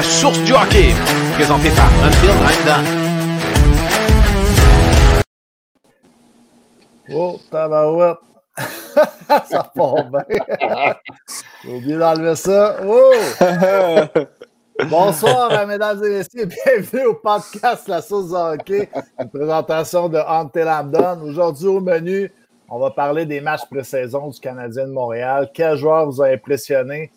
la 0.00 0.06
source 0.06 0.42
du 0.44 0.52
hockey, 0.54 0.94
présenté 1.34 1.68
par 1.76 1.90
Unfield 2.02 2.64
Done. 2.64 2.86
Oh, 7.12 7.38
tabarouette! 7.50 8.16
ça 9.44 9.70
part 9.74 10.10
bien! 10.10 10.24
J'ai 11.62 11.74
oublié 11.74 11.98
d'enlever 11.98 12.34
ça. 12.34 12.76
Oh! 12.82 13.12
Bonsoir, 14.88 15.66
mesdames 15.66 16.02
et 16.02 16.08
messieurs. 16.08 16.46
Bienvenue 16.46 17.04
au 17.04 17.14
podcast 17.16 17.86
La 17.86 18.00
Source 18.00 18.28
du 18.28 18.34
hockey, 18.34 18.88
une 19.18 19.28
présentation 19.28 20.08
de 20.08 20.16
Ante 20.16 20.56
Lambdon. 20.56 21.20
Aujourd'hui, 21.24 21.66
au 21.66 21.80
menu, 21.80 22.32
on 22.70 22.78
va 22.78 22.90
parler 22.90 23.26
des 23.26 23.42
matchs 23.42 23.66
pré-saison 23.70 24.28
du 24.28 24.40
Canadien 24.40 24.86
de 24.86 24.92
Montréal. 24.92 25.50
Quel 25.52 25.76
joueur 25.76 26.06
vous 26.06 26.22
a 26.22 26.28
impressionné? 26.28 27.10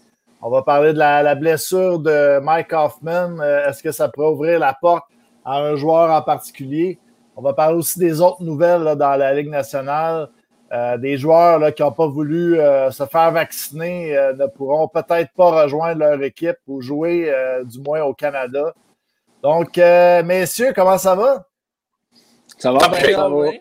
On 0.46 0.50
va 0.50 0.62
parler 0.62 0.92
de 0.92 1.00
la, 1.00 1.36
blessure 1.36 2.00
de 2.00 2.40
Mike 2.40 2.74
Hoffman. 2.74 3.40
Euh, 3.40 3.70
est-ce 3.70 3.82
que 3.82 3.94
ça 3.94 4.10
pourrait 4.10 4.28
ouvrir 4.28 4.60
la 4.60 4.74
porte 4.74 5.06
à 5.46 5.60
un 5.60 5.78
joueur 5.78 6.12
en 6.12 6.22
particulier? 6.22 7.00
On 7.38 7.42
va 7.42 7.54
parler 7.54 7.78
aussi 7.78 7.98
des 7.98 8.20
autres 8.20 8.44
nouvelles 8.44 8.96
dans 8.98 9.16
la 9.16 9.34
Ligue 9.34 9.50
nationale. 9.50 10.28
Euh, 10.74 10.98
des 10.98 11.18
joueurs 11.18 11.60
là, 11.60 11.72
qui 11.72 11.84
n'ont 11.84 11.92
pas 11.92 12.08
voulu 12.08 12.60
euh, 12.60 12.90
se 12.90 13.06
faire 13.06 13.32
vacciner 13.32 14.18
euh, 14.18 14.34
ne 14.34 14.48
pourront 14.48 14.88
peut-être 14.88 15.32
pas 15.34 15.64
rejoindre 15.64 16.00
leur 16.00 16.22
équipe 16.24 16.58
ou 16.68 16.82
jouer, 16.82 17.32
du 17.64 17.80
moins 17.80 18.02
au 18.02 18.14
Canada. 18.14 18.74
Donc, 19.42 19.78
messieurs, 19.78 20.74
comment 20.76 20.98
ça 20.98 21.16
va? 21.16 21.46
Ça 22.58 22.72
va 22.72 22.88
bien, 22.90 23.60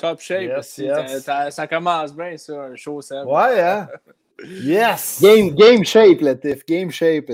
Top 0.00 0.20
shape. 0.20 0.62
Ça, 0.62 1.66
commence 1.66 2.14
bien, 2.14 2.36
ça, 2.36 2.52
un 2.52 2.76
show, 2.76 3.02
ça. 3.02 3.26
Ouais, 3.26 3.60
hein? 3.60 3.88
Yes! 4.44 5.20
Game, 5.20 5.54
game 5.54 5.84
shape, 5.84 6.20
Latif. 6.20 6.64
Game 6.66 6.90
shape. 6.90 7.26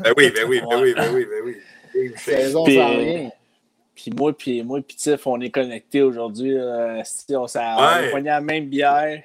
Ben 0.00 0.12
oui, 0.16 0.30
ben 0.30 0.48
oui, 0.48 0.60
ben 0.60 0.80
oui, 0.80 0.94
ben 0.94 1.14
oui, 1.14 1.26
ben 1.26 1.42
oui. 1.44 1.56
Game 1.94 2.16
shape. 2.16 2.40
Saison 2.40 2.64
sans 2.66 2.96
rien. 2.96 3.30
Puis 3.94 4.10
moi, 4.10 4.36
puis 4.36 4.62
moi, 4.62 4.80
puis 4.86 4.96
Tiff, 4.96 5.26
on 5.26 5.40
est 5.40 5.50
connectés 5.50 6.02
aujourd'hui. 6.02 6.56
on 6.58 7.46
s'est 7.46 7.58
ouais. 7.58 8.20
la 8.22 8.40
même 8.40 8.66
bière. 8.66 9.22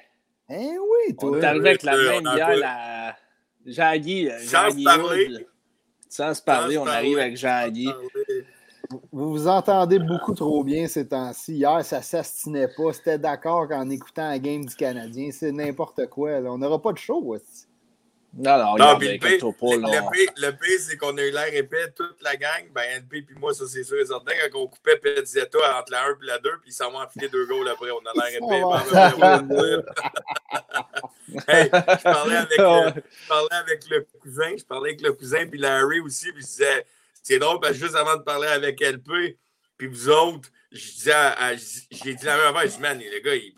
Eh 0.48 0.54
oui, 0.54 1.16
toi. 1.18 1.30
On 1.30 1.40
est 1.40 1.44
arrivé 1.44 1.68
avec 1.70 1.82
la 1.82 1.96
même 1.96 2.22
bière, 2.22 2.56
la 2.56 3.16
Jean-Guy. 3.66 4.30
Sans 4.44 4.70
se 4.70 4.84
parler. 4.84 5.46
Sans 6.08 6.34
se 6.34 6.42
parler, 6.42 6.78
on 6.78 6.86
arrive 6.86 7.18
avec 7.18 7.36
Jean-Guy. 7.36 7.90
Vous 9.12 9.30
vous 9.30 9.46
entendez 9.46 9.98
beaucoup 10.00 10.34
trop 10.34 10.64
bien 10.64 10.88
ces 10.88 11.06
temps-ci. 11.06 11.54
Hier, 11.54 11.84
ça 11.84 12.02
s'astinait 12.02 12.68
pas. 12.68 12.92
C'était 12.92 13.18
d'accord 13.18 13.68
qu'en 13.68 13.88
écoutant 13.88 14.28
la 14.28 14.38
game 14.38 14.64
du 14.64 14.74
Canadien. 14.74 15.30
C'est 15.32 15.52
n'importe 15.52 16.06
quoi. 16.08 16.30
On 16.46 16.58
n'aura 16.58 16.82
pas 16.82 16.92
de 16.92 16.98
show. 16.98 17.22
Aussi. 17.24 17.66
Non, 18.32 18.58
non, 18.58 18.76
non 18.76 18.96
puis 18.96 19.08
le 19.08 19.18
pire, 19.18 20.78
c'est 20.78 20.96
qu'on 20.96 21.18
a 21.18 21.22
eu 21.22 21.32
l'air 21.32 21.52
épais, 21.52 21.90
toute 21.96 22.22
la 22.22 22.36
gang. 22.36 22.70
Ben, 22.72 23.02
NP 23.02 23.22
puis 23.26 23.34
moi, 23.36 23.52
ça, 23.52 23.64
c'est 23.66 23.82
sûr 23.82 23.98
et 23.98 24.06
certain. 24.06 24.32
Quand 24.52 24.60
on 24.60 24.66
coupait 24.68 24.96
Petzetta 24.98 25.58
entre 25.78 25.90
la 25.90 26.04
1 26.04 26.10
et 26.10 26.26
la 26.26 26.38
2, 26.38 26.50
puis 26.60 26.70
ils 26.70 26.72
s'en 26.72 26.92
vont 26.92 27.00
enfiler 27.00 27.28
deux 27.28 27.44
goals 27.46 27.68
après, 27.68 27.90
on 27.90 27.98
a 28.06 28.12
l'air 28.14 28.28
épais. 28.36 28.62
hey, 31.48 31.70
je 31.72 32.02
parlais 32.02 32.36
avec, 32.36 32.58
le, 32.58 33.02
je 33.10 33.28
parlais 33.28 33.54
avec 33.54 33.90
le 33.90 34.06
cousin, 34.20 34.56
je 34.56 34.64
parlais 34.64 34.90
avec 34.90 35.00
le 35.00 35.12
cousin, 35.12 35.46
puis 35.48 35.58
Larry 35.58 35.98
aussi, 35.98 36.30
puis 36.32 36.42
je 36.42 36.46
disais, 36.46 36.86
c'est 37.22 37.38
drôle, 37.38 37.60
parce 37.60 37.74
que 37.74 37.78
juste 37.78 37.96
avant 37.96 38.16
de 38.16 38.22
parler 38.22 38.48
avec 38.48 38.80
LP, 38.80 39.38
puis 39.76 39.86
vous 39.86 40.08
autres, 40.08 40.50
je 40.72 40.92
disais, 40.92 41.14
j'ai 41.90 42.14
dit 42.14 42.24
la 42.24 42.36
même 42.36 42.54
affaire, 42.54 42.70
je 42.70 42.76
dis, 42.76 42.80
man, 42.80 42.98
le 42.98 43.20
gars, 43.20 43.34
il, 43.34 43.54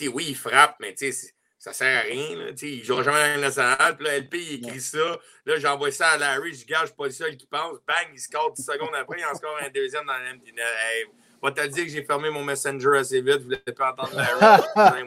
il 0.00 0.08
oui, 0.08 0.26
il 0.28 0.36
frappe, 0.36 0.76
mais 0.80 0.94
tu 0.94 1.12
sais, 1.12 1.32
ça 1.62 1.72
sert 1.72 1.96
à 1.96 2.02
rien. 2.02 2.36
Là, 2.36 2.50
il 2.60 2.80
ne 2.80 2.84
jouera 2.84 3.04
jamais 3.04 3.18
à 3.18 3.36
la 3.36 3.38
nationale. 3.38 3.96
Puis 3.96 4.04
là, 4.04 4.18
LP, 4.18 4.34
il 4.34 4.66
écrit 4.66 4.80
ça. 4.80 5.16
Là, 5.46 5.58
j'envoie 5.60 5.92
ça 5.92 6.08
à 6.08 6.16
Larry. 6.16 6.52
Je 6.54 6.66
gage, 6.66 6.92
pas 6.92 7.04
le 7.04 7.12
seul 7.12 7.36
qui 7.36 7.46
pense. 7.46 7.78
Bang, 7.86 8.08
il 8.12 8.18
score 8.18 8.52
10 8.52 8.64
secondes 8.64 8.94
après. 8.94 9.20
Il 9.20 9.24
en 9.24 9.34
score 9.36 9.56
un 9.62 9.70
deuxième 9.70 10.04
dans 10.04 10.18
l'empty 10.18 10.52
net. 10.52 10.64
Hey, 10.64 11.06
va 11.42 11.52
te 11.52 11.66
dire 11.66 11.84
que 11.84 11.90
j'ai 11.90 12.04
fermé 12.04 12.30
mon 12.30 12.44
Messenger 12.44 12.98
assez 12.98 13.20
vite. 13.20 13.42
Vous 13.42 13.50
ne 13.50 13.56
voulez 13.56 13.58
pas 13.76 13.92
entendre 13.92 14.16
Larry. 14.16 15.02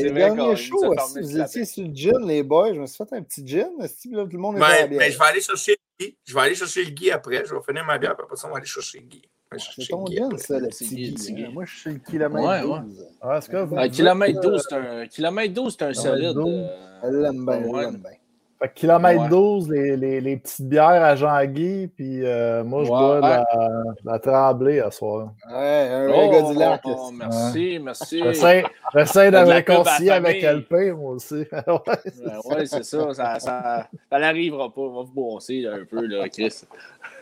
c'est 0.00 0.10
dernier 0.10 0.56
show, 0.56 0.94
si 1.06 1.20
vous 1.20 1.40
étiez 1.40 1.64
sur 1.64 1.84
le 1.84 1.94
gin, 1.94 2.26
les 2.26 2.42
boys, 2.42 2.74
je 2.74 2.80
me 2.80 2.86
suis 2.86 2.96
fait 2.96 3.16
un 3.16 3.22
petit 3.22 3.46
gin. 3.46 3.70
Si 3.86 4.10
tout 4.10 4.16
le 4.16 4.38
monde 4.38 4.56
est 4.56 4.60
ben, 4.60 4.98
ben, 4.98 5.12
je 5.12 5.18
vais 5.18 5.24
aller 5.24 5.40
chercher 5.40 5.72
le 5.72 6.06
Guy. 6.06 6.16
Je 6.24 6.34
vais 6.34 6.40
aller 6.40 6.54
chercher 6.54 6.84
le 6.84 6.90
Guy 6.90 7.10
après. 7.10 7.44
Je 7.46 7.54
vais 7.54 7.60
finir 7.66 7.84
ma 7.84 7.98
bière. 7.98 8.12
Après 8.12 8.36
ça, 8.36 8.48
on 8.48 8.50
va 8.50 8.58
aller 8.58 8.66
chercher 8.66 9.00
le 9.00 9.06
Guy. 9.06 9.22
C'est 9.56 9.88
ton 9.88 10.04
bien, 10.04 10.28
ça, 10.36 10.58
le 10.58 10.68
petit 10.68 11.46
Moi, 11.52 11.64
je 11.64 11.74
suis 11.74 11.92
le 11.92 11.98
kilomètre 12.00 12.46
ouais, 12.46 12.60
12. 12.82 13.00
Ouais. 13.00 13.78
Ah, 13.78 13.88
kilomètre 13.88 14.40
12, 14.40 14.66
c'est 14.68 14.74
un, 14.76 15.06
kilomètre 15.06 15.54
12, 15.54 15.76
c'est 15.78 15.84
un 15.86 15.94
solide. 15.94 16.36
Elle 17.02 17.20
l'aime 17.22 17.46
bien, 17.46 17.54
elle 17.54 17.70
l'aime 17.70 17.96
bien. 17.96 18.10
Fait 18.60 18.68
que 18.68 18.74
kilomètre 18.74 19.22
ouais. 19.22 19.28
12, 19.28 19.70
les, 19.70 19.96
les, 19.96 20.20
les, 20.20 20.36
petites 20.36 20.68
bières 20.68 21.04
à 21.04 21.14
Jean-Guy, 21.14 21.92
puis 21.94 22.24
euh, 22.24 22.64
moi, 22.64 22.82
je 22.82 22.88
bois 22.88 23.20
la, 23.20 23.44
la 24.04 24.18
tremblée 24.18 24.80
à 24.80 24.90
soir. 24.90 25.32
Ouais, 25.48 25.88
un 25.92 26.10
oh, 26.12 26.30
gars 26.30 26.42
du 26.42 26.58
lac. 26.58 26.80
Oh, 26.84 27.10
merci, 27.12 27.78
merci. 27.80 28.20
J'essaie 28.20 29.30
de 29.30 29.36
me 29.38 29.52
réconcilier 29.52 30.10
avec 30.10 30.42
LP, 30.42 30.92
moi 30.96 31.12
aussi. 31.12 31.34
ouais, 31.52 32.46
ouais 32.46 32.66
c'est 32.66 32.82
ça, 32.82 33.14
ça, 33.14 33.38
ça. 33.38 33.86
Ça 34.10 34.18
n'arrivera 34.18 34.74
pas. 34.74 34.80
On 34.80 34.96
va 34.96 35.02
vous 35.02 35.14
brosser 35.14 35.64
un 35.66 35.84
peu, 35.84 36.04
là, 36.06 36.28
Chris. 36.28 36.64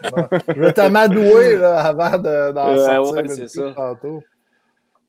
je 0.03 0.61
vais 0.61 0.73
t'amadouer 0.73 1.63
avant 1.63 2.17
d'en 2.17 2.73
de, 2.73 2.79
sortir 2.79 3.15
ouais, 3.15 3.29
c'est 3.29 3.49
ça. 3.49 3.73
tantôt. 3.77 4.23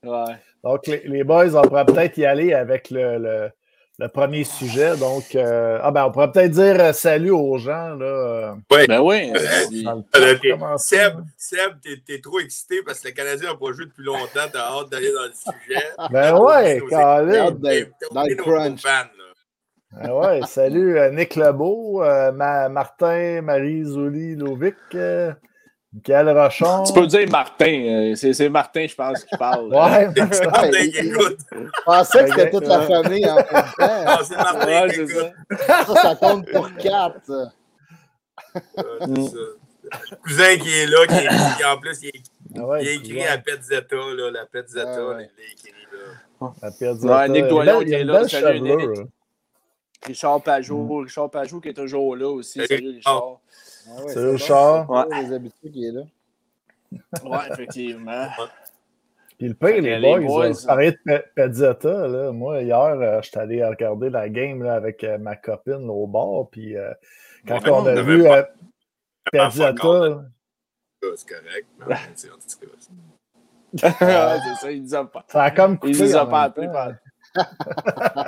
Ouais. 0.04 0.34
Donc, 0.62 0.86
les, 0.86 1.02
les 1.06 1.24
boys, 1.24 1.54
on 1.54 1.62
pourrait 1.62 1.86
peut-être 1.86 2.18
y 2.18 2.26
aller 2.26 2.52
avec 2.52 2.90
le, 2.90 3.16
le 3.18 3.50
le 3.98 4.08
premier 4.08 4.44
sujet. 4.44 4.96
Donc, 4.96 5.34
euh, 5.34 5.80
ah 5.82 5.90
ben, 5.90 6.06
on 6.06 6.12
pourrait 6.12 6.30
peut-être 6.30 6.52
dire 6.52 6.80
euh, 6.80 6.92
salut 6.92 7.32
aux 7.32 7.58
gens. 7.58 7.94
Là. 7.96 8.56
Oui. 8.70 8.86
Ben 8.86 9.00
oui. 9.00 9.32
Euh, 9.34 10.76
Seb, 10.76 11.14
Seb 11.36 11.72
t'es, 12.06 12.20
trop 12.20 12.38
excité 12.38 12.82
parce 12.84 13.00
que 13.00 13.08
le 13.08 13.14
Canadien 13.14 13.50
n'a 13.50 13.56
pas 13.56 13.72
joué 13.72 13.86
depuis 13.86 14.04
longtemps. 14.04 14.48
T'as 14.52 14.70
hâte 14.70 14.90
d'aller 14.90 15.12
dans 15.12 15.24
le 15.24 15.32
sujet. 15.32 15.84
Ben 16.10 16.32
même. 17.60 17.92
Dans 18.12 18.22
le 18.22 18.34
crunch. 18.36 18.82
Ben 19.90 20.12
ouais, 20.12 20.40
salut 20.46 20.98
Nick 21.12 21.34
Lebeau, 21.34 22.02
Martin, 22.34 23.40
Marie 23.42 23.84
Zoli, 23.84 24.36
Lovic. 24.36 24.76
Rochon. 25.94 26.84
Tu 26.84 26.92
peux 26.92 27.06
dire 27.06 27.28
Martin. 27.30 28.12
Euh, 28.12 28.14
c'est 28.14 28.48
Martin, 28.48 28.86
je 28.86 28.94
pense, 28.94 29.24
qui 29.24 29.36
parle. 29.36 29.72
Ouais, 29.72 30.10
c'est 30.32 30.46
Martin 30.46 30.70
qui 30.90 30.98
écoute. 30.98 31.38
Je 31.50 31.82
pensais 31.84 32.24
que 32.24 32.30
c'était 32.30 32.50
toute 32.50 32.66
la 32.66 32.82
famille 32.82 33.28
en 33.28 33.36
même 33.36 33.44
temps. 33.46 33.62
Ah, 33.78 34.20
c'est 34.22 34.36
Martin 34.36 34.66
ouais, 34.66 34.94
qui 34.94 35.00
écoute. 35.00 35.32
Ça. 35.66 35.84
ça, 35.84 35.94
ça 35.94 36.14
compte 36.16 36.50
pour 36.50 36.74
quatre. 36.76 37.52
Ouais, 38.76 39.28
ça. 39.28 40.16
cousin 40.22 40.56
qui 40.58 40.70
est 40.70 40.86
là, 40.86 41.06
qui, 41.06 41.56
qui 41.56 41.64
en 41.64 41.78
plus, 41.78 42.02
il, 42.02 42.08
est, 42.08 42.22
ah 42.56 42.66
ouais, 42.66 42.84
il 42.84 42.88
a 42.88 42.92
écrit 42.92 43.26
à 43.26 43.38
Petzetta, 43.38 43.96
là, 43.96 44.30
la 44.30 44.46
Petzetta, 44.46 44.94
ah 44.94 45.08
ouais. 45.08 45.30
il 45.36 45.42
l'a 45.42 45.52
écrit 45.52 45.72
là. 46.40 46.52
La 46.62 46.70
Petzetta. 46.70 47.18
Ouais, 47.18 47.28
Nick 47.28 47.48
Doyon 47.48 47.80
qui 47.80 47.92
est 47.92 48.04
là. 48.04 48.28
Salut, 48.28 48.60
Nick. 48.60 49.08
Richard 50.06 50.42
Pajot, 50.42 50.98
Richard 50.98 51.30
Pajot 51.30 51.60
qui 51.60 51.70
est 51.70 51.74
toujours 51.74 52.14
là 52.16 52.28
aussi. 52.28 52.64
Salut, 52.66 52.96
Richard. 52.96 53.40
Ah 53.88 54.02
ouais, 54.02 54.12
c'est 54.12 54.30
Richard. 54.30 54.90
Ouais. 54.90 55.22
Les 55.22 55.32
habitués 55.32 55.70
qui 55.70 55.86
est 55.86 55.92
là. 55.92 56.02
Oui, 57.24 57.38
effectivement. 57.50 58.28
Puis 59.38 59.48
le 59.48 59.54
pire, 59.54 59.80
les, 59.80 60.00
boys, 60.00 60.20
boys 60.20 60.66
parlé 60.66 60.92
de 61.06 61.24
Pezzetta, 61.34 62.08
là. 62.08 62.32
Moi, 62.32 62.62
hier, 62.62 62.76
euh, 62.76 63.20
j'étais 63.22 63.38
allé 63.38 63.64
regarder 63.64 64.10
la 64.10 64.28
game 64.28 64.62
là, 64.62 64.74
avec 64.74 65.04
euh, 65.04 65.16
ma 65.18 65.36
copine 65.36 65.88
au 65.88 66.06
bar. 66.06 66.48
Puis 66.50 66.76
euh, 66.76 66.92
quand 67.46 67.62
ouais, 67.62 67.70
on 67.70 67.86
a 67.86 68.02
vu 68.02 68.26
euh, 68.26 68.42
Pezzetta. 69.30 70.24
C'est 71.14 71.28
correct. 71.28 71.66
c'est 72.16 72.28
c'est 73.76 73.90
ça, 73.90 74.72
il 74.72 74.82
nous 74.82 74.94
a 74.94 75.04
pas. 75.04 75.24
Ça 75.28 75.42
a 75.44 75.50
comme 75.50 75.78
coupé. 75.78 75.92
Il 75.92 76.02
nous 76.02 76.16
a 76.16 76.26
pas 76.26 76.42
appelé 76.44 76.68
par. 76.68 76.88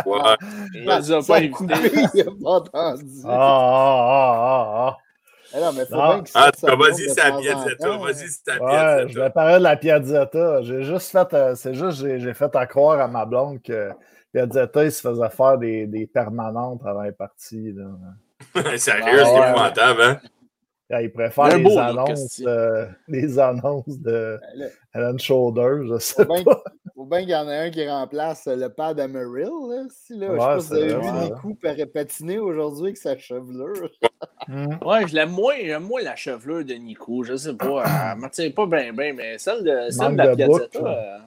ouais. 0.07 0.37
Il 0.75 0.85
nous 0.85 1.13
a 1.13 1.23
pas 1.23 1.37
invité. 1.39 2.11
Il 2.15 2.21
a 2.21 2.25
pas 2.25 2.51
entendu. 2.51 3.05
Ah, 3.25 3.31
ah, 3.31 4.37
ah, 4.37 4.87
ah. 4.87 4.99
Eh 5.55 5.61
non, 5.61 5.73
mais 5.73 5.87
faut 5.87 5.97
bien 5.97 6.23
que 6.23 6.31
ah, 6.35 6.51
vas-y, 6.77 7.11
c'est 7.11 7.25
la 7.25 7.33
Piazzetta. 7.33 7.97
Vas-y, 7.97 8.29
c'est 8.29 8.59
la 8.59 9.07
je 9.07 9.19
vais 9.19 9.31
parler 9.31 9.59
de 9.59 9.65
la 9.65 9.77
Piazzetta. 9.77 10.63
J'ai 10.63 10.83
juste 10.83 11.11
fait, 11.11 11.35
euh, 11.35 11.55
c'est 11.55 11.75
juste, 11.75 12.19
j'ai 12.19 12.35
fait 12.35 12.55
à 12.55 12.67
croire 12.67 13.01
à 13.01 13.09
ma 13.09 13.25
blonde 13.25 13.61
que 13.63 13.91
Piazzetta, 14.33 14.85
il 14.85 14.93
se 14.93 15.01
faisait 15.01 15.31
faire 15.31 15.59
des, 15.59 15.87
des 15.87 16.07
permanentes 16.07 16.83
avant 16.85 17.03
les 17.03 17.13
parties. 17.13 17.75
Sérieux, 18.77 19.25
c'est 19.25 19.51
épouvantable, 19.51 20.03
hein? 20.03 20.21
il 20.99 21.13
préfère 21.13 21.57
les, 21.57 21.63
beau, 21.63 21.79
annonces, 21.79 22.43
euh, 22.45 22.87
les 23.07 23.39
annonces 23.39 23.99
de 24.01 24.41
Helen 24.93 25.19
Shoulder, 25.19 25.87
je 25.89 25.99
sais 25.99 26.27
pas. 26.27 26.63
Il 27.01 27.05
faut 27.05 27.09
bien 27.09 27.21
qu'il 27.21 27.31
y 27.31 27.35
en 27.35 27.49
ait 27.49 27.57
un 27.57 27.71
qui 27.71 27.89
remplace 27.89 28.47
le 28.47 28.69
père 28.69 28.95
d'Ameril. 28.95 29.49
Là, 29.71 29.85
si, 29.89 30.19
là. 30.19 30.29
Ouais, 30.29 30.35
je 30.35 30.39
pas 30.39 30.61
si 30.61 30.69
vous 30.69 30.75
avez 30.75 30.95
vu 30.95 31.31
Nico 31.31 31.87
patiner 31.95 32.39
aujourd'hui 32.39 32.89
avec 32.89 32.99
sa 32.99 33.17
chevelure. 33.17 33.89
mm. 34.49 34.77
Ouais, 34.85 35.09
je 35.09 35.15
l'aime 35.15 35.31
moins, 35.31 35.79
moins 35.79 36.03
la 36.03 36.15
chevelure 36.15 36.63
de 36.63 36.75
Nico. 36.75 37.25
Je 37.25 37.37
sais 37.37 37.55
pas. 37.55 38.17
Elle 38.39 38.53
pas 38.53 38.67
bien, 38.67 38.93
bien, 38.93 39.15
mais 39.15 39.39
celle 39.39 39.65
de, 39.65 39.89
celle 39.89 40.13
de 40.13 40.17
la 40.19 40.37
Piazzetta. 40.37 40.79
Euh, 40.79 41.19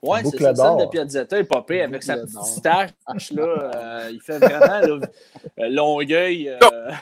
Ouais, 0.00 0.20
c'est 0.24 0.38
ça. 0.38 0.54
Celle 0.54 0.86
de 0.86 0.90
Piazzetta 0.90 1.38
est 1.38 1.44
popé 1.44 1.82
avec 1.82 2.02
sa 2.04 2.18
petite 2.18 2.44
stache. 2.44 2.90
Là, 3.32 3.70
euh, 3.74 4.10
il 4.12 4.20
fait 4.20 4.38
vraiment 4.38 4.98
là, 4.98 5.06
euh, 5.58 5.68
longueuil. 5.70 6.50
Euh... 6.50 6.92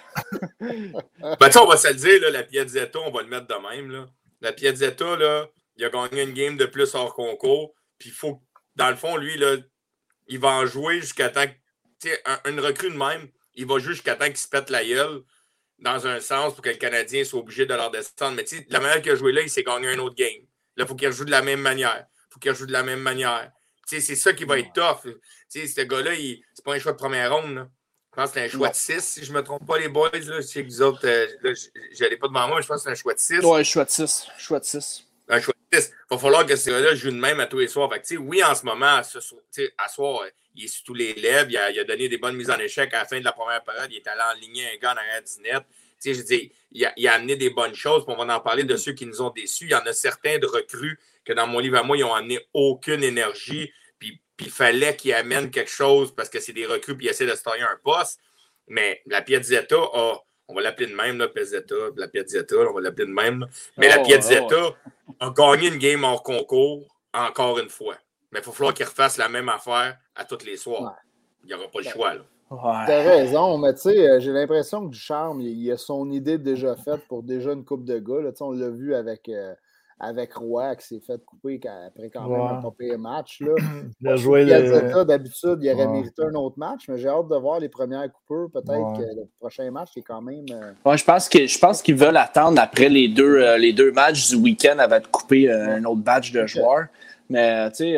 ben, 0.61 1.50
on 1.61 1.67
va 1.67 1.76
se 1.76 1.88
le 1.88 1.94
dire, 1.94 2.23
là, 2.23 2.31
la 2.31 2.43
Piazzetta, 2.44 2.99
on 3.00 3.11
va 3.11 3.20
le 3.20 3.29
mettre 3.29 3.49
de 3.49 3.69
même. 3.69 3.91
Là. 3.91 4.06
La 4.41 4.52
Piazzetta, 4.52 5.17
là, 5.17 5.44
il 5.76 5.85
a 5.85 5.91
gagné 5.91 6.23
une 6.23 6.32
game 6.32 6.56
de 6.56 6.64
plus 6.64 6.94
hors 6.94 7.12
concours. 7.12 7.75
Puis 7.98 8.10
il 8.10 8.14
faut, 8.14 8.43
dans 8.75 8.90
le 8.90 8.96
fond, 8.96 9.16
lui, 9.16 9.37
là, 9.37 9.56
il 10.28 10.38
va 10.38 10.48
en 10.48 10.66
jouer 10.66 11.00
jusqu'à 11.00 11.28
temps 11.28 11.46
que. 11.46 11.52
Un, 12.26 12.50
une 12.50 12.60
recrue 12.60 12.90
de 12.90 12.96
même, 12.96 13.26
il 13.54 13.66
va 13.66 13.78
jouer 13.78 13.94
jusqu'à 13.94 14.16
temps 14.16 14.26
qu'il 14.26 14.37
se 14.37 14.48
pète 14.48 14.69
la 14.69 14.84
gueule 14.84 15.22
dans 15.78 16.06
un 16.06 16.20
sens 16.20 16.52
pour 16.52 16.62
que 16.62 16.69
le 16.69 16.76
Canadien 16.76 17.25
soit 17.25 17.40
obligé 17.40 17.64
de 17.64 17.72
leur 17.72 17.90
descendre. 17.90 18.37
Mais 18.37 18.44
la 18.69 18.81
manière 18.81 19.00
qu'il 19.00 19.12
a 19.12 19.14
joué 19.14 19.32
là, 19.32 19.40
il 19.40 19.48
s'est 19.48 19.62
gagné 19.62 19.88
un 19.88 19.98
autre 19.98 20.14
game. 20.14 20.43
Là, 20.76 20.84
il 20.84 20.87
faut 20.87 20.94
qu'il 20.94 21.10
joue 21.10 21.25
de 21.25 21.31
la 21.31 21.40
même 21.43 21.60
manière 21.60 22.06
faut 22.37 22.40
qu'il 22.40 22.54
joue 22.54 22.66
de 22.66 22.72
la 22.72 22.82
même 22.82 23.00
manière. 23.00 23.50
C'est 23.87 24.00
ça 24.00 24.32
qui 24.32 24.44
va 24.44 24.58
être 24.58 24.72
tough. 24.72 25.10
ce 25.49 25.81
gars-là, 25.82 26.12
c'est 26.54 26.64
pas 26.64 26.75
un 26.75 26.78
choix 26.78 26.92
de 26.92 26.99
première 26.99 27.34
ronde. 27.34 27.69
Je 28.10 28.22
pense 28.22 28.31
que 28.31 28.40
c'est 28.40 28.46
un 28.46 28.49
choix 28.49 28.70
de 28.70 28.75
6, 28.75 29.00
si 29.00 29.25
je 29.25 29.31
ne 29.31 29.37
me 29.37 29.42
trompe 29.42 29.66
pas, 29.66 29.78
les 29.78 29.88
boys. 29.88 30.10
Là. 30.10 30.20
Je 30.20 30.40
sais 30.40 30.64
que 30.64 30.69
vous 30.69 30.82
autres, 30.82 31.06
euh, 31.06 31.26
je 31.44 32.02
n'allais 32.02 32.16
pas 32.16 32.28
devant 32.28 32.49
moi, 32.49 32.56
mais 32.56 32.62
je 32.62 32.69
pense 32.69 32.78
que 32.78 32.84
c'est 32.84 32.90
un 32.90 32.94
choix 32.94 33.12
de 33.12 33.19
6. 33.19 33.38
Ouais, 33.40 33.60
un 33.60 33.62
choix 33.62 33.84
de 33.84 33.90
6. 33.90 34.26
Choix 34.38 34.58
de 34.58 34.64
6. 34.64 35.06
Un 35.28 35.40
choix 35.40 35.55
de 35.73 35.78
6. 35.78 35.90
Il 35.90 36.14
va 36.14 36.19
falloir 36.19 36.46
que 36.46 36.56
ce 36.56 36.70
gars-là 36.70 36.94
joue 36.94 37.11
de 37.11 37.17
même 37.17 37.40
à 37.40 37.46
tous 37.46 37.58
les 37.58 37.69
soirs. 37.69 37.90
Fait 37.93 38.17
oui, 38.17 38.43
en 38.43 38.55
ce 38.55 38.64
moment, 38.64 38.96
à, 38.96 39.02
ce, 39.02 39.19
à 39.78 39.88
soir, 39.88 40.23
il 40.55 40.64
est 40.64 40.69
sur 40.69 40.84
tous 40.84 40.94
les 40.94 41.14
lèvres. 41.14 41.50
Il 41.50 41.56
a, 41.56 41.70
il 41.70 41.78
a, 41.81 41.84
donné 41.84 42.08
des 42.08 42.19
bonnes 42.19 42.37
mises 42.37 42.50
en 42.50 42.58
échec 42.58 42.93
à 42.94 42.99
la 42.99 43.05
fin 43.05 43.19
de 43.19 43.25
la 43.25 43.32
première 43.32 43.62
période. 43.64 43.90
Il 43.90 43.96
est 43.96 44.06
allé 44.06 44.23
en 44.23 44.40
ligne 44.40 44.64
un 44.73 44.76
gars 44.78 44.93
arrière 44.93 45.23
du 45.23 45.43
net. 45.43 45.62
Je 46.05 46.23
dis, 46.23 46.52
il, 46.70 46.84
a, 46.84 46.93
il 46.96 47.08
a 47.08 47.14
amené 47.14 47.37
des 47.37 47.50
bonnes 47.50 47.75
choses. 47.75 48.05
On 48.06 48.14
va 48.14 48.37
en 48.37 48.40
parler 48.40 48.64
de 48.64 48.76
ceux 48.76 48.93
qui 48.93 49.06
nous 49.06 49.20
ont 49.23 49.31
déçus. 49.31 49.64
Il 49.64 49.70
y 49.70 49.75
en 49.75 49.84
a 49.87 49.93
certains 49.93 50.38
de 50.38 50.46
recrues 50.46 50.99
que 51.25 51.32
dans 51.32 51.46
mon 51.46 51.58
livre 51.58 51.78
à 51.78 51.82
moi, 51.82 51.96
ils 51.96 52.02
n'ont 52.02 52.14
amené 52.14 52.38
aucune 52.55 53.02
énergie. 53.02 53.73
Puis 53.99 54.20
il 54.40 54.50
fallait 54.50 54.94
qu'ils 54.94 55.14
amènent 55.14 55.50
quelque 55.50 55.70
chose 55.70 56.14
parce 56.14 56.28
que 56.28 56.38
c'est 56.38 56.52
des 56.52 56.67
recrues 56.67 56.96
puis 56.96 57.06
ils 57.06 57.11
essaient 57.11 57.26
de 57.26 57.34
se 57.34 57.43
tailler 57.43 57.62
un 57.62 57.78
poste. 57.82 58.20
Mais 58.69 59.02
la 59.06 59.23
Piazzetta 59.23 59.76
a, 59.76 60.19
on 60.49 60.55
va 60.55 60.61
l'appeler 60.61 60.88
de 60.88 60.94
même, 60.94 61.19
la 61.19 61.28
Piazzetta, 61.28 61.75
la 61.96 62.08
Piazzetta, 62.08 62.56
on 62.56 62.73
va 62.73 62.81
l'appeler 62.81 63.06
de 63.06 63.12
même. 63.12 63.46
Mais 63.76 63.88
la 63.88 64.00
oh, 64.00 64.05
Piazzetta 64.05 64.76
a 65.20 65.31
gagné 65.31 65.69
une 65.69 65.79
game 65.79 66.05
hors 66.05 66.23
concours 66.23 66.87
encore 67.14 67.58
une 67.58 67.69
fois. 67.69 67.97
Mais 68.32 68.41
il 68.41 68.44
va 68.44 68.53
falloir 68.53 68.75
qu'il 68.75 68.87
refasse 68.87 69.17
la 69.17 69.29
même 69.29 69.49
affaire 69.49 69.99
à 70.14 70.25
tous 70.25 70.44
les 70.44 70.56
soirs. 70.56 70.94
Il 71.44 71.49
n'y 71.49 71.55
aura 71.55 71.69
pas 71.69 71.79
le 71.79 71.85
choix. 71.85 72.14
Là. 72.14 72.23
T'as 72.49 73.03
raison, 73.03 73.58
mais 73.58 73.75
tu 73.75 73.81
sais, 73.81 74.08
euh, 74.08 74.20
j'ai 74.20 74.31
l'impression 74.31 74.87
que 74.87 74.93
du 74.93 74.99
charme, 74.99 75.41
il, 75.41 75.70
a 75.73 75.76
son 75.76 76.11
idée 76.11 76.38
déjà 76.38 76.76
faite 76.76 77.06
pour 77.08 77.23
déjà 77.23 77.53
une 77.53 77.64
coupe 77.64 77.85
de 77.85 77.99
gars. 77.99 78.20
Là. 78.20 78.31
On 78.41 78.53
l'a 78.53 78.69
vu 78.69 78.94
avec, 78.94 79.29
euh, 79.29 79.55
avec 79.98 80.34
Roy 80.34 80.76
qui 80.76 80.87
s'est 80.87 81.00
fait 81.00 81.19
couper 81.25 81.58
après 81.87 82.10
quand 82.10 82.28
même 82.28 82.40
un 82.40 82.62
papier 82.62 82.96
match. 82.96 83.40
Là. 83.40 83.54
il 84.00 84.08
a 84.08 84.16
joué 84.16 84.44
le... 84.44 85.04
D'habitude, 85.04 85.58
il 85.62 85.72
aurait 85.72 85.88
mérité 85.88 86.22
un 86.22 86.34
autre 86.34 86.58
match, 86.58 86.82
mais 86.88 86.98
j'ai 86.98 87.08
hâte 87.08 87.28
de 87.28 87.37
voir 87.37 87.60
les 87.60 87.69
premières 87.69 88.06
coupures. 88.12 88.50
Peut-être 88.52 88.98
que 88.98 89.02
le 89.02 89.26
prochain 89.38 89.70
match 89.70 89.96
est 89.96 90.02
quand 90.02 90.20
même. 90.20 90.44
Euh, 90.50 90.96
je 90.96 91.04
pense 91.04 91.28
que 91.28 91.46
je 91.46 91.58
pense 91.58 91.81
qu'ils 91.81 91.96
veulent 91.96 92.16
attendre 92.16 92.60
après 92.60 92.88
les 92.88 93.08
deux, 93.08 93.43
euh, 93.43 93.56
les 93.56 93.72
deux 93.72 93.93
matchs 93.93 94.28
du 94.28 94.37
week-end 94.37 94.78
avant 94.78 95.00
de 95.00 95.06
couper 95.06 95.48
euh, 95.48 95.76
un 95.76 95.84
autre 95.84 96.02
batch 96.02 96.32
de 96.32 96.46
joueurs. 96.46 96.87
Mais 97.28 97.70
tu 97.70 97.76
sais, 97.76 97.93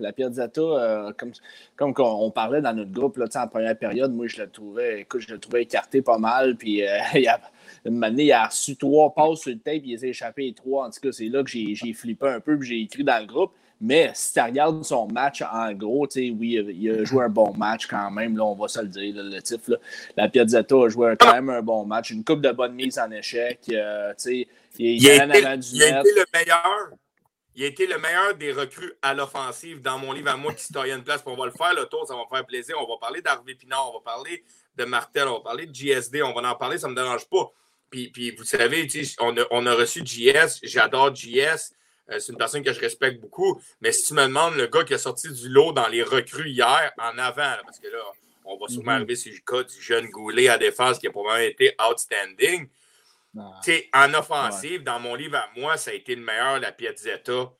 la 0.00 0.12
Piazzetta, 0.12 1.12
comme, 1.16 1.32
comme 1.76 1.94
on, 1.98 2.30
parlait 2.30 2.60
dans 2.60 2.72
notre 2.72 2.92
groupe 2.92 3.16
là, 3.16 3.26
en 3.34 3.48
première 3.48 3.76
période, 3.76 4.12
moi 4.12 4.26
je 4.28 4.42
le 4.42 4.48
trouvais, 4.48 5.00
écoute, 5.00 5.22
je 5.22 5.32
le 5.32 5.40
trouvais 5.40 5.62
écarté 5.62 6.02
pas 6.02 6.18
mal. 6.18 6.56
Puis 6.56 6.82
il 7.14 7.20
y 7.20 7.28
a 7.28 7.40
une 7.84 8.02
année, 8.04 8.24
il 8.24 8.32
a 8.32 8.46
reçu 8.46 8.76
trois 8.76 9.12
passes 9.14 9.40
sur 9.40 9.50
le 9.50 9.58
tape, 9.58 9.82
il 9.84 10.04
a 10.04 10.06
échappé 10.06 10.52
trois. 10.54 10.86
En 10.86 10.90
tout 10.90 11.00
cas, 11.00 11.12
c'est 11.12 11.28
là 11.28 11.42
que 11.42 11.50
j'ai 11.50 11.92
flippé 11.92 12.28
un 12.28 12.40
peu, 12.40 12.58
puis 12.58 12.68
j'ai 12.68 12.80
écrit 12.80 13.04
dans 13.04 13.18
le 13.20 13.26
groupe. 13.26 13.52
Mais 13.80 14.10
si 14.12 14.34
tu 14.34 14.40
regardes 14.40 14.84
son 14.84 15.08
match 15.08 15.42
en 15.42 15.72
gros, 15.72 16.06
oui, 16.14 16.62
il 16.78 16.90
a 16.90 17.04
joué 17.04 17.24
un 17.24 17.30
bon 17.30 17.54
match 17.54 17.86
quand 17.86 18.10
même, 18.10 18.36
là, 18.36 18.44
on 18.44 18.54
va 18.54 18.68
se 18.68 18.82
le 18.82 18.88
dire, 18.88 19.14
le 19.16 19.40
titre. 19.40 19.80
La 20.18 20.28
Piazzetta 20.28 20.76
a 20.76 20.88
joué 20.90 21.14
quand 21.18 21.32
même 21.32 21.48
un 21.48 21.62
bon 21.62 21.86
match, 21.86 22.10
une 22.10 22.22
coupe 22.22 22.42
de 22.42 22.50
bonnes 22.50 22.74
mises 22.74 22.98
en 22.98 23.10
échec. 23.10 23.60
Euh, 23.72 24.12
il, 24.26 24.46
il, 24.78 25.08
a 25.08 25.24
été, 25.24 25.38
il 25.72 25.82
a 25.82 26.00
été 26.00 26.10
le 26.14 26.24
meilleur. 26.34 26.90
Il 27.56 27.64
a 27.64 27.66
été 27.66 27.86
le 27.86 27.98
meilleur 27.98 28.34
des 28.36 28.52
recrues 28.52 28.92
à 29.02 29.12
l'offensive 29.12 29.80
dans 29.82 29.98
mon 29.98 30.12
livre 30.12 30.30
à 30.30 30.36
moi 30.36 30.54
une 30.86 31.02
place. 31.02 31.22
On 31.26 31.36
va 31.36 31.46
le 31.46 31.52
faire 31.52 31.74
le 31.74 31.86
tour, 31.86 32.06
ça 32.06 32.14
va 32.14 32.22
faire 32.30 32.46
plaisir. 32.46 32.76
On 32.78 32.86
va 32.86 32.98
parler 33.00 33.22
d'Harvey 33.22 33.54
Pinard, 33.54 33.90
on 33.90 33.98
va 33.98 34.04
parler 34.04 34.44
de 34.76 34.84
Martel, 34.84 35.26
on 35.26 35.34
va 35.34 35.40
parler 35.40 35.66
de 35.66 35.74
JSD, 35.74 36.22
on 36.22 36.32
va 36.32 36.48
en 36.48 36.54
parler, 36.54 36.78
ça 36.78 36.86
ne 36.86 36.92
me 36.92 36.96
dérange 36.96 37.28
pas. 37.28 37.50
Puis, 37.90 38.30
vous 38.36 38.44
savez, 38.44 38.86
on 39.18 39.36
a, 39.36 39.42
on 39.50 39.66
a 39.66 39.74
reçu 39.74 40.02
JS, 40.04 40.60
j'adore 40.62 41.14
JS. 41.14 41.74
Euh, 42.10 42.18
c'est 42.18 42.32
une 42.32 42.38
personne 42.38 42.62
que 42.62 42.72
je 42.72 42.80
respecte 42.80 43.20
beaucoup. 43.20 43.60
Mais 43.80 43.92
si 43.92 44.06
tu 44.06 44.14
me 44.14 44.22
demandes 44.22 44.54
le 44.54 44.66
gars 44.66 44.84
qui 44.84 44.94
a 44.94 44.98
sorti 44.98 45.28
du 45.32 45.48
lot 45.48 45.72
dans 45.72 45.88
les 45.88 46.02
recrues 46.02 46.48
hier, 46.48 46.92
en 46.98 47.18
avant, 47.18 47.54
parce 47.64 47.80
que 47.80 47.88
là, 47.88 47.98
on 48.44 48.56
va 48.56 48.68
sûrement 48.68 48.92
mm-hmm. 48.92 48.94
arriver 48.94 49.16
sur 49.16 49.32
le 49.32 49.38
cas 49.38 49.62
du 49.64 49.80
jeune 49.80 50.06
Goulet 50.06 50.48
à 50.48 50.58
défense 50.58 50.98
qui 50.98 51.06
a 51.08 51.10
probablement 51.10 51.44
été 51.44 51.74
outstanding. 51.80 52.68
En 53.36 54.14
offensive, 54.14 54.82
dans 54.82 54.98
mon 54.98 55.14
livre 55.14 55.36
à 55.36 55.48
moi, 55.56 55.76
ça 55.76 55.90
a 55.90 55.94
été 55.94 56.14
le 56.14 56.22
meilleur, 56.22 56.58
la 56.58 56.72
Piazzetta. 56.72 57.52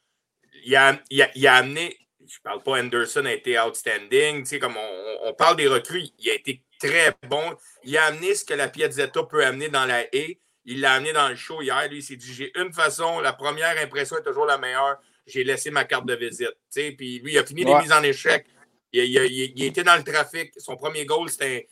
Il 0.64 0.76
a, 0.76 1.00
il 1.10 1.22
a, 1.22 1.30
il 1.34 1.46
a 1.46 1.54
amené, 1.54 1.96
je 2.26 2.38
ne 2.38 2.42
parle 2.42 2.62
pas 2.62 2.80
Anderson 2.80 3.24
a 3.24 3.32
été 3.32 3.58
outstanding. 3.58 4.58
Comme 4.58 4.76
on, 4.76 5.28
on, 5.28 5.34
parle 5.34 5.56
des 5.56 5.68
recrues, 5.68 6.08
il 6.18 6.30
a 6.30 6.34
été 6.34 6.62
très 6.78 7.14
bon. 7.28 7.54
Il 7.84 7.96
a 7.96 8.06
amené 8.06 8.34
ce 8.34 8.44
que 8.44 8.54
la 8.54 8.68
Piazzetta 8.68 9.22
peut 9.24 9.44
amener 9.44 9.68
dans 9.68 9.86
la 9.86 10.02
haie. 10.14 10.40
Il 10.64 10.80
l'a 10.80 10.94
amené 10.94 11.12
dans 11.12 11.28
le 11.28 11.36
show 11.36 11.62
hier. 11.62 11.88
Lui, 11.88 11.98
il 11.98 12.02
s'est 12.02 12.16
dit 12.16 12.34
j'ai 12.34 12.52
une 12.58 12.72
façon, 12.72 13.20
la 13.20 13.32
première 13.32 13.78
impression 13.82 14.18
est 14.18 14.22
toujours 14.22 14.46
la 14.46 14.58
meilleure. 14.58 14.98
J'ai 15.26 15.44
laissé 15.44 15.70
ma 15.70 15.84
carte 15.84 16.06
de 16.06 16.14
visite. 16.14 16.56
Puis 16.74 17.20
lui, 17.20 17.32
il 17.32 17.38
a 17.38 17.44
fini 17.44 17.64
les 17.64 17.74
mises 17.76 17.92
en 17.92 18.02
échec. 18.02 18.46
Il, 18.92 19.04
il, 19.04 19.64
était 19.64 19.84
dans 19.84 19.96
le 19.96 20.02
trafic. 20.02 20.52
Son 20.58 20.76
premier 20.76 21.06
goal, 21.06 21.30
c'était 21.30 21.68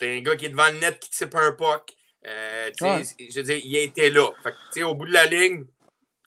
un, 0.00 0.06
un, 0.06 0.20
gars 0.20 0.34
qui 0.34 0.46
est 0.46 0.48
devant 0.48 0.70
le 0.70 0.78
net, 0.78 0.98
qui 0.98 1.26
pas 1.26 1.42
un 1.42 1.52
puck. 1.52 1.94
Euh, 2.26 2.70
je 2.80 3.36
veux 3.36 3.42
dire, 3.42 3.60
il 3.62 3.76
était 3.76 4.10
là. 4.10 4.30
Fait 4.72 4.82
au 4.82 4.94
bout 4.94 5.06
de 5.06 5.12
la 5.12 5.26
ligne, 5.26 5.64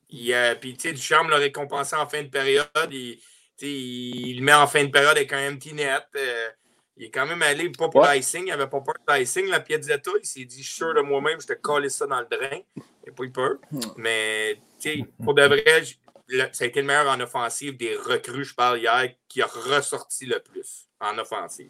il, 0.09 0.33
euh, 0.33 0.55
puis 0.55 0.73
Duchamp 0.73 1.27
l'a 1.27 1.37
récompensé 1.37 1.95
en 1.95 2.07
fin 2.07 2.23
de 2.23 2.29
période. 2.29 2.67
Il, 2.91 3.19
il, 3.61 4.37
le 4.37 4.43
met 4.43 4.53
en 4.53 4.67
fin 4.67 4.83
de 4.83 4.91
période 4.91 5.17
avec 5.17 5.33
un 5.33 5.53
empty 5.53 5.73
net. 5.73 6.05
Euh, 6.15 6.49
il 6.97 7.05
est 7.05 7.11
quand 7.11 7.27
même 7.27 7.41
allé, 7.43 7.69
pas 7.69 7.89
pour 7.89 8.05
l'icing, 8.05 8.43
il 8.45 8.49
n'avait 8.49 8.67
pas 8.67 8.81
peur 8.81 8.95
de 9.07 9.13
l'icing. 9.19 9.47
La 9.49 9.59
Piazzetta, 9.59 10.11
il 10.19 10.25
s'est 10.25 10.45
dit, 10.45 10.63
je 10.63 10.67
suis 10.67 10.77
sûr 10.77 10.93
de 10.95 11.01
moi-même, 11.01 11.39
je 11.39 11.47
te 11.47 11.53
coller 11.53 11.89
ça 11.89 12.07
dans 12.07 12.19
le 12.19 12.25
drain. 12.25 12.59
Il 12.75 12.83
n'a 13.07 13.13
pas 13.13 13.23
eu 13.23 13.31
peur. 13.31 13.57
Hmm. 13.71 13.79
Mais, 13.97 14.59
pour 15.23 15.35
de 15.35 15.43
vrai, 15.43 15.83
ça 16.51 16.63
a 16.63 16.67
été 16.67 16.81
le 16.81 16.87
meilleur 16.87 17.07
en 17.07 17.19
offensive 17.19 17.77
des 17.77 17.95
recrues, 17.95 18.45
je 18.45 18.55
parle 18.55 18.79
hier, 18.79 19.13
qui 19.27 19.43
a 19.43 19.45
ressorti 19.45 20.25
le 20.25 20.39
plus 20.39 20.87
en 20.99 21.17
offensive. 21.19 21.69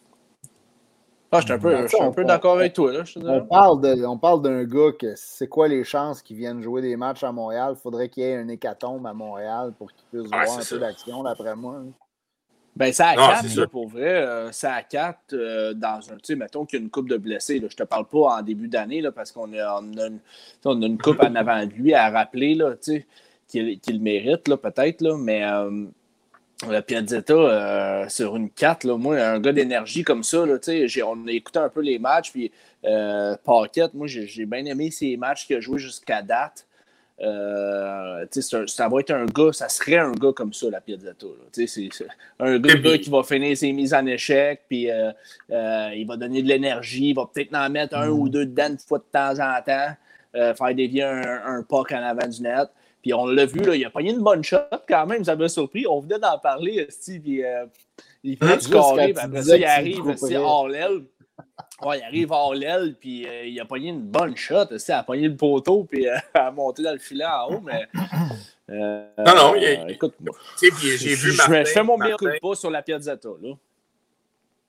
Ah, 1.32 1.42
je 1.42 1.46
suis 1.46 2.02
un 2.02 2.12
peu, 2.12 2.24
d'accord 2.24 2.56
avec 2.56 2.74
toi. 2.74 2.94
Là, 2.94 3.04
on, 3.18 3.42
parle 3.46 3.82
de, 3.82 4.06
on 4.06 4.18
parle 4.18 4.42
d'un 4.42 4.64
gars 4.64 4.94
que 4.98 5.14
c'est 5.16 5.48
quoi 5.48 5.68
les 5.68 5.84
chances 5.84 6.22
qu'il 6.22 6.38
vienne 6.38 6.62
jouer 6.62 6.82
des 6.82 6.96
matchs 6.96 7.24
à 7.24 7.34
Montréal? 7.34 7.74
Il 7.78 7.82
faudrait 7.82 8.08
qu'il 8.08 8.24
y 8.24 8.28
ait 8.28 8.38
un 8.38 8.48
hécatombe 8.48 9.06
à 9.06 9.14
Montréal 9.14 9.74
pour 9.78 9.92
qu'il 9.92 10.06
puisse 10.10 10.32
voir 10.32 10.50
un 10.50 10.64
peu 10.64 10.80
d'action, 10.80 11.24
d'après 11.24 11.56
moi. 11.56 11.84
Ben, 12.78 12.94
ça 12.94 13.08
à 13.10 13.42
4, 13.42 13.66
pour 13.66 13.90
vrai. 13.90 14.26
ça 14.52 14.76
à 14.76 14.84
4 14.84 15.74
dans 15.74 16.00
un. 16.12 16.16
Tu 16.16 16.20
sais, 16.24 16.36
mettons 16.36 16.66
qu'il 16.66 16.80
y 16.80 16.82
a 16.82 16.84
une 16.84 16.92
coupe 16.92 17.10
de 17.10 17.18
blessés. 17.18 17.60
Là. 17.60 17.68
Je 17.70 17.76
te 17.76 17.84
parle 17.84 18.06
pas 18.06 18.38
en 18.38 18.42
début 18.42 18.68
d'année 18.70 19.04
parce 19.14 19.32
qu'on 19.32 19.52
a, 19.54 19.82
on 19.82 19.98
a, 19.98 20.08
une, 20.08 20.20
on 20.64 20.82
a 20.82 20.86
une 20.86 20.98
coupe 20.98 21.22
en 21.22 21.36
avant 21.36 21.66
de 21.66 21.72
lui 21.72 21.94
à 21.94 22.10
rappeler 22.10 22.58
qu'il 23.48 23.80
qu 23.82 24.00
mérite, 24.00 24.44
peut-être. 24.46 25.18
Mais 25.18 25.44
euh, 25.44 25.88
la 26.66 26.82
Piazzetta 26.82 27.34
euh, 27.34 28.10
sur 28.10 28.36
une 28.36 28.50
4, 28.50 28.84
là, 28.86 28.98
moi, 28.98 29.20
un 29.20 29.40
gars 29.40 29.54
d'énergie 29.54 30.04
comme 30.04 30.24
ça, 30.24 30.46
là, 30.46 30.58
on 31.06 31.28
a 31.28 31.32
écouté 31.32 31.60
un 31.60 31.70
peu 31.70 31.82
les 31.82 32.00
matchs. 32.00 32.32
Puis 32.32 32.52
euh, 32.86 33.36
moi, 33.46 34.08
j'ai 34.08 34.46
bien 34.46 34.66
aimé 34.66 34.90
ces 34.90 35.18
matchs 35.18 35.46
qu'il 35.46 35.58
a 35.58 35.60
joué 35.60 35.78
jusqu'à 35.78 36.22
date. 36.22 36.66
Euh, 37.20 38.26
ça 38.32 38.88
va 38.88 39.00
être 39.00 39.12
un 39.12 39.26
gars, 39.26 39.52
ça 39.52 39.70
serait 39.70 39.98
un 39.98 40.12
gars 40.12 40.32
comme 40.36 40.54
ça, 40.54 40.70
la 40.70 40.82
Piazzetta. 40.82 41.28
C'est 41.52 41.90
un 42.40 42.60
gars, 42.60 42.98
qui 42.98 43.10
va 43.10 43.24
finir 43.24 43.56
ses 43.56 43.72
mises 43.72 43.94
en 43.94 44.06
échec, 44.06 44.62
puis 44.68 44.90
euh, 44.90 45.12
il 45.96 46.06
va 46.08 46.18
donner 46.18 46.42
de 46.42 46.48
l'énergie, 46.48 47.10
il 47.10 47.16
va 47.16 47.30
peut-être 47.32 47.56
en 47.56 47.70
mettre 47.70 47.96
un 47.96 48.10
ou 48.10 48.30
deux 48.30 48.46
dedans 48.46 48.70
une 48.70 48.78
fois 48.78 49.00
de 49.00 49.06
temps 49.12 49.34
en 49.40 49.62
temps, 49.64 49.96
faire 50.34 50.76
dévier 50.76 51.04
un, 51.04 51.42
un 51.46 51.64
puck 51.64 51.92
en 51.92 52.04
avant 52.04 52.28
du 52.28 52.42
net. 52.42 52.70
Puis 53.02 53.14
on 53.14 53.26
l'a 53.26 53.46
vu, 53.46 53.62
là, 53.62 53.76
il 53.76 53.86
a 53.86 53.90
pogné 53.90 54.12
une 54.12 54.22
bonne 54.22 54.44
shot 54.44 54.58
quand 54.88 55.06
même, 55.06 55.24
ça 55.24 55.36
m'a 55.36 55.48
surpris. 55.48 55.86
On 55.88 56.00
venait 56.00 56.20
d'en 56.20 56.38
parler, 56.40 56.88
Steve, 56.90 57.22
puis 57.22 57.44
il 58.24 58.38
fait 58.38 58.58
du 58.58 58.70
carré, 58.70 59.14
puis 59.14 59.24
après 59.24 59.44
ça, 59.44 59.58
il 59.58 59.66
arrive 59.66 60.16
hors 60.36 60.68
l'aile. 60.68 61.04
Ouais, 61.82 62.00
il 62.00 62.04
arrive 62.04 62.32
hors 62.32 62.56
l'aile, 62.56 62.96
puis 63.00 63.28
euh, 63.28 63.46
il 63.46 63.60
a 63.60 63.66
pogné 63.66 63.90
une 63.90 64.02
bonne 64.02 64.36
shot. 64.36 64.66
Il 64.72 64.92
a 64.92 65.04
pogné 65.04 65.28
le 65.28 65.36
poteau, 65.36 65.84
puis 65.84 66.08
euh, 66.08 66.18
a 66.34 66.52
monté 66.52 66.82
dans 66.82 66.92
le 66.92 67.00
filet 67.00 67.26
en 67.26 67.52
haut, 67.52 67.62
mais. 67.62 67.88
Euh, 68.70 69.08
non, 69.20 69.34
non, 69.34 69.56
il, 69.56 69.92
écoute, 69.92 70.16
j'ai 70.62 70.70
vu 71.16 71.32
Je 71.32 71.64
fais 71.74 71.84
mon 71.84 71.98
meilleur 71.98 72.18
coup 72.18 72.26
de 72.26 72.38
pas 72.38 72.54
sur 72.54 72.70
la 72.70 72.82
Piazzetta, 72.82 73.30
là. 73.42 73.54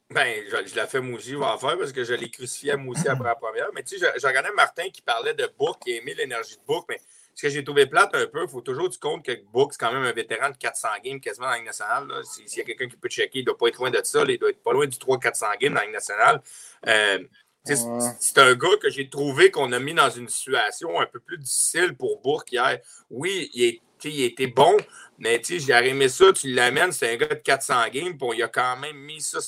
Ben, 0.08 0.40
je, 0.48 0.68
je 0.68 0.74
l'ai 0.76 0.86
fait 0.86 1.00
moi 1.00 1.16
aussi, 1.16 1.30
je 1.30 1.36
vais 1.36 1.44
en 1.44 1.58
faire 1.58 1.76
parce 1.76 1.90
que 1.90 2.04
je 2.04 2.14
l'ai 2.14 2.30
crucifié 2.30 2.76
moi 2.76 2.92
aussi 2.92 3.08
après 3.08 3.24
la 3.24 3.34
première. 3.34 3.66
Mais 3.74 3.82
tu 3.82 3.98
sais, 3.98 4.06
j'ai 4.16 4.26
regardé 4.28 4.50
Martin 4.54 4.88
qui 4.90 5.02
parlait 5.02 5.34
de 5.34 5.50
Book, 5.58 5.78
qui 5.84 5.96
aimait 5.96 6.14
l'énergie 6.14 6.54
de 6.54 6.64
Book, 6.64 6.84
mais 6.88 7.00
ce 7.38 7.46
que 7.46 7.50
j'ai 7.50 7.62
trouvé 7.62 7.86
plate 7.86 8.16
un 8.16 8.26
peu, 8.26 8.42
il 8.42 8.48
faut 8.48 8.62
toujours 8.62 8.88
du 8.88 8.98
compte 8.98 9.24
que 9.24 9.30
Book, 9.52 9.72
c'est 9.72 9.78
quand 9.78 9.92
même 9.92 10.02
un 10.02 10.10
vétéran 10.10 10.50
de 10.50 10.56
400 10.56 10.88
games 11.04 11.20
quasiment 11.20 11.46
dans 11.46 11.52
la 11.52 11.58
Ligue 11.58 11.66
nationale. 11.66 12.08
S'il 12.24 12.58
y 12.58 12.62
a 12.62 12.64
quelqu'un 12.64 12.88
qui 12.88 12.96
peut 12.96 13.08
checker, 13.08 13.38
il 13.38 13.42
ne 13.42 13.46
doit 13.46 13.56
pas 13.56 13.68
être 13.68 13.78
loin 13.78 13.92
de 13.92 14.00
ça. 14.02 14.24
il 14.26 14.38
doit 14.38 14.50
être 14.50 14.60
pas 14.60 14.72
loin 14.72 14.88
du 14.88 14.96
300-400 14.96 15.56
games 15.60 15.72
dans 15.72 15.78
la 15.78 15.84
Ligue 15.84 15.94
nationale. 15.94 16.42
Euh, 16.88 17.20
c'est 17.62 18.38
un 18.38 18.54
gars 18.56 18.76
que 18.82 18.90
j'ai 18.90 19.08
trouvé 19.08 19.52
qu'on 19.52 19.70
a 19.70 19.78
mis 19.78 19.94
dans 19.94 20.10
une 20.10 20.28
situation 20.28 20.98
un 20.98 21.06
peu 21.06 21.20
plus 21.20 21.38
difficile 21.38 21.94
pour 21.96 22.20
Bourque 22.20 22.50
hier. 22.50 22.80
Oui, 23.08 23.48
il, 23.54 23.78
il 24.02 24.24
était 24.24 24.48
bon, 24.48 24.76
mais 25.16 25.40
j'ai 25.44 25.72
aimé 25.72 26.08
ça, 26.08 26.32
tu 26.32 26.52
l'amènes, 26.52 26.90
c'est 26.90 27.12
un 27.12 27.16
gars 27.18 27.28
de 27.28 27.34
400 27.34 27.88
games, 27.92 28.14
bon, 28.14 28.32
il 28.32 28.42
a 28.42 28.48
quand 28.48 28.78
même 28.78 28.96
mis 28.96 29.20
ça. 29.20 29.38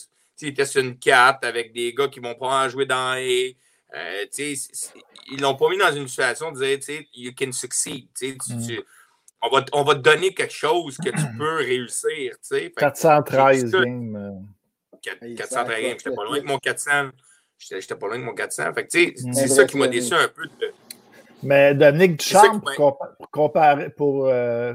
Il 0.42 0.48
était 0.48 0.64
sur 0.64 0.80
une 0.80 0.96
4 0.96 1.44
avec 1.44 1.72
des 1.72 1.92
gars 1.92 2.06
qui 2.06 2.20
vont 2.20 2.36
pas 2.36 2.68
jouer 2.68 2.86
dans 2.86 3.14
les. 3.16 3.56
Euh, 3.94 4.24
ils 5.32 5.40
l'ont 5.40 5.56
pas 5.56 5.68
mis 5.68 5.78
dans 5.78 5.92
une 5.92 6.06
situation 6.06 6.52
de 6.52 6.76
dire, 6.76 7.02
you 7.14 7.32
can 7.36 7.52
succeed. 7.52 8.08
Mm. 8.22 8.78
on, 9.42 9.48
va, 9.48 9.64
on 9.72 9.82
va 9.82 9.94
te 9.94 10.00
donner 10.00 10.32
quelque 10.32 10.54
chose 10.54 10.96
que 10.96 11.10
tu 11.10 11.36
peux 11.36 11.56
réussir. 11.56 12.36
413 12.76 13.72
games. 13.72 14.46
413 15.02 15.82
games. 15.82 15.96
J'étais 15.98 16.14
pas 16.14 16.24
loin 16.24 16.38
de 16.38 16.44
mon 16.44 16.58
400. 16.58 16.90
J'étais 17.58 17.94
pas 17.94 18.06
loin 18.06 18.18
de 18.18 18.24
mon 18.24 18.34
400. 18.34 18.72
c'est 18.88 19.48
ça 19.48 19.64
qui 19.64 19.76
m'a 19.76 19.88
déçu 19.88 20.14
un 20.14 20.28
peu. 20.28 20.48
Mais 21.42 21.74
Dominique 21.74 22.18
Duchamp, 22.18 22.60
pour, 22.76 22.98
comparer, 23.30 23.90
pour 23.90 24.26
euh, 24.26 24.74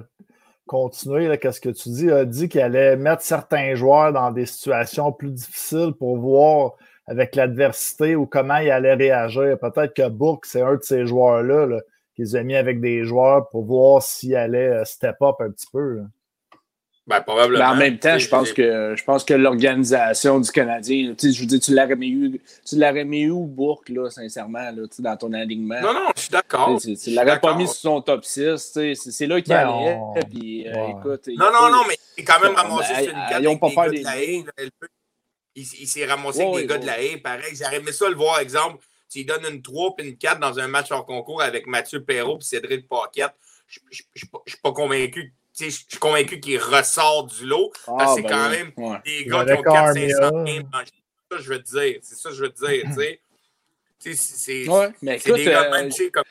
continuer, 0.65 1.37
qu'est-ce 1.37 1.61
que 1.61 1.69
tu 1.69 1.89
dis, 1.89 2.11
a 2.11 2.25
dit 2.25 2.49
qu'il 2.49 2.61
allait 2.61 2.95
mettre 2.95 3.21
certains 3.21 3.75
joueurs 3.75 4.11
dans 4.11 4.31
des 4.31 4.45
situations 4.45 5.11
plus 5.11 5.31
difficiles 5.31 5.93
pour 5.97 6.17
voir 6.17 6.73
avec 7.07 7.35
l'adversité 7.35 8.15
ou 8.15 8.25
comment 8.25 8.57
il 8.57 8.71
allait 8.71 8.95
réagir. 8.95 9.57
Peut-être 9.59 9.93
que 9.93 10.07
Bourque, 10.09 10.45
c'est 10.45 10.61
un 10.61 10.75
de 10.75 10.83
ces 10.83 11.05
joueurs-là 11.05 11.67
-là, 11.67 11.81
qu'ils 12.15 12.37
ont 12.37 12.43
mis 12.43 12.55
avec 12.55 12.79
des 12.79 13.03
joueurs 13.03 13.49
pour 13.49 13.65
voir 13.65 14.01
s'il 14.01 14.35
allait 14.35 14.69
euh, 14.69 14.85
step 14.85 15.17
up 15.21 15.35
un 15.39 15.51
petit 15.51 15.67
peu. 15.71 16.01
Ben, 17.07 17.21
probablement. 17.21 17.65
en 17.65 17.75
même 17.75 17.99
temps, 17.99 18.17
je 18.17 18.27
pense 18.27 18.51
que 18.51 18.95
je 18.97 19.03
pense 19.03 19.23
que 19.23 19.35
l'organisation 19.35 20.39
du 20.39 20.49
Canadien, 20.49 21.13
je 21.21 21.39
veux 21.39 21.45
dire, 21.45 21.59
tu 21.59 21.75
l'aurais 21.75 21.95
mis 21.95 22.15
où, 22.15 22.39
tu 22.67 22.79
l'aurais 22.79 23.05
mis 23.05 23.29
où 23.29 23.45
Bourque, 23.45 23.89
là, 23.89 24.09
sincèrement, 24.09 24.71
là, 24.71 24.87
dans 24.97 25.15
ton 25.15 25.33
alignement? 25.33 25.79
Non, 25.81 25.93
non, 25.93 26.09
je 26.15 26.21
suis 26.21 26.31
d'accord. 26.31 26.81
Tu, 26.81 26.89
ne 26.89 27.15
l'aurais 27.15 27.39
pas 27.39 27.55
mis 27.55 27.67
sur 27.67 27.75
son 27.75 28.01
top 28.01 28.25
6, 28.25 28.95
c'est 28.95 29.27
là 29.27 29.39
qu'il 29.39 29.53
ben, 29.53 29.67
allait. 29.67 29.99
Puis, 30.31 30.67
euh, 30.67 30.87
écoute, 30.97 31.27
non, 31.27 31.51
non, 31.53 31.69
non, 31.71 31.83
mais 31.87 31.95
il 32.17 32.21
est 32.21 32.25
quand 32.25 32.41
même 32.41 32.55
ramassé 32.55 32.95
sur 32.95 33.13
une 33.13 33.29
carte 33.29 33.45
avec 33.45 33.75
pas 33.75 33.89
des 33.89 34.03
Il, 35.55 35.63
il 35.63 35.87
s'est 35.87 36.05
ramassé 36.05 36.41
avec 36.41 36.55
des 36.55 36.67
gars 36.67 36.77
de 36.77 36.85
la 36.85 37.01
haie, 37.01 37.17
pareil. 37.17 37.55
J'aurais 37.55 37.77
aimé 37.77 37.91
ça 37.91 38.09
le 38.09 38.15
voir, 38.15 38.39
exemple, 38.39 38.83
s'il 39.07 39.25
donne 39.25 39.45
une 39.45 39.61
3 39.61 39.95
puis 39.95 40.09
une 40.09 40.17
4 40.17 40.39
dans 40.39 40.59
un 40.59 40.67
match 40.67 40.91
hors 40.91 41.05
concours 41.05 41.41
avec 41.41 41.67
Mathieu 41.67 42.03
Perrault 42.03 42.39
et 42.39 42.43
Cédric 42.43 42.87
Paquette, 42.87 43.33
je 43.67 43.79
ne 43.79 44.19
suis 44.45 44.57
pas 44.61 44.71
convaincu 44.71 45.33
je 45.57 45.69
suis 45.69 45.99
convaincu 45.99 46.39
qu'il 46.39 46.59
ressort 46.59 47.25
du 47.27 47.45
lot. 47.45 47.71
Ah, 47.87 48.13
c'est 48.15 48.21
ben 48.23 48.29
quand 48.29 48.49
même 48.49 49.01
des 49.05 49.25
gars 49.25 49.45
qui 49.45 49.53
ont 49.53 49.61
400-500 49.61 50.43
games. 50.43 50.69
C'est 50.83 51.35
ça 51.35 51.37
que 51.37 51.41
je 51.41 51.49
veux 51.49 51.63
te 51.63 51.69
dire. 51.69 51.99
C'est 52.01 52.15
ça 52.15 52.29
que 52.29 52.35
je 52.35 52.43
veux 52.43 52.49
te 52.49 52.65
dire. 52.65 53.17
C'est 53.99 54.67
ouais, 54.67 54.93
des 55.01 55.45
gars, 55.45 55.69
même, 55.69 55.89
euh, 55.89 56.09
comme. 56.11 56.23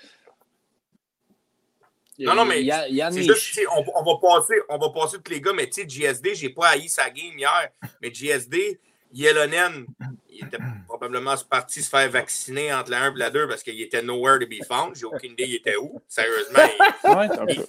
Non, 2.17 2.35
non, 2.35 2.45
mais 2.45 2.65
c'est 3.11 3.23
juste, 3.23 3.61
on, 3.75 3.85
on, 3.97 4.05
va 4.05 4.21
passer, 4.21 4.55
on 4.69 4.79
va 4.79 4.91
passer 4.91 5.17
tous 5.21 5.33
les 5.33 5.41
gars, 5.41 5.53
mais 5.53 5.69
tu 5.69 5.83
sais, 5.83 5.89
GSD, 5.89 6.37
j'ai 6.37 6.51
pas 6.51 6.69
haï 6.69 6.89
sa 6.89 7.11
game 7.11 7.37
hier, 7.37 7.71
mais 8.01 8.15
GSD, 8.15 8.79
Yelonen, 9.15 9.87
il 10.29 10.45
était 10.45 10.59
probablement 10.89 11.37
parti 11.49 11.83
se 11.83 11.89
faire 11.89 12.11
vacciner 12.11 12.75
entre 12.75 12.91
la 12.91 13.05
1 13.05 13.15
et 13.15 13.19
la 13.19 13.31
2 13.31 13.47
parce 13.47 13.63
qu'il 13.63 13.81
était 13.81 14.03
nowhere 14.03 14.41
to 14.41 14.47
be 14.47 14.65
found. 14.67 14.97
J'ai 14.97 15.05
aucune 15.05 15.33
idée 15.33 15.45
il 15.45 15.55
était 15.55 15.77
où. 15.77 16.03
Sérieusement. 16.09 16.59
Il... 17.05 17.65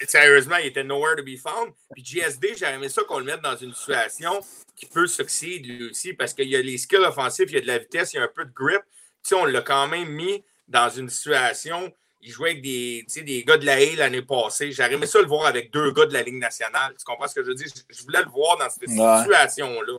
Sérieusement, 0.08 0.56
il 0.58 0.66
était 0.66 0.84
nowhere 0.84 1.16
to 1.16 1.24
be 1.24 1.36
found. 1.36 1.72
Puis 1.92 2.04
GSD, 2.04 2.54
j'aurais 2.56 2.74
aimé 2.74 2.88
ça 2.88 3.02
qu'on 3.02 3.18
le 3.18 3.24
mette 3.24 3.40
dans 3.40 3.56
une 3.56 3.74
situation 3.74 4.40
qui 4.76 4.86
peut 4.86 5.08
succéder 5.08 5.68
lui 5.68 5.90
aussi 5.90 6.12
parce 6.12 6.32
qu'il 6.32 6.48
y 6.48 6.56
a 6.56 6.62
les 6.62 6.78
skills 6.78 6.98
offensifs, 6.98 7.46
il 7.48 7.54
y 7.54 7.58
a 7.58 7.62
de 7.62 7.66
la 7.66 7.78
vitesse, 7.78 8.12
il 8.12 8.18
y 8.18 8.20
a 8.20 8.22
un 8.22 8.30
peu 8.32 8.44
de 8.44 8.52
grip. 8.52 8.82
Tu 9.22 9.30
sais, 9.30 9.34
on 9.34 9.46
l'a 9.46 9.62
quand 9.62 9.88
même 9.88 10.08
mis 10.08 10.44
dans 10.68 10.90
une 10.90 11.10
situation. 11.10 11.92
Il 12.26 12.30
jouait 12.30 12.52
avec 12.52 12.62
des, 12.62 13.04
des 13.22 13.44
gars 13.44 13.58
de 13.58 13.66
la 13.66 13.78
haie 13.78 13.96
l'année 13.96 14.22
passée. 14.22 14.72
J'aurais 14.72 14.94
aimé 14.94 15.04
ça 15.04 15.20
le 15.20 15.26
voir 15.26 15.44
avec 15.44 15.70
deux 15.70 15.92
gars 15.92 16.06
de 16.06 16.14
la 16.14 16.22
Ligue 16.22 16.38
nationale. 16.38 16.94
Tu 16.98 17.04
comprends 17.04 17.28
ce 17.28 17.34
que 17.34 17.42
je 17.42 17.48
veux 17.48 17.54
dire? 17.54 17.66
Je 17.90 18.02
voulais 18.02 18.22
le 18.22 18.30
voir 18.30 18.56
dans 18.56 18.70
cette 18.70 18.88
situation-là. 18.88 19.98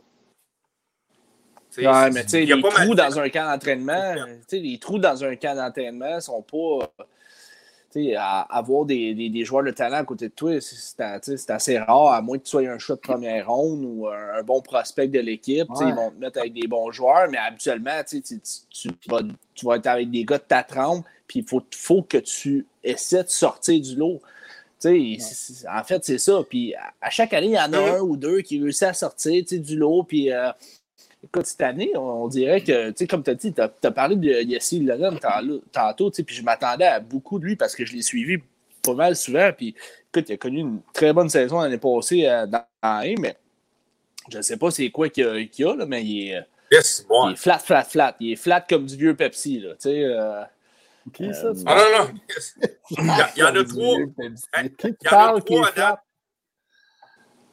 Ouais, 1.78 2.10
mais 2.10 2.24
tu 2.24 2.30
sais, 2.30 2.44
les 2.44 2.60
trous 2.60 2.94
dans 2.94 3.20
un 3.20 3.28
camp 3.28 3.50
d'entraînement, 3.50 4.14
les 4.50 4.78
trous 4.78 4.98
dans 4.98 5.24
un 5.24 5.36
camp 5.36 5.54
d'entraînement 5.54 6.20
sont 6.20 6.42
pas. 6.42 6.92
À, 8.18 8.58
avoir 8.58 8.84
des, 8.84 9.14
des, 9.14 9.30
des, 9.30 9.44
joueurs 9.46 9.64
de 9.64 9.70
talent 9.70 9.96
à 9.96 10.04
côté 10.04 10.28
de 10.28 10.34
toi, 10.34 10.60
c'est 10.60 11.50
assez 11.50 11.78
rare, 11.78 12.12
à 12.12 12.20
moins 12.20 12.36
que 12.36 12.42
tu 12.42 12.50
sois 12.50 12.68
un 12.68 12.76
choix 12.76 12.96
de 12.96 13.00
première 13.00 13.50
ronde 13.50 13.84
ou 13.86 14.06
un, 14.06 14.42
bon 14.42 14.60
prospect 14.60 15.08
de 15.08 15.20
l'équipe. 15.20 15.66
Ils 15.80 15.94
vont 15.94 16.10
te 16.10 16.18
mettre 16.18 16.40
avec 16.40 16.52
des 16.52 16.68
bons 16.68 16.90
joueurs, 16.90 17.26
mais 17.30 17.38
habituellement, 17.38 18.02
tu, 18.06 18.20
tu, 18.20 18.90
vas, 19.08 19.22
tu 19.54 19.64
vas 19.64 19.76
être 19.76 19.86
avec 19.86 20.10
des 20.10 20.26
gars 20.26 20.36
de 20.36 20.42
ta 20.42 20.62
trempe, 20.62 21.06
puis 21.26 21.40
il 21.40 21.46
faut, 21.46 21.62
faut 21.74 22.02
que 22.02 22.18
tu 22.18 22.66
essaies 22.82 23.24
de 23.24 23.28
sortir 23.28 23.80
du 23.80 23.96
lot. 23.96 24.20
En 24.84 25.84
fait, 25.84 26.04
c'est 26.04 26.18
ça. 26.18 26.42
Puis 26.48 26.74
à, 27.00 27.10
chaque 27.10 27.32
année, 27.32 27.48
il 27.48 27.52
y 27.52 27.58
en 27.58 27.72
a 27.72 27.98
un 27.98 28.00
ou 28.00 28.16
deux 28.16 28.40
qui 28.42 28.60
réussissent 28.60 28.82
à 28.82 28.94
sortir 28.94 29.42
du 29.50 29.76
lot. 29.76 30.04
Puis 30.04 30.30
euh, 30.30 30.50
écoute, 31.24 31.46
cette 31.46 31.62
année, 31.62 31.92
on, 31.96 32.28
dirait 32.28 32.60
que, 32.60 33.04
comme 33.06 33.22
tu 33.22 33.30
as 33.30 33.34
dit, 33.34 33.52
tu 33.52 33.60
as, 33.60 33.90
parlé 33.90 34.16
de 34.16 34.42
Yessi 34.42 34.80
Lennon 34.80 35.18
tantôt, 35.72 36.10
puis 36.10 36.34
je 36.34 36.42
m'attendais 36.42 36.86
à 36.86 37.00
beaucoup 37.00 37.38
de 37.38 37.44
lui 37.44 37.56
parce 37.56 37.74
que 37.74 37.84
je 37.84 37.94
l'ai 37.94 38.02
suivi 38.02 38.38
pas 38.82 38.94
mal 38.94 39.16
souvent. 39.16 39.50
Puis 39.56 39.74
écoute, 40.12 40.28
il 40.28 40.34
a 40.34 40.36
connu 40.36 40.60
une 40.60 40.80
très 40.92 41.12
bonne 41.12 41.28
saison 41.28 41.60
l'année 41.60 41.78
passée 41.78 42.26
euh, 42.26 42.46
dans 42.46 42.64
A, 42.82 43.04
mais 43.18 43.36
je 44.30 44.38
ne 44.38 44.42
sais 44.42 44.56
pas 44.56 44.70
c'est 44.70 44.90
quoi 44.90 45.08
qu'il 45.08 45.24
y 45.58 45.64
a, 45.64 45.76
là, 45.76 45.86
mais 45.86 46.04
il 46.04 46.30
est, 46.30 46.42
il 46.70 46.76
est 47.32 47.36
flat, 47.36 47.58
flat, 47.58 47.84
flat. 47.84 48.16
Il 48.20 48.32
est 48.32 48.36
flat 48.36 48.60
comme 48.60 48.86
du 48.86 48.96
vieux 48.96 49.14
Pepsi, 49.14 49.60
là. 49.60 49.74
Euh, 49.86 50.42
qui 51.12 51.34
ça? 51.34 51.52
Ah 51.66 51.74
non, 51.76 52.04
non. 52.04 52.20
Il 53.36 53.38
y, 53.38 53.42
en 53.42 53.54
a 53.54 53.64
trois. 53.64 53.96
Qui 54.78 55.08
parle 55.08 55.42
qui? 55.42 55.54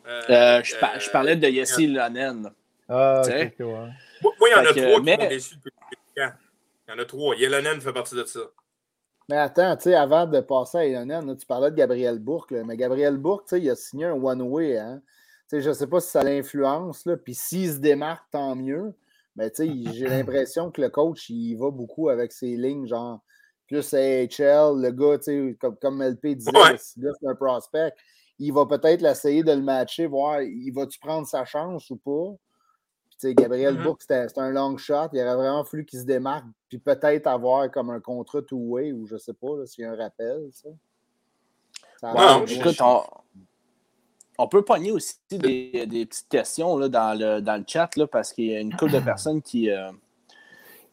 Euh, 0.05 0.61
je, 0.63 1.11
parlais 1.11 1.35
de 1.35 1.47
Yessi 1.47 1.87
Lennon. 1.87 2.51
Ah, 2.89 3.21
okay, 3.21 3.53
ouais. 3.59 3.89
Moi, 4.21 4.49
il 4.49 4.51
y 4.51 4.55
en 4.55 4.59
a 4.59 4.73
trois 4.73 5.01
qui 5.01 5.17
m'ont 5.17 5.29
déçu 5.29 5.55
depuis 5.55 5.71
Il 6.17 6.33
y 6.89 6.91
en 6.91 6.99
a 6.99 7.05
trois. 7.05 7.35
Yelonen 7.35 7.79
fait 7.79 7.93
partie 7.93 8.15
de 8.15 8.25
ça. 8.25 8.41
Mais 9.29 9.37
attends, 9.37 9.77
tu 9.77 9.83
sais, 9.83 9.95
avant 9.95 10.25
de 10.25 10.41
passer 10.41 10.77
à 10.77 10.85
Yelonen, 10.85 11.37
tu 11.37 11.45
parlais 11.45 11.71
de 11.71 11.75
Gabriel 11.75 12.19
Bourque, 12.19 12.51
mais 12.51 12.75
Gabriel 12.75 13.17
Bourque, 13.17 13.47
tu 13.47 13.55
sais, 13.55 13.61
il 13.61 13.69
a 13.69 13.75
signé 13.75 14.05
un 14.05 14.13
one-way. 14.13 14.77
Hein? 14.77 15.01
Tu 15.49 15.55
sais, 15.55 15.61
je 15.61 15.69
ne 15.69 15.73
sais 15.73 15.87
pas 15.87 16.01
si 16.01 16.09
ça 16.09 16.23
l'influence, 16.23 17.07
puis 17.23 17.33
s'il 17.33 17.71
se 17.71 17.77
démarque, 17.77 18.25
tant 18.31 18.55
mieux. 18.55 18.93
Mais 19.37 19.49
tu 19.49 19.65
sais, 19.65 19.93
j'ai 19.93 20.07
l'impression 20.09 20.71
que 20.71 20.81
le 20.81 20.89
coach, 20.89 21.29
il 21.29 21.55
va 21.55 21.71
beaucoup 21.71 22.09
avec 22.09 22.33
ses 22.33 22.57
lignes, 22.57 22.85
genre 22.85 23.21
plus 23.73 23.93
AHL, 23.93 24.81
le 24.81 24.91
gars, 24.91 25.17
tu 25.17 25.23
sais, 25.23 25.57
comme, 25.59 25.75
comme 25.77 26.03
LP 26.03 26.35
disait, 26.35 26.51
c'est 26.77 27.27
un 27.27 27.35
prospect. 27.35 27.93
Il 28.39 28.53
va 28.53 28.65
peut-être 28.65 29.01
l'essayer 29.01 29.43
de 29.43 29.51
le 29.51 29.61
matcher, 29.61 30.05
voir, 30.05 30.41
il 30.41 30.71
va-tu 30.71 30.99
prendre 30.99 31.27
sa 31.27 31.45
chance 31.45 31.89
ou 31.89 31.97
pas? 31.97 32.35
Gabriel 33.31 33.77
mm 33.77 33.95
c'était 33.99 34.27
un 34.37 34.51
long 34.51 34.75
shot. 34.75 35.07
Il 35.13 35.21
aurait 35.21 35.35
vraiment 35.35 35.63
fallu 35.63 35.85
qu'il 35.85 35.99
se 35.99 36.03
démarque, 36.03 36.45
puis 36.67 36.77
peut-être 36.77 37.27
avoir 37.27 37.71
comme 37.71 37.89
un 37.89 38.01
contrat 38.01 38.41
two-way 38.41 38.91
ou 38.91 39.07
je 39.07 39.15
sais 39.15 39.33
pas 39.33 39.65
s'il 39.65 39.85
y 39.85 39.87
a 39.87 39.91
un 39.91 39.95
rappel. 39.95 40.49
Ça. 40.51 40.69
écoute, 42.49 42.81
on, 44.37 44.47
peut 44.49 44.65
pogner 44.65 44.91
aussi 44.91 45.15
des, 45.29 45.85
des 45.87 46.05
petites 46.05 46.27
questions 46.27 46.77
là, 46.77 46.89
dans, 46.89 47.17
le, 47.17 47.39
dans 47.39 47.55
le 47.55 47.63
chat 47.65 47.95
là, 47.95 48.07
parce 48.07 48.33
qu'il 48.33 48.47
y 48.47 48.55
a 48.55 48.59
une 48.59 48.75
couple 48.75 48.91
de 48.91 48.99
personnes 49.05 49.41
qui, 49.41 49.69
euh, 49.69 49.89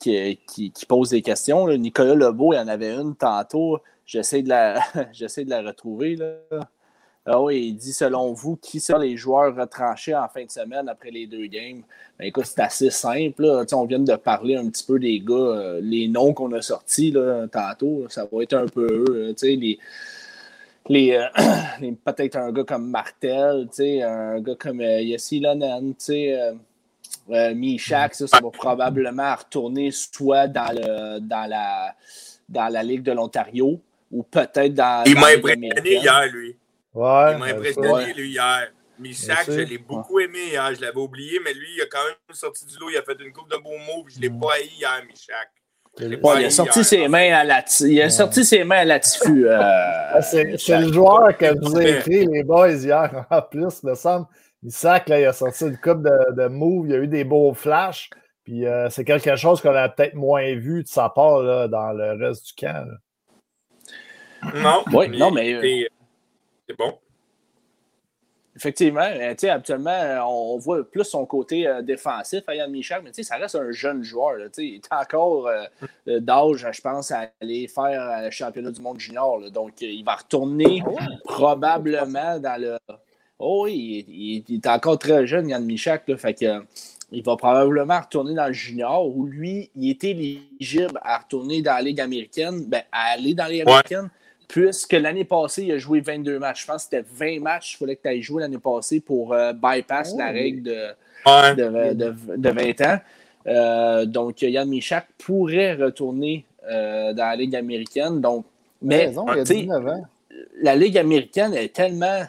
qui, 0.00 0.72
posent 0.88 1.10
des 1.10 1.22
questions. 1.22 1.68
Nicolas 1.76 2.14
Lebeau, 2.14 2.52
il 2.52 2.56
y 2.56 2.58
en 2.58 2.68
avait 2.68 2.94
une 2.94 3.14
tantôt. 3.14 3.78
J'essaie 4.06 4.42
de, 4.42 4.48
la, 4.48 4.80
de 4.94 5.50
la 5.50 5.62
retrouver. 5.62 6.16
Là. 6.16 6.34
Ah 7.26 7.40
oui, 7.40 7.68
il 7.68 7.74
dit 7.76 7.92
selon 7.92 8.32
vous, 8.32 8.56
qui 8.56 8.80
sont 8.80 8.96
les 8.96 9.16
joueurs 9.16 9.54
retranchés 9.54 10.14
en 10.14 10.26
fin 10.26 10.44
de 10.44 10.50
semaine 10.50 10.88
après 10.88 11.10
les 11.10 11.26
deux 11.26 11.46
games? 11.46 11.82
Ben, 12.18 12.24
écoute, 12.24 12.46
c'est 12.46 12.62
assez 12.62 12.90
simple. 12.90 13.44
On 13.72 13.84
vient 13.84 13.98
de 13.98 14.16
parler 14.16 14.56
un 14.56 14.68
petit 14.70 14.84
peu 14.84 14.98
des 14.98 15.20
gars, 15.20 15.34
euh, 15.34 15.80
les 15.82 16.08
noms 16.08 16.32
qu'on 16.32 16.50
a 16.52 16.62
sortis 16.62 17.10
là, 17.10 17.46
tantôt. 17.48 18.06
Ça 18.08 18.26
va 18.30 18.42
être 18.42 18.54
un 18.54 18.66
peu 18.66 18.86
eux. 18.86 19.34
Les, 19.42 19.78
les, 20.88 21.12
euh, 21.12 21.26
les 21.80 21.92
peut-être 21.92 22.36
un 22.36 22.52
gars 22.52 22.64
comme 22.64 22.88
Martel, 22.88 23.68
un 24.02 24.40
gars 24.40 24.56
comme 24.58 24.80
euh, 24.80 25.16
Lonen, 25.32 25.94
euh, 27.32 27.54
Michak, 27.54 28.14
ça, 28.14 28.26
ça 28.26 28.40
va 28.40 28.50
probablement 28.50 29.34
retourner 29.34 29.90
soit 29.90 30.48
dans, 30.48 30.72
le, 30.72 31.20
dans, 31.20 31.48
la, 31.48 31.94
dans 32.48 32.68
la 32.68 32.82
Ligue 32.82 33.02
de 33.02 33.12
l'Ontario 33.12 33.80
ou 34.10 34.22
peut-être 34.22 34.74
dans. 34.74 35.04
Il 35.06 35.14
m'a 35.14 35.28
impressionné 35.28 35.70
hier, 35.84 36.26
lui. 36.32 36.56
Ouais, 36.92 37.32
il 37.32 37.38
m'a 37.38 37.46
impressionné, 37.46 38.12
lui, 38.14 38.30
hier. 38.30 38.70
Michak, 38.98 39.46
je 39.48 39.60
l'ai 39.60 39.78
beaucoup 39.78 40.20
aimé 40.20 40.38
hier. 40.50 40.74
Je 40.74 40.80
l'avais 40.82 40.98
oublié, 40.98 41.40
mais 41.42 41.54
lui, 41.54 41.68
il 41.76 41.82
a 41.82 41.86
quand 41.86 42.04
même 42.04 42.36
sorti 42.36 42.66
du 42.66 42.76
lot. 42.78 42.90
Il 42.90 42.98
a 42.98 43.02
fait 43.02 43.16
une 43.24 43.32
coupe 43.32 43.50
de 43.50 43.56
beaux 43.56 43.70
mots. 43.70 44.04
Je 44.08 44.16
ne 44.16 44.22
l'ai 44.22 44.28
mm. 44.28 44.40
pas 44.40 44.54
haï 44.54 44.68
hier, 44.78 45.02
Michak. 45.08 45.50
il 46.38 46.44
a 46.44 46.50
sorti 46.50 46.84
ses 46.84 47.08
mains 47.08 47.32
à 47.32 47.44
la 47.44 47.64
il 47.80 48.02
a 48.02 48.10
sorti 48.10 48.44
ses 48.44 48.62
mains 48.62 48.80
à 48.80 48.84
la 48.84 49.00
tifu. 49.00 49.48
Euh, 49.48 49.58
ah, 49.58 50.20
c'est 50.20 50.44
le 50.44 50.92
joueur 50.92 51.36
que 51.36 51.58
vous 51.58 51.76
avez 51.76 51.98
écrit, 51.98 52.26
les 52.26 52.42
boys, 52.42 52.72
hier, 52.72 53.26
en 53.30 53.42
plus, 53.42 53.82
me 53.82 53.94
semble. 53.94 54.26
Là, 54.62 55.20
il 55.20 55.24
a 55.24 55.32
sorti 55.32 55.64
une 55.64 55.78
coupe 55.78 56.02
de, 56.02 56.34
de 56.42 56.48
moves, 56.48 56.86
il 56.86 56.92
y 56.92 56.94
a 56.94 56.98
eu 56.98 57.08
des 57.08 57.24
beaux 57.24 57.54
flashs. 57.54 58.10
Puis 58.44 58.66
euh, 58.66 58.88
c'est 58.90 59.04
quelque 59.04 59.36
chose 59.36 59.60
qu'on 59.60 59.74
a 59.74 59.88
peut-être 59.88 60.14
moins 60.14 60.54
vu 60.54 60.82
de 60.82 60.88
sa 60.88 61.08
part 61.08 61.40
là, 61.40 61.68
dans 61.68 61.92
le 61.92 62.12
reste 62.12 62.46
du 62.48 62.52
camp. 62.54 62.86
Non, 64.56 64.84
oui, 64.92 65.08
non, 65.18 65.30
mais. 65.30 65.52
Euh, 65.52 65.86
c'est 66.68 66.76
bon. 66.76 66.98
Effectivement, 68.56 69.00
euh, 69.00 69.34
actuellement, 69.50 70.28
on 70.28 70.58
voit 70.58 70.82
plus 70.82 71.04
son 71.04 71.24
côté 71.24 71.70
défensif 71.82 72.42
à 72.46 72.54
Yann 72.54 72.70
Michel, 72.70 73.02
mais 73.02 73.12
ça 73.22 73.36
reste 73.36 73.54
un 73.54 73.70
jeune 73.70 74.02
joueur. 74.02 74.36
il 74.58 74.74
est 74.74 74.92
encore 74.92 75.48
d'âge, 76.06 76.66
je 76.70 76.80
pense, 76.80 77.10
à 77.10 77.30
aller 77.40 77.68
faire 77.68 78.22
le 78.24 78.30
championnat 78.30 78.70
du 78.70 78.82
monde 78.82 78.98
junior. 78.98 79.50
donc, 79.50 79.80
il 79.80 80.04
va 80.04 80.16
retourner 80.16 80.82
ah 80.98 81.06
probablement 81.24 82.38
dans 82.38 82.60
le. 82.60 82.78
Oh 83.42 83.64
oui, 83.64 84.04
il, 84.48 84.54
est 84.54 84.66
encore 84.66 84.98
très 84.98 85.26
jeune, 85.26 85.48
Yann 85.48 85.64
Michel. 85.64 86.00
fait 86.18 86.34
que 86.34 86.62
il 87.12 87.24
va 87.24 87.36
probablement 87.36 88.00
retourner 88.00 88.34
dans 88.34 88.46
le 88.46 88.52
junior 88.52 89.08
où 89.08 89.26
lui, 89.26 89.70
il 89.74 89.90
est 89.90 90.04
éligible 90.04 91.00
à 91.02 91.18
retourner 91.18 91.60
dans 91.62 91.72
la 91.72 91.82
Ligue 91.82 92.00
américaine, 92.00 92.64
ben, 92.66 92.82
à 92.92 93.12
aller 93.12 93.34
dans 93.34 93.44
la 93.44 93.50
Ligue 93.50 93.62
américaine, 93.62 94.10
puisque 94.46 94.92
l'année 94.92 95.24
passée, 95.24 95.64
il 95.64 95.72
a 95.72 95.78
joué 95.78 96.00
22 96.00 96.38
matchs. 96.38 96.62
Je 96.62 96.66
pense 96.66 96.86
que 96.86 96.96
c'était 96.96 97.04
20 97.08 97.40
matchs 97.40 97.70
qu'il 97.70 97.78
fallait 97.78 97.96
que 97.96 98.02
tu 98.02 98.08
ailles 98.08 98.22
jouer 98.22 98.42
l'année 98.42 98.58
passée 98.58 99.00
pour 99.00 99.32
euh, 99.32 99.52
bypass 99.52 100.14
la 100.16 100.30
règle 100.30 100.62
de, 100.62 102.36
de, 102.36 102.50
20 102.50 102.80
ans. 102.82 102.98
Euh, 103.46 104.04
donc, 104.04 104.42
Yann 104.42 104.68
Michak 104.68 105.06
pourrait 105.18 105.74
retourner 105.74 106.44
euh, 106.70 107.12
dans 107.12 107.24
la 107.24 107.36
Ligue 107.36 107.56
américaine. 107.56 108.20
Donc, 108.20 108.44
mais 108.82 109.12
la 110.62 110.76
Ligue 110.76 110.98
américaine 110.98 111.54
est 111.54 111.74
tellement, 111.74 112.22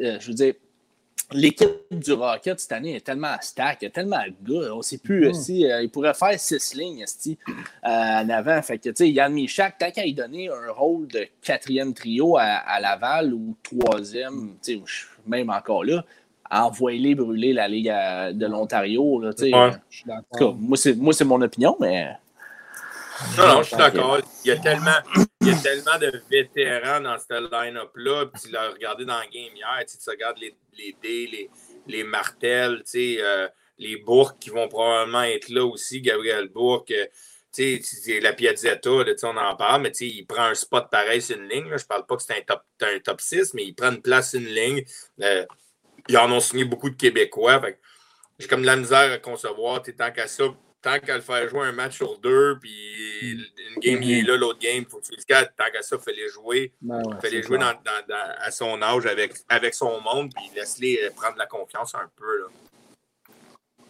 je 0.00 0.26
veux 0.26 0.34
dire, 0.34 0.54
l'équipe 1.32 1.70
du 1.90 2.12
Rocket 2.12 2.58
cette 2.58 2.72
année 2.72 2.96
est 2.96 3.04
tellement 3.04 3.34
stack, 3.40 3.78
il 3.82 3.84
y 3.84 3.88
a 3.88 3.90
tellement 3.90 4.22
de 4.24 4.52
gars. 4.52 4.74
On 4.74 4.78
ne 4.78 4.82
sait 4.82 4.98
plus 4.98 5.28
mm. 5.28 5.34
si 5.34 5.70
euh, 5.70 5.82
il 5.82 5.90
pourrait 5.90 6.14
faire 6.14 6.38
six 6.38 6.74
lignes 6.74 7.04
euh, 7.26 7.34
en 7.84 8.28
avant. 8.28 8.60
Fait 8.62 8.78
que, 8.78 8.88
tu 8.88 8.94
sais, 8.96 9.10
Yann 9.10 9.32
Michak, 9.32 9.78
tant 9.78 9.90
qu'à 9.90 10.02
lui 10.02 10.14
donner 10.14 10.48
un 10.48 10.72
rôle 10.72 11.06
de 11.08 11.26
quatrième 11.42 11.94
trio 11.94 12.36
à, 12.38 12.80
Laval 12.80 13.34
ou 13.34 13.56
troisième, 13.62 14.54
même 15.26 15.50
encore 15.50 15.84
là, 15.84 16.04
envoyez-les 16.50 17.14
brûler 17.14 17.52
la 17.52 17.68
Ligue 17.68 17.90
euh, 17.90 18.32
de 18.32 18.46
l'Ontario. 18.46 19.22
moi, 20.58 20.76
c'est 21.12 21.24
mon 21.24 21.40
opinion, 21.40 21.76
mais. 21.80 22.08
Non, 23.36 23.46
non, 23.46 23.62
je 23.62 23.68
suis 23.68 23.76
d'accord. 23.76 24.18
Il 24.44 24.48
y 24.48 24.50
a 24.50 24.56
tellement, 24.56 24.98
il 25.40 25.48
y 25.48 25.50
a 25.50 25.56
tellement 25.62 25.98
de 25.98 26.22
vétérans 26.30 27.00
dans 27.00 27.18
cette 27.18 27.52
line-up-là. 27.52 28.26
Tu 28.42 28.50
l'as 28.50 28.70
regardé 28.70 29.04
dans 29.04 29.20
le 29.20 29.24
game 29.24 29.54
hier. 29.54 29.84
Tu, 29.86 30.10
regardes 30.10 30.38
les, 30.38 30.56
les 30.76 30.96
D, 31.02 31.28
les, 31.30 31.50
les 31.86 32.04
Martel, 32.04 32.82
tu 32.90 33.18
euh, 33.20 33.48
les 33.78 33.96
Bourques 33.96 34.38
qui 34.38 34.50
vont 34.50 34.68
probablement 34.68 35.22
être 35.22 35.48
là 35.48 35.64
aussi. 35.64 36.00
Gabriel 36.00 36.48
Bourque. 36.48 36.92
Euh, 36.92 37.06
tu 37.52 37.82
sais, 37.82 38.20
la 38.20 38.32
Piazzetta, 38.32 38.90
on 38.90 39.36
en 39.36 39.56
parle, 39.56 39.82
mais 39.82 39.90
il 39.90 40.24
prend 40.24 40.44
un 40.44 40.54
spot 40.54 40.88
pareil 40.88 41.20
sur 41.20 41.36
une 41.36 41.48
ligne. 41.48 41.66
Je 41.66 41.82
ne 41.82 41.88
parle 41.88 42.06
pas 42.06 42.16
que 42.16 42.22
c'est 42.22 42.36
un 42.36 42.42
top, 42.42 42.62
un 42.82 42.98
top 43.00 43.20
6, 43.20 43.54
mais 43.54 43.64
il 43.64 43.74
prend 43.74 43.90
une 43.90 44.00
place 44.00 44.30
sur 44.30 44.40
une 44.40 44.46
ligne. 44.46 44.84
Euh, 45.20 45.44
ils 46.08 46.16
en 46.16 46.30
ont 46.30 46.40
signé 46.40 46.64
beaucoup 46.64 46.90
de 46.90 46.94
Québécois. 46.94 47.60
J'ai 48.38 48.46
comme 48.46 48.62
de 48.62 48.66
la 48.66 48.76
misère 48.76 49.12
à 49.12 49.18
concevoir. 49.18 49.82
Tant 49.82 50.12
qu'à 50.12 50.28
ça, 50.28 50.44
tant 50.82 50.98
qu'à 50.98 51.16
le 51.16 51.22
faire 51.22 51.48
jouer 51.48 51.66
un 51.66 51.72
match 51.72 51.96
sur 51.96 52.18
deux, 52.18 52.58
puis 52.58 52.72
une 53.22 53.80
game, 53.80 54.02
il 54.02 54.18
est 54.18 54.22
là, 54.22 54.36
l'autre 54.36 54.58
game, 54.58 54.84
faut 54.88 54.98
que 54.98 55.06
tu 55.06 55.12
le 55.12 55.22
gardes. 55.28 55.50
Tant 55.56 55.70
qu'à 55.72 55.82
ça, 55.82 55.96
il 55.96 56.02
fallait 56.02 56.28
jouer. 56.28 56.72
Ben 56.80 57.02
fallait 57.20 57.42
jouer 57.42 57.58
dans, 57.58 57.74
à 58.38 58.50
son 58.50 58.80
âge 58.82 59.06
avec, 59.06 59.34
avec 59.48 59.74
son 59.74 60.00
monde, 60.00 60.32
puis 60.34 60.50
laisse-les 60.54 61.00
euh, 61.04 61.10
prendre 61.14 61.36
la 61.36 61.46
confiance 61.46 61.94
un 61.94 62.08
peu. 62.16 62.40
Là. 62.40 62.46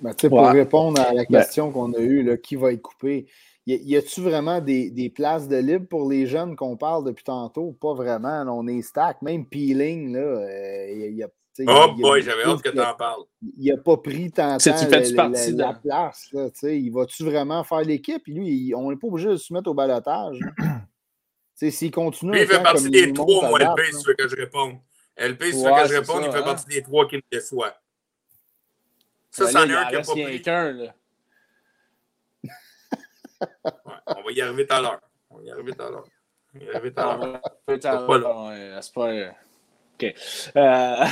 Ben, 0.00 0.14
pour 0.14 0.48
répondre 0.48 1.00
à 1.00 1.12
la 1.12 1.24
ben 1.24 1.38
question 1.38 1.70
qu'on 1.70 1.92
a 1.92 1.98
eue, 1.98 2.22
là, 2.22 2.36
qui 2.36 2.56
va 2.56 2.72
être 2.72 2.82
coupé, 2.82 3.26
y 3.66 3.96
a-tu 3.96 4.20
vraiment 4.22 4.60
des, 4.60 4.90
des, 4.90 5.10
places 5.10 5.46
de 5.46 5.56
libre 5.56 5.86
pour 5.86 6.08
les 6.08 6.26
jeunes 6.26 6.56
qu'on 6.56 6.76
parle 6.76 7.04
depuis 7.04 7.22
tantôt? 7.22 7.76
Pas 7.80 7.94
vraiment. 7.94 8.42
on 8.48 8.66
est 8.66 8.82
stack. 8.82 9.22
Même 9.22 9.46
Peeling, 9.46 10.14
là, 10.14 10.20
euh, 10.20 10.90
il 10.90 11.14
y 11.14 11.22
a 11.22 11.28
Oh 11.66 11.92
boy, 11.96 12.22
j'avais 12.22 12.44
hâte 12.44 12.62
que 12.62 12.68
tu 12.68 12.80
en 12.80 12.94
parles. 12.94 13.24
Il 13.56 13.72
n'a 13.72 13.76
pas 13.80 13.96
pris 13.96 14.30
tant 14.30 14.56
de 14.56 15.16
temps 15.16 15.56
la, 15.56 15.74
place. 15.74 16.32
Là, 16.32 16.48
il 16.62 16.90
va-tu 16.90 17.24
vraiment 17.24 17.64
faire 17.64 17.80
l'équipe? 17.80 18.22
Lui, 18.26 18.72
on 18.76 18.90
n'est 18.90 18.96
pas 18.96 19.06
obligé 19.06 19.28
de 19.28 19.36
se 19.36 19.52
mettre 19.52 19.70
au 19.70 19.74
balotage. 19.74 20.38
S'il 21.54 21.90
continue. 21.90 22.32
Lui, 22.32 22.42
il 22.42 22.46
fait 22.46 22.62
partie 22.62 22.88
des 22.88 23.12
trois, 23.12 23.48
moi, 23.48 23.58
LP, 23.58 23.80
si 23.92 24.02
tu 24.02 24.08
veux 24.08 24.14
que 24.14 24.28
je 24.28 24.36
réponde. 24.36 24.78
LP, 25.18 25.44
si 25.44 25.50
tu 25.50 25.56
veux 25.58 25.82
que 25.82 25.88
je 25.88 25.94
réponde, 25.98 26.22
il 26.24 26.32
fait 26.32 26.38
hein. 26.38 26.42
partie 26.42 26.66
des 26.66 26.82
trois 26.82 27.06
qui 27.06 27.16
me 27.16 27.22
déçoivent. 27.30 27.74
Ça, 29.30 29.46
c'en 29.46 29.68
est 29.68 29.74
un 29.74 29.86
qui 29.86 29.94
n'a 29.94 30.00
pas 30.00 30.12
pris. 30.12 30.42
Qu'un, 30.42 30.92
on 34.06 34.22
va 34.22 34.32
y 34.32 34.40
arriver 34.40 34.66
tout 34.66 34.74
à 34.74 34.80
l'heure. 34.80 35.00
On 35.28 35.38
va 35.38 35.44
y 35.44 35.50
arriver 35.50 35.72
tout 35.72 35.82
à 35.82 35.90
l'heure. 35.90 36.04
On 36.54 36.58
va 36.58 36.64
y 36.64 36.68
arriver 36.70 36.92
tout 36.92 37.00
à 37.00 37.16
l'heure. 37.16 37.40
C'est 38.82 38.94
pas 38.94 39.12
là. 39.12 39.34
OK. 40.00 40.14
Euh, 40.56 41.04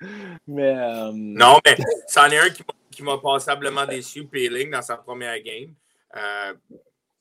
mais. 0.46 0.76
Euh, 0.76 1.10
non, 1.12 1.58
mais 1.64 1.76
c'en 2.08 2.26
est 2.26 2.38
un 2.38 2.50
qui 2.90 3.02
m'a 3.02 3.18
passablement 3.18 3.86
déçu, 3.86 4.24
Peeling, 4.26 4.70
dans 4.70 4.82
sa 4.82 4.96
première 4.96 5.40
game. 5.40 5.74
Euh, 6.16 6.54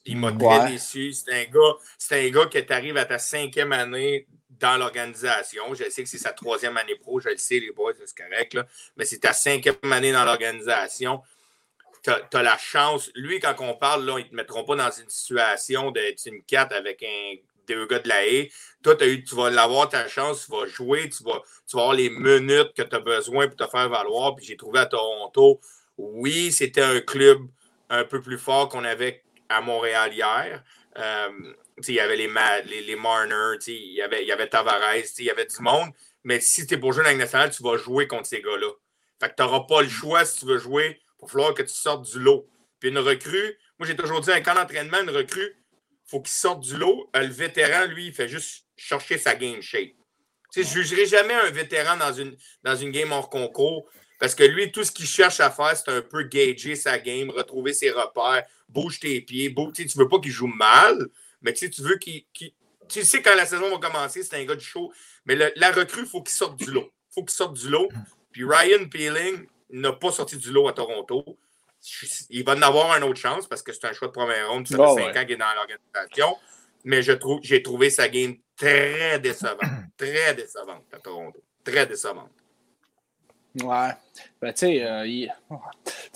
il 0.05 0.17
m'a 0.17 0.31
très 0.31 0.71
déçu. 0.71 1.13
C'est 1.13 1.33
un, 1.33 1.45
gars, 1.45 1.75
un 2.11 2.29
gars 2.29 2.45
qui 2.45 2.65
t'arrive 2.65 2.97
à 2.97 3.05
ta 3.05 3.17
cinquième 3.17 3.71
année 3.71 4.27
dans 4.49 4.77
l'organisation. 4.77 5.73
Je 5.73 5.89
sais 5.89 6.03
que 6.03 6.09
c'est 6.09 6.17
sa 6.17 6.31
troisième 6.31 6.77
année 6.77 6.95
pro, 6.95 7.19
je 7.19 7.29
le 7.29 7.37
sais, 7.37 7.59
les 7.59 7.71
boys, 7.71 7.93
c'est 8.05 8.15
correct, 8.15 8.53
là. 8.53 8.65
mais 8.95 9.05
c'est 9.05 9.19
ta 9.19 9.33
cinquième 9.33 9.75
année 9.91 10.11
dans 10.11 10.25
l'organisation. 10.25 11.21
Tu 12.03 12.11
as, 12.11 12.43
la 12.43 12.57
chance. 12.57 13.09
Lui, 13.15 13.39
quand 13.39 13.55
on 13.59 13.75
parle, 13.75 14.05
là, 14.05 14.19
ils 14.19 14.25
ne 14.25 14.29
te 14.29 14.35
mettront 14.35 14.65
pas 14.65 14.75
dans 14.75 14.91
une 14.91 15.09
situation 15.09 15.89
d'être 15.91 16.25
une 16.25 16.43
4 16.43 16.75
avec 16.75 17.01
un 17.01 17.35
deux 17.67 17.85
gars 17.87 17.99
de 17.99 18.09
la 18.09 18.27
haie. 18.27 18.51
Toi, 18.83 18.95
eu, 19.05 19.23
tu 19.23 19.35
vas 19.35 19.49
l'avoir 19.49 19.89
ta 19.89 20.07
chance, 20.07 20.45
tu 20.45 20.51
vas 20.51 20.65
jouer, 20.65 21.09
tu 21.09 21.23
vas, 21.23 21.41
tu 21.67 21.75
vas 21.75 21.83
avoir 21.83 21.95
les 21.95 22.09
minutes 22.09 22.73
que 22.75 22.81
tu 22.81 22.95
as 22.95 22.99
besoin 22.99 23.47
pour 23.47 23.55
te 23.55 23.69
faire 23.69 23.89
valoir. 23.89 24.35
Puis 24.35 24.45
j'ai 24.45 24.57
trouvé 24.57 24.79
à 24.79 24.85
Toronto, 24.85 25.59
oui, 25.97 26.51
c'était 26.51 26.81
un 26.81 26.99
club 26.99 27.39
un 27.89 28.03
peu 28.03 28.21
plus 28.21 28.37
fort 28.37 28.69
qu'on 28.69 28.83
avait 28.83 29.23
à 29.49 29.61
Montréal 29.61 30.13
hier. 30.13 30.63
Euh, 30.97 31.29
il 31.87 31.95
y 31.95 31.99
avait 31.99 32.15
les, 32.15 32.29
les, 32.65 32.81
les 32.81 32.95
Marner, 32.95 33.57
il 33.67 33.93
y 33.93 34.01
avait, 34.01 34.25
y 34.25 34.31
avait 34.31 34.47
Tavares, 34.47 34.95
il 35.17 35.25
y 35.25 35.29
avait 35.29 35.45
du 35.45 35.61
monde. 35.61 35.89
Mais 36.23 36.39
si 36.39 36.65
tu 36.65 36.75
es 36.75 36.77
pour 36.77 36.93
jouer 36.93 37.03
dans 37.03 37.17
nationale, 37.17 37.51
tu 37.51 37.63
vas 37.63 37.77
jouer 37.77 38.07
contre 38.07 38.27
ces 38.27 38.41
gars-là. 38.41 38.71
Fait 39.19 39.29
que 39.29 39.35
tu 39.35 39.43
n'auras 39.43 39.61
pas 39.61 39.81
le 39.81 39.89
choix 39.89 40.25
si 40.25 40.39
tu 40.39 40.45
veux 40.45 40.57
jouer. 40.57 40.99
Il 41.19 41.25
va 41.25 41.27
falloir 41.27 41.53
que 41.53 41.63
tu 41.63 41.73
sortes 41.73 42.09
du 42.11 42.19
lot. 42.19 42.47
Puis 42.79 42.89
une 42.89 42.99
recrue, 42.99 43.57
moi 43.79 43.87
j'ai 43.87 43.95
toujours 43.95 44.21
dit 44.21 44.31
un 44.31 44.41
camp 44.41 44.55
d'entraînement, 44.55 45.01
une 45.01 45.09
recrue, 45.09 45.55
faut 46.13 46.21
qu'il 46.21 46.33
sorte 46.33 46.61
du 46.61 46.77
lot. 46.77 47.09
Euh, 47.15 47.21
le 47.21 47.33
vétéran, 47.33 47.85
lui, 47.85 48.07
il 48.07 48.13
fait 48.13 48.29
juste 48.29 48.65
chercher 48.77 49.17
sa 49.17 49.33
game 49.35 49.61
shape. 49.61 49.93
je 50.55 50.61
ne 50.61 50.65
jugerai 50.65 51.07
jamais 51.07 51.33
un 51.33 51.49
vétéran 51.49 51.97
dans 51.97 52.13
une, 52.13 52.37
dans 52.63 52.75
une 52.75 52.91
game 52.91 53.11
hors 53.11 53.29
concours 53.29 53.89
parce 54.19 54.35
que 54.35 54.43
lui, 54.43 54.71
tout 54.71 54.83
ce 54.83 54.91
qu'il 54.91 55.07
cherche 55.07 55.39
à 55.39 55.49
faire, 55.49 55.75
c'est 55.75 55.89
un 55.89 56.01
peu 56.01 56.23
gager 56.23 56.75
sa 56.75 56.99
game, 56.99 57.29
retrouver 57.31 57.73
ses 57.73 57.89
repères, 57.89 58.43
bouge 58.69 58.99
tes 58.99 59.19
pieds. 59.21 59.49
Bouge, 59.49 59.73
tu 59.73 59.83
ne 59.83 60.03
veux 60.03 60.07
pas 60.07 60.19
qu'il 60.19 60.31
joue 60.31 60.47
mal, 60.47 61.07
mais 61.41 61.51
tu 61.53 61.69
veux 61.79 61.97
qu'il. 61.97 62.23
tu 62.33 63.03
sais, 63.03 63.21
quand 63.21 63.35
la 63.35 63.45
saison 63.45 63.69
va 63.71 63.77
commencer, 63.79 64.23
c'est 64.23 64.37
un 64.37 64.45
gars 64.45 64.55
du 64.55 64.63
show. 64.63 64.93
Mais 65.25 65.35
la 65.35 65.71
recrue, 65.71 66.03
il 66.03 66.07
faut 66.07 66.21
qu'il 66.21 66.35
sorte 66.35 66.57
du 66.57 66.71
lot. 66.71 66.91
Il 67.11 67.13
faut 67.15 67.23
qu'il 67.23 67.35
sorte 67.35 67.57
du 67.57 67.69
lot. 67.69 67.89
Puis 68.31 68.43
Ryan 68.45 68.87
Peeling 68.87 69.45
n'a 69.71 69.91
pas 69.91 70.11
sorti 70.11 70.37
du 70.37 70.51
lot 70.51 70.67
à 70.67 70.73
Toronto 70.73 71.37
il 72.29 72.43
va 72.43 72.53
en 72.53 72.61
avoir 72.61 72.97
une 72.97 73.03
autre 73.03 73.19
chance 73.19 73.47
parce 73.47 73.61
que 73.61 73.73
c'est 73.73 73.85
un 73.85 73.93
choix 73.93 74.07
de 74.07 74.13
première 74.13 74.49
ronde. 74.49 74.67
Ça 74.67 74.77
fait 74.77 75.03
cinq 75.03 75.17
ans 75.17 75.21
qu'il 75.21 75.31
est 75.31 75.37
dans 75.37 75.53
l'organisation. 75.55 76.37
Mais 76.85 77.01
je 77.01 77.13
trouve, 77.13 77.39
j'ai 77.43 77.63
trouvé 77.63 77.89
sa 77.89 78.07
game 78.09 78.35
très 78.57 79.19
décevante. 79.19 79.59
très 79.97 80.33
décevante 80.33 80.85
à 80.93 80.99
Toronto. 80.99 81.41
Très 81.63 81.85
décevante. 81.85 82.31
Ouais. 83.61 83.91
Ben, 84.41 84.51
tu 84.51 84.59
sais, 84.59 84.83
euh, 84.83 85.05
il... 85.05 85.29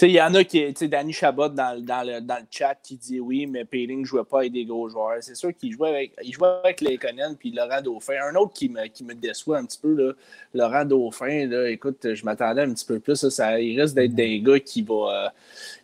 y 0.02 0.22
en 0.22 0.34
a 0.34 0.44
qui. 0.44 0.66
Tu 0.74 0.74
sais, 0.76 0.88
Danny 0.88 1.14
Chabot 1.14 1.50
dans, 1.50 1.80
dans, 1.80 2.06
le, 2.06 2.20
dans, 2.20 2.38
le, 2.38 2.48
chat 2.50 2.76
qui 2.82 2.98
dit 2.98 3.20
oui, 3.20 3.46
mais 3.46 3.64
Payling 3.64 4.02
ne 4.02 4.06
jouait 4.06 4.24
pas 4.24 4.40
avec 4.40 4.54
des 4.54 4.66
gros 4.66 4.90
joueurs. 4.90 5.18
C'est 5.22 5.36
sûr 5.36 5.56
qu'il 5.56 5.72
jouait 5.72 5.90
avec, 5.90 6.14
il 6.24 6.34
jouait 6.34 6.48
avec 6.64 6.82
Leikonen 6.82 7.36
puis 7.36 7.52
Laurent 7.52 7.82
Dauphin. 7.82 8.16
Un 8.32 8.36
autre 8.36 8.54
qui 8.54 8.70
me, 8.70 8.88
qui 8.88 9.04
me 9.04 9.14
déçoit 9.14 9.60
un 9.60 9.66
petit 9.66 9.80
peu, 9.80 9.94
là, 9.94 10.14
Laurent 10.56 10.86
Dauphin, 10.86 11.48
là, 11.48 11.70
écoute, 11.70 12.14
je 12.14 12.26
m'attendais 12.26 12.62
un 12.62 12.74
petit 12.74 12.86
peu 12.86 13.00
plus. 13.00 13.30
Ça, 13.30 13.60
il 13.60 13.80
risque 13.80 13.94
d'être 13.94 14.16
des 14.16 14.40
gars 14.40 14.60
qui 14.60 14.82
vont 14.82 15.10
euh, 15.10 15.28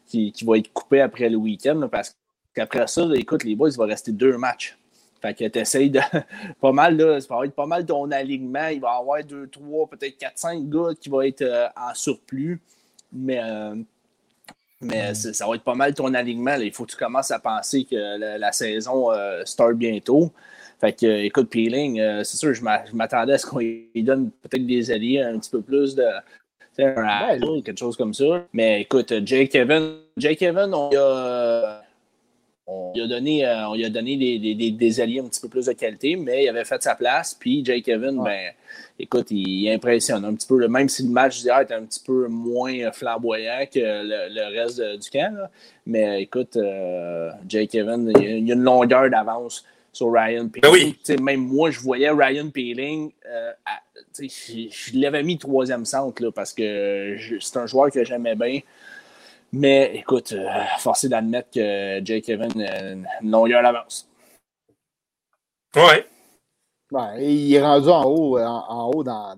qui, 0.08 0.32
qui 0.32 0.46
va 0.46 0.58
être 0.58 0.74
coupé 0.74 1.02
après 1.02 1.30
le 1.30 1.38
week-end 1.38 1.88
parce 1.92 2.16
qu'après 2.56 2.88
ça, 2.88 3.08
écoute, 3.14 3.44
les 3.44 3.56
boys, 3.56 3.70
il 3.70 3.78
va 3.78 3.86
rester 3.86 4.12
deux 4.12 4.38
matchs. 4.38 4.76
Fait 5.24 5.34
que 5.34 5.48
tu 5.48 5.58
essayes 5.60 5.90
de. 5.90 6.02
pas 6.62 6.74
mal, 6.74 6.98
là, 6.98 7.22
ça 7.22 7.34
va 7.34 7.46
être 7.46 7.56
pas 7.56 7.66
mal 7.66 7.86
ton 7.86 8.12
alignement. 8.12 8.68
Il 8.68 8.82
va 8.82 8.94
y 8.94 9.00
avoir 9.00 9.24
deux, 9.24 9.48
trois, 9.48 9.88
peut-être 9.88 10.18
quatre, 10.18 10.38
cinq 10.38 10.68
gars 10.68 10.90
qui 11.00 11.08
vont 11.08 11.22
être 11.22 11.44
euh, 11.44 11.68
en 11.78 11.94
surplus. 11.96 12.60
Mais 13.14 13.40
euh, 13.42 13.74
Mais 14.82 15.12
mm. 15.12 15.16
ça 15.16 15.48
va 15.48 15.56
être 15.56 15.64
pas 15.64 15.76
mal 15.76 15.94
ton 15.94 16.14
alignement. 16.14 16.56
Il 16.56 16.74
faut 16.74 16.84
que 16.84 16.92
tu 16.92 16.98
commences 16.98 17.32
à 17.32 17.40
penser 17.40 17.86
que 17.86 18.38
la, 18.38 18.52
saison 18.52 19.14
euh, 19.14 19.44
start 19.46 19.76
bientôt. 19.76 20.30
Fait 20.82 20.92
que, 20.92 21.06
écoute, 21.06 21.50
Peeling, 21.50 22.02
euh, 22.02 22.26
c'est 22.26 22.36
sûr, 22.36 22.54
je 22.54 22.62
m'attendais 22.94 23.34
à 23.34 23.38
ce 23.38 23.46
qu'on 23.46 23.60
lui 23.60 23.88
donne 23.96 24.30
peut-être 24.30 24.66
des 24.66 24.92
alliés 24.92 25.22
un 25.22 25.40
petit 25.40 25.52
peu 25.52 25.62
plus 25.62 25.96
de. 25.96 26.04
Un 26.80 27.40
ou 27.44 27.62
quelque 27.62 27.78
chose 27.78 27.96
comme 27.96 28.14
ça. 28.16 28.46
Mais 28.52 28.82
écoute, 28.82 29.14
Jake 29.24 29.56
Evans, 29.56 30.00
Jake 30.18 30.42
Evans, 30.42 30.74
on 30.74 30.90
a 30.98 31.83
on 32.66 32.94
lui 32.94 33.02
a 33.02 33.08
donné, 33.08 33.46
euh, 33.46 33.68
on 33.68 33.84
a 33.84 33.90
donné 33.90 34.18
des, 34.18 35.02
alliés 35.02 35.20
un 35.20 35.28
petit 35.28 35.42
peu 35.42 35.50
plus 35.50 35.66
de 35.66 35.74
qualité, 35.74 36.16
mais 36.16 36.44
il 36.44 36.50
avait 36.50 36.64
fait 36.64 36.82
sa 36.82 36.96
place. 36.96 37.34
Puis 37.34 37.64
Jake 37.64 37.88
Evans, 37.90 38.24
ben, 38.24 38.52
écoute, 38.98 39.28
il, 39.32 39.70
impressionne 39.70 40.24
un 40.24 40.34
petit 40.34 40.48
peu. 40.48 40.66
Même 40.68 40.88
si 40.88 41.04
le 41.04 41.10
match 41.10 41.42
d'hier 41.42 41.62
était 41.62 41.74
un 41.74 41.84
petit 41.84 42.00
peu 42.00 42.28
moins 42.28 42.92
flamboyant 42.92 43.66
que 43.72 43.80
le, 43.80 44.62
reste 44.62 44.82
du 44.82 45.10
camp. 45.10 45.50
Mais 45.86 46.22
écoute, 46.22 46.56
euh, 46.56 47.32
Jake 47.48 47.76
Evans, 47.76 48.12
il 48.16 48.48
y 48.48 48.52
a 48.52 48.56
une 48.56 48.64
longueur 48.64 49.10
d'avance 49.10 49.66
sur 49.92 50.12
Ryan 50.12 50.46
ben 50.46 50.62
Peeling. 50.62 51.22
Même 51.22 51.42
moi, 51.42 51.70
je 51.70 51.80
voyais 51.80 52.10
Ryan 52.10 52.50
Peeling. 52.50 53.12
Euh, 53.28 53.52
je, 54.20 55.00
l'avais 55.00 55.24
mis 55.24 55.38
troisième 55.38 55.86
centre 55.86 56.22
là, 56.24 56.32
parce 56.32 56.54
que 56.54 57.16
c'est 57.40 57.58
un 57.58 57.68
joueur 57.68 57.92
que 57.92 58.04
j'aimais 58.04 58.36
bien. 58.36 58.60
Mais 59.56 59.96
écoute, 59.98 60.32
euh, 60.32 60.50
forcé 60.80 61.08
d'admettre 61.08 61.52
que 61.52 62.04
Jake 62.04 62.28
Evans 62.28 62.60
a 62.60 62.92
une 62.92 63.08
longueur 63.22 63.62
d'avance. 63.62 64.10
Ouais. 65.76 66.08
Ben, 66.92 67.18
il 67.20 67.54
est 67.54 67.62
rendu 67.62 67.88
en 67.88 68.04
haut, 68.04 68.40
en, 68.40 68.92
haut 68.92 69.04
dans, 69.04 69.38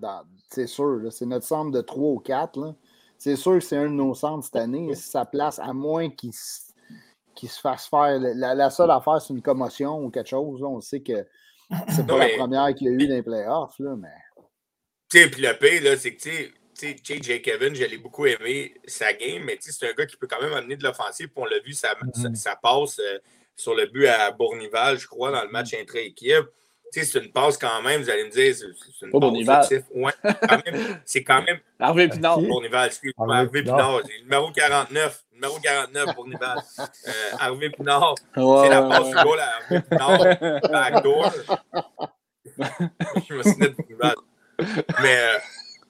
c'est 0.49 0.67
sûr. 0.67 1.01
C'est 1.11 1.25
notre 1.25 1.45
centre 1.45 1.71
de 1.71 1.81
3 1.81 2.11
ou 2.11 2.19
4. 2.19 2.75
C'est 3.17 3.35
sûr 3.35 3.53
que 3.55 3.59
c'est 3.59 3.75
un 3.75 3.87
de 3.87 3.93
nos 3.93 4.13
centres 4.13 4.45
cette 4.45 4.55
année. 4.55 4.95
Sa 4.95 5.25
place, 5.25 5.59
à 5.59 5.73
moins 5.73 6.09
qu'il 6.09 6.33
se 6.33 7.59
fasse 7.61 7.87
faire. 7.87 8.17
La, 8.19 8.69
seule 8.69 8.91
affaire, 8.91 9.21
c'est 9.21 9.33
une 9.33 9.41
commotion 9.41 10.01
ou 10.01 10.09
quelque 10.11 10.29
chose. 10.29 10.63
On 10.63 10.79
sait 10.79 11.01
que 11.01 11.27
c'est 11.89 12.07
pas 12.07 12.19
la 12.19 12.37
première 12.37 12.73
qu'il 12.73 12.87
y 12.87 12.89
a 12.89 12.93
eu 12.93 13.07
dans 13.07 13.15
les 13.15 13.23
playoffs. 13.23 13.79
Là, 13.79 13.97
mais... 13.97 14.07
Tu 15.09 15.19
sais, 15.19 15.29
puis 15.29 15.41
le 15.41 15.57
pire, 15.57 15.97
c'est 15.97 16.15
que 16.15 16.21
tu 16.21 16.29
sais, 16.29 16.53
JJ 16.75 17.41
Kevin, 17.41 17.73
j'allais 17.73 17.97
beaucoup 17.97 18.25
aimer 18.25 18.73
sa 18.85 19.13
game, 19.13 19.43
mais 19.43 19.57
c'est 19.59 19.89
un 19.89 19.93
gars 19.93 20.05
qui 20.05 20.17
peut 20.17 20.27
quand 20.27 20.41
même 20.41 20.53
amener 20.53 20.75
de 20.75 20.83
l'offensive. 20.83 21.29
On 21.35 21.45
l'a 21.45 21.59
vu, 21.59 21.73
ça, 21.73 21.93
mm-hmm. 21.93 22.55
passe 22.61 22.99
euh, 22.99 23.19
sur 23.55 23.73
le 23.75 23.85
but 23.85 24.07
à 24.07 24.31
Bournival, 24.31 24.99
je 24.99 25.07
crois, 25.07 25.31
dans 25.31 25.43
le 25.43 25.49
match 25.49 25.71
mm-hmm. 25.71 25.81
intra-équipe. 25.81 26.45
C'est 26.91 27.15
une 27.15 27.31
passe 27.31 27.57
quand 27.57 27.81
même, 27.81 28.01
vous 28.01 28.09
allez 28.09 28.23
me 28.23 28.29
dire, 28.29 28.55
c'est 28.55 29.05
une 29.05 29.11
passe 29.11 29.19
Bournival. 29.19 29.65
Ouais, 29.93 30.13
c'est 31.05 31.23
quand 31.23 31.41
même. 31.41 31.59
Harvey 31.79 32.07
Pinard. 32.07 32.39
Bournival, 32.39 32.87
excuse-moi. 32.87 33.35
Harvey 33.35 33.63
Pinard, 33.63 34.01
numéro 34.23 34.51
49. 34.51 35.23
Numéro 35.33 35.59
49, 35.59 36.15
Bournival. 36.15 36.57
Euh, 37.07 37.11
Harvey 37.39 37.69
Pinard. 37.69 38.15
c'est 38.33 38.69
la 38.69 38.81
passe 38.83 39.09
du 39.09 39.13
goal 39.13 39.39
à 39.39 39.51
Harvey 39.59 39.81
Pinard. 39.81 40.61
Backdoor. 40.71 41.33
je 43.27 43.33
me 43.33 43.43
souviens 43.43 43.67
de 43.67 43.73
Bournival. 43.73 44.15
Mais. 45.01 45.17
Euh, 45.17 45.37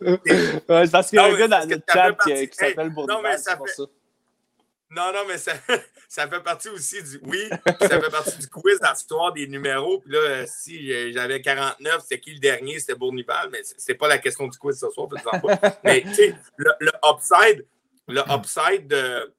ouais, 0.05 0.87
parce 0.89 1.09
qu'il 1.09 1.17
y 1.17 1.19
a 1.19 1.25
un 1.25 1.37
gars 1.37 1.47
dans 1.47 1.69
le 1.69 1.81
chat 1.91 2.13
qui, 2.23 2.49
qui 2.49 2.55
s'appelle 2.55 2.89
Bournival. 2.89 3.17
Non, 3.17 3.21
mais 3.21 3.37
ça 3.37 3.57
fait... 3.57 3.83
Non, 4.91 5.11
non, 5.11 5.25
mais 5.27 5.37
ça, 5.37 5.53
ça 6.07 6.27
fait 6.27 6.41
partie 6.41 6.69
aussi 6.69 7.01
du. 7.03 7.19
Oui, 7.23 7.49
ça 7.81 7.99
fait 7.99 8.09
partie 8.11 8.37
du 8.37 8.47
quiz 8.47 8.79
dans 8.79 8.91
l'histoire 8.91 9.33
des 9.33 9.47
numéros. 9.47 9.99
Puis 9.99 10.11
là, 10.11 10.19
euh, 10.19 10.45
si 10.47 10.93
euh, 10.93 11.11
j'avais 11.13 11.41
49, 11.41 12.01
c'était 12.01 12.19
qui 12.19 12.33
le 12.33 12.39
dernier? 12.39 12.79
C'était 12.79 12.95
Bournival, 12.95 13.49
mais 13.51 13.59
c'est 13.63 13.95
pas 13.95 14.07
la 14.07 14.19
question 14.19 14.47
du 14.47 14.57
quiz 14.57 14.79
ce 14.79 14.89
soir, 14.91 15.07
pas. 15.09 15.79
Mais 15.83 16.01
tu 16.01 16.13
sais, 16.13 16.35
le, 16.57 16.71
le, 16.79 16.91
upside, 17.03 17.65
le 18.07 18.21
upside 18.29 18.87
de, 18.87 19.33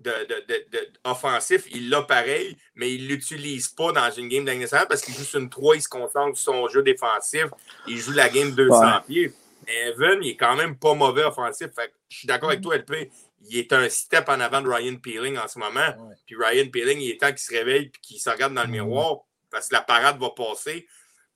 de, 0.00 0.10
de, 0.10 0.70
de, 0.70 0.88
offensif, 1.04 1.64
il 1.72 1.90
l'a 1.90 2.02
pareil, 2.02 2.56
mais 2.74 2.92
il 2.92 3.04
ne 3.04 3.08
l'utilise 3.08 3.68
pas 3.68 3.92
dans 3.92 4.10
une 4.10 4.28
game 4.28 4.44
d'année 4.44 4.66
parce 4.70 5.00
qu'il 5.00 5.14
joue 5.14 5.24
sur 5.24 5.40
une 5.40 5.50
3, 5.50 5.76
il 5.76 5.82
se 5.82 5.88
concentre 5.88 6.36
sur 6.36 6.52
son 6.52 6.68
jeu 6.68 6.82
défensif, 6.82 7.46
il 7.86 7.98
joue 7.98 8.12
la 8.12 8.28
game 8.28 8.52
200 8.52 9.00
pieds. 9.06 9.32
Mais 9.68 9.90
Evan, 9.90 10.18
il 10.22 10.30
est 10.30 10.36
quand 10.36 10.56
même 10.56 10.78
pas 10.78 10.94
mauvais 10.94 11.24
offensif. 11.24 11.68
Fait 11.74 11.92
je 12.08 12.18
suis 12.18 12.26
d'accord 12.26 12.48
avec 12.48 12.62
toi, 12.62 12.76
LP. 12.76 13.10
Il 13.48 13.58
est 13.58 13.72
un 13.72 13.88
step 13.88 14.28
en 14.28 14.40
avant 14.40 14.62
de 14.62 14.68
Ryan 14.68 14.96
Peeling 14.96 15.36
en 15.38 15.46
ce 15.46 15.58
moment. 15.58 16.14
Puis 16.26 16.36
Ryan 16.36 16.68
Peeling, 16.70 16.98
il 16.98 17.10
est 17.10 17.20
temps 17.20 17.28
qu'il 17.28 17.38
se 17.38 17.52
réveille 17.52 17.84
et 17.84 17.92
qu'il 18.02 18.18
se 18.18 18.30
regarde 18.30 18.54
dans 18.54 18.62
le 18.62 18.68
mm-hmm. 18.68 18.72
miroir 18.72 19.18
parce 19.50 19.68
que 19.68 19.74
la 19.74 19.82
parade 19.82 20.18
va 20.18 20.30
passer. 20.30 20.86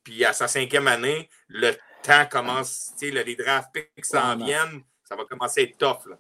Puis 0.02 0.24
à 0.24 0.32
sa 0.32 0.48
cinquième 0.48 0.88
année, 0.88 1.28
le 1.48 1.72
temps 2.02 2.26
commence, 2.30 2.92
tu 2.98 3.12
sais, 3.12 3.24
les 3.24 3.36
draft 3.36 3.68
picks 3.72 4.04
s'en 4.04 4.36
viennent. 4.36 4.82
Ça 5.04 5.14
va 5.14 5.24
commencer 5.24 5.60
à 5.60 5.64
être 5.64 5.78
tough. 5.78 6.10
Là. 6.10 6.18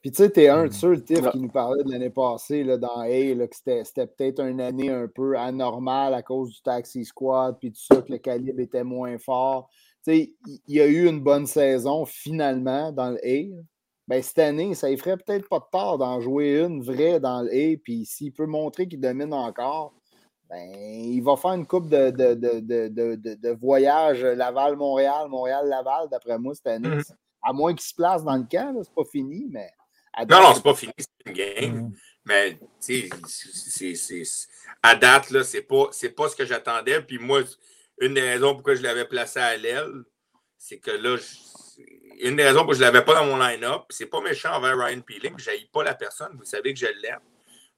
Puis 0.00 0.12
tu 0.12 0.18
sais, 0.18 0.30
t'es 0.30 0.48
un 0.48 0.66
de 0.66 0.72
ceux, 0.72 0.92
le 0.92 1.02
Tiff, 1.02 1.28
qui 1.30 1.38
nous 1.38 1.48
parlait 1.48 1.82
de 1.82 1.90
l'année 1.90 2.10
passée 2.10 2.62
là, 2.62 2.76
dans 2.76 3.00
A, 3.00 3.08
que 3.08 3.82
c'était 3.84 4.06
peut-être 4.06 4.40
une 4.40 4.60
année 4.60 4.90
un 4.90 5.08
peu 5.08 5.36
anormale 5.36 6.14
à 6.14 6.22
cause 6.22 6.50
du 6.50 6.62
Taxi 6.62 7.04
Squad, 7.04 7.58
puis 7.58 7.72
tout 7.72 7.80
ça, 7.80 8.02
que 8.02 8.12
le 8.12 8.18
calibre 8.18 8.60
était 8.60 8.84
moins 8.84 9.18
fort. 9.18 9.70
Il 10.14 10.58
y 10.66 10.80
a 10.80 10.86
eu 10.86 11.06
une 11.06 11.20
bonne 11.20 11.46
saison 11.46 12.04
finalement 12.04 12.92
dans 12.92 13.10
le 13.10 13.18
A. 13.24 13.62
Ben, 14.06 14.22
cette 14.22 14.38
année, 14.38 14.74
ça 14.74 14.90
ne 14.90 14.96
ferait 14.96 15.18
peut-être 15.18 15.48
pas 15.48 15.58
de 15.58 15.64
tort 15.70 15.98
d'en 15.98 16.20
jouer 16.20 16.60
une 16.60 16.82
vraie 16.82 17.20
dans 17.20 17.42
le 17.42 17.50
A, 17.50 17.76
puis 17.76 18.06
s'il 18.06 18.32
peut 18.32 18.46
montrer 18.46 18.88
qu'il 18.88 19.00
domine 19.00 19.34
encore, 19.34 19.92
ben, 20.48 20.66
il 20.70 21.20
va 21.20 21.36
faire 21.36 21.52
une 21.52 21.66
coupe 21.66 21.90
de, 21.90 22.10
de, 22.10 22.34
de, 22.34 23.34
de 23.34 23.50
voyage 23.50 24.24
Laval-Montréal, 24.24 25.28
Montréal-Laval, 25.28 26.08
d'après 26.10 26.38
moi, 26.38 26.54
cette 26.54 26.68
année. 26.68 26.88
Mmh. 26.88 27.02
À 27.42 27.52
moins 27.52 27.74
qu'il 27.74 27.86
se 27.86 27.94
place 27.94 28.24
dans 28.24 28.36
le 28.36 28.46
camp, 28.50 28.80
c'est 28.82 28.94
pas 28.94 29.04
fini, 29.04 29.46
mais. 29.50 29.70
Non, 30.28 30.40
non, 30.42 30.54
c'est 30.54 30.62
pas 30.62 30.74
fini, 30.74 30.92
c'est 30.98 31.26
une 31.26 31.32
game. 31.32 31.80
Mm. 31.82 31.92
Mais, 32.24 32.58
tu 32.84 33.08
sais, 33.24 34.22
à 34.82 34.94
date, 34.94 35.30
là, 35.30 35.44
c'est 35.44 35.62
pas, 35.62 35.90
pas 36.16 36.28
ce 36.28 36.36
que 36.36 36.44
j'attendais. 36.44 37.00
Puis 37.02 37.18
moi, 37.18 37.42
une 38.00 38.14
des 38.14 38.22
raisons 38.22 38.54
pourquoi 38.54 38.74
je 38.74 38.82
l'avais 38.82 39.04
placé 39.04 39.38
à 39.38 39.56
l'aile, 39.56 40.04
c'est 40.56 40.78
que 40.78 40.90
là, 40.90 41.16
une 42.20 42.36
des 42.36 42.44
raisons 42.44 42.58
pourquoi 42.58 42.74
je 42.74 42.80
ne 42.80 42.84
l'avais 42.84 43.04
pas 43.04 43.14
dans 43.14 43.26
mon 43.26 43.38
line-up, 43.38 43.82
c'est 43.90 44.06
pas 44.06 44.20
méchant 44.20 44.52
envers 44.52 44.76
Ryan 44.76 45.00
Peeling, 45.00 45.34
je 45.36 45.50
n'haïs 45.50 45.66
pas 45.72 45.84
la 45.84 45.94
personne, 45.94 46.34
vous 46.36 46.44
savez 46.44 46.72
que 46.74 46.80
je 46.80 46.86
l'aime. 46.86 47.20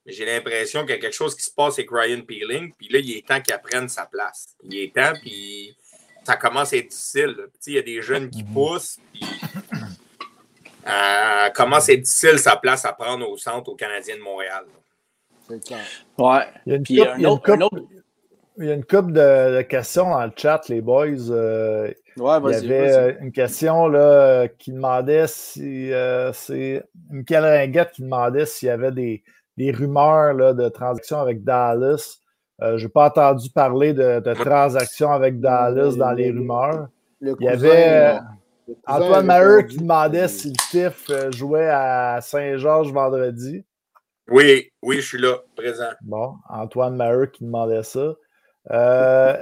Mais 0.07 0.13
j'ai 0.13 0.25
l'impression 0.25 0.81
qu'il 0.81 0.91
y 0.91 0.95
a 0.95 0.99
quelque 0.99 1.15
chose 1.15 1.35
qui 1.35 1.43
se 1.43 1.51
passe 1.51 1.79
avec 1.79 1.91
Ryan 1.91 2.23
Peeling, 2.23 2.73
puis 2.77 2.89
là, 2.89 2.99
il 2.99 3.17
est 3.17 3.27
temps 3.27 3.41
qu'il 3.41 3.53
apprenne 3.53 3.89
sa 3.89 4.07
place. 4.07 4.57
Il 4.65 4.79
est 4.79 4.95
temps, 4.95 5.13
puis 5.21 5.77
ça 6.25 6.37
commence 6.37 6.73
à 6.73 6.79
être 6.79 6.89
difficile. 6.89 7.37
Il 7.67 7.75
y 7.75 7.79
a 7.79 7.83
des 7.83 8.01
jeunes 8.01 8.31
qui 8.31 8.43
mm-hmm. 8.43 8.53
poussent, 8.53 8.99
puis 9.13 9.23
euh, 10.87 11.51
comment 11.55 11.81
c'est 11.81 11.99
difficile 11.99 12.39
sa 12.39 12.57
place 12.57 12.85
à 12.85 12.93
prendre 12.93 13.29
au 13.29 13.37
centre 13.37 13.71
au 13.71 13.77
Canadien 13.77 14.17
de 14.17 14.23
Montréal. 14.23 14.65
C'est 15.49 15.65
clair. 15.65 15.87
Ouais. 16.17 16.47
Il 16.67 16.73
y 16.73 16.75
a 16.75 16.77
une, 16.77 16.85
couple, 16.85 16.93
il 16.93 17.23
y 17.23 17.27
a 17.27 17.31
une, 17.31 17.39
couple, 17.41 18.00
il 18.59 18.65
y 18.67 18.71
a 18.71 18.75
une 18.75 18.85
couple 18.85 19.13
de, 19.13 19.63
questions 19.63 20.11
dans 20.11 20.25
le 20.25 20.33
chat, 20.37 20.69
les 20.69 20.81
boys. 20.81 21.31
Euh, 21.31 21.91
ouais, 22.17 22.39
il 22.45 22.51
y 22.51 22.55
avait 22.55 22.93
euh, 22.93 23.13
une 23.21 23.33
question 23.33 23.89
là, 23.89 24.49
qui 24.59 24.73
demandait 24.73 25.27
si 25.27 25.91
c'est 26.33 26.83
Michael 27.11 27.45
Ringuette 27.45 27.93
qui 27.93 28.03
demandait 28.03 28.47
s'il 28.47 28.69
y 28.69 28.71
avait 28.71 28.93
des, 28.93 29.23
des 29.57 29.71
rumeurs 29.71 30.35
là, 30.35 30.53
de 30.53 30.69
transactions 30.69 31.21
avec 31.21 31.45
Dallas. 31.45 32.19
je 32.61 32.83
n'ai 32.83 32.89
pas 32.89 33.07
entendu 33.07 33.51
parler 33.51 33.95
de, 33.95 34.21
de 34.21 34.35
transactions 34.35 35.13
avec 35.13 35.41
Dallas 35.41 35.95
dans 35.97 36.13
les 36.13 36.31
rumeurs. 36.31 36.89
il 37.21 37.35
y 37.41 37.49
avait. 37.49 38.19
Antoine 38.87 39.27
Maheu 39.27 39.63
qui 39.63 39.79
demandait 39.79 40.29
si 40.29 40.49
le 40.49 40.71
TIF 40.71 41.11
euh, 41.11 41.31
jouait 41.33 41.69
à 41.69 42.21
Saint-Georges 42.21 42.93
vendredi. 42.93 43.65
Oui, 44.29 44.71
oui, 44.83 44.97
je 44.97 45.07
suis 45.07 45.21
là, 45.21 45.39
présent. 45.57 45.91
Bon, 46.03 46.37
Antoine 46.49 46.97
Maheu 46.97 47.27
qui 47.27 47.45
demandait 47.45 47.83
ça. 47.83 48.15
Euh, 48.71 49.37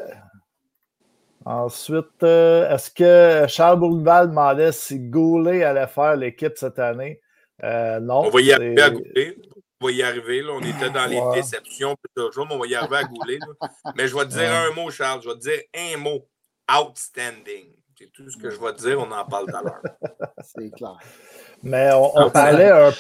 ensuite, 1.45 2.23
euh, 2.23 2.75
est-ce 2.75 2.91
que 2.91 3.47
Charles 3.49 3.81
Bourneval 3.81 4.29
demandait 4.29 4.73
si 4.73 4.99
Goulet 4.99 5.65
allait 5.65 5.87
faire 5.87 6.17
l'équipe 6.17 6.57
cette 6.57 6.79
année? 6.79 7.21
non. 7.63 8.27
On 8.27 8.31
va 8.31 8.41
y 8.41 8.53
arriver 8.53 8.83
à 8.83 8.91
Goulet. 8.91 9.37
On 9.81 9.87
va 9.87 9.93
y 9.93 10.03
arriver. 10.03 10.43
Là. 10.43 10.53
On 10.53 10.61
était 10.61 10.91
dans 10.91 11.07
les 11.07 11.21
déceptions 11.35 11.97
toujours, 12.15 12.47
mais 12.47 12.55
on 12.55 12.59
va 12.59 12.67
y 12.67 12.75
arriver 12.75 12.97
à 12.97 13.05
Goulet. 13.05 13.39
Mais 13.97 14.09
je 14.09 14.17
vais 14.17 14.25
te 14.25 14.31
dire 14.31 14.53
un 14.53 14.73
mot, 14.73 14.91
Charles. 14.91 15.23
Je 15.23 15.29
vais 15.29 15.35
te 15.35 15.41
dire 15.41 15.61
un 15.75 15.97
mot. 15.99 16.29
Outstanding. 16.71 17.73
C'est 17.99 18.13
tout 18.13 18.31
ce 18.31 18.37
que 18.37 18.51
je 18.51 18.61
vais 18.61 18.73
te 18.75 18.83
dire, 18.83 19.01
on 19.01 19.11
en 19.11 19.25
parle 19.25 19.47
tout 19.47 19.57
à 19.57 19.63
l'heure. 19.63 19.83
C'est 20.45 20.71
clair. 20.71 20.99
Mais 21.65 21.91
on, 21.93 22.31
parlait 22.31 22.71
un, 22.71 22.93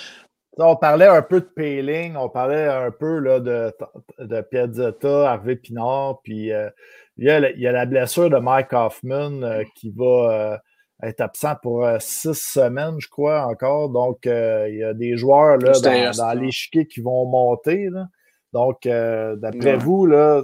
on 0.66 0.76
parlait 0.76 1.06
un 1.06 1.22
peu 1.22 1.40
de 1.40 1.46
Payling, 1.46 2.16
on 2.16 2.28
parlait 2.28 2.66
un 2.66 2.90
peu 2.90 3.18
là, 3.18 3.40
de, 3.40 3.72
de 4.18 4.40
Piazzetta, 4.40 5.30
Harvey 5.30 5.56
Pinard, 5.56 6.20
puis 6.22 6.52
euh, 6.52 6.68
il, 7.16 7.26
y 7.26 7.30
a, 7.30 7.50
il, 7.50 7.60
y 7.60 7.66
a, 7.66 7.72
la 7.72 7.86
blessure 7.86 8.28
de 8.28 8.38
Mike 8.38 8.72
Hoffman 8.72 9.42
euh, 9.42 9.62
qui 9.76 9.90
va 9.90 10.04
euh, 11.02 11.06
être 11.08 11.20
absent 11.20 11.54
pour 11.62 11.88
six 12.00 12.34
semaines, 12.34 12.96
je 12.98 13.08
crois, 13.08 13.46
encore. 13.46 13.90
Donc, 13.90 14.20
il 14.24 14.76
y 14.76 14.82
a 14.82 14.94
des 14.94 15.16
joueurs 15.16 15.58
là, 15.58 15.72
dans, 15.72 16.16
dans 16.16 16.32
l'échiquier 16.32 16.86
qui 16.86 17.00
vont 17.00 17.24
monter. 17.26 17.88
Donc, 18.52 18.80
d'après 18.82 19.76
vous, 19.76 20.06
là, 20.06 20.42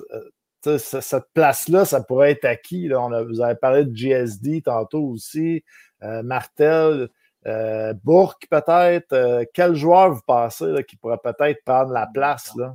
cette 0.62 1.26
place-là, 1.34 1.84
ça 1.84 2.02
pourrait 2.02 2.30
être 2.30 2.44
acquis. 2.44 2.86
Là. 2.86 3.02
On 3.02 3.10
a, 3.10 3.24
vous 3.24 3.40
avez 3.40 3.56
parlé 3.56 3.84
de 3.84 3.96
GSD 3.96 4.62
tantôt 4.62 5.02
aussi, 5.02 5.64
Martel. 6.00 7.08
Euh, 7.46 7.92
Bourque, 8.02 8.46
peut-être. 8.50 9.12
Euh, 9.12 9.44
quel 9.52 9.74
joueur 9.74 10.12
vous 10.12 10.22
pensez 10.26 10.84
qui 10.88 10.96
pourrait 10.96 11.18
peut-être 11.22 11.62
prendre 11.64 11.92
la 11.92 12.06
place? 12.06 12.52
Là? 12.56 12.74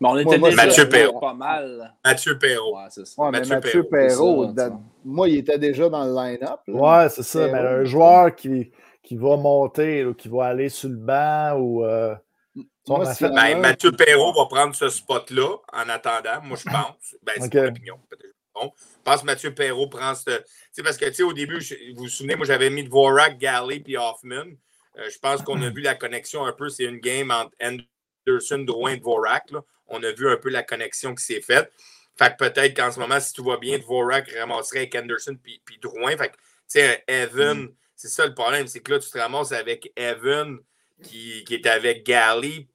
Mais 0.00 0.08
on 0.08 0.18
était 0.18 0.38
moi, 0.38 0.50
Mathieu 0.52 0.88
Perrault. 0.88 1.20
pas 1.20 1.34
mal. 1.34 1.94
Mathieu 2.04 2.38
Perrault. 2.38 2.76
Ouais, 2.76 3.30
Mathieu, 3.30 3.54
Mathieu 3.54 3.82
Perrault, 3.84 4.54
moi, 5.04 5.28
il 5.28 5.38
était 5.38 5.58
déjà 5.58 5.88
dans 5.88 6.04
le 6.04 6.14
line-up. 6.14 6.60
Ouais, 6.68 7.08
c'est 7.08 7.22
ça. 7.22 7.48
Mais 7.48 7.58
un 7.58 7.84
joueur 7.84 8.34
qui, 8.34 8.70
qui 9.02 9.16
va 9.16 9.36
monter, 9.36 10.06
qui 10.18 10.28
va 10.28 10.46
aller 10.46 10.68
sur 10.68 10.88
le 10.88 10.96
banc 10.96 11.54
ou. 11.58 11.84
Euh, 11.84 12.14
ben, 12.88 13.60
Mathieu 13.60 13.92
Perrault 13.92 14.32
va 14.32 14.46
prendre 14.46 14.74
ce 14.74 14.88
spot-là 14.88 15.56
en 15.72 15.88
attendant, 15.88 16.42
moi 16.42 16.56
je 16.56 16.64
pense. 16.70 17.16
Ben, 17.22 17.34
c'est 17.36 17.46
okay. 17.46 17.68
opinion, 17.68 17.98
peut-être. 18.10 18.31
Bon. 18.54 18.72
Je 18.76 19.02
pense 19.04 19.20
que 19.20 19.26
Mathieu 19.26 19.54
Perrault 19.54 19.88
prend 19.88 20.14
ce. 20.14 20.42
sais, 20.72 20.82
parce 20.82 20.96
que 20.96 21.06
tu 21.06 21.14
sais, 21.14 21.22
au 21.22 21.32
début, 21.32 21.58
vous 21.94 22.04
vous 22.04 22.08
souvenez, 22.08 22.36
moi 22.36 22.46
j'avais 22.46 22.70
mis 22.70 22.84
Dvorak, 22.84 23.38
Galley 23.38 23.82
et 23.86 23.96
Hoffman. 23.96 24.46
Euh, 24.98 25.08
je 25.10 25.18
pense 25.18 25.42
qu'on 25.42 25.60
a 25.62 25.70
vu 25.70 25.80
la 25.80 25.94
connexion 25.94 26.44
un 26.44 26.52
peu. 26.52 26.68
C'est 26.68 26.84
une 26.84 26.98
game 26.98 27.30
entre 27.30 27.52
Anderson, 27.60 28.58
Drouin 28.58 28.92
et 28.92 28.96
Dvorak. 28.98 29.50
Là. 29.50 29.60
On 29.88 30.02
a 30.02 30.12
vu 30.12 30.28
un 30.28 30.36
peu 30.36 30.50
la 30.50 30.62
connexion 30.62 31.14
qui 31.14 31.24
s'est 31.24 31.40
faite. 31.40 31.72
Fait 32.16 32.30
que 32.30 32.48
peut-être 32.48 32.76
qu'en 32.76 32.92
ce 32.92 33.00
moment, 33.00 33.18
si 33.20 33.32
tout 33.32 33.44
va 33.44 33.56
bien, 33.56 33.78
Dvorak 33.78 34.30
ramasserait 34.32 34.80
avec 34.80 34.94
Anderson 34.94 35.36
puis, 35.42 35.62
puis 35.64 35.78
Drouin. 35.78 36.16
Fait 36.16 36.28
que, 36.28 36.34
tu 36.34 36.40
sais, 36.68 37.02
Evan, 37.06 37.62
mm. 37.62 37.74
c'est 37.96 38.08
ça 38.08 38.26
le 38.26 38.34
problème, 38.34 38.66
c'est 38.66 38.80
que 38.80 38.92
là, 38.92 38.98
tu 38.98 39.10
te 39.10 39.18
ramasses 39.18 39.52
avec 39.52 39.90
Evan 39.96 40.58
qui, 41.02 41.42
qui 41.44 41.54
est 41.54 41.66
avec 41.66 42.04
Galley 42.04 42.68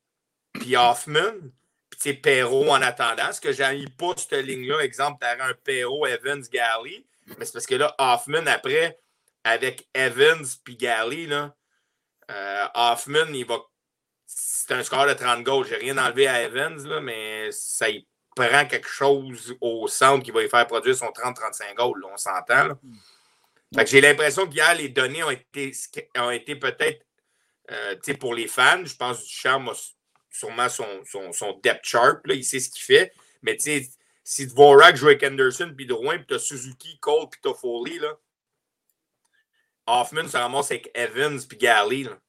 puis 0.54 0.76
Hoffman, 0.76 1.52
puis 2.00 2.14
tu 2.14 2.16
sais, 2.16 2.22
Perrault 2.22 2.70
en 2.70 2.82
attendant. 2.82 3.32
Ce 3.32 3.42
que 3.42 3.52
j'ai 3.52 3.86
pas 3.98 4.14
cette 4.16 4.34
ligne-là, 4.34 4.82
exemple, 4.82 5.26
tu 5.26 5.42
un 5.42 5.54
Perrault, 5.54 6.06
Evans, 6.06 6.44
Galley, 6.52 7.06
mais 7.38 7.46
c'est 7.46 7.54
parce 7.54 7.66
que 7.66 7.76
là, 7.76 7.96
Hoffman, 7.98 8.46
après, 8.46 9.00
avec 9.44 9.88
Evans 9.94 10.46
puis 10.64 10.76
Galley, 10.76 11.26
là, 11.26 11.56
euh, 12.30 12.66
Hoffman, 12.76 13.34
il 13.34 13.46
va. 13.46 13.60
C'est 14.26 14.74
un 14.74 14.84
score 14.84 15.08
de 15.08 15.14
30 15.14 15.44
goals. 15.44 15.66
J'ai 15.68 15.78
rien 15.78 15.98
enlevé 15.98 16.28
à 16.28 16.44
Evans, 16.44 16.78
là, 16.86 17.00
mais 17.00 17.50
ça 17.52 17.90
y 17.90 18.06
prend 18.36 18.66
quelque 18.66 18.90
chose 18.90 19.56
au 19.62 19.88
centre 19.88 20.24
qui 20.24 20.32
va 20.32 20.42
lui 20.42 20.50
faire 20.50 20.68
produire 20.68 20.96
son 20.96 21.08
30-35 21.08 21.76
goals. 21.76 22.06
on 22.06 22.18
s'entend. 22.18 22.78
j'ai 23.86 24.02
l'impression 24.02 24.46
qu'hier, 24.46 24.76
les 24.76 24.90
données 24.90 25.24
ont 25.24 25.32
été, 25.32 25.72
ont 26.18 26.30
été 26.30 26.56
peut-être 26.58 27.06
euh, 27.72 27.96
pour 28.20 28.36
les 28.36 28.48
fans. 28.48 28.86
Je 28.86 28.96
pense 28.96 29.20
que 29.20 29.24
Duchamp 29.24 29.74
sûrement 30.38 30.70
son, 30.70 30.86
son, 31.06 31.32
son 31.32 31.60
depth 31.64 31.84
chart. 31.84 32.20
Là, 32.26 32.36
il 32.36 32.44
sait 32.44 32.60
ce 32.60 32.70
qu'il 32.70 32.84
fait. 32.84 33.12
Mais 33.42 33.56
tu 33.58 33.64
sais, 33.64 33.90
si 34.24 34.46
Dvorak 34.48 34.96
joue 34.96 35.08
avec 35.08 35.24
Anderson 35.24 35.74
puis 35.76 35.86
Drouin, 35.86 36.18
puis 36.18 36.28
t'as 36.28 36.40
Suzuki, 36.40 37.00
Cole, 37.00 37.30
puis 37.30 37.40
t'as 37.42 37.54
Foley, 37.54 37.98
là, 37.98 38.14
Hoffman 39.88 40.28
se 40.28 40.38
ramasse 40.38 40.72
avec 40.72 40.92
Evans 40.94 41.40
puis 41.48 41.58
Galley. 41.58 42.04
Là. 42.04 42.20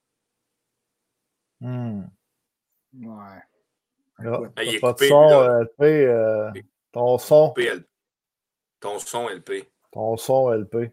Hmm. 1.59 2.03
Ouais. 2.93 3.41
Ben, 4.19 4.63
il 4.63 4.75
est 4.75 4.79
pas 4.79 4.93
coupé, 4.93 5.05
de 5.05 5.09
son, 5.09 5.59
LP. 5.61 5.81
Euh, 5.81 6.51
ton 6.91 7.17
son. 7.17 7.53
Ton 8.79 8.99
son, 8.99 9.29
LP. 9.29 9.69
Ton 9.91 10.17
son, 10.17 10.51
LP. 10.51 10.91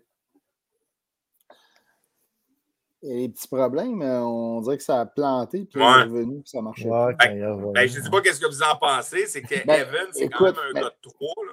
Il 3.06 3.12
y 3.12 3.24
a 3.24 3.26
des 3.26 3.32
petits 3.32 3.48
problèmes. 3.48 4.02
On 4.02 4.60
dirait 4.60 4.76
que 4.76 4.82
ça 4.82 5.00
a 5.00 5.06
planté, 5.06 5.64
puis 5.64 5.80
ouais. 5.80 5.86
est 5.86 6.02
revenu, 6.02 6.40
puis 6.40 6.50
ça 6.50 6.60
marchait. 6.60 6.88
Ouais, 6.88 7.14
ben, 7.18 7.72
ben, 7.72 7.88
je 7.88 7.98
ne 7.98 8.04
sais 8.04 8.10
pas 8.10 8.20
qu'est-ce 8.20 8.40
que 8.40 8.46
vous 8.46 8.62
en 8.62 8.76
pensez. 8.76 9.26
C'est 9.26 9.42
que 9.42 9.64
ben, 9.64 9.80
Evan, 9.80 10.06
c'est 10.10 10.28
quand 10.28 10.44
même 10.44 10.54
un 10.54 10.72
ben, 10.72 10.80
gars 10.82 10.90
de 10.90 11.10
3. 11.10 11.34
Là. 11.46 11.52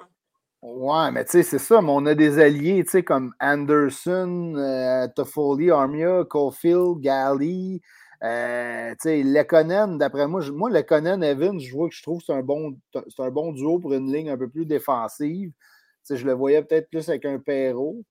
Ouais, 0.64 1.12
mais 1.12 1.26
tu 1.26 1.32
sais, 1.32 1.44
c'est 1.44 1.60
ça. 1.60 1.82
Mais 1.82 1.92
on 1.92 2.06
a 2.06 2.16
des 2.16 2.40
alliés, 2.40 2.84
tu 2.86 2.92
sais, 2.92 3.04
comme 3.04 3.34
Anderson, 3.40 4.56
euh, 4.56 5.08
Toffoli, 5.16 5.70
Armia, 5.70 6.24
Caulfield, 6.28 7.00
Galley. 7.02 7.82
Euh, 8.24 8.92
tu 8.92 8.98
sais, 9.02 9.24
Lekonen, 9.24 9.98
d'après 9.98 10.28
moi, 10.28 10.42
moi, 10.54 10.70
Lekonen, 10.70 11.22
Evans, 11.22 11.60
je 11.60 11.74
vois 11.74 11.90
que 11.90 11.96
je 11.96 12.02
trouve 12.02 12.20
que 12.20 12.26
c'est 12.28 12.34
un, 12.34 12.42
bon, 12.42 12.78
un 13.20 13.32
bon 13.32 13.52
duo 13.52 13.80
pour 13.80 13.94
une 13.94 14.12
ligne 14.12 14.30
un 14.30 14.38
peu 14.38 14.50
plus 14.50 14.66
défensive. 14.66 15.50
Tu 15.52 15.56
sais, 16.04 16.18
je 16.18 16.26
le 16.26 16.34
voyais 16.34 16.64
peut-être 16.64 16.90
plus 16.90 17.10
avec 17.10 17.26
un 17.26 17.40
Perrault. 17.40 18.02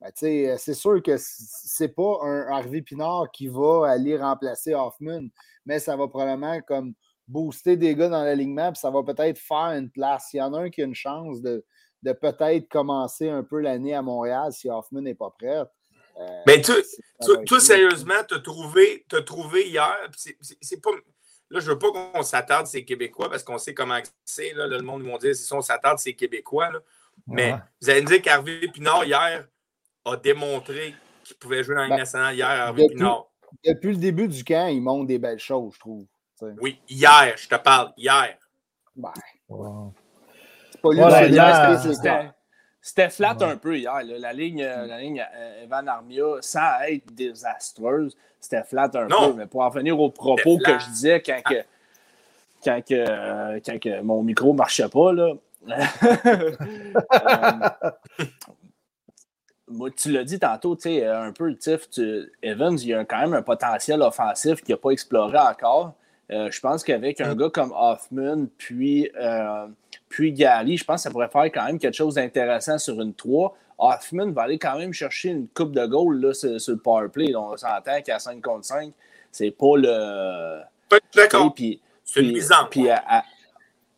Ben, 0.00 0.12
c'est 0.14 0.74
sûr 0.74 1.02
que 1.02 1.16
c'est 1.18 1.88
pas 1.88 2.18
un 2.22 2.46
Harvey 2.48 2.82
Pinard 2.82 3.30
qui 3.32 3.48
va 3.48 3.90
aller 3.90 4.16
remplacer 4.16 4.74
Hoffman, 4.74 5.28
mais 5.66 5.80
ça 5.80 5.96
va 5.96 6.06
probablement 6.06 6.60
comme 6.62 6.94
booster 7.26 7.76
des 7.76 7.94
gars 7.94 8.08
dans 8.08 8.22
l'alignement, 8.22 8.72
puis 8.72 8.80
ça 8.80 8.90
va 8.90 9.02
peut-être 9.02 9.38
faire 9.38 9.72
une 9.76 9.90
place. 9.90 10.30
Il 10.32 10.38
y 10.38 10.42
en 10.42 10.54
a 10.54 10.60
un 10.60 10.70
qui 10.70 10.82
a 10.82 10.84
une 10.84 10.94
chance 10.94 11.42
de, 11.42 11.64
de 12.02 12.12
peut-être 12.12 12.68
commencer 12.68 13.28
un 13.28 13.42
peu 13.42 13.60
l'année 13.60 13.94
à 13.94 14.02
Montréal 14.02 14.52
si 14.52 14.70
Hoffman 14.70 15.02
n'est 15.02 15.14
pas 15.14 15.30
prêt. 15.30 15.64
Euh, 16.20 16.42
mais 16.46 16.60
tu, 16.60 17.60
sérieusement, 17.60 18.24
te 18.26 18.34
trouvé, 18.36 19.04
trouvé 19.26 19.68
hier, 19.68 20.10
c'est 20.16 20.80
pas. 20.80 20.90
Là, 21.50 21.60
je 21.60 21.70
veux 21.70 21.78
pas 21.78 21.90
qu'on 21.90 22.22
s'attarde, 22.22 22.66
ces 22.66 22.84
Québécois, 22.84 23.30
parce 23.30 23.42
qu'on 23.42 23.58
sait 23.58 23.72
comment 23.72 23.98
c'est. 24.24 24.52
Le 24.54 24.80
monde 24.80 25.02
va 25.02 25.16
dire 25.18 25.34
si 25.34 25.52
on 25.52 25.62
s'attarde, 25.62 25.98
c'est 25.98 26.14
Québécois. 26.14 26.70
Mais 27.26 27.54
vous 27.80 27.90
allez 27.90 28.02
me 28.02 28.06
dire 28.06 28.22
qu'Harvey 28.22 28.68
Pinard, 28.68 29.04
hier, 29.04 29.46
a 30.12 30.16
démontré 30.16 30.94
qu'il 31.24 31.36
pouvait 31.36 31.62
jouer 31.62 31.74
dans 31.74 31.82
la 31.82 31.88
ben, 31.88 31.98
nationale 31.98 32.34
hier 32.34 32.48
à 32.48 32.72
depuis, 32.72 32.98
depuis, 33.64 33.90
le 33.90 33.96
début 33.96 34.28
du 34.28 34.44
camp, 34.44 34.68
il 34.68 34.80
montre 34.80 35.06
des 35.06 35.18
belles 35.18 35.38
choses, 35.38 35.74
je 35.74 35.80
trouve. 35.80 36.06
Oui, 36.60 36.80
hier, 36.88 37.34
je 37.36 37.48
te 37.48 37.56
parle, 37.56 37.92
hier. 37.96 38.38
Ben, 38.94 39.12
C'est 40.70 40.80
pas 40.80 40.92
lui 40.92 41.00
C'était 42.80 43.10
flat 43.10 43.36
un 43.40 43.56
peu 43.56 43.76
hier. 43.76 44.00
La 44.04 44.32
ligne, 44.32 44.62
euh, 44.62 44.86
la 44.86 45.00
ligne 45.00 45.26
euh, 45.34 45.64
Evan 45.64 45.88
Armia, 45.88 46.36
sans 46.40 46.80
être 46.88 47.12
désastreuse, 47.12 48.16
c'était 48.40 48.62
flat 48.62 48.88
un 48.94 49.08
peu. 49.08 49.32
Mais 49.36 49.46
pour 49.46 49.62
en 49.62 49.70
venir 49.70 49.98
au 49.98 50.10
propos 50.10 50.58
que 50.58 50.78
je 50.78 50.86
disais 50.90 51.20
quand, 51.20 51.42
que, 51.42 51.64
quand, 52.64 52.80
que, 52.86 52.94
euh, 52.94 53.58
quand 53.64 53.80
que 53.80 54.00
mon 54.02 54.22
micro 54.22 54.52
ne 54.52 54.58
marchait 54.58 54.88
pas, 54.88 55.12
là, 55.12 55.32
tu 59.96 60.12
l'as 60.12 60.24
dit 60.24 60.38
tantôt, 60.38 60.76
tu 60.76 60.82
sais, 60.82 61.06
un 61.06 61.32
peu 61.32 61.48
le 61.48 61.56
tif, 61.56 61.88
Evans, 62.42 62.78
il 62.78 62.88
y 62.88 62.94
a 62.94 63.04
quand 63.04 63.20
même 63.20 63.34
un 63.34 63.42
potentiel 63.42 64.02
offensif 64.02 64.62
qu'il 64.62 64.74
n'a 64.74 64.78
pas 64.78 64.90
exploré 64.90 65.38
encore. 65.38 65.94
Euh, 66.30 66.50
je 66.50 66.60
pense 66.60 66.84
qu'avec 66.84 67.20
un 67.20 67.34
gars 67.34 67.48
comme 67.48 67.72
Hoffman, 67.74 68.46
puis, 68.58 69.10
euh, 69.18 69.66
puis 70.08 70.32
Gary, 70.32 70.76
je 70.76 70.84
pense 70.84 70.96
que 70.96 71.02
ça 71.02 71.10
pourrait 71.10 71.28
faire 71.28 71.44
quand 71.44 71.64
même 71.64 71.78
quelque 71.78 71.96
chose 71.96 72.16
d'intéressant 72.16 72.78
sur 72.78 73.00
une 73.00 73.14
3. 73.14 73.56
Hoffman 73.78 74.32
va 74.32 74.42
aller 74.42 74.58
quand 74.58 74.76
même 74.76 74.92
chercher 74.92 75.30
une 75.30 75.48
coupe 75.48 75.72
de 75.72 75.86
goal 75.86 76.20
là, 76.20 76.34
sur, 76.34 76.50
le 76.50 76.76
power 76.76 77.08
play. 77.08 77.34
on 77.34 77.56
s'entend 77.56 78.02
qu'à 78.04 78.18
5 78.18 78.42
contre 78.42 78.64
5, 78.64 78.92
c'est 79.30 79.50
pas 79.50 79.76
le. 79.76 80.60
D'accord. 81.14 81.54
C'est 82.04 82.20
une 82.20 82.32
mise 82.32 82.52
en 82.52 82.66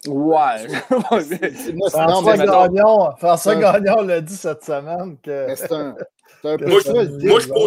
Ouais. 0.06 0.66
François, 1.90 2.36
Gagnon, 2.36 3.10
François 3.18 3.54
Gagnon 3.56 4.02
l'a 4.02 4.20
dit 4.20 4.36
cette 4.36 4.64
semaine 4.64 5.18
que. 5.22 5.54
C'est 5.54 5.72
un, 5.72 5.94
un 6.44 6.56
peu 6.56 6.66
moi, 6.66 6.80
je, 6.84 6.90
je 6.90 7.40
suis 7.40 7.50
pas 7.50 7.58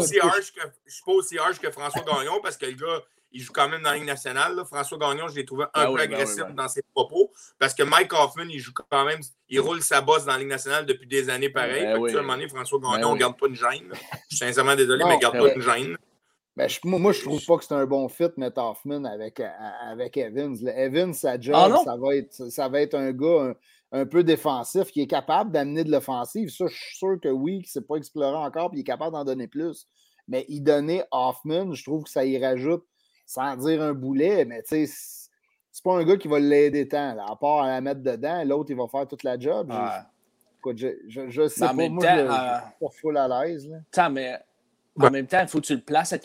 aussi 1.12 1.38
harsh 1.38 1.60
que, 1.60 1.70
François 1.70 2.02
Gagnon 2.02 2.40
parce 2.42 2.58
que 2.58 2.66
le 2.66 2.72
gars, 2.72 3.04
il 3.32 3.42
joue 3.42 3.52
quand 3.54 3.70
même 3.70 3.84
dans 3.84 3.92
la 3.92 3.98
Ligue 3.98 4.08
nationale. 4.08 4.56
Là. 4.56 4.66
François 4.66 4.98
Gagnon, 4.98 5.28
je 5.28 5.36
l'ai 5.36 5.46
trouvé 5.46 5.66
un 5.66 5.70
ah 5.74 5.86
peu 5.86 5.96
ben 5.96 6.02
agressif 6.02 6.44
ben 6.44 6.56
dans 6.56 6.68
ses 6.68 6.82
propos 6.94 7.32
parce 7.60 7.76
que 7.76 7.84
Mike 7.84 8.14
Hoffman, 8.14 8.46
il 8.50 8.60
joue 8.60 8.74
quand 8.74 9.06
même, 9.06 9.20
il 9.50 9.60
roule 9.60 9.82
sa 9.84 10.02
bosse 10.02 10.26
dans 10.26 10.34
la 10.34 10.40
Ligue 10.40 10.48
nationale 10.48 10.88
depuis 10.88 11.08
des 11.08 11.30
années 11.30 11.50
pareil. 11.50 11.84
Ben 11.84 11.92
à 11.92 11.96
un 11.96 12.22
moment 12.22 12.34
donné, 12.34 12.48
François 12.48 12.80
Gagnon, 12.80 13.14
ne 13.14 13.20
garde 13.20 13.38
pas 13.38 13.48
une 13.48 13.56
gêne. 13.56 13.94
Je 14.30 14.36
suis 14.36 14.38
sincèrement 14.38 14.76
désolé, 14.76 15.04
mais 15.06 15.20
garde 15.20 15.38
pas 15.38 15.54
une 15.54 15.62
gêne. 15.62 15.98
Ben, 16.56 16.68
moi, 16.84 17.12
je 17.12 17.20
ne 17.20 17.24
trouve 17.24 17.46
pas 17.46 17.58
que 17.58 17.66
c'est 17.66 17.74
un 17.74 17.88
bon 17.88 18.08
fit, 18.10 18.30
mettre 18.38 18.62
Hoffman 18.62 19.06
avec, 19.06 19.42
avec 19.90 20.18
Evans. 20.18 20.56
Evans, 20.68 21.14
sa 21.14 21.40
job, 21.40 21.56
ah, 21.56 21.82
ça, 21.84 21.98
va 21.98 22.16
être, 22.16 22.34
ça 22.52 22.70
va 22.70 22.82
être 22.82 22.94
un 22.94 23.12
gars 23.12 23.56
un, 23.92 24.06
peu 24.06 24.24
défensif 24.24 24.92
qui 24.92 25.02
est 25.02 25.08
capable 25.08 25.52
d'amener 25.52 25.84
de 25.84 25.92
l'offensive. 25.92 26.50
Ça, 26.50 26.66
je 26.68 26.76
suis 26.76 26.98
sûr 26.98 27.20
que 27.20 27.30
oui, 27.30 27.54
qu'il 27.54 27.70
ne 27.70 27.82
s'est 27.82 27.82
pas 27.82 27.96
exploré 27.96 28.38
encore, 28.38 28.70
puis 28.70 28.80
il 28.80 28.82
est 28.82 28.86
capable 28.86 29.14
d'en 29.14 29.26
donner 29.26 29.48
plus. 29.48 29.88
Mais 30.28 30.46
y 30.48 30.62
donner 30.62 31.04
Hoffman, 31.12 31.74
je 31.74 31.84
trouve 31.84 32.04
que 32.04 32.12
ça 32.12 32.24
y 32.24 32.38
rajoute, 32.38 32.86
sans 33.26 33.56
dire 33.58 33.82
un 33.82 33.94
boulet, 33.94 34.46
mais 34.46 34.62
tu 34.62 34.86
sais, 34.86 35.30
c'est 35.72 35.84
pas 35.84 35.96
un 35.96 36.04
gars 36.04 36.18
qui 36.18 36.28
va 36.28 36.40
l'aider 36.40 36.88
tant. 36.88 37.18
à 37.18 37.36
part 37.36 37.64
à 37.64 37.68
la 37.70 37.82
mettre 37.82 38.02
dedans, 38.02 38.44
l'autre, 38.46 38.70
il 38.70 38.78
va 38.78 38.88
faire 38.88 39.08
toute 39.08 39.24
la 39.24 39.40
job. 39.40 39.74
Je, 40.76 40.88
je, 41.08 41.30
je, 41.30 41.48
sais 41.48 41.66
pas, 41.66 41.74
moi, 41.74 42.06
je, 42.06 42.20
suis 42.20 42.80
pas 42.80 42.90
full 43.02 43.18
à 43.18 43.28
l'aise. 43.28 43.70
mais 44.12 44.40
en 45.00 45.10
même 45.10 45.26
temps, 45.26 45.40
il 45.42 45.48
faut 45.48 45.60
que 45.60 45.66
tu 45.66 45.76
le 45.76 45.82
places 45.82 46.14
à, 46.14 46.18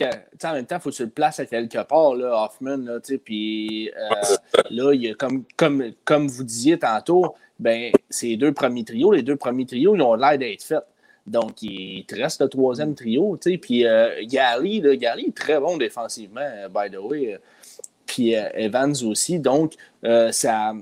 en 0.49 0.53
même 0.53 0.65
temps, 0.65 0.79
faut 0.79 0.91
que 0.91 0.95
tu 0.95 1.03
le 1.03 1.09
places 1.09 1.39
à 1.39 1.45
quelque 1.45 1.81
part, 1.83 2.15
là, 2.15 2.45
Hoffman. 2.45 2.77
Là, 2.77 2.99
puis 3.23 3.89
euh, 3.89 4.35
là, 4.69 4.93
il 4.93 5.01
y 5.01 5.09
a 5.09 5.15
comme, 5.15 5.43
comme, 5.57 5.91
comme 6.05 6.27
vous 6.27 6.43
disiez 6.43 6.77
tantôt, 6.77 7.35
ben, 7.57 7.91
ces 8.09 8.37
deux 8.37 8.53
premiers 8.53 8.83
trios, 8.83 9.11
les 9.11 9.23
deux 9.23 9.35
premiers 9.35 9.65
trios, 9.65 9.95
ils 9.95 10.01
ont 10.01 10.15
l'air 10.15 10.37
d'être 10.37 10.63
faits. 10.63 10.85
Donc, 11.25 11.61
il 11.61 12.05
te 12.05 12.15
reste 12.15 12.41
le 12.41 12.47
troisième 12.47 12.95
trio. 12.95 13.37
Puis 13.37 13.85
euh, 13.85 14.23
Gary, 14.23 14.81
là, 14.81 14.95
Gary 14.95 15.25
est 15.27 15.35
très 15.35 15.59
bon 15.59 15.77
défensivement, 15.77 16.49
by 16.69 16.91
the 16.91 16.99
way. 16.99 17.39
Puis 18.05 18.35
euh, 18.35 18.49
Evans 18.53 18.95
aussi. 19.03 19.39
Donc, 19.39 19.73
ça 20.31 20.73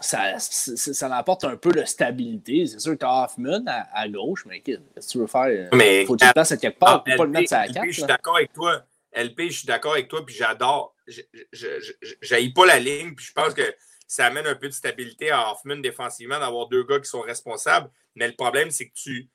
ça, 0.00 0.38
ça, 0.38 1.16
apporte 1.16 1.44
un 1.44 1.56
peu 1.56 1.70
de 1.70 1.84
stabilité. 1.84 2.66
C'est 2.66 2.80
sûr 2.80 2.92
que 2.92 2.98
tu 2.98 3.06
as 3.06 3.24
Hoffman 3.24 3.64
à, 3.66 4.08
gauche, 4.08 4.44
mais 4.46 4.60
qu'est-ce 4.60 5.06
que 5.06 5.12
tu 5.12 5.18
veux 5.18 5.26
faire? 5.26 5.70
Mais, 5.72 6.04
faut 6.04 6.16
que 6.16 6.24
tu 6.24 6.26
le 6.26 6.40
à 6.40 6.56
quelque 6.56 6.78
part, 6.78 7.04
ah, 7.06 7.16
pas 7.16 7.24
le 7.24 7.30
mettre 7.30 7.54
à 7.54 7.66
la 7.66 7.72
carte. 7.72 7.86
Je 7.88 7.92
suis 7.92 8.02
d'accord 8.04 8.36
avec 8.36 8.52
toi. 8.52 8.82
LP, 9.12 9.42
je 9.50 9.58
suis 9.58 9.66
d'accord 9.66 9.92
avec 9.92 10.08
toi, 10.08 10.24
puis 10.26 10.34
j'adore. 10.34 10.94
Je 11.06 12.52
pas 12.52 12.66
la 12.66 12.78
ligne, 12.78 13.14
puis 13.14 13.26
je 13.26 13.32
pense 13.32 13.54
que 13.54 13.74
ça 14.06 14.26
amène 14.26 14.46
un 14.46 14.54
peu 14.54 14.68
de 14.68 14.72
stabilité 14.72 15.30
à 15.30 15.50
Hoffman 15.50 15.76
défensivement 15.76 16.38
d'avoir 16.38 16.68
deux 16.68 16.84
gars 16.84 16.98
qui 16.98 17.08
sont 17.08 17.20
responsables. 17.20 17.90
Mais 18.16 18.26
le 18.26 18.34
problème, 18.34 18.70
c'est 18.70 18.88
que 18.88 18.94
tu, 18.94 19.28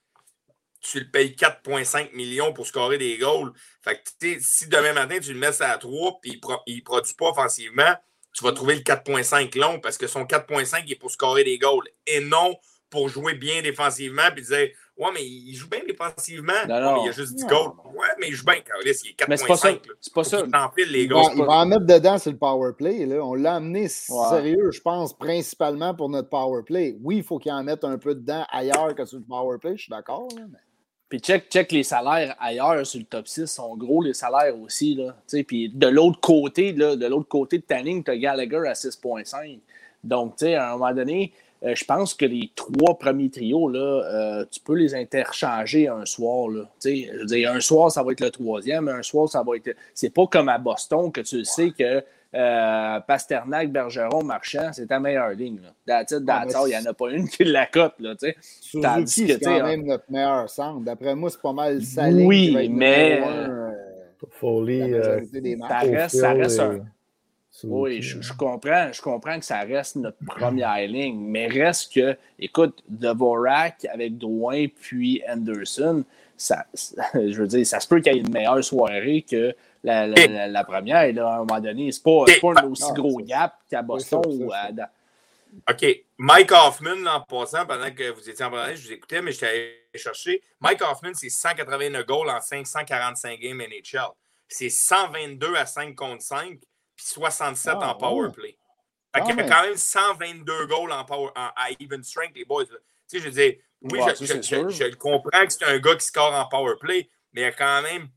tu 0.81 0.99
le 0.99 1.09
payes 1.09 1.35
4,5 1.35 2.13
millions 2.15 2.53
pour 2.53 2.67
scorer 2.67 2.97
des 2.97 3.17
goals. 3.17 3.53
Fait 3.81 4.01
que, 4.01 4.39
si 4.39 4.67
demain 4.67 4.93
matin, 4.93 5.19
tu 5.19 5.33
le 5.33 5.39
mets 5.39 5.61
à 5.61 5.77
3 5.77 6.19
puis 6.21 6.39
il 6.67 6.77
ne 6.77 6.81
produit 6.81 7.13
pas 7.13 7.29
offensivement, 7.29 7.95
tu 8.39 8.45
vas 8.45 8.53
trouver 8.53 8.75
le 8.75 8.81
4.5 8.81 9.59
long 9.59 9.79
parce 9.81 9.97
que 9.97 10.07
son 10.07 10.23
4.5 10.23 10.89
est 10.89 10.95
pour 10.95 11.11
scorer 11.11 11.43
des 11.43 11.57
goals 11.57 11.89
et 12.07 12.21
non 12.21 12.55
pour 12.89 13.09
jouer 13.09 13.33
bien 13.33 13.61
défensivement 13.61 14.31
puis 14.33 14.43
dire 14.43 14.69
Ouais, 14.97 15.11
mais 15.13 15.25
il 15.25 15.55
joue 15.55 15.69
bien 15.69 15.79
défensivement. 15.87 16.51
Non, 16.67 17.03
il 17.05 17.09
a 17.09 17.11
juste 17.13 17.33
10 17.33 17.45
goals. 17.45 17.71
Ouais, 17.95 18.07
mais 18.19 18.27
il 18.27 18.33
joue 18.33 18.43
bien, 18.43 18.59
Carlis. 18.59 18.99
Il 19.05 19.11
est 19.11 19.19
4.5. 19.19 19.79
C'est 20.01 20.13
pas 20.13 20.23
ça. 20.25 20.43
Il, 20.77 20.83
les 20.91 21.07
goals. 21.07 21.31
il 21.37 21.43
va 21.43 21.53
en 21.53 21.65
mettre 21.65 21.85
dedans 21.85 22.17
sur 22.17 22.31
le 22.31 22.37
power 22.37 22.73
play. 22.77 23.05
Là. 23.05 23.23
On 23.23 23.33
l'a 23.33 23.55
amené 23.55 23.87
sérieux, 23.87 24.71
je 24.71 24.81
pense, 24.81 25.17
principalement 25.17 25.95
pour 25.95 26.09
notre 26.09 26.27
power 26.27 26.63
play. 26.63 26.97
Oui, 27.01 27.17
il 27.17 27.23
faut 27.23 27.39
qu'il 27.39 27.53
en 27.53 27.63
mette 27.63 27.85
un 27.85 27.97
peu 27.97 28.13
dedans 28.13 28.45
ailleurs 28.49 28.93
que 28.93 29.05
sur 29.05 29.19
le 29.19 29.23
power 29.23 29.57
play, 29.57 29.77
je 29.77 29.83
suis 29.83 29.89
d'accord. 29.89 30.27
Mais... 30.35 30.59
Puis 31.09 31.19
check, 31.19 31.49
check 31.49 31.71
les 31.71 31.83
salaires 31.83 32.35
ailleurs 32.39 32.85
sur 32.85 32.99
le 32.99 33.05
top 33.05 33.27
6 33.27 33.47
sont 33.47 33.75
gros 33.75 34.03
les 34.03 34.13
salaires 34.13 34.57
aussi. 34.59 34.93
Là. 34.93 35.15
Puis 35.47 35.69
de 35.69 35.87
l'autre 35.87 36.19
côté, 36.19 36.71
là, 36.71 36.95
de 36.95 37.07
l'autre 37.07 37.27
côté 37.27 37.57
de 37.57 37.63
ta 37.63 37.81
ligne, 37.81 38.03
tu 38.03 38.11
as 38.11 38.17
Gallagher 38.17 38.67
à 38.67 38.73
6.5. 38.73 39.59
Donc, 40.03 40.41
à 40.43 40.69
un 40.69 40.77
moment 40.77 40.93
donné, 40.93 41.33
euh, 41.63 41.73
je 41.75 41.83
pense 41.83 42.13
que 42.13 42.25
les 42.25 42.51
trois 42.55 42.97
premiers 42.97 43.29
trios, 43.29 43.67
là, 43.69 43.79
euh, 43.79 44.45
tu 44.49 44.59
peux 44.59 44.75
les 44.75 44.95
interchanger 44.95 45.87
un 45.87 46.05
soir. 46.05 46.47
Là. 46.47 46.69
Je 46.83 47.17
veux 47.17 47.25
dire, 47.25 47.51
un 47.51 47.59
soir, 47.59 47.91
ça 47.91 48.03
va 48.03 48.11
être 48.13 48.21
le 48.21 48.31
troisième, 48.31 48.87
un 48.87 49.01
soir, 49.01 49.27
ça 49.27 49.43
va 49.43 49.57
être. 49.57 49.75
C'est 49.93 50.13
pas 50.13 50.27
comme 50.27 50.47
à 50.47 50.57
Boston 50.57 51.11
que 51.11 51.21
tu 51.21 51.43
sais 51.43 51.71
que 51.71 52.03
euh, 52.35 52.99
Pasternak, 53.01 53.71
Bergeron, 53.71 54.23
Marchand, 54.23 54.69
c'est 54.71 54.87
ta 54.87 54.99
meilleure 54.99 55.31
ligne. 55.31 55.59
Là. 55.87 56.03
il 56.09 56.69
n'y 56.69 56.77
en 56.77 56.85
a 56.85 56.93
pas 56.93 57.09
une 57.09 57.27
qui 57.27 57.43
la 57.43 57.65
cote. 57.65 57.95
Suzuki, 58.61 59.27
c'est 59.27 59.39
quand 59.39 59.63
même 59.63 59.85
notre 59.85 60.05
meilleur 60.09 60.49
centre. 60.49 60.81
D'après 60.81 61.15
moi, 61.15 61.29
c'est 61.29 61.41
pas 61.41 61.53
mal 61.53 61.81
salé. 61.81 62.25
Oui, 62.25 62.69
mais... 62.69 63.21
Euh, 63.25 63.71
euh, 64.43 65.21
ça 65.67 65.79
reste, 65.79 66.15
ça 66.17 66.33
reste 66.33 66.59
un... 66.59 66.79
Oui, 67.63 68.01
je, 68.01 68.33
comprends, 68.33 68.91
je 68.93 69.01
comprends 69.01 69.37
que 69.39 69.45
ça 69.45 69.59
reste 69.61 69.95
notre 69.95 70.17
première 70.25 70.87
ligne, 70.87 71.19
mais 71.19 71.47
reste 71.47 71.93
que, 71.93 72.15
écoute, 72.37 72.83
Dvorak 72.87 73.85
avec 73.91 74.17
Drouin 74.17 74.67
puis 74.67 75.21
Anderson, 75.27 76.03
ça, 76.37 76.65
je 77.13 77.41
veux 77.41 77.47
dire, 77.47 77.65
ça 77.65 77.79
se 77.79 77.87
peut 77.87 77.99
qu'il 77.99 78.13
y 78.13 78.17
ait 78.17 78.19
une 78.19 78.31
meilleure 78.31 78.63
soirée 78.63 79.25
que 79.29 79.53
la, 79.83 80.63
première. 80.63 81.11
Là, 81.13 81.27
à 81.27 81.35
un 81.35 81.37
moment 81.39 81.59
donné, 81.59 81.91
c'est 81.91 82.03
pas, 82.03 82.25
pas 82.41 82.61
un 82.61 82.69
aussi 82.69 82.91
gros 82.93 83.17
gap 83.17 83.55
qu'à 83.69 83.81
Boston 83.81 84.21
ou 84.25 84.51
à. 84.51 84.69
OK. 85.69 85.85
Mike 86.17 86.51
Hoffman, 86.51 87.05
en 87.07 87.21
passant, 87.21 87.65
pendant 87.65 87.91
que 87.91 88.11
vous 88.11 88.29
étiez 88.29 88.45
en 88.45 88.51
parlant, 88.51 88.75
je 88.75 88.87
vous 88.87 88.91
écoutais, 88.91 89.21
mais 89.21 89.31
je 89.31 89.45
allé 89.45 89.81
chercher. 89.95 90.43
Mike 90.59 90.81
Hoffman, 90.81 91.13
c'est 91.13 91.29
189 91.29 92.05
goals 92.05 92.29
en 92.29 92.41
545 92.41 93.39
games 93.39 93.57
NHL. 93.57 94.09
C'est 94.47 94.69
122 94.69 95.55
à 95.55 95.65
5 95.65 95.95
contre 95.95 96.21
5, 96.21 96.59
puis 96.95 97.05
67 97.05 97.75
en 97.75 97.95
power 97.95 98.29
play. 98.31 98.57
Fait 99.15 99.23
qu'il 99.23 99.37
y 99.37 99.39
a 99.39 99.43
quand 99.43 99.63
même 99.63 99.75
122 99.75 100.65
goals 100.67 100.91
en, 100.91 101.03
power, 101.05 101.29
en 101.35 101.49
à 101.55 101.71
even 101.79 102.03
strength, 102.03 102.35
les 102.35 102.45
boys. 102.45 102.65
Tu 102.65 102.73
sais, 103.07 103.19
je 103.19 103.25
veux 103.25 103.31
dire, 103.31 103.55
oui, 103.81 103.99
je, 104.19 104.25
je, 104.25 104.69
je, 104.69 104.95
comprends 104.95 105.45
que 105.45 105.53
c'est 105.53 105.63
un 105.63 105.79
gars 105.79 105.95
qui 105.95 106.05
score 106.05 106.33
en 106.33 106.45
power 106.47 106.75
play, 106.79 107.09
mais 107.33 107.41
il 107.41 107.43
y 107.45 107.47
a 107.47 107.51
quand 107.51 107.81
même 107.81 108.09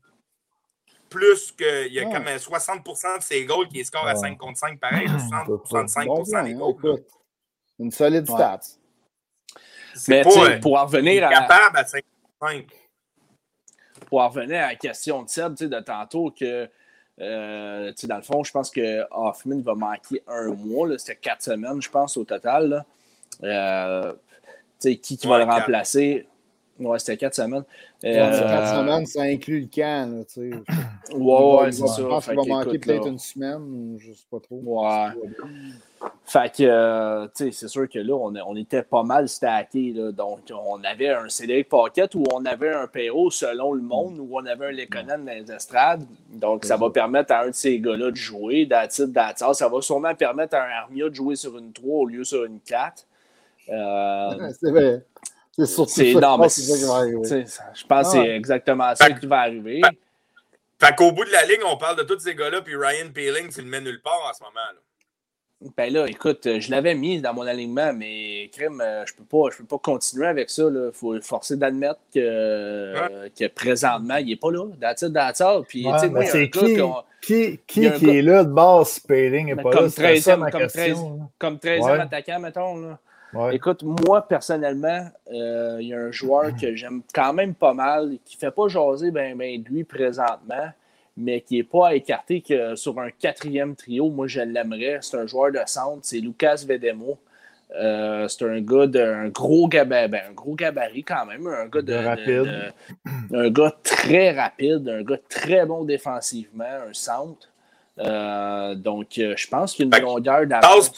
plus 1.13 1.51
que. 1.51 1.87
Il 1.87 1.93
y 1.93 1.99
a 1.99 2.05
quand 2.05 2.21
même 2.21 2.37
60% 2.37 3.17
de 3.19 3.23
ses 3.23 3.45
goals 3.45 3.67
qui 3.67 3.85
score 3.85 4.07
à 4.07 4.15
5 4.15 4.37
contre 4.37 4.57
5, 4.57 4.79
pareil. 4.79 5.07
65 5.65 6.45
des 6.45 6.53
goals. 6.53 7.03
Une 7.79 7.91
solide 7.91 8.25
stat. 8.25 8.59
Mais 10.07 10.23
pas, 10.23 10.57
pour 10.59 10.77
en 10.77 10.85
revenir 10.85 11.27
à. 11.27 11.29
capable 11.29 11.77
à 11.77 11.85
5 11.85 12.03
5. 12.41 12.65
Pour 14.07 14.21
en 14.21 14.29
revenir 14.29 14.63
à 14.63 14.67
la 14.67 14.75
question 14.75 15.23
de 15.23 15.29
Seb 15.29 15.55
de 15.55 15.79
tantôt, 15.79 16.31
que. 16.31 16.69
Euh, 17.21 17.93
dans 18.05 18.15
le 18.15 18.23
fond, 18.23 18.43
je 18.43 18.51
pense 18.51 18.71
que 18.71 19.03
Hoffman 19.11 19.61
va 19.61 19.75
manquer 19.75 20.23
un 20.27 20.47
mois. 20.55 20.97
C'était 20.97 21.15
quatre 21.15 21.43
semaines, 21.43 21.79
je 21.79 21.89
pense, 21.89 22.17
au 22.17 22.23
total. 22.23 22.83
Euh, 23.43 24.13
qui, 24.79 24.99
qui 24.99 25.27
va 25.27 25.37
le 25.37 25.43
remplacer? 25.43 26.27
Ouais, 26.79 26.97
c'était 26.97 27.17
quatre 27.17 27.35
semaines. 27.35 27.63
Euh, 28.03 28.13
quatre 28.15 28.75
semaines, 28.75 29.05
ça 29.05 29.21
inclut 29.23 29.61
le 29.61 29.67
camp. 29.67 30.25
tu 30.25 30.51
sais. 30.51 31.15
ouais, 31.15 31.71
c'est 31.71 31.87
ça. 31.87 32.01
Je 32.01 32.07
pense 32.07 32.25
qu'il 32.25 32.35
va 32.35 32.43
manquer 32.43 32.79
peut-être 32.79 33.07
une 33.07 33.19
semaine, 33.19 33.95
je 33.99 34.09
ne 34.09 34.13
sais 34.13 34.25
pas 34.29 34.39
trop. 34.39 34.59
Ouais. 34.63 35.09
Fait 36.25 36.51
que, 36.51 36.63
euh, 36.63 37.27
tu 37.27 37.45
sais, 37.45 37.51
c'est 37.51 37.67
sûr 37.67 37.87
que 37.87 37.99
là, 37.99 38.13
on, 38.15 38.33
on 38.35 38.55
était 38.55 38.81
pas 38.81 39.03
mal 39.03 39.29
stacké. 39.29 39.93
Là, 39.93 40.11
donc, 40.11 40.39
on 40.51 40.83
avait 40.83 41.09
un 41.09 41.29
Cédric 41.29 41.69
Paquette 41.69 42.15
ou 42.15 42.23
on 42.33 42.43
avait 42.45 42.73
un 42.73 42.87
PO 42.87 43.29
selon 43.29 43.73
le 43.73 43.81
monde 43.81 44.17
ou 44.19 44.29
on 44.31 44.45
avait 44.45 44.67
un 44.67 44.71
Lekonen 44.71 45.25
dans 45.25 45.31
les 45.31 45.51
estrades. 45.51 46.03
Donc, 46.31 46.65
ça 46.65 46.75
va 46.75 46.89
permettre 46.89 47.33
à 47.33 47.43
un 47.43 47.49
de 47.49 47.53
ces 47.53 47.79
gars-là 47.79 48.09
de 48.09 48.15
jouer. 48.15 48.65
D'attitude, 48.65 49.13
Ça 49.35 49.69
va 49.69 49.81
sûrement 49.81 50.15
permettre 50.15 50.55
à 50.55 50.63
un 50.63 50.71
Armia 50.83 51.07
de 51.07 51.13
jouer 51.13 51.35
sur 51.35 51.57
une 51.57 51.71
3 51.71 51.99
au 51.99 52.05
lieu 52.07 52.23
sur 52.23 52.45
une 52.45 52.59
4. 52.59 53.05
Euh, 53.69 54.51
c'est 54.59 54.71
vrai. 54.71 55.05
C'est 55.55 55.65
surtout 55.67 55.91
ça, 55.91 56.03
qui 56.03 56.13
va 56.13 56.29
arriver. 56.29 57.45
Je 57.75 57.85
pense 57.87 58.07
que 58.07 58.11
c'est 58.11 58.29
exactement 58.29 58.95
ça 58.95 59.11
qui 59.11 59.27
va 59.27 59.41
arriver. 59.41 59.81
Fait, 60.79 60.95
qu'au 60.95 61.11
bout 61.11 61.25
de 61.25 61.31
la 61.31 61.45
ligne, 61.45 61.61
on 61.65 61.77
parle 61.77 61.97
de 61.97 62.03
tous 62.03 62.19
ces 62.19 62.35
gars-là, 62.35 62.61
puis 62.61 62.75
Ryan 62.75 63.09
Peeling, 63.13 63.49
tu 63.49 63.61
le 63.61 63.67
mets 63.67 63.79
nulle 63.79 64.01
part 64.01 64.27
en 64.29 64.33
ce 64.33 64.43
moment. 64.43 64.55
Là. 64.55 64.79
Ben 65.77 65.93
là, 65.93 66.07
écoute, 66.07 66.59
je 66.59 66.71
l'avais 66.71 66.93
mis 66.93 67.21
dans 67.21 67.33
mon 67.33 67.43
alignement, 67.43 67.93
mais 67.93 68.49
crime, 68.51 68.81
euh, 68.81 69.05
je 69.05 69.13
peux 69.13 69.23
pas, 69.23 69.49
je 69.51 69.59
peux 69.59 69.65
pas 69.65 69.77
continuer 69.77 70.27
avec 70.27 70.49
ça. 70.49 70.63
Il 70.63 70.91
faut 70.93 71.19
forcer 71.21 71.55
d'admettre 71.55 71.99
que, 72.13 73.29
que 73.29 73.47
présentement, 73.47 74.17
il 74.17 74.27
n'est 74.27 74.35
pas 74.35 74.51
là. 74.51 74.65
That's 74.81 75.03
it, 75.03 75.13
Puis, 75.69 75.85
ouais, 75.85 76.09
moi, 76.09 76.25
c'est 76.25 76.49
qui, 76.49 76.81
qui, 77.21 77.59
qui, 77.65 77.91
qui 77.93 78.09
est 78.09 78.21
là 78.21 78.43
de 78.43 78.51
base, 78.51 78.99
Peeling 78.99 79.47
n'est 79.47 79.55
pas 79.55 79.71
comme 79.71 79.85
là? 79.85 79.91
13 79.91 80.25
comme, 80.51 80.67
13, 80.67 80.97
comme 81.37 81.55
13e 81.55 81.99
attaquant, 82.01 82.39
mettons. 82.39 82.75
Là. 82.81 82.99
Écoute, 83.51 83.83
moi, 83.83 84.27
personnellement, 84.27 85.07
euh, 85.31 85.77
il 85.81 85.87
y 85.87 85.93
a 85.93 85.99
un 85.99 86.11
joueur 86.11 86.55
que 86.55 86.75
j'aime 86.75 87.01
quand 87.13 87.33
même 87.33 87.55
pas 87.55 87.73
mal, 87.73 88.17
qui 88.25 88.37
ne 88.37 88.39
fait 88.39 88.51
pas 88.51 88.67
jaser 88.67 89.11
ben, 89.11 89.35
ben, 89.35 89.63
lui 89.63 89.83
présentement, 89.83 90.69
mais 91.17 91.41
qui 91.41 91.57
n'est 91.57 91.63
pas 91.63 91.95
écarté 91.95 92.41
que 92.41 92.75
sur 92.75 92.99
un 92.99 93.09
quatrième 93.09 93.75
trio. 93.75 94.09
Moi, 94.09 94.27
je 94.27 94.41
l'aimerais. 94.41 94.99
C'est 95.01 95.17
un 95.17 95.25
joueur 95.25 95.51
de 95.51 95.59
centre, 95.65 95.99
c'est 96.03 96.19
Lucas 96.19 96.63
Vedemo. 96.67 97.17
Euh, 97.75 98.27
c'est 98.27 98.45
un 98.45 98.61
gars 98.61 98.85
d'un 98.85 99.29
gros 99.29 99.67
gabarit, 99.67 100.07
ben, 100.07 100.21
un 100.29 100.33
gros 100.33 100.53
gabarit 100.53 101.03
quand 101.03 101.25
même, 101.25 101.47
un 101.47 101.65
gars 101.65 101.81
de, 101.81 101.93
rapide. 101.93 102.73
un 103.33 103.49
gars 103.49 103.75
très 103.81 104.31
rapide, 104.31 104.87
un 104.89 105.01
gars 105.01 105.17
très 105.27 105.65
bon 105.65 105.83
défensivement, 105.83 106.65
un 106.87 106.93
centre. 106.93 107.49
Euh, 107.97 108.75
donc, 108.75 109.07
je 109.15 109.47
pense 109.47 109.73
qu'il 109.73 109.89
y 109.89 109.93
a 109.93 109.97
une 109.97 110.03
longueur 110.03 110.45
d'avance 110.45 110.91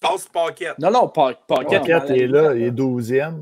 passes 0.00 0.26
Paquette. 0.26 0.78
Non, 0.78 0.90
non, 0.90 1.08
pa 1.08 1.34
Paquette. 1.46 1.82
Paquette 1.82 2.10
est 2.10 2.26
là, 2.26 2.54
il 2.54 2.62
est 2.62 2.70
12e. 2.70 3.36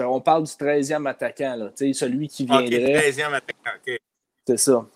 on 0.00 0.20
parle 0.20 0.44
du 0.44 0.52
13e 0.52 1.06
attaquant, 1.06 1.56
là, 1.56 1.70
celui 1.74 2.28
qui 2.28 2.46
viendrait. 2.46 2.96
OK, 2.96 3.04
13e 3.04 3.34
attaquant, 3.34 3.70
OK. 3.86 3.98
C'est 4.46 4.56
ça. 4.56 4.86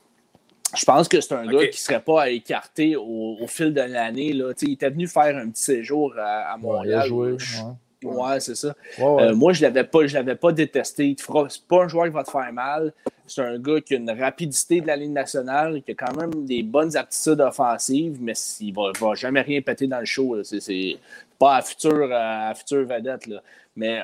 Je 0.76 0.84
pense 0.84 1.08
que 1.08 1.20
c'est 1.20 1.34
un 1.34 1.46
gars 1.46 1.60
qui 1.60 1.66
ne 1.66 1.72
serait 1.72 2.02
pas 2.02 2.22
à 2.22 2.28
écarter 2.28 2.96
au, 2.96 3.46
fil 3.46 3.72
de 3.72 3.80
l'année. 3.80 4.30
Il 4.30 4.72
était 4.72 4.90
venu 4.90 5.06
faire 5.06 5.36
un 5.36 5.48
petit 5.50 5.62
séjour 5.62 6.12
à, 6.18 6.56
Montréal. 6.58 7.10
Ouais, 7.12 7.32
Ouais, 7.32 7.38
c'est 8.40 8.54
ça. 8.54 8.74
Euh, 9.00 9.34
moi, 9.34 9.52
je 9.52 9.64
ne 9.64 9.68
l'avais 9.68 9.84
pas, 9.84 10.00
pas 10.40 10.52
détesté. 10.52 11.16
Ce 11.18 11.32
n'est 11.32 11.48
pas 11.68 11.84
un 11.84 11.88
joueur 11.88 12.06
qui 12.06 12.12
va 12.12 12.24
te 12.24 12.30
faire 12.30 12.52
mal. 12.52 12.92
C'est 13.26 13.42
un 13.42 13.58
gars 13.58 13.80
qui 13.80 13.94
a 13.94 13.96
une 13.96 14.10
rapidité 14.10 14.80
de 14.80 14.86
la 14.86 14.96
ligne 14.96 15.12
nationale, 15.12 15.82
qui 15.82 15.92
a 15.92 15.94
quand 15.94 16.16
même 16.16 16.46
des 16.46 16.62
bonnes 16.62 16.96
aptitudes 16.96 17.40
offensives, 17.40 18.18
mais 18.20 18.34
il 18.60 18.72
ne 18.72 18.98
va, 18.98 19.14
jamais 19.14 19.40
rien 19.40 19.60
péter 19.60 19.86
dans 19.86 19.98
le 19.98 20.04
show. 20.04 20.42
C'est 20.44 20.98
pas 21.38 21.56
à 21.56 21.62
futur, 21.62 22.08
à 22.12 22.54
futur 22.54 22.86
vedette. 22.86 23.26
Là. 23.26 23.42
Mais 23.74 24.00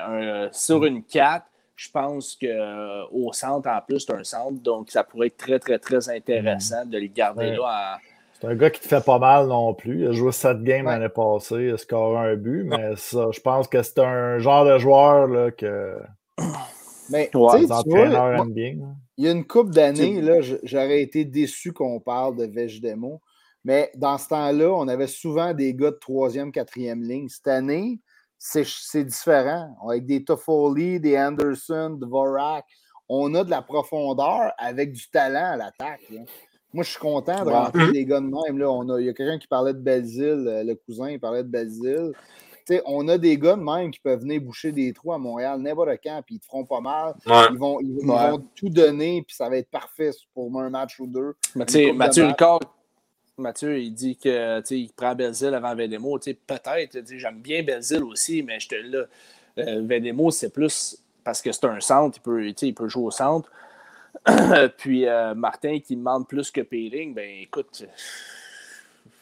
sur 0.51 0.83
une 0.83 1.03
4, 1.03 1.45
je 1.75 1.89
pense 1.89 2.35
qu'au 2.35 2.47
euh, 2.47 3.31
centre, 3.31 3.67
en 3.69 3.81
plus, 3.81 4.01
c'est 4.01 4.13
un 4.13 4.23
centre. 4.23 4.61
Donc, 4.61 4.91
ça 4.91 5.03
pourrait 5.03 5.27
être 5.27 5.37
très, 5.37 5.59
très, 5.59 5.79
très 5.79 6.09
intéressant 6.09 6.85
de 6.85 6.97
le 6.97 7.07
garder 7.07 7.51
là 7.51 7.99
c'est 8.43 8.49
un 8.49 8.55
gars 8.55 8.69
qui 8.69 8.81
te 8.81 8.87
fait 8.89 9.05
pas 9.05 9.19
mal 9.19 9.47
non 9.47 9.73
plus. 9.73 10.01
Il 10.01 10.07
a 10.07 10.11
joué 10.11 10.33
7 10.33 10.63
games 10.63 10.85
l'année 10.85 11.07
passée, 11.07 11.55
il 11.55 11.73
a 11.73 11.77
scoré 11.77 12.31
un 12.31 12.35
but, 12.35 12.65
mais 12.65 12.93
ça, 12.97 13.27
je 13.31 13.39
pense 13.39 13.69
que 13.69 13.81
c'est 13.81 13.99
un 13.99 14.37
genre 14.39 14.65
de 14.65 14.77
joueur 14.79 15.27
là, 15.27 15.49
que. 15.51 15.97
Mais 17.09 17.29
tu 17.31 17.37
vois, 17.37 17.57
il 17.57 17.67
y 19.17 19.27
a 19.27 19.31
une 19.31 19.47
couple 19.47 19.71
d'années, 19.71 20.21
j'aurais 20.63 21.01
été 21.01 21.23
déçu 21.23 21.71
qu'on 21.71 22.01
parle 22.01 22.35
de 22.35 22.45
Demo 22.45 23.21
Mais 23.63 23.91
dans 23.95 24.17
ce 24.17 24.27
temps-là, 24.27 24.71
on 24.71 24.89
avait 24.89 25.07
souvent 25.07 25.53
des 25.53 25.73
gars 25.73 25.91
de 25.91 25.99
troisième, 26.01 26.51
quatrième 26.51 27.01
ligne. 27.01 27.29
Cette 27.29 27.47
année, 27.47 28.01
c'est 28.37 29.05
différent. 29.05 29.73
Avec 29.87 30.05
des 30.05 30.25
Toffoli, 30.25 30.99
des 30.99 31.17
Anderson, 31.17 31.91
de 31.91 32.05
Vorak, 32.05 32.65
on 33.07 33.33
a 33.35 33.45
de 33.45 33.49
la 33.49 33.61
profondeur 33.61 34.51
avec 34.57 34.91
du 34.91 35.09
talent 35.09 35.53
à 35.53 35.55
l'attaque. 35.55 36.01
Moi, 36.73 36.83
je 36.83 36.89
suis 36.89 36.99
content 36.99 37.45
de 37.45 37.49
rentrer 37.49 37.91
des 37.91 38.05
gars 38.05 38.19
de 38.19 38.25
même. 38.25 38.57
Là. 38.57 38.69
On 38.71 38.89
a, 38.89 38.99
il 38.99 39.05
y 39.05 39.09
a 39.09 39.13
quelqu'un 39.13 39.37
qui 39.37 39.47
parlait 39.47 39.73
de 39.73 39.79
Belzile, 39.79 40.45
euh, 40.47 40.63
le 40.63 40.75
cousin, 40.75 41.11
il 41.11 41.19
parlait 41.19 41.43
de 41.43 41.47
Belzile. 41.47 42.13
on 42.85 43.07
a 43.07 43.17
des 43.17 43.37
gars 43.37 43.55
de 43.55 43.61
même 43.61 43.91
qui 43.91 43.99
peuvent 43.99 44.21
venir 44.21 44.41
boucher 44.41 44.71
des 44.71 44.91
trous 44.93 45.13
à 45.13 45.17
Montréal, 45.17 45.59
n'importe 45.59 45.99
quand, 46.03 46.21
puis 46.25 46.35
ils 46.35 46.39
te 46.39 46.45
feront 46.45 46.65
pas 46.65 46.81
mal. 46.81 47.13
Ils, 47.25 47.57
vont, 47.57 47.79
ils, 47.79 48.05
vont, 48.05 48.43
tout 48.55 48.69
donner, 48.69 49.21
puis 49.21 49.35
ça 49.35 49.49
va 49.49 49.57
être 49.57 49.69
parfait 49.69 50.11
pour 50.33 50.59
un 50.59 50.69
match 50.69 50.99
ou 50.99 51.07
deux. 51.07 51.35
Mathieu 51.55 52.25
Ricard, 52.25 52.59
Mathieu, 53.37 53.79
il 53.79 53.93
dit 53.93 54.15
qu'il 54.15 54.91
prend 54.95 55.15
Belzile 55.15 55.53
avant 55.53 55.75
Vedemo. 55.75 56.17
Peut-être, 56.19 56.99
j'aime 57.17 57.39
bien 57.39 57.63
Belzile 57.63 58.03
aussi, 58.03 58.43
mais 58.43 58.59
je 58.59 58.69
te 58.69 58.75
là. 58.75 59.05
Euh, 59.59 60.31
c'est 60.31 60.51
plus 60.51 60.97
parce 61.23 61.41
que 61.41 61.51
c'est 61.51 61.65
un 61.65 61.79
centre, 61.79 62.17
il 62.17 62.21
peut, 62.21 62.47
il 62.47 62.73
peut 62.73 62.87
jouer 62.87 63.05
au 63.05 63.11
centre. 63.11 63.49
Puis 64.77 65.07
euh, 65.07 65.33
Martin 65.33 65.79
qui 65.79 65.95
demande 65.95 66.27
plus 66.27 66.51
que 66.51 66.61
Peeling, 66.61 67.13
ben 67.13 67.29
écoute, 67.41 67.85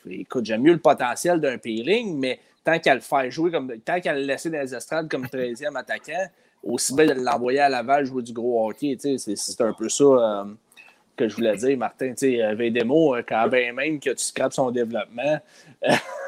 écoute, 0.09 0.45
j'aime 0.45 0.61
mieux 0.61 0.73
le 0.73 0.79
potentiel 0.79 1.39
d'un 1.39 1.57
Peeling, 1.57 2.17
mais 2.19 2.39
tant 2.63 2.77
qu'elle 2.79 2.95
le 2.95 3.01
fait 3.01 3.31
jouer 3.31 3.51
comme 3.51 3.71
tant 3.79 3.99
qu'elle 3.99 4.17
le 4.17 4.25
laisser 4.25 4.49
dans 4.49 4.59
les 4.59 4.75
estrades 4.75 5.09
comme 5.09 5.25
13e 5.25 5.75
attaquant, 5.77 6.27
aussi 6.63 6.93
bien 6.93 7.07
de 7.07 7.13
l'envoyer 7.13 7.59
à 7.59 7.69
Laval 7.69 8.05
jouer 8.05 8.21
du 8.21 8.33
gros 8.33 8.69
hockey, 8.69 8.97
c'est 8.99 9.61
un 9.61 9.73
peu 9.73 9.89
ça 9.89 10.03
euh, 10.03 10.43
que 11.15 11.27
je 11.27 11.35
voulais 11.35 11.55
dire, 11.57 11.77
Martin. 11.77 12.13
Tu 12.13 12.37
Vedemo, 12.37 13.15
euh, 13.15 13.23
quand 13.27 13.49
même 13.49 13.99
que 13.99 14.11
tu 14.11 14.23
scrapes 14.23 14.53
son 14.53 14.71
développement. 14.71 15.39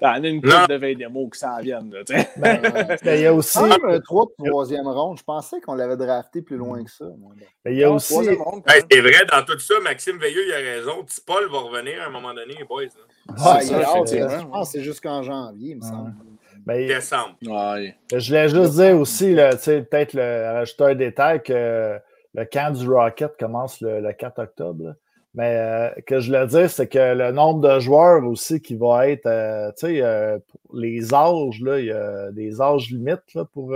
T'en 0.00 0.22
as 0.22 0.28
une 0.28 0.42
coupe 0.42 0.68
de 0.68 0.76
20 0.76 0.94
démos 0.94 1.30
qui 1.32 1.38
s'en 1.38 1.60
viennent. 1.60 1.90
Ben, 1.90 2.24
ben, 2.36 3.14
il 3.14 3.20
y 3.20 3.26
a 3.26 3.32
aussi 3.32 3.58
un 3.58 4.00
3 4.00 4.26
de 4.38 4.48
troisième 4.48 4.88
ronde. 4.88 5.18
Je 5.18 5.22
pensais 5.22 5.60
qu'on 5.60 5.74
l'avait 5.74 5.96
drafté 5.96 6.42
plus 6.42 6.56
loin 6.56 6.82
que 6.82 6.90
ça. 6.90 7.04
Ben, 7.64 7.70
il 7.70 7.78
y 7.78 7.84
a 7.84 7.90
aussi. 7.90 8.14
c'est 8.14 9.00
vrai, 9.00 9.24
dans 9.30 9.44
tout 9.44 9.58
ça, 9.58 9.74
Maxime 9.82 10.18
Veilleux, 10.18 10.46
il 10.46 10.52
a 10.52 10.56
raison. 10.56 11.04
Paul 11.26 11.48
va 11.50 11.58
revenir 11.58 12.02
à 12.02 12.06
un 12.06 12.10
moment 12.10 12.34
donné, 12.34 12.54
boys. 12.68 12.84
Ah, 13.38 13.60
je 13.62 14.44
pense 14.46 14.72
que 14.72 14.78
c'est 14.78 14.84
jusqu'en 14.84 15.22
janvier, 15.22 15.70
il 15.72 15.76
me 15.76 15.82
semble. 15.82 16.14
Ben, 16.66 16.86
Décembre. 16.86 17.36
Je 17.42 18.26
voulais 18.26 18.48
juste 18.48 18.74
dire 18.74 18.98
aussi, 18.98 19.34
peut-être 19.34 20.18
rajouter 20.18 20.84
un 20.84 20.94
détail 20.94 21.42
que 21.42 21.98
le 22.34 22.44
camp 22.44 22.76
du 22.76 22.88
Rocket 22.88 23.36
commence 23.38 23.80
le, 23.80 24.00
le 24.00 24.12
4 24.12 24.42
octobre. 24.42 24.94
Mais 25.34 25.54
euh, 25.56 25.90
que 26.06 26.18
je 26.18 26.32
le 26.32 26.46
dis, 26.46 26.68
c'est 26.68 26.88
que 26.88 27.14
le 27.14 27.30
nombre 27.30 27.60
de 27.60 27.78
joueurs 27.78 28.26
aussi 28.26 28.60
qui 28.60 28.74
va 28.74 29.08
être, 29.08 29.26
euh, 29.26 29.70
tu 29.78 29.86
sais, 29.86 30.02
euh, 30.02 30.38
les 30.74 31.14
âges, 31.14 31.60
là, 31.60 31.78
il 31.78 31.86
y 31.86 31.92
a 31.92 32.32
des 32.32 32.60
âges 32.60 32.90
limites 32.90 33.34
là, 33.34 33.44
pour 33.44 33.70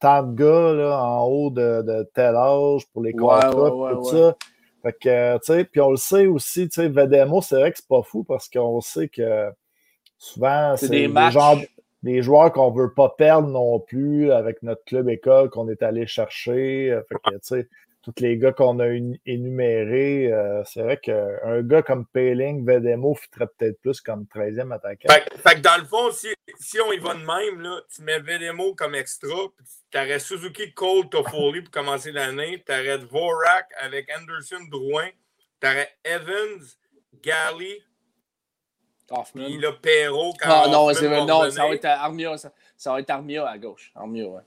tant 0.00 0.22
de 0.22 0.34
gars 0.36 0.72
là, 0.72 1.02
en 1.02 1.24
haut 1.24 1.50
de, 1.50 1.82
de, 1.82 2.08
tel 2.14 2.36
âge, 2.36 2.86
pour 2.92 3.02
les 3.02 3.12
contrats, 3.12 3.50
tout 3.94 4.04
ça. 4.04 4.36
Fait 4.82 4.92
que, 4.92 5.34
tu 5.38 5.44
sais, 5.44 5.64
puis 5.64 5.80
on 5.80 5.90
le 5.90 5.96
sait 5.96 6.26
aussi, 6.26 6.68
tu 6.68 6.74
sais, 6.74 6.88
Vedemo, 6.88 7.40
c'est 7.40 7.56
vrai 7.56 7.72
que 7.72 7.78
c'est 7.78 7.88
pas 7.88 8.02
fou 8.02 8.22
parce 8.22 8.48
qu'on 8.48 8.80
sait 8.82 9.08
que 9.08 9.50
souvent, 10.18 10.76
c'est 10.76 10.90
des, 10.90 11.10
des, 12.02 12.22
joueurs 12.22 12.52
qu'on 12.52 12.70
veut 12.70 12.92
pas 12.92 13.08
perdre 13.08 13.48
non 13.48 13.80
plus 13.80 14.30
avec 14.30 14.62
notre 14.62 14.84
club 14.84 15.08
école 15.08 15.48
qu'on 15.48 15.68
est 15.70 15.82
allé 15.82 16.06
chercher. 16.06 17.00
Fait 17.08 17.14
que, 17.14 17.30
tu 17.36 17.40
sais, 17.42 17.68
tous 18.04 18.20
les 18.20 18.36
gars 18.36 18.52
qu'on 18.52 18.80
a 18.80 18.86
énumérés, 19.24 20.30
euh, 20.30 20.62
c'est 20.64 20.82
vrai 20.82 20.98
qu'un 20.98 21.62
gars 21.62 21.82
comme 21.82 22.04
Payling, 22.06 22.64
Vedemo, 22.66 23.14
fitterait 23.14 23.46
peut-être 23.56 23.80
plus 23.80 24.00
comme 24.02 24.24
13e 24.24 24.72
attaquant. 24.72 25.08
Fait, 25.10 25.54
que 25.54 25.60
dans 25.60 25.78
le 25.78 25.86
fond, 25.86 26.10
si, 26.12 26.80
on 26.80 26.92
y 26.92 26.98
va 26.98 27.14
de 27.14 27.24
même, 27.24 27.60
là, 27.60 27.80
tu 27.94 28.02
mets 28.02 28.20
Vedemo 28.20 28.74
comme 28.74 28.94
extra, 28.94 29.28
tu 29.90 29.98
aurais 29.98 30.18
Suzuki 30.18 30.74
Cole 30.74 31.08
Toffoli 31.08 31.62
pour 31.62 31.70
commencer 31.70 32.12
l'année, 32.12 32.62
tu 32.66 32.72
aurais 32.72 32.98
Vorak 32.98 33.68
avec 33.80 34.10
Anderson 34.14 34.64
Drouin, 34.70 35.08
tu 35.60 35.66
aurais 35.66 35.88
Evans, 36.04 36.60
Galley, 37.22 37.80
Hoffman. 39.10 39.46
Puis 39.46 39.58
le 39.58 39.78
Perrault 39.78 40.34
quand 40.40 40.48
ah, 40.50 40.66
non, 40.66 40.88
non, 40.88 41.50
ça 41.50 41.66
va 41.66 41.74
être 41.74 41.84
Armia, 41.86 42.36
ça, 42.36 42.92
va 42.92 43.00
être 43.00 43.10
Armia 43.10 43.48
à 43.48 43.56
gauche. 43.56 43.92
Armia, 43.94 44.26
ouais. 44.26 44.42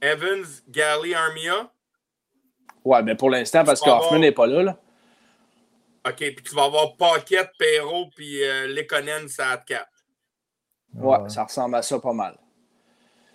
Evans, 0.00 0.44
Galley, 0.68 1.14
Armia. 1.14 1.70
Ouais, 2.84 3.02
mais 3.02 3.14
pour 3.14 3.30
l'instant, 3.30 3.64
parce 3.64 3.80
qu'Hoffman 3.80 4.18
n'est 4.18 4.32
pas 4.32 4.46
là, 4.46 4.62
là. 4.62 4.78
OK, 6.06 6.16
puis 6.16 6.42
tu 6.44 6.54
vas 6.54 6.64
avoir 6.64 6.96
Paquette, 6.96 7.50
Perrault, 7.58 8.10
puis 8.14 8.44
euh, 8.44 8.66
Lekonen, 8.66 9.26
ça 9.28 9.56
4. 9.56 9.86
Ouais, 10.96 11.28
ça 11.28 11.44
ressemble 11.44 11.76
à 11.76 11.82
ça 11.82 11.98
pas 11.98 12.12
mal. 12.12 12.38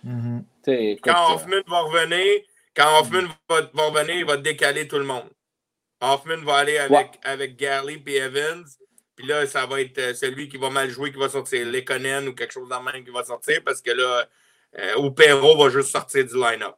Mm-hmm. 0.06 1.00
quand 1.00 1.10
euh, 1.10 1.34
Hoffman 1.34 1.62
va 1.66 1.80
revenir, 1.80 2.42
quand 2.74 3.00
Hoffman 3.00 3.26
va, 3.48 3.60
va, 3.74 3.86
revenir, 3.86 4.16
il 4.16 4.24
va 4.24 4.36
décaler 4.36 4.88
tout 4.88 4.98
le 4.98 5.04
monde. 5.04 5.28
Hoffman 6.00 6.42
va 6.44 6.56
aller 6.56 6.78
avec, 6.78 7.18
avec 7.24 7.56
Gary 7.56 8.02
et 8.06 8.16
Evans. 8.16 8.64
Puis 9.16 9.26
là, 9.26 9.46
ça 9.46 9.66
va 9.66 9.80
être 9.82 9.98
euh, 9.98 10.14
celui 10.14 10.48
qui 10.48 10.56
va 10.56 10.70
mal 10.70 10.88
jouer 10.88 11.12
qui 11.12 11.18
va 11.18 11.28
sortir. 11.28 11.66
Lekonen 11.66 12.28
ou 12.28 12.34
quelque 12.34 12.52
chose 12.52 12.68
dans 12.68 12.82
même 12.82 13.04
qui 13.04 13.10
va 13.10 13.22
sortir 13.22 13.60
parce 13.64 13.82
que 13.82 13.90
là, 13.90 14.24
euh, 14.78 14.96
ou 14.98 15.10
Perrault 15.10 15.58
va 15.58 15.68
juste 15.68 15.90
sortir 15.90 16.24
du 16.24 16.34
line-up. 16.34 16.76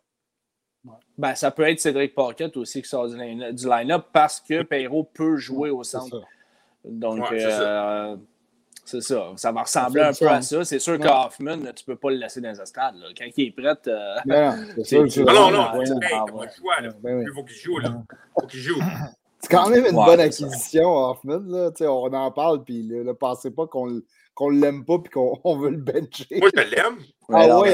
Ben, 1.22 1.36
ça 1.36 1.52
peut 1.52 1.62
être 1.62 1.78
Cédric 1.78 2.16
Paquette 2.16 2.56
aussi 2.56 2.82
qui 2.82 2.88
sort 2.88 3.06
du 3.06 3.16
line-up 3.16 4.06
parce 4.12 4.40
que 4.40 4.64
Perrault 4.64 5.08
peut 5.14 5.36
jouer 5.36 5.70
au 5.70 5.84
centre. 5.84 6.20
Donc, 6.84 7.30
euh, 7.30 8.16
c'est 8.84 9.00
ça. 9.00 9.30
ça. 9.36 9.52
va 9.52 9.62
ressembler 9.62 10.02
un 10.02 10.12
peu 10.12 10.26
à 10.26 10.42
ça. 10.42 10.64
C'est 10.64 10.80
sûr 10.80 10.98
qu'Hoffman, 10.98 11.58
tu 11.58 11.66
ne 11.66 11.86
peux 11.86 11.94
pas 11.94 12.10
le 12.10 12.16
laisser 12.16 12.40
dans 12.40 12.50
les 12.50 12.60
estrades. 12.60 12.96
Quand 13.16 13.24
il 13.36 13.46
est 13.46 13.50
prêt. 13.52 13.76
Euh, 13.86 14.16
non, 14.26 15.50
non, 15.52 15.52
non, 15.52 15.80
il 15.80 17.32
faut 17.32 17.44
qu'il 17.44 17.56
joue. 17.56 17.78
Là. 17.78 18.02
faut 18.34 18.46
qu'il 18.48 18.58
joue. 18.58 18.80
C'est 19.38 19.48
quand 19.48 19.68
même 19.70 19.86
une 19.86 19.94
bonne 19.94 20.20
acquisition, 20.20 20.88
Hoffman. 20.88 21.42
Là. 21.46 21.70
On 21.82 22.12
en 22.12 22.32
parle, 22.32 22.64
puis 22.64 22.82
ne 22.82 23.12
pensez 23.12 23.52
pas 23.52 23.68
qu'on 23.68 23.86
ne 23.86 24.60
l'aime 24.60 24.84
pas 24.84 24.96
et 25.04 25.08
qu'on 25.08 25.56
veut 25.56 25.70
le 25.70 25.76
bencher. 25.76 26.26
Moi, 26.32 26.50
je 26.52 26.62
l'aime. 26.62 26.98
Ah 27.28 27.60
oui, 27.60 27.70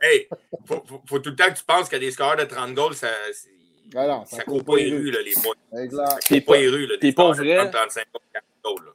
Hey, 0.00 0.28
faut, 0.66 0.82
faut, 1.06 1.18
tout 1.18 1.30
le 1.30 1.36
temps 1.36 1.48
que 1.48 1.58
tu 1.58 1.64
penses 1.64 1.88
qu'il 1.88 1.98
y 1.98 2.02
a 2.02 2.04
des 2.06 2.10
scores 2.10 2.36
de 2.36 2.44
30 2.44 2.74
goals, 2.74 2.94
ça. 2.94 3.08
Ah 3.94 4.22
ça, 4.24 4.44
court 4.44 4.64
pas 4.64 4.76
les 4.76 4.90
rues, 4.90 5.10
là, 5.10 5.18
les 5.24 5.34
boys. 5.34 5.82
Exact. 5.82 6.22
Ça 6.22 6.36
court 6.36 6.44
pas 6.46 6.56
les 6.60 6.68
rues, 6.68 6.86
là. 6.86 6.96
Des 6.96 7.12
pas 7.12 7.32
vrai? 7.32 7.70
35 7.70 8.06
goals, 8.64 8.84
là. 8.86 8.92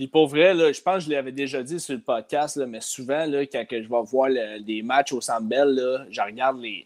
Puis 0.00 0.06
pour 0.06 0.28
vrai, 0.28 0.54
là, 0.54 0.72
je 0.72 0.80
pense 0.80 1.04
que 1.04 1.10
je 1.10 1.10
l'avais 1.10 1.32
déjà 1.32 1.62
dit 1.62 1.78
sur 1.78 1.92
le 1.92 2.00
podcast, 2.00 2.56
là, 2.56 2.64
mais 2.66 2.80
souvent, 2.80 3.26
là, 3.26 3.44
quand 3.44 3.66
je 3.70 3.76
vais 3.76 4.02
voir 4.04 4.30
des 4.60 4.80
matchs 4.80 5.12
au 5.12 5.20
Centre 5.20 5.42
Bell, 5.42 6.06
je 6.10 6.22
regarde 6.22 6.58
les. 6.58 6.84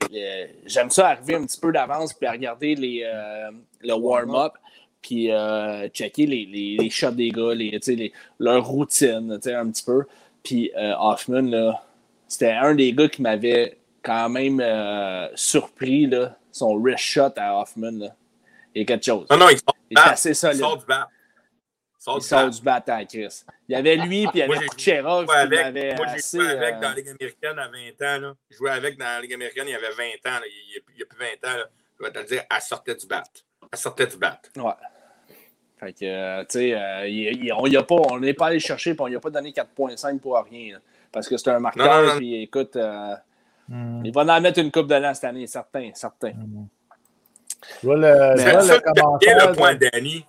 J'aime 0.66 0.90
ça 0.90 1.10
arriver 1.10 1.36
un 1.36 1.46
petit 1.46 1.60
peu 1.60 1.70
d'avance 1.70 2.12
puis 2.12 2.26
regarder 2.26 2.74
les, 2.74 3.02
euh, 3.04 3.52
le 3.82 3.94
warm-up 3.94 4.54
puis 5.00 5.30
euh, 5.30 5.88
checker 5.90 6.26
les, 6.26 6.46
les, 6.46 6.76
les, 6.78 6.90
shots 6.90 7.10
des 7.10 7.28
gars, 7.28 7.54
les, 7.54 7.78
les, 7.86 8.12
leur 8.40 8.66
routine, 8.66 9.38
un 9.46 9.70
petit 9.70 9.84
peu. 9.84 10.04
Puis 10.42 10.72
euh, 10.76 10.94
Hoffman, 10.98 11.42
là, 11.42 11.84
c'était 12.34 12.52
un 12.52 12.74
des 12.74 12.92
gars 12.92 13.08
qui 13.08 13.22
m'avait 13.22 13.78
quand 14.02 14.28
même 14.28 14.60
euh, 14.60 15.28
surpris, 15.36 16.06
là, 16.06 16.36
son 16.50 16.74
wrist 16.76 16.98
shot 17.04 17.32
à 17.36 17.60
Hoffman. 17.60 17.92
Là. 17.92 18.08
Il 18.74 18.80
y 18.80 18.82
a 18.82 18.86
quelque 18.86 19.04
chose. 19.04 19.26
Non, 19.30 19.36
non, 19.36 19.48
il, 19.50 19.58
sort 19.58 19.76
il 19.88 19.98
est 19.98 20.00
assez 20.00 20.34
solide. 20.34 20.56
Il 20.56 20.60
sort 20.60 20.78
du 20.78 20.86
bat. 20.86 21.08
Il 22.16 22.22
sort 22.22 22.50
du 22.50 22.60
bat 22.60 22.82
à 22.88 23.04
Chris. 23.04 23.44
Il 23.68 23.72
y 23.72 23.74
avait 23.76 23.96
lui, 23.96 24.26
puis 24.26 24.30
il 24.34 24.38
y 24.40 24.42
avait 24.42 24.66
Kucherov 24.66 25.26
Moi, 25.26 25.46
j'ai 25.46 26.38
joué 26.38 26.48
avec 26.48 26.74
euh, 26.74 26.80
dans 26.80 26.88
la 26.88 26.94
Ligue 26.94 27.08
américaine 27.08 27.58
à 27.58 27.68
20 27.68 28.16
ans. 28.16 28.20
Là. 28.20 28.34
Je 28.50 28.56
jouais 28.56 28.70
avec 28.70 28.98
dans 28.98 29.04
la 29.04 29.20
Ligue 29.20 29.34
américaine, 29.34 29.64
il 29.68 29.72
y 29.72 29.76
avait 29.76 29.90
20 29.90 30.04
ans. 30.30 30.40
Il, 30.44 30.98
y 30.98 31.02
a, 31.02 31.06
plus 31.06 31.18
20 31.18 31.52
ans. 31.52 31.56
Là. 31.56 31.64
Je 32.00 32.04
vais 32.04 32.12
te 32.12 32.26
dire, 32.26 32.42
elle 32.50 32.60
sortait 32.62 32.96
du 32.96 33.06
bat. 33.06 33.22
Elle 33.72 33.78
sortait 33.78 34.06
du 34.08 34.16
bat. 34.16 34.40
Ouais. 34.56 34.72
Fait 35.78 35.92
que, 35.92 36.04
euh, 36.04 36.44
tu 36.44 36.58
sais, 36.58 37.52
on 37.90 38.18
n'est 38.18 38.34
pas 38.34 38.46
allé 38.46 38.58
chercher, 38.58 38.94
puis 38.94 39.02
on 39.02 39.08
n'y 39.08 39.14
a 39.14 39.20
pas 39.20 39.30
donné 39.30 39.52
4.5 39.52 40.18
pour 40.18 40.36
rien. 40.36 40.74
Là 40.74 40.80
parce 41.14 41.28
que 41.28 41.36
c'est 41.36 41.50
un 41.50 41.60
marqueur. 41.60 42.16
Puis 42.16 42.42
écoute, 42.42 42.76
euh, 42.76 43.14
hmm. 43.68 44.02
il 44.04 44.12
va 44.12 44.22
en 44.22 44.40
mettre 44.40 44.58
une 44.58 44.70
coupe 44.70 44.88
de 44.88 44.96
l'an 44.96 45.14
cette 45.14 45.24
année, 45.24 45.46
certain, 45.46 45.90
certain. 45.94 46.32
Je 47.80 47.86
vois 47.86 47.96
le, 47.96 48.34
c'est 48.36 48.60
ça 48.60 48.76
le, 48.76 49.48
le 49.48 49.52
point, 49.54 49.74
Danny. 49.74 50.26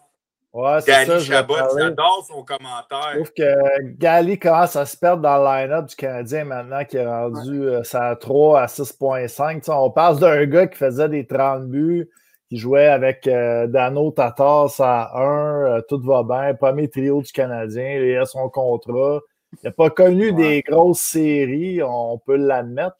Ouais, 0.53 0.79
c'est 0.79 1.03
ça, 1.03 1.19
j'adore 1.19 2.25
son 2.25 2.41
commentaire. 2.43 3.09
Je 3.11 3.15
trouve 3.15 3.33
que 3.33 3.97
Gali 3.97 4.39
commence 4.39 4.77
à 4.77 4.85
se 4.85 4.95
perdre 4.95 5.21
dans 5.21 5.37
le 5.37 5.43
line-up 5.43 5.87
du 5.87 5.95
Canadien 5.97 6.45
maintenant 6.45 6.85
qui 6.85 6.95
est 6.95 7.05
rendu 7.05 7.67
ouais. 7.67 7.81
à 7.93 8.15
3 8.15 8.61
à 8.61 8.65
6.5. 8.67 9.69
On 9.69 9.91
passe 9.91 10.19
d'un 10.19 10.45
gars 10.45 10.67
qui 10.67 10.77
faisait 10.77 11.09
des 11.09 11.27
30 11.27 11.65
buts, 11.65 12.09
qui 12.47 12.55
jouait 12.55 12.87
avec 12.87 13.27
euh, 13.27 13.67
Dano 13.67 14.11
Tatar 14.11 14.69
à 14.79 15.19
1, 15.19 15.77
euh, 15.77 15.81
tout 15.89 15.99
va 15.99 16.23
bien, 16.23 16.53
premier 16.53 16.89
trio 16.89 17.21
du 17.21 17.33
Canadien, 17.33 17.97
il 17.97 18.17
a 18.17 18.25
son 18.25 18.47
contrat. 18.47 19.19
Il 19.63 19.65
n'a 19.65 19.71
pas 19.71 19.89
connu 19.89 20.33
des 20.33 20.61
grosses 20.61 20.99
séries, 20.99 21.81
on 21.83 22.17
peut 22.17 22.37
l'admettre. 22.37 22.97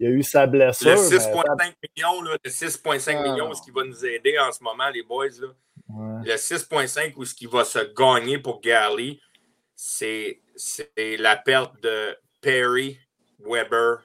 Il 0.00 0.06
a 0.06 0.10
eu 0.10 0.22
sa 0.22 0.46
blessure. 0.46 0.90
Le 0.90 0.96
6,5 0.96 1.74
millions, 1.96 2.22
le 2.22 2.36
6,5 2.44 3.22
millions, 3.22 3.54
ce 3.54 3.62
qui 3.62 3.70
va 3.70 3.84
nous 3.84 4.04
aider 4.04 4.38
en 4.38 4.50
ce 4.50 4.62
moment, 4.62 4.88
les 4.92 5.02
boys. 5.02 5.26
Là? 5.40 5.48
Le 6.24 6.34
6.5 6.34 7.12
où 7.16 7.24
ce 7.24 7.34
qui 7.34 7.46
va 7.46 7.64
se 7.64 7.78
gagner 7.94 8.38
pour 8.38 8.60
Galley, 8.60 9.20
c'est 9.76 10.40
la 10.96 11.36
perte 11.36 11.80
de 11.82 12.16
Perry, 12.40 12.98
Weber 13.38 13.98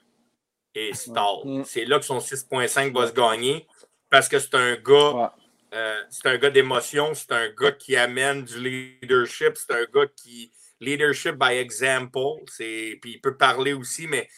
et 0.76 0.94
Stall. 0.94 1.42
Mm. 1.46 1.64
C'est 1.66 1.86
là 1.86 2.00
que 2.00 2.06
son 2.06 2.20
6.5 2.20 2.94
va 2.94 3.08
se 3.08 3.14
gagner 3.14 3.68
parce 4.10 4.28
que 4.28 4.40
c'est 4.40 4.56
un 4.56 4.76
gars. 4.76 5.34
Euh, 5.74 6.02
c'est 6.10 6.28
un 6.28 6.38
gars 6.38 6.50
d'émotion, 6.50 7.14
c'est 7.14 7.32
un 7.32 7.50
gars 7.50 7.72
qui 7.72 7.96
amène 7.96 8.44
du 8.44 8.60
leadership, 8.60 9.56
c'est 9.56 9.72
un 9.72 9.86
gars 9.94 10.08
qui 10.16 10.52
leadership 10.80 11.36
by 11.36 11.54
example, 11.54 12.44
puis 12.58 13.00
il 13.04 13.22
peut 13.22 13.38
parler 13.38 13.74
aussi, 13.74 14.08
mais 14.08 14.30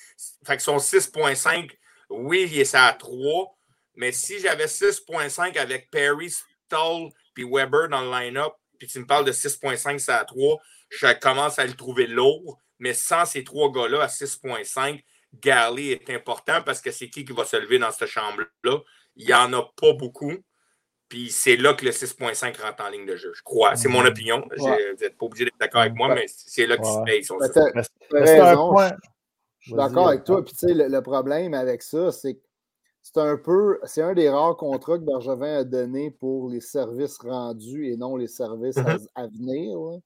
fait 0.46 0.58
que 0.58 0.64
son 0.64 0.78
6.5, 0.78 1.70
oui, 2.10 2.50
il 2.52 2.60
est 2.60 2.76
à 2.76 2.94
3, 2.94 3.58
mais 3.96 4.12
si 4.12 4.40
j'avais 4.40 4.66
6.5 4.66 5.58
avec 5.58 5.90
Perry, 5.92 6.30
Stall 6.30 7.10
puis 7.34 7.46
Weber 7.50 7.90
dans 7.90 8.02
le 8.02 8.12
line-up, 8.12 8.54
puis 8.78 8.88
tu 8.88 9.00
me 9.00 9.06
parles 9.06 9.26
de 9.26 9.32
6.5, 9.32 10.00
c'est 10.00 10.12
à 10.12 10.26
3, 10.26 10.58
je 10.90 11.20
commence 11.20 11.60
à 11.60 11.66
le 11.66 11.74
trouver 11.74 12.08
lourd, 12.08 12.60
mais 12.80 12.94
sans 12.94 13.26
ces 13.26 13.44
trois 13.44 13.72
gars-là 13.72 14.04
à 14.04 14.08
6.5, 14.08 15.04
Galley 15.36 15.92
est 15.92 16.10
important 16.10 16.62
parce 16.64 16.82
que 16.82 16.92
c'est 16.92 17.10
qui 17.10 17.24
qui 17.24 17.32
va 17.32 17.46
se 17.46 17.56
lever 17.56 17.80
dans 17.80 17.92
cette 17.92 18.10
chambre-là? 18.10 18.80
Il 19.16 19.26
n'y 19.28 19.34
en 19.34 19.54
a 19.54 19.64
pas 19.80 19.94
beaucoup. 19.94 20.38
Puis 21.12 21.30
c'est 21.30 21.58
là 21.58 21.74
que 21.74 21.84
le 21.84 21.92
6.5 21.92 22.62
rentre 22.62 22.86
en 22.86 22.90
ligne 22.90 23.06
de 23.06 23.18
jeu, 23.18 23.34
je 23.36 23.44
crois. 23.44 23.76
C'est 23.76 23.90
mon 23.90 24.06
opinion. 24.06 24.42
Vous 24.58 24.66
n'êtes 24.66 25.18
pas 25.18 25.26
obligé 25.26 25.44
d'être 25.44 25.60
d'accord 25.60 25.82
avec 25.82 25.94
moi, 25.94 26.16
mais 26.16 26.24
c'est 26.30 26.66
là 26.66 26.78
qu'il 26.78 26.86
se 26.86 27.04
paye. 27.04 27.22
Je 29.60 29.66
suis 29.66 29.74
d'accord 29.76 30.08
avec 30.08 30.24
toi. 30.24 30.42
Puis 30.42 30.54
tu 30.54 30.68
sais, 30.68 30.74
le, 30.74 31.02
problème 31.02 31.54
avec 31.54 31.82
ça, 31.82 32.14
c'est 32.14 32.36
que 32.36 32.40
c'est 33.02 33.18
un 33.18 33.36
peu, 33.36 33.78
c'est 33.84 34.02
un 34.02 34.14
des 34.14 34.30
rares 34.30 34.56
contrats 34.56 35.00
que 35.00 35.04
Bergevin 35.04 35.58
a 35.58 35.64
donné 35.66 36.12
pour 36.12 36.50
les 36.50 36.62
services 36.62 37.18
rendus 37.18 37.92
et 37.92 37.98
non 37.98 38.16
les 38.16 38.30
services 38.30 38.78
à, 38.78 38.96
mm-hmm. 38.96 39.38
venir. 39.38 40.00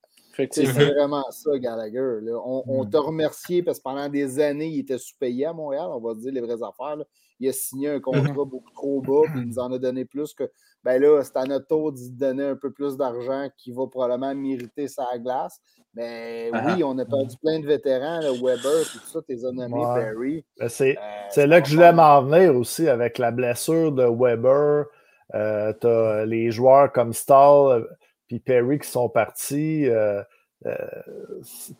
C'est 0.49 0.65
vraiment 0.65 1.29
ça, 1.29 1.59
Gallagher. 1.59 2.19
On, 2.43 2.83
mm. 2.83 2.89
t'a 2.89 2.99
remercié 2.99 3.61
parce 3.61 3.77
que 3.77 3.83
pendant 3.83 4.09
des 4.09 4.39
années, 4.39 4.69
il 4.69 4.79
était 4.79 4.97
sous-payé 4.97 5.45
à 5.45 5.53
Montréal, 5.53 5.85
on 5.91 5.99
va 5.99 6.15
dire 6.15 6.33
les 6.33 6.41
vraies 6.41 6.63
affaires. 6.63 6.97
Il 7.39 7.49
a 7.49 7.53
signé 7.53 7.89
un 7.89 7.99
contrat 7.99 8.21
mm-hmm. 8.21 8.49
beaucoup 8.49 8.71
trop 8.71 9.01
bas, 9.01 9.23
puis 9.31 9.41
il 9.41 9.47
nous 9.47 9.59
en 9.59 9.71
a 9.71 9.77
donné 9.77 10.05
plus 10.05 10.33
que. 10.33 10.49
Ben 10.83 11.01
là, 11.01 11.21
c'est 11.23 11.35
à 11.37 11.45
notre 11.45 11.67
tour 11.67 11.91
d'y 11.91 12.11
donner 12.11 12.43
un 12.43 12.55
peu 12.55 12.71
plus 12.71 12.95
d'argent 12.95 13.49
qui 13.57 13.71
va 13.71 13.87
probablement 13.87 14.35
mériter 14.35 14.87
sa 14.87 15.05
glace. 15.17 15.59
Mais 15.95 16.51
oui, 16.51 16.83
on 16.83 16.97
a 16.97 17.05
perdu 17.05 17.37
plein 17.41 17.59
de 17.59 17.65
vétérans, 17.65 18.19
Weber, 18.33 18.83
tout 18.91 18.99
ça, 18.99 19.19
t'es 19.25 19.35
nommé 19.35 19.81
Perry. 19.95 20.45
Ben, 20.59 20.67
c'est 20.67 20.97
euh, 21.37 21.45
là 21.47 21.61
que 21.61 21.69
je 21.69 21.75
voulais 21.75 21.93
m'en 21.93 22.21
venir 22.21 22.55
aussi 22.55 22.89
avec 22.89 23.17
la 23.17 23.31
blessure 23.31 23.93
de 23.93 24.03
Weber. 24.03 24.85
Euh, 25.33 25.73
tu 25.79 25.87
as 25.87 26.25
les 26.25 26.51
joueurs 26.51 26.91
comme 26.91 27.13
Stahl 27.13 27.87
puis 28.27 28.39
Perry 28.39 28.79
qui 28.79 28.89
sont 28.89 29.07
partis. 29.07 29.87
Euh, 29.87 30.21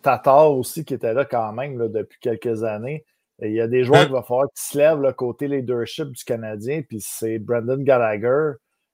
Tatar 0.01 0.51
aussi 0.51 0.86
qui 0.86 0.93
était 0.93 1.14
là 1.14 1.26
quand 1.26 1.51
même 1.51 1.88
depuis 1.89 2.20
quelques 2.20 2.64
années. 2.64 3.03
Il 3.42 3.54
y 3.54 3.62
a 3.62 3.68
des 3.68 3.84
joueurs 3.84 4.02
hein? 4.02 4.06
qui 4.06 4.12
va 4.12 4.24
falloir 4.24 4.48
qu'ils 4.48 4.72
se 4.72 4.78
lèvent 4.78 5.02
le 5.02 5.14
côté 5.14 5.48
leadership 5.48 6.10
du 6.12 6.24
Canadien, 6.24 6.82
puis 6.88 7.00
c'est 7.02 7.40
Brendan 7.40 7.84
Gallagher, 7.84 8.54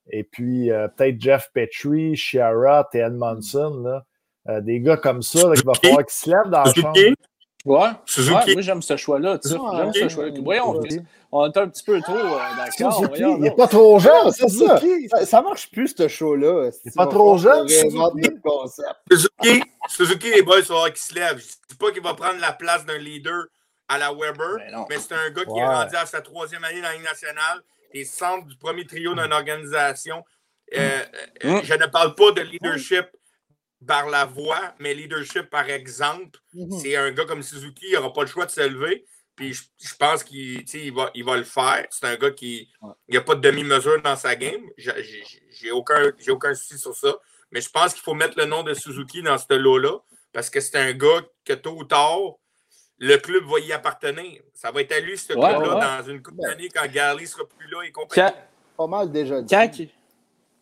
et 0.09 0.23
puis 0.23 0.69
peut-être 0.97 1.21
Jeff 1.21 1.49
Petrie, 1.53 2.15
Shiara 2.15 2.87
et 2.93 2.97
Edmondson. 2.99 3.81
Là. 3.83 4.05
Euh, 4.49 4.61
des 4.61 4.79
gars 4.79 4.97
comme 4.97 5.21
ça, 5.21 5.51
il 5.55 5.63
va 5.63 5.73
falloir 5.73 6.05
qu'ils 6.05 6.13
se 6.13 6.29
lèvent 6.29 6.49
dans 6.49 6.63
la 6.63 6.73
chambre. 6.73 6.97
Ouais, 7.63 7.77
ouais, 7.77 8.53
moi 8.55 8.61
j'aime 8.61 8.81
ce 8.81 8.97
choix-là. 8.97 9.37
J'aime 9.43 9.93
ce 9.93 10.09
choix-là. 10.09 10.31
Voyons, 10.43 10.81
on 11.31 11.45
est 11.45 11.57
un 11.57 11.67
petit 11.67 11.83
peu 11.83 12.01
trop 12.01 12.15
euh, 12.15 12.39
d'accord. 12.57 13.05
Il 13.15 13.37
n'est 13.37 13.51
pas 13.51 13.67
trop 13.67 13.99
jeune, 13.99 14.31
c'est 14.31 14.49
ça. 14.49 14.81
ça. 15.25 15.41
marche 15.43 15.69
plus 15.69 15.93
ce 15.95 16.07
show-là. 16.07 16.71
Il 16.83 16.87
n'est 16.87 16.91
pas 16.95 17.05
trop 17.05 17.37
jeune. 17.37 17.67
Suzuki, 17.67 19.63
Suzuki, 19.87 20.31
les 20.31 20.41
boys, 20.41 20.61
il 20.61 20.65
va 20.65 20.89
qui 20.89 21.03
se 21.03 21.13
lèvent. 21.13 21.37
Je 21.37 21.45
ne 21.45 21.69
dis 21.69 21.75
pas 21.77 21.91
qu'il 21.91 22.01
va 22.01 22.15
prendre 22.15 22.39
la 22.41 22.51
place 22.51 22.83
d'un 22.83 22.97
leader 22.97 23.45
à 23.91 23.97
la 23.97 24.13
Weber, 24.13 24.55
ben 24.57 24.85
mais, 24.89 24.99
c'est 24.99 25.13
un 25.13 25.29
gars 25.31 25.43
qui 25.43 25.59
est 25.59 25.65
rendu 25.65 25.95
à 25.97 26.05
sa 26.05 26.21
troisième 26.21 26.63
année 26.63 26.81
dans 26.81 26.87
la 26.87 26.93
Ligue 26.93 27.03
nationale 27.03 27.61
et 27.93 28.05
centre 28.05 28.47
du 28.47 28.55
premier 28.55 28.87
trio 28.87 29.13
d'une 29.13 29.33
organisation. 29.33 30.23
Euh, 30.73 31.03
hum. 31.43 31.61
je 31.61 31.73
ne 31.73 31.85
parle 31.87 32.15
pas 32.15 32.31
de 32.31 32.41
leadership 32.41 33.05
par 33.85 34.09
la 34.09 34.23
voix, 34.23 34.73
mais 34.79 34.93
leadership 34.93 35.49
par 35.49 35.69
exemple. 35.69 36.39
Mhm. 36.53 36.79
C'est 36.79 36.95
un 36.95 37.11
gars 37.11 37.25
comme 37.25 37.43
Suzuki, 37.43 37.87
il 37.89 37.95
n'aura 37.95 38.13
pas 38.13 38.21
le 38.21 38.27
choix 38.27 38.45
de 38.45 38.51
se 38.51 38.61
lever. 38.61 39.05
Puis 39.35 39.53
je, 39.53 39.95
pense 39.99 40.23
qu'il 40.23 40.93
va, 40.93 41.11
il 41.13 41.25
va 41.25 41.35
le 41.35 41.43
faire. 41.43 41.85
C'est 41.89 42.05
un 42.05 42.15
gars 42.15 42.31
qui 42.31 42.71
n'a 43.09 43.21
pas 43.21 43.35
de 43.35 43.41
demi-mesure 43.41 44.01
dans 44.01 44.15
sa 44.15 44.35
game. 44.35 44.61
J'ai 44.77 45.71
aucun, 45.71 46.11
aucun 46.29 46.53
souci 46.53 46.77
sur 46.77 46.95
ça. 46.95 47.13
Mais 47.51 47.59
je 47.59 47.69
pense 47.69 47.93
qu'il 47.93 48.03
faut 48.03 48.13
mettre 48.13 48.37
le 48.37 48.45
nom 48.45 48.63
de 48.63 48.73
Suzuki 48.73 49.21
dans 49.21 49.37
ce 49.37 49.53
lot-là 49.53 49.97
parce 50.31 50.49
que 50.49 50.61
c'est 50.61 50.77
un 50.77 50.93
gars 50.93 51.21
que 51.43 51.53
tôt 51.53 51.75
ou 51.75 51.83
tard, 51.83 52.19
le 53.01 53.17
club 53.17 53.43
va 53.45 53.59
y 53.59 53.73
appartenir. 53.73 54.41
Ça 54.53 54.71
va 54.71 54.81
être 54.81 54.91
à 54.91 54.99
lui, 54.99 55.17
ce 55.17 55.33
club-là, 55.33 55.99
dans 56.01 56.09
une 56.09 56.21
couple 56.21 56.41
d'années 56.41 56.69
quand 56.69 56.89
Gary 56.91 57.25
sera 57.25 57.43
plus 57.45 57.67
là 57.69 57.81
et 57.83 57.91
compagnie. 57.91 58.31
Pas 58.77 58.87
mal 58.87 59.11
déjà 59.11 59.41
dit. 59.41 59.53
Quand, 59.53 59.69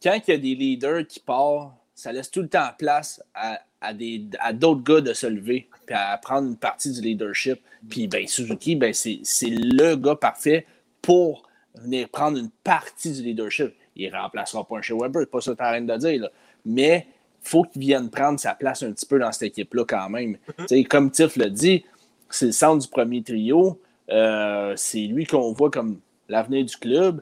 quand 0.01 0.19
il 0.27 0.31
y 0.31 0.33
a 0.33 0.37
des 0.37 0.55
leaders 0.55 1.05
qui 1.05 1.19
partent 1.19 1.73
ça 1.99 2.13
laisse 2.13 2.31
tout 2.31 2.41
le 2.41 2.47
temps 2.47 2.69
place 2.77 3.21
à, 3.33 3.59
à 3.81 4.53
d'autres 4.53 4.83
gars 4.83 5.01
de 5.01 5.11
se 5.11 5.27
lever 5.27 5.67
et 5.89 5.93
à 5.93 6.17
prendre 6.17 6.47
une 6.47 6.55
partie 6.55 6.93
du 6.93 7.01
leadership. 7.01 7.59
Puis 7.89 8.07
ben, 8.07 8.25
Suzuki, 8.25 8.77
ben, 8.77 8.93
c'est 8.93 9.19
le 9.41 9.95
gars 9.95 10.15
parfait 10.15 10.65
pour 11.01 11.43
venir 11.75 12.07
prendre 12.07 12.37
une 12.37 12.51
partie 12.63 13.11
du 13.11 13.21
leadership. 13.21 13.75
Il 13.97 14.09
ne 14.09 14.15
remplacera 14.15 14.65
pas 14.65 14.77
un 14.77 14.81
chez 14.81 14.93
Weber, 14.93 15.23
c'est 15.23 15.31
pas 15.31 15.41
ça 15.41 15.51
que 15.51 15.57
tu 15.57 15.63
as 15.63 15.71
rien 15.71 15.81
de 15.81 15.97
dire. 15.97 16.21
Là. 16.21 16.29
Mais 16.63 17.05
il 17.43 17.49
faut 17.49 17.63
qu'il 17.63 17.81
vienne 17.81 18.09
prendre 18.09 18.39
sa 18.39 18.55
place 18.55 18.81
un 18.81 18.93
petit 18.93 19.05
peu 19.05 19.19
dans 19.19 19.33
cette 19.33 19.49
équipe-là 19.49 19.83
quand 19.85 20.09
même. 20.09 20.37
Mm-hmm. 20.57 20.87
Comme 20.87 21.11
Tiff 21.11 21.35
l'a 21.35 21.49
dit, 21.49 21.83
c'est 22.29 22.47
le 22.47 22.51
centre 22.51 22.81
du 22.83 22.87
premier 22.87 23.23
trio. 23.23 23.79
Euh, 24.11 24.73
c'est 24.75 25.01
lui 25.01 25.25
qu'on 25.25 25.51
voit 25.53 25.69
comme 25.69 25.99
l'avenir 26.27 26.65
du 26.65 26.77
club. 26.77 27.21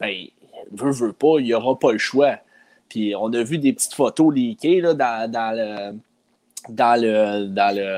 Ben, 0.00 0.26
veut, 0.72 0.92
veut 0.92 1.12
pas, 1.12 1.38
il 1.38 1.44
n'y 1.44 1.54
aura 1.54 1.78
pas 1.78 1.92
le 1.92 1.98
choix. 1.98 2.38
Puis 2.88 3.14
on 3.16 3.32
a 3.32 3.42
vu 3.42 3.58
des 3.58 3.72
petites 3.72 3.94
photos 3.94 4.34
leakées 4.34 4.80
là, 4.80 4.94
dans, 4.94 5.30
dans 5.30 5.56
le. 5.56 5.98
Dans 6.68 7.00
le. 7.00 7.46
Dans 7.46 7.74
le 7.74 7.88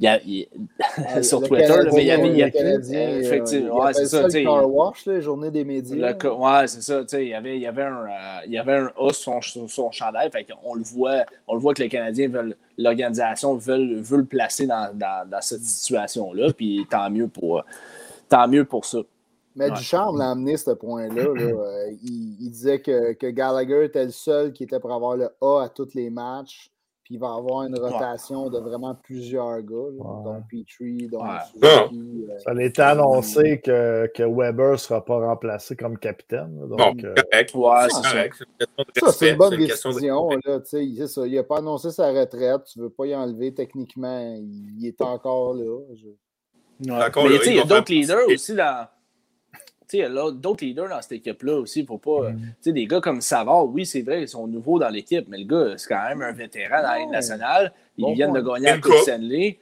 sur 1.22 1.42
Twitter, 1.42 1.74
mais 1.92 2.02
il 2.02 2.06
y 2.06 2.10
avait. 2.10 2.28
Il 2.28 2.38
y 2.38 2.42
avait 2.42 3.20
effectivement, 3.20 3.84
ouais, 3.84 3.92
c'est 3.92 4.06
ça. 4.06 4.22
Le 4.22 4.42
car 4.42 4.70
wash, 4.70 5.06
la 5.06 5.20
journée 5.20 5.50
des 5.50 5.64
médias. 5.64 5.94
Le, 5.94 6.32
ouais, 6.32 6.66
c'est 6.66 6.82
ça. 6.82 7.02
Il 7.20 7.28
y 7.28 7.34
avait, 7.34 7.56
il 7.56 7.62
y 7.62 7.66
avait 7.66 7.82
un, 7.82 8.04
euh, 8.04 8.40
il 8.46 8.52
y 8.52 8.58
avait 8.58 8.76
un 8.76 8.90
A 8.98 9.12
sur 9.12 9.42
son, 9.42 9.68
son 9.68 9.90
chandail. 9.90 10.30
Fait 10.30 10.46
on, 10.64 10.74
le 10.74 10.82
voit, 10.82 11.24
on 11.46 11.54
le 11.54 11.60
voit 11.60 11.74
que 11.74 11.82
les 11.82 11.88
Canadiens 11.88 12.28
veulent. 12.28 12.56
L'organisation 12.76 13.54
veut, 13.54 14.00
veut 14.00 14.18
le 14.18 14.24
placer 14.24 14.66
dans, 14.66 14.90
dans, 14.92 15.28
dans 15.28 15.40
cette 15.40 15.62
situation-là. 15.62 16.52
Puis 16.52 16.86
tant 16.90 17.08
mieux 17.10 17.28
pour, 17.28 17.64
tant 18.28 18.48
mieux 18.48 18.64
pour 18.64 18.84
ça. 18.84 18.98
Mais 19.56 19.70
Ducharme 19.70 20.18
l'a 20.18 20.30
amené 20.30 20.56
ce 20.56 20.72
point-là. 20.72 21.22
Euh, 21.22 21.92
il, 22.02 22.50
disait 22.50 22.80
que, 22.80 23.12
que, 23.12 23.28
Gallagher 23.28 23.84
était 23.84 24.04
le 24.04 24.10
seul 24.10 24.52
qui 24.52 24.64
était 24.64 24.80
pour 24.80 24.92
avoir 24.92 25.16
le 25.16 25.30
A 25.40 25.62
à 25.62 25.68
tous 25.68 25.94
les 25.94 26.10
matchs. 26.10 26.70
Puis 27.04 27.16
il 27.16 27.20
va 27.20 27.34
avoir 27.34 27.64
une 27.64 27.78
rotation 27.78 28.48
de 28.48 28.58
vraiment 28.58 28.94
plusieurs 28.94 29.60
gars, 29.60 29.90
dont 29.98 30.42
Petrie, 30.50 31.06
dont 31.06 31.22
Suzuki, 31.52 32.24
euh, 32.30 32.38
Ça 32.38 32.52
a 32.52 32.62
été 32.62 32.80
annoncé 32.80 33.60
que, 33.60 34.10
que 34.14 34.22
Weber 34.22 34.72
ne 34.72 34.76
sera 34.78 35.04
pas 35.04 35.18
remplacé 35.18 35.76
comme 35.76 35.98
capitaine. 35.98 36.58
donc, 36.66 36.78
bon, 36.78 36.94
euh, 37.04 37.14
Ouais, 37.54 37.88
c'est 37.90 38.30
ça. 39.02 39.12
c'est 39.12 39.30
une 39.32 39.36
bonne 39.36 39.56
décision. 39.58 40.30
Là, 40.46 40.60
ça. 40.64 41.26
Il 41.26 41.34
n'a 41.34 41.42
pas 41.42 41.58
annoncé 41.58 41.90
sa 41.90 42.08
retraite. 42.10 42.64
Tu 42.72 42.78
ne 42.78 42.84
veux 42.84 42.90
pas 42.90 43.04
y 43.04 43.14
enlever 43.14 43.52
techniquement. 43.52 44.38
Il, 44.40 44.86
est 44.86 45.02
encore 45.02 45.52
là. 45.52 45.80
Je... 45.94 46.06
Mais 46.80 46.94
il 47.46 47.54
y 47.54 47.60
a 47.60 47.64
d'autres 47.64 47.92
leaders 47.92 48.26
aussi 48.28 48.54
dans 48.54 48.88
il 49.98 50.00
y 50.00 50.04
a 50.04 50.30
d'autres 50.30 50.64
leaders 50.64 50.88
dans 50.88 51.00
cette 51.02 51.12
équipe-là 51.12 51.54
aussi. 51.54 51.80
Il 51.80 51.86
faut 51.86 51.98
pas. 51.98 52.30
Mm. 52.30 52.40
sais 52.60 52.72
Des 52.72 52.86
gars 52.86 53.00
comme 53.00 53.20
Savard, 53.20 53.66
oui, 53.66 53.86
c'est 53.86 54.02
vrai, 54.02 54.22
ils 54.22 54.28
sont 54.28 54.46
nouveaux 54.46 54.78
dans 54.78 54.88
l'équipe, 54.88 55.26
mais 55.28 55.38
le 55.38 55.44
gars, 55.44 55.74
c'est 55.76 55.88
quand 55.88 56.08
même 56.08 56.22
un 56.22 56.32
vétéran 56.32 56.82
dans 56.82 57.06
la 57.06 57.06
nationale. 57.06 57.72
Ils 57.96 58.14
viennent 58.14 58.32
de 58.32 58.40
gagner 58.40 58.66
la 58.66 58.78
Coupe 58.78 58.94
Stanley. 58.96 59.58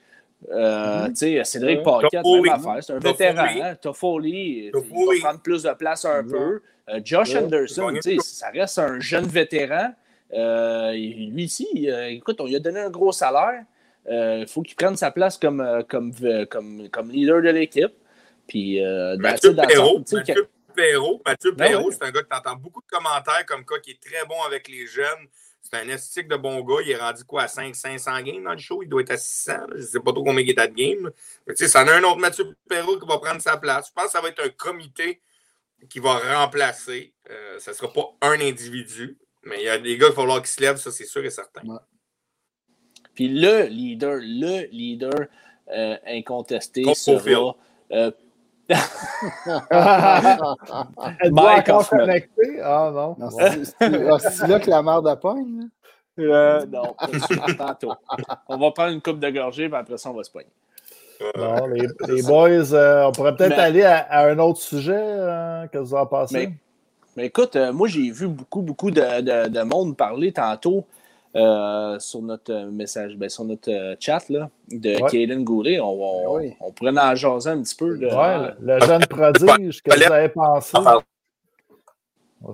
Euh, 0.51 1.09
mm. 1.09 1.45
Cédric 1.45 1.83
Paquette, 1.83 2.25
même 2.25 2.49
affaire. 2.49 2.79
C'est 2.83 2.93
un 2.93 2.99
vétéran. 2.99 3.47
Hein? 3.63 3.75
Toffoli, 3.81 4.67
il 4.67 4.73
va 4.73 4.81
prendre 5.21 5.41
plus 5.41 5.63
de 5.63 5.73
place 5.75 6.05
un 6.05 6.25
peu. 6.25 6.61
Euh, 6.89 7.01
Josh 7.05 7.35
Anderson, 7.37 7.93
ça 8.21 8.49
reste 8.51 8.79
un 8.79 8.99
jeune 8.99 9.27
vétéran. 9.27 9.93
Euh, 10.35 10.93
lui 10.93 11.45
ici, 11.45 11.89
écoute, 12.09 12.41
on 12.41 12.47
lui 12.47 12.57
a 12.57 12.61
donné 12.61 12.81
un 12.81 12.91
gros 12.91 13.13
salaire. 13.13 13.65
Il 14.11 14.47
faut 14.49 14.63
qu'il 14.63 14.75
prenne 14.75 14.97
sa 14.97 15.11
place 15.11 15.39
comme, 15.39 15.85
comme, 15.89 16.13
comme, 16.51 16.89
comme 16.91 17.11
leader 17.11 17.41
de 17.41 17.51
l'équipe. 17.51 17.93
Puis, 18.53 18.85
euh, 18.85 19.17
Mathieu 19.17 19.57
Perrault, 19.57 20.05
Mathieu 20.13 20.47
Perrault, 20.77 21.23
Mathieu 21.25 21.53
ben 21.53 21.69
Perrault, 21.69 21.91
c'est 21.91 22.03
un 22.03 22.11
gars 22.11 22.21
que 22.21 22.29
tu 22.29 22.37
entends 22.37 22.57
beaucoup 22.57 22.83
de 22.83 22.87
commentaires 22.87 23.47
comme 23.47 23.65
quoi 23.65 23.81
qui 23.81 23.93
est 23.93 23.99
très 23.99 24.27
bon 24.27 24.43
avec 24.43 24.69
les 24.69 24.87
jeunes. 24.87 25.27
C'est 25.63 25.79
un 25.79 25.89
esthétique 25.89 26.29
de 26.29 26.37
bon 26.37 26.61
gars. 26.61 26.83
Il 26.85 26.91
est 26.91 26.99
rendu 26.99 27.25
quoi 27.25 27.45
à 27.45 27.49
5, 27.49 27.75
500 27.75 28.21
games 28.21 28.45
dans 28.45 28.53
le 28.53 28.59
show? 28.59 28.83
Il 28.83 28.91
doit 28.91 29.01
être 29.01 29.13
à 29.13 29.17
600. 29.17 29.53
Je 29.71 29.77
ne 29.77 29.81
sais 29.81 30.01
pas 30.01 30.13
trop 30.13 30.23
combien 30.23 30.45
il 30.45 30.51
est 30.51 30.59
à 30.59 30.67
de 30.67 30.75
game. 30.75 31.11
Mais 31.47 31.55
tu 31.55 31.65
sais, 31.65 31.71
ça 31.71 31.83
en 31.83 31.89
a 31.89 31.95
un 31.95 32.03
autre 32.03 32.19
Mathieu 32.19 32.55
Perrault 32.69 32.99
qui 32.99 33.09
va 33.09 33.17
prendre 33.17 33.41
sa 33.41 33.57
place. 33.57 33.89
Je 33.89 33.93
pense 33.95 34.05
que 34.05 34.13
ça 34.13 34.21
va 34.21 34.29
être 34.29 34.45
un 34.45 34.51
comité 34.51 35.23
qui 35.89 35.99
va 35.99 36.19
remplacer. 36.19 37.15
Euh, 37.31 37.59
ça 37.59 37.71
ne 37.71 37.77
sera 37.77 37.91
pas 37.91 38.15
un 38.21 38.39
individu. 38.39 39.17
Mais 39.45 39.63
il 39.63 39.65
y 39.65 39.69
a 39.71 39.79
des 39.79 39.97
gars 39.97 40.09
qui 40.09 40.17
vont 40.17 40.21
falloir 40.21 40.43
qu'ils 40.43 40.51
se 40.51 40.61
lèvent, 40.61 40.77
ça, 40.77 40.91
c'est 40.91 41.07
sûr 41.07 41.25
et 41.25 41.31
certain. 41.31 41.63
Puis 43.15 43.29
le 43.29 43.63
leader, 43.63 44.19
le 44.21 44.67
leader 44.71 45.27
euh, 45.69 45.97
incontesté 46.07 46.85
sera. 46.93 47.57
Euh, 47.93 48.11
Mike 51.31 51.69
encore 51.69 51.89
connecté? 51.89 52.61
Ah 52.63 52.91
non. 52.93 53.17
non 53.19 53.31
c'est 54.19 54.49
là 54.49 54.61
que 54.61 54.71
la 54.71 54.83
merde 54.83 55.07
a 55.09 55.17
pogne. 55.17 55.69
Euh, 56.19 56.67
non, 56.67 56.95
tantôt. 57.57 57.95
On 58.49 58.59
va 58.59 58.71
prendre 58.73 58.93
une 58.93 59.01
coupe 59.01 59.19
de 59.19 59.31
gorgée, 59.31 59.69
puis 59.69 59.79
après 59.79 59.97
ça, 59.97 60.11
on 60.11 60.15
va 60.15 60.25
se 60.25 60.31
poigner. 60.31 60.51
Non, 61.37 61.67
les, 61.67 61.87
les 62.09 62.23
boys, 62.23 62.73
euh, 62.73 63.05
on 63.05 63.13
pourrait 63.13 63.37
peut-être 63.37 63.59
aller 63.59 63.85
à, 63.85 64.27
un 64.27 64.39
autre 64.39 64.61
sujet 64.61 64.97
euh, 64.97 65.67
que 65.69 65.79
vous 65.79 65.95
en 65.95 66.05
pensez? 66.07 66.49
Mais, 66.49 66.53
mais 67.17 67.27
écoute, 67.27 67.57
euh, 67.57 67.73
moi, 67.73 67.89
j'ai 67.89 68.11
vu 68.11 68.27
beaucoup, 68.29 68.61
beaucoup 68.61 68.91
de, 68.91 69.21
de, 69.21 69.49
de 69.49 69.63
monde 69.63 69.97
parler 69.97 70.33
tantôt 70.33 70.85
sur 71.35 72.23
notre 72.23 72.71
message, 72.71 73.17
ben, 73.17 73.29
sur 73.29 73.45
notre 73.45 73.97
chat 73.99 74.29
là, 74.29 74.51
de 74.71 75.03
ouais. 75.03 75.45
Goulet. 75.45 75.81
On, 75.81 76.37
on, 76.37 76.55
on, 76.61 76.73
pourrait 76.73 76.99
en 76.99 77.15
jaser 77.15 77.51
un 77.51 77.63
petit 77.63 77.75
peu. 77.75 77.99
De, 77.99 78.07
ouais, 78.07 78.55
le 78.61 78.81
jeune 78.81 79.07
prodige, 79.07 79.83
que 79.83 79.95
vous 79.95 80.13
avez 80.13 80.29
pensé? 80.29 80.79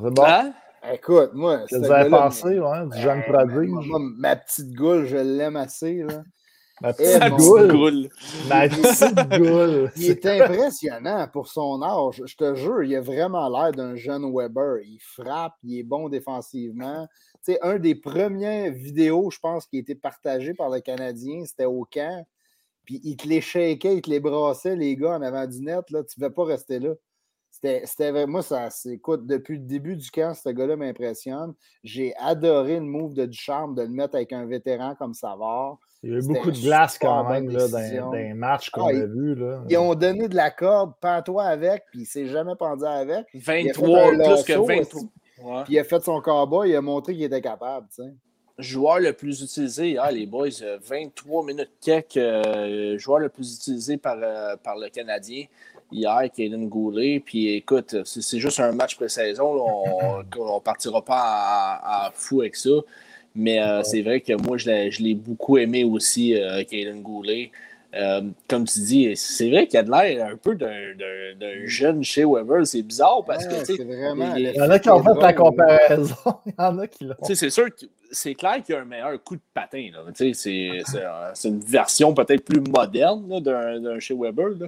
C'est 0.02 0.10
bon? 0.10 0.24
Hein? 0.24 0.52
Écoute, 0.92 1.30
moi. 1.34 1.58
Qu'est-ce 1.66 1.80
que 1.80 1.86
vous 1.86 1.92
avez 1.92 2.10
pensé, 2.10 2.58
ouais, 2.58 2.86
du 2.92 3.00
jeune 3.00 3.22
prodige? 3.24 3.68
Moi, 3.68 3.98
ma 4.16 4.36
petite 4.36 4.72
goule, 4.74 5.06
je 5.06 5.16
l'aime 5.16 5.56
assez. 5.56 6.02
Là. 6.02 6.22
Ma 6.80 6.92
petite 6.92 7.22
eh, 7.24 7.30
goule. 7.30 8.08
Ma 8.48 8.68
petite 8.68 9.28
goule. 9.38 9.90
Il 9.96 10.10
est 10.10 10.26
impressionnant 10.26 11.26
pour 11.32 11.48
son 11.48 11.82
âge. 11.82 12.22
Je 12.24 12.36
te 12.36 12.54
jure, 12.54 12.84
il 12.84 12.94
a 12.94 13.00
vraiment 13.00 13.48
l'air 13.48 13.72
d'un 13.72 13.96
jeune 13.96 14.32
Weber. 14.32 14.78
Il 14.84 14.98
frappe, 15.00 15.54
il 15.64 15.80
est 15.80 15.82
bon 15.82 16.08
défensivement. 16.08 17.08
Sais, 17.48 17.58
un 17.62 17.78
des 17.78 17.94
premières 17.94 18.70
vidéos, 18.72 19.30
je 19.30 19.38
pense, 19.38 19.66
qui 19.66 19.78
a 19.78 19.80
été 19.80 19.94
partagé 19.94 20.52
par 20.52 20.68
le 20.68 20.80
Canadien, 20.80 21.46
c'était 21.46 21.64
au 21.64 21.86
camp. 21.90 22.26
Puis 22.84 23.00
il 23.02 23.16
te 23.16 23.26
les 23.26 23.40
shakeait, 23.40 23.96
il 23.96 24.02
te 24.02 24.10
les 24.10 24.20
brassait, 24.20 24.76
les 24.76 24.94
gars, 24.96 25.16
en 25.16 25.22
avant 25.22 25.46
du 25.46 25.62
net. 25.62 25.90
Là. 25.90 26.04
Tu 26.04 26.20
ne 26.20 26.26
veux 26.26 26.32
pas 26.32 26.44
rester 26.44 26.78
là. 26.78 26.92
C'était 27.50 28.10
vraiment, 28.10 28.32
moi, 28.32 28.42
ça, 28.42 28.68
écoute, 28.90 29.26
depuis 29.26 29.56
le 29.56 29.64
début 29.64 29.96
du 29.96 30.10
camp, 30.10 30.34
ce 30.34 30.50
gars-là 30.50 30.76
m'impressionne. 30.76 31.54
J'ai 31.82 32.14
adoré 32.16 32.74
le 32.74 32.84
move 32.84 33.14
de 33.14 33.24
Ducharme 33.24 33.74
de 33.74 33.80
le 33.80 33.88
mettre 33.88 34.16
avec 34.16 34.34
un 34.34 34.44
vétéran 34.44 34.94
comme 34.94 35.14
Savard. 35.14 35.78
Il 36.02 36.10
y 36.10 36.14
a 36.14 36.18
eu 36.18 36.26
beaucoup 36.26 36.50
de 36.50 36.60
glace 36.60 36.98
quand 36.98 37.30
même 37.30 37.48
là, 37.48 37.66
dans, 37.66 38.12
les 38.12 38.34
matchs 38.34 38.68
qu'on 38.68 38.88
ah, 38.88 38.90
a 38.90 39.06
vus. 39.06 39.36
Ils 39.70 39.78
ont 39.78 39.94
donné 39.94 40.28
de 40.28 40.36
la 40.36 40.50
corde, 40.50 40.92
pends-toi 41.00 41.44
avec, 41.44 41.84
puis 41.90 42.02
il 42.02 42.06
s'est 42.06 42.26
jamais 42.26 42.56
pendu 42.56 42.84
avec. 42.84 43.26
23, 43.34 44.10
plus 44.10 44.44
que 44.44 44.52
23. 44.52 45.02
Puis 45.64 45.74
il 45.74 45.78
a 45.78 45.84
fait 45.84 46.02
son 46.02 46.20
combat, 46.20 46.66
il 46.66 46.74
a 46.74 46.80
montré 46.80 47.14
qu'il 47.14 47.22
était 47.24 47.40
capable. 47.40 47.86
Joueur 48.58 48.98
le 48.98 49.12
plus 49.12 49.40
utilisé, 49.42 49.96
ah, 49.98 50.10
les 50.10 50.26
boys, 50.26 50.48
23 50.82 51.42
euh, 51.42 51.46
minutes 51.46 51.70
quelques, 51.80 52.16
euh, 52.16 52.98
joueur 52.98 53.20
le 53.20 53.28
plus 53.28 53.54
utilisé 53.54 53.96
par, 53.98 54.16
euh, 54.20 54.56
par 54.56 54.76
le 54.76 54.88
Canadien 54.88 55.44
hier, 55.90 56.22
Kaden 56.34 56.68
Goulet. 56.68 57.20
Puis 57.24 57.54
écoute, 57.54 57.96
c'est 58.04 58.38
juste 58.38 58.60
un 58.60 58.72
match 58.72 58.96
pré-saison. 58.96 59.44
On 59.44 60.18
ne 60.18 60.60
partira 60.60 61.02
pas 61.04 61.80
à, 61.82 62.10
fou 62.14 62.40
avec 62.40 62.56
ça. 62.56 62.70
Mais 63.34 63.60
euh, 63.60 63.82
c'est 63.82 64.02
vrai 64.02 64.20
que 64.20 64.32
moi, 64.32 64.56
je 64.56 65.02
l'ai 65.02 65.14
beaucoup 65.14 65.58
aimé 65.58 65.84
aussi, 65.84 66.34
euh, 66.34 66.62
Goulet. 66.96 67.50
Euh, 67.98 68.22
comme 68.48 68.64
tu 68.64 68.78
dis, 68.80 69.16
c'est 69.16 69.50
vrai 69.50 69.66
qu'il 69.66 69.78
a 69.78 69.82
de 69.82 69.90
l'air 69.90 70.26
un 70.26 70.36
peu 70.36 70.54
d'un 70.54 71.66
jeune 71.66 72.04
chez 72.04 72.24
Weber. 72.24 72.66
C'est 72.66 72.82
bizarre 72.82 73.24
parce 73.26 73.46
que. 73.46 73.82
Vraiment, 73.82 74.34
il, 74.36 74.54
y 74.54 74.60
en 74.60 74.70
a 74.70 74.78
qui 74.78 74.88
ont 74.88 75.02
fait 75.02 75.20
la 75.20 75.32
comparaison. 75.32 76.14
il 76.46 76.52
y 76.56 76.62
en 76.62 76.78
a 76.78 76.86
qui 76.86 77.04
l'ont. 77.04 77.16
C'est 77.22 77.50
sûr 77.50 77.66
que 77.74 77.86
c'est 78.10 78.34
clair 78.34 78.62
qu'il 78.62 78.74
y 78.74 78.78
a 78.78 78.82
un 78.82 78.84
meilleur 78.84 79.22
coup 79.22 79.36
de 79.36 79.42
patin. 79.52 79.90
C'est 80.14 80.70
une 81.44 81.60
version 81.60 82.14
peut-être 82.14 82.44
plus 82.44 82.60
moderne 82.60 83.40
d'un 83.40 83.98
chez 83.98 84.14
Weber. 84.14 84.50
Là. 84.60 84.66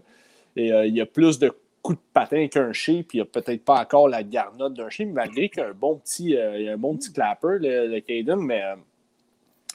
Et 0.56 0.72
euh, 0.72 0.86
il 0.86 0.96
y 0.96 1.00
a 1.00 1.06
plus 1.06 1.38
de 1.38 1.52
coups 1.82 1.98
de 1.98 2.04
patin 2.12 2.46
qu'un 2.48 2.72
chien, 2.72 3.02
puis 3.06 3.18
il 3.18 3.22
n'y 3.22 3.22
a 3.22 3.24
peut-être 3.24 3.64
pas 3.64 3.80
encore 3.80 4.08
la 4.08 4.22
garnotte 4.22 4.74
d'un 4.74 4.90
chien, 4.90 5.06
malgré 5.06 5.48
qu'il 5.48 5.62
y 5.62 5.66
a 5.66 5.68
un 5.68 5.74
bon 5.74 5.96
petit, 5.96 6.36
euh, 6.36 6.74
un 6.74 6.76
bon 6.76 6.96
petit 6.96 7.12
clapper, 7.12 7.58
le, 7.60 7.86
le 7.86 8.00
Caden, 8.00 8.40
mais 8.40 8.62
euh, 8.62 8.76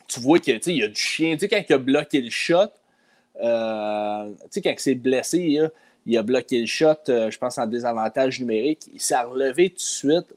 tu 0.08 0.20
vois 0.20 0.40
qu'il 0.40 0.54
y 0.54 0.84
a 0.84 0.88
du 0.88 0.96
chien. 0.96 1.34
Tu 1.34 1.40
sais, 1.40 1.48
quand 1.48 1.62
il 1.68 1.74
a 1.74 1.78
bloqué 1.78 2.22
le 2.22 2.30
shot, 2.30 2.68
tu 3.40 4.48
sais, 4.50 4.62
quand 4.62 4.72
il 4.72 4.80
s'est 4.80 4.96
blessé, 4.96 5.60
il 6.06 6.18
a 6.18 6.24
bloqué 6.24 6.60
le 6.60 6.68
shot, 6.68 6.96
je 7.08 7.38
pense, 7.38 7.58
en 7.58 7.68
désavantage 7.68 8.40
numérique. 8.40 8.84
Il 8.94 9.02
s'est 9.02 9.20
relevé 9.20 9.70
tout 9.70 9.76
de 9.76 9.82
suite. 9.82 10.28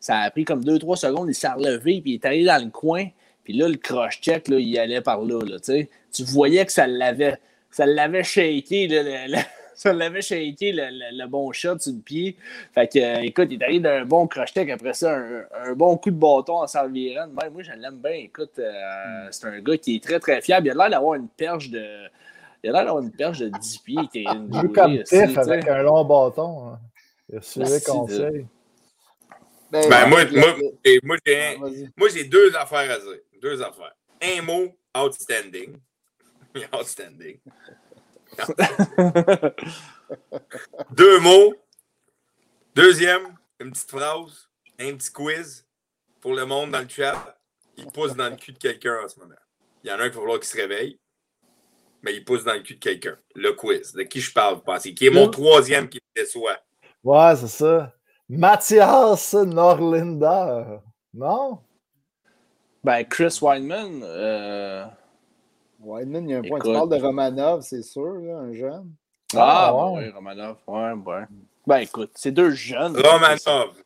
Ça 0.00 0.18
a 0.18 0.30
pris 0.30 0.44
comme 0.44 0.62
2-3 0.62 0.96
secondes. 0.96 1.28
Il 1.28 1.34
s'est 1.34 1.48
relevé, 1.48 2.00
puis 2.00 2.12
il 2.12 2.14
est 2.14 2.24
allé 2.24 2.44
dans 2.44 2.62
le 2.62 2.70
coin. 2.70 3.06
Puis 3.42 3.52
là, 3.54 3.68
le 3.68 3.76
cross-check, 3.76 4.48
il 4.48 4.78
allait 4.78 5.00
par 5.00 5.20
là. 5.22 5.38
là 5.40 5.56
tu 5.60 6.22
voyais 6.24 6.64
que 6.64 6.72
ça 6.72 6.86
l'avait 6.86 7.38
ça 7.74 7.86
l'avait 7.86 8.22
shaké. 8.22 8.88
Ça 9.76 9.92
l'avait 9.92 10.22
shaké 10.22 10.70
le, 10.72 11.26
bon 11.26 11.50
shot 11.50 11.80
sur 11.80 11.92
le 11.92 11.98
pied. 11.98 12.36
Fait 12.72 12.86
que, 12.86 12.96
euh, 13.00 13.22
écoute, 13.22 13.48
il 13.50 13.60
est 13.60 13.64
arrivé 13.64 13.80
d'un 13.80 14.04
bon 14.04 14.28
crochet 14.28 14.70
après 14.70 14.92
ça, 14.92 15.18
un, 15.18 15.72
bon 15.74 15.96
coup 15.96 16.12
de 16.12 16.16
bâton 16.16 16.58
en 16.58 16.68
Salviren. 16.68 17.28
moi, 17.32 17.50
je 17.58 17.72
l'aime 17.72 17.96
bien. 17.96 18.12
Écoute, 18.12 18.52
euh, 18.60 18.70
hmm. 18.70 19.28
c'est 19.32 19.48
un 19.48 19.58
gars 19.58 19.76
qui 19.76 19.96
est 19.96 20.04
très, 20.04 20.20
très 20.20 20.40
fiable. 20.40 20.68
Il 20.68 20.70
a 20.70 20.74
l'air 20.74 20.90
d'avoir 20.90 21.14
une 21.14 21.26
perche 21.26 21.70
de. 21.70 21.84
Il 22.64 22.70
a 22.70 22.72
l'air 22.72 22.84
d'avoir 22.86 23.02
une 23.02 23.12
perche 23.12 23.40
de 23.40 23.48
10 23.48 23.78
pieds. 23.80 24.08
Qui 24.10 24.20
est 24.20 24.24
une 24.24 24.52
joue 24.52 24.72
comme 24.72 25.02
Tiff 25.02 25.36
avec 25.36 25.68
un 25.68 25.82
long 25.82 26.02
bâton. 26.02 26.70
Hein. 26.70 26.80
Il 27.28 27.36
a 27.36 27.42
suivi 27.42 27.82
conseil. 27.82 28.46
Ben, 29.70 29.86
ben, 29.90 30.08
moi, 30.08 30.24
moi, 30.32 30.56
moi, 31.02 31.18
moi 31.94 32.08
j'ai 32.08 32.24
deux 32.24 32.56
affaires 32.56 32.90
à 32.90 32.98
dire. 32.98 33.18
Deux 33.42 33.60
affaires. 33.60 33.94
Un 34.22 34.40
mot, 34.40 34.74
outstanding. 34.96 35.76
outstanding. 36.72 37.38
Deux 40.90 41.18
mots. 41.18 41.54
Deuxième, 42.74 43.36
une 43.60 43.72
petite 43.72 43.90
phrase, 43.90 44.48
un 44.80 44.94
petit 44.94 45.12
quiz 45.12 45.66
pour 46.20 46.32
le 46.32 46.46
monde 46.46 46.70
dans 46.70 46.80
le 46.80 46.88
chat. 46.88 47.38
Il 47.76 47.86
pousse 47.88 48.14
dans 48.14 48.30
le 48.30 48.36
cul 48.36 48.52
de 48.52 48.58
quelqu'un 48.58 49.00
en 49.04 49.08
ce 49.08 49.20
moment. 49.20 49.34
Il 49.82 49.90
y 49.90 49.92
en 49.92 49.98
a 49.98 50.04
un 50.04 50.08
qui 50.08 50.14
va 50.14 50.20
falloir 50.22 50.38
qu'il 50.38 50.48
se 50.48 50.56
réveille, 50.56 50.98
mais 52.04 52.14
il 52.14 52.24
pousse 52.24 52.44
dans 52.44 52.54
le 52.54 52.60
cul 52.60 52.74
de 52.74 52.80
quelqu'un. 52.80 53.16
Le 53.34 53.52
quiz. 53.52 53.92
De 53.92 54.02
qui 54.02 54.20
je 54.20 54.32
parle, 54.32 54.56
vous 54.56 54.60
pensez? 54.60 54.94
Qui 54.94 55.06
est 55.06 55.10
mon 55.10 55.28
troisième 55.28 55.88
qui 55.88 55.98
me 55.98 56.22
déçoit? 56.22 56.58
Ouais, 57.02 57.34
c'est 57.36 57.48
ça. 57.48 57.92
Mathias 58.28 59.34
Norlinder. 59.34 60.78
Non? 61.12 61.58
Ben, 62.82 63.04
Chris 63.04 63.38
Weinman. 63.40 64.02
Euh... 64.02 64.84
Wideman, 65.80 66.28
il 66.28 66.32
y 66.32 66.34
a 66.34 66.38
un 66.38 66.42
point. 66.42 66.60
Tu 66.60 66.72
parles 66.72 66.88
de 66.88 66.96
Romanov, 66.96 67.60
c'est 67.62 67.82
sûr, 67.82 68.14
là, 68.14 68.38
un 68.38 68.52
jeune. 68.54 68.90
Ah, 69.36 69.68
ah 69.68 69.90
oui, 69.90 70.08
Romanov. 70.10 70.56
Ouais, 70.66 70.92
ouais. 70.92 71.24
Ben 71.66 71.78
écoute, 71.78 72.12
c'est 72.14 72.30
deux 72.30 72.50
jeunes. 72.50 72.96
Romanov. 72.96 73.82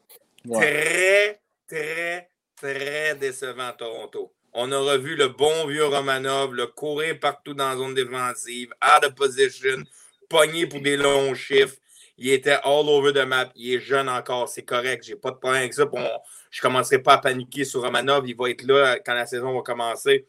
Très, 0.53 1.41
très, 1.67 2.31
très 2.57 3.15
décevant 3.17 3.73
Toronto. 3.77 4.33
On 4.61 4.73
a 4.73 4.79
revu 4.81 5.15
le 5.15 5.29
bon 5.29 5.69
vieux 5.69 5.85
Romanov, 5.85 6.53
le 6.53 6.67
courir 6.67 7.21
partout 7.21 7.55
dans 7.55 7.69
la 7.69 7.77
zone 7.77 7.95
défensive, 7.95 8.75
out 8.83 9.05
of 9.05 9.15
position, 9.15 9.85
pogné 10.29 10.67
pour 10.67 10.81
des 10.81 10.97
longs 10.97 11.33
chiffres. 11.33 11.77
Il 12.17 12.29
était 12.31 12.59
all 12.65 12.89
over 12.89 13.13
the 13.13 13.25
map. 13.25 13.53
Il 13.55 13.75
est 13.75 13.79
jeune 13.79 14.09
encore, 14.09 14.49
c'est 14.49 14.65
correct. 14.65 15.05
J'ai 15.05 15.15
pas 15.15 15.31
de 15.31 15.37
problème 15.37 15.61
avec 15.61 15.75
ça. 15.75 15.85
Bon, 15.85 16.05
je 16.51 16.59
ne 16.59 16.63
commencerai 16.63 16.99
pas 16.99 17.13
à 17.13 17.19
paniquer 17.19 17.65
sur 17.65 17.83
Romanov. 17.83 18.29
Il 18.29 18.35
va 18.35 18.51
être 18.51 18.65
là 18.65 18.99
quand 18.99 19.15
la 19.15 19.27
saison 19.27 19.55
va 19.55 19.63
commencer. 19.63 20.27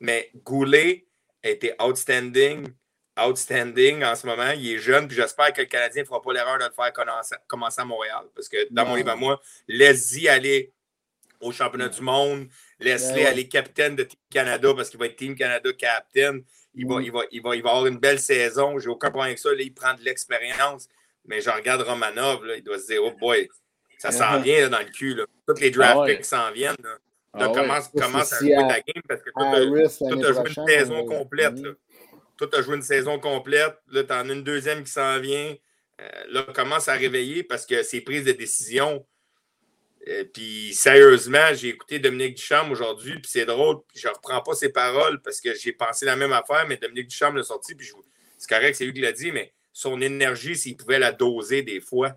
Mais 0.00 0.30
Goulet 0.34 1.04
a 1.44 1.50
été 1.50 1.74
outstanding, 1.78 2.68
outstanding 3.22 4.02
en 4.02 4.14
ce 4.14 4.26
moment. 4.26 4.50
Il 4.52 4.66
est 4.66 4.78
jeune, 4.78 5.06
puis 5.08 5.16
j'espère 5.18 5.52
que 5.52 5.60
le 5.60 5.66
Canadien 5.66 6.04
ne 6.04 6.06
fera 6.06 6.22
pas 6.22 6.32
l'erreur 6.32 6.56
de 6.56 6.64
le 6.64 6.70
faire 6.70 6.90
commencer 7.46 7.82
à 7.82 7.84
Montréal. 7.84 8.24
Parce 8.34 8.48
que 8.48 8.66
dans 8.70 8.86
mon 8.86 8.94
livre 8.94 9.10
à 9.10 9.16
moi, 9.16 9.38
laisse-y 9.66 10.26
aller 10.26 10.72
au 11.42 11.52
championnat 11.52 11.90
du 11.90 12.00
monde, 12.00 12.48
laisse-le 12.80 13.26
aller 13.26 13.48
capitaine 13.48 13.96
de 13.96 14.04
Team 14.04 14.20
Canada 14.30 14.72
parce 14.74 14.90
qu'il 14.90 14.98
va 14.98 15.06
être 15.06 15.16
Team 15.16 15.34
Canada 15.34 15.70
captain. 15.72 16.40
Il 16.74 16.86
va, 16.86 17.02
il, 17.02 17.10
va, 17.10 17.22
il, 17.30 17.42
va, 17.42 17.56
il 17.56 17.62
va 17.62 17.70
avoir 17.70 17.86
une 17.86 17.98
belle 17.98 18.20
saison. 18.20 18.78
J'ai 18.78 18.88
aucun 18.88 19.10
problème 19.10 19.30
avec 19.30 19.38
ça. 19.38 19.50
Là, 19.50 19.60
il 19.60 19.74
prend 19.74 19.94
de 19.94 20.02
l'expérience. 20.02 20.88
Mais 21.26 21.40
je 21.40 21.50
regarde 21.50 21.82
Romanov, 21.82 22.44
là, 22.44 22.56
il 22.56 22.62
doit 22.62 22.78
se 22.78 22.86
dire 22.86 23.02
Oh 23.04 23.12
boy, 23.18 23.48
ça 23.98 24.10
s'en 24.10 24.40
vient 24.40 24.68
dans 24.68 24.78
le 24.78 24.86
cul. 24.86 25.14
Là. 25.14 25.24
Toutes 25.46 25.60
les 25.60 25.70
draft 25.70 25.98
ah 26.02 26.06
picks 26.06 26.24
s'en 26.24 26.50
viennent. 26.52 26.76
Ah 27.34 27.48
commence, 27.48 27.88
commence 27.88 28.32
à 28.32 28.38
jouer 28.38 28.54
ta 28.56 28.80
game 28.80 29.02
parce 29.06 29.22
que 29.22 29.30
toi, 29.30 29.50
tu 29.50 29.56
as, 29.56 30.32
joué 30.32 30.48
une 30.56 30.66
saison 30.66 31.04
complète. 31.04 31.62
Toi, 32.36 32.48
tu 32.50 32.58
as 32.58 32.62
joué 32.62 32.76
une 32.76 32.82
saison 32.82 33.18
complète. 33.18 33.76
Là, 33.88 34.04
tu 34.04 34.12
en 34.12 34.30
as 34.30 34.32
une 34.32 34.42
deuxième 34.42 34.82
qui 34.82 34.90
s'en 34.90 35.20
vient. 35.20 35.54
Euh, 36.00 36.08
là, 36.30 36.42
commence 36.54 36.88
à 36.88 36.94
réveiller 36.94 37.42
parce 37.42 37.66
que 37.66 37.82
c'est 37.82 38.00
prise 38.00 38.24
de 38.24 38.32
décision. 38.32 39.04
Euh, 40.06 40.24
puis 40.32 40.72
sérieusement, 40.74 41.52
j'ai 41.54 41.68
écouté 41.68 41.98
Dominique 41.98 42.36
Duchamp 42.36 42.70
aujourd'hui, 42.70 43.14
puis 43.14 43.30
c'est 43.30 43.44
drôle, 43.44 43.78
puis 43.88 44.00
je 44.00 44.08
ne 44.08 44.12
reprends 44.12 44.40
pas 44.42 44.54
ses 44.54 44.70
paroles 44.70 45.20
parce 45.22 45.40
que 45.40 45.54
j'ai 45.54 45.72
pensé 45.72 46.06
la 46.06 46.16
même 46.16 46.32
affaire, 46.32 46.66
mais 46.68 46.76
Dominique 46.76 47.08
Duchamp 47.08 47.32
l'a 47.32 47.42
sorti, 47.42 47.74
puis 47.74 47.90
c'est 48.38 48.48
correct, 48.48 48.74
c'est 48.76 48.84
lui 48.84 48.92
qui 48.92 49.00
l'a 49.00 49.12
dit, 49.12 49.32
mais 49.32 49.52
son 49.72 50.00
énergie, 50.00 50.56
s'il 50.56 50.76
pouvait 50.76 50.98
la 50.98 51.12
doser 51.12 51.62
des 51.62 51.80
fois, 51.80 52.16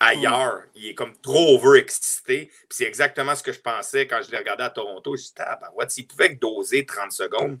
ailleurs. 0.00 0.64
Il 0.74 0.88
est 0.88 0.94
comme 0.94 1.16
trop 1.16 1.56
overexcité. 1.56 2.46
Puis 2.46 2.66
c'est 2.70 2.84
exactement 2.84 3.34
ce 3.34 3.42
que 3.42 3.52
je 3.52 3.60
pensais 3.60 4.06
quand 4.06 4.20
je 4.24 4.30
l'ai 4.30 4.38
regardé 4.38 4.64
à 4.64 4.70
Toronto. 4.70 5.16
Je 5.16 5.20
me 5.20 5.24
suis 5.24 5.34
dit, 5.34 5.42
ah, 5.44 5.58
ben, 5.60 5.68
ouais, 5.74 5.88
s'il 5.88 6.06
pouvait 6.06 6.34
doser 6.34 6.86
30 6.86 7.12
secondes, 7.12 7.58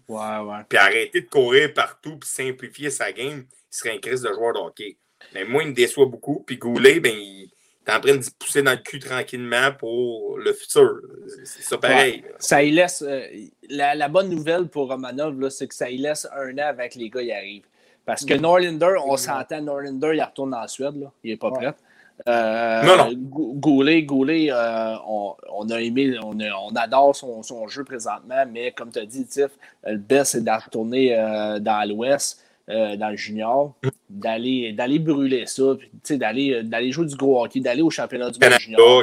puis 0.68 0.78
arrêter 0.78 1.22
de 1.22 1.28
courir 1.28 1.72
partout, 1.74 2.18
puis 2.18 2.28
simplifier 2.28 2.90
sa 2.90 3.12
game, 3.12 3.46
il 3.50 3.76
serait 3.76 3.90
un 3.90 3.98
crise 3.98 4.22
de 4.22 4.32
joueur 4.32 4.54
de 4.54 4.58
hockey. 4.58 4.98
Mais 5.34 5.44
moi, 5.44 5.62
il 5.62 5.70
me 5.70 5.74
déçoit 5.74 6.06
beaucoup. 6.06 6.44
Puis 6.46 6.56
Goulet, 6.56 7.00
ben, 7.00 7.14
il 7.14 7.50
est 7.88 7.94
en 7.94 8.00
train 8.00 8.16
de 8.16 8.22
se 8.22 8.30
pousser 8.30 8.62
dans 8.62 8.72
le 8.72 8.78
cul 8.78 8.98
tranquillement 8.98 9.72
pour 9.78 10.38
le 10.38 10.52
futur. 10.52 11.00
C'est 11.44 11.62
ça 11.62 11.78
pareil. 11.78 12.24
Ça 12.38 12.62
y 12.62 12.70
laisse. 12.70 13.02
Euh, 13.06 13.22
la, 13.70 14.08
bonne 14.08 14.28
nouvelle 14.28 14.68
pour 14.68 14.88
Romanov, 14.88 15.48
c'est 15.50 15.66
que 15.66 15.74
ça 15.74 15.90
y 15.90 15.98
laisse 15.98 16.26
un 16.36 16.52
an 16.58 16.68
avec 16.68 16.94
les 16.94 17.08
gars 17.10 17.22
qui 17.22 17.32
arrivent. 17.32 17.66
Parce 18.04 18.24
que 18.24 18.34
Norlander, 18.34 18.96
on 19.04 19.16
s'entend, 19.16 19.60
Norlander, 19.60 20.12
il 20.14 20.22
retourne 20.22 20.54
en 20.54 20.66
Suède. 20.66 20.96
Là. 20.96 21.10
Il 21.24 21.30
n'est 21.30 21.36
pas 21.36 21.50
prêt. 21.50 21.74
Euh, 22.26 22.82
non, 22.82 22.96
non. 22.96 23.12
Goulet, 23.14 24.02
Goulet 24.02 24.48
euh, 24.50 24.96
on, 25.06 25.70
a 25.70 25.80
aimé, 25.80 26.18
on, 26.20 26.74
adore 26.74 27.14
son, 27.14 27.42
son, 27.44 27.68
jeu 27.68 27.84
présentement, 27.84 28.44
mais 28.50 28.72
comme 28.72 28.90
tu 28.90 28.98
as 28.98 29.06
dit, 29.06 29.24
Tiff, 29.24 29.50
le 29.86 29.98
best, 29.98 30.32
c'est 30.32 30.44
de 30.44 30.50
retourner 30.50 31.10
dans 31.60 31.88
l'Ouest. 31.88 32.42
Euh, 32.70 32.96
dans 32.96 33.08
le 33.08 33.16
junior, 33.16 33.74
d'aller, 34.10 34.74
d'aller 34.74 34.98
brûler 34.98 35.46
ça, 35.46 35.62
d'aller, 36.10 36.62
d'aller 36.62 36.92
jouer 36.92 37.06
du 37.06 37.16
gros 37.16 37.42
hockey, 37.42 37.60
d'aller 37.60 37.80
au 37.80 37.88
championnat 37.88 38.30
du 38.30 38.38
monde 38.38 38.58
junior. 38.58 39.02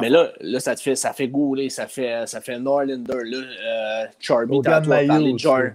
Mais 0.00 0.08
là, 0.08 0.30
là, 0.40 0.60
ça 0.60 0.76
te 0.76 0.80
fait, 0.80 0.94
ça 0.94 1.12
fait 1.12 1.26
gouler, 1.26 1.68
ça 1.68 1.88
fait, 1.88 2.24
ça 2.26 2.40
fait 2.40 2.56
Norlander, 2.58 3.24
là, 3.24 3.38
euh, 3.38 4.06
Charmy, 4.20 4.62
tantôt, 4.62 4.90
parler 4.90 5.32
de. 5.32 5.72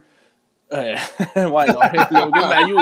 Euh, 0.73 0.95
ouais, 1.35 1.65
Logan 2.11 2.49
Mayo. 2.49 2.77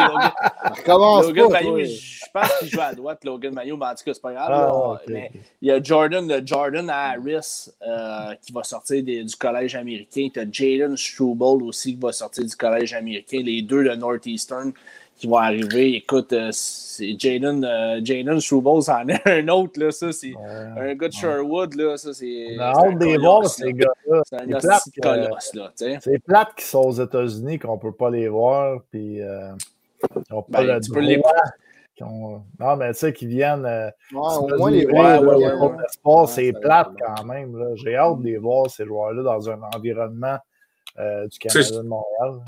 Logan, 0.87 1.83
je 1.83 2.22
pense 2.34 2.57
qu'il 2.59 2.69
joue 2.69 2.81
à 2.81 2.93
droite, 2.93 3.23
Logan 3.23 3.53
Mayo, 3.53 3.77
mais 3.77 3.86
en 3.86 3.95
tout 3.95 4.03
cas, 4.05 4.13
c'est 4.13 4.21
pas 4.21 4.34
grave. 4.34 4.49
Ah, 4.51 5.01
mais 5.07 5.31
il 5.61 5.67
y 5.67 5.71
a 5.71 5.81
Jordan, 5.81 6.41
Jordan 6.45 6.89
Harris 6.89 7.69
euh, 7.81 8.34
qui 8.41 8.51
va 8.51 8.63
sortir 8.63 9.03
du 9.03 9.36
collège 9.36 9.75
américain. 9.75 10.27
Tu 10.34 10.39
as 10.39 10.45
Jaden 10.51 10.97
Struble 10.97 11.63
aussi 11.63 11.93
qui 11.93 12.01
va 12.01 12.11
sortir 12.11 12.43
du 12.43 12.55
collège 12.55 12.93
américain. 12.93 13.41
Les 13.43 13.61
deux 13.61 13.84
de 13.84 13.95
Northeastern 13.95 14.73
qui 15.15 15.27
vont 15.27 15.38
arriver. 15.38 15.95
Écoute, 15.95 16.34
euh, 16.34 16.49
c'est 16.51 17.15
Jaden, 17.17 17.63
euh, 17.63 18.39
Struble, 18.39 18.81
c'en 18.81 19.07
est 19.07 19.21
un 19.27 19.47
autre, 19.49 19.79
là, 19.79 19.91
ça, 19.91 20.11
c'est 20.11 20.34
un 20.36 20.95
gars 20.95 21.07
de 21.07 21.13
Sherwood, 21.13 21.75
là, 21.75 21.97
ça, 21.97 22.13
c'est... 22.13 22.55
On 22.57 22.59
a 22.59 22.71
hâte 22.71 22.97
des 22.97 23.17
voir, 23.17 23.45
ces 23.47 23.73
gars-là. 23.73 24.21
C'est 24.25 24.36
un 24.38 25.01
colosse, 25.01 25.53
là, 25.53 25.71
C'est 25.75 26.19
plate 26.19 26.55
qu'ils 26.55 26.65
sont 26.65 26.81
aux 26.81 27.03
États-Unis, 27.03 27.59
qu'on 27.59 27.77
peut 27.77 27.91
pas 27.91 28.09
les 28.09 28.27
voir, 28.27 28.81
puis 28.91 29.21
euh, 29.21 29.51
ben, 30.49 30.79
tu 30.81 30.91
peux 30.91 30.99
les... 30.99 31.21
Ont... 32.01 32.43
Non, 32.59 32.75
mais 32.75 32.91
tu 32.93 32.99
sais, 32.99 33.13
qu'ils 33.13 33.29
viennent. 33.29 33.65
Euh, 33.65 33.89
au 34.13 34.47
moins 34.57 34.71
les 34.71 34.85
voir. 34.85 36.27
c'est 36.27 36.53
plate 36.53 36.89
quand 36.99 37.23
même. 37.25 37.55
J'ai 37.75 37.95
hâte 37.95 38.19
de 38.19 38.25
les 38.25 38.37
voir, 38.37 38.69
ces 38.69 38.85
joueurs-là, 38.85 39.23
dans 39.23 39.49
un 39.49 39.61
environnement 39.75 40.37
euh, 40.99 41.27
du 41.27 41.39
Canada 41.39 41.77
de 41.77 41.87
Montréal. 41.87 42.43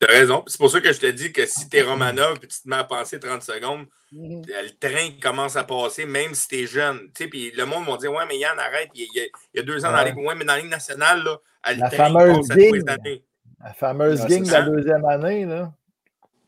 Tu 0.00 0.06
as 0.06 0.12
raison. 0.12 0.42
C'est 0.46 0.58
pour 0.58 0.70
ça 0.70 0.80
que 0.80 0.92
je 0.92 1.00
te 1.00 1.06
dis 1.06 1.32
que 1.32 1.46
si 1.46 1.68
tu 1.68 1.76
es 1.78 1.82
Romanov 1.82 2.38
et 2.42 2.46
tu 2.46 2.60
te 2.60 2.68
mets 2.68 2.76
à 2.76 2.84
passer 2.84 3.18
30 3.18 3.42
secondes, 3.42 3.86
mhm. 4.12 4.42
le 4.46 4.78
train 4.78 5.10
commence 5.22 5.56
à 5.56 5.64
passer, 5.64 6.04
même 6.04 6.34
si 6.34 6.48
tu 6.48 6.62
es 6.62 6.66
jeune. 6.66 7.08
Puis 7.14 7.52
le 7.52 7.64
monde 7.64 7.86
va 7.86 7.96
dire 7.96 8.12
Ouais, 8.12 8.24
mais 8.28 8.36
Yann, 8.38 8.58
arrête, 8.58 8.90
il 8.94 9.08
y 9.54 9.58
a, 9.58 9.62
deux 9.62 9.84
ans 9.84 9.90
dans 9.90 9.96
la 9.96 10.04
Ligue. 10.04 10.18
Ouais, 10.18 10.34
mais 10.34 10.44
dans 10.44 10.54
la 10.54 10.60
Ligue 10.60 10.70
nationale, 10.70 11.22
là, 11.22 11.38
le 11.68 11.80
la 11.80 11.88
train 11.88 12.08
fameuse 12.08 12.48
passe 12.48 12.56
game, 12.56 12.88
à 12.88 12.96
tous 12.96 13.22
La 13.64 13.72
fameuse 13.72 14.26
game 14.26 14.42
de 14.42 14.52
la 14.52 14.62
deuxième 14.62 15.04
année. 15.06 15.46
Là. 15.46 15.72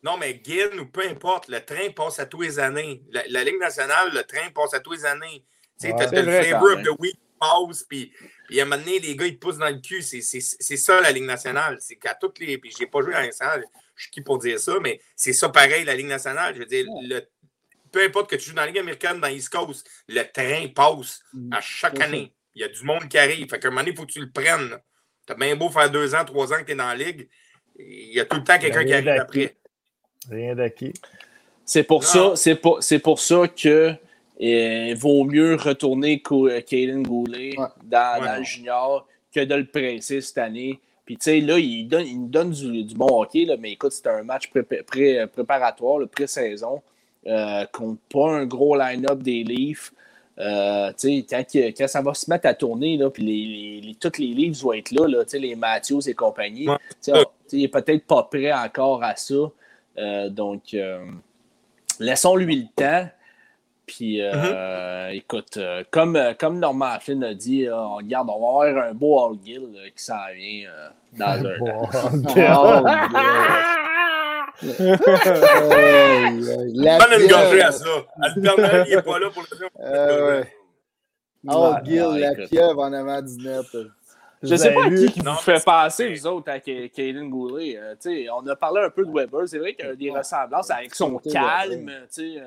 Non, 0.09 0.17
mais 0.17 0.35
Guin 0.35 0.79
ou 0.79 0.87
peu 0.87 1.07
importe, 1.07 1.49
le 1.49 1.61
train 1.61 1.91
passe 1.95 2.19
à 2.19 2.25
tous 2.25 2.41
les 2.41 2.59
années. 2.59 3.03
La, 3.11 3.45
Ligue 3.45 3.59
nationale, 3.59 4.11
le 4.15 4.23
train 4.23 4.49
passe 4.55 4.73
à 4.73 4.81
tous 4.81 4.93
les 4.93 5.05
années. 5.05 5.45
Tu 5.79 5.89
sais, 5.89 5.95
tu 5.95 6.03
as 6.03 6.23
le 6.23 6.43
flavor 6.43 6.79
of 6.79 6.83
the 6.83 6.99
week 6.99 7.19
passe, 7.39 7.85
puis 7.85 8.13
puis 8.49 8.59
à 8.61 8.63
un 8.63 8.67
moment 8.67 8.83
donné, 8.83 8.99
les 8.99 9.15
gars, 9.15 9.27
ils 9.27 9.35
te 9.35 9.39
poussent 9.39 9.59
dans 9.59 9.69
le 9.69 9.81
cul. 9.81 10.01
C'est 10.01 10.77
ça 10.77 11.01
la 11.03 11.13
Ligue 11.13 11.25
nationale. 11.25 11.77
C'est 11.81 11.97
qu'à 11.97 12.15
toutes 12.15 12.39
les. 12.39 12.57
Puis 12.57 12.73
j'ai 12.77 12.87
pas 12.87 13.03
joué 13.03 13.13
dans 13.13 13.21
nationale, 13.21 13.63
je 13.95 14.05
suis 14.05 14.11
qui 14.11 14.23
pour 14.23 14.39
dire 14.39 14.59
ça, 14.59 14.77
mais 14.81 14.99
c'est 15.15 15.35
ça 15.35 15.51
pareil, 15.51 15.85
la 15.85 15.95
Ligue 15.95 16.07
nationale. 16.07 16.55
Je 16.55 16.61
veux 16.61 16.67
dire, 16.67 16.87
le, 17.03 17.21
peu 17.93 18.03
importe 18.03 18.31
que 18.31 18.37
tu 18.37 18.49
joues 18.49 18.55
dans 18.55 18.63
la 18.63 18.69
Ligue 18.69 18.79
américaine, 18.79 19.21
dans 19.21 19.29
East 19.29 19.51
Coast, 19.51 19.87
le 20.09 20.23
train 20.23 20.69
passe 20.75 21.21
mm. 21.35 21.53
à 21.53 21.61
chaque 21.61 22.01
année. 22.01 22.33
Il 22.55 22.63
y 22.63 22.65
a 22.65 22.69
du 22.69 22.83
monde 22.83 23.07
qui 23.07 23.19
arrive. 23.19 23.47
Fait 23.51 23.59
qu'à 23.59 23.69
un 23.69 23.71
moment 23.71 23.83
donné, 23.83 23.93
il 23.93 23.97
faut 23.99 24.07
que 24.07 24.13
tu 24.13 24.21
le 24.21 24.31
prennes. 24.31 24.79
T'as 25.27 25.35
bien 25.35 25.55
beau 25.55 25.69
faire 25.69 25.91
deux 25.91 26.15
ans, 26.15 26.25
trois 26.25 26.51
ans 26.55 26.57
que 26.61 26.65
tu 26.65 26.73
es 26.73 26.75
dans 26.75 26.89
la 26.89 26.95
Ligue. 26.95 27.29
Il 27.79 28.15
y 28.15 28.21
a 28.21 28.25
tout 28.25 28.39
le 28.39 28.45
temps 28.45 28.59
quelqu'un 28.59 28.85
qui 28.87 28.95
arrive 28.95 29.09
après. 29.09 29.58
Rien 30.31 30.55
d'acquis. 30.55 30.93
C'est 31.65 31.83
pour, 31.83 32.05
ça, 32.05 32.35
pour, 32.63 32.81
pour 33.03 33.21
ça 33.21 33.49
que 33.49 33.95
il 34.41 34.95
vaut 34.95 35.25
mieux 35.25 35.57
retourner 35.57 36.23
Caden 36.23 37.03
Goulet 37.03 37.57
dans, 37.85 38.39
le 38.39 38.45
junior 38.45 39.07
que 39.35 39.45
de 39.45 39.55
le 39.55 39.67
presser 39.67 40.21
cette 40.21 40.39
année. 40.39 40.79
Puis, 41.05 41.17
tu 41.17 41.25
sais, 41.25 41.41
là, 41.41 41.59
il, 41.59 41.89
donne, 41.89 42.07
il 42.07 42.21
nous 42.21 42.29
donne 42.29 42.51
du, 42.51 42.95
bon 42.95 43.21
hockey, 43.21 43.47
là, 43.47 43.57
mais 43.59 43.73
écoute, 43.73 43.93
c'était 43.93 44.11
un 44.11 44.23
match 44.23 44.51
préparatoire, 45.35 46.07
pré-saison, 46.07 46.83
euh, 47.27 47.65
contre 47.73 47.99
pas 48.13 48.31
un 48.31 48.47
gros 48.47 48.77
line-up 48.77 49.19
des 49.21 49.43
Leafs. 49.43 49.93
Euh, 50.39 50.93
quand, 51.03 51.45
quand, 51.53 51.89
ça 51.89 52.03
va 52.03 52.15
se 52.15 52.31
mettre 52.31 52.47
à 52.47 52.55
tourner, 52.55 52.97
là, 52.97 53.11
puis 53.11 53.25
les, 53.25 53.81
les, 53.81 53.95
tous 53.95 54.19
les 54.19 54.35
Leafs 54.35 54.63
vont 54.63 54.75
être 54.75 54.93
là, 54.93 55.09
là 55.09 55.25
les 55.33 55.57
Matthews 55.57 56.09
et 56.09 56.15
compagnie, 56.15 56.69
il 57.07 57.61
n'est 57.61 57.69
peut-être 57.69 58.07
pas 58.07 58.23
prêt 58.25 58.53
encore 58.53 59.03
à 59.03 59.17
ça. 59.17 59.51
Euh, 59.99 60.29
donc, 60.29 60.75
euh, 60.75 61.05
laissons-lui 61.99 62.57
le 62.57 62.67
temps. 62.75 63.11
Puis, 63.87 64.21
euh, 64.21 64.33
mm-hmm. 64.33 65.17
écoute, 65.17 65.57
euh, 65.57 65.83
comme, 65.91 66.15
euh, 66.17 66.35
comme 66.39 66.59
Norman 66.59 67.01
Flynn 67.01 67.25
a 67.25 67.33
dit, 67.35 67.67
on, 67.73 67.97
regarde, 67.97 68.29
on 68.29 68.39
va 68.39 68.69
avoir 68.69 68.89
un 68.91 68.93
beau 68.93 69.19
All 69.19 69.39
Gill 69.43 69.67
qui 69.97 70.05
s'en 70.05 70.27
vient 70.37 70.69
dans 71.15 71.27
un. 71.27 71.59
Donne 76.99 77.23
une 77.23 77.29
gorgée 77.29 77.63
à 77.63 77.73
ça. 77.73 77.89
Alternative, 78.21 78.85
il 78.89 78.97
n'est 78.97 79.03
pas 79.03 79.19
là 79.19 79.31
pour 79.31 79.43
le 79.43 80.45
All 81.49 81.85
Gill, 81.85 82.21
la 82.21 82.35
pieuvre 82.47 82.83
en 82.83 82.93
avant 82.93 83.23
du 83.23 83.37
net. 83.43 83.67
Je 84.43 84.53
ne 84.53 84.57
sais 84.57 84.73
pas 84.73 84.85
à 84.85 84.91
qui, 84.91 85.07
qui 85.07 85.21
vous 85.21 85.35
fait 85.35 85.65
passer, 85.65 86.15
vous 86.15 86.27
autres, 86.27 86.51
à 86.51 86.61
Kaylin 86.61 87.29
Goulet. 87.29 87.79
on 88.33 88.47
a 88.47 88.57
parlé 88.57 88.83
un 88.83 88.91
peu 88.91 89.05
de 89.05 89.11
Weber. 89.11 89.49
C'est 89.49 89.59
vrai 89.59 89.75
qu'il 89.75 89.85
y 89.85 89.89
a 89.89 89.97
des 89.97 90.11
ressemblances 90.11 90.71
avec 90.71 90.95
son 90.95 91.19
calme. 91.19 91.91
tu 92.13 92.37
sais 92.37 92.43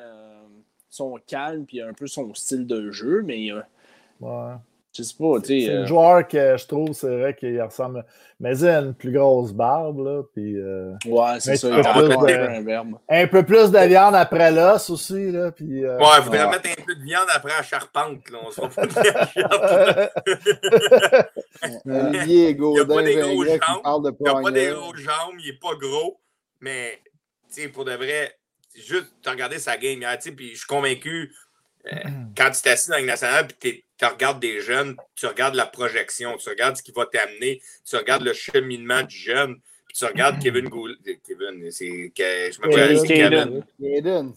son 0.92 1.18
calme 1.26 1.66
puis 1.66 1.82
un 1.82 1.94
peu 1.94 2.06
son 2.06 2.34
style 2.36 2.68
de 2.68 2.92
jeu, 2.92 3.24
mais 3.24 3.50
euh, 3.52 3.62
ouais. 4.20 4.56
Je 4.94 5.04
sais 5.04 5.16
pas, 5.18 5.40
tu 5.40 5.48
sais. 5.48 5.62
C'est 5.66 5.74
un 5.74 5.82
euh, 5.82 5.86
joueur 5.86 6.26
que 6.28 6.58
je 6.58 6.68
trouve, 6.68 6.92
c'est 6.94 7.08
vrai 7.08 7.34
qu'il 7.36 7.62
ressemble. 7.62 8.06
Mais 8.40 8.58
il 8.58 8.68
a 8.68 8.80
une 8.80 8.94
plus 8.94 9.12
grosse 9.12 9.52
barbe, 9.54 10.06
là. 10.06 10.24
Puis, 10.34 10.58
euh, 10.58 10.94
ouais, 11.06 11.40
c'est 11.40 11.56
ça. 11.56 11.70
Il 11.70 11.76
a 11.86 11.96
un, 11.96 12.62
verbe. 12.62 13.00
un 13.08 13.28
peu 13.28 13.44
plus 13.44 13.72
de 13.72 13.80
viande 13.80 14.16
après 14.16 14.52
l'os 14.52 14.90
aussi, 14.90 15.32
là. 15.32 15.52
Puis, 15.52 15.86
ouais, 15.86 15.98
il 16.18 16.24
faudrait 16.24 16.50
mettre 16.50 16.70
un 16.70 16.84
peu 16.84 16.96
de 16.96 17.04
viande 17.04 17.28
après 17.34 17.54
la 17.56 17.64
charpente, 17.64 18.30
là. 18.30 18.40
On 18.46 18.52
se 18.52 18.60
pas 21.86 22.08
Olivier 22.08 22.56
Gaudin, 22.56 22.82
il 22.82 22.88
n'a 22.88 22.96
pas 22.96 23.04
des 23.04 23.16
grosses 23.16 23.48
jambes. 23.48 23.62
Il 24.20 24.26
n'a 24.26 24.42
pas 24.42 24.52
des 24.52 24.70
grosses 24.70 25.00
jambes, 25.00 25.36
il 25.40 25.52
n'est 25.52 25.60
pas 25.60 25.76
gros, 25.76 26.20
mais, 26.60 27.00
tu 27.54 27.62
sais, 27.62 27.70
pour 27.70 27.86
de 27.86 27.94
vrai 27.94 28.36
juste 28.76 29.14
de 29.24 29.30
regarder 29.30 29.60
sa 29.60 29.78
game 29.78 30.02
hier, 30.02 30.18
puis 30.36 30.52
je 30.52 30.58
suis 30.58 30.68
convaincu, 30.68 31.34
euh, 31.92 31.96
quand 32.38 32.52
tu 32.52 32.62
t'assises 32.62 32.90
dans 32.90 32.98
la 32.98 33.04
nationale, 33.04 33.48
puis 33.48 33.58
tu 33.60 33.84
regardes 34.06 34.40
des 34.40 34.62
jeunes, 34.62 34.96
tu 35.16 35.26
regardes 35.26 35.56
la 35.56 35.66
projection, 35.66 36.38
tu 36.38 36.50
regardes 36.50 36.78
ce 36.78 36.84
qui 36.84 36.92
va 36.92 37.06
t'amener, 37.06 37.62
tu 37.86 37.96
regardes 37.96 38.24
le 38.24 38.34
cheminement 38.34 39.04
du 39.04 39.16
jeune, 39.16 39.60
puis 39.86 39.98
tu 39.98 40.06
regardes 40.06 40.42
Kevin 40.42 40.70
Gould. 40.70 40.98
Kevin, 41.04 41.72
c'est. 41.72 42.12
Je 42.18 42.62
me 42.62 42.96
c'est 42.98 43.08
Kevin. 43.08 43.64
Kevin. 43.80 44.34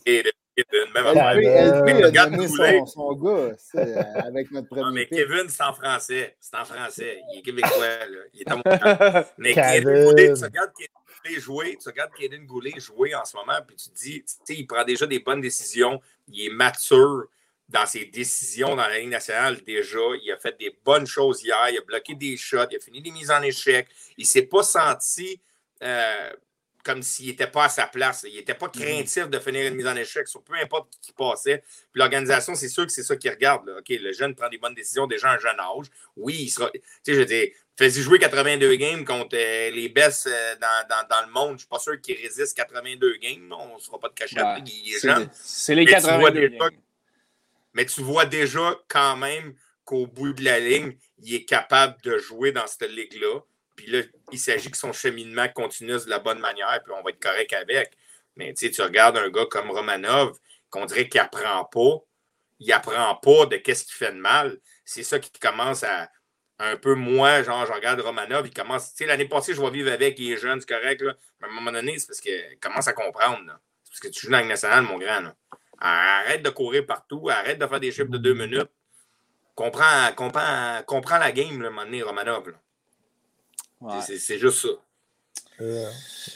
Kevin, 0.56 0.92
même 0.94 1.06
après. 1.06 2.46
son, 2.46 2.86
son 2.86 3.12
gars, 3.14 3.56
avec 4.24 4.50
notre 4.52 4.68
premier. 4.68 4.82
Non, 4.82 4.92
mais 4.92 5.06
Kevin, 5.06 5.48
c'est 5.48 5.62
en 5.62 5.72
français. 5.72 6.36
C'est 6.38 6.56
en 6.56 6.64
français. 6.64 7.20
Il 7.32 7.38
est 7.38 7.42
québécois, 7.42 7.80
là. 7.80 8.20
Il 8.32 8.42
est 8.42 8.50
à 8.50 8.56
mon 8.56 9.24
Mais 9.38 9.54
Kevin, 9.54 10.34
tu 10.34 10.44
regardes 10.44 10.72
Kevin 10.76 11.40
jouer, 11.40 11.78
tu 11.80 11.88
regardes 11.88 12.12
Kaden 12.12 12.46
Goulet 12.46 12.74
jouer 12.78 13.14
en 13.14 13.24
ce 13.24 13.36
moment, 13.36 13.58
puis 13.66 13.76
tu 13.76 13.88
te 13.90 13.94
dis, 13.96 14.22
tu 14.22 14.34
sais, 14.44 14.54
il 14.54 14.66
prend 14.66 14.84
déjà 14.84 15.06
des 15.06 15.20
bonnes 15.20 15.40
décisions, 15.40 16.00
il 16.28 16.46
est 16.46 16.50
mature 16.50 17.24
dans 17.68 17.86
ses 17.86 18.04
décisions 18.06 18.76
dans 18.76 18.86
la 18.86 18.98
Ligue 18.98 19.10
nationale 19.10 19.62
déjà. 19.64 19.98
Il 20.22 20.30
a 20.32 20.36
fait 20.36 20.56
des 20.58 20.76
bonnes 20.84 21.06
choses 21.06 21.42
hier, 21.42 21.68
il 21.70 21.78
a 21.78 21.82
bloqué 21.82 22.14
des 22.14 22.36
shots, 22.36 22.68
il 22.70 22.76
a 22.76 22.80
fini 22.80 23.00
des 23.00 23.10
mises 23.10 23.30
en 23.30 23.42
échec. 23.42 23.88
Il 24.16 24.22
ne 24.22 24.26
s'est 24.26 24.42
pas 24.42 24.62
senti 24.62 25.40
euh, 25.82 26.30
comme 26.84 27.02
s'il 27.02 27.26
n'était 27.28 27.46
pas 27.46 27.64
à 27.64 27.68
sa 27.68 27.86
place. 27.86 28.26
Il 28.28 28.36
n'était 28.36 28.54
pas 28.54 28.66
mm-hmm. 28.66 28.80
craintif 28.80 29.28
de 29.28 29.38
finir 29.38 29.66
une 29.66 29.74
mise 29.74 29.86
en 29.86 29.96
échec 29.96 30.28
sur 30.28 30.42
peu 30.42 30.54
importe 30.62 30.92
qui 31.00 31.12
passait. 31.12 31.64
Puis 31.92 31.98
l'organisation, 31.98 32.54
c'est 32.54 32.68
sûr 32.68 32.86
que 32.86 32.92
c'est 32.92 33.02
ça 33.02 33.16
qu'ils 33.16 33.30
regardent. 33.30 33.70
OK, 33.78 33.88
le 33.88 34.12
jeune 34.12 34.34
prend 34.34 34.48
des 34.50 34.58
bonnes 34.58 34.74
décisions 34.74 35.06
déjà 35.06 35.30
à 35.30 35.34
un 35.36 35.38
jeune 35.38 35.58
âge. 35.58 35.86
Oui, 36.16 36.36
il 36.40 36.50
sera. 36.50 36.70
Tu 36.70 36.80
sais, 37.02 37.14
je 37.14 37.22
dis, 37.22 37.52
fais-y 37.76 38.02
jouer 38.02 38.18
82 38.18 38.74
games 38.74 39.04
contre 39.04 39.34
euh, 39.34 39.70
les 39.70 39.88
best 39.88 40.26
euh, 40.26 40.56
dans, 40.60 41.26
le 41.26 41.32
monde. 41.32 41.48
Je 41.48 41.52
ne 41.52 41.58
suis 41.58 41.68
pas 41.68 41.78
sûr 41.78 41.98
qu'il 42.00 42.16
résiste 42.16 42.54
82 42.56 43.16
games. 43.16 43.54
On 43.58 43.76
ne 43.76 43.80
se 43.80 43.86
fera 43.86 43.98
pas 43.98 44.08
de 44.08 44.14
cachette. 44.14 44.44
C'est 45.32 45.74
les 45.74 45.86
82 45.86 46.48
games. 46.48 46.70
Mais 47.74 47.84
tu 47.86 48.00
vois 48.00 48.26
déjà 48.26 48.76
quand 48.88 49.16
même 49.16 49.54
qu'au 49.84 50.06
bout 50.06 50.32
de 50.32 50.44
la 50.44 50.60
ligne, 50.60 50.96
il 51.18 51.34
est 51.34 51.44
capable 51.44 52.00
de 52.02 52.18
jouer 52.18 52.52
dans 52.52 52.66
cette 52.66 52.88
ligue-là. 52.90 53.40
Puis 53.76 53.86
là, 53.88 54.02
il 54.32 54.38
s'agit 54.38 54.70
que 54.70 54.78
son 54.78 54.92
cheminement 54.92 55.48
continue 55.48 55.92
de 55.92 56.08
la 56.08 56.18
bonne 56.18 56.38
manière, 56.38 56.80
puis 56.82 56.94
on 56.96 57.02
va 57.02 57.10
être 57.10 57.20
correct 57.20 57.52
avec. 57.52 57.92
Mais 58.36 58.54
tu 58.54 58.70
regardes 58.80 59.18
un 59.18 59.28
gars 59.28 59.46
comme 59.46 59.70
Romanov, 59.70 60.38
qu'on 60.70 60.86
dirait 60.86 61.08
qu'il 61.08 61.20
apprend 61.20 61.64
pas. 61.64 61.98
Il 62.60 62.72
apprend 62.72 63.14
pas 63.16 63.46
de 63.46 63.56
qu'est-ce 63.56 63.84
qui 63.84 63.92
fait 63.92 64.12
de 64.12 64.18
mal. 64.18 64.58
C'est 64.84 65.02
ça 65.02 65.18
qui 65.18 65.30
commence 65.32 65.82
à 65.82 66.08
un 66.58 66.76
peu 66.76 66.94
moins, 66.94 67.42
genre, 67.42 67.66
je 67.66 67.72
regarde 67.72 68.00
Romanov, 68.00 68.46
il 68.46 68.54
commence, 68.54 68.90
tu 68.90 68.98
sais, 68.98 69.06
l'année 69.06 69.26
passée, 69.26 69.54
je 69.54 69.60
vois 69.60 69.70
vivre 69.70 69.90
avec, 69.90 70.18
il 70.20 70.32
est 70.32 70.36
jeune, 70.36 70.60
c'est 70.60 70.68
correct, 70.68 71.02
là. 71.02 71.14
Mais 71.40 71.48
à 71.48 71.50
un 71.50 71.54
moment 71.54 71.72
donné, 71.72 71.98
c'est 71.98 72.06
parce 72.06 72.20
qu'il 72.20 72.58
commence 72.60 72.86
à 72.86 72.92
comprendre, 72.92 73.40
C'est 73.82 73.90
parce 73.90 74.00
que 74.00 74.08
tu 74.08 74.20
joues 74.26 74.30
dans 74.30 74.38
la 74.38 74.44
nationale, 74.44 74.84
mon 74.84 74.98
grand, 74.98 75.32
Arrête 75.86 76.42
de 76.42 76.48
courir 76.48 76.86
partout, 76.86 77.28
arrête 77.28 77.58
de 77.58 77.66
faire 77.66 77.78
des 77.78 77.92
chiffres 77.92 78.08
de 78.08 78.16
deux 78.16 78.32
minutes. 78.32 78.70
Comprends, 79.54 80.12
comprends, 80.16 80.80
comprends 80.86 81.18
la 81.18 81.30
game, 81.30 81.60
là, 81.60 81.66
à 81.66 81.70
un 81.70 81.74
moment 81.74 81.84
donné, 81.84 82.02
Romanov, 82.02 82.54
c'est 84.00 84.38
juste 84.38 84.62
ça. 84.62 84.68
Euh, 85.60 85.88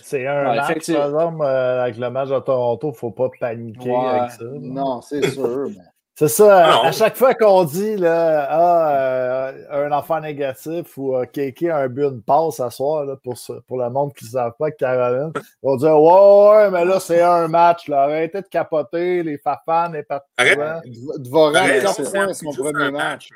c'est 0.03 0.27
un 0.27 0.55
match, 0.55 0.93
par 0.93 1.07
exemple, 1.07 1.43
euh, 1.43 1.83
avec 1.83 1.97
le 1.97 2.11
match 2.11 2.29
de 2.29 2.39
Toronto, 2.39 2.89
il 2.89 2.93
ne 2.93 2.97
faut 2.97 3.11
pas 3.11 3.31
paniquer 3.41 3.95
avec 3.95 4.33
ça. 4.33 4.45
Non, 4.45 5.01
c'est 5.01 5.31
sûr. 5.31 5.71
C'est 6.19 6.27
ça, 6.27 6.81
à 6.81 6.91
chaque 6.91 7.17
fois 7.17 7.33
qu'on 7.33 7.63
dit 7.63 7.95
là, 7.95 8.49
ah, 8.51 8.91
euh, 8.91 9.87
un 9.87 9.93
enfant 9.93 10.19
négatif 10.19 10.99
ou 10.99 11.15
quelqu'un 11.33 11.77
a 11.77 11.79
un 11.83 11.89
but, 11.89 12.07
une 12.07 12.23
passe 12.23 12.59
à 12.59 12.73
soir 12.73 13.05
là, 13.05 13.15
pour, 13.15 13.39
pour 13.69 13.79
le 13.79 13.89
monde 13.89 14.13
qui 14.13 14.25
ne 14.25 14.31
savent 14.31 14.57
pas 14.59 14.73
que 14.73 14.79
Caroline, 14.79 15.33
on 15.63 15.77
dit 15.77 15.85
Ouais, 15.85 15.91
ouais, 15.93 16.71
mais 16.73 16.85
là, 16.85 16.99
c'est 16.99 17.23
un 17.23 17.47
match. 17.47 17.87
Là. 17.87 18.03
Arrêtez 18.03 18.43
de 18.43 18.49
capoter, 18.49 19.23
les 19.23 19.39
fafans, 19.39 19.93
les 19.93 20.03
partisans. 20.03 20.83
Dvorak, 21.19 21.87
c'est 21.87 22.35
son 22.35 22.53
premier 22.53 22.91
match. 22.91 23.29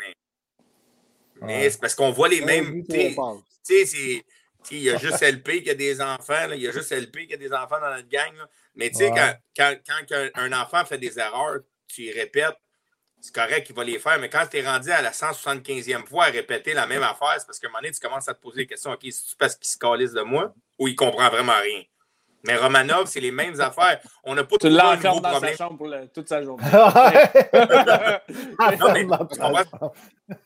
Mais, 1.40 1.70
c'est 1.70 1.80
parce 1.80 1.94
qu'on 1.94 2.10
voit 2.10 2.30
les 2.30 2.40
mêmes. 2.40 2.82
Tu 2.84 3.14
sais, 3.62 4.24
il 4.72 4.82
y 4.82 4.90
a 4.90 4.96
juste 4.96 5.22
LP 5.22 5.62
qui 5.62 5.70
a 5.70 5.74
des 5.74 6.00
enfants, 6.00 6.50
il 6.52 6.60
y 6.60 6.66
a 6.66 6.72
juste 6.72 6.90
LP 6.90 7.28
qui 7.28 7.34
a 7.34 7.36
des 7.36 7.52
enfants 7.52 7.78
dans 7.80 7.94
notre 7.94 8.08
gang. 8.08 8.32
Mais 8.74 8.90
tu 8.90 8.96
sais, 8.96 9.10
quand, 9.10 9.34
quand, 9.56 9.76
quand, 9.86 10.16
un 10.34 10.52
enfant 10.52 10.84
fait 10.84 10.98
des 10.98 11.16
erreurs, 11.16 11.60
tu 11.86 12.02
y 12.02 12.10
répètes, 12.12 12.56
c'est 13.22 13.32
correct 13.32 13.64
qu'il 13.66 13.76
va 13.76 13.84
les 13.84 14.00
faire, 14.00 14.18
mais 14.18 14.28
quand 14.28 14.46
tu 14.50 14.58
es 14.58 14.66
rendu 14.66 14.90
à 14.90 15.00
la 15.00 15.12
175e 15.12 16.06
fois 16.06 16.24
à 16.24 16.30
répéter 16.30 16.74
la 16.74 16.86
même 16.88 17.04
affaire, 17.04 17.36
c'est 17.38 17.46
parce 17.46 17.60
qu'à 17.60 17.68
un 17.68 17.70
moment 17.70 17.80
donné, 17.80 17.92
tu 17.92 18.00
commences 18.00 18.28
à 18.28 18.34
te 18.34 18.40
poser 18.42 18.62
des 18.62 18.66
questions. 18.66 18.90
OK, 18.90 19.00
c'est 19.10 19.38
parce 19.38 19.54
qu'il 19.54 19.68
se 19.68 19.78
calisse 19.78 20.12
de 20.12 20.22
moi 20.22 20.52
ou 20.76 20.88
il 20.88 20.96
comprend 20.96 21.30
vraiment 21.30 21.58
rien? 21.60 21.82
Mais 22.44 22.56
Romanov, 22.56 23.06
c'est 23.06 23.20
les 23.20 23.30
mêmes 23.30 23.60
affaires. 23.60 24.00
On 24.24 24.34
n'a 24.34 24.42
pas 24.42 24.56
tout 24.56 24.66
un 24.66 24.96
nouveau 24.96 25.20
dans 25.20 25.30
problème. 25.30 25.52
sa 25.52 25.64
chambre 25.64 25.78
pour 25.78 25.88
toute 26.12 26.28
sa 26.28 26.42
journée. 26.42 26.64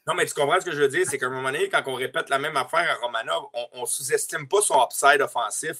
non, 0.07 0.15
mais, 0.15 0.27
tu 0.27 0.35
comprends 0.35 0.61
ce 0.61 0.67
que 0.67 0.73
je 0.73 0.83
veux 0.83 0.89
dire? 0.89 1.07
C'est 1.09 1.17
qu'à 1.19 1.27
un 1.27 1.31
moment 1.31 1.51
donné, 1.51 1.71
quand 1.71 1.83
on 1.87 1.95
répète 1.95 2.29
la 2.29 2.39
même 2.39 2.57
affaire 2.57 2.91
à 2.91 2.95
Romanov, 3.07 3.45
on 3.73 3.81
ne 3.81 3.87
sous-estime 3.87 4.47
pas 4.47 4.61
son 4.61 4.83
upside 4.83 5.23
offensif, 5.23 5.79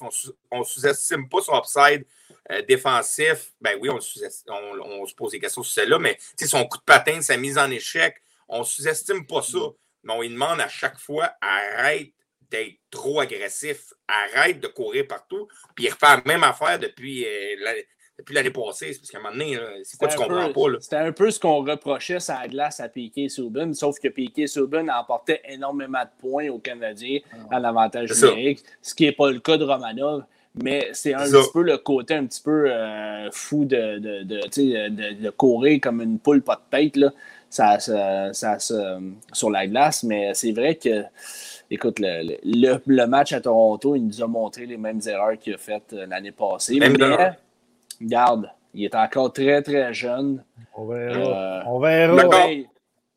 on 0.51 0.59
ne 0.59 0.63
sous-estime 0.63 1.29
pas 1.29 1.41
son 1.41 1.55
upside 1.55 2.03
euh, 2.51 2.61
défensif. 2.63 3.51
Ben 3.61 3.77
oui, 3.79 3.89
on, 3.89 3.99
on, 3.99 5.05
se 5.05 5.13
pose 5.13 5.31
des 5.31 5.39
questions 5.39 5.61
sur 5.61 5.73
celle-là, 5.73 5.99
mais 5.99 6.17
son 6.45 6.65
coup 6.65 6.77
de 6.77 6.83
patin, 6.83 7.21
sa 7.21 7.37
mise 7.37 7.57
en 7.57 7.69
échec, 7.69 8.15
on 8.47 8.59
ne 8.59 8.63
sous-estime 8.63 9.27
pas 9.27 9.41
ça. 9.43 9.59
Mais 10.03 10.13
on 10.13 10.21
lui 10.21 10.29
demande 10.29 10.61
à 10.61 10.67
chaque 10.67 10.97
fois 10.97 11.31
arrête 11.41 12.13
d'être 12.49 12.75
trop 12.89 13.19
agressif. 13.19 13.93
Arrête 14.07 14.59
de 14.59 14.67
courir 14.67 15.07
partout. 15.07 15.47
Puis 15.75 15.85
il 15.85 15.89
refait 15.89 16.05
la 16.05 16.21
même 16.25 16.43
affaire 16.43 16.79
depuis, 16.79 17.25
euh, 17.25 17.55
depuis 18.17 18.33
l'année 18.33 18.51
passée. 18.51 18.97
Parce 18.97 19.09
qu'à 19.09 19.17
un 19.17 19.21
moment 19.21 19.33
donné, 19.33 19.59
c'est 19.83 19.97
quoi 19.97 20.07
tu 20.07 20.17
comprends 20.17 20.51
pas? 20.51 20.79
C'était 20.79 20.95
un 20.97 21.11
peu 21.11 21.29
ce 21.31 21.39
qu'on 21.39 21.63
reprochait 21.63 22.19
sur 22.19 22.33
la 22.33 22.47
glace 22.47 22.79
à 22.79 22.89
Piquet 22.89 23.29
Subban, 23.29 23.73
sauf 23.73 23.99
que 23.99 24.07
Piquet 24.07 24.47
Subban 24.47 24.87
emportait 24.87 25.41
énormément 25.45 26.03
de 26.03 26.09
points 26.19 26.49
au 26.49 26.59
Canadien 26.59 27.19
à 27.51 27.59
l'avantage 27.59 28.11
numérique, 28.11 28.63
ce 28.81 28.95
qui 28.95 29.05
n'est 29.05 29.11
pas 29.11 29.31
le 29.31 29.39
cas 29.39 29.57
de 29.57 29.63
Romanov. 29.63 30.23
Mais 30.63 30.89
c'est 30.93 31.13
un 31.13 31.23
petit 31.23 31.51
peu 31.53 31.61
le 31.61 31.77
côté 31.77 32.15
un 32.15 32.25
petit 32.25 32.41
peu 32.41 32.71
euh, 32.71 33.29
fou 33.31 33.65
de, 33.65 33.99
de, 33.99 34.23
de, 34.23 35.21
de, 35.21 35.29
courir 35.29 35.79
comme 35.81 36.01
une 36.01 36.19
poule 36.19 36.41
pas 36.41 36.55
de 36.55 36.77
tête 36.77 36.95
là. 36.95 37.13
Ça, 37.49 37.79
ça, 37.79 38.33
ça, 38.33 38.99
sur 39.31 39.49
la 39.49 39.67
glace. 39.67 40.03
Mais 40.03 40.33
c'est 40.33 40.51
vrai 40.51 40.75
que 40.75 41.03
écoute, 41.69 41.99
le, 41.99 42.79
le, 42.85 43.05
match 43.05 43.33
à 43.33 43.41
Toronto, 43.41 43.95
il 43.95 44.05
nous 44.05 44.21
a 44.21 44.27
montré 44.27 44.65
les 44.65 44.77
mêmes 44.77 45.01
erreurs 45.05 45.37
qu'il 45.37 45.53
a 45.53 45.57
faites 45.57 45.93
euh, 45.93 46.05
l'année 46.05 46.31
passée. 46.31 46.79
mais, 46.79 47.35
regarde, 48.01 48.49
il 48.73 48.85
est 48.85 48.95
encore 48.95 49.33
très, 49.33 49.61
très 49.61 49.93
jeune. 49.93 50.43
On 50.75 50.85
verra. 50.85 51.19
Euh, 51.19 51.63
On 51.65 51.79
verra. 51.79 52.49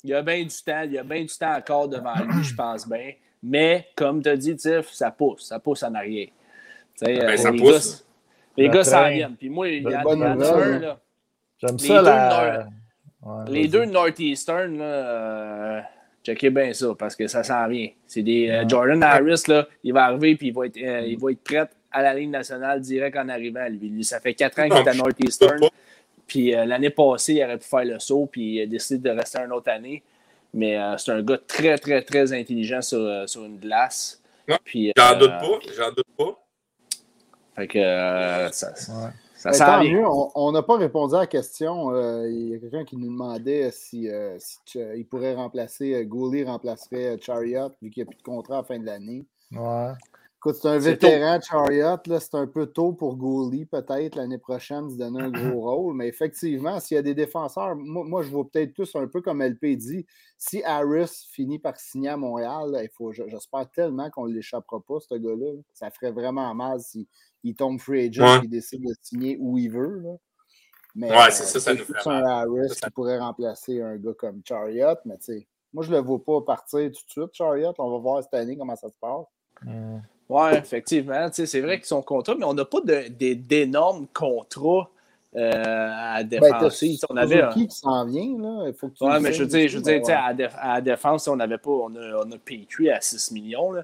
Il 0.03 0.09
y 0.09 0.15
a 0.15 0.23
bien 0.23 0.43
du 0.43 0.63
temps, 0.65 0.83
il 0.85 0.93
y 0.93 0.99
a 0.99 1.03
bien 1.03 1.23
du 1.23 1.37
temps 1.37 1.55
encore 1.55 1.87
devant 1.89 2.15
lui, 2.15 2.43
je 2.43 2.55
pense 2.55 2.89
bien. 2.89 3.13
Mais, 3.43 3.87
comme 3.95 4.23
tu 4.23 4.31
as 4.31 4.37
dit, 4.37 4.57
Tiff, 4.57 4.91
ça 4.91 5.11
pousse, 5.11 5.47
ça 5.47 5.59
pousse 5.59 5.83
en 5.83 5.95
arrière. 5.95 6.29
Ben, 7.03 7.21
euh, 7.21 7.37
ça 7.37 7.51
les 7.51 7.59
pousse. 7.59 7.99
Gars, 7.99 8.63
les 8.63 8.69
gars 8.69 8.85
s'en 8.85 9.09
viennent. 9.09 9.37
Puis 9.37 9.51
moi, 9.51 9.69
il 9.69 9.83
y 9.83 9.95
a. 9.95 10.99
J'aime 11.59 11.79
ça, 11.79 12.01
la... 12.01 12.67
les 13.49 13.69
deux 13.69 13.85
Northeastern, 13.85 14.79
là, 14.79 15.85
Checkez 16.23 16.51
bien 16.51 16.73
ça 16.73 16.89
parce 16.99 17.17
que 17.17 17.27
ça 17.27 17.43
s'en 17.43 17.67
vient. 17.69 17.89
C'est 18.07 18.23
des 18.23 18.51
euh, 18.51 18.69
Jordan 18.69 19.03
Harris, 19.03 19.43
là, 19.49 19.67
il 19.83 19.93
va 19.93 20.05
arriver 20.05 20.37
puis 20.37 20.49
il 20.49 20.55
va, 20.55 20.67
être, 20.67 20.77
euh, 20.77 21.07
il 21.07 21.19
va 21.19 21.33
être 21.33 21.43
prêt 21.43 21.69
à 21.91 22.03
la 22.03 22.15
ligne 22.15 22.31
nationale 22.31 22.81
direct 22.81 23.17
en 23.17 23.29
arrivant. 23.29 23.67
Lui, 23.69 24.05
ça 24.05 24.21
fait 24.21 24.35
quatre 24.35 24.59
ans 24.61 24.69
qu'il 24.69 24.77
est 24.77 24.89
à 24.89 24.95
Northeastern. 24.95 25.61
Puis 26.27 26.55
euh, 26.55 26.65
l'année 26.67 26.91
passée, 26.91 27.35
il 27.35 27.45
aurait 27.45 27.59
pu 27.59 27.67
faire 27.67 27.85
le 27.85 27.99
saut 27.99 28.29
puis 28.31 28.57
il 28.57 28.63
a 28.63 28.67
décidé 28.67 29.09
de 29.09 29.17
rester 29.17 29.41
une 29.41 29.53
autre 29.53 29.71
année. 29.71 30.03
Mais 30.53 30.77
c'est 30.99 31.13
un 31.13 31.23
gars 31.23 31.39
très, 31.47 31.79
très, 31.79 32.03
très 32.03 32.33
intelligent 32.33 32.83
sur, 32.83 33.29
sur 33.29 33.45
une 33.45 33.59
glace. 33.59 34.21
J'en 34.49 35.17
doute 35.17 35.31
pas. 35.31 35.59
J'en 35.77 35.93
doute 35.93 36.07
pas. 36.19 36.45
Fait 37.55 37.69
que 37.69 38.49
ça, 38.51 38.73
ben, 39.45 40.05
on 40.35 40.53
n'a 40.53 40.63
pas 40.63 40.77
répondu 40.77 41.15
à 41.15 41.21
la 41.21 41.27
question. 41.27 41.95
Euh, 41.95 42.29
il 42.29 42.49
y 42.49 42.55
a 42.55 42.59
quelqu'un 42.59 42.85
qui 42.85 42.97
nous 42.97 43.11
demandait 43.11 43.71
si, 43.71 44.09
euh, 44.09 44.39
il 44.75 45.07
pourrait 45.07 45.35
remplacer, 45.35 45.95
euh, 45.95 46.05
Gouli 46.05 46.45
remplacerait 46.45 47.19
Chariot 47.21 47.71
vu 47.81 47.91
qu'il 47.91 48.03
n'y 48.03 48.09
a 48.09 48.11
plus 48.11 48.19
de 48.19 48.23
contrat 48.23 48.55
à 48.55 48.59
la 48.59 48.65
fin 48.65 48.79
de 48.79 48.87
l'année. 48.87 49.27
Ouais. 49.53 49.93
Écoute, 50.43 50.57
c'est 50.57 50.69
un 50.69 50.79
vétéran 50.79 51.39
Chariot, 51.39 51.99
c'est 52.19 52.35
un 52.35 52.47
peu 52.47 52.67
tôt 52.67 52.93
pour 52.93 53.17
Gouli, 53.17 53.67
peut-être 53.67 54.17
l'année 54.17 54.39
prochaine, 54.39 54.89
se 54.89 54.97
donner 54.97 55.21
un 55.21 55.31
gros 55.31 55.61
rôle. 55.71 55.95
Mais 55.95 56.09
effectivement, 56.09 56.81
s'il 56.81 56.95
y 56.95 56.99
a 56.99 57.03
des 57.03 57.15
défenseurs, 57.15 57.77
moi, 57.77 58.23
je 58.23 58.31
vois 58.31 58.49
peut-être 58.51 58.73
tous 58.73 58.97
un 58.97 59.07
peu 59.07 59.21
comme 59.21 59.43
LP 59.43 59.77
dit. 59.77 60.07
Si 60.39 60.63
Harris 60.65 61.27
finit 61.31 61.59
par 61.59 61.79
signer 61.79 62.09
à 62.09 62.17
Montréal, 62.17 62.71
il 62.83 62.89
faut, 62.97 63.13
j'espère 63.13 63.71
tellement 63.71 64.09
qu'on 64.09 64.29
ne 64.29 64.33
l'échappera 64.33 64.81
pas, 64.81 64.99
ce 65.01 65.15
gars-là. 65.15 65.61
Ça 65.75 65.91
ferait 65.91 66.13
vraiment 66.13 66.55
mal 66.55 66.81
si 66.81 67.07
il 67.43 67.55
tombe 67.55 67.81
free 67.81 68.09
agent 68.09 68.43
et 68.43 68.45
il 68.45 68.51
décide 68.51 68.83
de 68.83 68.95
signer 69.03 69.37
où 69.41 69.59
il 69.59 69.71
veut. 69.71 70.01
Là. 70.01 70.11
Mais 70.95 71.11
ouais, 71.11 71.31
c'est 71.31 71.45
ça, 71.45 71.61
ça 71.61 71.75
nous 71.75 71.85
fait 71.85 72.07
un 72.07 72.25
Harris 72.25 72.75
qui 72.83 72.91
pourrait 72.91 73.19
remplacer 73.19 73.81
un 73.81 73.97
gars 73.97 74.15
comme 74.19 74.43
Chariot, 74.45 74.97
mais 75.05 75.17
tu 75.19 75.25
sais, 75.25 75.47
moi 75.73 75.85
je 75.85 75.91
le 75.91 75.99
vois 75.99 76.23
pas 76.23 76.41
partir 76.41 76.81
tout 76.87 77.05
de 77.07 77.11
suite, 77.11 77.35
Chariot. 77.35 77.73
On 77.79 77.91
va 77.91 77.99
voir 77.99 78.23
cette 78.23 78.35
année 78.35 78.57
comment 78.57 78.77
ça 78.77 78.89
se 78.89 78.97
passe. 79.01 79.27
Mm. 79.63 79.99
Oui, 80.29 80.51
effectivement. 80.53 81.29
C'est 81.33 81.61
vrai 81.61 81.79
qu'ils 81.79 81.87
sont 81.87 82.03
contrats, 82.03 82.37
mais 82.37 82.45
on 82.45 82.55
n'a 82.55 82.65
pas 82.65 82.79
d'énormes 82.81 84.07
contrats 84.15 84.89
euh, 85.37 85.51
à 85.53 86.23
ben, 86.23 86.41
défense. 86.41 87.05
on 87.09 87.17
avait 87.17 87.43
qui 87.53 87.67
qui 87.67 87.77
s'en 87.77 88.07
vient, 88.07 88.39
là? 88.39 88.65
Il 88.69 88.75
faut 88.75 88.89
que 88.89 89.05
ouais, 89.05 89.21
mais 89.21 89.33
je 89.33 89.43
veux 89.43 89.49
dire, 89.49 89.69
je 89.69 89.79
veux 89.79 89.83
dire 89.83 90.03
à, 90.09 90.33
la 90.33 90.81
défense, 90.81 91.27
on 91.27 91.39
avait 91.41 91.59
pas, 91.59 91.71
on 91.71 91.95
a, 91.97 92.25
on 92.25 92.31
a 92.31 92.95
à 92.95 93.01
6 93.01 93.33
millions. 93.33 93.73
Là. 93.73 93.83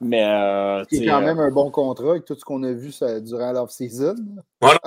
Mais. 0.00 0.24
Euh, 0.24 0.84
c'est 0.90 1.04
quand 1.04 1.20
même 1.20 1.38
un 1.38 1.50
bon 1.50 1.70
contrat 1.70 2.10
avec 2.10 2.24
tout 2.24 2.34
ce 2.34 2.44
qu'on 2.44 2.62
a 2.62 2.72
vu 2.72 2.92
ça, 2.92 3.20
durant 3.20 3.52
l'off-season. 3.52 4.16
Voilà. 4.60 4.80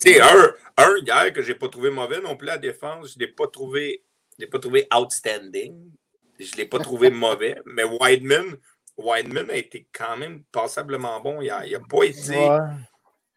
tu 0.00 0.12
sais, 0.12 0.20
un, 0.20 0.52
un 0.76 0.96
hier 1.04 1.32
que 1.32 1.42
je 1.42 1.52
n'ai 1.52 1.58
pas 1.58 1.68
trouvé 1.68 1.90
mauvais 1.90 2.20
non 2.20 2.36
plus 2.36 2.48
à 2.48 2.52
la 2.52 2.58
défense, 2.58 3.12
je 3.12 3.18
ne 3.18 3.26
l'ai 3.26 3.32
pas 3.32 3.46
trouvé. 3.46 4.04
pas 4.50 4.58
trouvé 4.58 4.86
outstanding. 4.94 5.90
Je 6.38 6.52
ne 6.52 6.56
l'ai 6.56 6.66
pas 6.66 6.78
trouvé 6.78 7.10
mauvais. 7.10 7.60
Mais 7.66 7.84
Wideman, 7.84 8.56
Wideman 8.96 9.50
a 9.50 9.56
été 9.56 9.88
quand 9.92 10.16
même 10.16 10.42
passablement 10.52 11.20
bon 11.20 11.40
hier. 11.40 11.62
Il 11.66 11.72
n'a 11.72 11.80
pas 11.80 12.04
été 12.04 12.48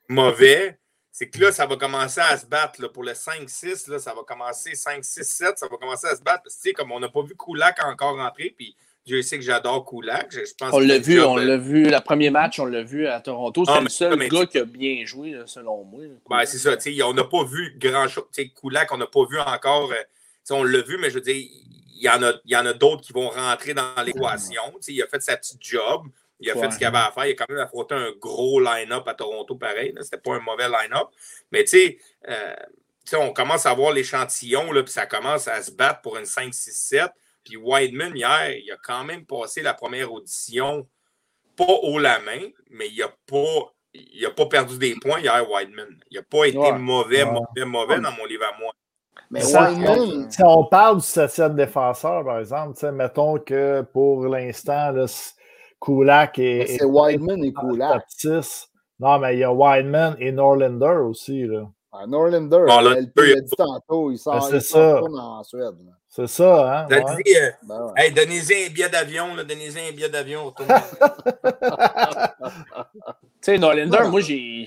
mauvais. 0.08 0.78
C'est 1.12 1.30
que 1.30 1.42
là, 1.42 1.52
ça 1.52 1.66
va 1.66 1.76
commencer 1.76 2.22
à 2.22 2.38
se 2.38 2.46
battre. 2.46 2.82
Là, 2.82 2.88
pour 2.88 3.04
le 3.04 3.12
5-6, 3.12 3.90
là, 3.90 4.00
ça 4.00 4.14
va 4.14 4.24
commencer 4.24 4.72
5-6-7, 4.72 5.58
ça 5.58 5.68
va 5.68 5.78
commencer 5.78 6.08
à 6.08 6.16
se 6.16 6.22
battre. 6.22 6.44
Parce 6.44 6.56
que, 6.56 6.72
comme 6.72 6.92
on 6.92 7.02
n'a 7.02 7.10
pas 7.10 7.22
vu 7.22 7.36
Koulak 7.36 7.84
encore 7.84 8.16
rentrer, 8.16 8.54
puis 8.56 8.76
Je 9.12 9.22
sais 9.22 9.38
que 9.38 9.44
j'adore 9.44 9.86
Kulak. 9.86 10.34
on 10.72 10.80
l'a 10.80 10.98
vu, 10.98 11.22
on 11.22 11.36
l'a 11.36 11.58
vu. 11.58 11.84
Le 11.84 12.00
premier 12.00 12.30
match, 12.30 12.60
on 12.60 12.66
l'a 12.66 12.82
vu 12.82 13.08
à 13.08 13.20
Toronto. 13.20 13.66
C'est 13.66 13.72
ah, 13.74 13.82
le 13.82 13.90
seul 13.90 14.30
gars 14.30 14.46
qui 14.46 14.58
a 14.58 14.64
bien 14.64 15.06
joué, 15.06 15.38
selon 15.48 15.84
moi. 15.84 16.04
Ben, 16.30 16.46
c'est 16.46 16.58
ça. 16.58 16.78
On 17.06 17.14
n'a 17.14 17.26
pas 17.26 17.44
vu 17.44 17.76
grand-chose. 17.78 18.24
Kulak, 18.60 18.90
on 18.94 18.98
n'a 18.98 19.08
pas 19.08 19.26
vu 19.30 19.38
encore. 19.40 19.92
Euh, 19.92 20.52
on 20.52 20.64
l'a 20.64 20.82
vu, 20.82 20.98
mais 20.98 21.10
je 21.10 21.16
veux 21.16 21.22
dire, 21.22 21.36
il 21.36 22.02
y 22.02 22.10
en 22.10 22.24
a, 22.24 22.34
y 22.46 22.56
en 22.56 22.66
a 22.66 22.74
d'autres 22.74 23.02
qui 23.02 23.12
vont 23.12 23.30
rentrer 23.30 23.74
dans 23.74 24.02
l'équation. 24.06 24.64
Il 24.88 25.02
a 25.02 25.08
fait 25.08 25.22
sa 25.22 25.36
petite 25.36 25.62
job. 25.62 26.04
Il 26.40 26.50
a 26.50 26.56
fait 26.56 26.72
ce 26.72 26.78
qu'il 26.78 26.88
avait 26.88 26.98
à 26.98 27.12
faire. 27.12 27.26
Il 27.26 27.32
a 27.32 27.36
quand 27.36 27.50
même 27.50 27.60
affronté 27.60 27.96
un 27.96 28.12
gros 28.18 28.62
line-up 28.62 29.06
à 29.08 29.14
Toronto, 29.14 29.56
pareil. 29.56 29.94
C'était 30.02 30.18
pas 30.18 30.36
un 30.36 30.40
mauvais 30.40 30.70
line-up. 30.70 31.10
Mais 31.52 31.66
tu 31.66 31.72
sais, 31.72 31.98
euh, 32.30 32.56
on 33.18 33.34
commence 33.34 33.66
à 33.66 33.74
voir 33.74 33.92
l'échantillon, 33.92 34.70
puis 34.72 34.94
ça 34.94 35.06
commence 35.06 35.50
à 35.50 35.62
se 35.62 35.72
battre 35.72 36.02
pour 36.02 36.18
une 36.18 36.26
5-6-7. 36.26 37.10
Puis 37.44 37.58
Wideman, 37.58 38.16
hier, 38.16 38.52
il 38.52 38.72
a 38.72 38.78
quand 38.84 39.04
même 39.04 39.26
passé 39.26 39.62
la 39.62 39.74
première 39.74 40.12
audition, 40.12 40.88
pas 41.56 41.66
haut 41.84 42.00
la 42.00 42.20
main, 42.20 42.50
mais 42.70 42.88
il 42.90 43.00
n'a 43.00 43.08
pas, 43.28 43.74
il 43.94 44.26
a 44.26 44.32
pas 44.32 44.46
perdu 44.46 44.78
des 44.78 44.96
points 44.96 45.20
hier, 45.20 45.46
Wideman. 45.50 46.00
Il 46.10 46.18
n'a 46.18 46.24
pas 46.24 46.46
été 46.46 46.72
mauvais, 46.74 47.26
mauvais, 47.26 47.66
mauvais 47.66 48.00
dans 48.00 48.12
mon 48.12 48.26
livre 48.26 48.46
à 48.46 48.58
moi. 48.60 48.74
Mais 49.30 49.44
Wideman, 49.44 50.30
si 50.32 50.44
on 50.44 50.66
parle 50.66 50.98
du 50.98 51.06
septième 51.06 51.56
défenseur, 51.56 52.24
par 52.24 52.40
exemple, 52.40 52.92
mettons 52.92 53.40
que 53.40 53.82
pour 53.82 54.26
l'instant, 54.26 54.94
Kulak 55.82 56.38
et. 56.40 56.68
C'est 56.68 56.86
Wideman 56.86 57.44
et 57.44 57.54
Kulak. 57.54 58.04
Non, 59.00 59.18
mais 59.18 59.36
il 59.36 59.40
y 59.40 59.44
a 59.44 59.52
Wideman 59.52 60.16
et 60.20 60.32
Norlander 60.32 61.00
aussi. 61.04 61.48
Là. 61.48 61.68
Ah, 61.94 62.08
Norlander, 62.08 62.48
bon, 62.50 62.80
là, 62.80 62.96
il 63.00 63.38
a 63.38 63.42
dit 63.42 63.52
tantôt, 63.58 64.12
il 64.12 64.18
s'en 64.18 64.40
ben, 64.50 64.62
en 65.20 65.44
Suède. 65.44 65.76
C'est 66.08 66.28
ça, 66.28 66.84
hein? 66.84 66.88
Ouais. 66.90 67.04
Dit, 67.24 67.36
euh, 67.38 67.52
ben 67.64 67.94
hey, 67.98 68.12
donnez-y 68.14 68.66
un 68.66 68.70
billet 68.70 68.90
d'avion, 68.90 69.36
donnez-y 69.36 69.90
un 69.90 69.92
billet 69.92 70.10
d'avion. 70.10 70.54
tu 70.58 70.66
sais, 73.42 73.58
Norlander, 73.58 74.10
moi, 74.10 74.22
j'ai, 74.22 74.66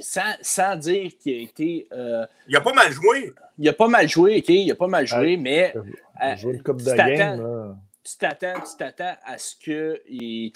sans, 0.00 0.36
sans, 0.40 0.76
dire 0.76 1.12
qu'il 1.20 1.34
a 1.34 1.42
été. 1.42 1.88
Euh, 1.92 2.24
il 2.48 2.56
a 2.56 2.60
pas 2.60 2.72
mal 2.72 2.92
joué. 2.92 3.32
Il 3.58 3.68
a 3.68 3.72
pas 3.72 3.88
mal 3.88 4.08
joué, 4.08 4.38
OK? 4.38 4.48
Il 4.48 4.70
a 4.70 4.76
pas 4.76 4.88
mal 4.88 5.06
joué, 5.06 5.36
mais. 5.36 5.74
Il 5.74 5.94
a 6.20 6.36
joué 6.36 6.54
une 6.54 6.62
coupe 6.62 6.82
de 6.82 6.92
game, 6.92 7.76
tu 8.06 8.16
t'attends, 8.18 8.60
tu 8.60 8.76
t'attends 8.78 9.16
à 9.24 9.36
ce 9.36 9.56
qu'il 9.56 10.52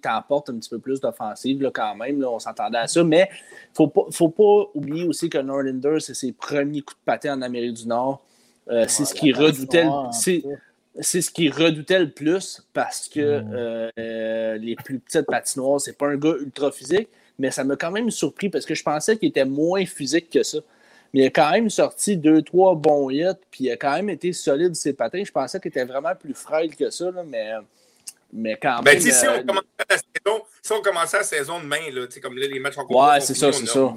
t'emporte 0.00 0.50
un 0.50 0.58
petit 0.58 0.70
peu 0.70 0.78
plus 0.78 1.00
d'offensive 1.00 1.70
quand 1.74 1.96
même. 1.96 2.20
Là, 2.20 2.30
on 2.30 2.38
s'entendait 2.38 2.78
à 2.78 2.86
ça. 2.86 3.02
Mais 3.02 3.28
il 3.78 3.82
ne 3.82 4.12
faut 4.12 4.28
pas 4.28 4.70
oublier 4.74 5.04
aussi 5.04 5.28
que 5.28 5.38
Norlander, 5.38 5.96
c'est 5.98 6.14
ses 6.14 6.32
premiers 6.32 6.82
coups 6.82 7.00
de 7.00 7.04
patin 7.04 7.36
en 7.36 7.42
Amérique 7.42 7.74
du 7.74 7.88
Nord. 7.88 8.22
Euh, 8.70 8.84
c'est 8.86 9.04
ce 9.04 9.14
qui 9.14 9.32
redoutait. 9.32 9.86
C'est 11.00 11.22
ce 11.22 11.30
qui 11.30 11.48
redoutait 11.48 12.00
le 12.00 12.10
plus 12.10 12.62
parce 12.74 13.08
que 13.08 13.40
mm. 13.40 13.90
euh, 13.98 14.58
les 14.58 14.76
plus 14.76 15.00
petites 15.00 15.26
patinoires, 15.26 15.80
c'est 15.80 15.96
pas 15.96 16.06
un 16.06 16.16
gars 16.16 16.34
ultra 16.38 16.70
physique, 16.70 17.08
mais 17.38 17.50
ça 17.50 17.64
m'a 17.64 17.76
quand 17.76 17.90
même 17.90 18.10
surpris 18.10 18.50
parce 18.50 18.66
que 18.66 18.74
je 18.74 18.82
pensais 18.84 19.16
qu'il 19.16 19.30
était 19.30 19.46
moins 19.46 19.84
physique 19.86 20.30
que 20.30 20.42
ça. 20.42 20.58
Mais 21.12 21.20
il 21.20 21.26
a 21.26 21.30
quand 21.30 21.50
même 21.50 21.68
sorti 21.68 22.16
deux, 22.16 22.42
trois 22.42 22.74
bons 22.74 23.10
hits, 23.10 23.34
puis 23.50 23.64
il 23.64 23.70
a 23.70 23.76
quand 23.76 23.92
même 23.92 24.08
été 24.08 24.32
solide 24.32 24.74
ses 24.74 24.94
patins. 24.94 25.22
Je 25.24 25.32
pensais 25.32 25.60
qu'il 25.60 25.68
était 25.68 25.84
vraiment 25.84 26.14
plus 26.14 26.34
frêle 26.34 26.74
que 26.74 26.88
ça, 26.90 27.10
mais, 27.26 27.52
mais 28.32 28.56
quand 28.60 28.82
ben, 28.82 28.92
même. 28.92 29.00
Si, 29.00 29.26
on 29.26 29.32
euh, 29.32 29.42
commençait 29.42 29.66
la 29.90 29.96
saison, 29.96 30.44
si 30.62 30.72
on 30.72 30.80
commençait 30.80 31.16
la 31.18 31.24
saison 31.24 31.60
demain, 31.60 31.90
là, 31.92 32.06
comme 32.22 32.38
là, 32.38 32.46
les 32.46 32.60
matchs 32.60 32.78
en 32.78 32.86
Ouais, 32.86 33.20
c'est 33.20 33.34
ça, 33.34 33.52
c'est 33.52 33.66
ça. 33.66 33.94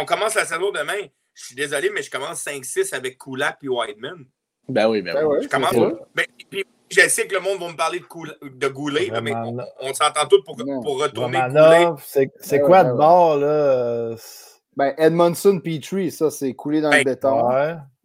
On 0.00 0.04
commence 0.04 0.34
la 0.34 0.44
saison 0.44 0.70
demain. 0.70 1.06
Je 1.32 1.44
suis 1.44 1.54
désolé, 1.54 1.90
mais 1.90 2.02
je 2.02 2.10
commence 2.10 2.44
5-6 2.44 2.94
avec 2.94 3.16
Kulak 3.16 3.58
et 3.62 3.68
Whiteman. 3.68 4.26
Ben 4.68 4.88
oui, 4.88 5.00
ben, 5.00 5.14
ben 5.14 5.24
oui. 5.24 5.38
Je 5.42 5.48
commence. 5.48 5.72
Ben, 6.14 6.26
puis, 6.50 6.66
je 6.90 7.08
sais 7.08 7.26
que 7.26 7.34
le 7.34 7.40
monde 7.40 7.60
va 7.60 7.68
me 7.68 7.76
parler 7.76 8.00
de, 8.00 8.48
de 8.48 8.68
Goulet, 8.68 9.10
mais 9.22 9.32
on, 9.80 9.94
s'entend 9.94 10.26
tous 10.28 10.42
pour, 10.42 10.56
pour 10.56 11.00
retourner 11.00 11.38
Goulet. 11.48 11.86
C'est 12.40 12.58
ben 12.58 12.66
quoi 12.66 12.84
de 12.84 12.92
bord, 12.92 13.36
là? 13.36 14.16
Ben, 14.78 14.94
Edmondson 14.96 15.58
Petrie, 15.58 16.12
ça, 16.12 16.30
c'est 16.30 16.54
coulé 16.54 16.80
dans 16.80 16.90
le 16.92 17.02
béton. 17.02 17.48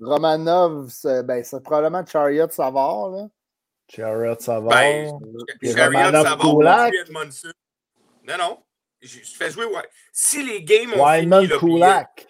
Romanov, 0.02 0.90
c'est 0.90 1.22
ben, 1.22 1.44
probablement 1.64 2.04
Chariot 2.04 2.50
Savard. 2.50 3.10
Là. 3.10 3.28
Chariot 3.88 4.40
Savard. 4.40 4.72
Ben, 4.72 5.12
Chariot 5.62 6.12
Savard, 6.12 6.90
Edmondson. 7.00 7.52
Non, 8.28 8.38
non. 8.40 8.58
Je, 9.04 9.20
fais 9.38 9.52
jouer. 9.52 9.66
Ouais. 9.66 9.88
Si 10.12 10.44
les 10.44 10.64
games 10.64 10.94
ont 10.96 11.06
Wideman 11.06 11.46
fini, 11.46 11.60
Kulak. 11.60 12.28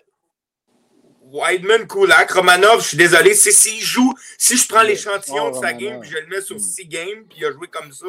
Wideman, 1.22 1.88
Kulak, 1.88 2.32
Romanov, 2.32 2.82
je 2.82 2.88
suis 2.90 2.98
désolé. 2.98 3.36
Si, 3.36 3.54
si, 3.54 3.80
joue, 3.80 4.14
si 4.38 4.58
je 4.58 4.68
prends 4.68 4.84
l'échantillon 4.84 5.52
de 5.52 5.56
sa 5.56 5.72
game 5.72 6.04
et 6.04 6.06
je 6.06 6.18
le 6.18 6.28
mets 6.28 6.42
sur 6.42 6.60
6 6.60 6.84
hmm. 6.84 6.90
games 6.90 7.26
puis 7.30 7.38
il 7.40 7.46
a 7.46 7.54
joué 7.54 7.68
comme 7.70 7.94
ça, 7.94 8.08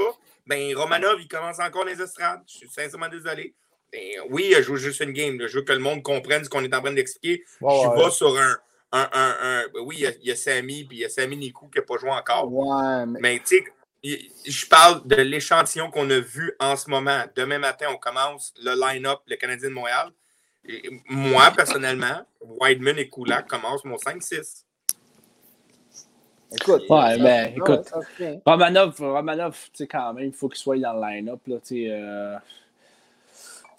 ben 0.48 0.76
Romanov, 0.76 1.20
il 1.20 1.28
commence 1.28 1.60
encore 1.60 1.84
les 1.84 2.02
estrades. 2.02 2.42
Je 2.48 2.56
suis 2.56 2.68
sincèrement 2.68 3.08
désolé. 3.08 3.54
Ben, 3.94 4.26
oui, 4.30 4.52
je 4.56 4.62
joue 4.62 4.76
juste 4.76 5.00
une 5.00 5.12
game. 5.12 5.38
Je 5.46 5.58
veux 5.58 5.64
que 5.64 5.72
le 5.72 5.78
monde 5.78 6.02
comprenne 6.02 6.44
ce 6.44 6.50
qu'on 6.50 6.64
est 6.64 6.74
en 6.74 6.80
train 6.80 6.92
d'expliquer. 6.92 7.44
je 7.60 7.78
suis 7.78 7.88
pas 7.88 8.10
sur 8.10 8.36
un. 8.36 8.56
un, 8.92 9.08
un, 9.12 9.62
oui, 9.84 10.04
il 10.20 10.26
y, 10.26 10.30
a, 10.32 10.36
Samy, 10.36 10.84
puis 10.84 10.98
il 10.98 11.00
y 11.00 11.04
a 11.04 11.08
Samy 11.08 11.36
Nikou 11.36 11.68
qui 11.68 11.78
n'a 11.78 11.84
pas 11.84 11.96
joué 11.98 12.10
encore. 12.10 12.50
mais, 13.06 13.20
mais 13.20 13.38
tu 13.38 13.58
sais, 13.58 13.64
je 14.46 14.66
parle 14.66 15.06
de 15.06 15.16
l'échantillon 15.16 15.90
qu'on 15.90 16.10
a 16.10 16.18
vu 16.18 16.52
en 16.60 16.76
ce 16.76 16.90
moment. 16.90 17.22
Demain 17.36 17.58
matin, 17.58 17.86
on 17.90 17.96
commence 17.96 18.52
le 18.62 18.74
line-up, 18.78 19.20
le 19.26 19.36
Canadien 19.36 19.68
de 19.68 19.74
Montréal 19.74 20.12
moi, 21.08 21.50
personnellement, 21.54 22.22
Wideman 22.40 22.98
et 22.98 23.08
Kulak 23.08 23.46
commencent 23.48 23.84
mon 23.84 23.96
5-6. 23.96 24.64
Écoute, 26.52 26.84
ouais, 26.88 27.18
ben, 27.18 27.52
écoute, 27.56 27.92
Romanov, 28.46 28.94
Romanov 28.98 29.58
tu 29.72 29.78
sais, 29.78 29.86
quand 29.88 30.12
même, 30.14 30.26
il 30.26 30.32
faut 30.32 30.48
qu'il 30.48 30.58
soit 30.58 30.78
dans 30.78 30.92
le 30.92 31.00
line-up. 31.00 31.40
Là, 31.46 31.56
tu 31.66 31.90
euh, 31.90 32.36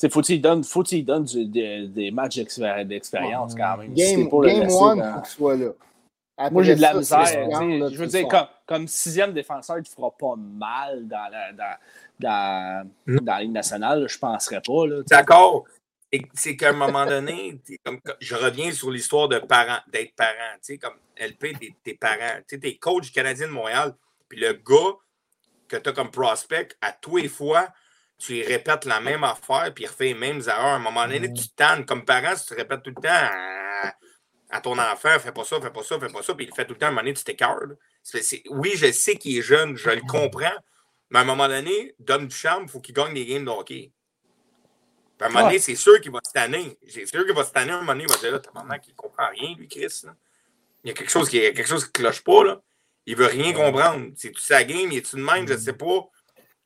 faut 0.09 0.21
qu'il 0.21 0.41
donne, 0.41 0.63
faut 0.63 0.83
donne 0.83 1.23
du, 1.23 1.45
des, 1.45 1.87
des, 1.87 2.11
matchs 2.11 2.35
d'expérience 2.35 3.55
quand 3.55 3.77
même. 3.77 3.93
Game, 3.93 4.29
pour 4.29 4.43
game 4.43 4.69
one, 4.69 4.97
il 4.97 5.13
faut 5.13 5.21
qu'il 5.21 5.29
soit 5.29 5.55
là. 5.57 6.49
Moi, 6.51 6.63
j'ai 6.63 6.75
de 6.75 6.81
la 6.81 6.93
misère. 6.93 7.27
Je 7.29 7.97
veux 7.97 8.07
dire, 8.07 8.27
comme, 8.27 8.47
comme, 8.65 8.87
sixième 8.87 9.33
défenseur, 9.33 9.77
il 9.77 9.81
ne 9.81 9.85
fera 9.85 10.11
pas 10.11 10.35
mal 10.37 11.07
dans 11.07 11.29
la, 11.31 11.53
dans, 11.53 11.77
dans, 12.19 12.89
dans 13.07 13.33
la 13.33 13.41
Ligue 13.41 13.53
nationale. 13.53 14.05
Je 14.07 14.15
ne 14.15 14.19
penserais 14.19 14.61
pas. 14.61 14.83
D'accord 15.07 15.65
c'est 16.33 16.55
qu'à 16.55 16.69
un 16.69 16.73
moment 16.73 17.05
donné, 17.05 17.59
comme, 17.83 17.99
je 18.19 18.35
reviens 18.35 18.71
sur 18.71 18.91
l'histoire 18.91 19.27
de 19.27 19.39
parents, 19.39 19.79
d'être 19.91 20.15
parent. 20.15 20.57
Comme 20.81 20.95
LP, 21.17 21.59
tes, 21.59 21.75
tes 21.83 21.93
parents, 21.95 22.39
tu 22.47 22.59
es 22.61 22.77
coach 22.77 23.11
canadien 23.11 23.47
de 23.47 23.51
Montréal, 23.53 23.95
puis 24.27 24.39
le 24.39 24.53
gars 24.53 24.97
que 25.67 25.77
tu 25.77 25.89
as 25.89 25.93
comme 25.93 26.11
prospect, 26.11 26.69
à 26.81 26.91
tous 26.91 27.17
les 27.17 27.27
fois, 27.27 27.69
tu 28.17 28.33
lui 28.33 28.43
répètes 28.43 28.85
la 28.85 28.99
même 28.99 29.23
affaire, 29.23 29.71
puis 29.73 29.83
il 29.83 29.87
refait 29.87 30.05
les 30.05 30.13
mêmes 30.13 30.41
erreurs. 30.41 30.65
À 30.65 30.75
un 30.75 30.79
moment 30.79 31.07
donné, 31.07 31.31
tu 31.33 31.49
tannes. 31.49 31.85
Comme 31.85 32.05
parent, 32.05 32.35
si 32.35 32.45
tu 32.47 32.53
répètes 32.53 32.83
tout 32.83 32.93
le 32.95 33.01
temps 33.01 33.29
à, 34.49 34.61
ton 34.61 34.77
enfant, 34.77 35.19
fais 35.19 35.31
pas 35.31 35.43
ça, 35.43 35.59
fais 35.59 35.71
pas 35.71 35.83
ça, 35.83 35.99
fais 35.99 36.07
pas 36.07 36.23
ça, 36.23 36.33
puis 36.33 36.45
il 36.45 36.55
fait 36.55 36.65
tout 36.65 36.73
le 36.73 36.79
temps, 36.79 36.85
à 36.85 36.89
un 36.89 36.91
moment 36.91 37.01
donné, 37.01 37.13
tu 37.13 37.23
t'écœures. 37.23 37.59
Oui, 38.49 38.73
je 38.75 38.91
sais 38.91 39.15
qu'il 39.15 39.37
est 39.37 39.41
jeune, 39.41 39.75
je 39.75 39.89
le 39.89 40.01
comprends, 40.01 40.55
mais 41.09 41.19
à 41.19 41.21
un 41.23 41.25
moment 41.25 41.47
donné, 41.47 41.93
donne 41.99 42.27
du 42.27 42.35
charme, 42.35 42.63
il 42.63 42.69
faut 42.69 42.79
qu'il 42.79 42.95
gagne 42.95 43.13
des 43.13 43.25
games 43.25 43.43
de 43.43 43.49
hockey 43.49 43.91
à 45.21 45.25
un 45.25 45.29
moment 45.29 45.45
donné, 45.45 45.59
c'est 45.59 45.75
sûr 45.75 45.99
qu'il 46.01 46.11
va 46.11 46.19
se 46.25 46.31
tanner. 46.31 46.77
C'est 46.87 47.05
sûr 47.05 47.25
qu'il 47.25 47.33
va 47.33 47.43
se 47.43 47.51
tanner 47.51 47.71
à 47.71 47.75
un 47.75 47.79
moment 47.79 47.93
donné. 47.93 48.05
Il 48.07 48.13
va 48.13 48.19
dire 48.19 48.31
là, 48.31 48.39
t'as 48.39 48.79
qu'il 48.79 48.95
comprend 48.95 49.27
rien, 49.29 49.55
lui, 49.57 49.67
Chris. 49.67 50.03
Il 50.83 50.89
y 50.89 50.91
a 50.91 50.93
quelque 50.93 51.11
chose 51.11 51.29
qui, 51.29 51.39
quelque 51.39 51.67
chose 51.67 51.85
qui 51.85 51.91
cloche 51.93 52.21
pas. 52.21 52.43
Là. 52.43 52.61
Il 53.05 53.15
veut 53.15 53.27
rien 53.27 53.53
comprendre. 53.53 54.11
C'est 54.15 54.31
tout 54.31 54.41
sa 54.41 54.63
game, 54.63 54.91
il 54.91 54.97
est-tu 54.97 55.15
de 55.15 55.21
même, 55.21 55.47
je 55.47 55.53
ne 55.53 55.57
sais 55.57 55.73
pas. 55.73 56.09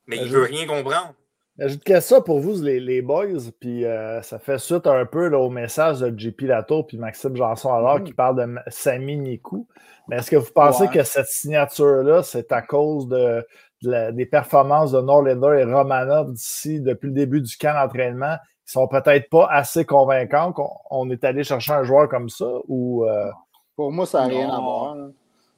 Mais 0.07 0.17
il 0.17 0.29
veut 0.29 0.43
rien 0.43 0.65
comprendre. 0.65 1.13
J'ajouterais 1.59 1.99
ça 1.99 2.21
pour 2.21 2.39
vous, 2.39 2.61
les, 2.61 2.79
les 2.79 3.01
boys, 3.01 3.51
puis 3.59 3.83
euh, 3.83 4.21
ça 4.21 4.39
fait 4.39 4.57
suite 4.57 4.87
un 4.87 5.05
peu 5.05 5.27
là, 5.27 5.39
au 5.39 5.49
message 5.49 5.99
de 5.99 6.17
JP 6.17 6.43
Lato 6.43 6.83
puis 6.83 6.97
Maxime 6.97 7.35
Janson 7.35 7.73
alors 7.73 7.99
mm. 7.99 8.03
qui 8.05 8.13
parle 8.13 8.37
de 8.37 8.55
Sami 8.67 9.17
Nikou. 9.17 9.67
Mais 10.07 10.17
est-ce 10.17 10.31
que 10.31 10.37
vous 10.37 10.51
pensez 10.53 10.87
que 10.87 11.03
cette 11.03 11.27
signature-là, 11.27 12.23
c'est 12.23 12.53
à 12.53 12.61
cause 12.61 13.09
de, 13.09 13.45
des 13.81 14.25
performances 14.25 14.93
de 14.93 15.01
Norlander 15.01 15.59
et 15.59 15.63
Romanov 15.65 16.31
d'ici 16.31 16.79
depuis 16.79 17.07
le 17.07 17.13
début 17.13 17.41
du 17.41 17.57
camp 17.57 17.73
d'entraînement 17.73 18.37
qui 18.65 18.71
sont 18.71 18.87
peut-être 18.87 19.29
pas 19.29 19.47
assez 19.51 19.83
convaincants 19.83 20.53
qu'on 20.53 21.09
est 21.09 21.25
allé 21.25 21.43
chercher 21.43 21.73
un 21.73 21.83
joueur 21.83 22.07
comme 22.07 22.29
ça 22.29 22.49
ou 22.69 23.03
euh, 23.05 23.29
Pour 23.75 23.91
moi, 23.91 24.05
ça 24.05 24.21
n'a 24.21 24.27
rien 24.27 24.49
à 24.49 24.59
voir. 24.61 24.95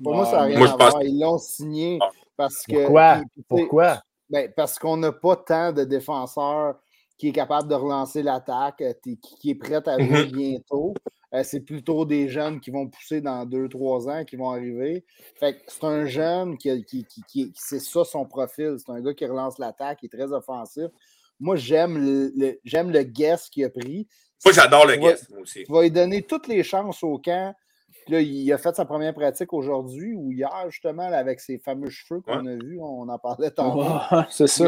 Pour 0.04 0.16
moi, 0.16 0.26
ça 0.26 0.38
n'a 0.38 0.44
rien 0.44 0.66
à 0.66 0.76
voir. 0.76 1.04
Ils 1.04 1.20
l'ont 1.22 1.38
signé 1.38 2.00
parce 2.36 2.64
que. 2.64 2.74
Pourquoi? 2.74 3.22
Pourquoi? 3.48 4.02
Ben, 4.32 4.52
parce 4.56 4.80
qu'on 4.80 4.98
n'a 4.98 5.12
pas 5.12 5.36
tant 5.36 5.74
de 5.74 5.84
défenseurs 5.84 6.80
qui 7.18 7.28
est 7.28 7.34
capable 7.34 7.68
de 7.68 7.76
relancer 7.76 8.24
l'attaque, 8.24 8.82
euh, 8.82 8.94
qui 9.40 9.50
est 9.50 9.56
prêt 9.56 9.88
à 9.88 10.00
jouer 10.00 10.26
mhm. 10.26 10.32
bientôt. 10.32 10.94
Euh, 11.34 11.44
c'est 11.44 11.60
plutôt 11.62 12.04
des 12.06 12.28
jeunes 12.28 12.60
qui 12.60 12.72
vont 12.72 12.88
pousser 12.88 13.22
dans 13.22 13.46
deux, 13.46 13.70
trois 13.70 14.10
ans, 14.10 14.26
qui 14.26 14.38
vont 14.38 14.50
arriver. 14.50 15.06
Fait 15.36 15.62
c'est 15.68 15.84
un 15.84 16.06
jeune 16.06 16.58
qui, 16.58 16.84
qui, 16.84 17.06
qui, 17.06 17.54
c'est 17.56 17.80
ça 17.80 18.04
son 18.04 18.26
profil. 18.26 18.78
C'est 18.78 18.92
un 18.92 19.02
gars 19.02 19.14
qui 19.14 19.26
relance 19.26 19.60
l'attaque, 19.60 20.00
qui 20.00 20.08
est 20.08 20.10
très 20.10 20.32
offensif. 20.32 20.88
Moi, 21.40 21.56
j'aime 21.58 21.98
le, 21.98 22.60
j'aime 22.64 22.92
le 22.92 23.04
guest 23.04 23.50
qu'il 23.50 23.66
a 23.66 23.70
pris. 23.70 24.08
Moi, 24.44 24.54
j'adore 24.54 24.86
le 24.86 24.96
guest, 24.96 25.30
moi 25.30 25.42
aussi. 25.42 25.64
Tu 25.64 25.72
vas 25.72 25.84
lui 25.84 25.92
donner 25.92 26.22
toutes 26.24 26.48
les 26.48 26.64
chances 26.64 27.04
au 27.04 27.18
camp. 27.18 27.54
Là, 28.08 28.22
il 28.22 28.52
a 28.52 28.58
fait 28.58 28.76
sa 28.76 28.86
première 28.86 29.14
pratique 29.14 29.54
aujourd'hui 29.54 30.14
ou 30.14 30.32
hier, 30.32 30.66
justement, 30.70 31.04
avec 31.04 31.40
ses 31.40 31.58
fameux 31.58 31.90
cheveux 31.90 32.22
qu'on 32.22 32.46
a 32.46 32.56
vus. 32.56 32.80
On 32.82 33.08
en 33.10 33.20
parlait 33.20 33.52
tantôt. 33.52 33.86
c'est 34.30 34.48
ça. 34.48 34.68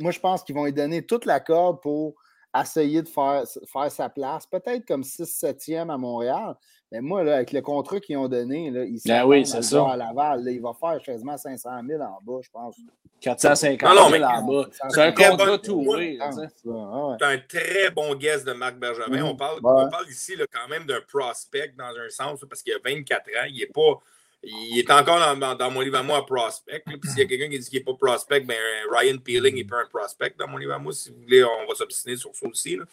moi, 0.00 0.10
je 0.10 0.20
pense 0.20 0.42
qu'ils 0.42 0.54
vont 0.54 0.64
lui 0.64 0.72
donner 0.72 1.04
toute 1.04 1.24
la 1.24 1.40
corde 1.40 1.80
pour 1.80 2.14
essayer 2.58 3.02
de 3.02 3.08
faire, 3.08 3.44
faire 3.66 3.90
sa 3.90 4.08
place. 4.08 4.46
Peut-être 4.46 4.86
comme 4.86 5.02
6-7e 5.02 5.92
à 5.92 5.98
Montréal. 5.98 6.56
Mais 6.90 7.00
moi, 7.02 7.22
là, 7.22 7.36
avec 7.36 7.52
le 7.52 7.60
contrat 7.60 8.00
qu'ils 8.00 8.16
ont 8.16 8.28
donné, 8.28 8.70
là, 8.70 8.84
il 8.84 8.98
ben 9.04 9.24
oui, 9.24 9.46
c'est 9.46 9.62
ça. 9.62 9.90
à 9.90 9.96
Laval. 9.96 10.42
il 10.46 10.60
va 10.60 10.72
faire 10.72 11.00
quasiment 11.02 11.36
500 11.36 11.70
000 11.86 12.02
en 12.02 12.18
bas, 12.22 12.40
je 12.42 12.50
pense. 12.50 12.76
450 13.20 14.10
000 14.10 14.24
en 14.24 14.42
bas. 14.42 14.68
C'est 14.90 15.02
un 15.02 15.12
contrat 15.12 15.58
tout 15.58 15.84
oui. 15.86 16.18
C'est 16.62 17.24
un 17.26 17.38
très 17.38 17.90
bon 17.90 18.14
guest 18.14 18.46
de 18.46 18.52
Marc 18.52 18.76
Bergevin. 18.76 19.22
On, 19.22 19.36
parle, 19.36 19.58
on 19.62 19.88
parle 19.88 20.08
ici 20.08 20.34
là, 20.36 20.46
quand 20.50 20.68
même 20.68 20.86
d'un 20.86 21.00
prospect 21.06 21.74
dans 21.76 21.90
un 21.90 22.08
sens, 22.08 22.40
parce 22.48 22.62
qu'il 22.62 22.72
a 22.72 22.78
24 22.82 23.20
ans. 23.20 23.46
Il 23.50 23.62
est 23.62 23.72
pas. 23.72 24.00
Il 24.42 24.78
est 24.78 24.90
encore 24.92 25.36
dans, 25.36 25.54
dans 25.56 25.70
mon 25.70 25.80
livre 25.80 25.98
à 25.98 26.02
moi 26.04 26.18
un 26.18 26.22
prospect. 26.22 26.80
Puis 26.86 27.00
s'il 27.10 27.18
y 27.18 27.22
a 27.22 27.24
quelqu'un 27.26 27.50
qui 27.50 27.58
dit 27.58 27.68
qu'il 27.68 27.80
n'est 27.80 27.84
pas 27.84 27.94
prospect, 27.94 28.40
ben 28.40 28.56
Ryan 28.92 29.18
Peeling 29.18 29.56
n'est 29.56 29.64
pas 29.64 29.80
un 29.82 29.88
prospect 29.88 30.34
dans 30.38 30.46
mon 30.46 30.58
livre 30.58 30.74
à 30.74 30.78
moi. 30.78 30.92
Si 30.92 31.10
vous 31.10 31.20
voulez, 31.22 31.42
on 31.42 31.66
va 31.68 31.74
s'obstiner 31.74 32.14
sur 32.14 32.30
ça 32.34 32.46
aussi. 32.46 32.76
Là. 32.76 32.84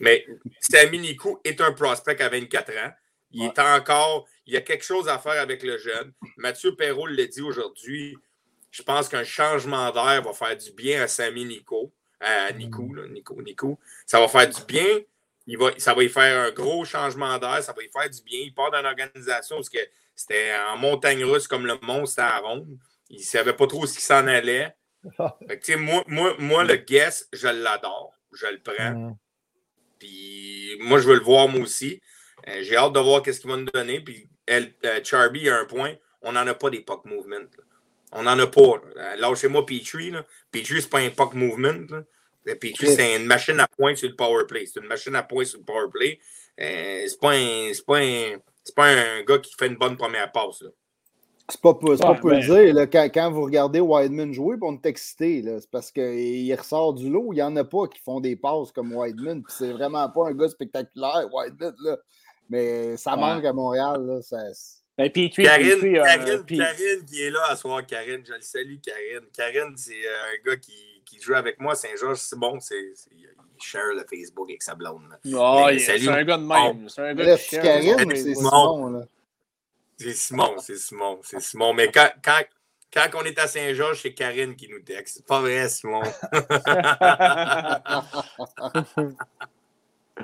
Mais 0.00 0.26
Samy 0.58 0.98
Nico 0.98 1.38
est 1.44 1.60
un 1.60 1.72
prospect 1.72 2.20
à 2.22 2.30
24 2.30 2.70
ans. 2.72 2.92
Il 3.36 3.44
est 3.44 3.58
encore. 3.58 4.26
Il 4.46 4.54
y 4.54 4.56
a 4.56 4.62
quelque 4.62 4.84
chose 4.84 5.08
à 5.08 5.18
faire 5.18 5.40
avec 5.40 5.62
le 5.62 5.76
jeune. 5.76 6.12
Mathieu 6.38 6.74
Perrault 6.74 7.06
l'a 7.06 7.26
dit 7.26 7.42
aujourd'hui. 7.42 8.16
Je 8.70 8.82
pense 8.82 9.08
qu'un 9.08 9.24
changement 9.24 9.90
d'air 9.90 10.22
va 10.22 10.32
faire 10.32 10.56
du 10.56 10.72
bien 10.72 11.02
à 11.02 11.06
Samy 11.06 11.44
Nico. 11.44 11.92
À 12.18 12.50
Nico, 12.52 12.82
mm. 12.82 13.12
Nico, 13.12 13.42
Nico. 13.42 13.78
Ça 14.06 14.20
va 14.20 14.28
faire 14.28 14.48
du 14.48 14.64
bien. 14.66 15.00
Il 15.46 15.58
va, 15.58 15.70
ça 15.76 15.92
va 15.92 16.02
y 16.02 16.08
faire 16.08 16.46
un 16.46 16.50
gros 16.50 16.84
changement 16.86 17.38
d'air. 17.38 17.62
Ça 17.62 17.74
va 17.74 17.82
y 17.82 17.90
faire 17.90 18.08
du 18.08 18.22
bien. 18.22 18.40
Il 18.40 18.54
part 18.54 18.70
d'une 18.70 18.86
organisation 18.86 19.56
parce 19.56 19.68
que 19.68 19.78
c'était 20.14 20.52
en 20.70 20.78
montagne 20.78 21.22
russe 21.22 21.46
comme 21.46 21.66
le 21.66 21.78
monstre 21.82 22.22
à 22.22 22.38
Ronde. 22.38 22.78
Il 23.10 23.18
ne 23.18 23.22
savait 23.22 23.52
pas 23.52 23.66
trop 23.66 23.86
ce 23.86 23.94
qui 23.94 24.02
s'en 24.02 24.26
allait. 24.26 24.74
moi, 25.78 26.04
moi, 26.06 26.34
moi, 26.38 26.64
le 26.64 26.76
guess, 26.76 27.28
je 27.34 27.48
l'adore. 27.48 28.14
Je 28.32 28.46
le 28.46 28.60
prends. 28.60 28.92
Mm. 28.92 29.16
Puis 29.98 30.78
moi, 30.80 30.98
je 31.00 31.06
veux 31.06 31.16
le 31.16 31.24
voir 31.24 31.48
moi 31.48 31.60
aussi. 31.60 32.00
Euh, 32.48 32.62
j'ai 32.62 32.76
hâte 32.76 32.92
de 32.92 33.00
voir 33.00 33.22
qu'est-ce 33.22 33.40
qu'il 33.40 33.50
va 33.50 33.56
nous 33.56 33.70
donner. 33.72 34.00
Puis 34.00 34.28
elle, 34.46 34.72
euh, 34.84 35.00
Charby 35.02 35.48
a 35.48 35.58
un 35.58 35.64
point. 35.64 35.94
On 36.22 36.32
n'en 36.32 36.46
a 36.46 36.54
pas 36.54 36.70
des 36.70 36.80
puck 36.80 37.04
movement. 37.04 37.46
On 38.12 38.22
n'en 38.22 38.38
a 38.38 38.46
pas. 38.46 38.80
Euh, 38.96 39.16
lâchez-moi 39.16 39.66
Petrie. 39.66 40.10
Là. 40.10 40.24
Petrie, 40.50 40.80
c'est 40.80 40.90
pas 40.90 41.00
un 41.00 41.10
puck 41.10 41.34
movement. 41.34 41.86
Petrie, 42.44 42.86
c'est 42.86 43.16
une 43.16 43.26
machine 43.26 43.58
à 43.58 43.66
points 43.66 43.96
sur 43.96 44.08
le 44.08 44.14
power 44.14 44.44
play. 44.46 44.66
C'est 44.66 44.80
une 44.80 44.86
machine 44.86 45.14
à 45.16 45.22
points 45.22 45.44
sur 45.44 45.58
le 45.58 45.64
power 45.64 45.88
play. 45.92 46.18
c'est 46.56 47.20
pas 47.20 47.32
un. 47.32 47.72
C'est 47.72 47.84
pas 47.84 47.98
un. 47.98 48.36
C'est 48.62 48.74
pas 48.74 48.86
un 48.86 49.22
gars 49.22 49.38
qui 49.38 49.54
fait 49.56 49.66
une 49.66 49.76
bonne 49.76 49.96
première 49.96 50.30
passe. 50.32 50.64
C'est 51.48 51.60
pas, 51.60 51.74
pas, 51.74 52.14
pour 52.14 52.30
le 52.30 52.40
dire. 52.40 52.74
Là, 52.74 52.88
quand, 52.88 53.08
quand, 53.14 53.30
vous 53.30 53.42
regardez 53.44 53.78
Wideman 53.78 54.32
jouer, 54.32 54.56
on 54.62 54.74
est 54.74 54.86
excité. 54.86 55.44
C'est 55.44 55.70
parce 55.70 55.92
qu'il 55.92 56.52
ressort 56.56 56.94
du 56.94 57.08
lot. 57.08 57.32
Il 57.32 57.36
n'y 57.36 57.42
en 57.42 57.54
a 57.54 57.62
pas 57.62 57.86
qui 57.86 58.00
font 58.00 58.18
des 58.18 58.34
passes 58.34 58.72
comme 58.72 58.92
Wideman. 58.92 59.44
C'est 59.48 59.70
vraiment 59.70 60.08
pas 60.08 60.28
un 60.28 60.34
gars 60.34 60.48
spectaculaire, 60.48 61.28
Wideman. 61.32 61.74
Mais 62.48 62.96
ça 62.96 63.16
manque 63.16 63.44
à 63.44 63.52
Montréal. 63.52 64.06
Là, 64.06 64.22
ça... 64.22 64.38
Ben, 64.98 65.10
puis, 65.10 65.28
Karine, 65.28 65.78
Karine, 65.78 65.98
euh, 65.98 66.42
Karine, 66.46 67.04
qui 67.04 67.22
est 67.22 67.30
là 67.30 67.50
à 67.50 67.56
soir, 67.56 67.84
Karine, 67.84 68.22
je 68.26 68.32
le 68.32 68.40
salue, 68.40 68.76
Karine. 68.82 69.28
Karine, 69.30 69.74
c'est 69.76 69.92
euh, 69.92 70.32
un 70.32 70.48
gars 70.48 70.56
qui, 70.56 71.02
qui 71.04 71.20
joue 71.20 71.34
avec 71.34 71.60
moi, 71.60 71.74
Saint-Georges, 71.74 72.16
c'est 72.16 72.38
bon, 72.38 72.58
c'est, 72.60 72.94
il 73.12 73.28
share 73.62 73.92
le 73.94 74.06
Facebook 74.08 74.48
avec 74.48 74.62
sa 74.62 74.74
blonde. 74.74 75.02
Oh, 75.34 75.66
c'est 75.78 76.08
un 76.08 76.24
gars 76.24 76.38
de 76.38 76.44
même. 76.44 76.88
C'est 76.88 77.02
un 77.02 77.14
gars 77.14 77.36
qui 77.36 77.58
Karine, 77.58 78.10
c'est 78.10 78.34
Simon. 78.34 78.88
là. 78.88 79.02
C'est 79.98 80.14
Simon, 80.14 80.54
c'est 80.58 80.76
Simon, 80.76 81.20
c'est 81.22 81.40
Simon. 81.40 81.74
Mais 81.74 81.90
quand, 81.90 82.08
quand, 82.22 82.40
quand 82.90 83.20
on 83.20 83.24
est 83.24 83.38
à 83.38 83.46
Saint-Georges, 83.46 84.00
c'est 84.00 84.14
Karine 84.14 84.56
qui 84.56 84.68
nous 84.68 84.80
texte. 84.80 85.16
C'est 85.16 85.26
pas 85.26 85.40
vrai, 85.40 85.68
Simon. 85.68 86.02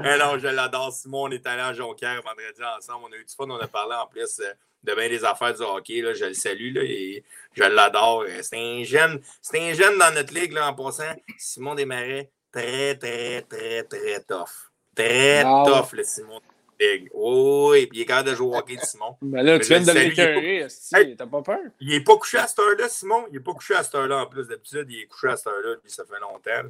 Mais 0.01 0.19
non, 0.19 0.39
je 0.39 0.49
l'adore. 0.49 0.93
Simon, 0.93 1.25
on 1.25 1.31
est 1.31 1.47
allé 1.47 1.63
à 1.63 1.73
Jonquière 1.73 2.23
vendredi 2.23 2.61
ensemble. 2.77 3.07
On 3.09 3.13
a 3.13 3.17
eu 3.17 3.25
du 3.25 3.35
fun. 3.35 3.47
On 3.49 3.59
a 3.59 3.69
parlé 3.69 3.95
en 3.95 4.07
plus 4.07 4.41
euh, 4.41 4.53
de 4.85 4.95
bien 4.95 5.09
des 5.09 5.25
affaires 5.25 5.55
du 5.55 5.63
hockey. 5.63 6.01
Là. 6.01 6.15
Je 6.15 6.25
le 6.27 6.35
salue 6.35 6.75
là, 6.75 6.83
et 6.85 7.25
je 7.55 7.65
l'adore. 7.65 8.25
C'est 8.43 8.59
un 8.59 8.85
jeune. 8.85 9.21
C'est 9.41 9.61
un 9.61 9.73
jeune 9.75 9.99
dans 9.99 10.13
notre 10.15 10.35
ligue 10.35 10.53
là, 10.53 10.71
en 10.71 10.75
passant. 10.75 11.15
Simon 11.39 11.75
Desmarais, 11.75 12.31
très, 12.51 12.97
très, 12.97 13.43
très, 13.43 13.85
très 13.85 14.21
tough. 14.23 14.71
Très 14.95 15.43
tough, 15.43 15.93
le 15.93 16.05
Simon 16.05 16.41
oui, 17.15 17.87
puis 17.87 17.99
il 17.99 18.03
est 18.03 18.07
capable 18.07 18.31
de 18.31 18.35
jouer 18.35 18.49
au 18.49 18.57
hockey 18.57 18.77
de 18.77 18.81
Simon. 18.81 19.17
Mais 19.23 19.43
là, 19.43 19.59
tu 19.59 19.69
viens 19.69 19.81
de 19.81 19.93
l'écœurer, 19.93 20.67
t'as 21.17 21.27
pas 21.27 21.43
peur? 21.43 21.59
Il 21.81 21.89
n'est 21.89 22.01
pas 22.01 22.17
couché 22.17 22.39
à 22.39 22.47
cette 22.47 22.59
heure-là, 22.59 22.89
Simon. 22.89 23.25
Il 23.29 23.35
n'est 23.35 23.41
pas 23.41 23.53
couché 23.53 23.75
à 23.75 23.83
cette 23.83 23.95
heure-là 23.95 24.19
en 24.19 24.27
plus. 24.27 24.49
D'habitude, 24.49 24.87
il 24.89 25.03
est 25.03 25.07
couché 25.07 25.29
à 25.29 25.37
cette 25.37 25.47
heure-là, 25.47 25.75
lui, 25.83 25.91
ça 25.91 26.05
fait 26.05 26.21
longtemps. 26.21 26.69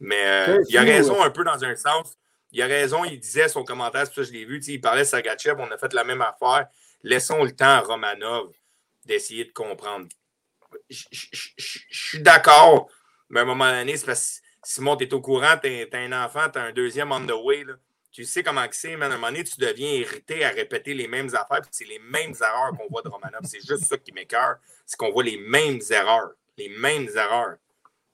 Mais 0.00 0.48
euh, 0.48 0.62
il 0.68 0.78
a 0.78 0.82
raison 0.82 1.22
un 1.22 1.30
peu 1.30 1.44
dans 1.44 1.62
un 1.62 1.76
sens. 1.76 2.16
Il 2.52 2.62
a 2.62 2.66
raison, 2.66 3.04
il 3.04 3.18
disait 3.18 3.48
son 3.48 3.64
commentaire, 3.64 4.06
c'est 4.06 4.14
ça 4.14 4.20
que 4.20 4.22
je 4.24 4.32
l'ai 4.32 4.44
vu. 4.44 4.60
Il 4.66 4.80
parlait 4.80 5.02
de 5.02 5.06
Sagachev, 5.06 5.56
on 5.58 5.70
a 5.70 5.78
fait 5.78 5.92
la 5.92 6.04
même 6.04 6.22
affaire. 6.22 6.68
Laissons 7.02 7.42
le 7.44 7.52
temps 7.52 7.66
à 7.66 7.80
Romanov 7.80 8.52
d'essayer 9.04 9.44
de 9.44 9.52
comprendre. 9.52 10.06
Je 10.88 11.06
suis 11.90 12.20
d'accord, 12.20 12.88
mais 13.28 13.40
à 13.40 13.42
un 13.42 13.46
moment 13.46 13.70
donné, 13.70 13.96
c'est 13.96 14.06
parce 14.06 14.40
que 14.40 14.46
Simon, 14.62 14.96
tu 14.96 15.04
es 15.04 15.14
au 15.14 15.20
courant, 15.20 15.56
tu 15.60 15.68
es, 15.68 15.88
un 15.94 16.12
enfant, 16.24 16.48
tu 16.50 16.58
as 16.58 16.62
un 16.62 16.72
deuxième 16.72 17.12
on 17.12 17.26
the 17.26 17.32
way. 17.32 17.64
Là 17.64 17.74
tu 18.12 18.24
sais 18.24 18.42
comment 18.42 18.66
c'est, 18.72 18.96
mais 18.96 19.06
à 19.06 19.08
un 19.08 19.12
moment 19.12 19.28
donné, 19.28 19.44
tu 19.44 19.58
deviens 19.58 19.92
irrité 19.92 20.44
à 20.44 20.50
répéter 20.50 20.94
les 20.94 21.06
mêmes 21.06 21.32
affaires, 21.34 21.62
c'est 21.70 21.84
les 21.84 22.00
mêmes 22.00 22.34
erreurs 22.40 22.72
qu'on 22.76 22.88
voit 22.88 23.02
de 23.02 23.08
Romanov. 23.08 23.42
C'est 23.44 23.64
juste 23.64 23.84
ça 23.84 23.96
qui 23.98 24.12
m'écœure, 24.12 24.56
c'est 24.84 24.96
qu'on 24.96 25.10
voit 25.10 25.22
les 25.22 25.36
mêmes 25.36 25.80
erreurs. 25.90 26.32
Les 26.58 26.68
mêmes 26.68 27.08
erreurs. 27.14 27.56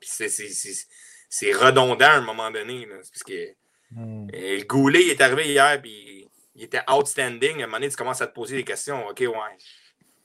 C'est 0.01 1.53
redondant 1.53 2.07
à 2.07 2.17
un 2.17 2.21
moment 2.21 2.51
donné. 2.51 2.87
parce 2.87 3.23
que 3.25 3.55
hmm. 3.93 4.29
le 4.33 4.65
Goulet 4.65 5.03
il 5.03 5.11
est 5.11 5.21
arrivé 5.21 5.49
hier, 5.49 5.81
puis 5.81 6.29
il 6.55 6.65
était 6.65 6.81
outstanding. 6.91 7.61
À 7.61 7.65
un 7.65 7.67
moment 7.67 7.79
donné, 7.79 7.89
tu 7.89 7.97
commences 7.97 8.21
à 8.21 8.27
te 8.27 8.35
poser 8.35 8.57
des 8.57 8.65
questions. 8.65 9.07
OK, 9.09 9.21
ouais. 9.21 9.29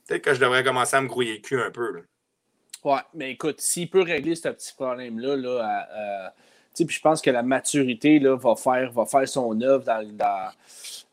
Peut-être 0.06 0.22
que 0.22 0.34
je 0.34 0.40
devrais 0.40 0.64
commencer 0.64 0.96
à 0.96 1.00
me 1.00 1.08
grouiller 1.08 1.34
le 1.34 1.40
cul 1.40 1.60
un 1.60 1.70
peu. 1.70 1.92
Là. 1.92 2.00
Ouais, 2.84 3.00
mais 3.14 3.32
écoute, 3.32 3.60
s'il 3.60 3.88
peut 3.88 4.02
régler 4.02 4.34
ce 4.34 4.48
petit 4.48 4.72
problème-là, 4.74 5.36
là, 5.36 5.60
à, 5.60 6.32
puis 6.74 6.88
je 6.88 7.00
pense 7.00 7.20
que 7.20 7.30
la 7.30 7.42
maturité 7.42 8.18
là, 8.18 8.36
va, 8.36 8.56
faire, 8.56 8.90
va 8.92 9.04
faire 9.04 9.28
son 9.28 9.60
œuvre 9.60 9.84
dans, 9.84 10.16
dans, 10.16 10.50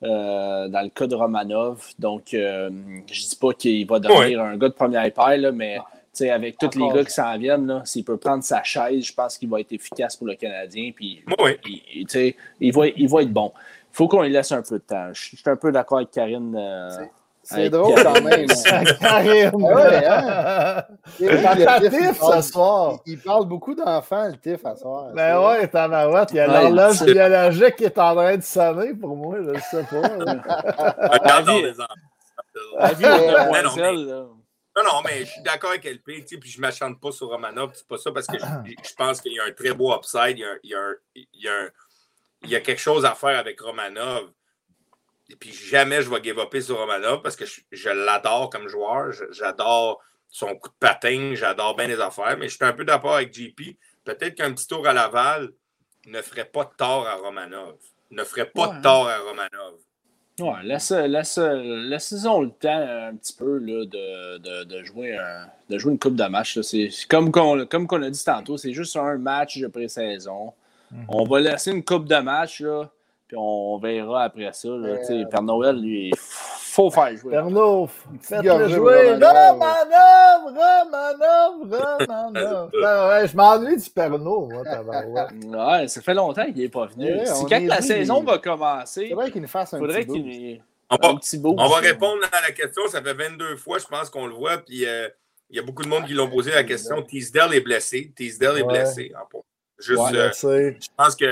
euh, 0.03 0.67
dans 0.67 0.81
le 0.81 0.89
cas 0.89 1.05
de 1.05 1.15
Romanov. 1.15 1.85
Donc, 1.99 2.33
euh, 2.33 2.69
je 3.11 3.23
ne 3.23 3.29
dis 3.29 3.35
pas 3.39 3.53
qu'il 3.53 3.85
va 3.85 3.99
devenir 3.99 4.41
un 4.41 4.57
gars 4.57 4.69
de 4.69 4.73
première 4.73 5.13
paire, 5.13 5.37
là, 5.37 5.51
mais 5.51 5.77
avec 6.31 6.57
tous 6.57 6.77
les 6.77 6.89
gars 6.89 7.03
qui 7.03 7.11
s'en 7.11 7.37
viennent, 7.37 7.81
s'il 7.85 8.03
peut 8.03 8.17
prendre 8.17 8.43
sa 8.43 8.63
chaise, 8.63 9.03
je 9.03 9.13
pense 9.13 9.37
qu'il 9.37 9.49
va 9.49 9.59
être 9.59 9.71
efficace 9.71 10.15
pour 10.15 10.27
le 10.27 10.35
Canadien. 10.35 10.91
Puis, 10.95 11.23
il, 11.65 12.07
il, 12.59 12.73
va, 12.73 12.87
il 12.87 13.09
va 13.09 13.21
être 13.21 13.33
bon. 13.33 13.51
Il 13.55 13.95
faut 13.95 14.07
qu'on 14.07 14.23
lui 14.23 14.29
laisse 14.29 14.51
un 14.51 14.61
peu 14.61 14.79
de 14.79 14.83
temps. 14.83 15.09
Je 15.13 15.21
suis 15.21 15.37
un 15.45 15.55
peu 15.55 15.71
d'accord 15.71 15.99
avec 15.99 16.11
Karine. 16.11 16.55
Euh, 16.57 16.89
c'est 17.41 17.69
drôle 17.69 17.95
quand 17.95 18.21
même. 18.21 18.45
Ouais, 19.53 20.05
hein? 20.07 20.83
Il, 21.19 21.89
Tiff 21.89 22.21
ce 22.21 22.41
soir. 22.41 22.99
Il 23.05 23.19
parle 23.19 23.45
beaucoup 23.45 23.73
d'enfants, 23.73 24.27
le 24.27 24.37
Tiff, 24.37 24.61
ce 24.61 24.81
soir. 24.81 25.07
Ben 25.15 25.39
ouais, 25.39 25.67
tabarouette. 25.67 26.29
Il 26.31 26.37
y 26.37 26.39
a 26.39 26.47
l'horloge 26.47 27.03
biologique 27.03 27.77
qui 27.77 27.85
est 27.85 27.97
en 27.97 28.13
train 28.15 28.37
de 28.37 28.43
sonner 28.43 28.93
pour 28.93 29.15
moi, 29.15 29.37
je 29.41 29.49
ne 29.49 29.59
sais 29.59 29.83
pas. 29.83 30.01
La 32.77 32.93
vie 32.93 33.05
est 33.05 34.38
non, 34.83 34.93
non, 34.93 35.01
mais 35.03 35.25
je 35.25 35.31
suis 35.31 35.41
d'accord 35.41 35.71
avec 35.71 35.85
LP, 35.85 36.25
tu 36.25 36.39
puis 36.39 36.49
je 36.49 36.57
ne 36.57 36.61
m'achante 36.61 36.99
pas 36.99 37.11
sur 37.11 37.27
Romanov, 37.27 37.71
c'est 37.75 37.87
pas 37.87 37.97
ça, 37.97 38.11
parce 38.11 38.27
que 38.27 38.37
je, 38.37 38.93
pense 38.95 39.21
qu'il 39.21 39.33
y 39.33 39.39
a 39.39 39.45
un 39.45 39.51
très 39.51 39.73
beau 39.73 39.95
upside, 39.95 40.37
il 40.37 40.39
y 40.39 40.45
a, 40.45 40.55
il 40.63 40.69
y 40.69 40.75
a, 40.75 40.91
il 41.15 41.27
y 41.33 41.47
a, 41.47 41.69
il 42.43 42.49
y 42.49 42.55
a 42.55 42.61
quelque 42.61 42.81
chose 42.81 43.05
à 43.05 43.15
faire 43.15 43.37
avec 43.37 43.59
Romanov 43.59 44.31
et 45.29 45.35
puis 45.35 45.53
jamais 45.53 46.01
je 46.01 46.09
vais 46.09 46.23
give 46.23 46.39
up 46.39 46.55
sur 46.59 46.77
Romanov 46.77 47.21
parce 47.21 47.35
que 47.35 47.45
je, 47.45 47.89
l'adore 47.89 48.49
comme 48.49 48.67
joueur. 48.67 49.11
J'adore 49.31 50.01
son 50.27 50.55
coup 50.55 50.69
de 50.69 50.75
patin, 50.79 51.33
j'adore 51.35 51.75
bien 51.75 51.87
les 51.87 51.99
affaires, 51.99 52.35
mais 52.37 52.49
je 52.49 52.55
suis 52.55 52.65
un 52.65 52.73
peu 52.73 52.83
d'accord 52.83 53.15
avec 53.15 53.33
JP. 53.33 53.77
Peut-être 54.03 54.35
qu'un 54.35 54.53
petit 54.53 54.67
tour 54.67 54.87
à 54.87 54.93
Laval 54.93 55.51
ne 56.07 56.21
ferait 56.21 56.45
pas 56.45 56.65
de 56.65 56.75
tort 56.75 57.07
à 57.07 57.15
Romanov. 57.15 57.77
Ne 58.09 58.23
ferait 58.23 58.49
pas 58.49 58.67
de 58.67 58.81
tort 58.81 59.07
à 59.07 59.19
Romanov. 59.19 59.79
Ouais, 60.39 60.63
laisse, 60.63 60.91
laisse, 60.91 61.37
laissons 61.37 62.41
le 62.41 62.49
temps 62.49 63.09
un 63.09 63.15
petit 63.15 63.33
peu 63.33 63.57
là, 63.57 63.85
de, 63.85 64.37
de, 64.37 64.63
de, 64.63 64.83
jouer 64.83 65.17
de 65.69 65.77
jouer 65.77 65.91
une 65.91 65.99
coupe 65.99 66.15
de 66.15 66.25
match. 66.25 66.59
C'est 66.61 66.89
comme 67.09 67.31
qu'on 67.31 67.65
comme 67.65 67.87
qu'on 67.87 68.01
a 68.01 68.09
dit 68.09 68.23
tantôt, 68.23 68.57
c'est 68.57 68.73
juste 68.73 68.95
un 68.95 69.17
match 69.17 69.59
de 69.59 69.67
pré-saison. 69.67 70.53
Mm-hmm. 70.93 71.05
On 71.09 71.23
va 71.25 71.39
laisser 71.39 71.71
une 71.71 71.83
coupe 71.83 72.07
de 72.07 72.15
match. 72.17 72.61
Là, 72.61 72.89
puis 73.29 73.37
on 73.39 73.77
verra 73.77 74.23
après 74.23 74.51
ça. 74.53 74.69
Là, 74.69 74.97
euh... 75.07 75.25
Père 75.25 75.43
Noël, 75.43 75.75
lui, 75.75 76.09
il 76.09 76.15
faut 76.17 76.89
faire 76.89 77.15
jouer. 77.15 77.29
Père 77.29 77.49
Noël, 77.51 77.87
faites-le 78.21 78.67
jouer. 78.69 79.13
Romanov, 79.13 80.45
Romanov, 80.45 81.99
Romanov. 81.99 82.71
ouais, 82.73 83.27
je 83.27 83.37
m'ennuie 83.37 83.77
du 83.77 83.89
Père 83.91 84.17
Noël. 84.17 84.57
ouais, 85.45 85.87
ça 85.87 86.01
fait 86.01 86.15
longtemps 86.15 86.45
qu'il 86.45 86.57
n'est 86.57 86.69
pas 86.69 86.87
venu. 86.87 87.05
Ouais, 87.05 87.25
quand 87.47 87.61
la 87.61 87.81
saison 87.83 88.23
va 88.23 88.39
commencer, 88.39 89.03
il 89.03 89.09
faudrait 89.09 89.31
qu'il 89.31 89.43
nous 89.43 89.47
fasse 89.47 89.75
un 89.75 89.77
faudrait 89.77 90.07
qu'il 90.07 90.63
On 90.89 91.67
va, 91.67 91.77
répondre 91.77 92.23
à 92.31 92.41
la 92.41 92.51
question. 92.51 92.81
Ça 92.87 92.99
fait 93.03 93.13
22 93.13 93.57
fois, 93.57 93.77
je 93.77 93.85
pense 93.85 94.09
qu'on 94.09 94.25
le 94.25 94.33
voit. 94.33 94.57
Puis 94.57 94.87
euh, 94.87 95.07
il 95.51 95.57
y 95.57 95.59
a 95.59 95.61
beaucoup 95.61 95.83
de 95.83 95.87
monde 95.87 96.07
qui 96.07 96.13
l'ont 96.13 96.31
posé 96.31 96.49
la 96.49 96.63
question. 96.63 97.03
Teasdale 97.03 97.53
est 97.53 97.61
blessé. 97.61 98.11
Teasdale 98.15 98.57
est 98.57 98.63
blessé. 98.63 99.13
Juste, 99.77 100.01
euh, 100.15 100.73
je 100.81 100.87
pense 100.97 101.15
que 101.15 101.31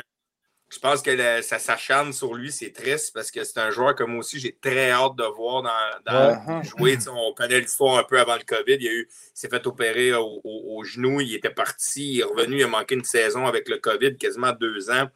je 0.69 0.79
pense 0.79 1.01
que 1.01 1.41
ça 1.41 1.59
s'acharne 1.59 2.11
sur 2.11 2.33
lui, 2.33 2.51
c'est 2.51 2.71
triste 2.71 3.13
parce 3.13 3.31
que 3.31 3.43
c'est 3.43 3.59
un 3.59 3.69
joueur 3.69 3.95
comme 3.95 4.11
moi 4.11 4.19
aussi, 4.19 4.39
j'ai 4.39 4.53
très 4.53 4.91
hâte 4.91 5.15
de 5.15 5.23
voir 5.23 5.63
dans, 6.05 6.63
jouer. 6.63 6.97
On 7.09 7.33
connaît 7.33 7.61
l'histoire 7.61 7.97
un 7.97 8.03
peu 8.03 8.19
avant 8.19 8.35
le 8.35 8.43
COVID. 8.43 8.77
Il, 8.79 9.05
s'est 9.33 9.47
fait 9.47 9.65
opérer 9.65 10.13
au, 10.13 10.41
au, 10.43 10.83
genou, 10.83 11.21
il 11.21 11.35
était 11.35 11.49
parti, 11.49 12.15
il 12.15 12.19
est 12.19 12.23
revenu, 12.23 12.57
il 12.57 12.63
a 12.63 12.67
manqué 12.67 12.95
une 12.95 13.05
saison 13.05 13.45
avec 13.45 13.69
le 13.69 13.77
COVID, 13.77 14.17
quasiment 14.17 14.51
deux 14.51 14.89
ans. 14.89 15.07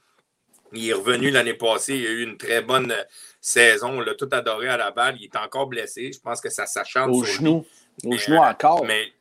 Il 0.73 0.90
est 0.90 0.94
revenu 0.94 1.32
l'année 1.32 1.53
passée, 1.53 1.98
il 1.98 2.07
a 2.07 2.11
eu 2.11 2.23
une 2.23 2.38
très 2.38 2.61
bonne 2.61 2.95
saison. 3.41 3.90
On 3.90 3.99
l'a 3.99 4.15
tout 4.15 4.30
adoré 4.32 4.69
à 4.69 4.78
la 4.78 4.91
balle. 4.91 5.18
Il 5.19 5.26
est 5.26 5.36
encore 5.36 5.68
blessé. 5.68 6.11
Je 6.14 6.19
pense 6.19 6.40
que 6.40 6.49
ça 6.49 6.65
s'acharne. 6.65 7.11
Au 7.11 7.23
genou. 7.26 7.65
Au 8.06 8.14
genou 8.14 8.38
encore. 8.38 8.86
Mais, 8.86 9.11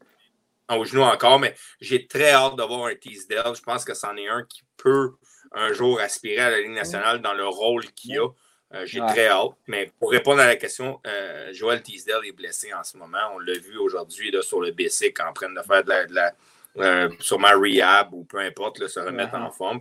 au 0.71 0.85
genou 0.85 1.03
encore, 1.03 1.41
mais 1.41 1.57
j'ai 1.81 2.07
très 2.07 2.31
hâte 2.31 2.57
de 2.57 2.63
voir 2.63 2.87
un 2.87 2.95
Teasdale. 2.95 3.57
Je 3.57 3.63
pense 3.63 3.85
que 3.85 3.95
c'en 3.95 4.17
est 4.17 4.29
un 4.29 4.45
qui 4.45 4.63
peut 4.77 5.15
un 5.53 5.73
jour 5.73 6.01
aspirer 6.01 6.41
à 6.41 6.51
la 6.51 6.61
Ligue 6.61 6.71
nationale 6.71 7.21
dans 7.21 7.35
le 7.35 7.47
rôle 7.47 7.85
qu'il 7.93 8.19
a. 8.19 8.29
Euh, 8.73 8.87
j'ai 8.87 9.01
très 9.01 9.29
hâte. 9.29 9.53
Mais 9.67 9.91
pour 9.99 10.11
répondre 10.11 10.41
à 10.41 10.47
la 10.47 10.57
question, 10.57 11.01
euh, 11.07 11.53
Joel 11.53 11.83
Teasdale 11.83 12.27
est 12.27 12.33
blessé 12.33 12.73
en 12.73 12.85
ce 12.85 12.97
moment. 12.97 13.19
On 13.35 13.41
l'a 13.41 13.59
vu 13.59 13.77
aujourd'hui 13.79 14.33
sur 14.43 14.61
le 14.61 14.71
BC 14.71 15.13
en 15.29 15.33
train 15.33 15.51
de 15.51 15.61
faire 15.63 15.83
de 15.83 15.89
la, 15.89 16.07
de 16.07 16.15
la 16.15 16.33
euh, 16.79 17.09
sûrement 17.19 17.59
rehab 17.59 18.15
ou 18.15 18.23
peu 18.25 18.39
importe, 18.39 18.87
se 18.87 19.01
remettre 19.01 19.35
en 19.35 19.51
forme. 19.51 19.81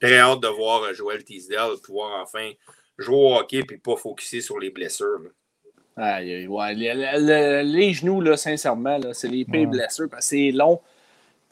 très 0.00 0.18
hâte 0.18 0.40
de 0.40 0.48
voir 0.48 0.94
Joel 0.94 1.22
Teasdale 1.24 1.76
pouvoir 1.84 2.22
enfin 2.22 2.50
jouer 2.96 3.16
au 3.16 3.36
hockey 3.36 3.58
et 3.58 3.76
pas 3.76 3.96
focuser 3.96 4.40
sur 4.40 4.58
les 4.58 4.70
blessures. 4.70 5.20
les, 6.72 7.92
genoux, 7.92 8.22
là, 8.22 8.38
sincèrement, 8.38 8.98
c'est 9.12 9.28
les 9.28 9.44
pires 9.44 9.68
blessures 9.68 10.08
parce 10.08 10.30
que 10.30 10.36
c'est 10.36 10.50
long. 10.52 10.80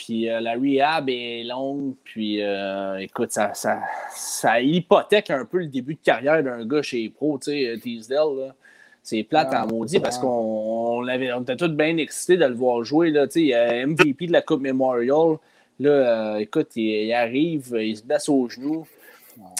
Puis 0.00 0.30
euh, 0.30 0.40
la 0.40 0.54
rehab 0.54 1.10
est 1.10 1.44
longue. 1.44 1.94
Puis 2.04 2.42
euh, 2.42 2.96
écoute, 2.96 3.32
ça, 3.32 3.52
ça, 3.52 3.80
ça, 4.10 4.58
hypothèque 4.58 5.28
un 5.28 5.44
peu 5.44 5.58
le 5.58 5.66
début 5.66 5.94
de 5.94 6.00
carrière 6.02 6.42
d'un 6.42 6.64
gars 6.64 6.80
chez 6.80 7.10
Pro, 7.10 7.38
tu 7.38 7.50
sais, 7.50 7.78
Teasdale. 7.82 8.54
C'est 9.02 9.22
plate 9.24 9.52
en 9.54 9.66
maudit 9.66 10.00
parce 10.00 10.18
qu'on 10.18 11.02
on 11.06 11.42
était 11.42 11.56
tous 11.56 11.68
bien 11.68 11.98
excités 11.98 12.38
de 12.38 12.46
le 12.46 12.54
voir 12.54 12.82
jouer. 12.82 13.10
Là, 13.10 13.26
il 13.34 13.52
a 13.52 13.86
MVP 13.86 14.28
de 14.28 14.32
la 14.32 14.40
Coupe 14.40 14.62
Memorial. 14.62 15.36
Là, 15.78 15.90
euh, 15.90 16.36
écoute, 16.36 16.68
il, 16.76 17.12
arrive, 17.12 17.76
il 17.78 17.96
se 17.96 18.02
blesse 18.02 18.28
au 18.28 18.48
genou. 18.48 18.86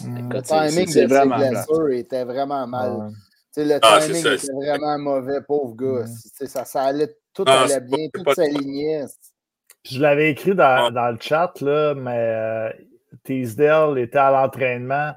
le 0.04 0.40
timing 0.40 0.94
de 0.94 1.06
vraiment 1.06 1.36
blessures 1.36 1.90
était 1.90 2.24
vraiment 2.24 2.66
mal. 2.66 3.12
Le 3.56 3.78
ah, 3.82 3.98
timing 4.00 4.26
était 4.26 4.52
vraiment 4.52 4.98
mauvais, 4.98 5.40
pauvre 5.42 5.74
gars. 5.74 6.06
Ça, 6.46 6.64
ça 6.64 6.82
allait, 6.82 7.14
tout 7.34 7.44
ah, 7.46 7.64
allait 7.64 7.80
bien, 7.80 8.08
tout 8.12 8.24
s'alignait. 8.34 9.04
Je 9.84 10.00
l'avais 10.00 10.30
écrit 10.30 10.54
dans, 10.54 10.90
le 10.92 11.18
chat, 11.20 11.52
là, 11.60 11.94
mais 11.94 12.18
euh, 12.18 12.70
Teasdale 13.24 13.98
était 13.98 14.18
à 14.18 14.30
l'entraînement 14.30 15.12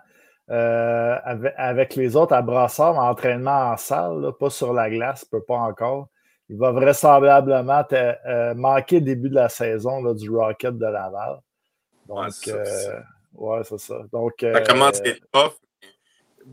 euh, 0.49 1.17
avec, 1.57 1.95
les 1.95 2.15
autres 2.15 2.33
à 2.33 2.41
Brassard, 2.41 2.97
en 2.97 3.09
entraînement 3.09 3.71
en 3.71 3.77
salle, 3.77 4.31
pas 4.39 4.49
sur 4.49 4.73
la 4.73 4.89
glace, 4.89 5.25
peut 5.25 5.43
pas 5.43 5.57
encore. 5.57 6.07
Il 6.49 6.57
va 6.57 6.71
vraisemblablement 6.71 7.83
euh, 7.91 8.53
manquer 8.53 8.99
le 8.99 9.05
début 9.05 9.29
de 9.29 9.35
la 9.35 9.49
saison 9.49 10.01
là, 10.03 10.13
du 10.13 10.29
Rocket 10.29 10.77
de 10.77 10.85
Laval. 10.85 11.39
Donc, 12.07 12.33
ouais, 13.33 13.61
c'est 13.63 13.79
ça. 13.79 13.95
Donc, 14.11 14.33
ça 14.39 14.61
commence 14.61 15.01
à 15.01 15.07
être 15.07 15.25
tough. 15.31 15.53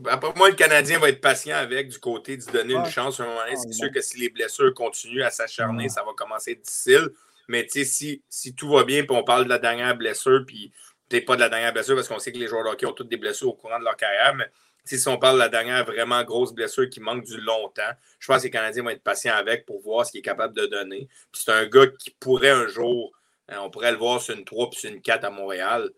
Après 0.09 0.31
moi, 0.37 0.49
le 0.49 0.55
Canadien 0.55 0.99
va 0.99 1.09
être 1.09 1.19
patient 1.19 1.57
avec 1.57 1.89
du 1.89 1.99
côté 1.99 2.37
de 2.37 2.51
donner 2.51 2.75
une 2.75 2.85
chance 2.85 3.19
à 3.19 3.23
un 3.23 3.27
moment 3.27 3.41
donné. 3.43 3.57
C'est 3.57 3.73
sûr 3.73 3.91
que 3.91 4.01
si 4.01 4.17
les 4.19 4.29
blessures 4.29 4.73
continuent 4.73 5.23
à 5.23 5.29
s'acharner, 5.29 5.89
ça 5.89 6.01
va 6.03 6.11
commencer 6.15 6.51
à 6.51 6.53
être 6.53 6.61
difficile. 6.61 7.09
Mais 7.51 7.67
si, 7.67 8.23
si 8.29 8.55
tout 8.55 8.69
va 8.69 8.85
bien, 8.85 9.03
puis 9.03 9.13
on 9.13 9.25
parle 9.25 9.43
de 9.43 9.49
la 9.49 9.59
dernière 9.59 9.95
blessure, 9.97 10.45
puis 10.47 10.71
peut-être 11.09 11.25
pas 11.25 11.35
de 11.35 11.41
la 11.41 11.49
dernière 11.49 11.73
blessure, 11.73 11.95
parce 11.95 12.07
qu'on 12.07 12.17
sait 12.17 12.31
que 12.31 12.37
les 12.37 12.47
joueurs 12.47 12.63
de 12.63 12.69
hockey 12.69 12.85
ont 12.85 12.93
toutes 12.93 13.09
des 13.09 13.17
blessures 13.17 13.49
au 13.49 13.53
courant 13.53 13.77
de 13.77 13.83
leur 13.83 13.97
carrière, 13.97 14.33
mais 14.35 14.49
si 14.85 15.07
on 15.09 15.17
parle 15.17 15.35
de 15.35 15.41
la 15.41 15.49
dernière 15.49 15.83
vraiment 15.83 16.23
grosse 16.23 16.53
blessure 16.53 16.89
qui 16.89 17.01
manque 17.01 17.25
du 17.25 17.37
longtemps, 17.41 17.91
je 18.19 18.27
pense 18.27 18.37
que 18.37 18.43
les 18.43 18.51
Canadiens 18.51 18.83
vont 18.83 18.89
être 18.89 19.03
patients 19.03 19.35
avec 19.35 19.65
pour 19.65 19.81
voir 19.81 20.05
ce 20.05 20.11
qu'il 20.11 20.19
est 20.19 20.23
capable 20.23 20.55
de 20.55 20.65
donner. 20.65 21.09
c'est 21.33 21.51
un 21.51 21.65
gars 21.65 21.87
qui 21.87 22.11
pourrait 22.11 22.51
un 22.51 22.67
jour, 22.67 23.11
hein, 23.49 23.59
on 23.61 23.69
pourrait 23.69 23.91
le 23.91 23.97
voir 23.97 24.21
sur 24.21 24.33
une 24.33 24.45
3 24.45 24.69
puis 24.69 24.79
sur 24.79 24.89
une 24.89 25.01
4 25.01 25.25
à 25.25 25.29
Montréal. 25.29 25.89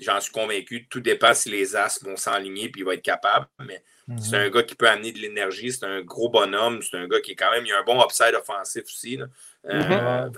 J'en 0.00 0.20
suis 0.20 0.32
convaincu. 0.32 0.86
Tout 0.88 1.00
dépend 1.00 1.32
si 1.32 1.50
les 1.50 1.76
As 1.76 2.02
vont 2.02 2.16
s'enligner 2.16 2.68
puis 2.68 2.82
il 2.82 2.84
va 2.84 2.94
être 2.94 3.02
capable. 3.02 3.46
Mais 3.60 3.82
c'est 4.18 4.36
mhm. 4.36 4.46
un 4.46 4.50
gars 4.50 4.62
qui 4.64 4.74
peut 4.74 4.88
amener 4.88 5.12
de 5.12 5.18
l'énergie. 5.18 5.72
C'est 5.72 5.86
un 5.86 6.02
gros 6.02 6.28
bonhomme. 6.28 6.82
C'est 6.82 6.98
un 6.98 7.08
gars 7.08 7.20
qui 7.20 7.32
est 7.32 7.34
quand 7.34 7.50
même. 7.50 7.64
Il 7.64 7.72
a 7.72 7.78
un 7.78 7.84
bon 7.84 8.02
upside 8.04 8.34
offensif 8.34 8.84
aussi. 8.84 9.18
Euh, 9.64 10.26
mhm. 10.26 10.32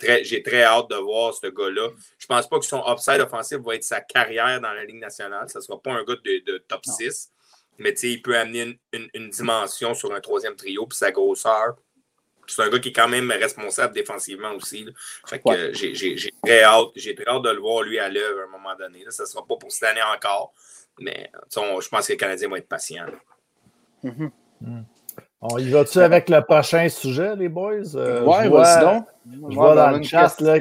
J'ai 0.00 0.42
très, 0.42 0.62
hâte 0.62 0.88
de 0.90 0.96
voir 0.96 1.34
ce 1.34 1.46
gars-là. 1.46 1.90
Je 2.18 2.24
ne 2.24 2.28
pense 2.28 2.48
pas 2.48 2.58
que 2.58 2.64
son 2.64 2.82
upside 2.86 3.20
offensif 3.20 3.58
va 3.58 3.74
être 3.74 3.84
sa 3.84 4.00
carrière 4.00 4.60
dans 4.60 4.72
la 4.72 4.84
Ligue 4.84 5.00
nationale. 5.00 5.48
Ce 5.48 5.58
ne 5.58 5.62
sera 5.62 5.80
pas 5.80 5.92
un 5.92 6.04
gars 6.04 6.16
de, 6.24 6.58
top 6.68 6.84
6. 6.84 7.30
Mais 7.78 7.90
il 7.90 8.22
peut 8.22 8.36
amener 8.36 8.78
une, 8.92 9.30
dimension 9.30 9.94
sur 9.94 10.14
un 10.14 10.20
troisième 10.20 10.56
trio, 10.56 10.86
puis 10.86 10.96
sa 10.96 11.10
grosseur. 11.10 11.76
C'est 12.46 12.62
un 12.62 12.68
gars 12.68 12.78
qui 12.78 12.90
est 12.90 12.92
quand 12.92 13.08
même 13.08 13.30
responsable 13.30 13.94
défensivement 13.94 14.52
aussi. 14.52 14.86
j'ai 15.72 16.30
très 16.42 16.62
hâte, 16.62 16.92
très 16.94 17.26
hâte 17.26 17.42
de 17.42 17.50
le 17.50 17.60
voir 17.60 17.82
lui 17.82 17.98
à 17.98 18.08
l'œuvre 18.08 18.40
à 18.40 18.44
un 18.44 18.48
moment 18.48 18.74
donné. 18.76 19.04
Ce 19.10 19.22
ne 19.22 19.26
sera 19.26 19.46
pas 19.46 19.56
pour 19.56 19.72
cette 19.72 19.88
année 19.88 20.02
encore. 20.02 20.52
Mais 21.00 21.30
je 21.54 21.88
pense 21.88 22.06
que 22.06 22.12
les 22.12 22.18
Canadiens 22.18 22.48
vont 22.48 22.56
être 22.56 22.68
patients. 22.68 23.06
Mm-hmm. 24.04 24.30
Mm. 24.60 24.82
On 25.46 25.58
y 25.58 25.68
va-tu 25.68 25.98
avec 25.98 26.30
le 26.30 26.40
prochain 26.40 26.88
sujet, 26.88 27.36
les 27.36 27.50
boys? 27.50 27.94
Euh, 27.96 28.24
ouais, 28.24 28.48
vas-y 28.48 28.80
donc. 28.80 29.04
Je 29.50 29.54
vois 29.54 29.74
dans 29.74 29.90
le 29.90 30.02
chat. 30.02 30.40
Là, 30.40 30.56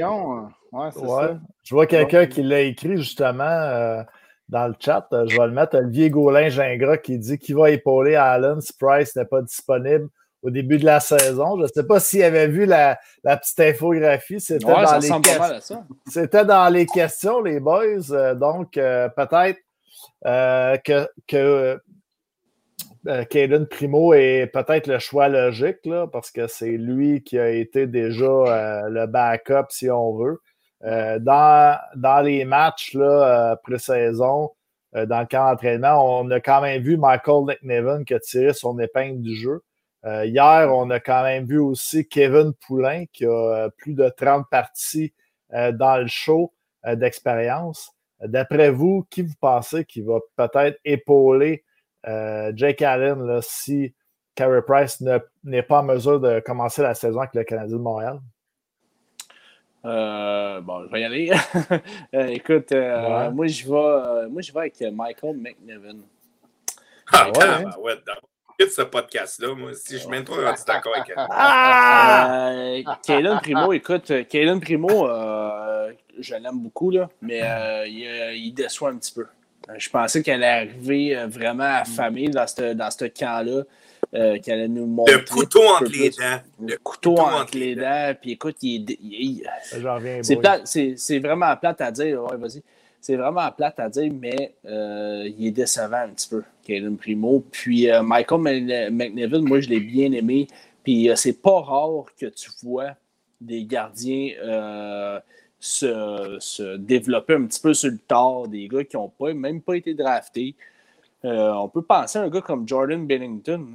ouais, 0.74 0.90
ouais. 0.98 1.38
Je 1.64 1.74
vois 1.74 1.88
quelqu'un 1.88 2.26
qui 2.26 2.44
l'a 2.44 2.60
écrit 2.60 2.98
justement 2.98 3.46
euh, 3.46 4.04
dans 4.50 4.68
le 4.68 4.74
chat. 4.78 5.08
Euh, 5.14 5.26
je 5.30 5.38
vais 5.38 5.48
le 5.48 5.54
mettre. 5.54 5.78
Olivier 5.78 6.10
Gaulin-Gingras 6.10 6.98
qui 6.98 7.18
dit 7.18 7.38
qu'il 7.38 7.56
va 7.56 7.70
épauler 7.70 8.16
Allen 8.16 8.60
si 8.60 8.74
Price 8.78 9.16
n'est 9.16 9.24
pas 9.24 9.42
disponible 9.42 10.10
au 10.42 10.50
début 10.50 10.78
de 10.78 10.86
la 10.86 11.00
saison. 11.00 11.56
Je 11.56 11.62
ne 11.62 11.68
sais 11.68 11.88
pas 11.88 12.02
s'il 12.02 12.22
avait 12.22 12.48
vu 12.48 12.66
la, 12.66 13.00
la 13.24 13.38
petite 13.38 13.62
infographie. 13.62 14.42
C'était 14.42 14.66
dans, 14.66 15.00
les 15.00 15.62
C'était 16.10 16.44
dans 16.44 16.68
les 16.68 16.86
questions, 16.88 17.42
les 17.42 17.62
boys. 17.62 18.36
donc, 18.36 18.74
peut-être 18.74 19.60
que, 20.26 21.08
que 21.26 21.80
euh, 23.08 23.66
Primo 23.70 24.14
est 24.14 24.48
peut-être 24.48 24.88
le 24.88 25.00
choix 25.00 25.28
logique, 25.28 25.86
là, 25.86 26.08
parce 26.08 26.32
que 26.32 26.48
c'est 26.48 26.78
lui 26.78 27.24
qui 27.24 27.38
a 27.38 27.50
été 27.50 27.88
déjà 27.88 28.26
euh, 28.26 28.90
le 28.90 29.08
backup, 29.08 29.68
si 29.70 29.90
on 29.90 30.16
veut. 30.16 30.42
Euh, 30.84 31.20
dans, 31.20 31.78
dans 31.96 32.22
les 32.22 32.46
matchs 32.46 32.94
là, 32.94 33.58
pré-saison, 33.64 34.52
dans 34.94 35.20
le 35.22 35.26
camp 35.26 35.50
d'entraînement, 35.50 36.20
on 36.20 36.30
a 36.30 36.40
quand 36.40 36.62
même 36.62 36.82
vu 36.84 36.98
Michael 36.98 37.46
McNevin 37.46 38.04
qui 38.04 38.14
a 38.14 38.20
tiré 38.20 38.54
son 38.54 38.78
épingle 38.80 39.22
du 39.22 39.36
jeu. 39.36 39.62
hier, 40.06 40.70
on 40.72 40.90
a 40.92 41.00
quand 41.00 41.24
même 41.24 41.46
vu 41.46 41.58
aussi 41.58 42.08
Kevin 42.08 42.54
Poulain 42.54 43.06
qui 43.12 43.26
a 43.26 43.70
plus 43.78 43.96
de 43.96 44.08
30 44.10 44.46
parties 44.52 45.12
dans 45.52 45.98
le 46.00 46.08
show 46.08 46.54
d'expérience. 46.86 47.92
D'après 48.22 48.70
vous, 48.70 49.08
qui 49.10 49.24
vous 49.24 49.34
pensez 49.42 49.84
qui 49.84 50.02
va 50.02 50.20
peut-être 50.36 50.80
épauler 50.86 51.64
euh, 51.64 51.73
Jake 52.06 52.82
Allen, 52.82 53.40
si 53.42 53.94
Carey 54.36 54.62
Price 54.62 55.02
n'est 55.44 55.64
pas 55.64 55.80
en 55.80 55.84
mesure 55.84 56.20
de 56.20 56.40
commencer 56.40 56.82
la 56.82 56.96
saison 56.96 57.20
avec 57.20 57.36
le 57.36 57.44
Canadien 57.44 57.78
de 57.78 57.82
Montréal? 57.82 58.20
Euh, 59.86 60.62
bon, 60.62 60.86
je 60.86 60.92
vais 60.92 61.02
y 61.02 61.04
aller. 61.04 61.32
Euh, 62.16 62.28
écoute, 62.28 62.72
moi, 62.72 63.48
je 63.48 63.64
vais, 63.66 64.30
moi, 64.30 64.42
je 64.42 64.54
vais 64.54 64.60
avec 64.60 64.82
Michael 64.82 65.36
McNevin. 65.38 66.00
Ah, 67.12 67.30
ouais, 67.30 67.44
hein? 67.44 67.64
ouais, 67.80 67.94
ouais 67.96 68.68
ce 68.70 68.84
podcast-là, 68.84 69.54
moi, 69.56 69.74
si 69.74 69.96
je 69.96 69.98
suis 70.00 70.10
même 70.10 70.24
trop 70.24 70.38
d'accord 70.38 70.96
avec 70.96 71.10
elle. 71.10 71.16
Ah! 71.18 72.52
Kaylen 73.06 73.40
Primo, 73.40 73.74
écoute, 73.74 74.28
Kaylen 74.30 74.62
Primo, 74.62 75.08
je 76.20 76.36
l'aime 76.36 76.60
beaucoup, 76.60 76.92
là, 76.92 77.10
mais 77.22 77.42
il, 77.88 78.36
il, 78.36 78.54
déçoit 78.54 78.92
un 78.92 78.98
petit 78.98 79.14
peu. 79.14 79.26
Euh, 79.70 79.74
je 79.78 79.90
pensais 79.90 80.22
qu'elle 80.22 80.44
allait 80.44 80.72
arriver 80.72 81.16
euh, 81.16 81.28
vraiment 81.28 81.64
affamée 81.64 82.28
dans 82.28 82.48
ce 82.48 82.74
dans 82.74 82.90
camp-là. 82.90 83.64
Euh, 84.14 84.38
qu'elle 84.40 84.60
allait 84.60 84.68
nous 84.68 84.86
montrer. 84.86 85.16
Le 85.16 85.22
couteau 85.22 85.64
entre 85.64 85.92
les 85.92 86.10
dents. 86.12 86.40
Le, 86.62 86.78
couteau, 86.78 87.18
entre 87.18 87.58
les 87.58 87.74
dents. 87.74 88.14
Puis 88.22 88.34
écoute, 88.34 88.58
il, 88.62 89.42
c'est 90.64 91.20
vraiment 91.20 91.56
plate 91.58 91.82
à 91.82 91.90
dire. 91.90 92.22
Ouais, 92.24 92.38
vas-y. 92.38 92.62
C'est 93.02 93.16
vraiment 93.16 93.50
plate 93.52 93.80
à 93.80 93.90
dire, 93.90 94.12
mais 94.14 94.54
il 94.66 95.48
est 95.48 95.52
décevant 95.52 96.04
un 96.04 96.10
petit 96.10 96.30
peu, 96.30 96.44
Kalen 96.64 96.96
Primo. 96.96 97.44
Puis 97.50 97.88
Michael 98.04 98.42
McNeville, 98.92 99.42
moi, 99.42 99.62
je 99.62 99.70
l'ai 99.70 99.80
bien 99.80 100.12
aimé. 100.12 100.48
Puis 100.84 101.10
c'est 101.16 101.42
pas 101.42 101.62
rare 101.62 102.06
que 102.20 102.28
tu 102.28 102.52
vois 102.62 102.92
des 103.42 103.64
gardiens 103.64 104.30
se, 105.64 106.78
développer 106.78 107.36
un 107.36 107.46
petit 107.46 107.62
peu 107.62 107.74
sur 107.74 107.92
le 107.92 107.98
tard, 107.98 108.48
des 108.48 108.68
gars 108.68 108.84
qui 108.84 108.98
n'ont 108.98 109.10
pas, 109.10 109.34
même 109.34 109.62
pas 109.62 109.76
été 109.76 109.94
draftés. 109.94 110.56
on 111.24 111.70
peut 111.70 111.82
penser 111.82 112.20
à 112.20 112.24
un 112.24 112.30
gars 112.30 112.42
comme 112.42 112.68
Jordan 112.68 113.06
Bennington. 113.06 113.68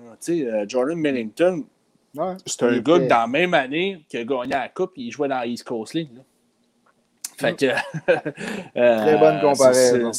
Jordan 0.66 1.02
Bennington, 1.02 1.64
c'est 2.46 2.62
un 2.62 2.78
gars 2.78 2.98
que 2.98 3.08
dans 3.08 3.20
la 3.20 3.26
même 3.26 3.54
année 3.54 4.04
qui 4.08 4.16
a 4.16 4.24
gagné 4.24 4.50
la 4.50 4.68
Coupe, 4.68 4.92
il 4.96 5.10
jouait 5.10 5.28
dans 5.28 5.42
East 5.42 5.64
Coast 5.64 5.94
League. 5.94 6.10
Fait 7.36 7.54
que. 7.54 7.66
Très 8.74 9.18
bonne 9.18 9.40
comparaison. 9.40 10.12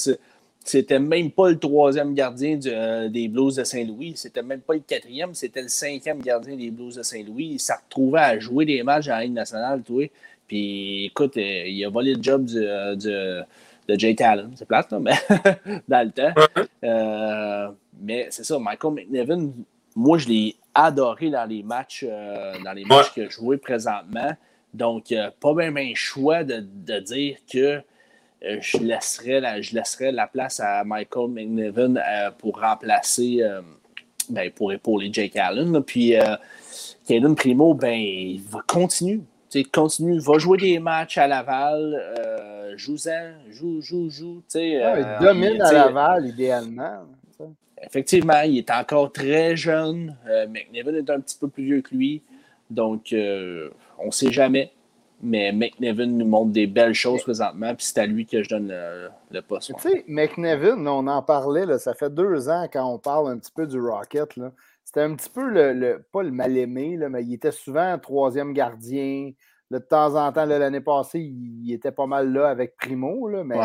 C'était 0.64 1.00
même 1.00 1.32
pas 1.32 1.50
le 1.50 1.58
troisième 1.58 2.14
gardien 2.14 2.60
euh, 2.66 3.10
des 3.10 3.28
Blues 3.28 3.56
de 3.56 3.64
Saint-Louis. 3.64 4.14
C'était 4.16 4.44
même 4.44 4.62
pas 4.62 4.74
le 4.74 4.82
quatrième, 4.82 5.34
c'était 5.34 5.62
le 5.62 5.68
cinquième 5.68 6.22
gardien 6.22 6.56
des 6.56 6.70
Blues 6.70 6.96
de 6.96 7.02
Saint-Louis. 7.02 7.52
Il 7.54 7.60
s'est 7.60 7.74
retrouvé 7.74 8.20
à 8.20 8.40
jouer 8.40 8.66
des 8.66 8.84
matchs 8.84 9.08
à 9.08 9.18
la 9.18 9.24
Ligue 9.24 9.34
nationale, 9.34 9.82
toi. 9.82 10.06
Puis 10.50 11.06
écoute, 11.06 11.38
euh, 11.38 11.64
il 11.66 11.86
a 11.86 11.90
volé 11.90 12.16
le 12.16 12.22
job 12.22 12.46
euh, 12.54 12.96
de 12.96 13.46
Jay 13.98 14.14
Talon. 14.16 14.52
C'est 14.56 14.68
plate, 14.68 14.92
mais 14.92 15.14
dans 15.88 16.06
le 16.06 16.12
temps. 16.12 17.76
mais 18.02 18.28
c'est 18.30 18.44
ça, 18.44 18.60
Michael 18.60 18.94
McNevin, 18.94 19.52
moi, 19.96 20.18
je 20.18 20.28
l'ai 20.28 20.56
adoré 20.76 21.30
dans 21.30 21.46
les 21.46 21.64
matchs, 21.64 22.06
dans 22.06 22.74
les 22.74 22.84
matchs 22.84 23.14
qu'il 23.14 23.24
a 23.24 23.30
joué 23.30 23.56
présentement. 23.58 24.32
Donc, 24.74 25.14
pas 25.40 25.54
même 25.54 25.78
un 25.78 25.94
choix 25.96 26.44
de, 26.44 26.66
de 26.86 27.00
dire 27.00 27.38
que 27.52 27.82
euh, 28.46 28.58
je, 28.62 28.78
laisserais 28.78 29.42
la, 29.42 29.62
je 29.62 29.76
laisserais 29.76 30.12
la 30.12 30.28
place 30.28 30.62
à 30.62 30.84
Michael 30.86 31.30
McNevin 31.30 31.98
euh, 31.98 32.32
pour 32.38 32.60
remplacer, 32.62 33.40
euh, 33.42 33.62
ben, 34.30 34.50
pour 34.52 34.72
épauler 34.72 35.10
Jake 35.12 35.36
Allen. 35.36 35.84
Puis, 35.84 36.14
Caden 37.08 37.36
Primo, 37.36 37.74
ben, 37.74 38.00
il 38.00 38.42
va 38.42 38.60
continuer. 39.50 39.72
continue, 39.72 40.20
va 40.20 40.38
jouer 40.38 40.58
des 40.58 40.80
matchs 40.80 41.18
à 41.18 41.28
Laval, 41.28 42.76
joue-en, 42.76 43.52
joue, 43.52 43.82
joue, 43.82 44.10
joue. 44.10 44.44
il 44.56 45.18
domine 45.22 45.62
à 45.62 45.72
Laval, 45.72 46.28
idéalement. 46.28 47.06
Effectivement, 47.82 48.42
il 48.42 48.58
est 48.58 48.72
encore 48.72 49.12
très 49.12 49.56
jeune. 49.56 50.16
McNevin 50.50 50.96
est 50.96 51.10
un 51.10 51.20
petit 51.20 51.38
peu 51.40 51.48
plus 51.48 51.64
vieux 51.64 51.82
que 51.82 51.96
lui. 51.96 52.22
Donc, 52.70 53.14
on 53.14 54.06
ne 54.06 54.12
sait 54.12 54.32
jamais. 54.32 54.72
Mais 55.22 55.52
McNevin 55.52 56.06
nous 56.06 56.26
montre 56.26 56.52
des 56.52 56.66
belles 56.66 56.94
choses 56.94 57.22
présentement, 57.24 57.76
puis 57.76 57.86
c'est 57.86 58.00
à 58.00 58.06
lui 58.06 58.26
que 58.26 58.42
je 58.42 58.50
donne 58.50 58.74
le, 59.32 59.42
poste. 59.42 59.74
Tu 59.76 59.90
sais, 59.90 60.06
McNevin, 60.08 60.86
on 60.88 61.08
en 61.08 61.22
parlait, 61.22 61.66
là, 61.66 61.78
ça 61.78 61.94
fait 61.94 62.14
deux 62.14 62.48
ans 62.48 62.68
quand 62.72 62.90
on 62.90 62.98
parle 62.98 63.32
un 63.32 63.38
petit 63.38 63.52
peu 63.52 63.68
du 63.68 63.80
Rocket. 63.82 64.38
C'était 64.90 65.02
un 65.02 65.14
petit 65.14 65.30
peu 65.30 65.48
le, 65.48 66.03
pas 66.11 66.24
le 66.24 66.32
mal-aimé, 66.32 66.98
mais 67.11 67.24
il 67.24 67.36
était 67.36 67.52
souvent 67.52 67.95
troisième 67.99 68.53
gardien. 68.53 69.34
de 69.70 69.78
temps 69.78 70.16
en 70.16 70.32
temps, 70.32 70.45
l'année 70.45 70.82
passée, 70.82 71.20
il, 71.20 71.72
était 71.72 71.91
pas 71.91 72.07
mal 72.07 72.34
là 72.34 72.48
avec 72.49 72.76
Primo, 72.76 73.28
là, 73.28 73.44
mais 73.44 73.56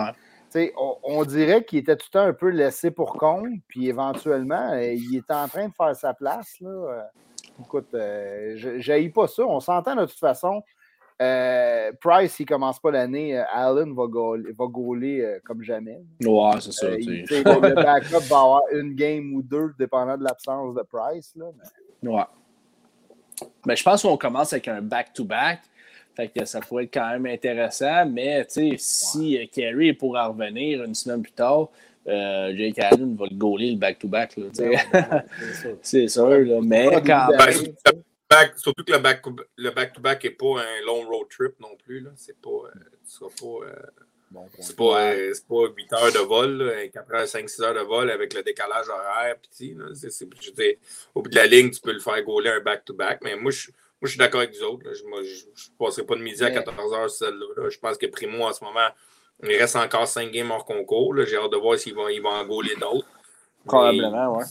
on, 0.76 0.98
on, 1.02 1.24
dirait 1.24 1.64
qu'il 1.64 1.78
était 1.78 1.96
tout 1.96 2.08
le 2.12 2.18
temps 2.18 2.26
un 2.26 2.34
peu 2.34 2.50
laissé 2.50 2.90
pour 2.90 3.14
compte, 3.14 3.48
puis 3.68 3.88
éventuellement, 3.88 4.72
euh, 4.72 4.92
il 4.92 5.16
était 5.16 5.32
en 5.32 5.48
train 5.48 5.68
de 5.68 5.72
faire 5.72 5.96
sa 5.96 6.12
place. 6.12 6.60
Là. 6.60 6.68
Euh, 6.68 7.02
écoute, 7.58 7.88
euh, 7.94 8.52
je 8.58 9.08
pas 9.08 9.26
ça. 9.26 9.46
On 9.46 9.60
s'entend 9.60 9.96
de 9.96 10.04
toute 10.04 10.18
façon. 10.18 10.62
Euh, 11.22 11.92
Price, 12.00 12.32
s'il 12.32 12.44
ne 12.44 12.48
commence 12.48 12.80
pas 12.80 12.90
l'année, 12.90 13.38
euh, 13.38 13.44
Allen 13.52 13.94
va 13.94 14.06
gauler, 14.06 14.52
va 14.58 14.66
gauler 14.66 15.20
euh, 15.20 15.38
comme 15.44 15.62
jamais. 15.62 16.00
Ouais, 16.20 16.52
c'est 16.60 16.72
ça. 16.72 16.88
le, 16.88 17.74
backup 17.74 18.26
va 18.28 18.38
avoir 18.40 18.62
une 18.72 18.94
game 18.94 19.32
ou 19.34 19.42
deux, 19.42 19.72
dépendant 19.78 20.16
de 20.16 20.24
l'absence 20.24 20.74
de 20.74 20.82
Price. 20.82 21.32
Là, 21.36 21.46
mais... 22.02 22.10
Ouais. 22.10 22.24
Mais 23.64 23.76
je 23.76 23.84
pense 23.84 24.02
qu'on 24.02 24.16
commence 24.16 24.52
avec 24.52 24.66
un 24.68 24.82
back-to-back. 24.82 25.60
Fait 26.16 26.28
que 26.28 26.44
ça 26.44 26.60
pourrait 26.60 26.84
être 26.84 26.94
quand 26.94 27.10
même 27.10 27.26
intéressant. 27.26 28.06
Mais 28.06 28.44
si 28.48 29.36
ouais. 29.36 29.48
Kerry 29.52 29.92
pourra 29.92 30.28
revenir 30.28 30.84
une 30.84 30.94
semaine 30.94 31.22
plus 31.22 31.32
tard, 31.32 31.68
Jake 32.06 32.78
Allen 32.78 33.16
va 33.16 33.26
le 33.28 33.36
gauler 33.36 33.72
le 33.72 33.78
back-to-back. 33.78 34.36
c'est 35.82 36.08
sûr. 36.08 36.28
Là. 36.28 36.60
Mais 36.62 36.88
quand 37.04 37.28
même 37.30 38.02
surtout 38.56 38.84
que 38.84 38.92
le 38.92 38.98
back-to-back 38.98 39.46
le 39.56 40.00
back 40.00 40.24
n'est 40.24 40.30
pas 40.30 40.60
un 40.60 40.84
long 40.86 41.06
road 41.08 41.28
trip 41.28 41.58
non 41.60 41.76
plus. 41.84 42.06
C'est 42.16 42.40
pas. 42.40 42.50
Euh, 42.50 42.70
sera 43.04 43.28
pas 43.30 43.66
euh, 43.66 43.74
bon, 44.30 44.48
c'est 44.60 44.76
pas, 44.76 45.12
euh, 45.12 45.32
pas 45.48 45.68
8 45.76 45.92
heures 45.92 46.12
de 46.12 46.18
vol, 46.18 46.90
4 46.92 47.14
heures, 47.14 47.28
5, 47.28 47.48
6 47.48 47.62
heures 47.62 47.74
de 47.74 47.80
vol 47.80 48.10
avec 48.10 48.34
le 48.34 48.42
décalage 48.42 48.88
horaire 48.88 49.36
petit. 49.38 49.74
Là, 49.74 49.86
au 51.14 51.22
bout 51.22 51.30
de 51.30 51.36
la 51.36 51.46
ligne, 51.46 51.70
tu 51.70 51.80
peux 51.80 51.92
le 51.92 52.00
faire 52.00 52.22
gauler 52.22 52.50
un 52.50 52.60
back-to-back. 52.60 53.20
mais 53.22 53.36
moi, 53.36 53.50
je, 53.50 53.68
moi, 53.70 54.08
je 54.08 54.08
suis 54.08 54.18
d'accord 54.18 54.40
avec 54.40 54.54
vous 54.54 54.62
autres. 54.64 54.92
Je 54.92 55.04
ne 55.04 55.78
passerai 55.78 56.04
pas 56.06 56.16
de 56.16 56.22
midi 56.22 56.44
à 56.44 56.50
14 56.50 56.92
heures 56.94 57.10
celle-là. 57.10 57.68
Je 57.68 57.78
pense 57.78 57.96
que 57.96 58.06
Primo, 58.06 58.44
en 58.44 58.52
ce 58.52 58.64
moment, 58.64 58.88
il 59.42 59.56
reste 59.56 59.76
encore 59.76 60.06
5 60.06 60.30
games 60.30 60.50
hors 60.50 60.64
concours. 60.64 61.14
J'ai 61.24 61.36
hâte 61.36 61.52
de 61.52 61.56
voir 61.56 61.78
s'il 61.78 61.94
va, 61.94 62.10
il 62.10 62.22
va 62.22 62.30
en 62.30 62.46
gauler 62.46 62.74
d'autres. 62.76 63.06
Probablement, 63.66 64.38
oui. 64.38 64.44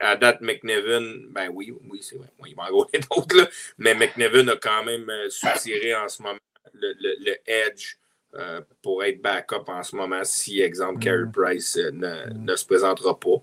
À 0.00 0.16
date, 0.16 0.40
McNevin, 0.40 1.26
ben 1.30 1.50
oui, 1.52 1.74
oui, 1.90 2.00
c'est 2.02 2.16
vrai. 2.16 2.28
il 2.46 2.54
va 2.54 2.64
en 2.64 2.70
gauler 2.70 3.00
d'autres, 3.10 3.50
mais 3.78 3.94
McNevin 3.94 4.48
a 4.48 4.56
quand 4.56 4.84
même 4.84 5.08
euh, 5.10 5.28
soutiré 5.28 5.94
en 5.94 6.08
ce 6.08 6.22
moment 6.22 6.38
le, 6.72 6.94
le, 6.98 7.36
edge 7.46 7.96
euh, 8.34 8.62
pour 8.80 9.04
être 9.04 9.20
backup 9.20 9.64
en 9.68 9.82
ce 9.82 9.94
moment 9.94 10.20
si, 10.24 10.60
exemple, 10.60 10.96
mm. 10.96 11.00
Carey 11.00 11.24
Price 11.32 11.76
euh, 11.76 11.90
ne, 11.90 12.32
ne, 12.32 12.56
se 12.56 12.64
présentera 12.64 13.18
pas. 13.18 13.42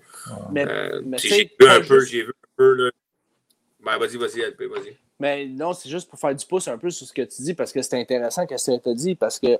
Mais, 0.52 0.66
j'ai 1.18 1.44
vu 1.60 1.68
un 1.68 1.82
peu, 1.82 2.04
j'ai 2.06 2.24
vu 2.24 2.30
un 2.30 2.50
peu, 2.56 2.74
là. 2.74 2.92
Ben, 3.82 3.98
vas-y, 3.98 4.18
vas-y, 4.18 4.42
LP, 4.42 4.64
vas-y. 4.64 4.98
Mais 5.20 5.46
non, 5.46 5.74
c'est 5.74 5.90
juste 5.90 6.10
pour 6.10 6.20
faire 6.20 6.34
du 6.34 6.46
pouce 6.46 6.68
un 6.68 6.78
peu 6.78 6.90
sur 6.90 7.06
ce 7.06 7.14
que 7.14 7.22
tu 7.22 7.42
dis 7.42 7.54
parce 7.54 7.72
que 7.72 7.82
c'est 7.82 8.00
intéressant 8.00 8.46
que 8.46 8.56
tu 8.56 8.90
as 8.90 8.94
dit 8.94 9.16
parce 9.16 9.38
que 9.38 9.58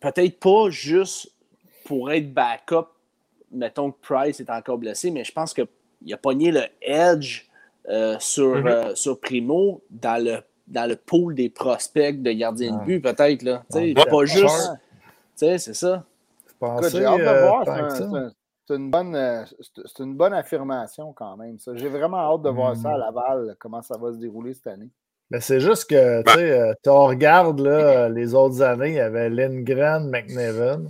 peut-être 0.00 0.40
pas 0.40 0.70
juste 0.70 1.30
pour 1.84 2.10
être 2.10 2.32
backup 2.32 2.88
mettons 3.52 3.92
que 3.92 3.98
Price 4.00 4.40
est 4.40 4.50
encore 4.50 4.78
blessé, 4.78 5.10
mais 5.10 5.24
je 5.24 5.32
pense 5.32 5.54
qu'il 5.54 6.12
a 6.12 6.16
pogné 6.16 6.50
le 6.50 6.62
edge 6.80 7.48
euh, 7.88 8.16
sur, 8.18 8.56
mm-hmm. 8.56 8.66
euh, 8.68 8.94
sur 8.94 9.20
Primo 9.20 9.82
dans 9.90 10.22
le, 10.22 10.38
dans 10.68 10.88
le 10.88 10.96
pool 10.96 11.34
des 11.34 11.48
prospects 11.48 12.22
de 12.22 12.32
gardien 12.32 12.78
de 12.78 12.84
but, 12.84 13.00
peut-être. 13.00 13.42
Là. 13.42 13.62
pas 13.70 14.24
juste. 14.24 14.72
C'est 15.34 15.58
ça. 15.58 16.04
J'ai 16.60 17.04
hâte 17.04 17.18
de 17.18 17.24
euh, 17.24 17.46
voir. 17.46 17.90
C'est 18.68 18.76
une, 18.76 18.90
bonne, 18.90 19.44
c'est 19.60 20.04
une 20.04 20.14
bonne 20.14 20.32
affirmation 20.32 21.12
quand 21.12 21.36
même. 21.36 21.58
J'ai 21.74 21.88
vraiment 21.88 22.18
hâte 22.18 22.42
de 22.42 22.50
voir 22.50 22.76
ça 22.76 22.90
à 22.90 22.96
mm. 22.96 23.00
Laval, 23.00 23.56
comment 23.58 23.82
ça 23.82 23.98
va 23.98 24.12
se 24.12 24.18
dérouler 24.18 24.54
cette 24.54 24.68
année. 24.68 24.88
Mais 25.30 25.40
c'est 25.40 25.60
juste 25.60 25.90
que, 25.90 26.22
tu 26.22 26.32
sais, 26.34 26.74
on 26.86 27.06
regarde 27.06 27.58
là, 27.58 28.08
les 28.08 28.34
autres 28.34 28.62
années, 28.62 28.90
il 28.90 28.94
y 28.94 29.00
avait 29.00 29.28
Lindgren, 29.28 30.08
McNevin. 30.08 30.84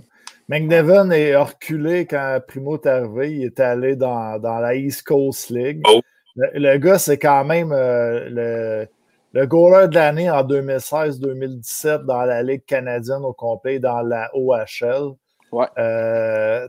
McNevin 0.49 1.09
est 1.11 1.35
reculé 1.35 2.05
quand 2.05 2.39
Primo 2.47 2.75
est 2.75 2.85
arrivé. 2.85 3.31
Il 3.31 3.43
est 3.45 3.59
allé 3.59 3.95
dans, 3.95 4.39
la 4.41 4.75
East 4.75 5.03
Coast 5.03 5.49
League. 5.49 5.81
Oh. 5.87 6.01
Le, 6.35 6.77
gars, 6.77 6.97
c'est 6.97 7.19
quand 7.19 7.45
même 7.45 7.71
euh, 7.71 8.27
le, 8.29 8.87
le 9.33 9.47
goaler 9.47 9.87
de 9.87 9.95
l'année 9.95 10.29
en 10.29 10.43
2016-2017 10.43 12.05
dans 12.05 12.23
la 12.23 12.43
Ligue 12.43 12.65
canadienne 12.65 13.23
au 13.23 13.33
complet, 13.33 13.79
dans 13.79 14.01
la 14.01 14.29
OHL. 14.33 15.13
Ouais. 15.51 15.67
Euh, 15.77 16.67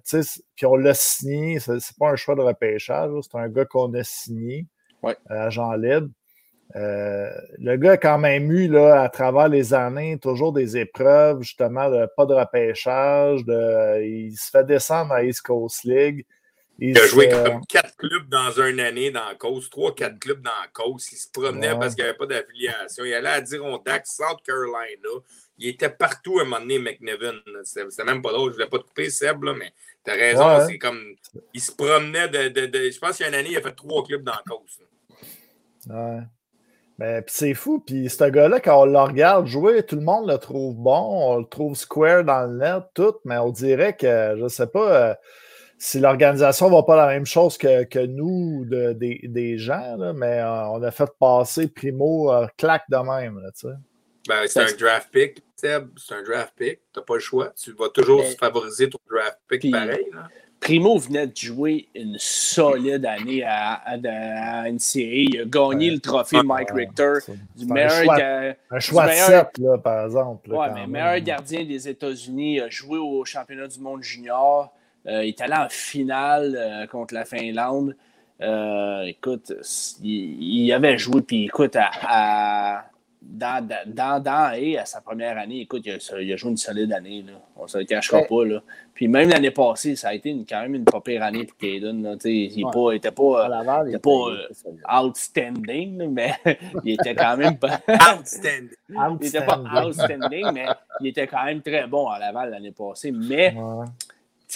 puis 0.55 0.67
on 0.67 0.77
l'a 0.77 0.93
signé, 0.93 1.59
c'est 1.59 1.79
pas 1.99 2.11
un 2.11 2.17
choix 2.17 2.35
de 2.35 2.43
repêchage, 2.43 3.11
c'est 3.23 3.39
un 3.39 3.49
gars 3.49 3.65
qu'on 3.65 3.93
a 3.95 4.05
signé, 4.05 4.67
ouais. 5.03 5.17
Euh, 5.31 5.47
agent 5.47 5.73
libre. 5.75 6.09
Euh, 6.77 7.31
le 7.59 7.77
gars 7.77 7.93
a 7.93 7.97
quand 7.97 8.19
même 8.19 8.51
eu, 8.51 8.69
là, 8.69 9.03
à 9.03 9.09
travers 9.09 9.49
les 9.49 9.75
années, 9.75 10.19
toujours 10.19 10.53
des 10.53 10.77
épreuves, 10.77 11.43
justement, 11.43 11.91
de 11.91 12.09
pas 12.17 12.27
de 12.27 12.35
repêchage. 12.35 13.45
De, 13.45 14.03
il 14.03 14.37
se 14.37 14.51
fait 14.51 14.65
descendre 14.65 15.13
à 15.13 15.25
East 15.25 15.43
Coast 15.43 15.85
League. 15.85 16.27
Il, 16.81 16.99
a 16.99 17.07
joué 17.07 17.29
comme 17.29 17.65
quatre 17.67 17.97
clubs 17.97 18.29
dans 18.29 18.51
une 18.61 18.81
année 18.81 19.13
dans 19.13 19.25
la 19.29 19.37
cause, 19.37 19.71
trois, 19.71 19.95
quatre 19.95 20.19
clubs 20.19 20.43
dans 20.43 20.51
la 20.51 20.67
cause. 20.73 21.07
Il 21.13 21.17
se 21.17 21.29
promenait 21.31 21.79
parce 21.79 21.95
qu'il 21.95 22.03
n'y 22.03 22.11
avait 22.11 22.19
pas 22.19 22.27
d'affiliation. 22.27 23.05
Il 23.05 23.15
allait 23.15 23.29
à 23.29 23.41
Dirondac, 23.41 24.07
South 24.09 24.43
Carolina. 24.45 25.09
Il 25.59 25.69
était 25.69 25.91
partout 25.91 26.41
à 26.41 26.43
un 26.43 26.45
moment 26.47 26.59
donné, 26.59 26.81
McNevin. 26.81 27.35
C'était 27.63 28.05
même 28.05 28.23
pas 28.23 28.33
drôle. 28.33 28.51
Je 28.51 28.59
ne 28.59 28.65
voulais 28.65 28.71
pas 28.71 28.79
te 28.79 28.89
couper, 28.89 29.09
Seb, 29.09 29.45
là, 29.45 29.55
mais 29.55 29.73
tu 30.05 30.11
as 30.11 30.15
raison. 30.15 30.67
C'est 30.67 30.79
comme. 30.79 31.15
Il 31.53 31.61
se 31.61 31.71
promenait 31.71 32.29
de. 32.29 32.49
de, 32.49 32.91
je 32.91 32.99
pense 32.99 33.19
qu'il 33.19 33.25
y 33.25 33.27
a 33.27 33.29
une 33.29 33.37
année, 33.37 33.51
il 33.53 33.57
a 33.57 33.63
fait 33.63 33.75
trois 33.75 34.03
clubs 34.03 34.25
dans 34.25 34.33
la 34.33 34.43
cause. 34.45 34.81
Ouais. 35.89 36.23
Mais 36.99 37.23
puis 37.23 37.35
c'est 37.37 37.55
fou. 37.55 37.83
Puis 37.85 38.09
ce 38.09 38.25
gars-là, 38.25 38.61
quand 38.61 38.83
on 38.83 38.87
le 38.87 38.99
regarde 38.99 39.47
jouer, 39.47 39.85
tout 39.85 39.97
le 39.97 40.03
monde 40.03 40.29
le 40.31 40.39
trouve 40.39 40.77
bon. 40.77 41.33
On 41.35 41.39
le 41.39 41.47
trouve 41.47 41.77
square 41.77 42.25
dans 42.25 42.47
le 42.47 42.59
net, 42.59 42.85
tout. 42.95 43.15
Mais 43.25 43.37
on 43.39 43.51
dirait 43.51 43.97
que, 43.97 44.35
je 44.37 44.43
ne 44.43 44.49
sais 44.49 44.67
pas 44.67 45.11
euh, 45.11 45.15
si 45.79 45.99
l'organisation 45.99 46.71
ne 46.71 46.75
va 46.75 46.83
pas 46.85 46.97
la 46.97 47.09
même 47.09 47.27
chose 47.27 47.59
que, 47.59 48.07
nous, 48.07 48.65
de, 48.65 48.93
des, 48.93 49.59
gens, 49.59 50.15
mais 50.15 50.39
euh, 50.39 50.69
on 50.69 50.83
a 50.83 50.91
fait 50.91 51.11
passer 51.19 51.69
Primo 51.69 52.33
euh, 52.33 52.47
claque 52.57 52.85
de 52.89 52.97
même. 52.97 53.41
ben, 54.29 54.47
c'est 54.47 54.61
un 54.61 54.77
draft 54.77 55.11
pick, 55.13 55.43
Seb. 55.57 55.89
C'est 55.97 56.15
un 56.15 56.23
draft 56.23 56.55
pick. 56.57 56.81
Tu 56.93 57.01
n'as 57.01 57.05
pas 57.05 57.15
le 57.15 57.21
choix. 57.21 57.53
Tu 57.61 57.73
vas 57.73 57.89
toujours 57.89 58.25
favoriser 58.39 58.89
ton 58.89 58.99
draft 59.11 59.39
pick 59.49 59.71
pareil. 59.71 60.07
Là. 60.13 60.29
Primo 60.65 60.97
venait 60.97 61.27
de 61.27 61.37
jouer 61.37 61.89
une 61.95 62.17
solide 62.19 63.05
année 63.05 63.43
à, 63.45 63.75
à, 63.75 63.97
à 63.97 64.69
Il 64.71 65.41
a 65.41 65.45
gagné 65.45 65.91
le 65.91 66.01
trophée 66.01 66.43
Mike 66.43 66.71
Richter 66.71 67.13
du 67.55 67.67
meilleur. 67.67 67.91
Un 68.71 68.81
choix, 68.81 69.07
de 69.07 69.13
7, 69.13 69.59
là, 69.59 69.77
par 69.77 70.07
exemple. 70.07 70.49
Oui, 70.51 70.67
mais 70.75 70.87
meilleur 70.87 71.21
gardien 71.21 71.67
des 71.67 71.87
États-Unis. 71.87 72.61
a 72.61 72.71
joué 72.71 72.97
au 72.97 73.27
championnat 73.27 73.69
du 73.69 73.79
monde 73.79 74.03
junior. 74.03 74.73
il 75.05 75.29
est 75.29 75.41
allé 75.43 75.55
en 75.55 75.69
finale 75.69 76.89
contre 76.91 77.13
la 77.13 77.27
Finlande. 77.27 77.95
écoute, 79.07 79.53
il, 80.03 80.73
avait 80.73 80.97
joué, 80.97 81.21
puis 81.21 81.45
écoute, 81.45 81.77
à 81.77 82.87
dans, 83.27 83.67
dans, 83.87 84.23
dans 84.23 84.53
et 84.53 84.79
à 84.79 84.85
sa 84.85 85.01
première 85.01 85.39
année, 85.39 85.61
écoute, 85.63 85.83
il 85.87 85.93
a, 85.93 86.37
joué 86.37 86.51
une 86.51 86.57
solide 86.57 86.93
année. 86.93 87.25
Là. 87.27 87.33
On 87.57 87.65
ne 87.65 87.69
se 87.69 87.79
le 87.79 87.85
cachera 87.85 88.23
pas. 88.23 88.45
Là. 88.45 88.63
Puis 88.93 89.09
même 89.09 89.29
l'année 89.29 89.51
passée, 89.51 89.97
ça 89.97 90.09
a 90.09 90.15
été 90.15 90.37
quand 90.49 90.63
même 90.63 90.75
une 90.75 90.85
pas 90.85 91.01
pire 91.01 91.23
année 91.23 91.45
pour 91.45 91.57
Caden. 91.57 92.19
Il 92.25 92.49
n'était 92.49 92.63
pas, 92.63 92.71
pas, 92.71 92.95
était 92.95 93.11
pas 93.11 94.29
euh, 94.29 95.03
outstanding, 95.03 96.09
mais 96.11 96.35
il 96.85 96.95
était 96.95 97.15
quand 97.15 97.37
même 97.37 97.59
pas. 97.59 97.81
outstanding. 97.89 98.71
il 98.89 99.19
n'était 99.21 99.45
pas 99.45 99.63
outstanding, 99.85 100.53
mais 100.53 100.67
il 101.01 101.07
était 101.09 101.27
quand 101.27 101.45
même 101.45 101.63
très 101.63 101.87
bon 101.87 102.09
à 102.09 102.19
Laval 102.19 102.51
l'année 102.51 102.73
passée. 102.73 103.11
Mais 103.11 103.55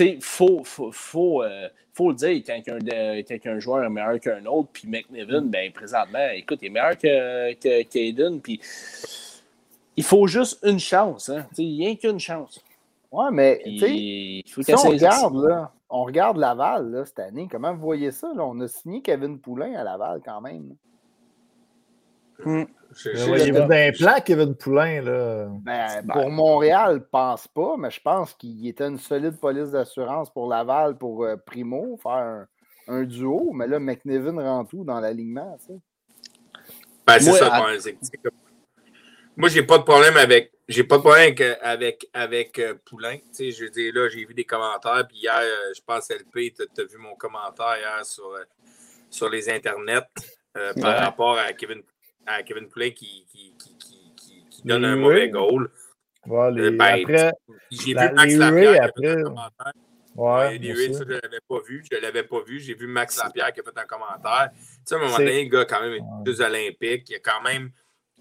il 0.01 0.23
faut, 0.23 0.62
faut, 0.65 0.91
faut, 0.93 1.43
euh, 1.43 1.69
faut, 1.93 2.11
le 2.11 2.16
dire, 2.16 2.43
quand 2.47 3.51
un, 3.51 3.59
joueur 3.59 3.85
est 3.85 3.89
meilleur 3.89 4.20
qu'un 4.20 4.45
autre, 4.47 4.69
puis 4.73 4.89
McNevin, 4.89 5.43
ben, 5.43 5.73
présentement, 5.73 6.29
écoute, 6.35 6.59
il 6.62 6.66
est 6.66 6.70
meilleur 6.70 6.97
que, 6.97 7.55
que 7.55 8.39
puis 8.39 8.61
il 9.97 10.05
faut 10.05 10.27
juste 10.27 10.61
une 10.65 10.79
chance. 10.79 11.29
Hein, 11.29 11.47
il 11.59 11.79
n'y 11.79 11.89
a 11.89 11.95
qu'une 11.97 12.20
chance. 12.20 12.62
Ouais, 13.11 13.31
mais 13.33 13.61
si 13.65 14.45
on 14.70 14.89
regarde, 14.91 15.45
là, 15.45 15.73
on 15.91 16.05
regarde 16.05 16.37
Laval 16.37 16.91
là, 16.91 17.05
cette 17.05 17.19
année, 17.19 17.49
comment 17.51 17.75
vous 17.75 17.81
voyez 17.81 18.11
ça? 18.11 18.29
Là? 18.35 18.45
On 18.45 18.61
a 18.61 18.69
signé 18.69 19.01
Kevin 19.01 19.39
Poulain 19.39 19.75
à 19.75 19.83
Laval 19.83 20.20
quand 20.25 20.41
même. 20.41 20.77
Hmm. 22.45 22.65
Il 23.05 23.55
y 23.55 23.56
avait 23.56 23.89
un 23.89 23.93
plan, 23.93 24.20
Kevin 24.24 24.55
Poulain. 24.55 25.02
Là. 25.02 25.48
Ben, 25.62 26.06
pour 26.10 26.31
Montréal, 26.31 27.01
je 27.02 27.09
pense 27.10 27.48
pas, 27.48 27.77
mais 27.78 27.90
je 27.90 28.01
pense 28.01 28.35
qu'il 28.35 28.66
était 28.66 28.86
une 28.86 28.98
solide 28.98 29.39
police 29.39 29.70
d'assurance 29.70 30.31
pour 30.32 30.48
Laval, 30.48 30.97
pour 30.97 31.24
euh, 31.24 31.36
Primo, 31.36 31.98
faire 32.02 32.47
un, 32.86 33.05
duo. 33.05 33.52
Mais 33.52 33.66
là, 33.66 33.78
McNevin 33.78 34.40
rentre 34.40 34.70
tout 34.70 34.85
dans 34.85 35.01
l'alignement. 35.01 35.59
Ben, 37.06 37.19
c'est 37.19 37.32
ça. 37.32 37.66
Moi, 39.36 39.48
j'ai 39.48 39.62
pas 39.62 39.78
de 39.78 39.85
problème 39.85 40.16
avec. 40.16 40.52
J'ai 40.66 40.85
pas 40.85 40.97
de 40.97 41.02
problème 41.02 41.35
avec, 41.62 42.06
avec, 42.12 42.59
euh, 42.59 42.74
Poulain. 42.85 43.16
je 43.39 43.70
dis 43.70 43.93
là, 43.93 44.09
j'ai 44.09 44.24
vu 44.24 44.35
des 44.35 44.44
commentaires. 44.44 45.06
Puis 45.09 45.19
hier, 45.19 45.40
euh, 45.40 45.73
je 45.74 45.81
pense 45.86 46.10
LP, 46.10 46.55
tu 46.55 46.62
as, 46.62 46.85
vu 46.85 46.98
mon 46.98 47.15
commentaire 47.15 47.77
hier 47.78 48.05
sur, 48.05 48.35
sur 49.09 49.31
les 49.31 49.48
internets 49.48 50.06
par 50.81 50.98
rapport 50.98 51.39
à 51.39 51.52
Kevin 51.52 51.82
à 52.29 52.43
Kevin 52.43 52.69
Poulin 52.69 52.91
qui, 52.91 53.27
qui, 53.27 53.55
qui, 53.59 53.79
qui 54.51 54.63
donne 54.65 54.85
un 54.85 54.97
mauvais 54.97 55.29
goal. 55.29 55.71
Euh, 56.31 56.71
ben, 56.71 57.03
après, 57.03 57.33
j'ai 57.71 57.95
vu 57.95 58.13
Max 58.15 58.35
Lapierre 58.35 58.83
après... 58.83 59.03
qui 59.03 59.09
a 59.09 59.13
fait 59.13 59.21
un 59.21 59.23
commentaire. 59.23 59.73
Ouais, 60.15 60.59
les 60.59 60.93
ça, 60.93 61.05
je 61.05 61.05
ne 61.05 61.15
l'avais 61.15 61.41
pas 61.49 61.61
vu. 61.65 61.85
Je 61.91 61.99
l'avais 61.99 62.23
pas 62.25 62.43
vu. 62.43 62.59
J'ai 62.59 62.75
vu 62.75 62.87
Max 62.89 63.23
Lapierre 63.23 63.53
qui 63.53 63.61
a 63.61 63.63
fait 63.63 63.79
un 63.79 63.85
commentaire. 63.85 64.51
Tu 64.53 64.59
sais, 64.85 64.95
à 64.95 64.99
un 64.99 65.01
moment 65.03 65.17
donné, 65.17 65.45
le 65.45 65.49
gars, 65.49 65.65
quand 65.65 65.81
même, 65.81 65.93
est 65.93 66.25
deux 66.25 66.41
Olympiques. 66.43 67.09
Il 67.09 67.17
a 67.17 67.19
quand 67.21 67.41
même. 67.43 67.71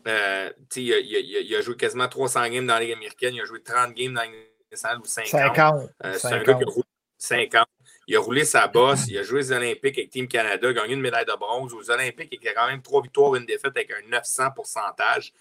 Euh, 0.08 0.52
il, 0.76 0.94
a, 0.94 1.00
il, 1.00 1.16
a, 1.16 1.20
il, 1.42 1.56
a, 1.56 1.62
joué 1.62 1.76
quasiment 1.76 2.08
300 2.08 2.50
games 2.50 2.68
dans 2.68 2.76
la 2.76 2.82
Ligue 2.82 2.94
américaine. 2.94 3.34
Il 3.34 3.42
a 3.42 3.46
joué 3.46 3.62
30 3.62 3.94
games 3.96 4.14
dans 4.14 4.22
la 4.22 4.28
Ligue 4.28 4.36
nationale 4.72 5.00
ou 5.00 5.06
50. 5.06 5.30
50. 5.32 5.90
Euh, 6.06 6.14
c'est 6.14 6.28
un 6.28 6.44
gars 6.44 6.54
qui 6.54 6.64
a 6.64 6.68
roulé 6.68 6.88
50. 7.18 7.68
Il 8.10 8.16
a 8.16 8.22
roulé 8.22 8.46
sa 8.46 8.68
bosse, 8.68 9.08
il 9.10 9.18
a 9.18 9.24
joué 9.24 9.42
aux 9.42 9.52
Olympiques 9.52 9.98
avec 9.98 10.10
Team 10.10 10.30
Canada, 10.30 10.72
gagné 10.72 10.94
une 10.94 11.02
médaille 11.02 11.26
de 11.26 11.38
bronze. 11.38 11.74
Aux 11.74 11.92
Olympiques, 11.92 12.40
il 12.42 12.48
a 12.48 12.54
quand 12.54 12.68
même 12.68 12.82
trois 12.82 13.02
victoires, 13.02 13.36
une 13.36 13.46
défaite 13.46 13.76
avec 13.76 13.92
un 13.92 14.08
900 14.10 14.52
pourcentage. 14.56 15.34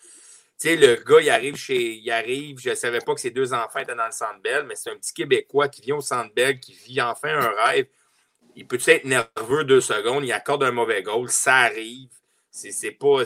Tu 0.58 0.68
sais, 0.68 0.76
le 0.76 0.96
gars, 0.96 1.20
il 1.20 1.30
arrive 1.30 1.54
chez. 1.54 1.94
Il 1.94 2.10
arrive, 2.10 2.58
je 2.58 2.70
ne 2.70 2.74
savais 2.74 2.98
pas 2.98 3.14
que 3.14 3.20
ses 3.20 3.30
deux 3.30 3.52
enfants 3.52 3.78
étaient 3.78 3.94
dans 3.94 4.06
le 4.06 4.10
Centre 4.10 4.40
Bell, 4.42 4.64
mais 4.66 4.74
c'est 4.74 4.90
un 4.90 4.96
petit 4.96 5.14
Québécois 5.14 5.68
qui 5.68 5.82
vient 5.82 5.96
au 5.96 6.00
Centre 6.00 6.34
Bell, 6.34 6.58
qui 6.58 6.72
vit 6.72 7.00
enfin 7.00 7.28
un 7.28 7.50
rêve. 7.66 7.86
Il 8.56 8.66
peut 8.66 8.80
être 8.84 9.04
nerveux 9.04 9.62
deux 9.64 9.80
secondes, 9.80 10.24
il 10.24 10.32
accorde 10.32 10.64
un 10.64 10.72
mauvais 10.72 11.02
goal, 11.02 11.28
ça 11.28 11.54
arrive. 11.54 12.08
C'est 12.50 12.90
pas. 12.90 13.22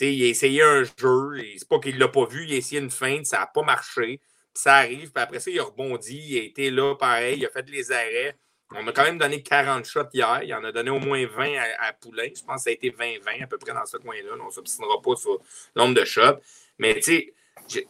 il 0.00 0.22
a 0.22 0.26
essayé 0.26 0.62
un 0.62 0.82
jeu, 0.82 1.44
c'est 1.56 1.68
pas 1.68 1.78
qu'il 1.78 1.98
l'a 1.98 2.08
pas 2.08 2.24
vu, 2.24 2.46
il 2.46 2.54
a 2.54 2.56
essayé 2.56 2.80
une 2.80 2.90
feinte, 2.90 3.26
ça 3.26 3.38
n'a 3.38 3.46
pas 3.46 3.62
marché 3.62 4.20
ça 4.56 4.76
arrive. 4.76 5.12
Puis 5.12 5.22
après 5.22 5.40
ça, 5.40 5.50
il 5.50 5.58
a 5.60 5.64
rebondi. 5.64 6.16
Il 6.16 6.38
a 6.38 6.42
été 6.42 6.70
là, 6.70 6.94
pareil. 6.94 7.38
Il 7.38 7.46
a 7.46 7.50
fait 7.50 7.68
les 7.68 7.92
arrêts. 7.92 8.36
On 8.74 8.86
a 8.86 8.92
quand 8.92 9.04
même 9.04 9.18
donné 9.18 9.42
40 9.42 9.84
shots 9.84 10.08
hier. 10.12 10.42
Il 10.42 10.52
en 10.54 10.64
a 10.64 10.72
donné 10.72 10.90
au 10.90 10.98
moins 10.98 11.24
20 11.24 11.54
à, 11.78 11.92
Poulain. 11.92 12.28
Je 12.34 12.42
pense 12.42 12.56
que 12.56 12.62
ça 12.62 12.70
a 12.70 12.72
été 12.72 12.90
20-20 12.90 13.44
à 13.44 13.46
peu 13.46 13.58
près 13.58 13.72
dans 13.72 13.86
ce 13.86 13.96
coin-là. 13.96 14.32
On 14.40 14.46
ne 14.46 14.50
s'obstinera 14.50 15.00
pas 15.00 15.14
sur 15.16 15.38
le 15.74 15.82
nombre 15.82 15.94
de 15.94 16.04
shots. 16.04 16.40
Mais 16.78 16.94
tu 16.94 17.02
sais, 17.02 17.34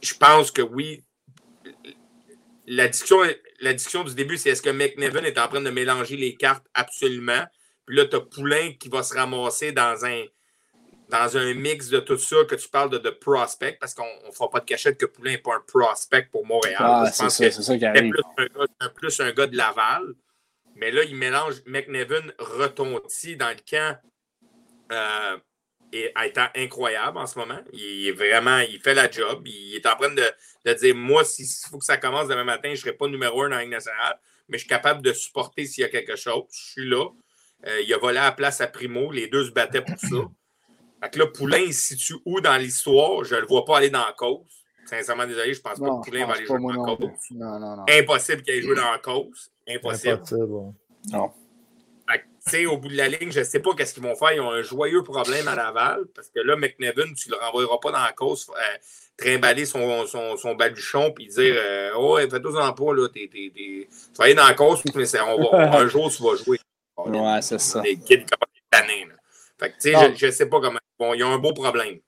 je, 0.00 0.14
pense 0.14 0.50
que 0.50 0.62
oui. 0.62 1.02
La 2.66 2.88
discussion, 2.88 3.22
la 3.60 3.72
discussion 3.72 4.04
du 4.04 4.14
début, 4.14 4.36
c'est 4.36 4.50
est-ce 4.50 4.62
que 4.62 4.70
McNevin 4.70 5.24
est 5.24 5.38
en 5.38 5.48
train 5.48 5.60
de 5.60 5.70
mélanger 5.70 6.16
les 6.16 6.34
cartes 6.34 6.66
absolument? 6.74 7.44
Puis 7.86 7.96
là, 7.96 8.06
tu 8.06 8.16
as 8.16 8.20
Poulain 8.20 8.72
qui 8.72 8.88
va 8.88 9.02
se 9.02 9.14
ramasser 9.14 9.72
dans 9.72 10.04
un, 10.04 10.24
dans 11.08 11.36
un 11.36 11.54
mix 11.54 11.88
de 11.88 12.00
tout 12.00 12.18
ça, 12.18 12.36
que 12.48 12.54
tu 12.56 12.68
parles 12.68 12.90
de, 12.90 12.98
de 12.98 13.10
prospect, 13.10 13.76
parce 13.78 13.94
qu'on 13.94 14.08
ne 14.26 14.32
fera 14.32 14.50
pas 14.50 14.60
de 14.60 14.64
cachette 14.64 14.98
que 14.98 15.06
Poulain 15.06 15.32
n'est 15.32 15.38
pas 15.38 15.54
un 15.54 15.62
prospect 15.66 16.28
pour 16.30 16.44
Montréal. 16.44 16.76
Ah, 16.80 17.10
je 17.12 17.22
pense 17.22 17.38
que 17.38 17.50
c'est 17.50 17.78
plus, 17.78 18.90
plus 18.94 19.20
un 19.20 19.32
gars 19.32 19.46
de 19.46 19.56
Laval. 19.56 20.14
Mais 20.74 20.90
là, 20.90 21.04
il 21.04 21.16
mélange 21.16 21.62
McNevin 21.66 22.32
retonti 22.38 23.36
dans 23.36 23.48
le 23.48 23.56
camp 23.68 23.98
euh, 24.92 25.38
et 25.92 26.12
étant 26.24 26.48
incroyable 26.54 27.18
en 27.18 27.26
ce 27.26 27.38
moment. 27.38 27.60
Il 27.72 28.08
est 28.08 28.12
vraiment, 28.12 28.58
il 28.58 28.80
fait 28.80 28.94
la 28.94 29.10
job. 29.10 29.46
Il 29.46 29.76
est 29.76 29.86
en 29.86 29.96
train 29.96 30.12
de, 30.12 30.24
de 30.64 30.72
dire 30.74 30.94
Moi, 30.94 31.24
s'il 31.24 31.46
faut 31.70 31.78
que 31.78 31.84
ça 31.84 31.96
commence 31.96 32.28
demain 32.28 32.44
matin, 32.44 32.68
je 32.68 32.72
ne 32.72 32.76
serai 32.76 32.92
pas 32.92 33.08
numéro 33.08 33.42
un 33.42 33.48
dans 33.48 33.56
la 33.56 33.62
Ligue 33.62 33.70
nationale, 33.70 34.18
mais 34.48 34.58
je 34.58 34.64
suis 34.64 34.68
capable 34.68 35.00
de 35.00 35.12
supporter 35.12 35.64
s'il 35.64 35.82
y 35.82 35.84
a 35.84 35.88
quelque 35.88 36.16
chose. 36.16 36.44
Je 36.50 36.72
suis 36.72 36.88
là. 36.88 37.06
Euh, 37.66 37.80
il 37.80 37.94
a 37.94 37.98
volé 37.98 38.18
à 38.18 38.24
la 38.24 38.32
place 38.32 38.60
à 38.60 38.66
Primo. 38.66 39.10
Les 39.10 39.28
deux 39.28 39.46
se 39.46 39.52
battaient 39.52 39.80
pour 39.80 39.98
ça. 39.98 40.28
Fait 41.02 41.10
que 41.10 41.18
là, 41.18 41.26
Poulain, 41.26 41.58
il 41.58 41.74
se 41.74 41.94
situe 41.94 42.16
où 42.24 42.40
dans 42.40 42.56
l'histoire? 42.56 43.24
Je 43.24 43.34
ne 43.34 43.40
le 43.40 43.46
vois 43.46 43.64
pas 43.64 43.78
aller 43.78 43.90
dans 43.90 44.04
la 44.04 44.12
cause. 44.12 44.46
Sincèrement, 44.86 45.26
désolé, 45.26 45.52
je 45.52 45.58
ne 45.58 45.62
pense 45.62 45.78
pas 45.78 45.86
que 45.86 46.04
Poulain 46.04 46.26
va 46.26 46.34
aller 46.34 46.46
jouer 46.46 46.60
dans 46.60 46.68
la 46.68 46.96
cause. 46.96 47.10
Non, 47.32 47.58
non, 47.58 47.76
non. 47.76 47.84
Impossible 47.88 48.42
qu'il 48.42 48.54
aille 48.54 48.62
jouer 48.62 48.76
dans 48.76 48.90
la 48.92 48.98
cause. 48.98 49.50
Impossible. 49.68 50.14
Impossible. 50.14 50.74
Non. 51.12 51.30
Fait 52.08 52.62
que, 52.62 52.66
au 52.68 52.78
bout 52.78 52.88
de 52.88 52.96
la 52.96 53.08
ligne, 53.08 53.32
je 53.32 53.40
ne 53.40 53.44
sais 53.44 53.58
pas 53.60 53.74
qu'est-ce 53.74 53.94
qu'ils 53.94 54.02
vont 54.02 54.14
faire. 54.14 54.32
Ils 54.32 54.40
ont 54.40 54.52
un 54.52 54.62
joyeux 54.62 55.02
problème 55.02 55.48
à 55.48 55.56
Laval 55.56 56.06
parce 56.14 56.28
que 56.28 56.40
là, 56.40 56.56
McNevin, 56.56 57.12
tu 57.14 57.28
ne 57.28 57.34
le 57.34 57.40
renvoyeras 57.40 57.78
pas 57.78 57.90
dans 57.90 58.02
la 58.02 58.12
cause, 58.12 58.46
euh, 58.50 58.76
trimballer 59.16 59.64
son, 59.64 60.06
son, 60.06 60.36
son 60.36 60.54
baluchon 60.54 61.12
puis 61.12 61.26
dire 61.26 61.54
euh, 61.56 61.90
Oh, 61.96 62.18
fais-toi 62.18 62.64
en 62.64 62.72
pas, 62.72 62.94
là, 62.94 63.08
t'es, 63.08 63.28
t'es, 63.32 63.50
tu 63.52 63.88
vas 64.16 64.24
aller 64.24 64.34
dans 64.34 64.46
la 64.46 64.54
cause, 64.54 64.82
mais 64.94 65.04
on 65.20 65.50
va, 65.50 65.76
un 65.76 65.88
jour, 65.88 66.10
tu 66.10 66.22
vas 66.22 66.36
jouer. 66.36 66.58
Ouais, 66.96 67.42
c'est 67.42 67.60
ça. 67.60 67.80
Des 67.80 67.96
kids 67.96 68.24
comme 68.24 68.38
là. 68.72 69.14
Fait 69.58 69.70
que, 69.70 69.74
tu 69.74 69.92
sais, 69.92 70.14
je 70.14 70.26
ne 70.26 70.30
sais 70.30 70.46
pas 70.46 70.60
comment. 70.60 70.78
Bon, 70.98 71.14
il 71.14 71.20
y 71.20 71.22
a 71.22 71.28
un 71.28 71.38
beau 71.38 71.52
problème. 71.52 71.98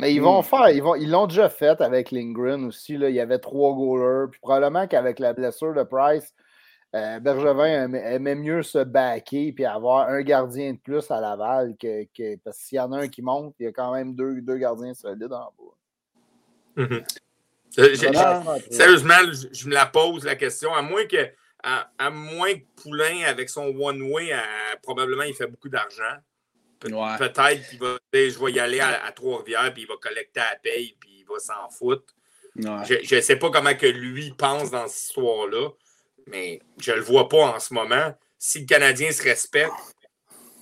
Mais 0.00 0.14
ils 0.14 0.22
vont 0.22 0.42
faire, 0.42 0.70
ils 0.70 0.82
vont, 0.82 0.94
ils 0.94 1.10
l'ont 1.10 1.26
déjà 1.26 1.48
fait 1.48 1.80
avec 1.80 2.12
Lindgren 2.12 2.64
aussi. 2.64 2.96
Là. 2.96 3.08
Il 3.08 3.16
y 3.16 3.20
avait 3.20 3.38
trois 3.38 3.74
goalers. 3.74 4.30
Puis 4.30 4.40
probablement 4.40 4.86
qu'avec 4.86 5.18
la 5.18 5.32
blessure 5.32 5.74
de 5.74 5.82
Price, 5.82 6.34
euh, 6.94 7.18
Bergevin 7.18 7.92
aimait 7.92 8.34
mieux 8.36 8.62
se 8.62 8.78
backer 8.78 9.54
et 9.58 9.66
avoir 9.66 10.08
un 10.08 10.22
gardien 10.22 10.72
de 10.72 10.78
plus 10.78 11.10
à 11.10 11.20
Laval 11.20 11.76
que, 11.80 12.04
que 12.16 12.36
parce 12.44 12.62
qu'il 12.64 12.76
y 12.76 12.80
en 12.80 12.92
a 12.92 13.00
un 13.00 13.08
qui 13.08 13.22
monte, 13.22 13.54
il 13.58 13.64
y 13.64 13.66
a 13.66 13.72
quand 13.72 13.92
même 13.92 14.14
deux, 14.14 14.40
deux 14.40 14.56
gardiens 14.56 14.94
solides 14.94 15.32
en 15.32 15.52
bas. 15.58 16.84
Mhm. 16.84 17.02
Sérieusement, 17.70 19.32
je, 19.52 19.68
me 19.68 19.74
la 19.74 19.86
pose 19.86 20.24
la 20.24 20.36
question, 20.36 20.72
à 20.72 20.80
moins 20.80 21.04
que 21.04 21.28
à, 21.62 22.10
moins 22.10 22.54
que 22.54 22.64
Poulain, 22.82 23.24
avec 23.26 23.50
son 23.50 23.66
one-way, 23.76 24.32
probablement 24.82 25.24
il 25.24 25.34
fait 25.34 25.46
beaucoup 25.46 25.68
d'argent. 25.68 26.16
Peut-être 26.80 27.68
qu'il 27.68 27.78
va, 27.78 27.98
je 28.12 28.44
vais 28.44 28.52
y 28.52 28.60
aller 28.60 28.80
à, 28.80 29.10
Trois-Rivières, 29.12 29.72
puis 29.72 29.82
il 29.82 29.88
va 29.88 29.94
collecter 30.00 30.40
à 30.40 30.52
la 30.52 30.56
paye, 30.56 30.96
puis 30.98 31.10
il 31.20 31.24
va 31.24 31.38
s'en 31.38 31.68
foutre. 31.70 32.14
Je 32.56 33.14
ne 33.14 33.20
sais 33.20 33.36
pas 33.36 33.50
comment 33.50 33.74
que 33.74 33.86
lui 33.86 34.32
pense 34.36 34.70
dans 34.70 34.86
cette 34.86 35.08
histoire-là, 35.08 35.70
mais 36.26 36.60
je 36.80 36.92
ne 36.92 36.96
le 36.96 37.02
vois 37.02 37.28
pas 37.28 37.54
en 37.54 37.60
ce 37.60 37.74
moment. 37.74 38.14
Si 38.38 38.60
le 38.60 38.66
Canadien 38.66 39.10
se 39.10 39.22
respecte, 39.22 39.72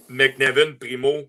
McNevin, 0.08 0.74
Primo, 0.78 1.24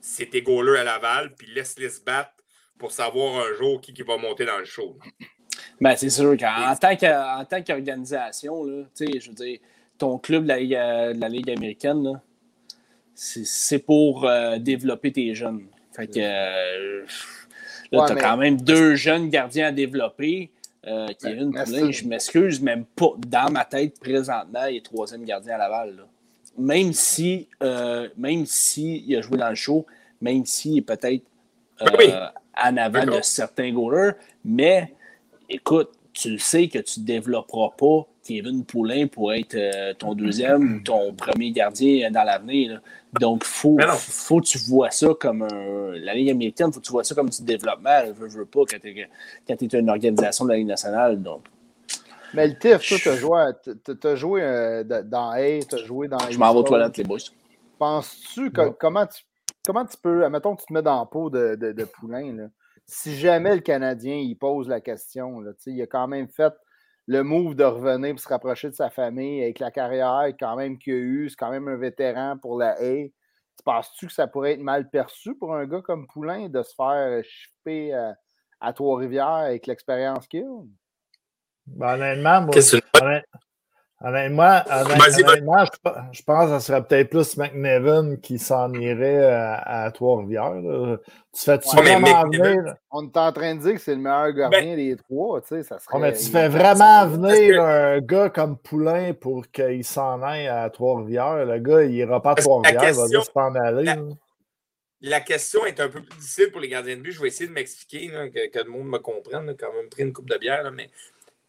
c'est 0.00 0.34
égoleux 0.34 0.78
à 0.78 0.84
Laval, 0.84 1.34
puis 1.34 1.48
laisse-les 1.52 1.90
se 1.90 2.00
battre 2.00 2.32
pour 2.78 2.92
savoir 2.92 3.44
un 3.46 3.54
jour 3.54 3.80
qui, 3.80 3.92
qui 3.92 4.02
va 4.02 4.16
monter 4.16 4.44
dans 4.44 4.58
le 4.58 4.64
show. 4.64 4.98
Ben, 5.80 5.96
c'est 5.96 6.10
sûr 6.10 6.36
qu'en 6.36 6.74
tant 6.76 7.62
qu'organisation, 7.62 8.64
je 8.64 9.28
veux 9.28 9.34
dire, 9.34 9.58
ton 9.98 10.18
club 10.18 10.44
de 10.44 10.48
la 10.48 10.58
Ligue, 10.58 10.74
euh, 10.74 11.12
de 11.14 11.20
la 11.20 11.28
Ligue 11.28 11.50
américaine, 11.50 12.02
là, 12.02 12.22
c'est 13.16 13.78
pour 13.78 14.26
euh, 14.26 14.58
développer 14.58 15.10
tes 15.10 15.34
jeunes. 15.34 15.66
Fait 15.92 16.06
que 16.06 16.18
euh, 16.18 17.06
là, 17.90 18.04
tu 18.06 18.12
as 18.12 18.16
quand 18.16 18.36
même 18.36 18.60
deux 18.60 18.94
jeunes 18.94 19.30
gardiens 19.30 19.68
à 19.68 19.72
développer. 19.72 20.50
Euh, 20.86 21.08
Kevin 21.20 21.52
Poulin, 21.52 21.90
je 21.90 22.06
m'excuse, 22.06 22.60
même 22.60 22.84
pas 22.84 23.12
dans 23.26 23.50
ma 23.50 23.64
tête 23.64 23.98
présentement, 23.98 24.66
il 24.66 24.76
est 24.76 24.84
troisième 24.84 25.24
gardien 25.24 25.54
à 25.54 25.58
Laval. 25.58 26.04
Même 26.58 26.92
si 26.92 27.48
euh, 27.62 28.08
même 28.16 28.46
si 28.46 29.04
il 29.06 29.16
a 29.16 29.20
joué 29.22 29.38
dans 29.38 29.48
le 29.48 29.56
show, 29.56 29.86
même 30.20 30.44
s'il 30.46 30.78
est 30.78 30.82
peut-être 30.82 31.24
en 31.80 32.76
avant 32.76 33.04
de 33.04 33.20
certains 33.22 33.72
goalers, 33.72 34.12
mais 34.44 34.94
écoute, 35.48 35.90
tu 36.12 36.30
le 36.30 36.38
sais 36.38 36.68
que 36.68 36.78
tu 36.78 37.00
ne 37.00 37.04
développeras 37.04 37.70
pas 37.76 38.06
Kevin 38.26 38.64
Poulain 38.64 39.06
pour 39.06 39.32
être 39.32 39.54
euh, 39.54 39.94
ton 39.94 40.14
deuxième 40.14 40.76
ou 40.76 40.80
ton 40.80 41.14
premier 41.14 41.52
gardien 41.52 42.10
dans 42.10 42.24
l'avenir. 42.24 42.80
Donc, 43.20 43.42
il 43.44 43.48
faut, 43.48 43.78
faut 43.96 44.40
que 44.40 44.46
tu 44.46 44.58
vois 44.58 44.90
ça 44.90 45.08
comme 45.18 45.42
un. 45.42 45.92
La 45.92 46.14
Ligue 46.14 46.30
américaine, 46.30 46.68
il 46.70 46.74
faut 46.74 46.80
que 46.80 46.86
tu 46.86 46.92
vois 46.92 47.04
ça 47.04 47.14
comme 47.14 47.28
du 47.28 47.42
développement. 47.42 48.04
Je 48.06 48.12
veux, 48.12 48.28
veux 48.28 48.46
pas 48.46 48.60
quand 48.68 48.78
tu 48.80 49.74
es, 49.76 49.78
une 49.78 49.90
organisation 49.90 50.44
de 50.44 50.50
la 50.50 50.56
Ligue 50.56 50.66
nationale. 50.66 51.22
Donc. 51.22 51.44
Mais 52.34 52.48
le 52.48 52.58
TIF, 52.58 52.80
toi, 52.80 52.98
tu 52.98 53.08
as 53.08 53.16
joué, 53.16 53.40
as 54.04 54.14
joué 54.16 54.42
euh, 54.42 54.84
dans 54.84 55.30
A, 55.30 55.60
tu 55.60 55.74
as 55.74 55.84
joué 55.84 56.08
dans. 56.08 56.18
Je 56.30 56.38
m'en 56.38 56.52
vais 56.52 56.58
aux 56.58 56.62
toilettes, 56.62 56.96
les 56.96 57.04
boys. 57.04 57.18
Penses-tu 57.78 58.50
comment, 58.78 59.06
tu, 59.06 59.22
comment 59.64 59.84
tu 59.84 59.96
peux. 60.02 60.28
Mettons 60.28 60.56
que 60.56 60.62
tu 60.62 60.66
te 60.66 60.72
mets 60.72 60.82
dans 60.82 60.98
la 60.98 61.06
peau 61.06 61.30
de, 61.30 61.54
de, 61.54 61.72
de 61.72 61.84
Poulain. 61.84 62.32
Là 62.32 62.44
si 62.86 63.16
jamais 63.16 63.54
le 63.54 63.60
Canadien 63.60 64.16
il 64.16 64.36
pose 64.36 64.68
la 64.68 64.80
question, 64.80 65.40
là, 65.40 65.52
il 65.66 65.82
a 65.82 65.86
quand 65.86 66.06
même 66.06 66.28
fait 66.28 66.52
le 67.06 67.22
move 67.22 67.54
de 67.54 67.64
revenir 67.64 68.14
pour 68.14 68.20
se 68.20 68.28
rapprocher 68.28 68.68
de 68.68 68.74
sa 68.74 68.90
famille 68.90 69.42
avec 69.42 69.58
la 69.58 69.70
carrière 69.70 70.26
quand 70.38 70.56
même 70.56 70.78
qu'il 70.78 70.92
a 70.92 70.96
eu, 70.96 71.28
c'est 71.30 71.36
quand 71.36 71.50
même 71.50 71.68
un 71.68 71.76
vétéran 71.76 72.36
pour 72.36 72.58
la 72.58 72.80
haie. 72.82 73.12
Tu 73.56 73.62
penses-tu 73.64 74.06
que 74.08 74.12
ça 74.12 74.26
pourrait 74.26 74.52
être 74.54 74.60
mal 74.60 74.90
perçu 74.90 75.34
pour 75.36 75.54
un 75.54 75.66
gars 75.66 75.80
comme 75.82 76.06
Poulain 76.06 76.48
de 76.48 76.62
se 76.62 76.74
faire 76.74 77.22
chipper 77.24 77.94
à, 77.94 78.16
à 78.60 78.72
Trois-Rivières 78.72 79.26
avec 79.28 79.66
l'expérience 79.66 80.26
qu'il 80.26 80.44
a? 80.44 80.62
Ben, 81.66 81.94
honnêtement, 81.94 82.42
moi, 82.42 82.54
Honnêtement, 82.54 83.20
honnêtement 84.02 84.60
je, 86.12 86.22
pense 86.22 86.50
que 86.50 86.58
ce 86.58 86.66
serait 86.66 86.84
peut-être 86.84 87.10
plus 87.10 87.36
McNevin 87.36 88.16
qui 88.16 88.38
s'en 88.38 88.72
irait 88.74 89.24
à, 89.24 89.90
Trois-Rivières. 89.92 90.52
Tu 91.32 91.44
fais-tu 91.44 91.76
vraiment 91.76 92.24
venir? 92.24 92.76
On 92.90 93.06
est 93.06 93.16
en 93.16 93.32
train 93.32 93.54
de 93.54 93.60
dire 93.60 93.74
que 93.74 93.80
c'est 93.80 93.94
le 93.94 94.00
meilleur 94.00 94.32
gardien 94.32 94.60
ben 94.60 94.76
des 94.76 94.96
trois. 94.96 95.40
Tu 95.42 95.48
sais, 95.48 95.62
ça 95.62 95.78
serait, 95.78 95.98
mais 95.98 96.12
tu 96.14 96.30
fais 96.30 96.48
vraiment 96.48 97.06
venir 97.06 97.62
un 97.62 98.00
gars 98.00 98.30
comme 98.30 98.56
Poulain 98.56 99.12
pour 99.12 99.50
qu'il 99.50 99.84
s'en 99.84 100.22
aille 100.22 100.48
à 100.48 100.68
Trois-Rivières. 100.70 101.44
Le 101.44 101.58
gars, 101.58 101.82
il 101.84 101.90
n'ira 101.90 102.22
pas 102.22 102.32
à 102.32 102.34
Trois-Rivières, 102.36 102.90
il 102.90 102.96
va 102.96 103.06
juste 103.08 103.32
s'en 103.32 103.54
aller. 103.54 103.92
La, 105.02 105.20
question 105.20 105.66
est 105.66 105.78
un 105.78 105.88
peu 105.88 106.00
plus 106.00 106.16
difficile 106.16 106.50
pour 106.50 106.60
les 106.60 106.68
gardiens 106.68 106.96
de 106.96 107.02
but. 107.02 107.12
Je 107.12 107.20
vais 107.20 107.28
essayer 107.28 107.48
de 107.48 107.52
m'expliquer, 107.52 108.08
que, 108.08 108.48
que, 108.48 108.64
le 108.64 108.70
monde 108.70 108.88
me 108.88 108.98
comprenne. 108.98 109.54
quand 109.58 109.72
même 109.74 109.88
pris 109.90 110.02
une 110.02 110.12
coupe 110.12 110.28
de 110.28 110.38
bière, 110.38 110.70
mais 110.72 110.88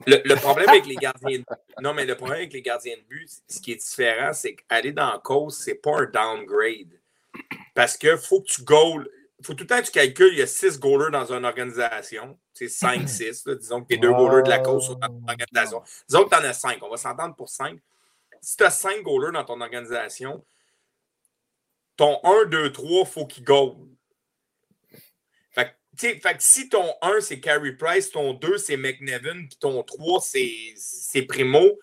le, 0.06 0.36
problème 0.36 0.69
avec 0.69 0.86
les 0.86 0.95
gardiens 0.95 1.40
de 1.40 1.44
but, 1.44 1.48
non, 1.82 1.94
mais 1.94 2.06
le 2.06 2.15
problème 2.15 2.38
avec 2.40 2.53
les 2.53 2.61
gardiens 2.61 2.95
de 2.98 3.03
but, 3.03 3.30
ce 3.48 3.60
qui 3.60 3.72
est 3.72 3.76
différent, 3.76 4.32
c'est 4.34 4.56
qu'aller 4.56 4.91
dans 4.91 5.11
la 5.11 5.19
cause, 5.19 5.57
c'est 5.57 5.76
pas 5.76 6.02
un 6.02 6.06
downgrade. 6.06 6.99
Parce 7.74 7.98
que 7.98 8.15
faut 8.18 8.41
que 8.41 8.48
tu 8.48 8.64
goals. 8.64 9.10
faut 9.41 9.53
tout 9.53 9.64
le 9.64 9.68
temps 9.68 9.80
que 9.80 9.86
tu 9.86 9.91
calcules, 9.91 10.34
il 10.34 10.40
y 10.40 10.41
a 10.41 10.48
six 10.48 10.80
goalers 10.80 11.11
dans 11.11 11.32
une 11.32 11.45
organisation. 11.45 12.38
C'est 12.53 12.69
5, 12.69 13.07
6. 13.07 13.45
Disons 13.60 13.82
que 13.82 13.88
les 13.90 13.98
deux 13.98 14.11
goalers 14.11 14.44
de 14.44 14.49
la 14.49 14.60
cause 14.60 14.88
sont 14.88 14.95
dans 14.95 15.07
ton 15.07 15.22
organisation. 15.28 15.84
Disons 16.07 16.24
que 16.26 16.30
tu 16.30 16.36
en 16.36 16.44
as 16.44 16.53
5. 16.53 16.80
On 16.82 16.90
va 16.90 16.98
s'entendre 16.98 17.36
pour 17.36 17.49
5. 17.49 17.80
Si 18.41 18.57
tu 18.57 18.64
as 18.64 18.72
5 18.72 19.03
goalers 19.03 19.32
dans 19.32 19.44
ton 19.44 19.61
organisation, 19.61 20.44
ton 21.95 22.19
1, 22.24 22.45
2, 22.45 22.72
3, 22.72 22.90
il 22.90 23.06
faut 23.06 23.26
qu'ils 23.26 23.44
goal 23.44 23.76
fait 25.98 26.19
que 26.19 26.36
si 26.40 26.69
ton 26.69 26.94
1, 27.02 27.22
c'est 27.22 27.40
Carey 27.40 27.74
Price, 27.74 28.11
ton 28.11 28.34
2, 28.34 28.57
c'est 28.57 28.78
McNevin, 28.78 29.48
puis 29.48 29.57
ton 29.60 29.84
3, 29.84 30.22
c'est 30.22 31.22
Primo, 31.24 31.78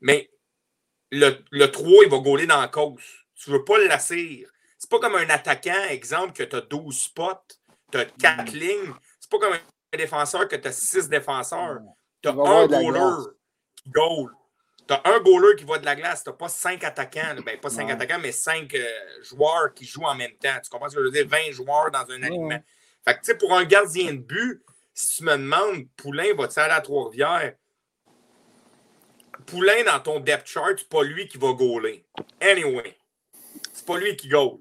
mais 0.00 0.30
le, 1.10 1.38
le 1.50 1.66
3, 1.70 2.04
il 2.04 2.10
va 2.10 2.18
gauler 2.18 2.46
dans 2.46 2.60
la 2.60 2.68
cause. 2.68 3.02
Tu 3.34 3.50
ne 3.50 3.56
veux 3.56 3.64
pas 3.64 3.78
le 3.78 3.86
lasser. 3.86 4.46
C'est 4.78 4.90
pas 4.90 4.98
comme 4.98 5.16
un 5.16 5.28
attaquant, 5.28 5.84
exemple, 5.90 6.32
que 6.32 6.42
tu 6.42 6.56
as 6.56 6.60
12 6.62 6.96
spots, 6.96 7.56
tu 7.90 7.98
as 7.98 8.04
4 8.06 8.52
lignes. 8.52 8.94
C'est 9.20 9.30
pas 9.30 9.38
comme 9.38 9.52
un 9.52 9.96
défenseur 9.96 10.48
que 10.48 10.56
tu 10.56 10.68
as 10.68 10.72
6 10.72 11.08
défenseurs. 11.08 11.80
Tu 12.22 12.28
as 12.28 12.32
un 12.32 12.66
goaler 12.66 13.30
qui 13.76 13.90
goal. 13.90 14.30
Tu 14.88 14.94
as 14.94 15.02
un 15.04 15.20
goaler 15.20 15.56
qui 15.56 15.64
va 15.64 15.78
de 15.78 15.84
la 15.84 15.94
glace. 15.94 16.24
Tu 16.24 16.30
n'as 16.30 16.36
pas 16.36 16.48
5 16.48 16.82
attaquants. 16.84 17.36
Ben, 17.44 17.60
pas 17.60 17.70
5 17.70 17.90
attaquants, 17.90 18.18
mais 18.18 18.32
5 18.32 18.74
euh, 18.74 18.88
joueurs 19.22 19.74
qui 19.74 19.84
jouent 19.84 20.04
en 20.04 20.14
même 20.14 20.36
temps. 20.36 20.58
Tu 20.62 20.70
comprends 20.70 20.88
ce 20.88 20.96
que 20.96 21.02
je 21.02 21.06
veux 21.06 21.12
dire? 21.12 21.28
20 21.28 21.52
joueurs 21.52 21.90
dans 21.90 22.10
un 22.10 22.22
alignement. 22.22 22.62
Fait 23.04 23.14
que, 23.14 23.20
tu 23.20 23.26
sais, 23.26 23.34
pour 23.36 23.54
un 23.54 23.64
gardien 23.64 24.12
de 24.12 24.18
but, 24.18 24.62
si 24.94 25.16
tu 25.16 25.24
me 25.24 25.32
demandes, 25.32 25.88
Poulain 25.96 26.34
va-tu 26.34 26.58
aller 26.60 26.72
à 26.72 26.80
Trois-Rivières? 26.80 27.54
Poulain, 29.46 29.82
dans 29.84 30.00
ton 30.00 30.20
depth 30.20 30.46
chart, 30.46 30.74
c'est 30.76 30.88
pas 30.88 31.02
lui 31.02 31.26
qui 31.26 31.38
va 31.38 31.52
gauler. 31.52 32.06
Anyway, 32.40 32.96
c'est 33.72 33.86
pas 33.86 33.98
lui 33.98 34.16
qui 34.16 34.28
goal. 34.28 34.58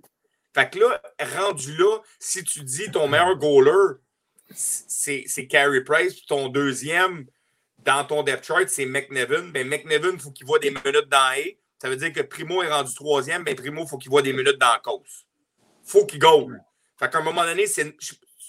Fait 0.53 0.69
que 0.69 0.79
là, 0.79 1.01
rendu 1.37 1.75
là, 1.77 1.99
si 2.19 2.43
tu 2.43 2.61
dis 2.63 2.89
ton 2.91 3.07
meilleur 3.07 3.37
goaler, 3.37 3.97
c'est 4.53 5.47
Carey 5.47 5.81
Price, 5.81 6.13
puis 6.13 6.25
ton 6.27 6.49
deuxième 6.49 7.25
dans 7.79 8.03
ton 8.05 8.23
depth 8.23 8.45
chart, 8.45 8.67
c'est 8.67 8.85
McNevin, 8.85 9.49
ben 9.49 9.67
McNevin, 9.67 10.13
il 10.13 10.19
faut 10.19 10.31
qu'il 10.31 10.45
voit 10.45 10.59
des 10.59 10.69
minutes 10.69 11.09
dans 11.09 11.17
A. 11.17 11.37
Ça 11.79 11.89
veut 11.89 11.95
dire 11.95 12.13
que 12.13 12.21
Primo 12.21 12.61
est 12.61 12.71
rendu 12.71 12.93
troisième, 12.93 13.43
ben 13.43 13.55
Primo, 13.55 13.83
il 13.83 13.87
faut 13.87 13.97
qu'il 13.97 14.11
voit 14.11 14.21
des 14.21 14.33
minutes 14.33 14.59
dans 14.59 14.73
la 14.73 14.79
cause. 14.79 15.25
faut 15.83 16.05
qu'il 16.05 16.19
goal. 16.19 16.61
Fait 16.99 17.09
qu'à 17.09 17.19
un 17.19 17.23
moment 17.23 17.43
donné, 17.43 17.65
c'est 17.65 17.95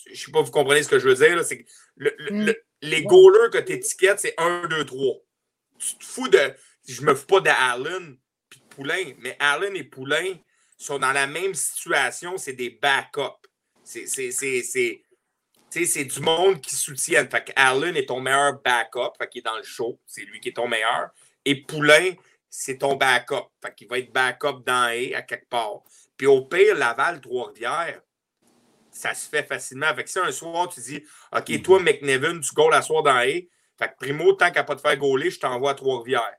je 0.06 0.10
ne 0.10 0.16
sais 0.16 0.32
pas 0.32 0.38
si 0.40 0.44
vous 0.46 0.50
comprenez 0.50 0.82
ce 0.82 0.88
que 0.88 0.98
je 0.98 1.08
veux 1.08 1.14
dire, 1.14 1.44
c'est 1.44 1.62
que 1.62 1.70
mm. 2.30 2.52
les 2.82 3.02
goalers 3.02 3.50
que 3.50 3.58
tu 3.58 3.72
étiquettes, 3.72 4.20
c'est 4.20 4.34
1, 4.38 4.68
2, 4.68 4.84
3. 4.84 5.14
Tu 5.78 5.96
te 5.96 6.04
fous 6.04 6.28
de. 6.28 6.54
Je 6.88 7.02
me 7.02 7.14
fous 7.14 7.26
pas 7.26 7.40
d'Allen 7.40 8.16
et 8.54 8.58
de 8.58 8.74
Poulain, 8.74 9.12
mais 9.18 9.36
Allen 9.38 9.76
et 9.76 9.84
Poulain 9.84 10.34
sont 10.76 10.98
dans 10.98 11.12
la 11.12 11.26
même 11.26 11.54
situation, 11.54 12.36
c'est 12.36 12.54
des 12.54 12.70
backups. 12.70 13.48
C'est 13.84 14.04
du 16.04 16.20
monde 16.20 16.60
qui 16.60 16.74
soutient. 16.74 17.26
Fait 17.28 17.44
que 17.44 17.52
Allen 17.56 17.96
est 17.96 18.06
ton 18.06 18.20
meilleur 18.20 18.60
backup, 18.60 19.12
fait 19.18 19.28
qu'il 19.28 19.40
est 19.40 19.44
dans 19.44 19.56
le 19.56 19.62
show, 19.62 20.00
c'est 20.06 20.22
lui 20.22 20.40
qui 20.40 20.48
est 20.50 20.56
ton 20.56 20.68
meilleur. 20.68 21.10
Et 21.44 21.62
Poulain, 21.62 22.14
c'est 22.48 22.78
ton 22.78 22.96
backup. 22.96 23.48
Fait 23.62 23.74
qu'il 23.74 23.88
va 23.88 23.98
être 23.98 24.12
backup 24.12 24.62
dans 24.66 24.84
A 24.84 25.16
à 25.16 25.22
quelque 25.22 25.48
part. 25.48 25.82
Puis 26.16 26.26
au 26.26 26.42
pire, 26.42 26.76
Laval, 26.76 27.20
Trois-Rivières, 27.20 28.02
ça 28.92 29.14
se 29.14 29.28
fait 29.28 29.42
facilement. 29.42 29.92
Fait 29.94 30.04
que 30.04 30.10
si 30.10 30.18
un 30.18 30.30
soir, 30.30 30.68
tu 30.68 30.80
dis 30.80 31.02
OK, 31.36 31.48
mhm. 31.48 31.62
toi, 31.62 31.80
McNevin, 31.80 32.40
tu 32.40 32.54
goals 32.54 32.74
à 32.74 32.82
soir 32.82 33.02
dans 33.02 33.16
A. 33.16 33.24
Fait 33.24 33.48
que 33.88 33.96
Primo, 33.98 34.32
tant 34.34 34.50
qu'à 34.50 34.64
pas 34.64 34.76
te 34.76 34.80
faire 34.80 34.96
gauler, 34.96 35.30
je 35.30 35.40
t'envoie 35.40 35.72
à 35.72 35.74
Trois-Rivières. 35.74 36.36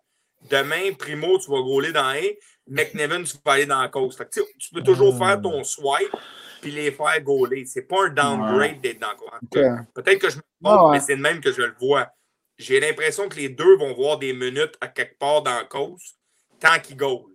Demain, 0.49 0.93
Primo, 0.97 1.38
tu 1.39 1.49
vas 1.49 1.61
gauler 1.61 1.91
dans 1.91 2.07
A. 2.07 2.21
McNevin, 2.67 3.23
tu 3.23 3.35
vas 3.43 3.53
aller 3.53 3.65
dans 3.65 3.81
la 3.81 3.89
cause. 3.89 4.15
Fait 4.15 4.25
que, 4.25 4.39
tu 4.57 4.73
peux 4.73 4.84
toujours 4.84 5.17
faire 5.17 5.41
ton 5.41 5.57
mhm. 5.57 5.63
swipe 5.63 6.15
puis 6.61 6.71
les 6.71 6.91
faire 6.91 7.21
gauler. 7.21 7.65
C'est 7.65 7.84
pas 7.84 8.05
un 8.05 8.09
downgrade 8.09 8.80
d'être 8.81 8.99
dans 8.99 9.09
la 9.09 9.85
Peut-être 9.93 10.19
que 10.19 10.30
je 10.30 10.38
me 10.38 10.43
trompe, 10.63 10.93
mais 10.93 10.99
c'est 11.01 11.15
le 11.15 11.21
même 11.21 11.41
que 11.41 11.51
je 11.51 11.61
le 11.61 11.75
vois. 11.80 12.09
J'ai 12.57 12.80
l'impression 12.80 13.27
que 13.27 13.35
les 13.35 13.49
deux 13.49 13.77
vont 13.77 13.93
voir 13.93 14.17
des 14.17 14.31
minutes 14.31 14.75
à 14.80 14.88
quelque 14.88 15.17
part 15.17 15.41
dans 15.41 15.55
la 15.55 15.65
cause 15.65 16.15
tant 16.59 16.80
qu'ils 16.80 16.95
goal. 16.95 17.25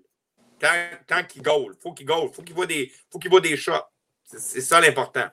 Tant, 0.59 0.69
tant 1.07 1.23
qu'ils 1.25 1.43
goal. 1.43 1.75
Faut 1.83 1.93
qu'ils 1.93 2.07
goal. 2.07 2.31
Faut 2.33 2.43
qu'ils 2.43 2.55
voient 2.55 2.67
des, 2.67 2.91
faut 3.11 3.19
qu'ils 3.19 3.31
voient 3.31 3.41
des 3.41 3.57
shots. 3.57 3.73
C'est 4.37 4.61
ça 4.61 4.81
l'important. 4.81 5.25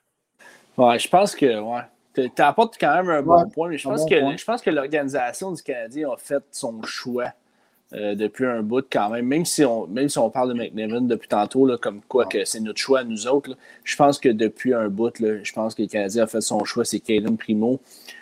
Ouais, 0.78 1.00
je 1.00 1.10
pense 1.10 1.36
que 1.36 1.60
ouais. 1.60 1.82
Tu 2.14 2.42
apportes 2.42 2.78
quand 2.80 2.96
même 2.96 3.10
un 3.10 3.22
bon 3.22 3.50
point, 3.50 3.68
mais 3.68 3.78
je 3.78 3.90
pense, 3.90 4.06
que, 4.06 4.16
je 4.16 4.46
pense 4.46 4.62
que 4.62 4.70
l'organisation 4.70 5.52
du 5.52 5.62
Canadien 5.62 6.10
a 6.10 6.16
fait 6.16 6.42
son 6.50 6.82
choix 6.84 7.34
euh, 7.92 8.16
depuis 8.16 8.46
un 8.46 8.62
bout 8.62 8.86
quand 8.90 9.10
même. 9.10 9.26
Même 9.26 9.44
si 9.44 9.66
on, 9.66 9.86
même 9.88 10.08
si 10.08 10.18
on 10.18 10.30
parle 10.30 10.54
de 10.54 10.54
McNevin 10.54 11.02
depuis 11.02 11.28
tantôt, 11.28 11.68
là, 11.68 11.78
comme 11.78 12.00
quoi 12.08 12.26
que 12.26 12.46
c'est 12.46 12.62
notre 12.62 12.80
choix 12.80 13.04
nous 13.04 13.28
autres, 13.28 13.58
je 13.84 13.98
pense 13.98 14.18
que 14.18 14.30
depuis 14.30 14.74
un 14.74 14.88
bout, 14.88 15.20
là, 15.20 15.44
je 15.44 15.52
pense 15.52 15.76
que 15.76 15.82
le 15.82 15.90
Canadien 15.90 16.24
a 16.24 16.28
fait 16.28 16.40
son 16.40 16.64
choix, 16.64 16.86
c'est 16.86 17.02
Kalen 17.02 17.36
Primo. 17.36 17.82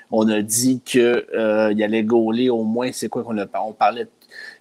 On 0.09 0.27
a 0.27 0.41
dit 0.41 0.81
qu'il 0.83 1.01
euh, 1.01 1.69
allait 1.69 2.03
gauler 2.03 2.49
au 2.49 2.63
moins, 2.63 2.91
c'est 2.91 3.09
quoi 3.09 3.23
qu'on 3.23 3.37
a 3.37 3.45
on 3.63 3.73
parlait 3.73 4.07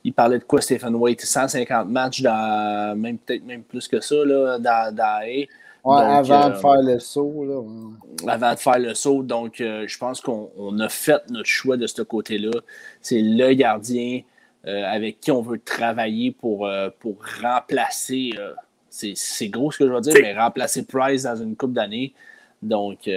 il 0.04 0.12
parlait 0.12 0.38
de 0.38 0.44
quoi 0.44 0.60
Stephen 0.60 0.94
Waite 0.94 1.22
150 1.22 1.88
matchs 1.88 2.20
dans 2.20 2.94
même 2.98 3.16
peut-être 3.16 3.44
même 3.46 3.62
plus 3.62 3.88
que 3.88 4.00
ça 4.00 4.16
là, 4.16 4.58
dans, 4.58 4.94
dans 4.94 5.26
avant 5.84 6.48
de 6.48 6.54
euh, 6.54 6.60
faire 6.60 6.82
le 6.82 6.98
saut. 6.98 7.44
Là, 7.44 8.32
Avant 8.32 8.54
de 8.54 8.58
faire 8.58 8.78
le 8.78 8.94
saut. 8.94 9.22
Donc, 9.22 9.60
euh, 9.60 9.86
je 9.86 9.98
pense 9.98 10.20
qu'on 10.20 10.78
a 10.78 10.88
fait 10.88 11.22
notre 11.30 11.48
choix 11.48 11.76
de 11.76 11.86
ce 11.86 12.02
côté-là. 12.02 12.52
C'est 13.00 13.20
le 13.20 13.52
gardien 13.54 14.20
euh, 14.66 14.84
avec 14.84 15.20
qui 15.20 15.30
on 15.30 15.42
veut 15.42 15.58
travailler 15.58 16.30
pour, 16.32 16.70
pour 17.00 17.16
remplacer. 17.42 18.32
c'est 18.90 19.48
gros 19.48 19.72
ce 19.72 19.78
que 19.78 19.86
je 19.86 19.92
veux 19.92 20.00
dire, 20.00 20.14
mais 20.20 20.38
remplacer 20.38 20.84
Price 20.84 21.24
dans 21.24 21.36
une 21.36 21.56
coupe 21.56 21.72
d'années. 21.72 22.14
Donc. 22.62 23.08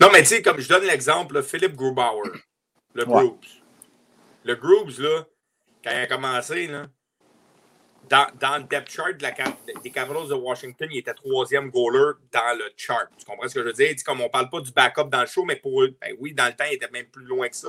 Non, 0.00 0.08
mais 0.12 0.20
tu 0.20 0.26
sais, 0.26 0.42
comme 0.42 0.60
je 0.60 0.68
donne 0.68 0.84
l'exemple, 0.84 1.42
Philippe 1.42 1.74
Grubauer, 1.74 2.30
le 2.94 3.04
Groups. 3.04 3.46
Le 4.44 4.54
Groups, 4.54 4.98
là, 5.00 5.24
quand 5.82 5.90
il 5.90 6.02
a 6.02 6.06
commencé, 6.06 6.68
là, 6.68 6.86
dans, 8.08 8.58
le 8.58 8.64
depth 8.64 8.90
chart 8.90 9.16
des 9.16 9.90
Capitals 9.90 10.28
de 10.28 10.34
Washington, 10.34 10.88
il 10.90 10.98
était 10.98 11.14
troisième 11.14 11.70
goaler 11.70 12.14
dans 12.32 12.58
le 12.58 12.64
chart. 12.76 13.08
Tu 13.18 13.24
comprends 13.24 13.48
ce 13.48 13.54
que 13.54 13.60
je 13.60 13.66
veux 13.66 13.72
dire? 13.72 13.94
comme 14.04 14.20
on 14.20 14.24
ne 14.24 14.28
parle 14.28 14.50
pas 14.50 14.60
du 14.60 14.72
backup 14.72 15.08
dans 15.10 15.20
le 15.20 15.26
show, 15.26 15.44
mais 15.44 15.56
pour 15.56 15.82
eux, 15.82 15.96
ben 16.00 16.14
oui, 16.18 16.32
dans 16.32 16.46
le 16.46 16.52
temps, 16.52 16.64
il 16.70 16.74
était 16.74 16.90
même 16.90 17.06
plus 17.06 17.24
loin 17.24 17.48
que 17.48 17.56
ça. 17.56 17.68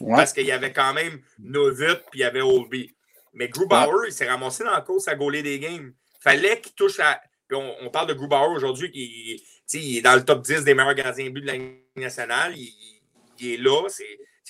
Parce 0.00 0.32
qu'il 0.32 0.46
y 0.46 0.52
avait 0.52 0.72
quand 0.72 0.92
même 0.92 1.20
Novit 1.38 1.96
puis 2.10 2.20
il 2.20 2.20
y 2.20 2.24
avait 2.24 2.42
Olby. 2.42 2.94
Mais 3.32 3.48
Grubauer, 3.48 4.08
il 4.08 4.12
s'est 4.12 4.28
ramassé 4.28 4.64
dans 4.64 4.72
la 4.72 4.80
course 4.80 5.08
à 5.08 5.14
gauler 5.14 5.42
des 5.42 5.58
games. 5.58 5.92
Fallait 6.20 6.60
qu'il 6.60 6.72
touche 6.72 7.00
à. 7.00 7.20
on, 7.52 7.90
parle 7.90 8.08
de 8.08 8.14
Grubauer 8.14 8.54
aujourd'hui, 8.54 8.90
qui 8.90 9.42
il 9.74 9.98
est 9.98 10.02
dans 10.02 10.14
le 10.14 10.24
top 10.24 10.42
10 10.42 10.64
des 10.64 10.74
meilleurs 10.74 10.94
gardiens 10.94 11.30
but 11.30 11.42
de 11.42 11.46
la 11.46 11.54
nationale. 11.96 12.54
Il, 12.56 12.72
il 13.38 13.52
est 13.52 13.56
là. 13.56 13.88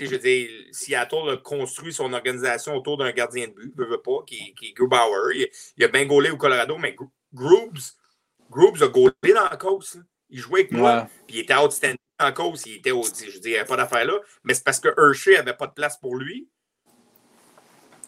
Je 0.05 0.11
veux 0.11 0.19
dire, 0.19 0.51
Seattle 0.73 1.31
a 1.31 1.37
construit 1.39 1.93
son 1.93 2.13
organisation 2.13 2.75
autour 2.75 2.99
d'un 2.99 3.13
gardien 3.13 3.49
de 3.49 3.53
but, 3.53 3.75
ne 3.77 3.85
veut 3.85 4.03
pas, 4.03 4.19
qui, 4.27 4.55
qui 4.55 4.69
est 4.69 4.73
Grubauer. 4.73 5.51
Il, 5.77 5.85
a 5.85 5.89
bien 5.89 6.05
gaulé 6.05 6.31
au 6.31 6.37
Colorado, 6.37 6.77
mais 6.77 6.95
Groobs, 7.33 7.95
Groobs 8.51 8.83
a 8.83 8.89
gaulé 8.89 9.13
dans 9.35 9.49
la 9.49 9.57
cause. 9.57 10.03
Il 10.29 10.39
jouait 10.39 10.61
avec 10.61 10.73
moi, 10.73 11.09
puis 11.27 11.39
il 11.39 11.41
était 11.41 11.55
outstanding 11.55 11.97
en 12.19 12.33
cause. 12.33 12.65
Il 12.67 12.77
était, 12.77 12.91
je 12.91 13.33
veux 13.33 13.41
dire, 13.41 13.41
il 13.45 13.51
n'y 13.51 13.57
avait 13.57 13.67
pas 13.67 13.77
d'affaire 13.77 14.05
là. 14.05 14.19
Mais 14.45 14.55
c'est 14.55 14.65
parce 14.65 14.81
que 14.81 14.89
Hershey 14.89 15.35
n'avait 15.35 15.55
pas 15.55 15.67
de 15.67 15.73
place 15.73 15.97
pour 15.97 16.17
lui. 16.17 16.49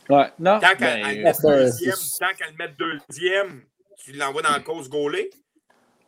Ouais, 0.09 0.31
non. 0.39 0.59
Tant 0.59 0.75
qu'elle 0.75 1.03
ben, 1.03 1.17
le 1.19 2.57
met 2.57 2.69
deuxième, 2.79 3.63
tu 3.99 4.13
l'envoies 4.13 4.43
dans 4.43 4.53
la 4.53 4.61
cause 4.61 4.89
gaulée. 4.89 5.31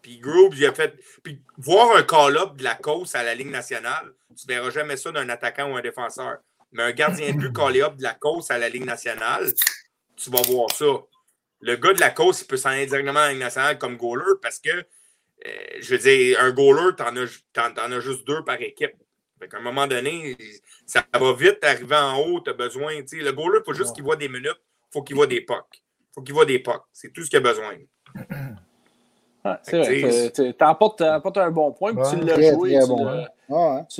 Puis 0.03 0.19
Groobs, 0.19 0.55
il 0.57 0.67
a 0.67 0.73
fait. 0.73 0.95
Puis 1.23 1.43
voir 1.59 1.97
un 1.97 2.03
call-up 2.03 2.57
de 2.57 2.65
la 2.65 2.75
cause 2.75 3.15
à 3.15 3.23
la 3.23 3.35
Ligue 3.35 3.51
nationale, 3.51 4.15
tu 4.41 4.47
ne 4.49 4.55
verras 4.55 4.71
jamais 4.71 4.97
ça 4.97 5.13
d'un 5.13 5.29
attaquant 5.29 5.71
ou 5.71 5.77
un 5.77 5.83
défenseur. 5.83 6.39
Mais 6.73 6.83
un 6.83 6.93
gardien 6.93 7.33
de 7.33 7.37
but 7.37 7.53
call-up 7.53 7.97
de 7.97 8.03
la 8.03 8.15
cause 8.15 8.51
à 8.51 8.59
la 8.59 8.69
Ligue 8.69 8.85
nationale, 8.85 9.53
tu 10.17 10.31
vas 10.31 10.43
voir 10.43 10.71
ça. 10.71 10.87
Le 11.61 11.77
gars 11.77 11.93
de 11.93 12.01
la 12.01 12.11
cause, 12.11 12.41
il 12.41 12.47
peut 12.47 12.57
s'en 12.57 12.71
aller 12.71 12.87
directement 12.87 13.21
à 13.21 13.27
la 13.27 13.33
Ligue 13.33 13.43
nationale 13.43 13.79
comme 13.79 13.97
goaler 13.97 14.39
parce 14.41 14.59
que, 14.59 14.71
euh, 14.71 14.85
je 15.81 15.95
veux 15.95 15.99
dire, 15.99 16.41
un 16.41 16.53
goaler, 16.53 16.95
tu 16.97 17.03
en, 17.03 17.93
as 17.93 18.01
juste 18.01 18.27
deux 18.27 18.45
par 18.45 18.61
équipe. 18.61 18.95
À 19.41 19.57
un 19.57 19.61
moment 19.61 19.87
donné, 19.87 20.37
ça 20.87 21.05
va 21.13 21.33
vite 21.33 21.65
arriver 21.65 21.97
en 21.97 22.19
haut, 22.19 22.41
tu 22.41 22.51
as 22.51 22.55
besoin. 22.55 22.93
Le 22.95 23.33
goaler, 23.33 23.59
il 23.61 23.65
faut 23.65 23.75
juste 23.75 23.95
qu'il 23.95 24.05
voit 24.05 24.17
des 24.17 24.29
minutes, 24.29 24.61
il 24.61 24.93
faut 24.93 25.03
qu'il 25.03 25.17
voit 25.17 25.27
des 25.27 25.41
pucks. 25.41 25.65
Il 25.73 26.15
faut 26.15 26.23
qu'il 26.23 26.35
voit 26.35 26.45
des 26.45 26.59
pucks. 26.59 26.83
C'est 26.93 27.13
tout 27.13 27.25
ce 27.25 27.31
qu'il 27.31 27.39
a 27.39 27.41
besoin. 27.41 27.75
c'est 29.63 29.79
vrai. 29.79 30.31
Tu 30.31 30.55
apportes, 30.61 31.01
un 31.01 31.51
bon 31.51 31.73
point, 31.73 31.95
puis 31.95 32.05
tu 32.11 32.25
l'as 32.25 32.53
joué. 32.53 32.79
Tu 32.79 32.87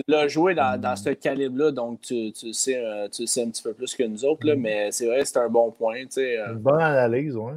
l'as 0.07 0.29
joué 0.29 0.55
dans, 0.55 0.81
dans 0.81 0.95
ce 0.97 1.11
calibre-là, 1.11 1.73
donc 1.73 2.01
tu, 2.03 2.33
tu, 2.33 2.53
sais, 2.53 2.77
euh, 2.77 3.09
tu 3.09 3.27
sais 3.27 3.43
un 3.43 3.49
petit 3.49 3.63
peu 3.63 3.73
plus 3.73 3.95
que 3.95 4.05
nous 4.05 4.25
autres, 4.25 4.47
là, 4.47 4.55
mm. 4.55 4.61
mais 4.61 4.93
c'est 4.93 5.07
vrai, 5.07 5.25
c'est 5.25 5.39
un 5.39 5.49
bon 5.49 5.71
point. 5.73 6.05
Euh. 6.19 6.53
Une 6.53 6.59
bonne 6.59 6.81
analyse, 6.81 7.37
oui. 7.37 7.53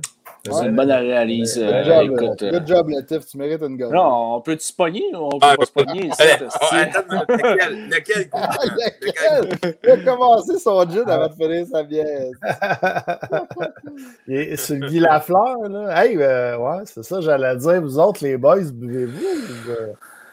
C'est 0.46 0.66
une 0.66 0.76
bonne 0.76 0.92
analyse. 0.92 1.58
Good, 1.58 1.68
euh, 1.68 1.84
job, 1.84 2.12
écoute, 2.12 2.44
good 2.44 2.68
job, 2.68 2.90
Latif, 2.90 3.26
tu 3.26 3.38
mérites 3.38 3.62
une 3.62 3.78
gomme. 3.78 3.94
Non, 3.94 4.36
on 4.36 4.42
peut 4.42 4.58
se 4.60 4.74
pogner? 4.74 5.04
On 5.14 5.30
peut 5.30 5.38
ah, 5.42 5.56
pas 5.58 5.66
se 5.66 5.72
pogner. 5.72 6.08
Ici, 6.08 6.22
attends, 6.22 7.24
lequel? 7.30 8.30
Il 9.84 9.90
a 9.90 9.98
commencé 9.98 10.58
son 10.60 10.90
gin 10.90 11.08
avant 11.08 11.28
de 11.28 11.34
finir 11.34 11.66
sa 11.68 11.84
bière. 11.84 12.32
c'est 14.58 14.80
Guy 14.88 15.00
Lafleur, 15.00 15.70
là. 15.70 16.04
Hey, 16.04 16.18
ouais, 16.18 16.84
c'est 16.86 17.04
ça, 17.04 17.22
j'allais 17.22 17.56
dire. 17.56 17.82
Vous 17.82 18.00
autres, 18.00 18.24
les 18.24 18.36
boys, 18.36 18.64
buvez-vous? 18.74 19.16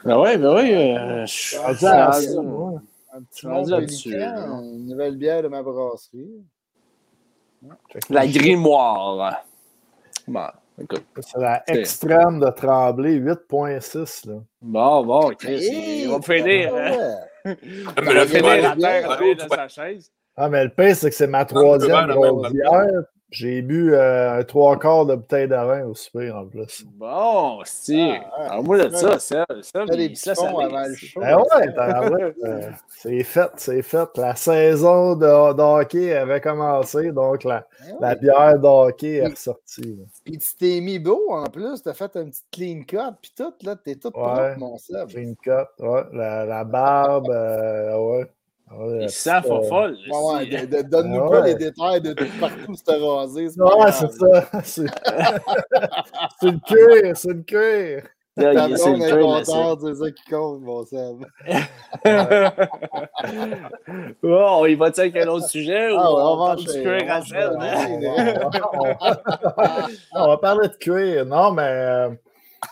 Ben 0.04 0.18
oui, 0.18 0.36
ben 0.38 0.54
oui. 0.54 0.72
Euh, 0.72 1.26
je 1.26 1.32
suis 1.32 1.56
rendu 1.58 1.86
à 1.86 2.10
Un 3.12 3.22
petit 3.22 3.70
là-dessus. 3.70 4.14
Une 4.14 4.86
nouvelle 4.86 5.16
bière 5.16 5.42
de 5.42 5.48
ma 5.48 5.62
brasserie. 5.62 6.42
La 8.08 8.26
grimoire. 8.26 9.44
Bon, 10.26 10.46
écoute. 10.80 11.04
C'est 11.20 11.38
la 11.38 11.62
extrême 11.66 12.40
de 12.40 12.50
Tremblay, 12.50 13.18
8.6. 13.18 14.30
Bon, 14.62 15.04
bon, 15.04 15.30
ok. 15.30 15.44
Il 15.44 16.08
va 16.08 16.22
finir. 16.22 16.74
Hein? 16.74 17.16
Il 17.62 17.84
va 17.84 18.26
finir 18.26 18.76
la 18.76 18.76
terre 18.76 19.18
de 19.18 19.48
sa 19.48 19.68
chaise. 19.68 20.10
Ah, 20.36 20.48
mais 20.48 20.64
le 20.64 20.70
pire, 20.70 20.96
c'est 20.96 21.10
que 21.10 21.16
c'est 21.16 21.26
ma 21.26 21.44
troisième 21.44 22.06
grosse 22.06 22.50
bière. 22.52 23.04
J'ai 23.30 23.62
bu 23.62 23.94
euh, 23.94 24.40
un 24.40 24.42
trois 24.42 24.76
quarts 24.76 25.06
de 25.06 25.14
bouteille 25.14 25.46
de 25.46 25.54
vin 25.54 25.84
au 25.84 25.94
super 25.94 26.36
en 26.36 26.46
plus. 26.46 26.84
Bon, 26.96 27.60
si. 27.64 28.12
Ah, 28.36 28.56
ouais. 28.58 28.62
moi 28.64 28.78
de 28.78 28.94
ça, 28.94 29.20
ça, 29.20 29.46
ça, 29.62 29.84
des 29.86 30.14
ça, 30.16 30.34
ça 30.34 30.48
avant 30.48 30.86
le 30.86 30.94
show. 30.96 31.20
Ben 31.20 31.36
ouais, 31.36 32.34
euh, 32.44 32.70
c'est 32.88 33.22
fait, 33.22 33.50
c'est 33.56 33.82
fait. 33.82 34.08
La 34.16 34.34
saison 34.34 35.14
de, 35.14 35.52
de, 35.54 35.62
hockey 35.62 36.12
avait 36.12 36.40
commencé, 36.40 37.12
donc 37.12 37.44
la, 37.44 37.66
ben 37.80 37.96
la 38.00 38.14
bière 38.16 38.58
de 38.58 38.66
hockey 38.66 39.16
est 39.16 39.28
ressortie. 39.28 39.96
Puis 40.24 40.38
tu 40.38 40.56
t'es 40.58 40.80
mis 40.80 40.98
beau 40.98 41.30
en 41.30 41.44
plus, 41.44 41.82
t'as 41.84 41.94
fait 41.94 42.16
un 42.16 42.26
petit 42.26 42.42
clean 42.50 42.82
cut, 42.82 43.16
puis 43.22 43.32
tout, 43.36 43.54
là, 43.62 43.76
t'es 43.76 43.94
tout 43.94 44.08
ouais, 44.08 44.12
propre, 44.22 44.58
mon 44.58 44.76
sœur. 44.76 45.06
Clean 45.06 45.34
cut, 45.40 45.84
ouais, 45.84 46.02
la, 46.12 46.44
la 46.46 46.64
barbe, 46.64 47.30
euh, 47.30 47.96
ouais. 47.96 48.30
Ouais, 48.70 49.08
sent 49.08 49.42
folle. 49.42 49.98
Ouais, 50.08 50.46
ouais, 50.46 50.82
Donne-nous 50.84 51.28
pas 51.28 51.44
les 51.44 51.56
détails 51.56 52.00
de 52.00 52.12
tout 52.12 52.24
partout 52.38 52.72
se 52.74 53.02
rasé. 53.02 53.48
Ouais, 53.58 53.92
c'est 53.92 54.12
ça. 54.12 54.48
C'est 56.40 56.48
une 56.48 56.60
cuir, 56.60 57.16
c'est 57.16 57.32
une 57.32 57.44
cuir. 57.44 58.04
Ta 58.36 58.68
blonde 58.68 59.02
est 59.02 59.20
contente, 59.20 59.80
c'est 59.82 59.94
ça 59.94 60.10
qui 60.12 60.22
compte, 60.30 60.60
mon 60.62 60.86
Sam. 60.86 61.26
bon, 64.22 64.66
il 64.66 64.76
va-tu 64.76 65.00
avec 65.00 65.16
un 65.16 65.26
autre 65.26 65.48
sujet 65.48 65.88
ah, 65.90 65.94
ou 65.94 65.98
on, 66.16 66.32
on 66.32 66.36
va 66.46 66.54
du 66.54 66.66
cuir 66.66 67.02
à 67.08 67.22
On 70.14 70.28
va 70.28 70.36
parler 70.38 70.68
de 70.68 70.74
cuir. 70.74 71.26
Non, 71.26 71.50
mais 71.52 71.64
euh, 71.64 72.10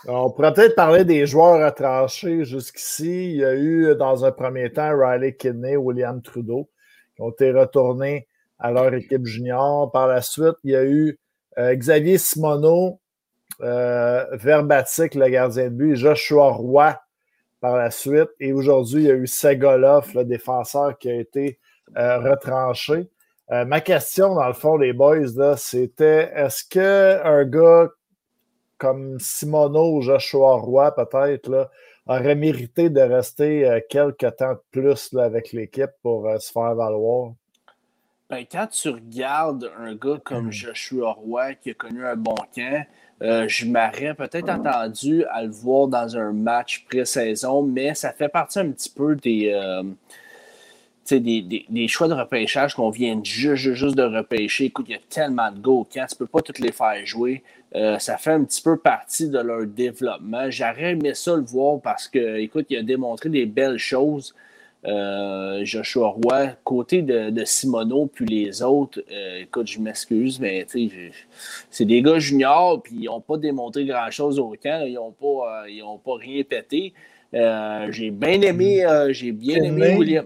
on 0.07 0.29
pourrait 0.29 0.53
peut-être 0.53 0.75
parler 0.75 1.03
des 1.03 1.25
joueurs 1.25 1.65
retranchés 1.65 2.45
jusqu'ici. 2.45 3.31
Il 3.31 3.37
y 3.37 3.45
a 3.45 3.55
eu, 3.55 3.95
dans 3.95 4.25
un 4.25 4.31
premier 4.31 4.71
temps, 4.71 4.91
Riley 4.95 5.35
Kidney, 5.35 5.75
William 5.75 6.21
Trudeau, 6.21 6.69
qui 7.15 7.21
ont 7.21 7.31
été 7.31 7.51
retournés 7.51 8.27
à 8.59 8.71
leur 8.71 8.93
équipe 8.93 9.25
junior. 9.25 9.91
Par 9.91 10.07
la 10.07 10.21
suite, 10.21 10.55
il 10.63 10.71
y 10.71 10.75
a 10.75 10.85
eu 10.85 11.17
euh, 11.57 11.75
Xavier 11.75 12.17
Simoneau, 12.17 12.99
euh, 13.61 14.25
Verbatic, 14.33 15.15
le 15.15 15.27
gardien 15.29 15.65
de 15.65 15.69
but, 15.69 15.95
Joshua 15.95 16.51
Roy 16.51 16.99
par 17.59 17.75
la 17.75 17.91
suite. 17.91 18.29
Et 18.39 18.53
aujourd'hui, 18.53 19.03
il 19.03 19.07
y 19.07 19.11
a 19.11 19.15
eu 19.15 19.27
Segolov, 19.27 20.13
le 20.15 20.23
défenseur, 20.23 20.97
qui 20.97 21.09
a 21.09 21.15
été 21.15 21.59
euh, 21.97 22.19
retranché. 22.19 23.09
ma 23.49 23.81
question, 23.81 24.35
dans 24.35 24.47
le 24.47 24.53
fond, 24.53 24.77
les 24.77 24.93
boys, 24.93 25.57
c'était 25.57 26.31
est-ce 26.35 26.63
qu'un 26.69 27.43
gars 27.45 27.89
comme 28.79 29.19
Simono 29.19 29.97
ou 29.97 30.01
Joshua 30.01 30.55
Roy, 30.55 30.95
peut-être, 30.95 31.69
aurait 32.07 32.35
mérité 32.35 32.89
de 32.89 33.01
rester 33.01 33.69
euh, 33.69 33.79
quelques 33.87 34.35
temps 34.37 34.53
de 34.53 34.61
plus 34.71 35.13
avec 35.15 35.51
l'équipe 35.51 35.91
pour 36.01 36.27
euh, 36.27 36.39
se 36.39 36.51
faire 36.51 36.73
valoir? 36.73 37.33
Ben, 38.29 38.45
quand 38.51 38.67
tu 38.67 38.89
regardes 38.89 39.71
un 39.77 39.93
gars 39.95 40.19
comme 40.23 40.47
hmm. 40.47 40.51
Joshua 40.51 41.11
Roy 41.11 41.53
qui 41.55 41.71
a 41.71 41.73
connu 41.75 42.05
un 42.05 42.15
bon 42.15 42.35
camp, 42.55 42.85
euh, 43.21 43.47
je 43.47 43.65
m'aurais 43.65 44.13
peut-être 44.13 44.49
attendu 44.49 45.25
à 45.25 45.43
le 45.43 45.51
voir 45.51 45.87
dans 45.87 46.15
un 46.15 46.31
match 46.31 46.85
pré-saison, 46.89 47.63
mais 47.63 47.93
ça 47.93 48.13
fait 48.13 48.29
partie 48.29 48.59
un 48.59 48.71
petit 48.71 48.89
peu 48.89 49.15
des, 49.15 49.53
des, 51.17 51.87
choix 51.87 52.07
de 52.07 52.13
repêchage 52.13 52.75
qu'on 52.75 52.91
vient 52.91 53.19
juste, 53.23 53.73
juste, 53.73 53.95
de 53.95 54.03
repêcher. 54.03 54.65
Écoute, 54.65 54.85
il 54.89 54.93
y 54.93 54.95
a 54.95 55.01
tellement 55.09 55.51
de 55.51 55.59
gars 55.59 55.71
au 55.71 55.83
camp, 55.83 56.05
tu 56.07 56.15
ne 56.15 56.17
peux 56.19 56.27
pas 56.27 56.41
tous 56.41 56.61
les 56.61 56.71
faire 56.71 57.05
jouer. 57.05 57.43
Euh, 57.75 57.99
ça 57.99 58.17
fait 58.17 58.31
un 58.31 58.43
petit 58.43 58.61
peu 58.61 58.77
partie 58.77 59.29
de 59.29 59.39
leur 59.39 59.65
développement. 59.65 60.49
J'aurais 60.49 60.91
aimé 60.91 61.13
ça 61.13 61.35
le 61.35 61.43
voir 61.43 61.79
parce 61.81 62.07
que, 62.07 62.37
écoute, 62.37 62.65
il 62.69 62.77
a 62.77 62.83
démontré 62.83 63.29
des 63.29 63.45
belles 63.45 63.77
choses. 63.77 64.33
Euh, 64.85 65.59
Joshua 65.65 66.07
Roy, 66.07 66.47
côté 66.63 67.01
de, 67.01 67.31
de, 67.31 67.43
Simoneau, 67.43 68.05
puis 68.05 68.25
les 68.25 68.63
autres, 68.63 69.03
euh, 69.11 69.41
écoute, 69.41 69.67
je 69.67 69.77
m'excuse, 69.79 70.39
mais 70.39 70.65
c'est 71.69 71.83
des 71.83 72.01
gars 72.01 72.17
juniors, 72.17 72.81
puis 72.81 72.95
ils 73.01 73.05
n'ont 73.05 73.19
pas 73.19 73.35
démontré 73.35 73.83
grand-chose 73.85 74.39
au 74.39 74.55
camp, 74.61 74.85
ils 74.87 74.93
n'ont 74.93 75.11
pas, 75.11 75.65
pas 76.05 76.15
rien 76.17 76.43
pété. 76.43 76.93
j'ai 77.33 78.09
bien 78.09 78.41
aimé, 78.41 78.85
j'ai 79.09 79.33
bien 79.33 79.61
aimé 79.61 79.97
William. 79.97 80.25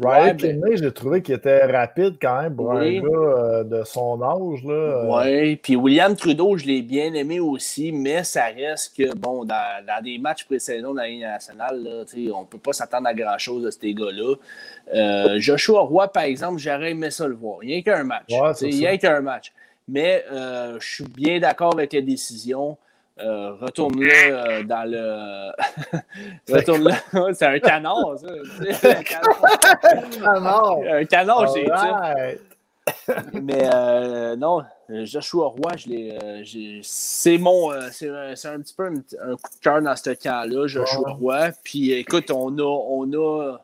Ryan 0.00 0.36
ouais, 0.36 0.76
j'ai 0.76 0.92
trouvé 0.92 1.22
qu'il 1.22 1.36
était 1.36 1.66
rapide 1.66 2.16
quand 2.20 2.42
même 2.42 2.56
pour 2.56 2.72
un 2.72 3.00
gars 3.00 3.08
euh, 3.08 3.62
de 3.62 3.84
son 3.84 4.20
âge. 4.22 4.64
Euh. 4.66 5.04
Oui, 5.06 5.54
puis 5.54 5.76
William 5.76 6.16
Trudeau, 6.16 6.56
je 6.56 6.66
l'ai 6.66 6.82
bien 6.82 7.14
aimé 7.14 7.38
aussi, 7.38 7.92
mais 7.92 8.24
ça 8.24 8.46
reste 8.46 8.96
que, 8.96 9.14
bon, 9.14 9.44
dans, 9.44 10.02
des 10.02 10.18
matchs 10.18 10.46
précédents 10.46 10.92
de 10.92 10.98
la 10.98 11.06
Ligue 11.06 11.20
nationale, 11.20 11.80
là, 11.80 12.04
on 12.34 12.40
ne 12.40 12.46
peut 12.46 12.58
pas 12.58 12.72
s'attendre 12.72 13.06
à 13.06 13.14
grand-chose 13.14 13.62
de 13.62 13.70
ces 13.70 13.94
gars-là. 13.94 14.34
Euh, 14.94 15.38
Joshua 15.38 15.82
Roy, 15.82 16.08
par 16.08 16.24
exemple, 16.24 16.58
j'aurais 16.58 16.90
aimé 16.90 17.12
ça 17.12 17.28
le 17.28 17.34
voir. 17.34 17.58
Il 17.62 17.68
n'y 17.68 17.76
a 17.76 17.82
qu'un 17.82 18.02
match. 18.02 18.32
il 18.62 18.76
n'y 18.76 18.86
a 18.88 18.98
qu'un 18.98 19.20
match. 19.20 19.52
Mais 19.86 20.24
je 20.28 20.78
suis 20.80 21.04
bien 21.04 21.38
d'accord 21.38 21.72
avec 21.72 21.92
les 21.92 22.02
décisions. 22.02 22.76
Euh, 23.20 23.54
retourne-le 23.60 24.10
euh, 24.10 24.62
dans 24.64 24.90
le. 24.90 25.52
retourne-le. 26.52 26.92
c'est 27.34 27.46
un 27.46 27.58
canard, 27.60 28.18
ça. 28.18 28.26
un 28.88 29.02
canard. 29.02 30.78
un 30.90 31.04
canard, 31.04 31.54
j'ai 31.54 31.64
dit. 31.64 32.40
Mais 33.40 33.70
euh, 33.72 34.34
non, 34.36 34.62
Joshua 35.04 35.46
Roy, 35.46 35.76
je 35.76 36.80
c'est 36.82 37.38
mon. 37.38 37.70
c'est 37.92 38.08
un 38.08 38.60
petit 38.60 38.74
peu 38.74 38.86
un, 38.86 39.36
coup 39.36 39.50
de 39.54 39.60
cœur 39.62 39.80
dans 39.80 39.94
ce 39.94 40.10
camp-là, 40.10 40.66
Joshua 40.66 41.12
Roy. 41.12 41.50
Puis 41.62 41.92
écoute, 41.92 42.32
on 42.32 42.58
a. 42.58 42.62
On 42.62 43.12
a 43.12 43.58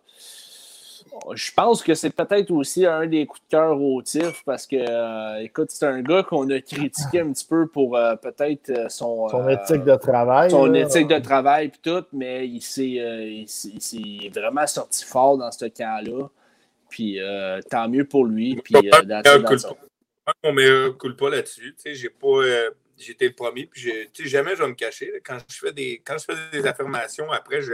Je 1.35 1.53
pense 1.53 1.83
que 1.83 1.95
c'est 1.95 2.11
peut-être 2.11 2.51
aussi 2.51 2.87
un 2.87 3.07
des 3.07 3.27
coups 3.27 3.43
de 3.43 3.51
cœur 3.51 3.81
au 3.81 4.01
TIF 4.03 4.43
parce 4.45 4.67
que, 4.67 4.77
euh, 4.77 5.43
écoute, 5.43 5.71
c'est 5.71 5.87
un 5.87 6.03
gars 6.03 6.23
qu'on 6.23 6.49
a 6.51 6.61
critiqué 6.61 7.21
un 7.21 7.33
petit 7.33 7.45
peu 7.45 7.67
pour 7.67 7.97
euh, 7.97 8.17
peut-être 8.17 8.71
euh, 8.71 8.89
son. 8.89 9.29
Son 9.29 9.49
éthique 9.49 9.85
de 9.85 9.97
travail. 9.97 10.51
Son 10.51 10.73
éthique 10.75 11.09
de 11.09 11.19
travail 11.19 11.67
et 11.67 11.73
tout, 11.83 12.05
mais 12.13 12.49
il 12.49 12.63
s'est 12.63 14.31
vraiment 14.35 14.67
sorti 14.67 15.05
fort 15.05 15.39
dans 15.39 15.51
ce 15.51 15.67
camp-là. 15.67 16.29
Puis 16.89 17.21
tant 17.71 17.89
mieux 17.89 18.05
pour 18.05 18.25
lui. 18.25 18.57
Puis, 18.57 18.75
mon 20.45 20.53
meilleur 20.53 20.97
coule 20.97 21.17
pas 21.17 21.31
là-dessus. 21.31 21.75
J'ai 21.85 22.11
pas. 22.11 22.43
J'étais 22.99 23.29
le 23.29 23.35
premier, 23.35 23.65
puis 23.67 24.29
jamais 24.29 24.55
je 24.55 24.63
vais 24.63 24.69
me 24.69 24.75
cacher. 24.75 25.11
Quand 25.25 25.39
je 25.49 25.57
fais 25.57 25.73
des, 25.73 26.03
quand 26.05 26.19
je 26.19 26.27
fais 26.27 26.59
des 26.61 26.67
affirmations, 26.67 27.31
après, 27.33 27.63
je, 27.63 27.73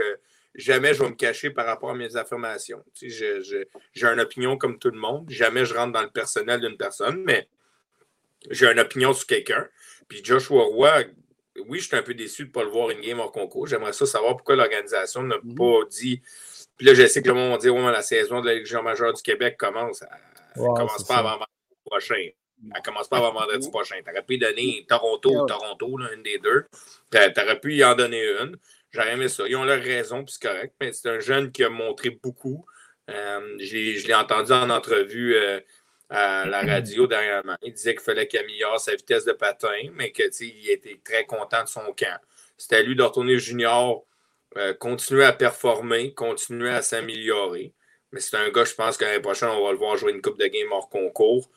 jamais 0.55 0.93
je 0.93 1.03
vais 1.03 1.09
me 1.09 1.15
cacher 1.15 1.49
par 1.49 1.65
rapport 1.65 1.91
à 1.91 1.95
mes 1.95 2.15
affirmations. 2.15 2.83
J'ai 3.01 3.67
une 4.01 4.19
opinion 4.19 4.57
comme 4.57 4.79
tout 4.79 4.89
le 4.89 4.99
monde. 4.99 5.29
Jamais 5.29 5.65
je 5.65 5.73
rentre 5.73 5.93
dans 5.93 6.01
le 6.01 6.09
personnel 6.09 6.61
d'une 6.61 6.77
personne, 6.77 7.23
mais 7.23 7.47
j'ai 8.49 8.71
une 8.71 8.79
opinion 8.79 9.13
sur 9.13 9.27
quelqu'un. 9.27 9.67
Puis 10.07 10.21
Joshua 10.23 10.63
Roy, 10.63 11.03
oui, 11.67 11.79
je 11.79 11.87
suis 11.87 11.95
un 11.95 12.03
peu 12.03 12.13
déçu 12.13 12.43
de 12.43 12.47
ne 12.47 12.53
pas 12.53 12.63
le 12.63 12.69
voir 12.69 12.89
une 12.89 13.01
game 13.01 13.19
hors 13.19 13.31
concours. 13.31 13.67
J'aimerais 13.67 13.93
ça 13.93 14.05
savoir 14.05 14.35
pourquoi 14.37 14.55
l'organisation 14.55 15.23
n'a 15.23 15.37
mhm. 15.43 15.55
pas 15.55 15.85
dit. 15.89 16.21
Puis 16.77 16.85
là, 16.85 16.93
je 16.93 17.07
sais 17.07 17.21
que 17.21 17.27
le 17.27 17.33
monde 17.33 17.51
va 17.51 17.57
dire 17.57 17.75
ouais, 17.75 17.91
la 17.91 18.01
saison 18.01 18.41
de 18.41 18.47
la 18.47 18.53
Légion 18.55 18.83
majeure 18.83 19.13
du 19.13 19.21
Québec 19.21 19.57
commence. 19.57 20.03
Elle 20.55 20.61
ne 20.61 20.67
commence 20.67 21.03
pas 21.05 21.17
avant 21.17 21.31
vendredi 21.31 21.47
prochain. 21.85 22.15
Elle 22.15 22.69
ne 22.75 22.81
commence 22.83 23.07
pas 23.07 23.17
avant 23.17 23.33
vendredi 23.33 23.69
prochain. 23.69 23.95
Tu 24.03 24.11
aurais 24.11 24.23
pu 24.23 24.37
donner 24.37 24.85
Toronto 24.87 25.43
ou 25.43 25.45
Toronto, 25.45 25.99
une 26.13 26.23
des 26.23 26.37
deux. 26.39 26.65
Tu 27.11 27.17
aurais 27.17 27.59
pu 27.59 27.75
y 27.75 27.83
en 27.83 27.95
donner 27.95 28.23
une. 28.41 28.57
J'aurais 28.91 29.13
aimé 29.13 29.27
ça. 29.27 29.43
Ils 29.47 29.55
ont 29.55 29.65
leur 29.65 29.81
raison, 29.81 30.23
puis 30.23 30.33
c'est 30.33 30.47
correct. 30.47 30.73
Mais 30.79 30.93
c'est 30.93 31.09
un 31.09 31.19
jeune 31.19 31.51
qui 31.51 31.63
a 31.63 31.69
montré 31.69 32.09
beaucoup. 32.09 32.65
Euh, 33.09 33.57
je 33.59 34.07
l'ai 34.07 34.13
entendu 34.13 34.51
en 34.51 34.69
entrevue 34.69 35.35
euh, 35.35 35.59
à 36.09 36.45
la 36.45 36.61
radio 36.61 37.07
dernièrement. 37.07 37.55
Il 37.61 37.73
disait 37.73 37.93
qu'il 37.93 38.03
fallait 38.03 38.27
qu'il 38.27 38.39
améliore 38.39 38.79
sa 38.79 38.95
vitesse 38.95 39.25
de 39.25 39.33
patin, 39.33 39.89
mais 39.93 40.11
qu'il 40.11 40.69
était 40.69 40.99
très 41.03 41.25
content 41.25 41.63
de 41.63 41.69
son 41.69 41.93
camp. 41.93 42.19
C'était 42.57 42.77
à 42.77 42.81
lui 42.81 42.95
de 42.95 43.03
retourner 43.03 43.37
junior, 43.39 44.05
euh, 44.57 44.73
continuer 44.73 45.25
à 45.25 45.33
performer, 45.33 46.13
continuer 46.13 46.69
à 46.69 46.81
s'améliorer. 46.81 47.73
Mais 48.11 48.19
c'est 48.19 48.37
un 48.37 48.49
gars, 48.49 48.65
je 48.65 48.73
pense 48.73 48.97
que 48.97 49.05
l'année 49.05 49.19
prochaine, 49.21 49.49
on 49.49 49.65
va 49.65 49.71
le 49.71 49.77
voir 49.77 49.97
jouer 49.97 50.11
une 50.11 50.21
coupe 50.21 50.39
de 50.39 50.47
game 50.47 50.71
hors 50.71 50.89
concours. 50.89 51.49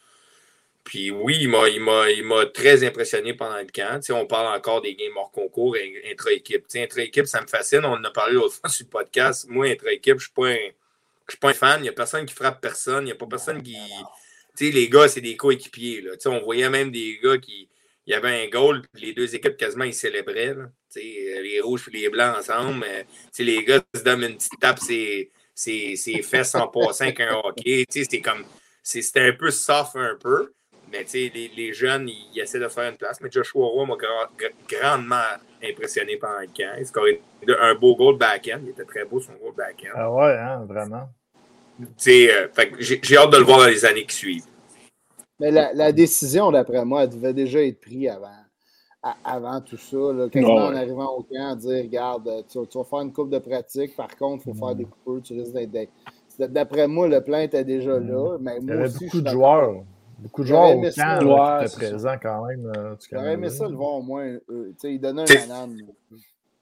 Puis 0.90 1.12
oui, 1.12 1.36
il 1.42 2.24
m'a 2.24 2.46
très 2.46 2.84
impressionné 2.84 3.32
pendant 3.32 3.58
le 3.58 3.68
camp. 3.72 4.00
on 4.10 4.26
parle 4.26 4.58
encore 4.58 4.80
des 4.80 4.96
games 4.96 5.16
hors 5.16 5.30
concours 5.30 5.76
et 5.76 6.02
intra-équipe. 6.10 6.66
Intra-équipe, 6.74 7.26
ça 7.26 7.40
me 7.40 7.46
fascine. 7.46 7.84
On 7.84 7.92
en 7.92 8.02
a 8.02 8.10
parlé 8.10 8.34
l'autre 8.34 8.56
fois 8.56 8.68
sur 8.68 8.86
le 8.86 8.90
podcast. 8.90 9.46
Moi, 9.48 9.68
intra-équipe, 9.68 10.18
je 10.18 10.28
ne 10.36 10.56
suis, 11.28 11.38
pas 11.38 11.50
un 11.50 11.54
fan. 11.54 11.78
Il 11.78 11.82
n'y 11.82 11.88
a 11.88 11.92
personne 11.92 12.26
qui 12.26 12.34
frappe 12.34 12.60
personne. 12.60 13.04
Il 13.04 13.06
n'y 13.06 13.12
a 13.12 13.14
pas 13.14 13.28
personne 13.28 13.62
qui. 13.62 13.76
les 14.58 14.88
gars, 14.88 15.06
c'est 15.06 15.20
des 15.20 15.36
coéquipiers. 15.36 16.04
On 16.26 16.40
voyait 16.40 16.68
même 16.68 16.90
des 16.90 17.20
gars 17.22 17.38
qui. 17.38 17.68
Il 18.08 18.10
y 18.10 18.14
avait 18.16 18.44
un 18.44 18.48
goal, 18.48 18.82
les 18.94 19.12
deux 19.12 19.32
équipes 19.32 19.56
quasiment 19.56 19.84
ils 19.84 19.94
célébraient. 19.94 20.56
les 20.96 21.60
rouges 21.60 21.88
et 21.94 21.98
les 21.98 22.08
blancs 22.08 22.36
ensemble. 22.36 22.84
les 23.38 23.64
gars 23.64 23.80
se 23.94 24.02
donnent 24.02 24.24
une 24.24 24.36
petite 24.36 24.58
tape, 24.58 24.80
c'est 24.80 26.22
fesses 26.24 26.56
en 26.56 26.66
passant 26.66 27.04
avec 27.04 27.20
un 27.20 27.40
hockey. 27.44 27.84
C'était 27.88 28.20
comme. 28.20 28.44
C'était 28.82 29.20
un 29.20 29.34
peu 29.34 29.52
soft 29.52 29.94
un 29.94 30.16
peu. 30.20 30.52
Mais 30.90 31.04
tu 31.04 31.10
sais, 31.10 31.32
les, 31.34 31.72
jeunes, 31.72 32.08
ils, 32.08 32.40
essaient 32.40 32.58
de 32.58 32.68
faire 32.68 32.90
une 32.90 32.96
place. 32.96 33.20
Mais 33.20 33.30
Joshua 33.30 33.66
Roy 33.66 33.86
m'a 33.86 33.94
grandement 34.68 35.16
impressionné 35.62 36.16
pendant 36.16 36.40
le 36.40 36.46
camp. 36.46 37.12
Il 37.42 37.52
a 37.52 37.64
un 37.64 37.74
beau 37.74 37.94
goal 37.94 38.16
back-end. 38.16 38.60
Il 38.64 38.70
était 38.70 38.84
très 38.84 39.04
beau 39.04 39.20
son 39.20 39.32
goal 39.34 39.54
back-end. 39.56 39.92
Ah 39.94 40.10
ouais, 40.12 40.36
hein, 40.36 40.64
vraiment. 40.68 41.08
Euh, 41.80 42.48
j'ai 42.78 43.16
hâte 43.16 43.30
de 43.30 43.38
le 43.38 43.44
voir 43.44 43.58
dans 43.58 43.66
les 43.66 43.84
années 43.84 44.04
qui 44.04 44.16
suivent. 44.16 44.44
Mais 45.38 45.50
la, 45.50 45.92
décision, 45.92 46.50
d'après 46.50 46.84
moi, 46.84 47.04
elle 47.04 47.10
devait 47.10 47.32
déjà 47.32 47.64
être 47.64 47.80
prise 47.80 48.08
avant, 48.08 49.14
avant 49.24 49.60
tout 49.62 49.78
ça. 49.78 49.96
Là, 49.96 50.28
en 50.34 50.74
arrivant 50.74 51.16
au 51.16 51.22
camp, 51.22 51.56
dire 51.56 51.82
regarde, 51.84 52.44
tu, 52.48 52.58
vas 52.58 52.84
faire 52.84 53.00
une 53.00 53.12
coupe 53.12 53.30
de 53.30 53.38
pratique, 53.38 53.96
par 53.96 54.14
contre, 54.16 54.44
il 54.46 54.52
faut 54.52 54.66
faire 54.66 54.74
des 54.74 54.84
coupures, 54.84 55.22
tu 55.22 55.40
risques 55.40 55.70
d'être. 55.70 55.92
D'après 56.38 56.88
moi, 56.88 57.08
le 57.08 57.22
plan 57.22 57.38
était 57.38 57.64
déjà 57.64 57.98
là. 57.98 58.36
Mais 58.38 58.58
il 58.60 58.68
y 58.68 58.72
avait 58.72 58.88
beaucoup 58.88 59.20
de 59.20 59.28
joueurs. 59.28 59.84
Beaucoup 60.20 60.42
de 60.42 60.48
joueurs 60.48 60.76
au 60.76 60.82
camp 60.82 61.60
étaient 61.62 61.76
présents 61.76 62.18
quand 62.20 62.46
même. 62.46 62.72
Euh, 62.76 62.94
J'aurais 63.10 63.32
aimé 63.32 63.48
ça 63.48 63.68
le 63.68 63.74
voir 63.74 63.94
au 63.94 64.02
moins. 64.02 64.24
Euh, 64.24 64.74
sais, 64.76 64.94
il 64.94 65.00
donnait 65.00 65.22
un 65.22 65.46
banane. 65.46 65.78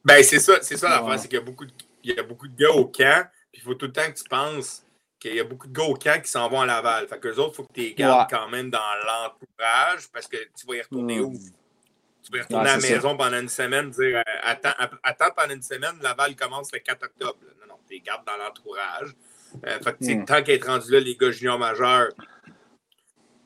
Ben, 0.04 0.22
c'est 0.22 0.38
ça, 0.38 0.54
c'est 0.62 0.76
ça 0.76 0.88
l'affaire, 0.88 1.18
c'est 1.18 1.28
qu'il 1.28 1.38
y 1.38 1.42
a 1.42 1.44
beaucoup 1.44 1.66
de, 1.66 1.72
il 2.04 2.14
y 2.14 2.18
a 2.18 2.22
beaucoup 2.22 2.48
de 2.48 2.56
gars 2.56 2.70
au 2.70 2.86
camp, 2.86 3.26
puis 3.52 3.60
il 3.60 3.64
faut 3.64 3.74
tout 3.74 3.86
le 3.86 3.92
temps 3.92 4.06
que 4.06 4.16
tu 4.16 4.24
penses 4.28 4.84
qu'il 5.18 5.34
y 5.34 5.40
a 5.40 5.44
beaucoup 5.44 5.66
de 5.66 5.72
gars 5.72 5.84
au 5.84 5.94
camp 5.94 6.22
qui 6.22 6.30
s'en 6.30 6.48
vont 6.48 6.60
à 6.60 6.66
Laval. 6.66 7.08
Fait 7.08 7.18
qu'eux 7.18 7.34
autres, 7.36 7.54
il 7.54 7.56
faut 7.56 7.64
que 7.64 7.72
tu 7.72 7.80
les 7.80 7.94
gardes 7.94 8.30
quand 8.30 8.48
même 8.48 8.70
dans 8.70 8.78
l'entourage 8.78 10.08
parce 10.12 10.28
que 10.28 10.36
tu 10.36 10.66
vas 10.66 10.76
y 10.76 10.82
retourner 10.82 11.20
où? 11.20 11.32
Tu 11.32 12.32
vas 12.32 12.38
y 12.38 12.40
retourner 12.42 12.70
à 12.70 12.76
la 12.76 12.82
maison 12.82 13.16
pendant 13.16 13.40
une 13.40 13.48
semaine, 13.48 13.90
dire 13.90 14.18
euh, 14.18 14.32
attends, 14.44 14.74
attends 15.02 15.30
pendant 15.36 15.54
une 15.54 15.62
semaine, 15.62 15.98
Laval 16.00 16.36
commence 16.36 16.70
le 16.72 16.78
4 16.78 17.04
octobre. 17.04 17.38
Non, 17.60 17.66
non, 17.68 17.74
tu 17.88 17.94
les 17.94 18.00
gardes 18.00 18.24
dans 18.24 18.36
l'entourage. 18.36 19.14
fait 19.62 19.98
que, 19.98 20.14
mm. 20.14 20.24
tant 20.24 20.42
qu'être 20.42 20.66
rendu 20.66 20.92
là, 20.92 21.00
les 21.00 21.16
gars 21.16 21.32
juniors 21.32 21.58
majeurs, 21.58 22.10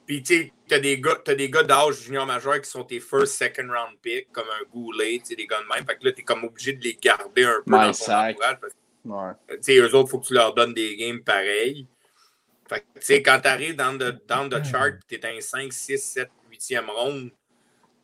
puis, 0.07 0.23
tu 0.23 0.35
sais, 0.35 0.53
t'as 0.69 0.79
des 0.79 1.01
gars, 1.01 1.19
as 1.27 1.35
des 1.35 1.51
gars 1.51 1.63
d'âge 1.63 2.03
junior 2.03 2.27
majeur 2.27 2.61
qui 2.61 2.69
sont 2.69 2.85
tes 2.85 3.01
first, 3.01 3.39
second 3.39 3.69
round 3.69 3.99
pick, 4.01 4.31
comme 4.33 4.49
un 4.49 4.65
Goulet, 4.71 5.19
tu 5.19 5.27
sais, 5.27 5.37
des 5.37 5.47
gars 5.47 5.61
de 5.61 5.75
même. 5.75 5.87
Fait 5.87 5.97
que 5.97 6.05
là, 6.05 6.13
t'es 6.13 6.23
comme 6.23 6.45
obligé 6.45 6.73
de 6.73 6.83
les 6.83 6.95
garder 6.95 7.45
un 7.45 7.63
peu 7.65 7.71
dans 7.71 7.93
ton 7.93 8.13
entourage. 8.13 8.57
Ouais. 9.05 9.33
Tu 9.49 9.57
sais, 9.63 9.77
eux 9.77 9.95
autres, 9.95 10.11
faut 10.11 10.21
que 10.21 10.27
tu 10.27 10.35
leur 10.35 10.55
donnes 10.55 10.75
des 10.75 10.97
games 10.97 11.23
pareils. 11.23 11.87
Fait 12.69 12.81
que, 12.81 13.01
tu 13.01 13.07
sais, 13.07 13.23
quand 13.23 13.41
t'arrives 13.41 13.77
dans 13.77 13.93
le 13.93 14.13
dans 14.27 14.49
the 14.49 14.65
chart, 14.65 14.95
t'es 15.07 15.25
un 15.25 15.41
5, 15.41 15.73
6, 15.73 15.99
7, 15.99 16.29
8e 16.51 16.91
ronde, 16.91 17.31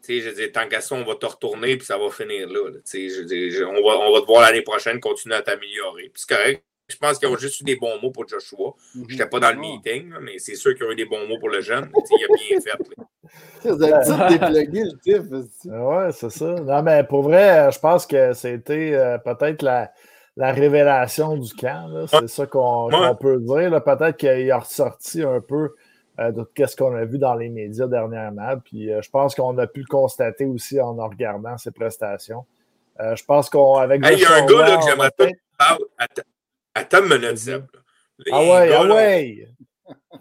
tu 0.02 0.20
sais, 0.20 0.20
je 0.20 0.30
dis, 0.30 0.52
tant 0.52 0.68
qu'à 0.68 0.80
ça, 0.80 0.94
on 0.94 1.04
va 1.04 1.14
te 1.16 1.26
retourner, 1.26 1.76
puis 1.76 1.86
ça 1.86 1.98
va 1.98 2.10
finir 2.10 2.48
là. 2.48 2.70
tu 2.72 2.80
sais, 2.84 3.08
je 3.08 3.64
on, 3.64 3.72
va, 3.72 3.98
on 3.98 4.12
va 4.12 4.20
te 4.20 4.26
voir 4.26 4.42
l'année 4.42 4.62
prochaine 4.62 5.00
continuer 5.00 5.36
à 5.36 5.42
t'améliorer. 5.42 6.10
Puis 6.10 6.24
c'est 6.26 6.36
correct, 6.36 6.64
je 6.88 6.96
pense 6.96 7.18
qu'ils 7.18 7.28
ont 7.28 7.36
juste 7.36 7.60
eu 7.60 7.64
des 7.64 7.76
bons 7.76 8.00
mots 8.00 8.10
pour 8.10 8.26
Joshua. 8.26 8.72
Je 8.94 9.00
n'étais 9.00 9.28
pas 9.28 9.40
dans 9.40 9.50
le 9.50 9.58
meeting, 9.58 10.10
mais 10.22 10.38
c'est 10.38 10.54
sûr 10.54 10.74
qu'ils 10.74 10.86
ont 10.86 10.90
eu 10.90 10.96
des 10.96 11.04
bons 11.04 11.28
mots 11.28 11.38
pour 11.38 11.50
le 11.50 11.60
jeune. 11.60 11.90
Il 12.10 12.24
a 12.24 12.36
bien 12.36 12.60
fait. 13.62 13.68
Vous 13.68 13.82
avez 13.82 14.38
déplugué 14.38 14.84
le 14.84 14.98
type. 14.98 15.50
Oui, 15.66 16.12
c'est 16.12 16.30
ça. 16.30 16.54
Non, 16.54 16.82
mais 16.82 17.04
pour 17.04 17.22
vrai, 17.22 17.70
je 17.70 17.78
pense 17.78 18.06
que 18.06 18.32
c'était 18.32 18.94
euh, 18.94 19.18
peut-être 19.18 19.60
la, 19.60 19.92
la, 20.36 20.52
révélation 20.52 21.36
du 21.36 21.52
camp. 21.52 22.06
C'est 22.06 22.28
ça 22.28 22.46
qu'on 22.46 22.88
peut 23.20 23.38
dire. 23.38 23.82
Peut-être 23.84 24.16
qu'il 24.16 24.50
a 24.50 24.58
ressorti 24.58 25.22
un 25.22 25.42
peu 25.42 25.74
euh, 26.20 26.32
de 26.32 26.66
ce 26.66 26.74
qu'on 26.74 26.94
a 26.94 27.04
vu 27.04 27.18
dans 27.18 27.34
les 27.34 27.50
médias 27.50 27.86
dernièrement. 27.86 28.54
Puis 28.64 28.90
euh, 28.90 29.02
je 29.02 29.10
pense 29.10 29.34
qu'on 29.34 29.58
a 29.58 29.66
pu 29.66 29.80
le 29.80 29.86
constater 29.86 30.46
aussi 30.46 30.80
en 30.80 30.94
regardant 30.96 31.58
ses 31.58 31.70
prestations. 31.70 32.46
je 32.98 33.24
pense 33.24 33.50
qu'avec. 33.50 34.00
Il 34.10 34.18
y 34.20 34.24
a 34.24 34.32
un 34.32 34.46
gars 34.46 34.68
là, 34.68 34.76
que 34.78 34.84
j'aimerais 34.86 35.10
pas. 35.10 35.26
Attends 36.78 37.02
une 37.02 37.18
minute, 37.18 37.36
Zeb. 37.36 37.66
Ah 38.30 38.40
ouais, 38.40 38.72
ah 38.72 38.86
ouais! 38.86 39.48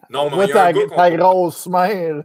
Non, 0.09 0.35
mais 0.35 0.45
il 0.45 0.49
y 0.49 0.53
a 0.53 0.65
un 0.65 0.71
gars 0.71 0.87
ta 0.95 1.11
grosse 1.11 1.67
main. 1.67 1.89
il, 1.89 2.23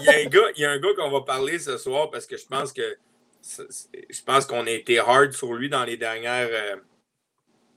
y 0.00 0.64
a 0.64 0.70
un 0.70 0.78
gars, 0.78 0.94
qu'on 0.96 1.10
va 1.10 1.22
parler 1.22 1.58
ce 1.58 1.78
soir 1.78 2.10
parce 2.10 2.26
que 2.26 2.36
je 2.36 2.46
pense 2.46 2.74
que 2.74 2.98
je 3.42 4.22
pense 4.22 4.44
qu'on 4.44 4.66
a 4.66 4.70
été 4.70 4.98
hard 4.98 5.32
sur 5.32 5.54
lui 5.54 5.70
dans 5.70 5.84
les 5.84 5.96
dernières 5.96 6.48
euh, 6.50 6.76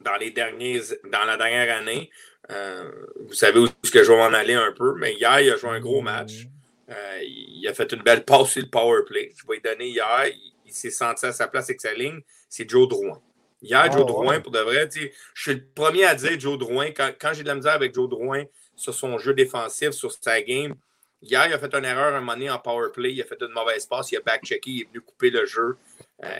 dans 0.01 0.17
les 0.17 0.31
derniers 0.31 0.81
dans 1.09 1.23
la 1.23 1.37
dernière 1.37 1.77
année. 1.77 2.09
Euh, 2.51 2.91
vous 3.27 3.33
savez 3.33 3.59
où 3.59 3.65
est-ce 3.65 3.91
que 3.91 4.03
je 4.03 4.11
vais 4.11 4.21
en 4.21 4.33
aller 4.33 4.55
un 4.55 4.73
peu, 4.73 4.95
mais 4.95 5.13
hier, 5.13 5.39
il 5.39 5.51
a 5.51 5.55
joué 5.55 5.69
un 5.69 5.79
gros 5.79 6.01
match. 6.01 6.47
Euh, 6.89 7.19
il 7.21 7.65
a 7.67 7.73
fait 7.73 7.93
une 7.93 8.01
belle 8.01 8.25
passe 8.25 8.49
sur 8.49 8.61
le 8.61 8.69
power 8.69 9.03
play. 9.05 9.31
Je 9.37 9.47
vais 9.47 9.55
lui 9.55 9.61
donner 9.61 9.87
hier. 9.87 10.27
Il, 10.27 10.53
il 10.65 10.73
s'est 10.73 10.89
senti 10.89 11.25
à 11.25 11.31
sa 11.31 11.47
place 11.47 11.69
avec 11.69 11.81
sa 11.81 11.93
ligne. 11.93 12.21
C'est 12.49 12.69
Joe 12.69 12.87
Drouin. 12.87 13.21
Hier, 13.61 13.81
ah, 13.83 13.89
Joe 13.91 14.05
Drouin, 14.05 14.39
pour 14.39 14.51
de 14.51 14.59
vrai, 14.59 14.87
je 14.93 15.41
suis 15.41 15.53
le 15.53 15.65
premier 15.75 16.05
à 16.05 16.15
dire 16.15 16.39
Joe 16.39 16.57
Drouin. 16.57 16.91
Quand, 16.91 17.11
quand 17.19 17.33
j'ai 17.33 17.43
de 17.43 17.47
la 17.47 17.55
misère 17.55 17.73
avec 17.73 17.93
Joe 17.93 18.09
Drouin 18.09 18.45
sur 18.75 18.93
son 18.93 19.17
jeu 19.17 19.33
défensif, 19.33 19.91
sur 19.91 20.11
sa 20.11 20.41
game, 20.41 20.75
hier, 21.21 21.45
il 21.47 21.53
a 21.53 21.59
fait 21.59 21.73
une 21.75 21.83
erreur 21.83 22.15
un 22.15 22.21
moment 22.21 22.33
donné 22.33 22.49
en 22.49 22.59
power 22.59 22.89
play. 22.93 23.13
Il 23.13 23.21
a 23.21 23.25
fait 23.25 23.41
une 23.41 23.51
mauvaise 23.51 23.85
passe. 23.85 24.11
Il 24.11 24.17
a 24.17 24.21
back-checké. 24.21 24.71
Il 24.71 24.81
est 24.81 24.87
venu 24.87 25.01
couper 25.01 25.29
le 25.29 25.45
jeu. 25.45 25.77
Euh, 26.23 26.39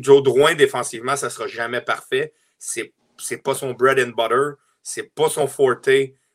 Joe 0.00 0.22
Drouin, 0.22 0.54
défensivement, 0.54 1.14
ça 1.14 1.26
ne 1.26 1.30
sera 1.30 1.46
jamais 1.46 1.80
parfait. 1.80 2.32
C'est 2.58 2.92
n'est 3.30 3.36
pas 3.38 3.54
son 3.54 3.72
bread 3.72 4.00
and 4.00 4.12
butter. 4.16 4.56
C'est 4.82 5.14
pas 5.14 5.28
son 5.28 5.46
forte. 5.46 5.88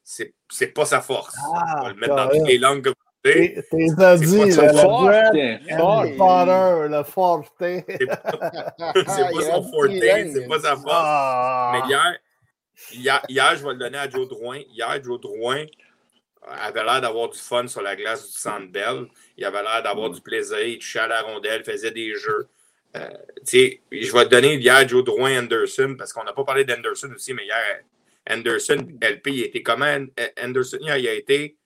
C'est 0.04 0.68
pas 0.74 0.86
sa 0.86 1.02
force. 1.02 1.36
Ah, 1.38 1.80
On 1.80 1.84
va 1.84 1.90
le 1.90 1.96
mettre 1.96 2.16
dans 2.16 2.30
toutes 2.30 2.48
les 2.48 2.58
langues 2.58 2.84
que 2.84 2.94
T'es 3.22 3.64
dit, 3.70 3.88
le 3.88 4.68
forte, 4.74 5.12
le 6.90 7.04
forte. 7.04 7.54
C'est 7.60 8.06
pas 8.06 9.42
son 9.42 9.64
forte, 9.64 9.92
c'est 9.92 10.48
pas 10.48 10.60
sa 10.60 10.76
force. 10.76 10.88
Ah. 10.88 11.72
Mais 11.74 11.82
hier, 12.98 13.22
hier, 13.28 13.56
je 13.58 13.64
vais 13.64 13.74
le 13.74 13.80
donner 13.80 13.98
à 13.98 14.10
Joe 14.10 14.28
Drouin. 14.28 14.62
Hier, 14.70 15.04
Joe 15.04 15.20
Drouin 15.20 15.66
avait 16.48 16.84
l'air 16.84 17.02
d'avoir 17.02 17.30
du 17.30 17.38
fun 17.38 17.68
sur 17.68 17.82
la 17.82 17.96
glace 17.96 18.26
du 18.26 18.40
Centre 18.40 18.72
Bell. 18.72 19.08
Il 19.38 19.44
avait 19.44 19.64
l'air 19.64 19.84
d'avoir 19.84 20.10
mm. 20.10 20.14
du 20.14 20.22
plaisir. 20.22 20.60
Il 20.62 20.80
touchait 20.80 21.00
à 21.00 21.08
la 21.08 21.22
rondelle, 21.22 21.64
faisait 21.64 21.92
des 21.92 22.16
jeux. 22.16 22.48
Euh, 22.96 23.08
je 23.46 24.14
vais 24.14 24.26
te 24.26 24.30
donner 24.30 24.56
hier 24.56 24.88
Joe 24.88 25.04
Drouin 25.04 25.40
Anderson, 25.40 25.96
parce 25.98 26.12
qu'on 26.14 26.24
n'a 26.24 26.34
pas 26.34 26.44
parlé 26.44 26.64
d'Anderson 26.64 27.12
aussi, 27.14 27.34
mais 27.34 27.44
hier, 27.44 27.82
Anderson, 28.30 28.88
LP, 29.02 29.28
il 29.28 29.44
a 29.44 29.46
été 29.46 29.62
comment? 29.62 30.06
Anderson, 30.42 30.78
il 30.82 31.08
a 31.08 31.14
été. 31.14 31.58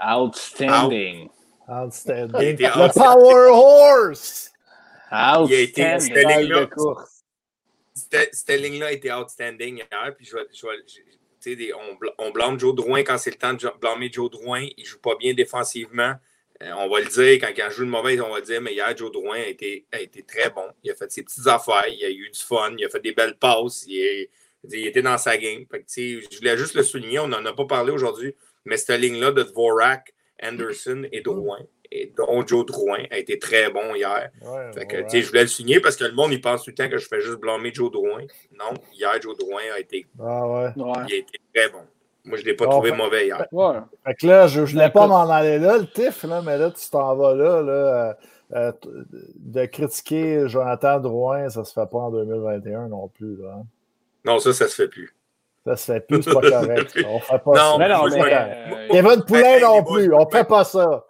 Outstanding. 0.00 1.28
Outstanding. 1.68 2.58
Le 2.58 2.92
Power 2.92 3.50
Horse! 3.50 4.52
Outstanding. 5.12 5.48
Il 5.48 5.54
a 5.54 5.60
été. 5.60 6.00
Cette 6.00 6.26
ligne-là. 6.26 6.68
Cette 8.32 8.60
ligne-là 8.60 8.86
a 8.86 8.92
été 8.92 9.12
outstanding 9.12 9.78
hier. 9.78 10.14
Puis 10.16 10.26
je, 10.26 10.36
je, 10.52 11.72
on, 11.74 11.98
on 12.18 12.30
blâme 12.30 12.58
Joe 12.58 12.74
Drouin 12.74 13.02
quand 13.02 13.18
c'est 13.18 13.30
le 13.30 13.36
temps 13.36 13.54
de 13.54 13.68
blâmer 13.80 14.10
Joe 14.12 14.30
Drouin. 14.30 14.66
Il 14.76 14.82
ne 14.82 14.88
joue 14.88 15.00
pas 15.00 15.16
bien 15.16 15.34
défensivement. 15.34 16.14
Euh, 16.62 16.72
on 16.78 16.88
va 16.88 17.00
le 17.00 17.06
dire, 17.06 17.38
quand, 17.40 17.52
il 17.56 17.72
joue 17.72 17.84
de 17.84 17.90
mauvais, 17.90 18.20
on 18.20 18.30
va 18.30 18.38
le 18.38 18.44
dire, 18.44 18.60
mais 18.60 18.72
hier, 18.72 18.96
Joe 18.96 19.10
Drouin 19.10 19.36
a 19.36 19.46
été, 19.46 19.86
a 19.92 20.00
été 20.00 20.22
très 20.22 20.50
bon. 20.50 20.66
Il 20.82 20.90
a 20.90 20.94
fait 20.94 21.10
ses 21.10 21.22
petites 21.22 21.46
affaires, 21.46 21.88
il 21.88 22.04
a 22.04 22.10
eu 22.10 22.30
du 22.30 22.38
fun, 22.38 22.74
il 22.78 22.84
a 22.84 22.88
fait 22.88 23.00
des 23.00 23.12
belles 23.12 23.36
passes, 23.36 23.84
il, 23.88 24.28
était 24.72 25.02
dans 25.02 25.18
sa 25.18 25.36
game. 25.36 25.64
je 25.72 26.36
voulais 26.38 26.56
juste 26.56 26.74
le 26.74 26.84
souligner, 26.84 27.18
on 27.18 27.28
n'en 27.28 27.44
a 27.44 27.52
pas 27.52 27.66
parlé 27.66 27.90
aujourd'hui, 27.90 28.34
mais 28.64 28.76
cette 28.76 29.00
ligne-là 29.00 29.32
de 29.32 29.42
Dvorak, 29.42 30.14
Anderson 30.42 31.04
et 31.12 31.20
Drouin, 31.20 31.60
et 31.90 32.12
dont 32.16 32.44
Joe 32.44 32.66
Drouin 32.66 33.04
a 33.10 33.18
été 33.18 33.38
très 33.38 33.70
bon 33.70 33.94
hier. 33.94 34.30
Je 34.42 35.26
voulais 35.26 35.42
le 35.42 35.46
souligner 35.46 35.80
parce 35.80 35.96
que 35.96 36.04
le 36.04 36.12
monde 36.12 36.32
il 36.32 36.40
pense 36.40 36.64
tout 36.64 36.70
le 36.70 36.74
temps 36.74 36.88
que 36.88 36.98
je 36.98 37.06
fais 37.06 37.20
juste 37.20 37.38
blâmer 37.38 37.72
Joe 37.72 37.90
Drouin. 37.90 38.22
Non, 38.58 38.74
hier, 38.92 39.12
Joe 39.22 39.36
Drouin 39.36 39.62
a 39.74 39.78
été, 39.78 40.06
ah 40.20 40.72
il 40.76 40.82
a 40.82 41.16
été 41.16 41.38
très 41.54 41.68
bon. 41.68 41.82
Moi, 42.26 42.38
je 42.38 42.42
ne 42.42 42.48
l'ai 42.48 42.54
pas 42.54 42.66
trouvé 42.66 42.90
mauvais 42.90 43.26
hier. 43.26 43.46
Ouais. 43.52 43.74
Fait 44.04 44.14
que 44.14 44.26
là, 44.26 44.46
je 44.46 44.62
ne 44.62 44.66
voulais 44.66 44.88
pas 44.88 45.06
m'en 45.06 45.28
aller 45.28 45.58
là, 45.58 45.76
le 45.76 45.86
TIF, 45.86 46.24
là, 46.24 46.40
mais 46.40 46.56
là, 46.56 46.70
tu 46.70 46.88
t'en 46.88 47.14
vas 47.14 47.34
là, 47.34 47.60
là 47.60 47.72
euh, 47.72 48.14
euh, 48.54 48.72
de 49.36 49.66
critiquer 49.66 50.48
Jonathan 50.48 51.00
Drouin, 51.00 51.50
ça 51.50 51.60
ne 51.60 51.64
se 51.64 51.72
fait 51.74 51.86
pas 51.90 51.98
en 51.98 52.10
2021 52.10 52.88
non 52.88 53.08
plus. 53.08 53.36
Là. 53.36 53.58
Hein. 53.58 53.66
Non, 54.24 54.38
ça, 54.38 54.54
ça 54.54 54.64
ne 54.64 54.70
se 54.70 54.74
fait 54.74 54.88
plus. 54.88 55.14
Ça 55.64 55.76
fait 55.76 56.06
plus, 56.06 56.22
c'est 56.22 56.32
pas 56.32 56.40
correct. 56.42 56.98
On 57.06 57.20
fait 57.20 57.38
pas 57.38 57.52
non, 57.52 57.54
ça. 57.54 57.76
Mais 57.78 57.88
non, 57.88 58.08
mais, 58.08 58.34
euh, 58.34 58.88
Kevin 58.90 59.24
Poulin 59.24 59.60
non 59.60 59.82
plus, 59.82 60.12
on 60.12 60.26
ne 60.26 60.30
fait 60.30 60.44
pas 60.44 60.64
ça. 60.64 61.06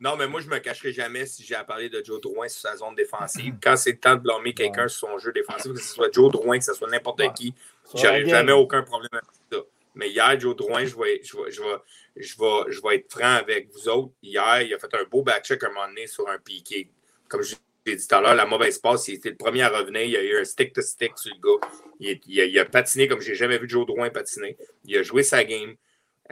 Non, 0.00 0.16
mais 0.16 0.26
moi, 0.26 0.40
je 0.40 0.48
ne 0.48 0.54
me 0.54 0.58
cacherai 0.58 0.92
jamais 0.92 1.24
si 1.24 1.44
j'ai 1.44 1.54
à 1.54 1.62
parler 1.62 1.88
de 1.88 2.02
Joe 2.04 2.20
Drouin 2.20 2.48
sur 2.48 2.60
sa 2.68 2.76
zone 2.76 2.96
défensive. 2.96 3.54
Quand 3.62 3.76
c'est 3.76 3.92
le 3.92 3.98
temps 3.98 4.16
de 4.16 4.20
blâmer 4.20 4.52
quelqu'un 4.52 4.88
sur 4.88 5.08
son 5.08 5.18
jeu 5.18 5.32
défensif, 5.32 5.72
que 5.72 5.78
ce 5.78 5.94
soit 5.94 6.12
Joe 6.12 6.32
Drouin, 6.32 6.58
que 6.58 6.64
ce 6.64 6.74
soit 6.74 6.90
n'importe 6.90 7.22
qui, 7.34 7.54
j'aurais 7.94 8.26
jamais 8.26 8.52
aucun 8.52 8.82
problème 8.82 9.08
avec 9.12 9.24
ça. 9.50 9.58
Mais 9.94 10.10
hier, 10.10 10.38
Joe 10.40 10.56
Drouin, 10.56 10.84
je 10.84 10.96
vais, 10.96 11.20
je, 11.22 11.36
vais, 11.36 11.50
je, 11.52 11.62
vais, 11.62 11.68
je, 12.16 12.36
vais, 12.36 12.72
je 12.72 12.82
vais 12.82 12.96
être 12.96 13.12
franc 13.12 13.36
avec 13.36 13.72
vous 13.72 13.88
autres. 13.88 14.12
Hier, 14.20 14.62
il 14.62 14.74
a 14.74 14.78
fait 14.78 14.92
un 14.94 15.04
beau 15.08 15.22
back-check 15.22 15.62
à 15.62 15.68
un 15.68 15.70
moment 15.70 15.86
donné 15.86 16.08
sur 16.08 16.28
un 16.28 16.38
piqué. 16.38 16.90
Comme 17.28 17.42
je 17.42 17.54
l'ai 17.90 17.96
dit 17.96 18.06
tout 18.06 18.14
à 18.14 18.20
l'heure, 18.20 18.34
la 18.34 18.46
mauvaise 18.46 18.78
passe, 18.78 19.08
il 19.08 19.14
était 19.14 19.30
le 19.30 19.36
premier 19.36 19.62
à 19.62 19.68
revenir. 19.68 20.02
Il 20.02 20.10
y 20.10 20.16
a 20.16 20.22
eu 20.22 20.38
un 20.38 20.44
stick-to-stick 20.44 21.18
sur 21.18 21.34
le 21.34 21.40
gars. 21.40 21.68
Il, 22.00 22.20
il, 22.26 22.58
a, 22.58 22.64
patiné 22.64 23.08
comme 23.08 23.20
j'ai 23.20 23.34
jamais 23.34 23.58
vu 23.58 23.68
Joe 23.68 23.86
Drouin 23.86 24.10
patiner. 24.10 24.56
Il 24.84 24.96
a 24.96 25.02
joué 25.02 25.22
sa 25.22 25.44
game. 25.44 25.74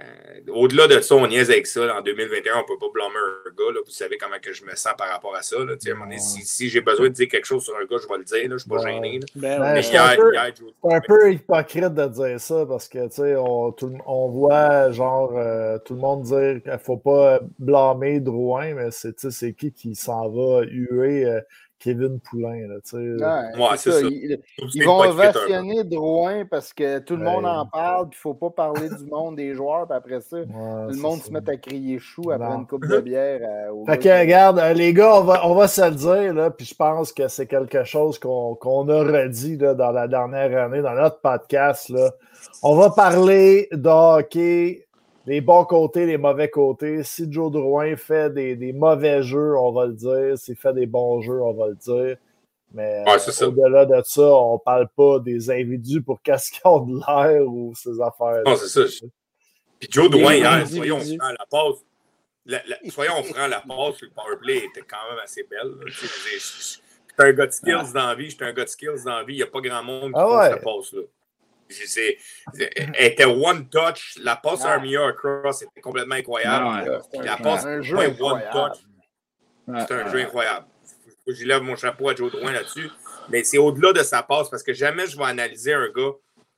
Euh, 0.00 0.52
au-delà 0.54 0.88
de 0.88 1.00
ça, 1.00 1.14
on 1.14 1.26
niaise 1.26 1.50
avec 1.50 1.66
ça. 1.66 1.94
en 1.94 2.00
2021, 2.00 2.54
on 2.54 2.58
ne 2.58 2.62
peut 2.62 2.78
pas 2.80 2.86
blâmer 2.94 3.14
un 3.14 3.50
gars. 3.50 3.80
Vous 3.84 3.90
savez 3.90 4.16
comment 4.16 4.38
que 4.40 4.52
je 4.52 4.64
me 4.64 4.74
sens 4.74 4.94
par 4.96 5.08
rapport 5.08 5.36
à 5.36 5.42
ça. 5.42 5.56
Là. 5.58 5.74
si, 6.18 6.68
j'ai 6.70 6.80
besoin 6.80 7.08
de 7.08 7.14
dire 7.14 7.28
quelque 7.28 7.44
chose 7.44 7.62
sur 7.62 7.76
un 7.76 7.84
gars, 7.84 7.98
je 8.02 8.08
vais 8.08 8.18
le 8.18 8.24
dire. 8.24 8.42
Je 8.44 8.48
ne 8.48 8.58
suis 8.58 8.70
pas 8.70 8.78
gêné. 8.78 9.20
Ben 9.34 9.82
c'est 9.82 9.96
un, 9.98 11.00
peu 11.06 11.32
hypocrite 11.32 11.94
de 11.94 12.06
dire 12.06 12.40
ça 12.40 12.64
parce 12.66 12.88
que 12.88 13.36
on, 13.36 13.74
on 14.06 14.28
voit 14.30 14.90
genre 14.92 15.36
euh, 15.36 15.78
tout 15.84 15.94
le 15.94 16.00
monde 16.00 16.22
dire 16.22 16.62
qu'il 16.62 16.72
ne 16.72 16.78
faut 16.78 16.96
pas 16.96 17.40
blâmer 17.58 18.20
Drouin, 18.20 18.74
mais 18.74 18.88
c'est 18.90 19.52
qui 19.52 19.72
qui 19.72 19.94
s'en 19.94 20.30
va 20.30 20.62
huer 20.62 21.26
euh, 21.26 21.40
Kevin 21.82 22.20
Poulain. 22.20 22.68
Là, 22.68 23.50
ouais, 23.58 23.76
c'est 23.76 23.90
ça. 23.90 24.06
Ils, 24.08 24.84
vont 24.84 25.10
versionner 25.10 25.82
Drouin 25.82 26.44
parce 26.44 26.72
que 26.72 27.00
tout 27.00 27.16
le 27.16 27.24
monde 27.24 27.44
en 27.44 27.66
parle, 27.66 28.08
puis 28.08 28.18
il 28.18 28.28
ne 28.28 28.34
faut 28.34 28.34
pas 28.34 28.50
parler 28.50 28.88
du 28.88 29.04
monde 29.10 29.36
des 29.36 29.54
joueurs, 29.54 29.86
puis 29.88 29.96
après 29.96 30.20
ça, 30.20 30.38
tout 30.42 30.48
le 30.48 30.96
monde 30.96 31.20
se 31.20 31.30
met 31.32 31.48
à 31.48 31.56
crier 31.56 31.98
chou 31.98 32.30
après 32.30 32.54
une 32.54 32.66
coupe 32.66 32.86
de 32.86 33.00
bière. 33.00 33.40
Euh, 33.42 33.84
fait 33.86 33.98
que, 33.98 34.20
regarde, 34.20 34.58
euh, 34.60 34.72
les 34.72 34.92
gars, 34.92 35.16
on 35.16 35.22
va, 35.22 35.46
on 35.46 35.54
va 35.54 35.66
se 35.66 35.82
le 35.82 35.94
dire, 35.94 36.34
là, 36.34 36.50
puis 36.50 36.66
je 36.66 36.74
pense 36.74 37.12
que 37.12 37.26
c'est 37.26 37.46
quelque 37.46 37.82
chose 37.84 38.18
qu'on 38.18 38.54
qu'on 38.54 38.88
a 38.88 39.02
redit 39.02 39.56
là, 39.56 39.74
dans 39.74 39.90
la 39.90 40.06
dernière 40.06 40.66
année, 40.66 40.82
dans 40.82 40.94
notre 40.94 41.20
podcast. 41.20 41.88
Là. 41.88 42.12
On 42.62 42.76
va 42.76 42.90
parler 42.90 43.68
de 43.72 43.88
hockey 43.88 44.86
les 45.26 45.40
bons 45.40 45.64
côtés, 45.64 46.06
les 46.06 46.18
mauvais 46.18 46.48
côtés. 46.48 47.02
Si 47.04 47.30
Joe 47.30 47.50
Drouin 47.50 47.96
fait 47.96 48.32
des, 48.32 48.72
mauvais 48.72 49.22
jeux, 49.22 49.56
on 49.56 49.72
va 49.72 49.86
le 49.86 49.92
dire. 49.92 50.38
S'il 50.38 50.56
fait 50.56 50.72
des 50.72 50.86
bons 50.86 51.20
jeux, 51.20 51.40
on 51.40 51.52
va 51.52 51.68
le 51.68 51.76
dire. 51.76 52.16
Mais 52.74 53.04
au-delà 53.42 53.84
de 53.84 54.02
ça, 54.04 54.22
on 54.22 54.54
ne 54.54 54.58
parle 54.58 54.88
pas 54.96 55.18
des 55.18 55.50
individus 55.50 56.02
pour 56.02 56.22
qu'est-ce 56.22 56.50
qu'ils 56.50 56.62
ont 56.64 56.80
de 56.80 56.98
l'air 56.98 57.46
ou 57.46 57.74
ces 57.74 58.00
affaires. 58.00 58.42
Non, 58.46 58.56
c'est 58.56 58.88
ça. 58.88 59.06
Puis 59.78 59.88
Joe 59.90 60.08
Drouin, 60.08 60.34
hier, 60.34 60.66
soyons 60.66 61.00
francs, 61.00 61.18
la 61.38 61.46
passe. 61.50 61.84
La, 62.44 62.60
la, 62.66 62.90
soyons 62.90 63.22
francs, 63.22 63.50
la 63.50 63.60
passe 63.60 64.00
le 64.00 64.10
powerplay 64.10 64.56
était 64.56 64.82
quand 64.88 65.10
même 65.10 65.18
assez 65.22 65.44
belle. 65.44 65.74
J'étais 65.86 67.22
un 67.22 67.32
gars 67.32 67.46
de 67.46 67.52
skills 67.52 67.74
ah. 67.76 67.92
dans 67.94 68.06
la 68.06 68.14
vie, 68.14 68.30
j'étais 68.30 68.46
un 68.46 68.52
gars 68.52 68.64
de 68.64 68.68
skills 68.68 69.04
dans 69.04 69.18
la 69.18 69.24
vie. 69.24 69.34
Il 69.34 69.36
n'y 69.36 69.42
a 69.42 69.46
pas 69.46 69.60
grand 69.60 69.82
monde 69.84 70.12
qui 70.12 70.18
ah 70.18 70.36
ouais. 70.36 70.50
cette 70.50 70.64
passe-là. 70.64 71.02
Elle 72.58 72.94
était 72.98 73.24
one 73.24 73.68
touch. 73.68 74.18
La 74.20 74.36
passe 74.36 74.64
à 74.64 74.72
Armia 74.72 75.06
across 75.06 75.62
était 75.62 75.80
complètement 75.80 76.16
incroyable. 76.16 77.00
la 77.22 77.36
passe 77.36 77.64
un 77.64 77.80
jeu 77.82 77.96
one 77.96 78.42
touch. 78.52 78.78
C'est 79.66 79.94
un 79.94 80.10
jeu 80.10 80.20
incroyable. 80.20 80.66
Je 81.26 81.44
lève 81.44 81.62
mon 81.62 81.76
chapeau 81.76 82.08
à 82.08 82.14
Joe 82.14 82.32
Drouin 82.32 82.52
là-dessus. 82.52 82.90
Mais 83.28 83.44
c'est 83.44 83.58
au-delà 83.58 83.92
de 83.92 84.02
sa 84.02 84.22
passe 84.22 84.50
parce 84.50 84.62
que 84.62 84.72
jamais 84.72 85.06
je 85.06 85.16
vais 85.16 85.24
analyser 85.24 85.72
un 85.72 85.88
gars. 85.88 86.12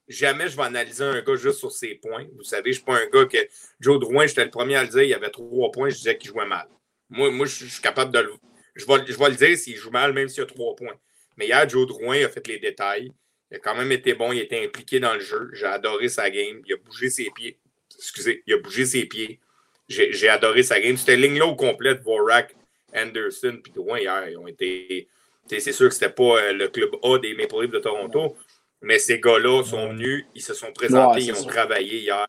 Jamais 0.09 0.49
je 0.49 0.57
vais 0.57 0.63
analyser 0.63 1.05
un 1.05 1.21
gars 1.23 1.37
juste 1.37 1.59
sur 1.59 1.73
ses 1.73 1.95
points. 1.95 2.27
Vous 2.37 2.45
savez, 2.45 2.65
je 2.65 2.69
ne 2.69 2.75
suis 2.75 2.85
pas 2.85 2.97
un 2.97 3.07
gars 3.07 3.27
que. 3.27 3.39
Joe 3.81 3.99
Drouin, 3.99 4.27
j'étais 4.27 4.45
le 4.45 4.51
premier 4.51 4.77
à 4.77 4.83
le 4.83 4.89
dire, 4.89 5.03
il 5.03 5.09
y 5.09 5.15
avait 5.15 5.31
trois 5.31 5.71
points, 5.71 5.89
je 5.91 5.97
disais 5.97 6.17
qu'il 6.17 6.31
jouait 6.31 6.47
mal. 6.47 6.67
Moi, 7.09 7.31
moi 7.31 7.47
je 7.47 7.67
suis 7.67 7.83
capable 7.83 8.13
de 8.13 8.21
le. 8.21 8.35
Je 8.75 8.87
vais, 8.87 9.07
je 9.07 9.17
vais 9.17 9.29
le 9.29 9.37
dire 9.37 9.57
s'il 9.57 9.77
joue 9.77 9.91
mal, 9.91 10.13
même 10.13 10.29
s'il 10.29 10.41
y 10.41 10.43
a 10.43 10.47
trois 10.47 10.75
points. 10.75 10.95
Mais 11.37 11.47
hier, 11.47 11.69
Joe 11.69 11.87
Drouin 11.87 12.25
a 12.25 12.29
fait 12.29 12.47
les 12.47 12.59
détails. 12.59 13.13
Il 13.51 13.57
a 13.57 13.61
quand 13.61 13.75
même 13.75 13.93
été 13.93 14.15
bon, 14.15 14.33
il 14.33 14.41
était 14.41 14.65
impliqué 14.65 15.01
dans 15.01 15.15
le 15.15 15.21
jeu. 15.21 15.51
J'ai 15.53 15.67
adoré 15.67 16.09
sa 16.09 16.31
game. 16.31 16.63
Il 16.67 16.75
a 16.75 16.77
bougé 16.77 17.11
ses 17.11 17.31
pieds. 17.31 17.59
Excusez, 17.97 18.43
il 18.47 18.55
a 18.55 18.59
bougé 18.59 18.85
ses 18.85 19.05
pieds. 19.05 19.41
J'ai 19.89 20.29
adoré 20.29 20.63
sa 20.63 20.81
game. 20.81 20.97
C'était 20.97 21.17
ligne-là 21.17 21.47
au 21.47 21.55
complet 21.55 21.95
de 21.95 22.01
Vorak, 22.03 22.55
Anderson, 22.95 23.59
puis 23.63 23.73
Drouin 23.73 23.99
hier. 23.99 24.29
Ils 24.31 24.39
ont 24.39 24.47
été. 24.47 25.09
C'est 25.47 25.73
sûr 25.73 25.89
que 25.89 25.95
c'était 25.95 26.09
pas 26.09 26.41
euh, 26.41 26.53
le 26.55 26.69
club 26.69 26.91
A 27.03 27.19
des 27.19 27.35
Maple 27.35 27.61
Leafs 27.61 27.71
de 27.71 27.79
Toronto, 27.79 28.35
mais 28.81 28.99
ces 28.99 29.21
gars-là 29.21 29.63
sont 29.63 29.91
venus, 29.91 30.25
ils 30.35 30.41
se 30.41 30.55
sont 30.55 30.73
présentés, 30.73 31.21
ils 31.21 31.35
ont 31.35 31.45
travaillé 31.45 31.99
hier. 31.99 32.27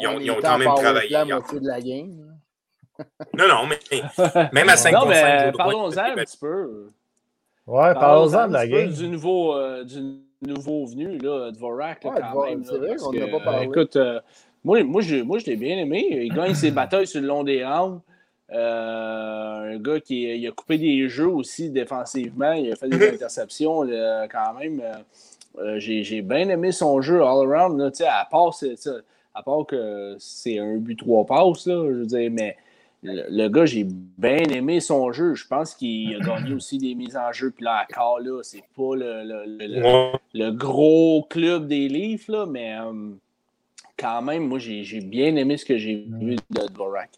Ils 0.00 0.08
ont, 0.08 0.18
ils 0.18 0.30
ont 0.32 0.40
quand 0.40 0.58
même 0.58 0.74
travaillé 0.74 1.10
hier. 1.10 1.24
De 1.24 1.68
la 1.68 1.80
game. 1.80 2.36
non, 3.38 3.46
non, 3.46 3.66
mais 3.66 3.78
même 4.52 4.68
à 4.68 4.76
5 4.76 4.92
Non, 4.92 5.06
mais 5.06 5.52
parlons-en 5.56 5.96
un 5.98 6.14
petit 6.16 6.36
peu. 6.36 6.90
Ouais, 7.66 7.94
parlons-en 7.94 8.48
de 8.48 8.52
la 8.52 8.66
game. 8.66 8.92
Du 8.92 9.06
nouveau, 9.06 9.54
euh, 9.54 9.84
du 9.84 10.00
nouveau 10.42 10.86
venu, 10.86 11.18
là, 11.18 11.50
Dvorak, 11.52 12.04
ouais, 12.04 12.10
quand 12.20 12.44
même. 12.46 12.64
C'est 12.64 12.78
vrai 12.78 12.96
qu'on 12.96 13.12
n'a 13.12 13.28
pas 13.28 13.40
parlé. 13.40 13.66
Écoute, 13.66 13.96
euh, 13.96 14.20
moi, 14.64 14.82
moi, 14.82 15.00
je, 15.00 15.16
moi, 15.16 15.38
je 15.38 15.46
l'ai 15.46 15.56
bien 15.56 15.78
aimé. 15.78 16.06
Il 16.10 16.34
gagne 16.34 16.54
ses 16.54 16.70
batailles 16.72 17.06
sur 17.06 17.20
le 17.20 17.26
long 17.26 17.44
des 17.44 17.64
rangs. 17.64 18.00
Euh, 18.52 19.74
un 19.74 19.78
gars 19.78 20.00
qui 20.00 20.24
il 20.24 20.46
a 20.46 20.50
coupé 20.50 20.76
des 20.76 21.08
jeux 21.08 21.28
aussi 21.28 21.70
défensivement. 21.70 22.52
Il 22.52 22.70
a 22.70 22.76
fait 22.76 22.88
des 22.88 23.08
interceptions 23.14 23.80
quand 24.30 24.54
même. 24.58 24.82
Euh, 25.58 25.78
j'ai 25.78 26.22
bien 26.22 26.48
aimé 26.48 26.72
son 26.72 27.00
jeu 27.00 27.22
all-around. 27.22 27.80
À 27.80 28.26
part, 28.30 28.54
à 29.34 29.42
part 29.42 29.66
que 29.66 30.16
c'est 30.18 30.58
un 30.58 30.76
but, 30.76 30.96
trois 30.96 31.24
passes, 31.24 31.66
là, 31.66 31.84
je 31.88 31.98
veux 31.98 32.06
dire, 32.06 32.30
mais 32.30 32.56
le, 33.02 33.48
gars, 33.48 33.66
j'ai 33.66 33.84
bien 33.84 34.44
aimé 34.44 34.80
son 34.80 35.12
jeu. 35.12 35.34
Je 35.34 35.46
pense 35.46 35.74
qu'il 35.74 36.14
a 36.16 36.20
gagné 36.20 36.54
aussi 36.54 36.78
des 36.78 36.94
mises 36.94 37.16
en 37.16 37.32
jeu. 37.32 37.50
Puis 37.50 37.64
là, 37.64 37.84
encore 37.88 38.20
là, 38.20 38.40
c'est 38.42 38.64
pas 38.76 38.94
le, 38.94 40.50
gros 40.50 41.26
club 41.28 41.66
des 41.66 41.88
livres, 41.88 42.24
là, 42.28 42.46
mais 42.46 42.78
euh, 42.78 43.10
quand 43.98 44.22
même, 44.22 44.46
moi, 44.46 44.58
j'ai 44.58 45.00
bien 45.00 45.34
aimé 45.36 45.56
ce 45.56 45.64
que 45.64 45.76
j'ai 45.76 46.06
vu 46.08 46.36
de 46.50 46.66
Dvorak. 46.68 47.10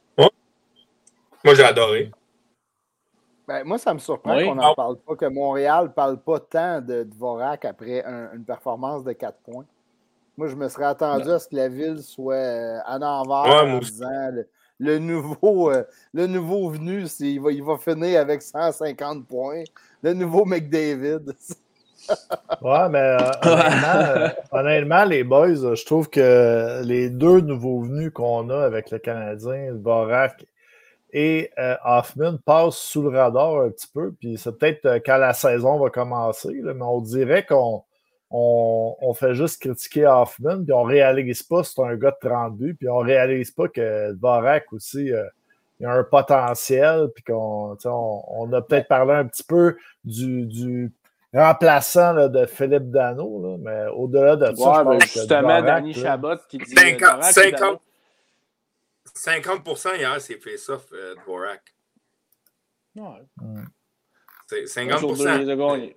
Moi, 1.44 1.54
j'ai 1.54 1.64
adoré. 1.64 2.10
Ben, 3.46 3.62
moi, 3.64 3.76
ça 3.76 3.92
me 3.92 3.98
surprend 3.98 4.38
qu'on 4.42 4.54
n'en 4.54 4.74
parle 4.74 4.96
pas, 4.96 5.16
que 5.16 5.26
Montréal 5.26 5.84
ne 5.84 5.88
parle 5.88 6.18
pas 6.18 6.40
tant 6.40 6.80
de 6.80 7.02
Dvorak 7.02 7.66
après 7.66 8.02
une 8.34 8.44
performance 8.44 9.04
de 9.04 9.12
4 9.12 9.36
points. 9.40 9.66
Moi, 10.38 10.48
je 10.48 10.56
me 10.56 10.68
serais 10.68 10.86
attendu 10.86 11.30
à 11.30 11.38
ce 11.38 11.48
que 11.48 11.54
la 11.54 11.68
ville 11.68 12.02
soit 12.02 12.34
euh, 12.34 12.80
à 12.86 12.98
l'envers 12.98 13.66
en 13.66 13.78
disant 13.78 14.30
le 14.78 14.98
nouveau, 14.98 15.70
euh, 15.70 15.84
le 16.12 16.26
nouveau 16.26 16.70
venu, 16.70 17.04
il 17.20 17.40
va, 17.40 17.52
il 17.52 17.62
va 17.62 17.78
finir 17.78 18.20
avec 18.20 18.42
150 18.42 19.26
points. 19.26 19.64
Le 20.02 20.14
nouveau 20.14 20.44
McDavid. 20.44 21.32
ouais, 22.62 22.88
mais 22.90 22.98
euh, 22.98 23.30
euh, 23.46 24.28
honnêtement, 24.52 25.04
les 25.04 25.24
boys, 25.24 25.74
je 25.74 25.84
trouve 25.84 26.10
que 26.10 26.82
les 26.84 27.08
deux 27.08 27.40
nouveaux 27.40 27.82
venus 27.82 28.10
qu'on 28.12 28.50
a 28.50 28.64
avec 28.64 28.90
le 28.90 28.98
Canadien, 28.98 29.72
Borak 29.74 30.44
et 31.12 31.50
Hoffman 31.84 32.38
passent 32.44 32.76
sous 32.76 33.02
le 33.02 33.16
radar 33.16 33.60
un 33.60 33.70
petit 33.70 33.86
peu. 33.86 34.12
Puis 34.12 34.36
c'est 34.36 34.58
peut-être 34.58 35.00
quand 35.06 35.16
la 35.16 35.32
saison 35.32 35.78
va 35.78 35.88
commencer, 35.88 36.52
mais 36.62 36.74
on 36.80 37.00
dirait 37.00 37.46
qu'on 37.46 37.84
on, 38.36 39.14
fait 39.14 39.34
juste 39.34 39.60
critiquer 39.60 40.06
Hoffman, 40.06 40.64
puis 40.64 40.72
on 40.72 40.82
réalise 40.82 41.42
pas 41.42 41.62
que 41.62 41.68
c'est 41.68 41.82
un 41.82 41.94
gars 41.94 42.10
de 42.10 42.28
30 42.28 42.56
buts, 42.56 42.74
puis 42.74 42.88
on 42.88 42.98
réalise 42.98 43.52
pas 43.52 43.68
que 43.68 44.12
Dvorak 44.12 44.72
aussi, 44.72 45.12
euh, 45.12 45.24
il 45.78 45.86
a 45.86 45.92
un 45.92 46.02
potentiel, 46.02 47.10
puis 47.14 47.22
qu'on 47.22 47.76
on, 47.84 48.52
a 48.52 48.62
peut-être 48.62 48.88
parlé 48.88 49.12
un 49.12 49.26
petit 49.26 49.44
peu 49.44 49.76
du, 50.04 50.92
remplaçant 51.32 52.28
de 52.28 52.46
Philippe 52.46 52.90
Dano, 52.90 53.56
mais 53.58 53.86
au-delà 53.94 54.36
de 54.36 54.46
ça, 54.46 54.52
je 54.52 54.82
pense 54.82 55.02
justement, 55.02 55.60
que 55.60 55.66
Danny 55.66 55.94
Chabot 55.94 56.36
qui 56.48 56.58
dit 56.58 56.74
50, 56.74 57.22
50, 57.22 57.80
50 59.14 59.86
hier, 59.96 60.20
c'est 60.20 60.38
fait 60.38 60.56
ça, 60.56 60.80
euh, 60.92 61.14
Dvorak. 61.24 61.62
Ouais. 62.96 63.20
C'est 64.48 64.66
50 64.66 65.02
ouais. 65.02 65.96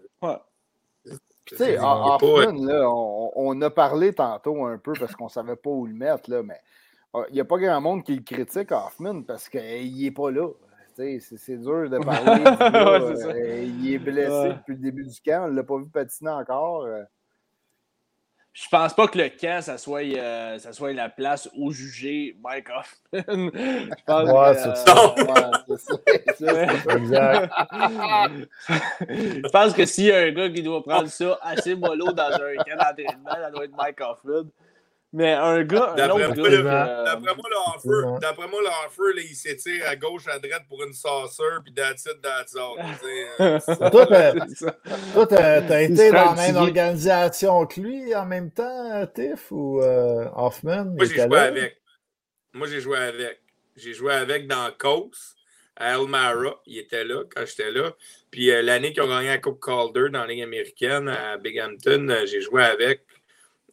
Tu 1.47 1.55
sais, 1.55 1.77
Hoffman, 1.79 2.65
là, 2.65 2.89
on, 2.89 3.61
a 3.61 3.69
parlé 3.69 4.13
tantôt 4.13 4.65
un 4.65 4.77
peu 4.77 4.93
parce 4.99 5.15
qu'on 5.15 5.25
ne 5.25 5.29
savait 5.29 5.55
pas 5.55 5.69
où 5.69 5.85
le 5.85 5.93
mettre, 5.93 6.29
là, 6.29 6.43
mais 6.43 6.59
ah, 7.13 7.23
il 7.29 7.35
n'y 7.35 7.39
a 7.39 7.45
pas 7.45 7.57
grand 7.57 7.79
monde 7.81 8.03
qui 8.03 8.15
le 8.15 8.21
critique, 8.21 8.71
Hoffman, 8.71 9.23
parce 9.23 9.47
qu'il 9.49 10.03
n'est 10.03 10.11
pas 10.11 10.31
là. 10.31 10.49
C'est 10.95 11.57
dur 11.57 11.89
de 11.89 11.99
parler. 11.99 12.43
Euh, 13.27 13.63
il 13.63 13.93
est 13.93 13.99
blessé 13.99 14.49
depuis 14.49 14.73
le 14.73 14.81
début 14.81 15.05
du 15.05 15.21
camp. 15.21 15.45
On 15.45 15.51
ne 15.51 15.55
l'a 15.55 15.63
pas 15.63 15.77
vu 15.77 15.87
patiner 15.87 16.31
encore. 16.31 16.87
Euh. 18.57 18.63
Je 18.63 18.69
pense 18.69 18.93
pas 18.93 19.07
que 19.07 19.17
le 19.17 19.29
camp, 19.29 19.61
ça 19.61 19.77
soit, 19.77 20.03
euh, 20.03 20.57
ça 20.59 20.73
soit 20.73 20.93
la 20.93 21.09
place 21.09 21.49
où 21.55 21.71
juger 21.71 22.35
Mike 22.43 22.67
Hoffman. 22.69 23.51
Je 23.53 24.03
pense 24.05 24.29
ouais, 24.29 24.55
c'est 24.55 24.75
ça. 24.75 25.15
exact. 26.95 27.53
Je 29.09 29.49
pense 29.49 29.73
que 29.73 29.85
s'il 29.85 30.05
y 30.05 30.11
a 30.11 30.19
un 30.19 30.31
gars 30.31 30.49
qui 30.49 30.63
doit 30.63 30.83
prendre 30.83 31.07
ça 31.07 31.37
assez 31.41 31.75
mollo 31.75 32.11
dans 32.11 32.31
un 32.31 32.55
camp 32.63 32.77
d'entraînement, 32.77 33.31
ça 33.31 33.51
doit 33.51 33.65
être 33.65 33.75
Mike 33.75 34.01
Hoffman. 34.01 34.49
Mais 35.17 35.33
un 35.33 35.63
gars, 35.63 35.95
gars. 35.97 36.07
D'après 36.07 36.27
moi, 36.27 36.47
le 36.47 36.61
d'après 38.19 38.47
moi, 38.47 38.61
le 38.61 38.69
il 39.23 39.35
s'étire 39.35 39.89
à 39.89 39.95
gauche, 39.95 40.27
à 40.27 40.37
droite 40.37 40.65
pour 40.69 40.83
une 40.83 40.93
sauceur, 40.93 41.63
puis 41.63 41.73
that's 41.73 42.05
it, 42.05 42.21
that's 42.21 42.55
all. 42.55 42.75
toi, 45.13 45.25
t'as 45.25 45.81
été 45.81 46.11
dans 46.11 46.35
la 46.35 46.35
même 46.35 46.57
organisation 46.57 47.65
que 47.65 47.81
lui 47.81 48.13
en 48.13 48.27
même 48.27 48.51
temps, 48.51 49.07
Tiff, 49.15 49.51
ou 49.51 49.81
euh, 49.81 50.29
Hoffman? 50.35 50.85
Moi, 50.85 51.05
j'ai 51.05 51.23
joué 51.23 51.39
avec. 51.39 51.81
Moi, 52.53 52.67
j'ai 52.67 52.79
joué 52.79 52.99
avec. 52.99 53.41
J'ai 53.75 53.93
joué 53.93 54.13
avec 54.13 54.47
dans 54.47 54.69
Coast, 54.77 55.35
à 55.77 55.95
Elmara. 55.95 56.61
Il 56.67 56.77
était 56.77 57.05
là 57.05 57.23
quand 57.35 57.43
j'étais 57.43 57.71
là. 57.71 57.95
Puis 58.29 58.51
euh, 58.51 58.61
l'année 58.61 58.93
qu'ils 58.93 59.01
ont 59.01 59.07
gagné 59.07 59.29
la 59.29 59.39
Coupe 59.39 59.65
Calder 59.65 60.09
dans 60.11 60.21
la 60.21 60.27
Ligue 60.27 60.43
américaine 60.43 61.07
à 61.07 61.37
Binghamton, 61.37 62.07
euh, 62.07 62.27
j'ai 62.27 62.41
joué 62.41 62.63
avec. 62.63 63.06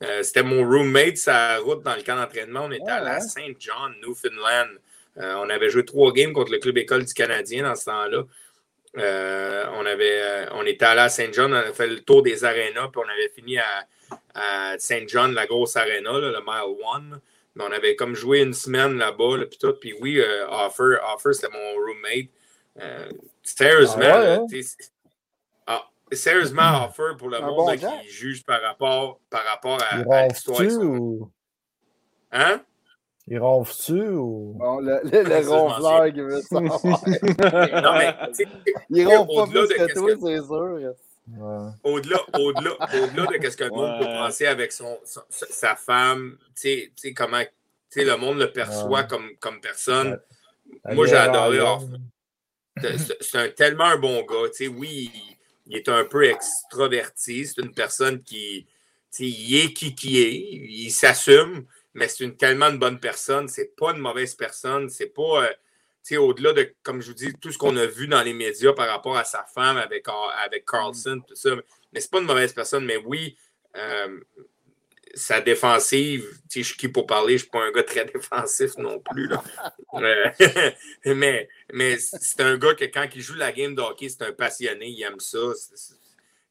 Euh, 0.04 0.22
c'était 0.22 0.42
mon 0.42 0.68
roommate 0.68 1.16
sa 1.16 1.58
route 1.58 1.82
dans 1.82 1.94
le 1.94 2.02
camp 2.02 2.16
d'entraînement. 2.16 2.62
On 2.64 2.70
était 2.72 2.90
à 2.90 3.00
la 3.00 3.20
Saint 3.20 3.52
John, 3.58 3.94
Newfoundland. 4.02 4.68
Euh, 5.18 5.34
on 5.36 5.48
avait 5.48 5.70
joué 5.70 5.84
trois 5.84 6.12
games 6.12 6.32
contre 6.32 6.52
le 6.52 6.58
club 6.58 6.76
école 6.78 7.04
du 7.04 7.14
Canadien 7.14 7.62
dans 7.62 7.74
ce 7.74 7.86
temps-là. 7.86 8.24
Euh, 8.96 9.64
on, 9.74 9.86
avait, 9.86 10.46
on 10.52 10.64
était 10.66 10.84
allé 10.84 11.00
à 11.00 11.08
Saint 11.08 11.32
John, 11.32 11.52
on 11.52 11.56
avait 11.56 11.72
fait 11.72 11.86
le 11.86 12.00
tour 12.00 12.22
des 12.22 12.44
arénas, 12.44 12.88
puis 12.88 13.02
on 13.04 13.08
avait 13.08 13.28
fini 13.28 13.58
à, 13.58 14.78
Saint 14.78 15.04
John, 15.06 15.34
la 15.34 15.46
grosse 15.46 15.76
aréna, 15.76 16.18
le 16.18 16.40
Mile 16.46 16.76
One. 16.94 17.20
Mais 17.56 17.64
on 17.64 17.72
avait 17.72 17.94
comme 17.96 18.14
joué 18.14 18.40
une 18.40 18.54
semaine 18.54 18.98
là-bas, 18.98 19.46
puis 19.48 19.58
tout. 19.58 19.72
Puis 19.80 19.94
oui, 20.00 20.20
Offer, 20.48 20.96
Offer 21.14 21.32
c'était 21.32 21.52
mon 21.52 21.74
roommate. 21.74 22.28
sérieusement, 23.42 24.04
ah 24.04 24.34
hein? 24.34 24.46
Sérieusement 26.12 26.86
offer 26.86 27.16
pour 27.18 27.28
le 27.28 27.40
monde 27.40 27.76
qui 27.76 28.08
juge 28.08 28.44
par 28.44 28.60
rapport, 28.62 29.20
par 29.30 29.44
rapport 29.44 29.78
à, 29.82 30.14
à 30.14 30.28
l'histoire. 30.28 30.60
Ou... 30.60 31.30
Hein? 32.32 32.62
Il 33.26 33.38
ronfle-tu 33.38 34.08
ou. 34.08 34.54
Bon, 34.58 34.80
le, 34.80 35.00
le, 35.04 35.22
le 35.22 35.48
ronfleur 35.48 36.12
qui 36.12 36.20
veut 36.20 36.42
ça. 36.42 36.60
non, 36.60 37.94
mais. 37.94 38.14
Il 38.90 39.06
ronfle 39.06 39.34
pas 39.34 39.46
plus 39.46 39.68
que 39.68 39.94
toi, 39.94 40.10
c'est 40.10 40.46
sûr. 40.46 40.94
Au-delà, 41.84 42.18
au-delà, 42.38 42.70
au-delà 43.02 43.38
de 43.38 43.50
ce 43.50 43.56
que 43.56 43.64
le 43.64 43.70
monde 43.70 43.98
peut 43.98 44.04
penser 44.04 44.46
avec 44.46 44.72
son, 44.72 44.98
sa 45.30 45.74
femme, 45.74 46.36
tu 46.54 46.92
sais, 46.96 47.14
comment 47.14 47.40
le 47.96 48.16
monde 48.16 48.38
le 48.38 48.52
perçoit 48.52 49.04
comme, 49.04 49.30
comme 49.40 49.60
personne. 49.60 50.20
Moi, 50.84 51.06
j'ai 51.06 51.16
adoré 51.16 51.60
C'est 52.76 53.38
un, 53.38 53.48
tellement 53.48 53.84
un 53.84 53.96
bon 53.96 54.22
gars. 54.22 54.48
Tu 54.48 54.64
sais, 54.64 54.68
oui, 54.68 55.10
il 55.66 55.76
est 55.76 55.88
un 55.88 56.04
peu 56.04 56.24
extraverti. 56.24 57.46
C'est 57.46 57.62
une 57.62 57.74
personne 57.74 58.22
qui 58.22 58.66
il 59.18 59.56
est 59.56 59.72
qui 59.72 59.94
qui 59.94 60.20
est, 60.20 60.32
il 60.32 60.90
s'assume, 60.90 61.66
mais 61.94 62.08
c'est 62.08 62.24
une 62.24 62.36
tellement 62.36 62.66
une 62.66 62.78
bonne 62.78 63.00
personne. 63.00 63.48
C'est 63.48 63.76
pas 63.76 63.92
une 63.92 63.98
mauvaise 64.00 64.34
personne. 64.34 64.88
C'est 64.88 65.14
pas 65.14 65.44
euh, 65.44 66.18
au-delà 66.18 66.52
de, 66.52 66.74
comme 66.82 67.00
je 67.00 67.08
vous 67.08 67.14
dis, 67.14 67.32
tout 67.40 67.50
ce 67.50 67.58
qu'on 67.58 67.76
a 67.76 67.86
vu 67.86 68.08
dans 68.08 68.22
les 68.22 68.34
médias 68.34 68.72
par 68.72 68.88
rapport 68.88 69.16
à 69.16 69.24
sa 69.24 69.44
femme 69.44 69.76
avec, 69.76 70.06
avec 70.44 70.66
Carlson, 70.66 71.22
tout 71.26 71.34
ça. 71.34 71.50
Mais 71.92 72.00
c'est 72.00 72.10
pas 72.10 72.20
une 72.20 72.26
mauvaise 72.26 72.52
personne. 72.52 72.84
Mais 72.84 72.96
oui, 72.96 73.36
euh, 73.76 74.20
sa 75.14 75.40
défensive, 75.40 76.26
je 76.54 76.62
suis 76.62 76.76
qui 76.76 76.88
pour 76.88 77.06
parler, 77.06 77.38
je 77.38 77.44
ne 77.44 77.48
suis 77.48 77.50
pas 77.50 77.62
un 77.62 77.72
gars 77.72 77.82
très 77.82 78.04
défensif 78.14 78.76
non 78.78 79.00
plus. 79.00 79.30
Euh, 79.94 80.30
mais 81.14 81.48
mais 81.72 81.96
c'est 81.98 82.40
un 82.40 82.56
gars 82.56 82.74
que 82.74 82.84
quand 82.84 83.06
il 83.14 83.20
joue 83.20 83.34
la 83.34 83.52
game 83.52 83.74
de 83.74 83.80
hockey, 83.80 84.08
c'est 84.08 84.22
un 84.22 84.32
passionné, 84.32 84.88
il 84.88 85.02
aime 85.02 85.20
ça. 85.20 85.38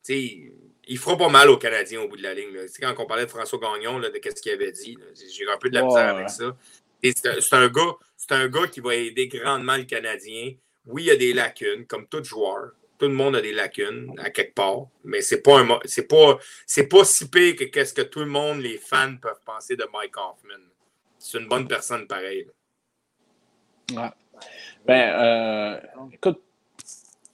il 0.09 0.97
fera 0.97 1.17
pas 1.17 1.29
mal 1.29 1.49
aux 1.49 1.57
Canadiens 1.57 2.01
au 2.01 2.07
bout 2.07 2.17
de 2.17 2.23
la 2.23 2.33
ligne. 2.33 2.49
Quand 2.79 2.93
on 2.97 3.05
parlait 3.05 3.25
de 3.25 3.29
François 3.29 3.59
Gagnon, 3.59 3.99
de 3.99 4.11
ce 4.13 4.41
qu'il 4.41 4.51
avait 4.51 4.71
dit, 4.71 4.97
j'ai 5.15 5.47
un 5.47 5.57
peu 5.57 5.69
de 5.69 5.75
la 5.75 5.83
misère 5.83 6.15
avec 6.15 6.29
ça. 6.29 6.55
C'est 7.03 7.53
un, 7.53 7.67
gars, 7.67 7.95
un 8.29 8.47
gars 8.47 8.67
qui 8.67 8.79
va 8.79 8.95
aider 8.95 9.27
grandement 9.27 9.75
le 9.75 9.83
Canadien. 9.83 10.53
Oui, 10.85 11.03
il 11.03 11.05
y 11.07 11.11
a 11.11 11.15
des 11.15 11.33
lacunes, 11.33 11.85
comme 11.85 12.07
tout 12.07 12.23
joueur 12.23 12.71
tout 12.97 13.07
le 13.07 13.13
monde 13.13 13.35
a 13.35 13.41
des 13.41 13.53
lacunes 13.53 14.13
à 14.19 14.29
quelque 14.29 14.53
part, 14.53 14.87
mais 15.03 15.21
c'est 15.21 15.41
pas 15.41 15.63
pas 15.65 16.37
pas 16.89 17.05
si 17.05 17.29
pire 17.29 17.55
que 17.55 17.65
qu'est-ce 17.65 17.93
que 17.93 18.01
tout 18.01 18.19
le 18.19 18.27
monde, 18.27 18.61
les 18.61 18.77
fans 18.77 19.15
peuvent 19.21 19.41
penser 19.45 19.75
de 19.75 19.85
Mike 19.91 20.17
Hoffman. 20.17 20.63
C'est 21.17 21.39
une 21.39 21.47
bonne 21.47 21.67
personne 21.67 22.07
pareil. 22.07 22.47
Ben, 24.85 25.13
euh, 25.13 25.79
écoute, 26.11 26.41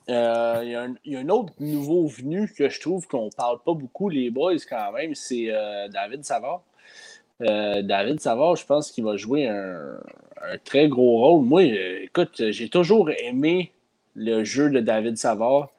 euh, 0.10 0.61
il 0.64 1.11
y, 1.11 1.15
a 1.15 1.19
un 1.19 1.30
autre 1.30 1.53
nouveau 1.60 2.07
venu 2.07 2.52
que 2.52 2.69
je 2.69 2.80
trouve 2.80 3.07
qu'on 3.07 3.30
parle 3.30 3.60
pas 3.64 3.73
beaucoup, 3.73 4.10
les 4.10 4.30
boys, 4.30 4.56
quand 4.68 4.91
même, 4.91 5.15
c'est 5.15 5.48
euh, 5.49 5.88
David 5.88 6.23
Savard. 6.23 6.64
David 7.40 8.19
Savard, 8.19 8.57
je 8.57 8.65
pense 8.65 8.91
qu'il 8.91 9.06
va 9.06 9.15
jouer 9.15 9.48
un, 9.48 9.98
très 10.65 10.90
gros 10.90 11.19
rôle. 11.19 11.45
Moi, 11.45 11.64
écoute, 11.64 12.49
j'ai 12.49 12.69
toujours 12.69 13.10
aimé 13.11 13.72
le 14.19 14.43
jeu 14.43 14.69
de 14.69 14.79
David 14.81 15.17
Savard. 15.17 15.69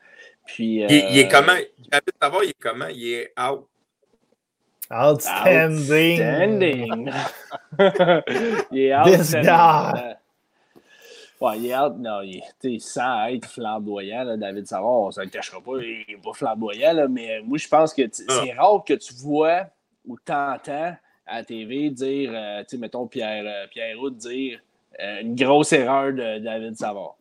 Puis, 0.47 0.77
il, 0.77 0.93
est 0.93 1.27
euh, 1.27 1.29
comment? 1.31 1.59
David 1.91 2.15
Savard, 2.21 2.45
il 2.45 2.51
est 2.51 2.59
comment? 2.59 2.89
Il 2.89 3.07
est 3.07 3.33
out. 3.39 3.67
Outstanding. 4.91 6.21
Outstanding. 6.21 7.13
il 8.73 8.79
est 8.79 8.97
outstanding. 8.97 10.17
Ouais, 11.41 11.59
il 11.59 11.67
est 11.67 11.77
out. 11.77 11.95
Non, 11.99 12.23
il 12.23 12.43
est 12.65 12.79
sans 12.81 13.27
être 13.27 13.47
flamboyant, 13.47 14.25
là, 14.25 14.37
David 14.37 14.67
Savard, 14.67 14.91
on 14.91 15.07
ne 15.09 15.13
se 15.13 15.21
le 15.21 15.29
cachera 15.29 15.61
pas, 15.61 15.79
il 15.79 16.05
n'est 16.09 16.17
pas 16.17 16.33
flamboyant, 16.33 16.93
là, 16.93 17.09
mais 17.09 17.41
moi, 17.43 17.57
je 17.57 17.69
pense 17.69 17.95
que 17.95 18.03
ah. 18.03 18.43
c'est 18.43 18.53
rare 18.53 18.83
que 18.85 18.95
tu 18.95 19.15
vois 19.15 19.67
ou 20.07 20.19
t'entends 20.19 20.97
à 21.27 21.37
la 21.37 21.45
TV 21.45 21.91
dire, 21.91 22.33
euh, 22.35 22.61
tu 22.61 22.71
sais, 22.71 22.77
mettons 22.79 23.07
Pierre, 23.07 23.45
euh, 23.47 23.67
Pierre 23.71 23.99
Roux 23.99 24.11
dire 24.11 24.61
une 24.99 25.35
grosse 25.35 25.73
erreur 25.73 26.13
de 26.13 26.41
David 26.41 26.77
Savard. 26.77 27.17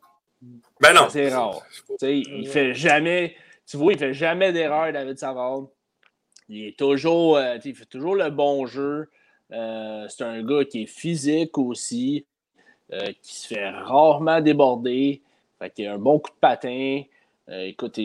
Ben 0.80 0.94
non. 0.94 1.08
C'est 1.10 1.30
rare. 1.30 1.62
il 2.02 2.48
fait 2.48 2.74
jamais, 2.74 3.36
tu 3.66 3.78
vois, 3.78 3.94
il 3.94 4.00
fait 4.00 4.14
jamais 4.14 4.52
d'erreur, 4.54 4.92
David 4.92 5.18
Savard. 5.18 5.68
Il 6.50 6.66
est 6.66 6.78
toujours, 6.78 7.38
euh, 7.38 7.58
il 7.64 7.76
fait 7.76 7.86
toujours 7.86 8.16
le 8.16 8.30
bon 8.30 8.66
jeu. 8.66 9.08
Euh, 9.52 10.08
c'est 10.10 10.24
un 10.24 10.44
gars 10.44 10.66
qui 10.66 10.84
est 10.84 10.88
physique 10.88 11.58
aussi, 11.58 12.26
euh, 12.92 13.12
qui 13.22 13.36
se 13.36 13.48
fait 13.48 13.70
rarement 13.70 14.42
déborder. 14.42 15.22
Fait 15.60 15.70
qu'il 15.70 15.88
a 15.88 15.94
un 15.94 16.00
bon 16.00 16.20
coup 16.20 16.32
de 16.32 16.40
patin. 16.40 17.04
écoute, 17.48 18.00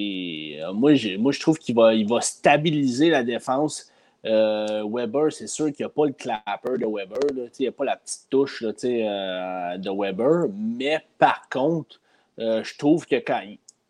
moi, 0.74 0.93
moi, 1.19 1.32
je 1.32 1.40
trouve 1.40 1.59
qu'il 1.59 1.74
va, 1.74 1.94
il 1.94 2.06
va 2.09 2.20
stabiliser 2.20 3.11
la 3.11 3.23
défense. 3.23 3.90
Weber, 4.24 5.32
c'est 5.32 5.47
sûr 5.47 5.66
qu'il 5.66 5.85
n'y 5.85 5.86
a 5.86 5.90
pas 5.90 6.06
le 6.06 6.12
clapper 6.12 6.78
de 6.78 6.86
Weber. 6.86 7.19
il 7.36 7.62
n'y 7.62 7.69
a 7.69 7.73
pas 7.73 7.85
la 7.85 7.97
petite 7.97 8.27
touche 8.28 8.62
de 8.62 10.01
Weber. 10.01 10.48
Mais 10.55 10.98
par 11.19 11.48
contre, 11.48 12.01
euh, 12.39 12.62
je 12.65 12.77
trouve 12.77 13.06
que 13.06 13.16
quand 13.16 13.40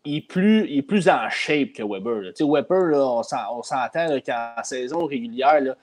il, 0.05 0.17
est 0.17 0.21
plus, 0.21 0.67
il 0.69 0.79
est 0.79 0.83
plus 0.83 1.09
en 1.09 1.29
shape 1.29 1.73
que 1.73 1.83
Weber. 1.83 2.31
Weber, 2.39 2.85
là, 2.91 3.05
on 3.51 3.63
s'entend 3.63 4.19
qu'en 4.25 4.63
saison 4.63 5.05
régulière, 5.05 5.75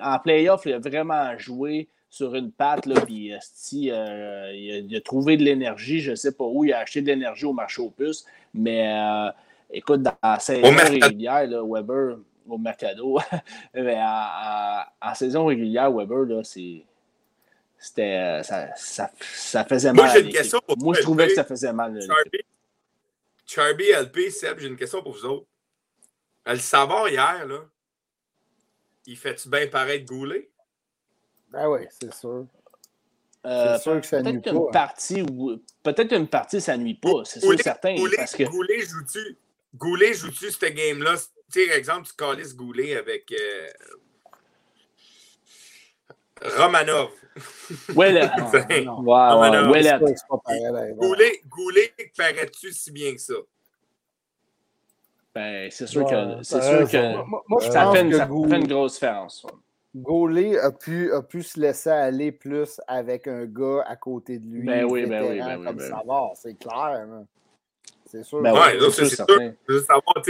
en 0.00 0.18
playoff, 0.18 0.62
il 0.66 0.74
a 0.74 0.78
vraiment 0.78 1.36
joué 1.38 1.88
sur 2.08 2.34
une 2.34 2.52
patte, 2.52 2.86
puis 3.06 3.32
euh, 3.32 4.52
il, 4.54 4.94
a, 4.94 5.00
trouvé 5.00 5.38
de 5.38 5.44
l'énergie, 5.44 6.00
je 6.00 6.10
ne 6.10 6.16
sais 6.16 6.32
pas 6.32 6.44
où, 6.44 6.64
il 6.64 6.72
a 6.72 6.80
acheté 6.80 7.00
de 7.00 7.06
l'énergie 7.06 7.46
au 7.46 7.54
marché 7.54 7.80
aux 7.80 7.88
puces, 7.88 8.26
mais 8.52 8.94
écoute, 9.70 10.02
dans 10.02 10.12
la 10.22 10.38
saison 10.38 10.74
régulière, 10.76 11.46
là, 11.46 11.62
Weber, 11.64 12.18
au 12.48 12.58
Mercado, 12.58 13.18
mais 13.74 13.98
en, 13.98 15.14
saison 15.14 15.46
régulière, 15.46 15.90
Weber, 15.90 16.24
là, 16.26 16.44
c'est 16.44 16.84
c'était 17.82 18.42
ça, 18.44 18.68
ça, 18.76 19.64
faisait 19.64 19.92
mal. 19.92 20.06
Moi, 20.06 20.14
j'ai 20.14 20.20
une 20.24 20.32
question 20.32 20.60
pour 20.64 20.78
Moi, 20.78 20.94
je 20.94 21.02
trouvais 21.02 21.26
que 21.26 21.34
ça 21.34 21.44
faisait 21.44 21.72
mal. 21.72 21.98
Charby, 23.44 23.90
LP, 23.90 24.30
Seb, 24.30 24.60
j'ai 24.60 24.68
une 24.68 24.76
question 24.76 25.02
pour 25.02 25.12
vous 25.12 25.24
autres. 25.26 25.46
Le 26.46 26.56
savoir 26.56 27.08
hier, 27.08 27.44
là, 27.44 27.58
il 29.06 29.16
fait-tu 29.16 29.48
bien 29.48 29.66
paraître 29.66 30.04
Goulet? 30.04 30.48
Ben 31.50 31.68
oui, 31.68 31.80
c'est 31.90 32.14
sûr. 32.14 32.46
Euh, 33.44 33.76
c'est 33.76 33.82
sûr 33.82 34.00
que 34.00 34.06
ça 34.06 34.22
nuit 34.22 34.40
pas. 34.40 34.50
Une 34.50 34.70
partie 34.70 35.22
où... 35.22 35.60
Peut-être 35.82 36.12
une 36.12 36.28
partie, 36.28 36.60
ça 36.60 36.76
nuit 36.76 36.94
pas. 36.94 37.24
C'est 37.24 37.40
sûr 37.40 37.60
certain. 37.60 37.96
Goulet, 37.96 38.16
parce 38.16 38.36
que... 38.36 38.44
Goulet 38.44 38.84
joue-tu 38.84 39.38
joue-tu 40.14 40.50
cette 40.52 40.74
game-là? 40.74 41.16
Tu 41.52 41.60
sais, 41.60 41.66
par 41.66 41.76
exemple, 41.76 42.06
tu 42.06 42.14
calisses 42.14 42.54
Goulet 42.54 42.96
avec 42.96 43.32
euh... 43.32 43.68
Romanov. 46.56 47.10
Ouais, 47.94 48.20
Romanov. 48.86 49.72
Goulet, 50.96 51.40
Goulet 51.48 51.94
paraît-tu 52.16 52.72
si 52.72 52.90
bien 52.90 53.14
que 53.14 53.20
ça? 53.20 53.34
Ben, 55.34 55.70
c'est 55.70 55.86
sûr 55.86 56.04
que, 56.04 56.42
c'est 56.42 56.62
sûr 56.62 56.88
que 56.90 57.16
moi, 57.48 57.58
je 57.62 57.70
ça, 57.70 57.90
fait 57.90 58.02
une, 58.02 58.12
ça 58.12 58.26
fait 58.26 58.56
une 58.56 58.66
grosse 58.66 58.94
différence. 58.94 59.46
Gaulet 59.94 60.58
a 60.58 60.70
pu, 60.72 61.12
a 61.12 61.22
pu 61.22 61.42
se 61.42 61.58
laisser 61.58 61.90
aller 61.90 62.32
plus 62.32 62.80
avec 62.86 63.26
un 63.28 63.44
gars 63.44 63.82
à 63.86 63.96
côté 63.96 64.38
de 64.38 64.46
lui. 64.46 64.66
Ben 64.66 64.84
oui, 64.84 65.06
ben 65.06 65.22
oui, 65.22 65.38
ben 65.38 65.58
oui. 65.58 65.64
Comme 65.66 65.76
ben 65.76 65.88
savoir, 65.88 66.30
c'est 66.34 66.54
clair. 66.54 67.06
C'est 68.06 68.22
sûr. 68.22 68.42
Ben 68.42 68.52
ouais, 68.52 68.78
c'est 68.90 69.06
sûr. 69.06 69.26
savoir, 69.86 70.22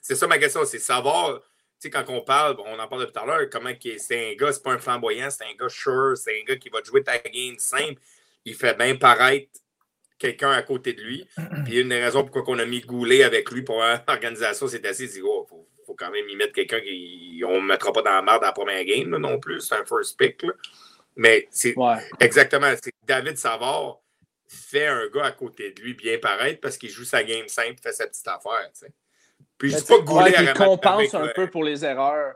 c'est 0.00 0.14
ça 0.14 0.26
ma 0.26 0.38
question, 0.38 0.60
c'est 0.64 0.78
savoir, 0.78 1.40
sais, 1.78 1.90
quand 1.90 2.04
on 2.08 2.22
parle, 2.22 2.56
on 2.58 2.78
en 2.78 2.88
parle 2.88 3.02
depuis 3.02 3.12
tout 3.12 3.20
à 3.20 3.26
l'heure, 3.26 3.50
comment 3.50 3.70
c'est 3.98 4.32
un 4.32 4.34
gars, 4.34 4.52
c'est 4.52 4.62
pas 4.62 4.72
un 4.72 4.78
flamboyant, 4.78 5.30
c'est 5.30 5.44
un 5.44 5.54
gars 5.58 5.68
sure, 5.68 6.16
c'est 6.16 6.40
un 6.40 6.44
gars 6.44 6.56
qui 6.56 6.68
va 6.68 6.82
jouer 6.82 7.02
ta 7.02 7.18
game 7.18 7.58
simple. 7.58 8.00
Il 8.44 8.54
fait 8.54 8.76
bien 8.76 8.96
paraître 8.96 9.60
quelqu'un 10.18 10.52
à 10.52 10.62
côté 10.62 10.92
de 10.92 11.02
lui. 11.02 11.28
Puis 11.64 11.80
une 11.80 11.88
des 11.88 12.02
raisons 12.02 12.24
pourquoi 12.24 12.54
on 12.54 12.58
a 12.58 12.66
mis 12.66 12.80
Goulet 12.80 13.22
avec 13.22 13.50
lui 13.50 13.62
pour 13.62 13.82
l'organisation, 14.08 14.68
c'est 14.68 14.84
assez 14.86 15.06
dit, 15.06 15.20
oh, 15.22 15.46
faut, 15.48 15.68
faut, 15.84 15.94
quand 15.94 16.10
même 16.10 16.28
y 16.28 16.36
mettre 16.36 16.52
quelqu'un 16.52 16.80
qui. 16.80 17.42
On 17.46 17.60
ne 17.60 17.66
mettra 17.66 17.92
pas 17.92 18.02
dans 18.02 18.12
la 18.12 18.22
merde 18.22 18.40
dans 18.40 18.46
la 18.46 18.52
première 18.52 18.84
game 18.84 19.16
non 19.16 19.38
plus. 19.38 19.60
C'est 19.60 19.74
un 19.74 19.84
first 19.84 20.18
pick. 20.18 20.42
Mais 21.16 21.48
c'est 21.50 21.74
exactement. 22.20 22.72
David 23.06 23.38
Savard 23.38 24.00
fait 24.48 24.86
un 24.86 25.08
gars 25.08 25.24
à 25.24 25.32
côté 25.32 25.72
de 25.72 25.80
lui 25.80 25.94
bien 25.94 26.18
paraître 26.18 26.60
parce 26.60 26.76
qu'il 26.76 26.90
joue 26.90 27.04
sa 27.04 27.24
game 27.24 27.48
simple, 27.48 27.76
fait 27.82 27.92
sa 27.92 28.06
petite 28.06 28.28
affaire. 28.28 28.70
Puis 29.58 29.70
je 29.70 29.76
dis 29.76 29.84
pas 29.84 29.98
que 29.98 30.04
Goulet 30.04 30.34
Il 30.40 30.52
compense 30.52 31.14
un 31.14 31.28
peu 31.34 31.48
pour 31.48 31.64
les 31.64 31.84
erreurs. 31.84 32.34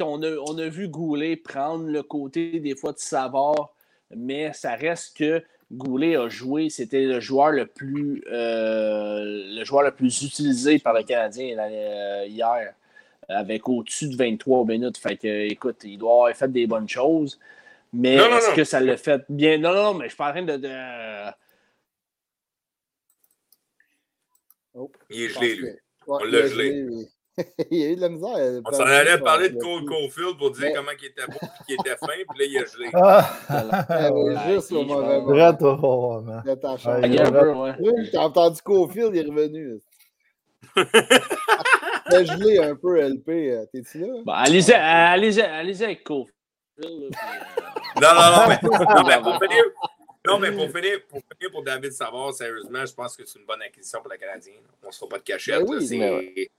on, 0.00 0.22
a, 0.22 0.36
on 0.46 0.58
a 0.58 0.68
vu 0.68 0.88
Goulet 0.88 1.36
prendre 1.36 1.86
le 1.86 2.02
côté 2.02 2.60
des 2.60 2.76
fois 2.76 2.92
de 2.92 2.98
Savard, 2.98 3.74
mais 4.14 4.52
ça 4.52 4.74
reste 4.74 5.16
que 5.16 5.42
Goulet 5.72 6.16
a 6.16 6.28
joué, 6.28 6.68
c'était 6.68 7.04
le 7.04 7.20
joueur 7.20 7.52
le 7.52 7.66
plus 7.66 8.24
euh, 8.26 9.22
le 9.56 9.64
joueur 9.64 9.82
le 9.82 9.92
plus 9.92 10.22
utilisé 10.22 10.80
par 10.80 10.94
le 10.94 11.04
Canadien 11.04 11.56
euh, 11.58 12.24
hier, 12.26 12.74
avec 13.28 13.68
au-dessus 13.68 14.08
de 14.08 14.16
23 14.16 14.64
minutes. 14.64 14.98
Fait 14.98 15.16
que, 15.16 15.28
écoute, 15.28 15.78
il 15.84 15.98
doit 15.98 16.12
avoir 16.12 16.36
fait 16.36 16.50
des 16.50 16.66
bonnes 16.66 16.88
choses. 16.88 17.38
Mais 17.92 18.14
est-ce 18.14 18.54
que 18.54 18.64
ça 18.64 18.80
l'a 18.80 18.96
fait 18.96 19.22
bien? 19.28 19.58
Non, 19.58 19.72
non, 19.72 19.94
mais 19.94 20.04
je 20.04 20.10
suis 20.10 20.16
pas 20.16 20.30
en 20.30 20.32
train 20.32 20.42
de. 20.42 21.32
Oh, 24.74 24.90
il 25.08 25.22
est 25.22 25.28
gelé, 25.28 25.54
lui. 25.56 25.70
On 26.10 26.24
l'a 26.24 26.46
gelé. 26.46 26.86
il 27.70 27.78
y 27.78 27.84
a 27.84 27.90
eu 27.90 27.96
de 27.96 28.00
la 28.00 28.08
misère. 28.08 28.60
On 28.64 28.72
s'en 28.72 28.84
allait 28.84 29.18
parler 29.18 29.50
de 29.50 29.58
Cole 29.58 29.84
Caulfield 29.84 30.36
pour 30.36 30.50
dire 30.50 30.72
comment 30.74 30.90
il 31.00 31.06
était 31.06 31.26
beau 31.26 31.38
et 31.42 31.64
qu'il 31.66 31.74
était 31.74 31.96
fin, 31.96 32.06
puis 32.28 32.38
là, 32.38 32.44
il 32.44 32.58
a 32.58 32.64
gelé. 32.64 32.90
Ah, 33.48 34.10
juste 34.48 34.72
au 34.72 34.84
mauvais 34.84 35.20
moment. 35.20 36.42
T'as 38.12 38.20
entendu 38.20 38.60
Caulfield, 38.62 39.14
il 39.14 39.20
est 39.20 39.30
revenu. 39.30 39.80
T'as 42.10 42.24
gelé 42.24 42.58
un 42.58 42.74
peu, 42.74 43.00
LP. 43.00 43.28
Euh, 43.28 43.66
t'es-tu 43.72 44.00
là? 44.00 44.06
Bon, 44.24 44.32
allez-y, 44.32 44.72
allez 44.72 45.40
allez 45.40 45.82
avec 45.82 46.04
Caulfield. 46.04 46.34
Euh. 46.84 47.10
Non, 48.00 48.08
non, 48.14 48.30
non, 48.36 48.48
mais, 48.48 48.58
non, 48.62 49.04
mais 49.06 49.20
pour 49.20 49.38
finir, 49.38 49.64
non, 50.26 50.38
mais 50.38 50.52
pour 50.52 50.70
finir, 50.70 51.02
pour 51.08 51.22
finir 51.22 51.50
pour 51.50 51.62
David 51.62 51.92
Savard, 51.92 52.34
sérieusement, 52.34 52.84
je 52.84 52.92
pense 52.92 53.16
que 53.16 53.24
c'est 53.24 53.38
une 53.38 53.46
bonne 53.46 53.62
acquisition 53.62 54.00
pour 54.00 54.10
la 54.10 54.18
Canadienne. 54.18 54.62
On 54.82 54.88
ne 54.88 54.92
se 54.92 54.98
fera 54.98 55.08
pas 55.08 55.18
de 55.18 55.24
cachette. 55.24 55.62
Oui, 55.66 56.50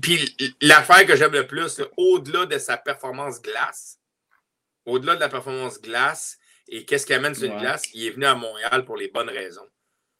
puis 0.00 0.54
l'affaire 0.60 1.06
que 1.06 1.16
j'aime 1.16 1.32
le 1.32 1.46
plus, 1.46 1.80
au-delà 1.96 2.46
de 2.46 2.58
sa 2.58 2.76
performance 2.76 3.40
glace, 3.40 3.98
au-delà 4.84 5.14
de 5.14 5.20
la 5.20 5.28
performance 5.28 5.80
glace, 5.80 6.38
et 6.68 6.84
qu'est-ce 6.84 7.06
qu'il 7.06 7.14
amène 7.14 7.34
sur 7.34 7.44
une 7.44 7.58
glace, 7.58 7.84
il 7.94 8.06
est 8.06 8.10
venu 8.10 8.24
à 8.24 8.34
Montréal 8.34 8.84
pour 8.84 8.96
les 8.96 9.08
bonnes 9.08 9.28
raisons. 9.28 9.68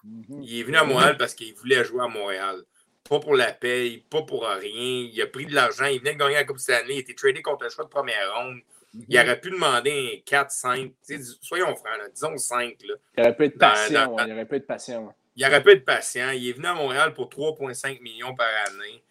Mm-hmm. 0.07 0.43
Il 0.43 0.61
est 0.61 0.63
venu 0.63 0.77
à 0.77 0.85
Montréal 0.85 1.17
parce 1.17 1.35
qu'il 1.35 1.55
voulait 1.55 1.85
jouer 1.85 2.05
à 2.05 2.09
Montréal. 2.09 2.63
Pas 3.09 3.21
pour 3.21 3.35
la 3.35 3.53
paye, 3.53 3.99
pas 3.99 4.23
pour 4.23 4.45
rien. 4.45 5.09
Il 5.13 5.23
a 5.23 5.27
pris 5.27 5.47
de 5.47 5.55
l'argent, 5.55 5.87
il 5.87 6.01
venait 6.01 6.15
de 6.15 6.19
gagner 6.19 6.35
la 6.35 6.45
Coupe 6.45 6.59
Stanley, 6.59 6.95
il 6.95 6.99
était 6.99 7.15
tradé 7.15 7.43
contre 7.43 7.67
un 7.67 7.69
choix 7.69 7.85
de 7.85 7.91
première 7.91 8.35
ronde. 8.35 8.61
Il 9.09 9.19
aurait 9.19 9.41
pu 9.41 9.51
demander 9.51 10.19
un 10.19 10.23
4, 10.25 10.51
5, 10.51 10.93
soyons 11.41 11.75
francs, 11.77 12.13
disons 12.13 12.37
5. 12.37 12.77
Là, 12.89 12.95
il 13.17 13.21
aurait 13.21 13.37
pu 13.37 13.45
être 13.45 13.59
patient. 13.59 14.17
il 14.19 14.33
aurait 14.33 14.47
pu 14.47 14.57
être 14.57 14.67
patient 14.67 15.15
il 15.37 15.45
aurait 15.45 15.63
pu 15.63 15.71
être 15.71 15.85
patient. 15.85 16.31
Il 16.31 16.49
est 16.49 16.53
venu 16.53 16.67
à 16.67 16.75
Montréal 16.75 17.13
pour 17.13 17.29
3,5 17.29 18.01
millions 18.01 18.35
par 18.35 18.49
année. 18.69 19.05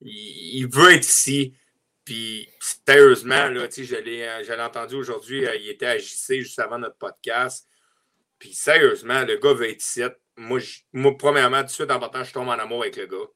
Il, 0.00 0.66
veut 0.66 0.92
être 0.94 1.06
ici. 1.06 1.54
Puis, 2.04 2.48
sérieusement, 2.86 3.48
là, 3.48 3.68
je 3.70 4.52
l'ai 4.52 4.62
entendu 4.62 4.96
aujourd'hui, 4.96 5.46
euh, 5.46 5.54
il 5.56 5.68
était 5.68 5.86
à 5.86 5.98
JC 5.98 6.40
juste 6.40 6.58
avant 6.58 6.78
notre 6.78 6.96
podcast. 6.96 7.68
Puis, 8.38 8.54
sérieusement, 8.54 9.24
le 9.24 9.36
gars 9.36 9.52
veut 9.52 9.70
être 9.70 9.80
ici. 9.80 10.02
Moi, 10.36 10.60
moi 10.92 11.16
premièrement, 11.16 11.60
tout 11.60 11.66
de 11.66 11.70
suite 11.70 11.90
en 11.90 11.98
partant, 11.98 12.24
je 12.24 12.32
tombe 12.32 12.48
en 12.48 12.52
amour 12.52 12.82
avec 12.82 12.96
le 12.96 13.06
gars. 13.06 13.26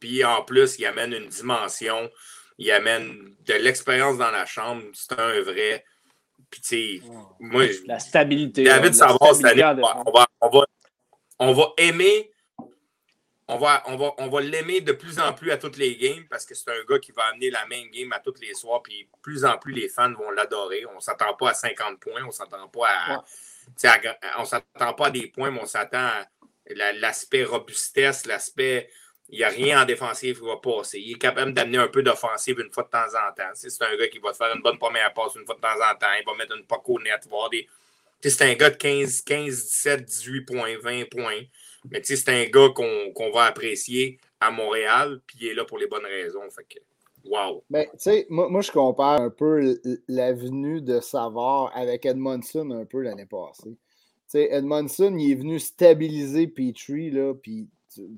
Puis, 0.00 0.24
en 0.24 0.42
plus, 0.42 0.78
il 0.78 0.86
amène 0.86 1.12
une 1.12 1.28
dimension. 1.28 2.10
Il 2.58 2.70
amène 2.70 3.34
de 3.46 3.54
l'expérience 3.54 4.18
dans 4.18 4.30
la 4.30 4.44
chambre. 4.46 4.82
C'est 4.92 5.18
un 5.18 5.40
vrai. 5.42 5.84
Puis, 6.50 6.60
tu 6.60 6.68
sais, 6.68 7.00
moi. 7.40 7.64
La 7.86 7.98
stabilité. 7.98 8.64
David 8.64 8.94
Savard, 8.94 9.34
cette 9.34 9.46
année, 9.46 9.64
on 9.64 10.10
va, 10.10 10.26
on 10.40 10.48
va 10.48 10.66
on 11.38 11.52
va 11.52 11.72
aimer, 11.76 12.30
on 13.46 13.56
va, 13.56 13.82
on 13.86 13.96
va, 13.96 14.14
on 14.18 14.28
va 14.28 14.40
l'aimer 14.40 14.80
de 14.80 14.92
plus 14.92 15.18
en 15.18 15.32
plus 15.32 15.50
à 15.50 15.56
toutes 15.56 15.76
les 15.76 15.96
games 15.96 16.24
parce 16.28 16.44
que 16.44 16.54
c'est 16.54 16.70
un 16.70 16.84
gars 16.88 16.98
qui 16.98 17.12
va 17.12 17.24
amener 17.32 17.50
la 17.50 17.64
même 17.66 17.88
game 17.90 18.12
à 18.12 18.20
toutes 18.20 18.40
les 18.40 18.54
soirs, 18.54 18.82
puis 18.82 19.08
plus 19.22 19.44
en 19.44 19.56
plus 19.56 19.72
les 19.72 19.88
fans 19.88 20.12
vont 20.12 20.30
l'adorer. 20.30 20.84
On 20.86 20.96
ne 20.96 21.00
s'attend 21.00 21.34
pas 21.34 21.50
à 21.50 21.54
50 21.54 22.00
points, 22.00 22.24
on 22.26 22.30
s'attend 22.30 22.68
pas 22.68 22.88
à, 22.88 23.24
on 24.38 24.44
s'attend 24.44 24.94
pas 24.94 25.06
à 25.06 25.10
des 25.10 25.28
points, 25.28 25.50
mais 25.50 25.60
on 25.62 25.66
s'attend 25.66 25.98
à 25.98 26.26
l'aspect 26.94 27.44
robustesse, 27.44 28.26
l'aspect 28.26 28.90
il 29.30 29.38
n'y 29.38 29.44
a 29.44 29.48
rien 29.48 29.82
en 29.82 29.84
défensive 29.84 30.38
qui 30.38 30.46
va 30.46 30.56
passer. 30.56 31.00
Il 31.00 31.12
est 31.12 31.18
capable 31.18 31.52
d'amener 31.52 31.78
un 31.78 31.88
peu 31.88 32.02
d'offensive 32.02 32.60
une 32.60 32.72
fois 32.72 32.84
de 32.84 32.88
temps 32.88 32.98
en 32.98 33.32
temps. 33.34 33.50
C'est 33.54 33.82
un 33.82 33.96
gars 33.96 34.08
qui 34.08 34.18
va 34.18 34.32
te 34.32 34.36
faire 34.36 34.54
une 34.54 34.62
bonne 34.62 34.78
première 34.78 35.12
passe 35.12 35.34
une 35.36 35.44
fois 35.44 35.54
de 35.54 35.60
temps 35.60 35.68
en 35.68 35.94
temps. 35.98 36.06
Il 36.18 36.24
va 36.24 36.34
mettre 36.34 36.56
une 36.56 36.64
poco 36.64 36.98
net, 36.98 37.28
des, 37.50 37.68
c'est 38.22 38.42
un 38.42 38.54
gars 38.54 38.70
de 38.70 38.76
15, 38.76 39.20
15, 39.22 39.64
17, 39.64 40.04
18 40.04 40.40
points, 40.42 40.78
20 40.82 41.10
points. 41.10 41.42
Mais 41.90 42.00
c'est 42.02 42.28
un 42.28 42.44
gars 42.44 42.68
qu'on 42.74 43.30
va 43.32 43.44
apprécier 43.44 44.18
à 44.40 44.50
Montréal, 44.50 45.20
puis 45.26 45.38
il 45.42 45.48
est 45.48 45.54
là 45.54 45.64
pour 45.64 45.78
les 45.78 45.86
bonnes 45.86 46.06
raisons. 46.06 46.48
Fait 46.50 46.64
que, 46.64 46.78
wow. 47.28 47.62
Ben, 47.70 47.84
tu 47.92 47.98
sais, 47.98 48.26
moi, 48.30 48.48
moi, 48.48 48.62
je 48.62 48.72
compare 48.72 49.20
un 49.20 49.30
peu 49.30 49.78
l'avenue 50.08 50.80
de 50.80 51.00
Savard 51.00 51.70
avec 51.74 52.06
Edmondson 52.06 52.70
un 52.70 52.84
peu 52.84 53.02
l'année 53.02 53.26
passée. 53.26 53.76
Edmondson, 54.34 55.16
il 55.18 55.32
est 55.32 55.36
venu 55.36 55.58
stabiliser 55.58 56.48
Petrie, 56.48 57.12
puis 57.42 57.68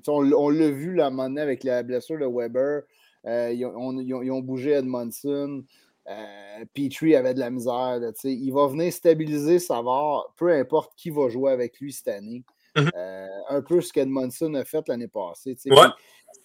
on, 0.07 0.49
l'a 0.49 0.69
vu 0.69 0.93
là, 0.93 1.09
moment 1.09 1.29
donné 1.29 1.41
avec 1.41 1.63
la 1.63 1.83
blessure 1.83 2.19
de 2.19 2.25
Weber. 2.25 2.83
Euh, 3.25 3.51
ils, 3.53 3.65
ont, 3.65 3.99
ils, 3.99 4.31
ont, 4.31 4.41
bougé 4.41 4.71
Edmondson. 4.71 5.63
Euh, 6.07 6.65
Petrie 6.73 7.15
avait 7.15 7.33
de 7.33 7.39
la 7.39 7.49
misère. 7.49 7.99
il 8.23 8.51
va 8.51 8.67
venir 8.67 8.91
stabiliser 8.91 9.59
Savard, 9.59 10.33
peu 10.35 10.51
importe 10.51 10.93
qui 10.95 11.09
va 11.09 11.29
jouer 11.29 11.51
avec 11.51 11.79
lui 11.79 11.93
cette 11.93 12.07
année. 12.07 12.43
Mhm. 12.75 12.89
Euh, 12.95 13.27
un 13.49 13.61
peu 13.61 13.81
ce 13.81 13.91
qu'Edmondson 13.91 14.53
a 14.55 14.63
fait 14.63 14.87
l'année 14.87 15.07
passée. 15.07 15.57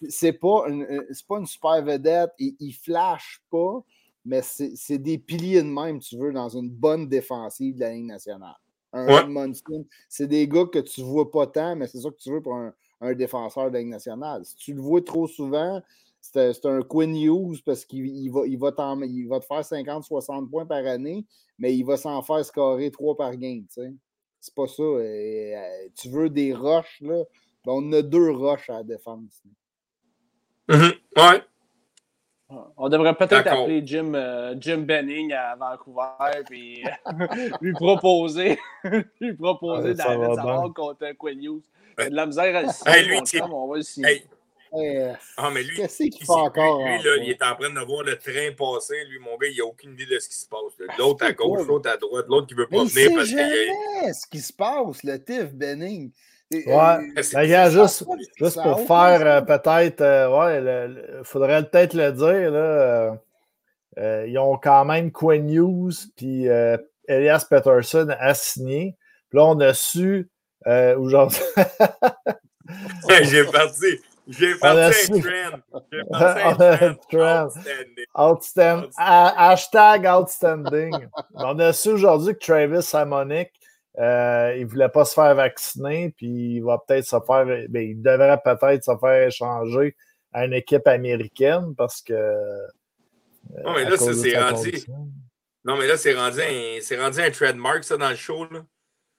C'est 0.09 0.33
pas, 0.33 0.65
une, 0.67 0.85
pas 1.27 1.37
une 1.37 1.45
super 1.45 1.81
vedette, 1.83 2.31
il, 2.37 2.55
il 2.59 2.73
flash 2.73 3.41
pas, 3.49 3.81
mais 4.25 4.41
c'est 4.41 4.97
des 4.97 5.17
piliers 5.17 5.63
de 5.63 5.69
même, 5.69 5.99
tu 5.99 6.17
veux, 6.17 6.33
dans 6.33 6.49
une 6.49 6.69
bonne 6.69 7.07
défensive 7.07 7.75
de 7.75 7.79
la 7.79 7.93
Ligue 7.93 8.05
nationale. 8.05 8.57
Un 8.93 9.07
Edmondson, 9.07 9.85
c'est 10.09 10.27
des 10.27 10.47
gars 10.47 10.65
que 10.65 10.79
tu 10.79 11.01
vois 11.01 11.29
pas 11.31 11.47
tant, 11.47 11.75
mais 11.75 11.87
c'est 11.87 11.99
ça 11.99 12.09
que 12.09 12.17
tu 12.17 12.31
veux 12.31 12.41
pour 12.41 12.55
un, 12.55 12.73
un 13.01 13.13
défenseur 13.13 13.69
de 13.69 13.73
la 13.73 13.79
Ligue 13.79 13.89
nationale. 13.89 14.45
Si 14.45 14.55
tu 14.55 14.73
le 14.73 14.81
vois 14.81 15.03
trop 15.03 15.27
souvent, 15.27 15.81
c'est 16.21 16.65
un 16.65 16.81
Quinn 16.81 17.15
Hughes 17.15 17.63
parce 17.65 17.85
qu'il 17.85 18.31
va, 18.31 18.45
il 18.45 18.57
va, 18.57 18.71
il 19.05 19.27
va 19.27 19.39
te 19.39 19.45
faire 19.45 19.61
50-60 19.61 20.49
points 20.49 20.65
par 20.65 20.85
année, 20.85 21.25
mais 21.57 21.75
il 21.75 21.83
va 21.83 21.97
s'en 21.97 22.21
faire 22.21 22.43
scorer 22.43 22.91
3 22.91 23.15
par 23.15 23.35
game. 23.35 23.65
C'est 23.69 24.55
pas 24.55 24.67
ça. 24.67 24.83
Euh, 24.83 25.87
tu 25.95 26.09
veux 26.09 26.29
des 26.29 26.53
roches, 26.53 27.01
là? 27.01 27.23
Ben, 27.65 27.73
on 27.73 27.91
a 27.93 28.01
deux 28.01 28.31
roches 28.31 28.69
à 28.69 28.77
la 28.77 28.83
défense. 28.83 29.43
Mm-hmm. 30.69 30.93
Ouais. 31.17 31.41
On 32.77 32.87
devrait 32.87 33.13
peut-être 33.13 33.47
appeler 33.47 33.81
Jim, 33.85 34.13
euh, 34.15 34.55
Jim 34.57 34.79
Benning 34.79 35.33
à 35.33 35.55
Vancouver 35.57 36.43
et 36.51 36.81
lui 37.61 37.73
proposer, 37.73 38.57
lui 39.19 39.33
proposer 39.33 39.93
David 39.93 40.35
Savard 40.35 40.73
contre 40.73 41.11
Quinn 41.17 41.43
Hughes. 41.43 41.69
De 41.97 42.15
la 42.15 42.25
misère 42.25 42.55
à 42.55 42.61
le 42.61 42.69
signer. 42.69 43.03
lui, 43.03 43.41
on 43.41 43.67
va 43.67 43.77
le 43.77 43.83
signer. 43.83 44.23
ah, 45.37 45.49
mais 45.51 45.63
lui, 45.63 45.77
qu'est-ce 45.77 46.03
qu'il 46.03 46.25
fait 46.25 46.29
encore? 46.29 46.85
Lui, 46.85 47.01
là, 47.03 47.17
il 47.21 47.29
est 47.29 47.41
en 47.41 47.55
train 47.55 47.69
de 47.69 47.85
voir 47.85 48.03
le 48.03 48.17
train 48.17 48.51
passer. 48.57 49.03
Lui, 49.05 49.19
mon 49.19 49.37
gars, 49.37 49.47
il 49.47 49.57
n'a 49.57 49.65
aucune 49.65 49.93
idée 49.93 50.05
de 50.05 50.19
ce 50.19 50.29
qui 50.29 50.35
se 50.35 50.47
passe. 50.47 50.73
L'autre 50.97 51.25
à 51.25 51.33
gauche, 51.33 51.65
l'autre 51.67 51.89
à 51.89 51.97
droite, 51.97 52.25
l'autre 52.27 52.47
qui 52.47 52.53
ne 52.53 52.59
veut 52.59 52.67
pas 52.67 52.83
venir 52.83 53.11
parce 53.15 53.29
ce 54.21 54.27
qui 54.29 54.39
se 54.39 54.53
passe, 54.53 55.03
le 55.03 55.17
Tiff 55.23 55.53
Benning. 55.53 56.11
Ouais, 56.49 56.65
ben, 57.13 57.69
juste, 57.69 58.05
juste 58.37 58.61
pour 58.61 58.79
faire 58.87 59.27
euh, 59.27 59.41
peut-être, 59.41 59.99
euh, 59.99 60.29
ouais, 60.29 60.95
il 61.19 61.23
faudrait 61.25 61.67
peut-être 61.67 61.93
le 61.93 62.13
dire, 62.13 62.51
là, 62.51 63.19
euh, 63.97 64.25
ils 64.27 64.37
ont 64.39 64.57
quand 64.57 64.85
même 64.85 65.11
Quinn 65.11 65.45
News 65.45 65.91
puis 66.15 66.45
Elias 67.07 67.45
Peterson 67.49 68.07
à 68.17 68.33
signer. 68.33 68.95
Puis 69.29 69.37
là, 69.39 69.45
on 69.45 69.59
a 69.59 69.73
su 69.73 70.29
aujourd'hui. 70.97 71.41
J'ai 73.23 73.43
parti. 73.45 73.99
J'ai 74.27 74.55
parti 74.55 75.13
un 75.13 75.19
trend. 75.21 75.81
J'ai 75.91 76.03
parti 76.09 76.83
un 76.83 76.93
trend. 77.09 77.49
Outstanding. 78.15 78.91
Hashtag 78.97 80.05
outstanding. 80.05 80.93
on 81.35 81.59
a 81.59 81.71
su 81.71 81.89
aujourd'hui 81.89 82.33
que 82.33 82.39
Travis 82.39 82.83
Simonic 82.83 83.51
euh, 83.99 84.53
il 84.55 84.65
ne 84.65 84.69
voulait 84.69 84.89
pas 84.89 85.05
se 85.05 85.15
faire 85.15 85.33
vacciner, 85.33 86.13
puis 86.15 86.57
il 86.57 86.61
va 86.61 86.77
peut-être 86.77 87.05
se 87.05 87.15
faire. 87.25 87.45
Ben, 87.45 87.89
il 87.89 88.01
devrait 88.01 88.39
peut-être 88.43 88.83
se 88.83 88.95
faire 88.95 89.27
échanger 89.27 89.95
à 90.31 90.45
une 90.45 90.53
équipe 90.53 90.87
américaine 90.87 91.73
parce 91.75 92.01
que. 92.01 92.13
Euh, 92.13 92.67
non, 93.63 93.73
mais 93.73 93.85
là, 93.85 93.97
c'est 93.97 94.37
rendu. 94.37 94.85
Non, 95.65 95.77
mais 95.77 95.87
là, 95.87 95.97
c'est 95.97 96.13
rendu, 96.13 96.39
un... 96.41 97.03
rendu 97.03 97.19
un 97.21 97.31
trademark, 97.31 97.83
ça, 97.83 97.97
dans 97.97 98.09
le 98.09 98.15
show. 98.15 98.45
Là. 98.51 98.63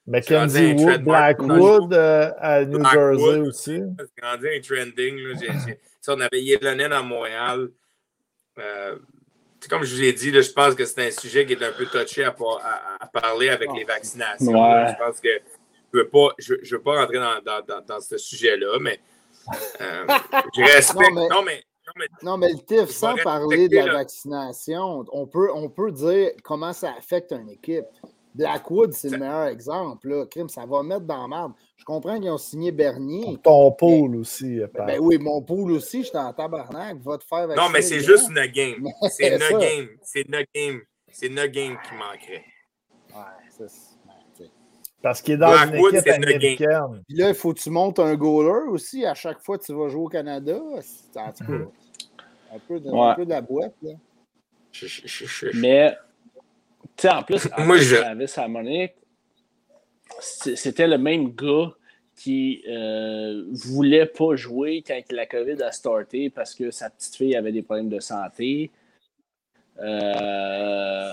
Mackenzie 0.09 0.73
Wood, 0.73 1.05
Blackwood 1.05 1.93
euh, 1.93 2.31
à 2.39 2.65
New 2.65 2.83
Jersey 2.85 3.41
aussi. 3.41 3.83
C'est 3.99 4.25
rendu 4.25 4.49
un 4.49 4.61
trending. 4.61 5.17
Là. 5.19 5.75
on 6.09 6.21
avait 6.21 6.43
Yelanen 6.43 6.93
à 6.93 7.03
Montréal 7.03 7.69
comme 9.67 9.83
je 9.85 9.95
vous 9.95 10.03
l'ai 10.03 10.13
dit, 10.13 10.33
je 10.33 10.53
pense 10.53 10.75
que 10.75 10.85
c'est 10.85 11.09
un 11.09 11.11
sujet 11.11 11.45
qui 11.45 11.55
est 11.55 11.63
un 11.63 11.73
peu 11.73 11.87
touché 11.87 12.25
à, 12.25 12.33
parler 13.13 13.49
avec 13.49 13.71
les 13.75 13.85
vaccinations. 13.85 14.53
Je 14.53 14.99
pense 14.99 15.21
que 15.21 15.29
je 15.93 15.99
ne 15.99 16.03
veux, 16.03 16.09
pas, 16.09 16.29
je, 16.39 16.55
veux 16.71 16.83
pas 16.83 17.01
rentrer 17.01 17.19
dans, 17.19 17.41
dans, 17.43 17.85
dans, 17.85 18.01
ce 18.01 18.19
sujet-là, 18.19 18.79
mais 18.81 19.01
euh, 19.81 20.07
je 20.55 20.63
respecte. 20.75 21.11
Non, 21.13 21.43
mais, 21.43 21.65
non, 22.23 22.37
mais, 22.37 22.51
le 22.51 22.59
TIF, 22.59 22.91
sans 22.91 23.17
parler 23.17 23.69
de 23.69 23.77
la 23.77 23.93
vaccination, 23.93 25.05
on 25.11 25.27
peut, 25.27 25.51
on 25.53 25.71
peut 25.71 25.91
dire 25.91 26.33
comment 26.45 26.73
ça 26.73 26.95
affecte 26.97 27.33
une 27.33 27.49
équipe. 27.49 27.87
Blackwood, 28.35 28.93
c'est 28.93 29.11
le 29.11 29.19
meilleur 29.19 29.47
exemple. 29.47 30.09
Là. 30.09 30.27
Crime, 30.27 30.49
ça 30.49 30.65
va 30.67 30.83
mettre 30.83 31.07
dans 31.07 31.27
merde. 31.29 31.53
Je 31.77 31.85
comprends 31.85 32.19
qu'ils 32.19 32.31
ont 32.31 32.39
signé 32.39 32.73
Bernier. 32.73 33.39
ton 33.43 33.73
pool 33.73 34.17
aussi. 34.17 34.61
Ben, 34.75 34.99
oui, 35.01 35.19
mon 35.19 35.43
pool 35.43 35.73
aussi, 35.73 36.03
je 36.03 36.09
suis 36.09 36.19
en 36.19 36.33
tabarnak. 36.33 36.99
Va 36.99 37.19
te 37.19 37.25
faire 37.25 37.49
Non, 37.49 37.69
mais 37.73 37.83
c'est 37.83 38.01
juste 38.01 38.29
une 38.31 38.47
game. 38.47 38.87
C'est 39.11 39.35
une 39.35 39.59
game. 39.59 39.89
C'est 40.03 40.23
une 40.23 40.45
game. 40.55 40.81
C'est 41.11 41.27
une 41.27 41.47
game 41.47 41.77
qui 41.83 41.95
manquerait. 41.95 42.45
Ouais, 43.15 43.67
c'est 43.67 43.99
parce 45.01 45.23
qu'il 45.23 45.35
est 45.35 45.39
dans 45.39 45.53
Blackwood, 45.53 45.93
une 45.93 45.99
équipe 45.99 46.13
américaine. 46.13 47.03
Puis 47.07 47.17
là, 47.17 47.29
il 47.29 47.35
faut 47.35 47.55
que 47.55 47.61
tu 47.61 47.71
montes 47.71 47.99
un 48.01 48.15
goaler 48.17 48.69
aussi 48.69 49.07
à 49.07 49.15
chaque 49.15 49.41
fois 49.41 49.57
que 49.59 49.65
tu 49.65 49.73
vas 49.73 49.89
jouer 49.89 50.03
au 50.03 50.09
Canada. 50.09 50.59
C'est 50.81 51.19
un, 51.21 51.33
peu, 51.47 51.69
un, 52.53 52.59
peu 52.67 52.81
de, 52.81 52.91
un 52.91 53.15
peu 53.15 53.25
de 53.25 53.31
la 53.31 53.41
boîte. 53.41 53.75
Là. 53.83 53.93
Mais 55.55 55.97
sais, 57.03 57.11
en 57.11 57.23
plus, 57.23 57.49
Moi, 57.59 57.79
je... 57.79 57.97
Travis 57.97 58.91
c'était 60.21 60.87
le 60.87 60.99
même 60.99 61.35
gars 61.35 61.73
qui 62.17 62.65
euh, 62.69 63.45
voulait 63.53 64.07
pas 64.07 64.35
jouer 64.35 64.83
quand 64.85 65.01
la 65.11 65.27
COVID 65.27 65.63
a 65.63 65.71
starté 65.71 66.31
parce 66.31 66.55
que 66.55 66.71
sa 66.71 66.91
petite 66.91 67.15
fille 67.15 67.37
avait 67.37 67.53
des 67.53 67.63
problèmes 67.63 67.89
de 67.89 68.01
santé. 68.01 68.71
Euh, 69.81 71.13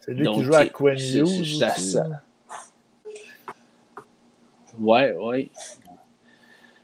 c'est 0.00 0.12
lui 0.12 0.26
qui 0.28 0.42
joue 0.42 0.54
à 0.54 0.66
Quinn 0.66 0.96
News. 0.96 1.62
Ouais, 4.80 5.12
ouais. 5.12 5.50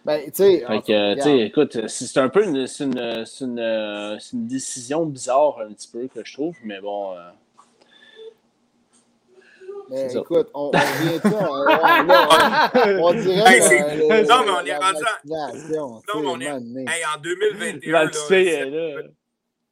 Ben, 0.05 0.23
tu 0.27 0.60
sais. 0.62 1.40
écoute, 1.40 1.89
c'est 1.89 2.20
un 2.20 2.28
peu 2.28 2.44
une, 2.44 2.66
une, 2.78 3.24
une, 3.40 3.59
une, 3.59 4.47
décision 4.47 5.05
bizarre, 5.06 5.59
un 5.60 5.73
petit 5.73 5.89
peu, 5.89 6.06
que 6.06 6.24
je 6.24 6.32
trouve, 6.32 6.55
mais 6.62 6.81
bon. 6.81 7.14
Euh, 7.14 7.31
mais 9.91 10.15
écoute, 10.15 10.49
on, 10.55 10.67
on 10.67 10.71
vient 10.71 11.19
de 11.19 11.29
on, 13.03 13.15
dirait. 13.15 13.61
Euh, 13.61 14.25
non, 14.25 14.45
mais 14.45 14.53
on 14.53 14.65
est 14.65 14.77
rendu. 14.77 15.05
Non, 15.25 16.21
mais 16.21 16.27
on 16.27 16.41
est. 16.41 16.91
Hey, 16.91 17.05
en 17.15 17.19
2021. 17.23 18.05
là, 18.71 19.03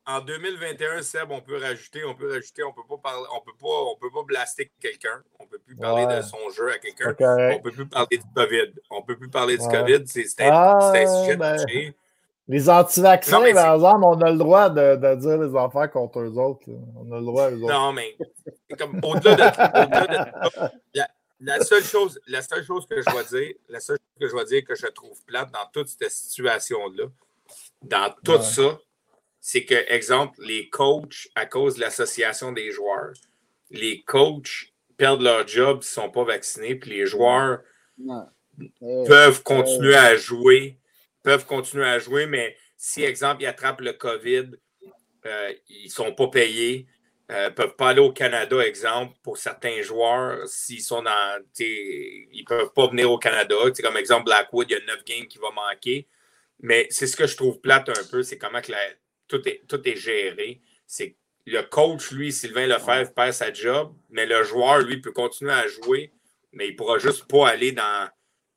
en 0.07 0.20
2021, 0.20 1.03
Seb, 1.03 1.31
on 1.31 1.41
peut 1.41 1.57
rajouter, 1.57 2.05
on 2.05 2.15
peut 2.15 2.31
rajouter, 2.31 2.62
on 2.62 2.73
peut 2.73 2.82
pas 2.86 2.99
parler, 2.99 3.27
on 3.35 3.41
peut 3.41 3.57
pas, 3.59 3.69
on 3.69 3.97
peut 3.97 4.11
pas 4.11 4.23
blaster 4.23 4.70
quelqu'un, 4.81 5.23
on 5.41 5.47
peut 5.47 5.59
plus 5.59 5.77
parler 5.77 6.05
de 6.15 6.20
son 6.20 6.51
jeu 6.51 6.70
à 6.73 6.78
quelqu'un, 6.78 7.15
on 7.55 7.61
peut 7.61 7.70
plus 7.70 7.86
parler 7.86 8.19
du 8.19 8.24
COVID, 8.35 8.74
on 8.91 9.03
peut 9.03 9.16
plus 9.16 9.31
parler 9.31 9.57
du 9.57 9.66
COVID, 9.66 10.03
c'est 10.07 10.43
un, 10.43 10.51
ah, 10.53 10.93
un, 10.95 11.23
sujet 11.23 11.36
ben, 11.36 11.57
Les 12.47 12.69
anti-vaccins, 12.69 13.41
par 13.55 13.75
exemple, 13.75 14.05
on 14.05 14.21
a 14.21 14.31
le 14.31 14.37
droit 14.37 14.69
de, 14.69 14.97
de, 14.97 15.15
dire 15.15 15.39
les 15.39 15.57
affaires 15.59 15.91
contre 15.91 16.21
eux 16.21 16.39
autres. 16.39 16.66
On 16.97 17.11
a 17.11 17.19
le 17.19 17.25
droit, 17.25 17.51
eux 17.51 17.62
autres. 17.62 17.73
Non, 17.73 17.93
mais 17.93 18.16
comme 18.79 19.01
au-delà 19.03 19.51
de, 19.51 20.73
la, 20.95 21.09
la, 21.41 21.61
seule 21.61 21.83
chose, 21.83 22.21
la 22.27 22.43
seule 22.43 22.65
chose 22.65 22.87
que 22.87 23.01
je 23.01 23.11
dois 23.11 23.25
dire, 23.25 23.55
la 23.71 23.81
seule 23.81 23.97
chose 23.97 24.21
que 24.21 24.27
je 24.27 24.33
dois 24.33 24.45
dire 24.45 24.65
que 24.65 24.75
je 24.75 24.87
trouve 24.89 25.23
plate 25.25 25.51
dans 25.53 25.66
toute 25.73 25.89
cette 25.89 26.11
situation-là, 26.11 27.05
dans 27.83 28.15
tout 28.23 28.43
ça, 28.43 28.79
c'est 29.41 29.65
que, 29.65 29.75
exemple, 29.93 30.41
les 30.43 30.69
coachs, 30.69 31.29
à 31.35 31.47
cause 31.47 31.77
de 31.77 31.81
l'association 31.81 32.53
des 32.53 32.71
joueurs, 32.71 33.12
les 33.71 34.03
coachs 34.03 34.73
perdent 34.97 35.23
leur 35.23 35.47
job 35.47 35.83
s'ils 35.83 36.03
ne 36.03 36.07
sont 36.07 36.12
pas 36.12 36.25
vaccinés, 36.25 36.75
puis 36.75 36.91
les 36.91 37.07
joueurs 37.07 37.61
peuvent 38.81 39.43
continuer 39.43 39.97
à 39.97 40.16
jouer, 40.16 40.79
peuvent 41.24 41.46
continuer 41.46 41.86
à 41.86 41.98
jouer, 41.98 42.26
mais 42.26 42.56
si, 42.76 43.02
exemple, 43.02 43.42
ils 43.42 43.46
attrapent 43.46 43.80
le 43.80 43.94
COVID, 43.94 44.51
euh, 45.26 45.52
ils 45.68 45.86
ne 45.86 45.90
sont 45.90 46.12
pas 46.12 46.28
payés, 46.28 46.86
ne 47.30 47.34
euh, 47.34 47.51
peuvent 47.51 47.74
pas 47.76 47.88
aller 47.88 48.01
au 48.01 48.12
Canada, 48.12 48.59
exemple, 48.59 49.16
pour 49.22 49.38
certains 49.38 49.80
joueurs, 49.80 50.46
s'ils 50.46 50.82
sont 50.82 51.02
dans. 51.02 51.42
Ils 51.59 52.28
ne 52.40 52.44
peuvent 52.44 52.72
pas 52.74 52.88
venir 52.88 53.10
au 53.10 53.18
Canada. 53.18 53.55
comme 53.82 53.96
exemple, 53.96 54.26
Blackwood, 54.26 54.70
il 54.70 54.74
y 54.74 54.76
a 54.76 54.84
9 54.86 55.05
games 55.05 55.26
qui 55.26 55.38
vont 55.38 55.52
manquer. 55.52 56.06
Mais 56.60 56.86
c'est 56.90 57.06
ce 57.06 57.16
que 57.16 57.26
je 57.26 57.36
trouve 57.36 57.60
plate 57.60 57.88
un 57.88 58.05
peu, 58.10 58.22
c'est 58.22 58.38
comment 58.38 58.60
que 58.60 58.72
tout, 59.26 59.48
est, 59.48 59.62
tout 59.66 59.80
est 59.88 59.96
géré. 59.96 60.60
C'est 60.86 61.16
le 61.46 61.62
coach, 61.62 62.10
lui, 62.10 62.32
Sylvain 62.32 62.66
Lefebvre, 62.66 63.12
perd 63.12 63.32
sa 63.32 63.52
job, 63.52 63.94
mais 64.10 64.26
le 64.26 64.44
joueur, 64.44 64.78
lui, 64.80 65.01
peut 65.01 65.12
continuer 65.12 65.52
à 65.52 65.66
jouer, 65.66 66.12
mais 66.52 66.68
il 66.68 66.72
ne 66.72 66.76
pourra 66.76 66.98
juste 66.98 67.26
pas 67.26 67.48
aller 67.48 67.72
dans 67.72 68.09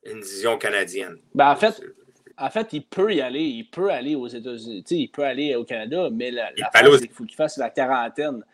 une 0.04 0.20
division 0.20 0.58
canadienne. 0.58 1.16
Ben, 1.34 1.50
en 1.50 1.56
fait, 1.56 1.80
en 2.40 2.50
fait, 2.50 2.72
il 2.72 2.84
peut 2.84 3.14
y 3.14 3.20
aller. 3.20 3.42
Il 3.42 3.64
peut 3.64 3.90
aller 3.90 4.14
aux 4.14 4.28
États-Unis. 4.28 4.84
Il 4.90 5.08
peut 5.08 5.24
aller 5.24 5.54
au 5.54 5.64
Canada, 5.64 6.08
mais 6.12 6.30
la, 6.30 6.52
qu'il 6.52 7.10
faut 7.10 7.24
qu'il 7.24 7.36
fasse 7.36 7.56
la 7.56 7.70
quarantaine. 7.70 8.44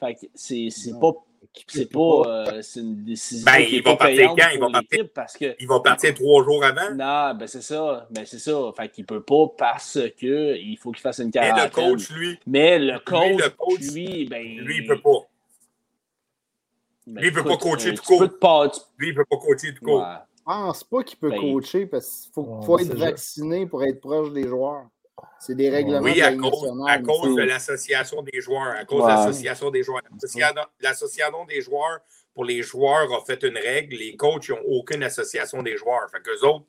Fait 0.00 0.14
que 0.14 0.26
c'est 0.34 0.70
pas 1.00 1.12
c'est 1.66 1.90
pas 1.90 2.22
euh, 2.26 2.62
c'est 2.62 2.80
une 2.80 3.04
décision 3.04 3.44
ben, 3.44 3.64
qui 3.64 3.76
il 3.76 3.82
va 3.82 3.96
partir 3.96 4.34
quand? 4.36 4.48
Il 4.54 4.60
va 4.60 4.70
partir, 4.70 5.08
parce 5.14 5.36
que, 5.36 5.56
il 5.58 5.66
va 5.66 5.80
partir 5.80 6.14
trois 6.14 6.44
jours 6.44 6.64
avant? 6.64 6.94
Non, 6.94 7.34
ben 7.34 7.46
c'est 7.46 7.62
ça. 7.62 8.06
Ben 8.10 8.24
c'est 8.24 8.38
ça. 8.38 8.72
Fait 8.76 8.88
qu'il 8.88 9.04
peut 9.04 9.22
pas 9.22 9.46
parce 9.58 9.98
que 10.18 10.56
il 10.56 10.76
faut 10.76 10.92
qu'il 10.92 11.02
fasse 11.02 11.18
une 11.18 11.30
quarantaine. 11.30 11.70
Mais 11.76 11.82
le 11.84 11.90
coach, 11.94 12.10
lui? 12.10 12.38
Mais 12.46 12.78
le 12.78 12.98
coach, 13.00 13.28
lui, 13.28 13.36
le 13.36 13.50
coach, 13.50 13.80
lui, 13.92 14.24
ben, 14.26 14.42
lui, 14.42 14.76
il 14.78 14.86
peut 14.86 15.00
pas. 15.00 15.28
Ben, 17.06 17.20
lui, 17.20 17.28
il 17.28 17.34
peut 17.34 17.44
pas 17.44 17.56
coacher 17.56 17.94
tout 17.94 18.02
court. 18.02 18.22
Lui, 18.98 19.08
il 19.08 19.14
peut 19.14 19.24
pas 19.28 19.36
coacher 19.36 19.74
tout 19.74 19.84
court. 19.84 20.06
Je 20.06 20.31
pense 20.44 20.84
pas 20.84 21.02
qu'il 21.02 21.18
peut 21.18 21.30
ben, 21.30 21.40
coacher 21.40 21.86
parce 21.86 22.22
qu'il 22.22 22.32
faut, 22.32 22.60
faut 22.62 22.78
être 22.78 22.94
vacciné 22.94 23.66
pour 23.66 23.82
être 23.84 24.00
proche 24.00 24.32
des 24.32 24.46
joueurs. 24.46 24.86
C'est 25.38 25.54
des 25.54 25.70
règlements. 25.70 26.00
Oui, 26.00 26.20
à 26.20 26.34
cause, 26.34 26.72
à 26.86 26.98
cause 26.98 27.36
de 27.36 27.42
l'association 27.42 28.22
des 28.22 28.40
joueurs. 28.40 28.74
À 28.78 28.84
cause 28.84 29.02
de 29.02 29.08
l'association 29.08 29.70
des 29.70 29.82
joueurs. 29.82 30.02
L'association 30.80 31.44
des 31.44 31.60
joueurs, 31.60 32.00
pour 32.34 32.44
les 32.44 32.62
joueurs, 32.62 33.12
a 33.12 33.24
fait 33.24 33.42
une 33.42 33.58
règle. 33.58 33.96
Les 33.96 34.16
coachs 34.16 34.48
n'ont 34.48 34.62
aucune 34.66 35.02
association 35.02 35.62
des 35.62 35.76
joueurs. 35.76 36.08
Fait 36.10 36.22
qu'eux 36.22 36.46
autres, 36.46 36.66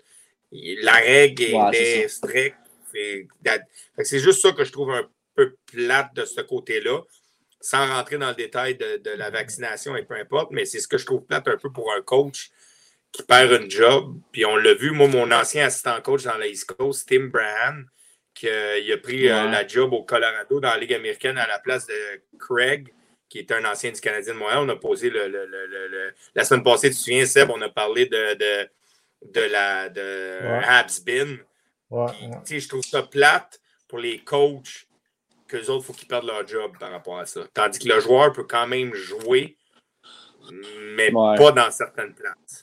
la 0.51 0.93
règle 0.93 1.43
est, 1.73 2.07
stricte. 2.07 2.57
C'est 2.93 4.19
juste 4.19 4.41
ça 4.41 4.51
que 4.51 4.63
je 4.63 4.71
trouve 4.71 4.91
un 4.91 5.07
peu 5.35 5.55
plate 5.71 6.13
de 6.15 6.25
ce 6.25 6.41
côté-là, 6.41 7.01
sans 7.59 7.87
rentrer 7.87 8.17
dans 8.17 8.29
le 8.29 8.35
détail 8.35 8.75
de, 8.75 9.09
la 9.11 9.29
vaccination 9.29 9.95
et 9.95 10.03
peu 10.03 10.15
importe, 10.15 10.51
mais 10.51 10.65
c'est 10.65 10.79
ce 10.79 10.87
que 10.87 10.97
je 10.97 11.05
trouve 11.05 11.23
plate 11.23 11.47
un 11.47 11.57
peu 11.57 11.71
pour 11.71 11.91
un 11.91 12.01
coach 12.01 12.51
qui 13.13 13.23
perd 13.23 13.53
un 13.53 13.69
job. 13.69 14.17
Puis 14.33 14.43
on 14.45 14.57
l'a 14.57 14.73
vu, 14.73 14.91
moi, 14.91 15.07
mon 15.07 15.31
ancien 15.31 15.67
assistant 15.67 16.01
coach 16.01 16.23
dans 16.23 16.37
la 16.37 16.47
East 16.47 16.73
Coast, 16.73 17.07
Tim 17.07 17.27
Brahan, 17.27 17.83
qui 18.33 18.49
a 18.49 18.97
pris 18.97 19.29
euh, 19.29 19.49
la 19.49 19.65
job 19.65 19.93
au 19.93 20.03
Colorado 20.03 20.59
dans 20.59 20.69
la 20.69 20.77
Ligue 20.77 20.93
américaine 20.93 21.37
à 21.37 21.47
la 21.47 21.59
place 21.59 21.87
de 21.87 21.93
Craig, 22.39 22.91
qui 23.29 23.39
est 23.39 23.51
un 23.51 23.63
ancien 23.63 23.91
du 23.91 24.01
Canadien 24.01 24.33
de 24.33 24.39
Montréal. 24.39 24.59
On 24.63 24.69
a 24.69 24.75
posé 24.75 25.09
le, 25.09 26.13
la 26.35 26.43
semaine 26.43 26.63
passée, 26.63 26.89
tu 26.89 26.95
te 26.95 27.01
souviens, 27.01 27.25
Seb, 27.25 27.49
on 27.51 27.61
a 27.61 27.69
parlé 27.69 28.07
de, 28.07 28.33
de, 28.33 28.69
de 29.31 29.41
la 29.41 29.89
de 29.89 30.39
Habsbin. 30.67 31.37
Je 31.91 32.67
trouve 32.67 32.83
ça 32.83 33.03
plate 33.03 33.61
pour 33.87 33.99
les 33.99 34.19
coachs 34.19 34.87
qu'eux 35.47 35.69
autres, 35.69 35.83
il 35.83 35.85
faut 35.85 35.93
qu'ils 35.93 36.07
perdent 36.07 36.25
leur 36.25 36.47
job 36.47 36.71
par 36.79 36.89
rapport 36.89 37.19
à 37.19 37.27
ça. 37.27 37.41
Tandis 37.53 37.77
que 37.77 37.87
le 37.87 37.99
joueur 37.99 38.33
peut 38.33 38.45
quand 38.45 38.65
même 38.65 38.93
jouer, 38.95 39.55
mais 40.95 41.11
pas 41.11 41.51
dans 41.51 41.69
certaines 41.69 42.15
places. 42.15 42.62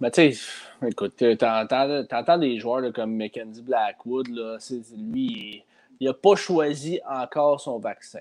Mais 0.00 0.10
tu 0.10 0.32
sais, 0.32 0.40
écoute, 0.86 1.22
t'entends 1.38 2.38
des 2.38 2.58
joueurs 2.58 2.92
comme 2.92 3.16
Mackenzie 3.16 3.62
Blackwood, 3.62 4.28
là, 4.28 4.56
lui, 4.96 5.62
il 6.00 6.06
n'a 6.06 6.14
pas 6.14 6.36
choisi 6.36 7.00
encore 7.06 7.60
son 7.60 7.78
vaccin. 7.78 8.20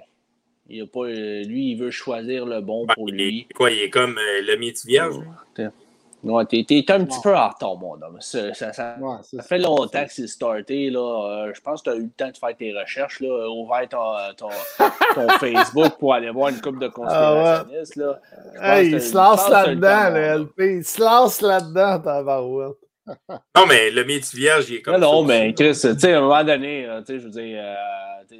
Il 0.67 0.83
a 0.83 0.85
pas, 0.85 1.07
lui, 1.07 1.71
il 1.71 1.75
veut 1.75 1.89
choisir 1.89 2.45
le 2.45 2.61
bon 2.61 2.85
ben, 2.85 2.93
pour 2.93 3.07
lui. 3.07 3.47
Quoi, 3.55 3.71
il 3.71 3.79
est 3.79 3.89
comme 3.89 4.17
euh, 4.17 4.41
le 4.41 4.57
métier 4.57 4.87
vierge? 4.87 5.15
Non, 6.21 6.43
t'es, 6.45 6.65
un 6.89 7.05
petit 7.05 7.21
peu 7.21 7.35
en 7.35 7.47
retard, 7.47 7.77
mon 7.77 7.93
homme. 7.93 8.17
Ça, 8.19 8.53
ça, 8.53 8.73
ça, 8.73 8.97
fait 9.41 9.57
longtemps 9.57 10.05
que 10.05 10.11
c'est 10.11 10.27
starté. 10.27 10.89
Là. 10.89 10.99
Euh, 10.99 11.51
je 11.53 11.61
pense 11.61 11.81
que 11.81 11.89
tu 11.89 11.95
as 11.95 11.99
eu 11.99 12.03
le 12.03 12.09
temps 12.09 12.29
de 12.29 12.37
faire 12.37 12.57
tes 12.57 12.77
recherches, 12.77 13.21
là, 13.21 13.49
ouvert 13.49 13.87
ton, 13.87 14.49
ton, 15.15 15.29
Facebook 15.39 15.97
pour 15.97 16.13
aller 16.13 16.29
voir 16.29 16.49
une 16.49 16.59
coupe 16.59 16.79
de 16.79 16.89
conspirationnistes. 16.89 17.95
là. 17.95 18.19
Hey, 18.61 18.91
il 18.91 19.01
se 19.01 19.15
lance 19.15 19.49
là-dedans, 19.49 20.09
le 20.09 20.43
LP. 20.43 20.59
Il 20.59 20.85
se 20.85 21.01
lance 21.01 21.41
là-dedans, 21.41 21.99
tabarouette. 21.99 22.77
Non, 23.55 23.65
mais 23.67 23.89
le 23.89 24.03
métier 24.05 24.37
vierge, 24.37 24.69
il 24.69 24.75
est 24.75 24.81
comme 24.81 24.97
non, 24.97 25.21
Non, 25.21 25.23
mais 25.23 25.53
Chris, 25.53 25.71
tu 25.71 25.99
sais, 25.99 26.13
à 26.13 26.19
un 26.19 26.21
moment 26.21 26.43
donné, 26.43 26.87
tu 26.99 27.05
sais, 27.05 27.19
je 27.19 27.25
veux 27.25 27.31
dire, 27.31 27.59
euh, 27.59 28.35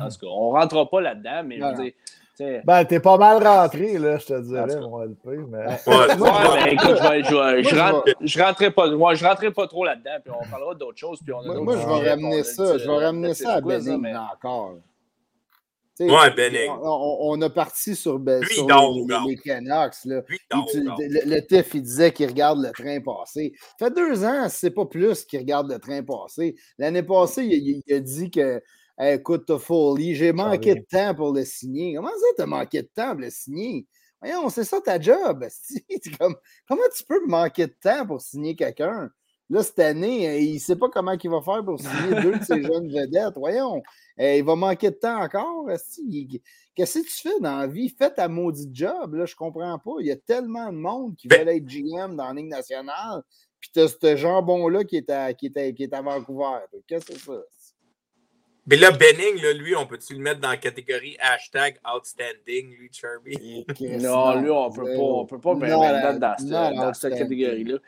en 0.00 0.08
tout 0.08 0.18
cas, 0.18 0.26
on 0.26 0.52
ne 0.52 0.58
rentrera 0.60 0.88
pas 0.88 1.00
là-dedans, 1.00 1.42
mais 1.44 1.58
je 1.58 1.64
veux 1.64 1.82
dire, 1.84 1.92
ben, 2.38 2.84
t'es 2.84 3.00
pas 3.00 3.18
mal 3.18 3.46
rentré, 3.46 3.98
là, 3.98 4.18
je 4.18 4.26
te 4.26 4.40
dirais, 4.40 4.80
mon 4.80 5.02
LP. 5.02 5.26
Mais... 5.48 5.66
Ouais, 5.86 6.06
ben, 6.16 6.66
écoute, 6.72 6.96
je, 6.96 7.68
je, 7.68 7.78
rentre, 7.78 8.04
je, 8.20 8.42
rentrerai 8.42 8.70
pas, 8.70 8.90
moi, 8.90 9.14
je 9.14 9.24
rentrerai 9.24 9.50
pas 9.52 9.66
trop 9.66 9.84
là-dedans, 9.84 10.18
puis 10.24 10.34
on 10.38 10.50
parlera 10.50 10.74
d'autres 10.74 10.98
choses. 10.98 11.20
Puis 11.22 11.32
on 11.32 11.40
a 11.40 11.60
moi, 11.60 11.76
je 11.76 11.86
vais 11.86 12.10
ramener 12.10 12.42
ça. 12.42 12.78
Je 12.78 12.86
vais 12.88 13.04
ramener 13.04 13.34
ça 13.34 13.54
à 13.54 13.60
Benning 13.60 14.00
mais... 14.00 14.14
encore. 14.16 14.76
ouais, 16.00 16.30
Benning. 16.34 16.70
On, 16.70 17.18
on, 17.20 17.42
a 17.42 17.50
parti 17.50 17.94
sur, 17.94 18.18
ben, 18.18 18.42
sur 18.44 18.66
les, 19.26 19.36
Canucks. 19.36 20.04
Là. 20.06 20.22
le, 20.50 21.34
le 21.34 21.40
TIF, 21.40 21.74
il 21.74 21.82
disait 21.82 22.12
qu'il 22.12 22.28
regarde 22.28 22.60
le 22.62 22.70
train 22.70 23.00
passer. 23.00 23.52
Ça 23.78 23.86
fait 23.86 23.94
deux 23.94 24.24
ans, 24.24 24.48
c'est 24.48 24.70
pas 24.70 24.86
plus 24.86 25.24
qu'il 25.24 25.40
regarde 25.40 25.70
le 25.70 25.78
train 25.78 26.02
passer. 26.02 26.56
L'année 26.78 27.02
passée, 27.02 27.44
il, 27.44 27.82
il, 27.86 27.94
a 27.94 28.00
dit 28.00 28.30
que 28.30 28.62
écoute, 29.10 29.44
t'as 29.46 29.58
folie, 29.58 30.14
j'ai 30.14 30.32
manqué 30.32 30.74
de 30.74 30.84
temps 30.88 31.14
pour 31.14 31.32
le 31.32 31.44
signer. 31.44 31.94
Comment 31.94 32.08
ça, 32.08 32.26
t'as 32.36 32.46
manqué 32.46 32.82
de 32.82 32.90
temps 32.94 33.12
pour 33.12 33.20
le 33.20 33.30
signer? 33.30 33.86
Voyons, 34.20 34.48
c'est 34.50 34.64
ça 34.64 34.80
ta 34.80 35.00
job. 35.00 35.44
Comme, 36.18 36.36
comment 36.68 36.82
tu 36.96 37.04
peux 37.04 37.26
manquer 37.26 37.66
de 37.66 37.76
temps 37.80 38.06
pour 38.06 38.20
signer 38.20 38.54
quelqu'un? 38.54 39.10
Là, 39.50 39.62
cette 39.62 39.80
année, 39.80 40.28
euh, 40.28 40.38
il 40.38 40.54
ne 40.54 40.58
sait 40.58 40.76
pas 40.76 40.88
comment 40.88 41.12
il 41.12 41.30
va 41.30 41.42
faire 41.42 41.62
pour 41.62 41.78
signer 41.78 41.90
deux 42.22 42.38
de 42.38 42.42
ses 42.42 42.62
jeunes 42.62 42.88
vedettes. 42.88 43.34
Voyons, 43.36 43.82
euh, 44.18 44.36
il 44.36 44.44
va 44.44 44.56
manquer 44.56 44.90
de 44.90 44.96
temps 44.96 45.20
encore. 45.20 45.66
Qu'est-ce 46.74 47.00
que 47.00 47.04
tu 47.04 47.28
fais 47.28 47.40
dans 47.40 47.58
la 47.58 47.66
vie? 47.66 47.90
Fais 47.90 48.10
ta 48.10 48.28
maudite 48.28 48.74
job. 48.74 49.14
Là, 49.14 49.26
je 49.26 49.34
comprends 49.34 49.78
pas. 49.78 49.92
Il 50.00 50.06
y 50.06 50.10
a 50.10 50.16
tellement 50.16 50.72
de 50.72 50.78
monde 50.78 51.16
qui 51.16 51.28
veut 51.28 51.36
être 51.36 51.66
GM 51.66 52.16
dans 52.16 52.28
la 52.28 52.32
Ligue 52.32 52.48
nationale. 52.48 53.22
Puis 53.60 53.70
tu 53.74 53.80
as 53.80 53.88
ce 53.88 54.16
jambon-là 54.16 54.84
qui, 54.84 54.96
est 54.96 55.10
à, 55.10 55.34
qui, 55.34 55.52
est 55.54 55.74
qui 55.74 55.82
est 55.82 55.92
à 55.92 56.00
Vancouver. 56.00 56.60
Qu'est-ce 56.86 57.04
que 57.04 57.12
c'est 57.12 57.26
ça? 57.26 57.42
Mais 58.66 58.76
là, 58.76 58.92
Benning, 58.92 59.42
là, 59.42 59.52
lui, 59.52 59.74
on 59.74 59.86
peut-tu 59.86 60.14
le 60.14 60.20
mettre 60.20 60.40
dans 60.40 60.50
la 60.50 60.56
catégorie 60.56 61.16
hashtag 61.20 61.78
outstanding, 61.84 62.76
lui, 62.76 62.88
Charby? 62.92 63.66
non, 64.00 64.40
lui, 64.40 64.50
on 64.50 64.70
peut 64.70 64.84
pas, 64.84 65.00
on 65.00 65.26
peut 65.26 65.40
pas 65.40 65.54
mettre 65.54 66.18
dans, 66.18 66.36
cette, 66.38 66.48
dans 66.48 66.94
cette 66.94 67.18
catégorie-là. 67.18 67.78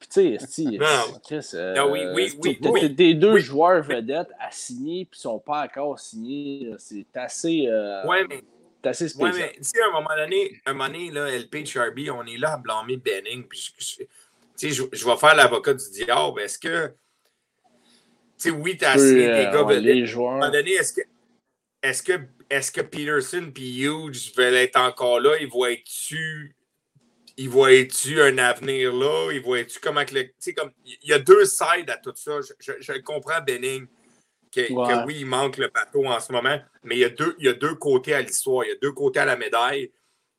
Puis, 0.00 0.08
tu 0.08 0.38
sais, 0.38 0.78
Chris, 1.22 1.50
euh, 1.54 1.74
non, 1.74 1.92
oui, 1.92 2.00
oui, 2.14 2.38
oui, 2.42 2.58
oui, 2.62 2.90
des 2.90 3.14
deux 3.14 3.38
joueurs 3.38 3.82
vedettes 3.82 4.30
à 4.40 4.50
signer, 4.50 5.04
puis 5.04 5.18
ils 5.18 5.22
sont 5.22 5.38
pas 5.38 5.64
encore 5.64 6.00
signés. 6.00 6.74
C'est 6.78 7.06
assez. 7.14 7.66
Euh, 7.68 8.04
ouais, 8.06 8.24
mais. 8.28 8.42
C'est 8.82 8.88
assez 8.88 9.08
spécial. 9.10 9.32
Ouais, 9.34 9.38
mais, 9.38 9.52
tu 9.58 9.64
sais, 9.64 9.82
à 9.82 9.88
un 9.88 9.92
moment 9.92 10.16
donné, 10.16 10.58
un 10.64 10.72
moment 10.72 10.86
donné 10.86 11.10
là, 11.10 11.30
LP 11.38 11.66
Charby, 11.66 12.10
on 12.10 12.24
est 12.24 12.38
là 12.38 12.54
à 12.54 12.56
blâmer 12.56 12.96
Benning. 12.96 13.44
Puis, 13.44 13.74
tu 13.76 14.06
sais, 14.56 14.70
je, 14.70 14.84
je 14.90 15.04
vais 15.04 15.16
faire 15.18 15.34
l'avocat 15.34 15.74
du 15.74 15.90
diable. 15.90 16.40
Est-ce 16.40 16.58
que 16.58 16.90
sais, 18.40 18.50
oui, 18.50 18.76
tu 18.76 18.84
as 18.84 18.98
signé 18.98 19.26
des 19.26 19.46
euh, 19.46 19.64
gars 19.64 19.78
les 19.78 20.06
joueurs. 20.06 20.32
À 20.32 20.34
un 20.34 20.38
moment 20.38 20.52
donné, 20.52 20.72
est-ce 20.72 20.92
que, 20.92 21.00
est-ce 21.82 22.02
que, 22.02 22.12
est-ce 22.48 22.72
que 22.72 22.80
Peterson 22.80 23.52
et 23.56 23.60
Hughes 23.60 24.32
veulent 24.36 24.54
être 24.54 24.78
encore 24.78 25.20
là? 25.20 25.36
Ils 25.40 25.48
voient-tu 25.48 26.56
ils 27.40 27.48
voient-tu 27.48 28.20
un 28.20 28.36
avenir 28.36 28.92
là? 28.92 29.30
Ils 29.32 29.40
voient-tu 29.40 29.80
comment 29.80 30.04
que 30.04 30.14
le. 30.14 30.52
comme. 30.54 30.72
Il 30.84 31.08
y 31.08 31.14
a 31.14 31.18
deux 31.18 31.46
sides 31.46 31.88
à 31.88 31.96
tout 31.96 32.12
ça. 32.14 32.32
Je, 32.58 32.72
je, 32.78 32.92
comprends, 33.00 33.40
Benning, 33.40 33.86
que, 34.52 35.06
oui, 35.06 35.20
il 35.20 35.26
manque 35.26 35.56
le 35.56 35.68
bateau 35.68 36.04
en 36.04 36.20
ce 36.20 36.32
moment, 36.32 36.58
mais 36.84 36.96
il 36.96 36.98
y 36.98 37.04
a 37.04 37.08
deux, 37.08 37.34
il 37.38 37.46
y 37.46 37.48
a 37.48 37.54
deux 37.54 37.74
côtés 37.76 38.12
à 38.12 38.20
l'histoire. 38.20 38.66
Il 38.66 38.68
y 38.68 38.72
a 38.72 38.78
deux 38.82 38.92
côtés 38.92 39.20
à 39.20 39.24
la 39.24 39.36
médaille. 39.36 39.90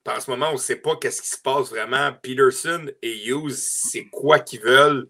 en 0.07 0.19
ce 0.19 0.29
moment, 0.29 0.49
on 0.49 0.53
ne 0.53 0.57
sait 0.57 0.75
pas 0.75 0.95
qu'est-ce 0.95 1.23
qui 1.23 1.29
se 1.29 1.41
passe 1.41 1.69
vraiment. 1.71 2.11
Peterson 2.21 2.85
et 3.01 3.27
Hughes, 3.27 3.55
c'est 3.55 4.05
quoi 4.05 4.39
qu'ils 4.39 4.61
veulent? 4.61 5.09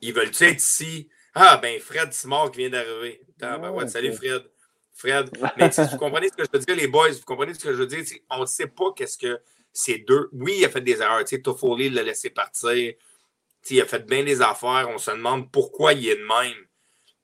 Ils 0.00 0.14
veulent-tu 0.14 0.44
être 0.44 0.62
ici? 0.62 1.10
Ah, 1.34 1.56
ben 1.56 1.80
Fred 1.80 2.12
Simard 2.12 2.50
qui 2.52 2.58
vient 2.58 2.70
d'arriver. 2.70 3.20
Ah, 3.42 3.58
ben, 3.58 3.70
ouais, 3.70 3.88
salut 3.88 4.12
Fred. 4.12 4.44
Fred. 4.92 5.30
Mais 5.56 5.68
vous 5.68 5.98
comprenez 5.98 6.28
ce 6.28 6.34
que 6.34 6.44
je 6.44 6.50
veux 6.52 6.64
dire, 6.64 6.76
les 6.76 6.86
boys? 6.86 7.10
Vous 7.10 7.24
comprenez 7.24 7.54
ce 7.54 7.58
que 7.58 7.72
je 7.72 7.76
veux 7.76 7.86
dire? 7.86 8.04
On 8.30 8.42
ne 8.42 8.46
sait 8.46 8.68
pas 8.68 8.92
qu'est-ce 8.94 9.18
que 9.18 9.40
ces 9.72 9.98
deux. 9.98 10.28
Oui, 10.32 10.54
il 10.58 10.64
a 10.64 10.68
fait 10.68 10.80
des 10.80 11.02
erreurs. 11.02 11.24
Toffoli 11.42 11.90
l'a 11.90 12.04
laissé 12.04 12.30
partir. 12.30 12.70
il 12.72 13.80
a 13.80 13.84
fait 13.86 14.06
bien 14.06 14.22
des 14.22 14.40
affaires. 14.40 14.88
On 14.88 14.98
se 14.98 15.10
demande 15.10 15.50
pourquoi 15.50 15.92
il 15.92 16.08
est 16.08 16.16
de 16.16 16.24
même. 16.24 16.66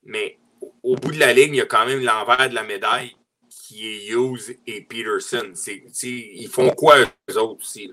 Mais 0.03 0.37
au 0.83 0.95
bout 0.95 1.11
de 1.11 1.19
la 1.19 1.31
ligne, 1.31 1.55
il 1.55 1.57
y 1.57 1.61
a 1.61 1.65
quand 1.65 1.85
même 1.85 2.03
l'envers 2.03 2.49
de 2.49 2.55
la 2.55 2.63
médaille 2.63 3.15
qui 3.49 3.87
est 3.87 4.07
Hughes 4.09 4.57
et 4.67 4.81
Peterson. 4.81 5.53
ils 6.03 6.49
font 6.49 6.71
quoi 6.71 6.99
eux 6.99 7.37
autres 7.37 7.61
aussi? 7.61 7.89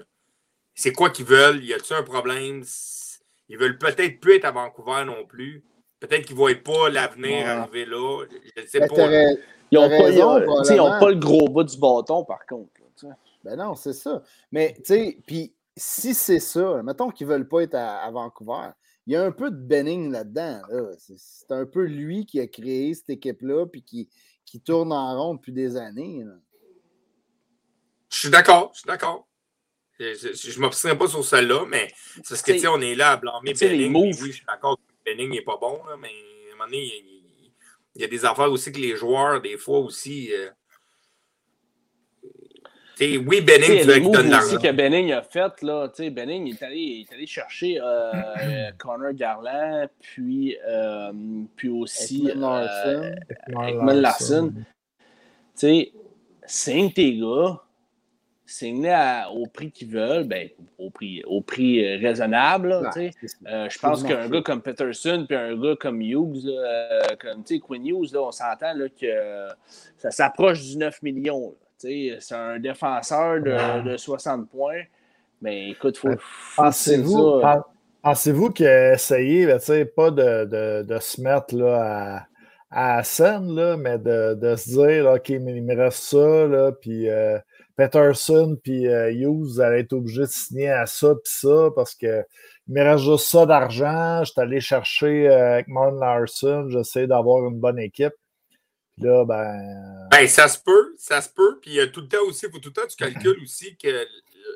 C'est 0.74 0.92
quoi 0.92 1.10
qu'ils 1.10 1.26
veulent? 1.26 1.62
Y 1.64 1.74
a-t-il 1.74 1.94
un 1.94 2.02
problème? 2.02 2.64
Ils 3.48 3.58
veulent 3.58 3.78
peut-être 3.78 4.18
plus 4.20 4.34
être 4.34 4.44
à 4.44 4.50
Vancouver 4.50 5.04
non 5.04 5.24
plus. 5.24 5.64
Peut-être 6.00 6.26
qu'ils 6.26 6.36
ne 6.36 6.40
voient 6.40 6.54
pas 6.54 6.88
l'avenir 6.88 7.48
arriver 7.48 7.84
là. 7.84 8.24
Je 8.56 8.62
ne 8.62 8.66
sais 8.66 8.80
pas. 8.80 8.86
Ils 9.70 9.78
n'ont 9.78 9.88
pas, 9.88 10.98
pas, 10.98 11.10
le 11.10 11.16
gros 11.16 11.48
bout 11.48 11.64
du 11.64 11.76
bâton, 11.76 12.24
par 12.24 12.46
contre. 12.46 12.70
ben 13.44 13.56
non, 13.56 13.74
c'est 13.74 13.92
ça. 13.92 14.22
Mais, 14.50 14.74
tu 14.78 14.82
sais, 14.84 15.18
puis 15.26 15.52
si 15.76 16.14
c'est 16.14 16.40
ça, 16.40 16.82
mettons 16.82 17.10
qu'ils 17.10 17.26
ne 17.26 17.32
veulent 17.32 17.48
pas 17.48 17.62
être 17.62 17.74
à, 17.74 18.10
Vancouver, 18.10 18.70
il 19.06 19.14
y 19.14 19.16
a 19.16 19.24
un 19.24 19.32
peu 19.32 19.50
de 19.50 19.56
Benning 19.56 20.10
là-dedans. 20.10 20.62
C'est 20.98 21.52
un 21.52 21.66
peu 21.66 21.84
lui 21.84 22.26
qui 22.26 22.40
a 22.40 22.46
créé 22.46 22.94
cette 22.94 23.10
équipe-là, 23.10 23.66
puis 23.66 23.82
qui, 23.82 24.08
qui 24.44 24.60
tourne 24.60 24.92
en 24.92 25.18
rond 25.20 25.34
depuis 25.34 25.52
des 25.52 25.76
années. 25.76 26.24
Je 28.10 28.18
suis 28.18 28.30
d'accord, 28.30 28.70
je 28.72 28.80
suis 28.80 28.86
d'accord. 28.86 29.26
Je 29.98 30.56
ne 30.56 30.60
m'obstinerai 30.60 30.96
pas 30.96 31.08
sur 31.08 31.24
celle-là, 31.24 31.66
mais 31.68 31.92
c'est 32.22 32.36
ce 32.36 32.42
que, 32.42 32.52
tu 32.52 32.60
sais, 32.60 32.68
on 32.68 32.80
est 32.80 32.94
là 32.94 33.12
à 33.12 33.16
blâmer 33.16 33.52
Benning. 33.52 33.94
Oui, 33.94 34.12
je 34.12 34.32
suis 34.32 34.46
d'accord 34.46 34.78
Benning 35.08 35.30
n'est 35.30 35.42
pas 35.42 35.56
bon, 35.56 35.80
mais 36.00 36.08
à 36.08 36.54
un 36.54 36.56
moment 36.56 36.64
donné, 36.66 36.84
il, 37.94 38.02
y 38.02 38.04
a 38.04 38.08
des 38.08 38.24
affaires 38.24 38.50
aussi 38.50 38.70
que 38.72 38.78
les 38.78 38.96
joueurs, 38.96 39.40
des 39.40 39.56
fois 39.56 39.78
aussi. 39.78 40.32
Euh, 40.32 40.50
oui, 43.00 43.40
Benning, 43.40 43.80
tu 43.80 43.86
veux 43.86 43.94
qu'il 43.94 44.10
donne 44.10 44.30
l'argent. 44.30 44.58
que 44.58 44.72
Benning 44.72 45.12
a 45.12 45.22
fait, 45.22 45.62
là, 45.62 45.90
Benning 46.10 46.48
est 46.48 46.62
allé, 46.62 47.06
est 47.08 47.14
allé 47.14 47.26
chercher 47.26 47.78
euh, 47.80 48.70
Connor 48.78 49.12
Garland, 49.12 49.88
puis, 50.00 50.56
euh, 50.66 51.12
puis 51.56 51.68
aussi 51.68 52.28
Ekman 52.28 54.00
Larson. 54.00 54.52
C'est 55.54 55.92
un 56.68 56.88
tes 56.88 57.16
gars 57.16 57.62
signer 58.48 59.24
au 59.30 59.46
prix 59.46 59.70
qu'ils 59.70 59.90
veulent, 59.90 60.24
ben, 60.24 60.48
au 60.78 60.90
prix, 60.90 61.22
au 61.26 61.42
prix 61.42 61.84
euh, 61.84 61.98
raisonnable. 62.00 62.72
euh, 62.72 63.68
je 63.68 63.78
pense 63.78 64.02
qu'un 64.02 64.28
gars 64.28 64.40
comme 64.40 64.62
Peterson 64.62 65.26
puis 65.28 65.36
un 65.36 65.54
gars 65.54 65.76
comme 65.78 66.00
Hughes, 66.00 66.46
euh, 66.46 67.00
comme 67.20 67.44
Quinn 67.44 67.86
Hughes, 67.86 68.12
là, 68.12 68.22
on 68.22 68.32
s'entend 68.32 68.72
que 69.00 69.48
ça 69.98 70.10
s'approche 70.10 70.62
du 70.62 70.78
9 70.78 71.02
millions. 71.02 71.54
C'est 71.76 72.18
un 72.32 72.58
défenseur 72.58 73.40
de, 73.40 73.90
de, 73.90 73.96
60 73.96 74.48
points. 74.48 74.82
Mais 75.42 75.70
écoute, 75.70 76.00
il 76.02 76.10
faut. 76.10 76.22
Pensez-vous 76.56 77.42
Pensez-vous 78.02 78.50
qu'essayer, 78.50 79.46
pas 79.84 80.10
de, 80.10 80.44
de, 80.44 80.82
de, 80.82 80.98
se 81.00 81.20
mettre 81.20 81.54
là, 81.54 82.26
à, 82.70 82.98
à 82.98 83.02
scène, 83.02 83.54
là, 83.54 83.76
mais 83.76 83.98
de, 83.98 84.34
de, 84.34 84.56
se 84.56 84.70
dire, 84.70 85.12
OK, 85.12 85.28
mais 85.40 85.56
il 85.56 85.62
me 85.62 85.76
reste 85.76 86.04
ça, 86.04 86.46
là, 86.46 86.72
puis 86.72 87.08
Peterson 87.78 88.58
puis 88.60 88.88
euh, 88.88 89.12
Hughes, 89.12 89.60
allez 89.60 89.82
être 89.82 89.92
obligés 89.92 90.22
de 90.22 90.26
signer 90.26 90.68
à 90.68 90.84
ça 90.86 91.14
puis 91.14 91.32
ça 91.32 91.70
parce 91.76 91.94
que 91.94 92.24
il 92.66 92.74
me 92.74 92.82
reste 92.82 93.04
juste 93.04 93.30
ça 93.30 93.46
d'argent. 93.46 94.24
Je 94.24 94.32
suis 94.32 94.40
allé 94.40 94.60
chercher 94.60 95.28
euh, 95.28 95.52
avec 95.54 95.68
Martin 95.68 96.00
Larson, 96.00 96.68
j'essaie 96.70 97.06
d'avoir 97.06 97.46
une 97.46 97.60
bonne 97.60 97.78
équipe. 97.78 98.12
Puis 98.96 99.06
là, 99.06 99.24
ben. 99.24 100.08
Ben, 100.10 100.26
ça 100.26 100.48
se 100.48 100.58
peut, 100.58 100.96
ça 100.98 101.22
se 101.22 101.28
peut. 101.28 101.60
Puis 101.62 101.78
tout 101.92 102.00
le 102.00 102.08
temps 102.08 102.24
aussi, 102.26 102.50
faut 102.50 102.58
tout 102.58 102.70
le 102.70 102.82
temps, 102.82 102.88
tu 102.88 102.96
calcules 102.96 103.40
aussi 103.44 103.76
que 103.76 104.04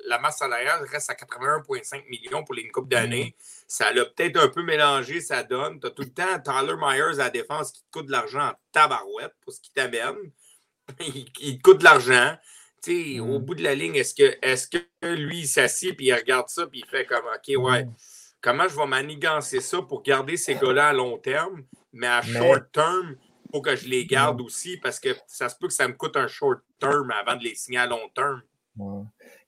la 0.09 0.19
masse 0.19 0.39
salariale 0.39 0.85
reste 0.91 1.09
à 1.11 1.15
81,5 1.15 2.09
millions 2.09 2.43
pour 2.43 2.57
les 2.57 2.69
coupe 2.71 2.89
d'années. 2.89 3.37
Mm-hmm. 3.39 3.65
Ça 3.69 3.93
l'a 3.93 4.05
peut-être 4.05 4.39
un 4.39 4.49
peu 4.49 4.65
mélangé, 4.65 5.21
ça 5.21 5.45
donne. 5.45 5.79
Tu 5.79 5.87
as 5.87 5.91
tout 5.91 6.03
le 6.03 6.13
temps 6.13 6.41
Tyler 6.41 6.75
Myers 6.77 7.21
à 7.21 7.25
la 7.25 7.31
défense 7.31 7.71
qui 7.71 7.83
te 7.85 7.91
coûte 7.93 8.07
de 8.07 8.13
l'argent 8.13 8.49
en 8.49 8.53
tabarouette 8.73 9.35
pour 9.43 9.53
ce 9.53 9.61
qui 9.61 9.71
t'amène. 9.73 10.17
il, 11.01 11.25
il 11.41 11.59
te 11.59 11.63
coûte 11.63 11.79
de 11.79 11.85
l'argent. 11.85 12.37
Au 12.89 13.39
mm. 13.39 13.39
bout 13.39 13.55
de 13.55 13.63
la 13.63 13.75
ligne, 13.75 13.97
est-ce 13.97 14.15
que, 14.15 14.37
est 14.43 14.71
que 14.71 15.07
lui, 15.07 15.41
il 15.41 15.47
s'assied 15.47 15.93
puis 15.93 16.07
il 16.07 16.15
regarde 16.15 16.49
ça 16.49 16.67
puis 16.67 16.83
il 16.85 16.89
fait 16.89 17.07
comme 17.07 17.25
OK, 17.25 17.65
ouais, 17.65 17.85
mm. 17.85 17.95
comment 18.41 18.69
je 18.69 18.77
vais 18.77 18.87
manigancer 18.87 19.61
ça 19.61 19.81
pour 19.83 20.03
garder 20.03 20.37
ces 20.37 20.55
gars-là 20.55 20.89
à 20.89 20.93
long 20.93 21.19
terme, 21.19 21.63
mais 21.93 22.09
à 22.09 22.23
short 22.23 22.73
term, 22.73 23.17
il 23.47 23.51
faut 23.53 23.61
que 23.61 23.77
je 23.77 23.87
les 23.89 24.07
garde 24.07 24.41
mm. 24.41 24.45
aussi 24.45 24.77
parce 24.79 24.99
que 24.99 25.11
ça 25.27 25.49
se 25.49 25.57
peut 25.57 25.69
que 25.69 25.75
ça 25.75 25.87
me 25.87 25.95
coûte 25.95 26.17
un 26.17 26.29
short 26.29 26.61
term 26.81 27.11
avant 27.11 27.37
de 27.37 27.45
les 27.45 27.55
signer 27.55 27.79
à 27.79 27.87
long 27.87 28.09
terme. 28.15 28.43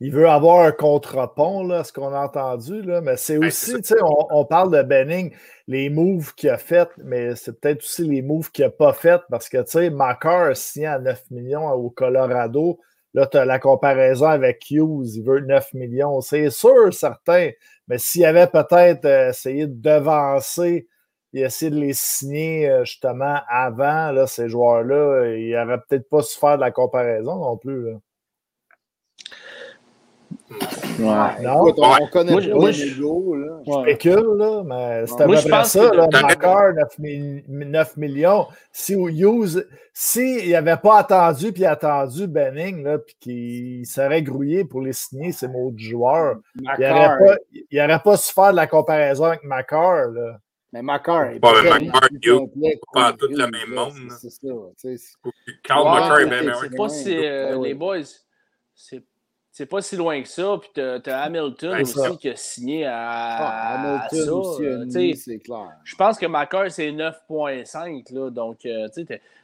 Il 0.01 0.13
veut 0.13 0.29
avoir 0.29 0.67
un 0.67 0.73
contre-pont, 0.73 1.83
ce 1.83 1.93
qu'on 1.93 2.13
a 2.13 2.25
entendu, 2.25 2.83
là, 2.83 3.01
mais 3.01 3.17
c'est 3.17 3.39
ben, 3.39 3.47
aussi, 3.47 3.73
tu 3.77 3.85
sais, 3.85 3.97
on, 4.03 4.45
parle 4.45 4.71
de 4.77 4.83
Benning, 4.83 5.35
les 5.67 5.89
moves 5.89 6.35
qu'il 6.35 6.51
a 6.51 6.59
fait, 6.59 6.91
mais 6.99 7.35
c'est 7.37 7.59
peut-être 7.59 7.79
aussi 7.79 8.07
les 8.07 8.21
moves 8.21 8.51
qu'il 8.51 8.67
n'a 8.67 8.71
pas 8.71 8.93
fait 8.93 9.23
parce 9.31 9.49
que, 9.49 9.63
tu 9.63 9.71
sais, 9.71 9.91
Macar 9.91 10.51
a 10.51 10.55
signé 10.55 10.87
à 10.89 10.99
9 10.99 11.31
millions 11.31 11.71
au 11.71 11.91
Colorado. 11.91 12.81
Là, 13.15 13.27
tu 13.27 13.37
as 13.37 13.45
la 13.45 13.59
comparaison 13.61 14.27
avec 14.27 14.71
Hughes, 14.71 15.15
il 15.15 15.23
veut 15.23 15.41
9 15.41 15.73
millions. 15.75 16.21
C'est 16.21 16.51
sûr, 16.51 16.93
certain. 16.93 17.51
Mais 17.89 17.99
s'il 17.99 18.25
avait 18.25 18.49
peut-être 18.49 19.05
euh, 19.05 19.31
essayé 19.31 19.67
de 19.67 19.75
devancer 19.81 20.89
et 21.33 21.41
essayer 21.43 21.71
de 21.71 21.79
les 21.79 21.93
signer 21.95 22.69
euh, 22.69 22.85
justement 22.85 23.39
avant 23.49 24.11
là, 24.13 24.27
ces 24.27 24.49
joueurs-là, 24.49 25.27
il 25.37 25.53
n'aurait 25.53 25.81
peut-être 25.89 26.09
pas 26.09 26.23
su 26.23 26.39
faire 26.39 26.57
de 26.57 26.61
la 26.63 26.71
comparaison 26.73 27.37
non 27.37 27.57
plus. 27.57 27.95
Ouais. 30.99 31.43
Non, 31.43 31.67
on, 31.67 32.07
connaît 32.09 32.33
moi, 32.33 32.41
pas 32.41 32.55
moi, 32.55 32.71
je, 32.71 32.85
là. 32.85 33.61
Je 33.67 33.73
spécule, 33.73 34.37
là, 34.37 34.63
mais 34.65 35.07
c'est 35.07 35.21
à 35.23 35.27
peu 35.27 35.35
près 35.35 35.65
ça. 35.65 35.95
Là, 35.95 36.09
Macar, 36.23 36.73
9, 36.75 36.99
9, 37.49 37.97
millions. 37.97 38.47
Si 38.73 38.95
Hughes, 38.95 39.67
s'il 39.93 40.51
n'avait 40.51 40.77
pas 40.77 40.99
attendu 40.99 41.53
puis 41.53 41.65
attendu 41.65 42.27
Benning, 42.27 42.85
là, 42.85 42.99
puis 42.99 43.17
qu'il 43.21 43.87
serait 43.87 44.23
grouillé 44.23 44.65
pour 44.65 44.83
les 44.83 44.93
signer, 44.93 45.33
ces 45.33 45.49
mots 45.49 45.73
de 45.73 45.79
joueur, 45.79 46.37
il 46.57 46.63
n'aurait 46.63 47.19
pas, 47.19 47.37
il 47.53 48.01
pas 48.05 48.17
su 48.17 48.33
faire 48.33 48.53
de 48.53 48.57
la 48.57 48.67
comparaison 48.67 49.25
avec 49.25 49.45
Macar. 49.45 50.09
Là. 50.09 50.39
Mais 50.73 50.83
Macar, 50.83 51.33
il 51.33 51.45
ouais, 51.45 51.91
mais 52.57 52.81
pas 52.93 53.13
tout 53.13 53.29
le 53.29 53.47
même 53.47 53.71
monde. 53.75 53.93
C'est 54.21 54.31
ça. 54.31 54.49
Carl 55.63 55.85
Macar 55.85 56.21
est 56.21 56.27
bien 56.27 56.53
C'est 56.61 56.77
pas 56.77 56.89
si 56.89 57.17
euh, 57.17 57.61
les 57.63 57.75
boys, 57.75 57.99
c'est 58.75 59.05
c'est 59.57 59.67
pas 59.67 59.81
si 59.81 59.95
loin 59.95 60.21
que 60.21 60.29
ça. 60.29 60.59
Puis 60.61 60.71
tu 60.75 60.81
as, 60.81 61.23
Hamilton 61.23 61.81
aussi 61.81 62.19
qui 62.19 62.29
a 62.29 62.35
signé 62.35 62.87
à, 62.87 62.97
ah, 62.99 64.01
Hamilton 64.11 64.89
Aussi 64.89 65.17
c'est 65.17 65.39
clair. 65.39 65.69
Je 65.85 65.95
pense 65.95 66.19
que 66.19 66.27
Macar, 66.27 66.69
c'est 66.73 66.91
9,5. 66.91 68.31
Donc, 68.31 68.67
euh, 68.67 68.89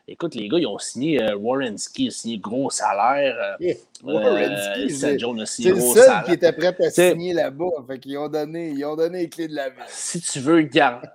écoute, 0.08 0.34
les 0.34 0.48
gars, 0.48 0.58
ils 0.58 0.66
ont 0.66 0.78
signé 0.78 1.22
euh, 1.22 1.36
Warrenski, 1.36 2.08
a 2.08 2.10
signé 2.10 2.38
gros 2.38 2.70
salaire. 2.70 3.56
Euh, 3.60 3.72
Warrenski, 4.02 4.90
c'est 4.90 5.16
le 5.16 5.46
seul 5.46 6.24
qui 6.24 6.32
était 6.32 6.52
prêt 6.52 6.74
à 6.84 6.90
signer 6.90 7.32
là-bas. 7.32 7.70
Fait 7.86 8.00
qu'ils 8.00 8.18
ont 8.18 8.28
donné, 8.28 8.70
ils 8.70 8.84
ont 8.84 8.96
donné 8.96 9.20
les 9.20 9.28
clés 9.28 9.46
de 9.46 9.54
la 9.54 9.68
vie. 9.68 9.76
Si 9.86 10.20
tu 10.20 10.40
veux 10.40 10.62
garder. 10.62 11.06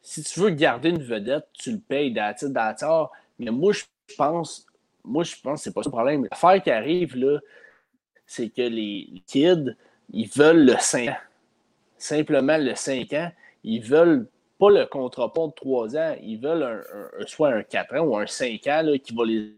si 0.00 0.22
tu 0.22 0.40
veux 0.40 0.50
garder 0.50 0.88
une 0.88 1.02
vedette, 1.02 1.44
tu 1.52 1.72
le 1.72 1.78
payes 1.78 2.10
d'attitude 2.10 2.56
Mais 3.38 3.50
moi, 3.50 3.74
je 3.74 3.84
pense, 4.16 4.64
moi, 5.04 5.24
je 5.24 5.34
pense 5.42 5.60
que 5.60 5.64
c'est 5.64 5.74
pas 5.74 5.82
ça 5.82 5.90
le 5.90 5.92
problème. 5.92 6.26
L'affaire 6.30 6.62
qui 6.62 6.70
arrive, 6.70 7.16
là, 7.16 7.38
c'est 8.32 8.48
que 8.48 8.62
les 8.62 9.22
kids, 9.26 9.76
ils 10.10 10.28
veulent 10.28 10.64
le 10.64 10.76
5 10.78 11.08
ans. 11.10 11.16
Simplement 11.98 12.56
le 12.56 12.74
5 12.74 13.12
ans. 13.12 13.30
Ils 13.62 13.82
veulent 13.82 14.26
pas 14.58 14.70
le 14.70 14.86
contre-pont 14.86 15.48
de 15.48 15.52
3 15.52 15.96
ans, 15.96 16.16
ils 16.22 16.40
veulent 16.40 16.62
un, 16.62 17.26
soit 17.26 17.50
un 17.50 17.62
4 17.62 17.96
ans 17.96 18.04
ou 18.04 18.16
un 18.16 18.26
5 18.26 18.66
ans 18.68 18.82
là, 18.82 18.98
qui 18.98 19.14
va 19.14 19.24
les 19.26 19.54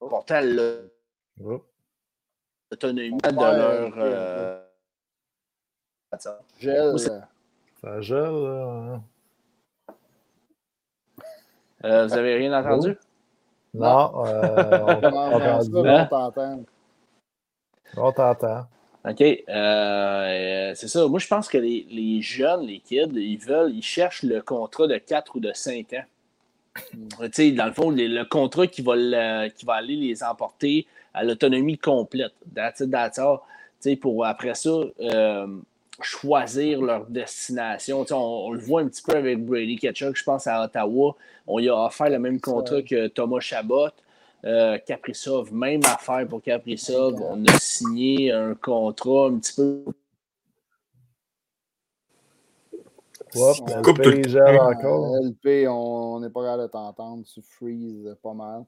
emporter 0.00 0.42
l'autonomie 2.70 3.16
de 3.16 3.30
leur. 3.34 3.94
Euh... 3.96 4.60
Gel. 6.60 6.98
Ça 6.98 8.00
gèle. 8.00 8.20
Là. 8.20 9.02
Euh, 11.84 12.06
vous 12.06 12.14
avez 12.14 12.36
rien 12.36 12.52
entendu? 12.52 12.96
Non, 13.74 14.24
euh, 14.26 15.00
on, 15.02 16.08
t'entend. 16.08 16.64
On 17.96 18.12
t'entend. 18.12 18.66
OK. 19.04 19.20
Euh, 19.20 20.72
c'est 20.74 20.88
ça. 20.88 21.06
Moi, 21.08 21.18
je 21.18 21.26
pense 21.26 21.48
que 21.48 21.58
les, 21.58 21.86
les, 21.90 22.22
jeunes, 22.22 22.62
les 22.62 22.78
kids, 22.78 23.10
ils 23.14 23.36
veulent, 23.36 23.72
ils 23.74 23.82
cherchent 23.82 24.22
le 24.22 24.40
contrat 24.40 24.86
de 24.86 24.96
4 24.96 25.36
ou 25.36 25.40
de 25.40 25.52
5 25.52 25.92
ans. 25.92 26.04
Tu 27.20 27.28
sais, 27.32 27.50
dans 27.52 27.66
le 27.66 27.72
fond, 27.72 27.90
le 27.90 28.24
contrat 28.24 28.66
qui 28.66 28.82
va, 28.82 29.48
qui 29.50 29.66
va 29.66 29.74
aller 29.74 29.96
les 29.96 30.22
emporter 30.24 30.86
à 31.12 31.22
l'autonomie 31.22 31.78
complète. 31.78 32.32
That's 32.54 32.80
it, 32.80 34.00
pour 34.00 34.24
après 34.24 34.54
ça, 34.54 34.70
euh, 35.00 35.46
choisir 36.00 36.82
leur 36.82 37.06
destination. 37.06 38.04
On, 38.10 38.52
le 38.52 38.58
voit 38.58 38.82
un 38.82 38.88
petit 38.88 39.02
peu 39.02 39.16
avec 39.16 39.44
Brady 39.44 39.76
Ketchuk, 39.76 40.16
je 40.16 40.24
pense 40.24 40.46
à 40.46 40.64
Ottawa. 40.64 41.16
On 41.46 41.58
y 41.58 41.68
a 41.68 41.76
offert 41.76 42.10
le 42.10 42.18
même 42.18 42.40
contrat 42.40 42.82
que 42.82 43.08
Thomas 43.08 43.40
Chabot. 43.40 43.88
Euh, 44.44 44.76
Caprisov, 44.86 45.54
même 45.54 45.80
affaire 45.86 46.26
pour 46.28 46.42
Caprisov. 46.42 47.14
On 47.22 47.44
a 47.46 47.58
signé 47.58 48.30
un 48.30 48.54
contrat 48.54 49.28
un 49.28 49.38
petit 49.38 49.54
peu. 49.54 49.84
LP, 53.34 54.58
encore. 54.60 55.16
LP, 55.22 55.66
on 55.68 56.20
n'est 56.20 56.30
pas 56.30 56.42
capable 56.42 56.62
de 56.64 56.68
t'entendre. 56.68 57.24
Tu 57.24 57.40
freeze 57.42 58.16
pas 58.22 58.34
mal. 58.34 58.64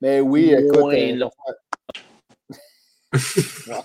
Mais 0.00 0.20
oui, 0.20 0.54
écoute. 0.54 0.92
Euh, 0.92 1.28
ça 3.14 3.82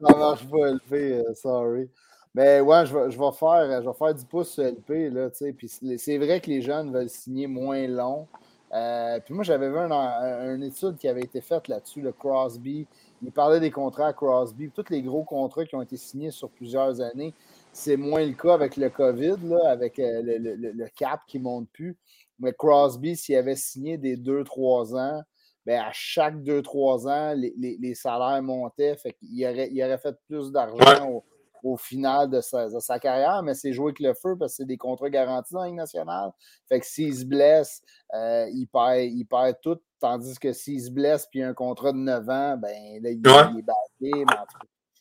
marche 0.00 0.46
pas, 0.48 0.70
LP, 0.70 1.24
sorry. 1.34 1.90
Mais 2.34 2.60
ouais, 2.60 2.86
je 2.86 2.94
vais, 2.94 3.10
faire, 3.32 3.82
je 3.82 3.88
vais 3.88 3.94
faire 3.94 4.14
du 4.14 4.24
pouce 4.24 4.50
sur 4.50 4.64
LP. 4.64 5.10
Là, 5.12 5.28
puis 5.56 5.70
c'est 5.98 6.18
vrai 6.18 6.40
que 6.40 6.48
les 6.48 6.62
jeunes 6.62 6.92
veulent 6.92 7.10
signer 7.10 7.46
moins 7.46 7.86
long. 7.86 8.26
Euh, 8.72 9.20
puis 9.20 9.34
moi, 9.34 9.44
j'avais 9.44 9.68
vu 9.68 9.76
une 9.76 10.62
étude 10.62 10.96
qui 10.96 11.08
avait 11.08 11.20
été 11.20 11.42
faite 11.42 11.68
là-dessus, 11.68 12.00
le 12.00 12.12
Crosby. 12.12 12.86
Il 13.22 13.30
parlait 13.30 13.60
des 13.60 13.70
contrats 13.70 14.08
à 14.08 14.12
Crosby. 14.14 14.70
Tous 14.70 14.88
les 14.88 15.02
gros 15.02 15.24
contrats 15.24 15.66
qui 15.66 15.74
ont 15.74 15.82
été 15.82 15.98
signés 15.98 16.30
sur 16.30 16.48
plusieurs 16.48 17.00
années, 17.02 17.34
c'est 17.72 17.96
moins 17.96 18.24
le 18.24 18.32
cas 18.32 18.54
avec 18.54 18.76
le 18.76 18.88
COVID, 18.88 19.36
là, 19.44 19.70
avec 19.70 19.98
euh, 19.98 20.22
le, 20.22 20.38
le, 20.38 20.72
le, 20.72 20.88
cap 20.96 21.20
qui 21.26 21.38
ne 21.38 21.44
monte 21.44 21.68
plus. 21.70 21.96
Mais 22.40 22.52
Crosby, 22.54 23.14
s'il 23.14 23.36
avait 23.36 23.56
signé 23.56 23.98
des 23.98 24.16
2-3 24.16 24.96
ans, 24.96 25.22
ben, 25.66 25.80
à 25.80 25.90
chaque 25.92 26.36
2-3 26.36 27.08
ans, 27.08 27.34
les, 27.36 27.94
salaires 27.94 28.42
montaient. 28.42 28.96
Fait 28.96 29.16
il, 29.22 29.44
aurait, 29.46 29.68
il 29.70 29.82
aurait 29.82 29.98
fait 29.98 30.16
plus 30.26 30.50
d'argent 30.50 31.22
au, 31.62 31.76
final 31.76 32.28
de 32.28 32.40
sa, 32.40 32.98
carrière, 32.98 33.42
mais 33.44 33.54
c'est 33.54 33.72
jouer 33.72 33.86
avec 33.90 34.00
le 34.00 34.14
feu 34.14 34.36
parce 34.36 34.52
que 34.52 34.56
c'est 34.56 34.66
des 34.66 34.76
contrats 34.76 35.10
garantis 35.10 35.54
dans 35.54 35.60
la 35.60 35.66
Ligue 35.66 35.76
nationale. 35.76 36.32
Fait 36.68 36.80
que 36.80 36.86
s'il 36.86 37.14
se 37.14 37.24
blesse, 37.24 37.82
euh, 38.14 38.48
il, 38.52 38.66
perd, 38.66 39.12
il 39.12 39.24
perd 39.24 39.56
tout. 39.62 39.78
Tandis 40.00 40.36
que 40.40 40.52
s'il 40.52 40.82
se 40.82 40.90
blesse 40.90 41.26
puis 41.30 41.42
un 41.42 41.54
contrat 41.54 41.92
de 41.92 41.98
9 41.98 42.28
ans, 42.28 42.56
ben 42.56 43.00
là, 43.00 43.10
il, 43.10 43.18
est 43.18 43.62
battu. 43.62 44.26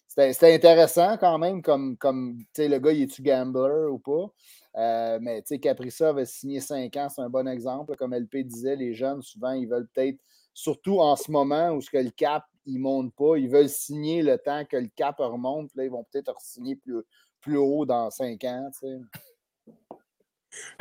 C'était 0.07 0.53
intéressant 0.53 1.17
quand 1.17 1.39
même, 1.39 1.63
comme, 1.63 1.97
comme 1.97 2.37
le 2.57 2.77
gars, 2.77 2.91
il 2.91 3.03
est-tu 3.03 3.23
gambler 3.23 3.87
ou 3.89 3.97
pas? 3.97 4.31
Euh, 4.77 5.19
mais 5.21 5.41
Caprissa 5.61 6.09
avait 6.09 6.25
signé 6.25 6.59
5 6.59 6.95
ans, 6.97 7.07
c'est 7.09 7.21
un 7.21 7.29
bon 7.29 7.47
exemple. 7.47 7.95
Comme 7.95 8.13
LP 8.13 8.43
disait, 8.43 8.75
les 8.75 8.93
jeunes, 8.93 9.21
souvent, 9.21 9.51
ils 9.51 9.67
veulent 9.67 9.87
peut-être 9.87 10.19
surtout 10.53 10.99
en 10.99 11.15
ce 11.15 11.31
moment 11.31 11.71
où 11.71 11.81
ce 11.81 11.89
que 11.89 11.97
le 11.97 12.11
cap 12.11 12.45
il 12.65 12.79
monte 12.79 13.13
pas, 13.15 13.37
ils 13.37 13.49
veulent 13.49 13.69
signer 13.69 14.21
le 14.21 14.37
temps 14.37 14.65
que 14.65 14.77
le 14.77 14.89
cap 14.95 15.15
remonte, 15.17 15.71
là, 15.75 15.83
ils 15.83 15.91
vont 15.91 16.05
peut-être 16.11 16.39
signer 16.39 16.75
plus, 16.75 17.01
plus 17.39 17.57
haut 17.57 17.85
dans 17.85 18.09
cinq 18.11 18.43
ans. 18.43 18.69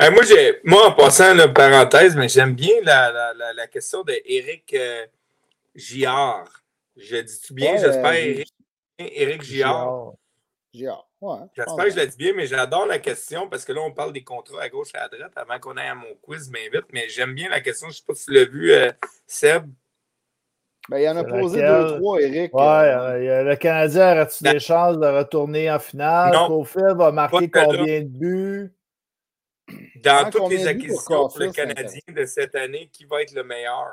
Euh, 0.01 0.11
moi, 0.11 0.23
moi, 0.63 0.87
en 0.89 0.91
passant, 0.93 1.33
une 1.33 1.53
parenthèse, 1.53 2.15
mais 2.15 2.27
j'aime 2.27 2.53
bien 2.53 2.75
la, 2.83 3.33
la, 3.33 3.53
la, 3.53 3.67
question 3.67 4.03
d'Éric 4.03 4.73
euh, 4.73 5.05
Giard. 5.73 6.63
Je 6.97 7.17
dis-tu 7.17 7.53
bien? 7.53 7.77
J'espère 7.77 8.13
Éric, 8.13 8.53
Éric 8.99 9.41
Giard. 9.41 9.73
Giard. 9.73 10.13
J'espère 10.73 11.85
que 11.85 11.91
je 11.91 11.95
l'ai 11.95 12.07
dit 12.07 12.17
bien, 12.17 12.33
mais 12.33 12.47
j'adore 12.47 12.85
la 12.85 12.99
question 12.99 13.49
parce 13.49 13.65
que 13.65 13.73
là, 13.73 13.81
on 13.81 13.91
parle 13.91 14.13
des 14.13 14.23
contrats 14.23 14.61
à 14.61 14.69
gauche 14.69 14.89
et 14.95 14.97
à 14.97 15.09
droite 15.09 15.33
avant 15.35 15.59
qu'on 15.59 15.77
aille 15.77 15.89
à 15.89 15.95
mon 15.95 16.15
quiz, 16.21 16.49
m'invite. 16.49 16.85
Mais 16.93 17.09
j'aime 17.09 17.33
bien 17.33 17.49
la 17.49 17.59
question. 17.61 17.87
Je 17.87 17.91
ne 17.91 17.95
sais 17.95 18.03
pas 18.07 18.15
si 18.15 18.25
tu 18.25 18.33
l'as 18.33 18.45
vu, 18.45 18.71
euh, 18.71 18.91
Seb. 19.27 19.69
Ben, 20.89 20.97
il 20.97 21.03
y 21.03 21.09
en 21.09 21.17
a 21.17 21.23
posé 21.23 21.61
deux, 21.61 21.97
trois, 21.97 22.21
Eric. 22.21 22.53
Ouais, 22.53 22.63
euh, 22.63 23.43
le 23.43 23.55
Canadien 23.55 24.13
aurait-tu 24.13 24.43
des 24.43 24.59
chances 24.59 24.97
de 24.97 25.05
retourner 25.05 25.71
en 25.71 25.79
finale? 25.79 26.33
Cofield 26.47 26.97
va 26.97 27.11
marquer 27.11 27.49
combien 27.49 28.01
de 28.01 28.07
buts? 28.07 28.73
Dans 29.97 30.29
toutes 30.29 30.49
les 30.49 30.67
acquisitions 30.67 31.27
pour 31.27 31.39
le 31.39 31.51
Canadien 31.51 32.01
de 32.07 32.25
cette 32.25 32.55
année, 32.55 32.89
qui 32.91 33.05
va 33.05 33.21
être 33.21 33.33
le 33.33 33.43
meilleur? 33.43 33.87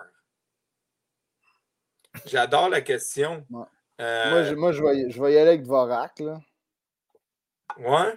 J'adore 2.27 2.69
la 2.69 2.81
question. 2.81 3.45
Euh, 4.01 4.57
moi, 4.57 4.73
je, 4.73 4.83
vais, 4.83 5.11
je 5.11 5.23
vais 5.23 5.33
y 5.35 5.39
aller 5.39 5.51
avec 5.51 5.63
Dvorak. 5.65 6.21
Là. 6.21 6.41
Ouais. 7.79 8.15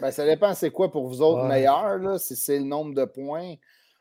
Ben, 0.00 0.10
ça 0.10 0.24
dépend 0.24 0.54
c'est 0.54 0.70
quoi 0.70 0.90
pour 0.90 1.06
vous 1.06 1.22
autres 1.22 1.44
meilleur, 1.44 1.98
là, 1.98 2.18
si 2.18 2.34
c'est 2.36 2.58
le 2.58 2.64
nombre 2.64 2.94
de 2.94 3.04
points 3.04 3.54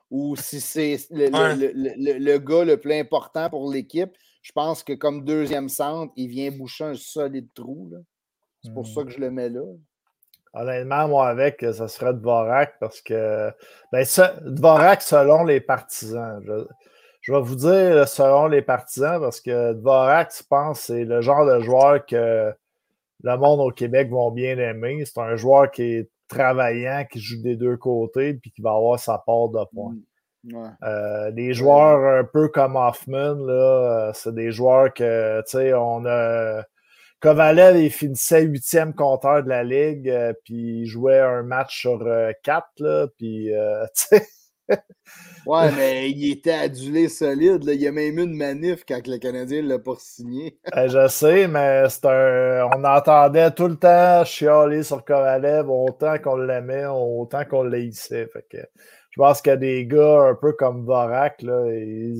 ou 0.10 0.36
si 0.36 0.60
c'est 0.60 0.98
le, 1.12 1.28
le, 1.30 2.20
le, 2.20 2.38
gars 2.38 2.64
le 2.64 2.78
plus 2.78 2.94
important 2.94 3.50
pour 3.50 3.72
l'équipe. 3.72 4.12
Je 4.42 4.52
pense 4.52 4.84
que 4.84 4.94
comme 4.94 5.24
deuxième 5.24 5.70
centre, 5.70 6.12
il 6.16 6.28
vient 6.28 6.52
boucher 6.52 6.84
un 6.84 6.96
solide 6.96 7.48
trou. 7.54 7.92
C'est 8.64 8.74
pour 8.74 8.88
ça 8.88 9.02
hmm. 9.02 9.06
que 9.06 9.12
je 9.12 9.20
le 9.20 9.32
mets 9.32 9.50
là. 9.50 9.64
Honnêtement, 10.54 11.08
moi, 11.08 11.28
avec, 11.30 11.66
ça 11.74 11.88
serait 11.88 12.14
Dvorak 12.14 12.78
parce 12.80 13.02
que 13.02 13.52
ben, 13.92 14.06
ça, 14.06 14.36
Dvorak 14.42 15.02
selon 15.02 15.44
les 15.46 15.60
partisans. 15.60 16.40
Je, 17.22 17.32
vais 17.32 17.42
vous 17.42 17.56
dire 17.56 18.08
selon 18.08 18.48
les 18.48 18.62
partisans 18.62 19.20
parce 19.20 19.42
que 19.42 19.74
Dvorak, 19.74 20.32
je 20.38 20.44
pense, 20.48 20.82
c'est 20.82 21.06
le 21.06 21.22
genre 21.22 21.46
de 21.46 21.60
joueur 21.62 22.06
que 22.06 22.54
le 23.24 23.38
monde 23.38 23.62
au 23.62 23.72
Québec 23.72 24.10
va 24.12 24.30
bien 24.32 24.58
aimer. 24.58 25.04
C'est 25.06 25.20
un 25.20 25.36
joueur 25.36 25.72
qui 25.72 25.84
est 25.84 26.10
travaillant, 26.28 27.06
qui 27.10 27.20
joue 27.20 27.42
des 27.42 27.56
deux 27.56 27.78
côtés, 27.78 28.34
puis 28.34 28.52
qui 28.52 28.62
va 28.62 28.72
avoir 28.72 29.00
sa 29.00 29.18
part 29.18 29.50
de 29.50 29.64
points. 29.74 29.96
Mm. 30.44 30.70
Euh, 30.84 31.32
des 31.32 31.54
joueurs 31.54 32.20
un 32.20 32.26
peu 32.26 32.50
comme 32.50 32.76
Hoffman, 32.76 33.36
là, 33.36 34.10
euh, 34.10 34.12
c'est 34.14 34.36
des 34.36 34.52
joueurs 34.52 34.94
que, 34.94 35.42
tu 35.42 35.52
sais, 35.52 35.74
on 35.74 36.06
a. 36.06 36.64
Kovalev, 37.22 37.78
il 37.78 37.90
finissait 37.90 38.42
huitième 38.42 38.94
compteur 38.94 39.44
de 39.44 39.50
la 39.50 39.64
Ligue, 39.64 40.10
euh, 40.10 40.34
puis 40.44 40.82
il 40.82 40.86
jouait 40.86 41.20
un 41.20 41.44
match 41.44 41.80
sur 41.80 42.06
quatre, 42.44 42.68
là, 42.80 43.08
puis, 43.18 43.50
tu 43.96 44.18
sais. 44.18 44.28
Ouais, 45.46 45.72
mais 45.76 46.12
il 46.12 46.32
était 46.32 46.54
adulé 46.54 47.10
solide. 47.10 47.64
Là. 47.64 47.74
Il 47.74 47.82
y 47.82 47.88
a 47.88 47.92
même 47.92 48.18
eu 48.18 48.24
une 48.24 48.36
manif 48.36 48.84
quand 48.88 49.06
le 49.08 49.18
Canadien 49.18 49.62
ne 49.62 49.70
l'a 49.70 49.80
pas 49.80 49.96
signé. 49.98 50.58
Eh, 50.76 50.90
je 50.90 51.08
sais, 51.08 51.48
mais 51.48 51.88
c'est 51.90 52.06
un... 52.06 52.70
on 52.74 52.84
entendait 52.84 53.52
tout 53.52 53.68
le 53.68 53.76
temps 53.76 54.24
chialer 54.26 54.84
sur 54.84 55.04
Kovalev 55.06 55.70
autant 55.70 56.18
qu'on 56.18 56.38
l'aimait, 56.38 56.86
autant 56.86 57.46
qu'on 57.46 57.64
l'haïssait. 57.64 58.28
Fait 58.34 58.46
que 58.50 58.58
je 59.14 59.22
pense 59.22 59.44
qu'il 59.44 59.52
y 59.52 59.54
a 59.54 59.58
des 59.58 59.86
gars 59.86 60.30
un 60.30 60.34
peu 60.34 60.54
comme 60.54 60.86
Vorak, 60.86 61.44
là, 61.44 61.64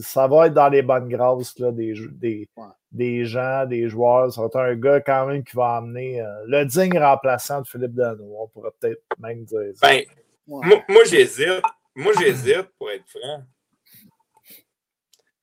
ça 0.04 0.28
va 0.28 0.46
être 0.46 0.54
dans 0.54 0.70
les 0.70 0.84
bonnes 0.84 1.10
grâces 1.10 1.58
là, 1.58 1.72
des, 1.72 1.96
des, 2.12 2.48
des 2.92 3.26
gens, 3.26 3.66
des 3.66 3.90
joueurs. 3.90 4.32
Ça 4.32 4.42
va 4.42 4.48
être 4.48 4.60
un 4.60 4.76
gars 4.76 5.02
quand 5.02 5.26
même 5.26 5.44
qui 5.44 5.56
va 5.56 5.78
amener 5.78 6.22
euh, 6.22 6.28
le 6.46 6.66
digne 6.66 7.00
remplaçant 7.00 7.62
de 7.62 7.68
Philippe 7.68 7.96
Dano. 7.96 8.24
On 8.40 8.48
pourrait 8.48 8.70
peut-être 8.80 9.02
même 9.18 9.44
dire 9.44 9.72
ça. 9.74 9.88
Ben, 9.88 10.04
moi 10.48 11.04
j'hésite. 11.06 11.64
Moi, 11.96 12.14
j'hésite, 12.20 12.70
pour 12.78 12.92
être 12.92 13.08
franc. 13.08 13.46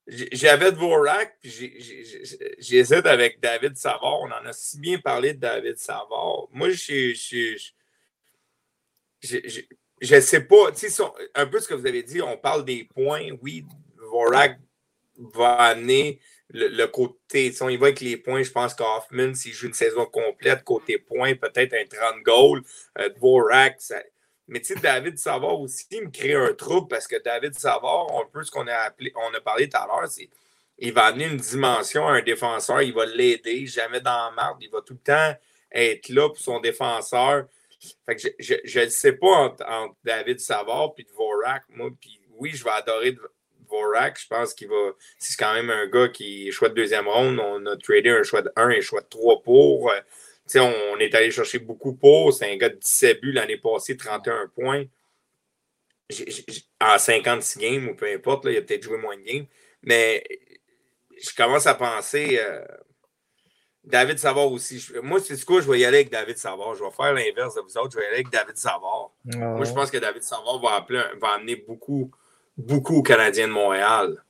J'avais 0.06 0.72
Dvorak, 0.72 1.38
puis 1.40 1.50
j'hésite 2.58 3.06
avec 3.06 3.38
David 3.40 3.76
Savard. 3.76 4.20
On 4.22 4.30
en 4.32 4.44
a 4.44 4.52
si 4.52 4.80
bien 4.80 4.98
parlé 4.98 5.34
de 5.34 5.38
David 5.38 5.78
Savard. 5.78 6.48
Moi, 6.50 6.70
je 6.70 7.14
je 9.22 10.14
ne 10.14 10.20
sais 10.20 10.40
pas. 10.40 10.72
Un 11.34 11.46
peu 11.46 11.60
ce 11.60 11.68
que 11.68 11.74
vous 11.74 11.86
avez 11.86 12.02
dit, 12.02 12.20
on 12.22 12.36
parle 12.36 12.64
des 12.64 12.84
points. 12.84 13.28
Oui, 13.40 13.64
Dvorak 13.96 14.58
va 15.34 15.54
amener 15.56 16.18
le, 16.48 16.86
côté. 16.86 17.52
On 17.60 17.68
y 17.68 17.76
va 17.76 17.86
avec 17.86 18.00
les 18.00 18.16
points, 18.16 18.42
je 18.42 18.50
pense 18.50 18.74
qu'Hoffman, 18.74 19.34
s'il 19.34 19.52
joue 19.52 19.66
une 19.66 19.74
saison 19.74 20.06
complète, 20.06 20.64
côté 20.64 20.98
points, 20.98 21.34
peut-être 21.34 21.74
un 21.74 21.84
30 21.84 22.22
goals. 22.22 22.62
Euh, 22.98 23.10
Dvorak, 23.10 23.80
ça, 23.80 24.02
mais 24.50 24.60
tu 24.60 24.74
sais, 24.74 24.80
David 24.80 25.16
Savard 25.16 25.60
aussi 25.60 25.86
me 25.92 26.10
crée 26.10 26.34
un 26.34 26.52
trouble 26.54 26.88
parce 26.88 27.06
que 27.06 27.22
David 27.22 27.54
Savard, 27.54 28.08
un 28.20 28.28
peu 28.32 28.42
ce 28.42 28.50
qu'on 28.50 28.66
a 28.66 28.74
appelé, 28.74 29.12
on 29.14 29.32
a 29.32 29.40
parlé 29.40 29.68
tout 29.68 29.76
à 29.76 29.86
l'heure, 29.86 30.08
c'est 30.08 30.28
il 30.78 30.92
va 30.92 31.04
amener 31.06 31.26
une 31.26 31.36
dimension 31.36 32.08
à 32.08 32.14
un 32.14 32.22
défenseur, 32.22 32.82
il 32.82 32.92
va 32.92 33.06
l'aider, 33.06 33.66
jamais 33.66 34.00
dans 34.00 34.26
la 34.26 34.30
marde, 34.32 34.58
il 34.60 34.70
va 34.70 34.80
tout 34.80 34.94
le 34.94 34.98
temps 34.98 35.34
être 35.70 36.08
là 36.08 36.28
pour 36.28 36.38
son 36.38 36.58
défenseur. 36.58 37.46
Je 38.08 38.80
ne 38.80 38.88
sais 38.88 39.12
pas 39.12 39.26
entre, 39.26 39.94
David 40.02 40.40
Savard 40.40 40.94
et 40.98 41.04
Dvorak, 41.04 41.62
moi, 41.68 41.90
puis 42.00 42.18
oui, 42.36 42.50
je 42.52 42.64
vais 42.64 42.70
adorer 42.70 43.16
Dvorak, 43.66 44.18
je 44.20 44.26
pense 44.26 44.52
qu'il 44.52 44.68
va. 44.68 44.92
C'est 45.18 45.38
quand 45.38 45.54
même 45.54 45.70
un 45.70 45.86
gars 45.86 46.08
qui 46.08 46.48
est 46.48 46.50
choix 46.50 46.70
de 46.70 46.74
deuxième 46.74 47.06
ronde. 47.06 47.38
On 47.38 47.64
a 47.66 47.76
tradé 47.76 48.10
un 48.10 48.24
choix 48.24 48.42
de 48.42 48.50
1 48.56 48.70
et 48.70 48.78
un 48.78 48.80
choix 48.80 49.02
de 49.02 49.06
3 49.06 49.42
pour. 49.42 49.92
On 50.58 50.98
est 50.98 51.14
allé 51.14 51.30
chercher 51.30 51.58
beaucoup 51.58 51.94
pour. 51.94 52.32
C'est 52.32 52.52
un 52.52 52.56
gars 52.56 52.68
de 52.68 52.76
17 52.76 53.20
buts 53.20 53.32
l'année 53.32 53.56
passée, 53.56 53.96
31 53.96 54.48
points. 54.54 54.84
en 56.80 56.98
56 56.98 57.58
games, 57.58 57.88
ou 57.88 57.94
peu 57.94 58.12
importe, 58.12 58.46
il 58.46 58.56
a 58.56 58.62
peut-être 58.62 58.82
joué 58.82 58.98
moins 58.98 59.16
de 59.16 59.22
games. 59.22 59.46
Mais 59.82 60.24
je 61.22 61.34
commence 61.34 61.66
à 61.66 61.74
penser. 61.74 62.40
Euh, 62.42 62.64
David 63.82 64.18
Savard 64.18 64.52
aussi. 64.52 64.86
moi, 65.02 65.20
c'est 65.20 65.36
ce 65.36 65.46
que 65.46 65.60
je 65.60 65.70
vais 65.70 65.80
y 65.80 65.84
aller 65.84 65.98
avec 65.98 66.10
David 66.10 66.36
Savard. 66.36 66.74
Je 66.74 66.84
vais 66.84 66.90
faire 66.90 67.14
l'inverse 67.14 67.54
de 67.54 67.60
vous 67.60 67.78
autres. 67.78 67.92
Je 67.92 67.96
vais 67.96 68.04
y 68.04 68.06
aller 68.06 68.16
avec 68.16 68.30
David 68.30 68.56
Savard. 68.56 69.12
Ah 69.32 69.38
moi, 69.38 69.64
je 69.64 69.72
pense 69.72 69.90
que 69.90 69.96
David 69.96 70.22
Savard 70.22 70.60
va, 70.60 70.86
va 71.20 71.28
amener 71.28 71.56
beaucoup, 71.56 72.10
beaucoup 72.56 72.96
aux 72.96 73.02
Canadiens 73.02 73.48
de 73.48 73.52
Montréal. 73.52 74.22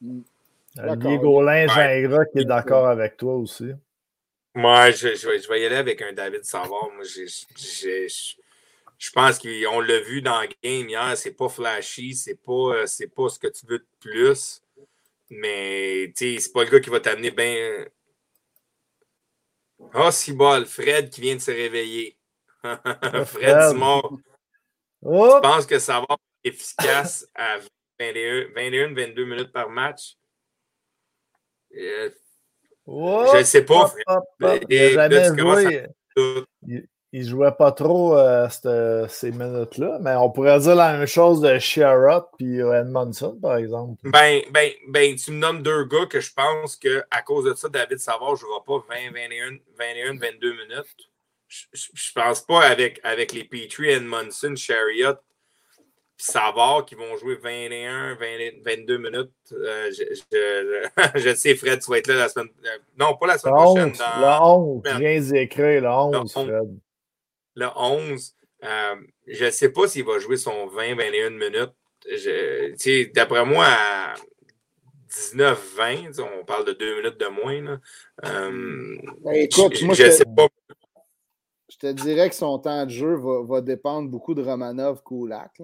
Diego 0.00 1.42
Gingras 1.46 2.24
qui 2.26 2.38
est 2.38 2.44
d'accord 2.44 2.86
avec 2.86 3.16
toi 3.16 3.34
aussi. 3.34 3.72
Moi, 4.54 4.90
je, 4.90 5.14
je, 5.14 5.48
vais, 5.48 5.62
y 5.62 5.66
aller 5.66 5.76
avec 5.76 6.02
un 6.02 6.12
David 6.12 6.44
Savard. 6.44 6.90
Moi, 6.92 7.04
je 7.04 9.10
pense 9.10 9.38
qu'on 9.38 9.80
l'a 9.80 10.00
vu 10.00 10.20
dans 10.20 10.42
le 10.42 10.48
game 10.62 10.88
hier. 10.88 11.16
C'est 11.16 11.32
pas 11.32 11.48
flashy, 11.48 12.14
c'est 12.14 12.36
pas, 12.36 12.52
euh, 12.52 12.86
c'est 12.86 13.08
pas 13.08 13.28
ce 13.28 13.38
que 13.38 13.48
tu 13.48 13.66
veux 13.66 13.78
de 13.78 13.86
plus. 13.98 14.62
Mais 15.30 16.12
c'est 16.14 16.52
pas 16.52 16.64
le 16.64 16.70
gars 16.70 16.80
qui 16.80 16.90
va 16.90 17.00
t'amener 17.00 17.30
bien. 17.30 17.86
Oh, 19.94 20.10
si 20.10 20.32
bol, 20.32 20.66
Fred 20.66 21.10
qui 21.10 21.22
vient 21.22 21.36
de 21.36 21.40
se 21.40 21.50
réveiller. 21.50 22.16
Fred 22.62 23.70
Simon. 23.70 24.02
Tu 25.02 25.40
penses 25.42 25.66
que 25.66 25.78
ça 25.78 26.00
va 26.00 26.16
être 26.44 26.44
efficace 26.44 27.26
à 27.34 27.58
21-22 27.98 29.24
minutes 29.24 29.52
par 29.52 29.68
match? 29.68 30.16
Je 32.86 33.38
ne 33.38 33.44
sais 33.44 33.64
pas. 33.64 33.92
il, 37.12 37.20
ne 37.20 37.22
jouait 37.22 37.52
pas 37.52 37.72
trop 37.72 38.16
euh, 38.16 38.48
ces 39.08 39.30
minutes-là, 39.30 39.98
mais 40.00 40.14
on 40.16 40.30
pourrait 40.30 40.58
dire 40.60 40.74
la 40.74 40.96
même 40.96 41.06
chose 41.06 41.40
de 41.40 41.58
Sherrod 41.58 42.24
et 42.40 42.58
Edmondson, 42.58 43.38
par 43.40 43.56
exemple. 43.56 44.00
Ben, 44.04 44.42
ben, 44.50 44.70
ben, 44.88 45.14
tu 45.14 45.30
me 45.30 45.38
nommes 45.38 45.62
deux 45.62 45.84
gars 45.84 46.06
que 46.06 46.20
je 46.20 46.32
pense 46.32 46.76
qu'à 46.76 47.22
cause 47.24 47.44
de 47.44 47.54
ça, 47.54 47.68
David 47.68 47.98
Savard 47.98 48.32
ne 48.32 48.36
jouera 48.36 48.64
pas 48.64 48.84
20, 48.88 49.12
21, 49.12 49.58
21, 49.78 50.18
22 50.18 50.52
minutes. 50.52 51.10
Je 51.48 51.66
ne 51.68 52.22
pense 52.22 52.40
pas 52.40 52.62
avec, 52.62 52.98
avec 53.04 53.32
les 53.32 53.44
Petrie, 53.44 53.90
Edmondson, 53.90 54.54
Chariot 54.56 55.18
Savard 56.16 56.84
qui 56.84 56.94
vont 56.94 57.16
jouer 57.16 57.36
21, 57.36 58.16
22 58.64 58.98
minutes. 58.98 59.32
Euh, 59.52 59.90
je, 61.16 61.34
sais, 61.34 61.54
Fred, 61.56 61.80
tu 61.80 61.90
vas 61.90 61.98
être 61.98 62.06
là 62.06 62.14
la 62.14 62.28
semaine. 62.28 62.48
Euh, 62.64 62.78
non, 62.98 63.16
pas 63.16 63.26
la 63.26 63.38
semaine 63.38 63.54
prochaine. 63.54 63.92
le 63.92 64.42
11, 64.44 64.82
je 64.84 64.98
viens 64.98 65.20
d'écrire 65.20 65.82
le 65.82 65.88
11, 65.88 66.32
Fred. 66.32 66.78
Le 67.56 67.66
11. 67.76 68.34
Euh, 68.64 68.94
je 69.26 69.44
ne 69.46 69.50
sais 69.50 69.70
pas 69.70 69.88
s'il 69.88 70.04
va 70.04 70.18
jouer 70.20 70.36
son 70.36 70.68
20-21 70.68 71.30
minutes. 71.30 71.72
D'après 73.14 73.44
moi, 73.44 73.66
à 73.66 74.14
19-20, 75.10 76.20
on 76.20 76.44
parle 76.44 76.66
de 76.66 76.72
deux 76.72 76.96
minutes 76.96 77.18
de 77.18 77.26
moins. 77.26 77.60
Là. 77.62 77.80
Ben, 78.22 79.32
écoute, 79.32 79.76
je, 79.76 79.84
moi, 79.84 79.94
je, 79.94 80.08
sais 80.08 80.24
pas. 80.24 80.46
Je 81.68 81.76
te 81.78 81.86
dirais 81.88 82.28
que 82.28 82.36
son 82.36 82.60
temps 82.60 82.84
de 82.84 82.90
jeu 82.90 83.16
va, 83.16 83.42
va 83.42 83.60
dépendre 83.60 84.08
beaucoup 84.08 84.34
de 84.34 84.42
Romanov-Koulak 84.42 85.60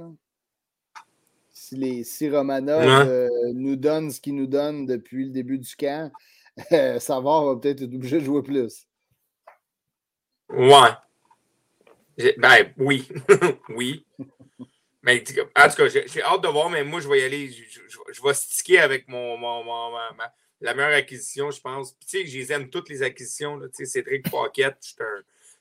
si, 1.68 1.76
les, 1.76 2.04
si 2.04 2.30
Romanov 2.30 2.82
euh, 2.82 3.28
nous 3.52 3.76
donne 3.76 4.10
ce 4.10 4.20
qu'il 4.20 4.34
nous 4.34 4.46
donne 4.46 4.86
depuis 4.86 5.26
le 5.26 5.30
début 5.30 5.58
du 5.58 5.76
camp, 5.76 6.10
euh, 6.72 6.98
Savard 6.98 7.44
va 7.44 7.56
peut-être 7.56 7.82
être 7.82 7.94
obligé 7.94 8.20
de 8.20 8.24
jouer 8.24 8.42
plus. 8.42 8.86
Ouais. 10.48 10.90
Ben 12.38 12.72
oui. 12.78 13.06
oui. 13.68 14.06
Mais 15.02 15.22
en 15.56 15.68
tout 15.68 15.76
cas, 15.76 15.88
j'ai 15.88 16.22
hâte 16.22 16.42
de 16.42 16.48
voir, 16.48 16.70
mais 16.70 16.82
moi, 16.82 17.00
je 17.00 17.08
vais 17.08 17.20
y 17.20 17.24
aller. 17.24 17.50
Je, 17.50 18.22
vais 18.22 18.34
sticker 18.34 18.78
avec 18.78 19.06
mon, 19.08 19.38
la 20.60 20.74
meilleure 20.74 20.94
acquisition, 20.94 21.50
je 21.50 21.60
pense. 21.60 21.92
Puis, 21.92 22.08
tu 22.08 22.18
sais, 22.18 22.26
je 22.26 22.38
les 22.38 22.52
aime 22.52 22.70
toutes 22.70 22.88
les 22.88 23.02
acquisitions. 23.02 23.60
Tu 23.60 23.68
sais, 23.72 23.84
Cédric 23.84 24.28
Pocket, 24.28 24.76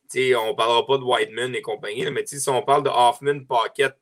sais, 0.08 0.36
on 0.36 0.48
ne 0.48 0.54
parlera 0.54 0.86
pas 0.86 0.98
de 0.98 1.04
Whiteman 1.04 1.54
et 1.54 1.62
compagnie, 1.62 2.10
mais 2.10 2.26
si 2.26 2.50
on 2.50 2.62
parle 2.64 2.84
de 2.84 2.90
Hoffman, 2.90 3.44
Pocket, 3.46 3.96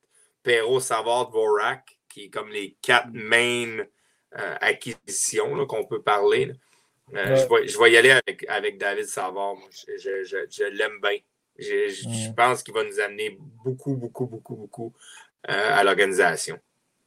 Perrault, 0.43 0.79
Savard, 0.79 1.31
Vorak, 1.31 1.94
qui 2.15 2.23
est 2.23 2.29
comme 2.29 2.49
les 2.49 2.77
quatre 2.81 3.09
main 3.11 3.79
euh, 4.37 4.55
acquisitions 4.61 5.65
qu'on 5.67 5.83
peut 5.83 6.01
parler. 6.01 6.53
Euh, 7.13 7.35
je, 7.35 7.77
vais, 7.77 7.91
y 7.91 7.97
aller 7.97 8.11
avec, 8.11 8.45
avec 8.47 8.77
David 8.77 9.05
Savard. 9.05 9.57
Je, 9.85 10.77
l'aime 10.77 11.01
bien. 11.01 11.17
Je, 11.59 12.31
pense 12.31 12.63
qu'il 12.63 12.73
va 12.73 12.85
nous 12.85 13.01
amener 13.01 13.37
beaucoup, 13.65 13.95
beaucoup, 13.95 14.27
beaucoup, 14.27 14.55
beaucoup 14.55 14.93
euh, 15.49 15.77
à 15.77 15.83
l'organisation. 15.83 16.57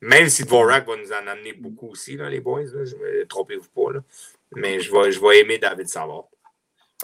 Même 0.02 0.28
si 0.28 0.44
Dvorak 0.44 0.86
va 0.86 0.96
nous 0.96 1.10
en 1.10 1.26
amener 1.26 1.54
beaucoup 1.54 1.88
aussi, 1.88 2.18
là, 2.18 2.28
les 2.28 2.40
boys. 2.40 2.64
ne 2.64 3.24
trompez-vous 3.24 3.70
pas. 3.74 3.98
Mais 4.56 4.78
je 4.78 4.92
vais, 4.92 5.10
je 5.10 5.20
vais 5.22 5.40
aimer 5.40 5.56
David 5.56 5.88
Savard. 5.88 6.28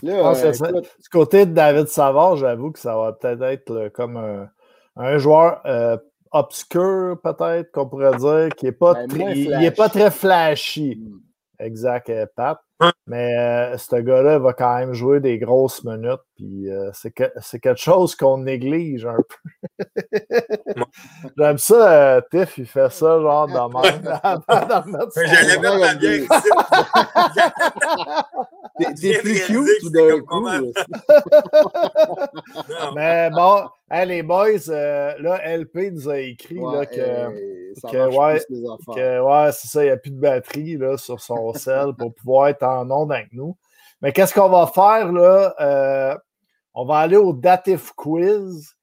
Là, 0.03 0.35
ah, 0.35 0.73
Du 0.73 1.09
côté 1.11 1.47
de 1.47 1.53
David 1.53 1.89
Savard, 1.89 2.37
j'avoue 2.37 2.71
que 2.71 2.79
ça 2.79 2.97
va 2.97 3.15
peut-être 3.15 3.43
être, 3.45 3.89
comme 3.95 4.19
un, 4.19 4.51
un 4.97 5.17
joueur 5.17 5.63
obscur, 6.35 7.17
peut-être, 7.23 7.71
qu'on 7.73 7.89
pourrait 7.89 8.17
dire, 8.17 8.49
qui 8.57 8.67
n'est 8.67 8.73
pas, 8.73 9.07
ben, 9.07 9.71
pas 9.75 9.89
très 9.89 10.11
flashy. 10.11 10.97
Hmm. 10.97 11.21
Exact, 11.61 12.11
euh, 12.11 12.27
Pat. 12.37 12.59
Mais 13.07 13.39
euh, 13.39 13.79
ce 13.79 13.97
gars-là 13.97 14.39
va 14.39 14.53
quand 14.53 14.77
même 14.79 14.93
jouer 14.93 15.21
des 15.21 15.39
grosses 15.39 15.85
minutes. 15.85 16.21
Puis 16.37 16.69
euh, 16.69 16.91
c'est, 16.93 17.13
quelque 17.13 17.77
chose 17.77 18.17
qu'on 18.17 18.39
néglige 18.39 19.07
un 19.07 19.19
peu. 19.19 19.37
J'aime 21.39 21.59
ça, 21.59 22.23
Tiff, 22.29 22.59
il 22.59 22.67
fait 22.67 22.91
ça 22.91 23.21
genre 23.21 23.47
de 23.47 23.53
même. 23.53 23.63
J'allais 25.15 25.61
mettre 25.61 25.79
ma 25.79 25.95
vieille 25.95 26.27
T'es 29.01 29.19
plus 29.19 29.47
cute 29.47 29.81
tout 29.81 29.91
d'un 29.91 30.19
coup. 30.21 30.45
Mais 32.97 33.31
bon, 33.31 33.69
les 33.93 34.25
boys, 34.25 34.67
là, 34.67 35.57
LP 35.57 35.93
nous 35.93 36.09
a 36.09 36.19
écrit 36.19 36.57
là, 36.57 36.85
que, 36.85 37.31
que, 37.91 38.17
ouais, 38.17 38.41
que, 38.95 39.21
ouais, 39.21 39.53
c'est 39.53 39.69
ça, 39.69 39.85
il 39.85 39.87
n'y 39.87 39.93
a 39.93 39.97
plus 39.97 40.11
de 40.11 40.19
batterie 40.19 40.77
là, 40.77 40.97
sur 40.97 41.21
son 41.21 41.53
cell 41.55 41.95
pour 41.97 42.13
pouvoir 42.13 42.49
être 42.49 42.65
en 42.65 42.91
onde 42.91 43.13
avec 43.13 43.33
nous. 43.33 43.57
Mais 44.01 44.13
qu'est-ce 44.13 44.35
qu'on 44.35 44.49
va 44.49 44.67
faire 44.67 45.13
là? 45.13 45.55
Euh, 45.61 46.17
on 46.75 46.85
va 46.85 46.99
aller 46.99 47.17
au 47.17 47.33
Dative 47.33 47.95
Quiz. 47.95 48.75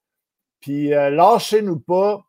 Puis 0.60 0.94
euh, 0.94 1.10
lâchez-nous 1.10 1.80
pas. 1.80 2.24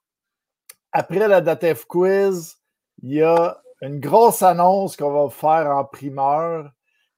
Après 0.91 1.27
la 1.27 1.41
Dative 1.41 1.85
Quiz, 1.87 2.57
il 3.01 3.13
y 3.13 3.21
a 3.23 3.61
une 3.81 3.99
grosse 3.99 4.41
annonce 4.41 4.95
qu'on 4.95 5.11
va 5.11 5.29
faire 5.29 5.75
en 5.75 5.85
primeur. 5.85 6.69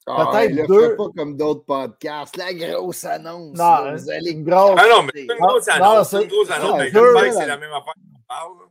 Ah, 0.07 0.29
Peut-être 0.31 0.67
deux. 0.67 0.95
pas 0.95 1.07
comme 1.15 1.35
d'autres 1.35 1.65
podcasts. 1.65 2.37
La 2.37 2.53
grosse 2.53 3.05
annonce. 3.05 3.57
Non, 3.57 3.91
vous 3.95 4.09
allez... 4.11 4.31
une 4.31 4.43
grosse. 4.43 4.79
Ah 4.79 4.85
non, 4.89 5.03
mais 5.03 5.11
c'est 5.15 5.21
une 5.23 5.39
grosse 5.39 5.67
annonce. 5.67 6.09
C'est 6.09 6.23
une 6.23 6.29
grosse 6.29 6.51
annonce. 6.51 6.79
Mais 6.79 7.31
c'est 7.31 7.47
la 7.47 7.57
même 7.57 7.71
affaire 7.71 7.93
qu'on 7.93 8.21
parle. 8.27 8.69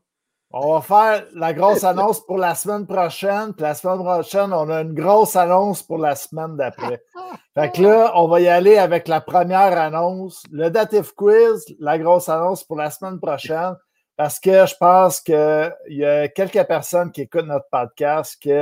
On 0.57 0.75
va 0.75 0.81
faire 0.83 1.27
la 1.35 1.53
grosse 1.53 1.83
annonce 1.85 2.25
pour 2.25 2.39
la 2.39 2.55
semaine 2.55 2.87
prochaine. 2.87 3.53
Puis 3.55 3.63
la 3.63 3.75
semaine 3.75 3.99
prochaine, 3.99 4.53
on 4.53 4.71
a 4.71 4.83
une 4.83 4.95
grosse 4.95 5.35
annonce 5.35 5.83
pour 5.83 5.99
la 5.99 6.15
semaine 6.15 6.57
d'après. 6.57 7.03
Fait 7.55 7.73
que 7.73 7.83
là, 7.83 8.13
on 8.15 8.29
va 8.29 8.41
y 8.41 8.47
aller 8.47 8.79
avec 8.79 9.09
la 9.09 9.21
première 9.21 9.77
annonce. 9.77 10.45
Le 10.53 10.71
Dative 10.71 11.13
Quiz, 11.17 11.65
la 11.81 11.99
grosse 11.99 12.29
annonce 12.29 12.63
pour 12.63 12.77
la 12.77 12.91
semaine 12.91 13.19
prochaine. 13.19 13.75
Parce 14.17 14.39
que 14.39 14.65
je 14.65 14.75
pense 14.79 15.21
qu'il 15.21 15.75
y 15.89 16.05
a 16.05 16.29
quelques 16.29 16.65
personnes 16.69 17.11
qui 17.11 17.23
écoutent 17.23 17.47
notre 17.47 17.69
podcast 17.69 18.37
qui 18.41 18.53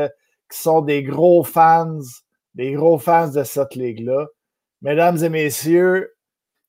sont 0.50 0.80
des 0.80 1.02
gros 1.02 1.44
fans, 1.44 1.98
des 2.54 2.72
gros 2.72 2.98
fans 2.98 3.28
de 3.28 3.44
cette 3.44 3.74
ligue-là. 3.74 4.28
Mesdames 4.80 5.22
et 5.22 5.28
messieurs, 5.28 6.14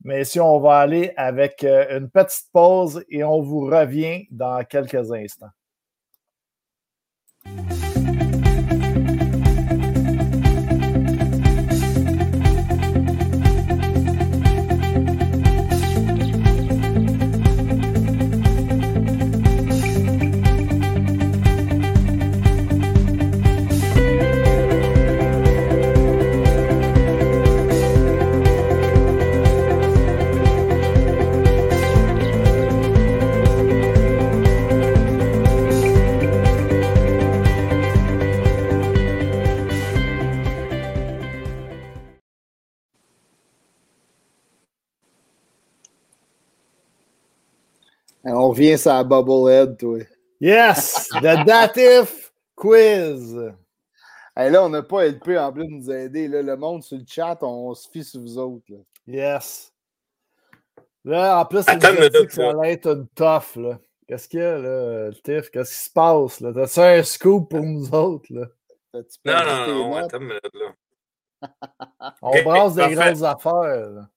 mais 0.03 0.23
si 0.25 0.39
on 0.39 0.59
va 0.59 0.79
aller 0.79 1.13
avec 1.15 1.63
euh, 1.63 1.97
une 1.97 2.09
petite 2.09 2.47
pause 2.51 3.03
et 3.09 3.23
on 3.23 3.41
vous 3.41 3.61
revient 3.61 4.27
dans 4.31 4.63
quelques 4.65 5.11
instants. 5.11 5.51
Revient 48.53 48.77
sur 48.77 48.91
la 48.91 49.03
Bubblehead, 49.03 49.77
toi. 49.77 49.99
Yes! 50.39 51.09
The 51.09 51.45
Dative 51.45 52.31
Quiz! 52.55 53.53
Et 54.35 54.49
là, 54.49 54.63
on 54.63 54.69
n'a 54.69 54.81
pas 54.81 55.05
LP 55.05 55.37
en 55.37 55.51
plus 55.51 55.65
de 55.65 55.71
nous 55.71 55.91
aider. 55.91 56.27
Là, 56.27 56.41
le 56.41 56.57
monde 56.57 56.83
sur 56.83 56.97
le 56.97 57.03
chat, 57.07 57.37
on, 57.41 57.73
se 57.75 57.87
fie 57.89 58.03
sur 58.03 58.19
vous 58.19 58.37
autres. 58.37 58.65
Là. 58.69 58.77
Yes. 59.05 59.71
Là, 61.05 61.39
en 61.39 61.45
plus, 61.45 61.63
Attends, 61.67 61.93
dit 61.93 62.27
que 62.27 62.33
ça 62.33 62.53
va 62.53 62.69
être 62.69 62.87
une 62.87 63.07
tough. 63.09 63.55
Là. 63.57 63.79
Qu'est-ce 64.07 64.27
qu'il 64.27 64.39
y 64.39 64.43
a, 64.43 64.57
là, 64.57 65.11
Tiff? 65.23 65.51
Qu'est-ce 65.51 65.71
qui 65.71 65.83
se 65.85 65.91
passe? 65.91 66.39
Là? 66.39 66.51
T'as-tu 66.53 66.79
un 66.79 67.03
scoop 67.03 67.49
pour 67.49 67.61
nous 67.61 67.93
autres? 67.93 68.25
Là? 68.31 68.47
Non, 68.93 69.03
non, 69.25 69.67
non, 69.67 69.95
attends 69.95 70.19
une 70.19 70.27
minute, 70.27 70.51
là. 70.53 71.49
on 72.21 72.43
brasse 72.43 72.75
des 72.75 72.93
grosses 72.93 73.23
affaires. 73.23 73.89
Là. 73.89 74.09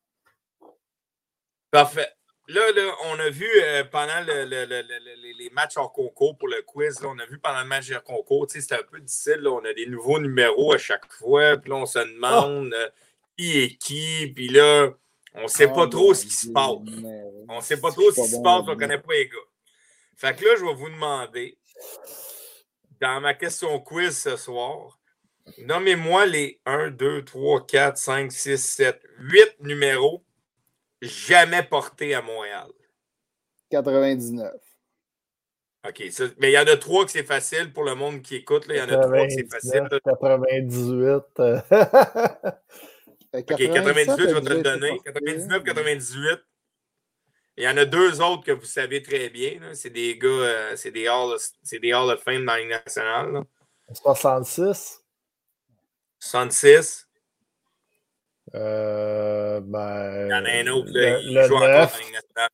Parfait. 1.70 2.15
Là, 2.48 2.70
là, 2.72 2.94
on 3.06 3.18
a 3.18 3.28
vu 3.28 3.48
euh, 3.56 3.82
pendant 3.90 4.20
le, 4.24 4.44
les 4.44 5.50
matchs 5.50 5.76
hors 5.76 5.92
concours 5.92 6.38
pour 6.38 6.46
le 6.46 6.62
quiz, 6.62 7.00
on 7.02 7.18
a 7.18 7.26
vu 7.26 7.38
pendant 7.38 7.60
le 7.60 7.66
match 7.66 7.90
hors 7.90 8.04
concours, 8.04 8.46
c'était 8.48 8.76
un 8.76 8.84
peu 8.88 9.00
difficile. 9.00 9.46
on 9.48 9.64
a 9.64 9.72
des 9.72 9.86
nouveaux 9.86 10.20
numéros 10.20 10.72
à 10.72 10.78
chaque 10.78 11.10
fois, 11.12 11.56
puis 11.56 11.70
là, 11.70 11.76
on 11.76 11.86
se 11.86 11.98
demande 11.98 12.72
euh, 12.72 12.88
qui 13.36 13.58
est 13.58 13.76
qui, 13.78 14.32
puis 14.32 14.48
là, 14.48 14.90
on 15.34 15.42
ne 15.42 15.48
sait 15.48 15.66
pas 15.66 15.82
oh 15.82 15.86
trop 15.88 16.14
ce 16.14 16.24
qui 16.24 16.34
se 16.34 16.48
passe. 16.50 16.70
On 17.48 17.56
ne 17.56 17.60
sait 17.62 17.80
pas 17.80 17.90
trop 17.90 18.12
ce 18.12 18.22
qui 18.22 18.28
se 18.28 18.40
passe, 18.40 18.62
on 18.66 18.74
ne 18.74 18.74
connaît 18.76 18.98
pas 18.98 19.14
les 19.14 19.28
gars. 19.28 19.36
Fait 20.16 20.34
que 20.36 20.44
là, 20.44 20.52
je 20.56 20.64
vais 20.64 20.74
vous 20.74 20.88
demander, 20.88 21.58
dans 23.00 23.20
ma 23.20 23.34
question 23.34 23.78
quiz 23.80 24.16
ce 24.16 24.36
soir, 24.36 25.00
nommez-moi 25.58 26.26
les 26.26 26.60
1, 26.64 26.90
2, 26.90 27.24
3, 27.24 27.66
4, 27.66 27.98
5, 27.98 28.32
6, 28.32 28.56
7, 28.56 29.02
8 29.18 29.56
numéros 29.60 30.22
jamais 31.06 31.62
porté 31.62 32.14
à 32.14 32.22
Montréal? 32.22 32.68
99. 33.70 34.52
OK. 35.88 36.02
mais 36.38 36.50
il 36.50 36.54
y 36.54 36.58
en 36.58 36.66
a 36.66 36.76
trois 36.76 37.04
que 37.04 37.12
c'est 37.12 37.22
facile 37.22 37.72
pour 37.72 37.84
le 37.84 37.94
monde 37.94 38.22
qui 38.22 38.36
écoute. 38.36 38.66
Il 38.68 38.76
y 38.76 38.80
en 38.80 38.88
a 38.88 38.98
trois 38.98 39.26
que 39.26 39.32
c'est 39.32 39.50
facile. 39.50 39.88
98. 40.04 41.12
OK, 43.32 43.44
98, 43.44 44.28
je 44.28 44.34
vais 44.34 44.40
te 44.40 44.48
le 44.48 44.62
donner. 44.62 45.00
99, 45.04 45.62
98. 45.62 46.40
Il 47.58 47.64
y 47.64 47.68
en 47.68 47.76
a 47.76 47.84
deux 47.84 48.20
autres 48.20 48.44
que 48.44 48.52
vous 48.52 48.64
savez 48.64 49.02
très 49.02 49.30
bien. 49.30 49.60
C'est 49.74 49.90
des 49.90 50.18
gars, 50.18 50.28
euh, 50.28 50.76
c'est 50.76 50.90
des, 50.90 51.08
Hall, 51.08 51.36
des 51.70 51.94
Hall 51.94 52.10
of 52.10 52.22
Fame 52.22 52.44
dans 52.44 52.52
la 52.52 52.60
Ligue 52.60 52.70
nationale. 52.70 53.44
66. 53.92 55.02
66. 56.18 57.05
Euh, 58.54 59.60
ben, 59.60 60.26
Il 60.26 60.30
y 60.30 60.34
en 60.34 60.44
a 60.44 60.50
un 60.50 60.66
autre, 60.74 60.90
là, 60.92 61.18
le, 61.18 61.22
il 61.22 61.42
joue 61.42 61.58
9. 61.58 61.94
encore 62.34 62.48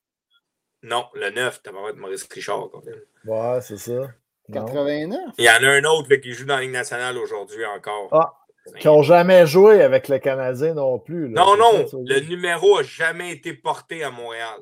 Non, 0.83 1.07
le 1.15 1.31
9, 1.31 1.61
t'as 1.63 1.73
pas 1.73 1.93
de 1.93 1.99
Maurice 1.99 2.27
Richard. 2.31 2.69
Quand 2.73 2.85
même. 2.85 3.01
Ouais, 3.25 3.61
c'est 3.61 3.77
ça. 3.77 4.11
89. 4.53 5.21
Il 5.39 5.45
y 5.45 5.51
en 5.51 5.63
a 5.63 5.69
un 5.69 5.85
autre 5.85 6.09
là, 6.11 6.17
qui 6.17 6.33
joue 6.33 6.45
dans 6.45 6.57
la 6.57 6.63
Ligue 6.63 6.73
nationale 6.73 7.17
aujourd'hui 7.19 7.65
encore. 7.65 8.09
Ah, 8.13 8.35
qui 8.79 8.87
n'ont 8.87 9.03
jamais 9.03 9.47
joué 9.47 9.83
avec 9.83 10.09
le 10.09 10.19
Canadien 10.19 10.75
non 10.75 10.99
plus. 10.99 11.29
Là. 11.29 11.45
Non, 11.45 11.57
non, 11.57 11.87
le 11.93 12.21
numéro 12.21 12.79
n'a 12.79 12.83
jamais 12.83 13.33
été 13.33 13.55
porté 13.55 14.05
à 14.05 14.11
Montréal. 14.11 14.61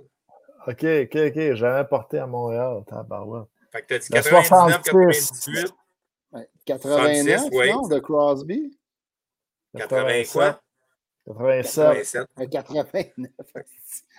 OK, 0.66 0.84
OK, 0.84 1.16
OK, 1.16 1.54
jamais 1.54 1.84
porté 1.84 2.18
à 2.18 2.26
Montréal. 2.26 2.82
Tabarouette. 2.86 3.48
Fait 3.72 3.82
que 3.82 3.86
t'as 3.88 3.98
dit 3.98 4.08
99, 4.08 4.82
98. 4.82 5.74
89, 6.66 7.42
non, 7.52 7.88
de 7.88 7.98
Crosby. 7.98 8.78
80 9.76 10.22
quoi? 10.32 10.60
87. 11.38 12.28
89. 12.50 13.26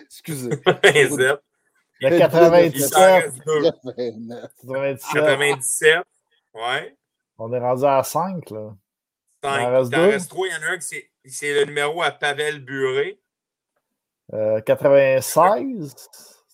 Excusez. 0.01 0.49
87. 0.65 1.39
Le 2.01 2.17
97. 2.17 2.81
97. 3.45 4.99
97. 5.13 6.03
Ouais. 6.53 6.95
On 7.37 7.53
est 7.53 7.59
rendu 7.59 7.85
à 7.85 8.03
5, 8.03 8.49
là. 8.49 8.75
5. 9.43 9.61
Il 9.61 9.95
en 9.95 10.09
reste 10.09 10.29
3. 10.29 10.47
Il 10.47 10.51
y 10.51 10.55
en 10.55 10.67
a 10.67 10.71
un 10.73 10.77
qui 10.77 11.03
c'est 11.25 11.53
le 11.53 11.65
numéro 11.65 12.01
à 12.01 12.11
Pavel 12.11 12.63
Buré. 12.63 13.19
Euh, 14.33 14.61
96, 14.61 15.95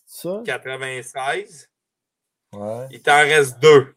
ça? 0.05 0.41
96. 0.45 1.69
Ouais. 2.53 2.85
Il 2.91 3.01
t'en 3.01 3.17
reste 3.17 3.59
deux. 3.59 3.95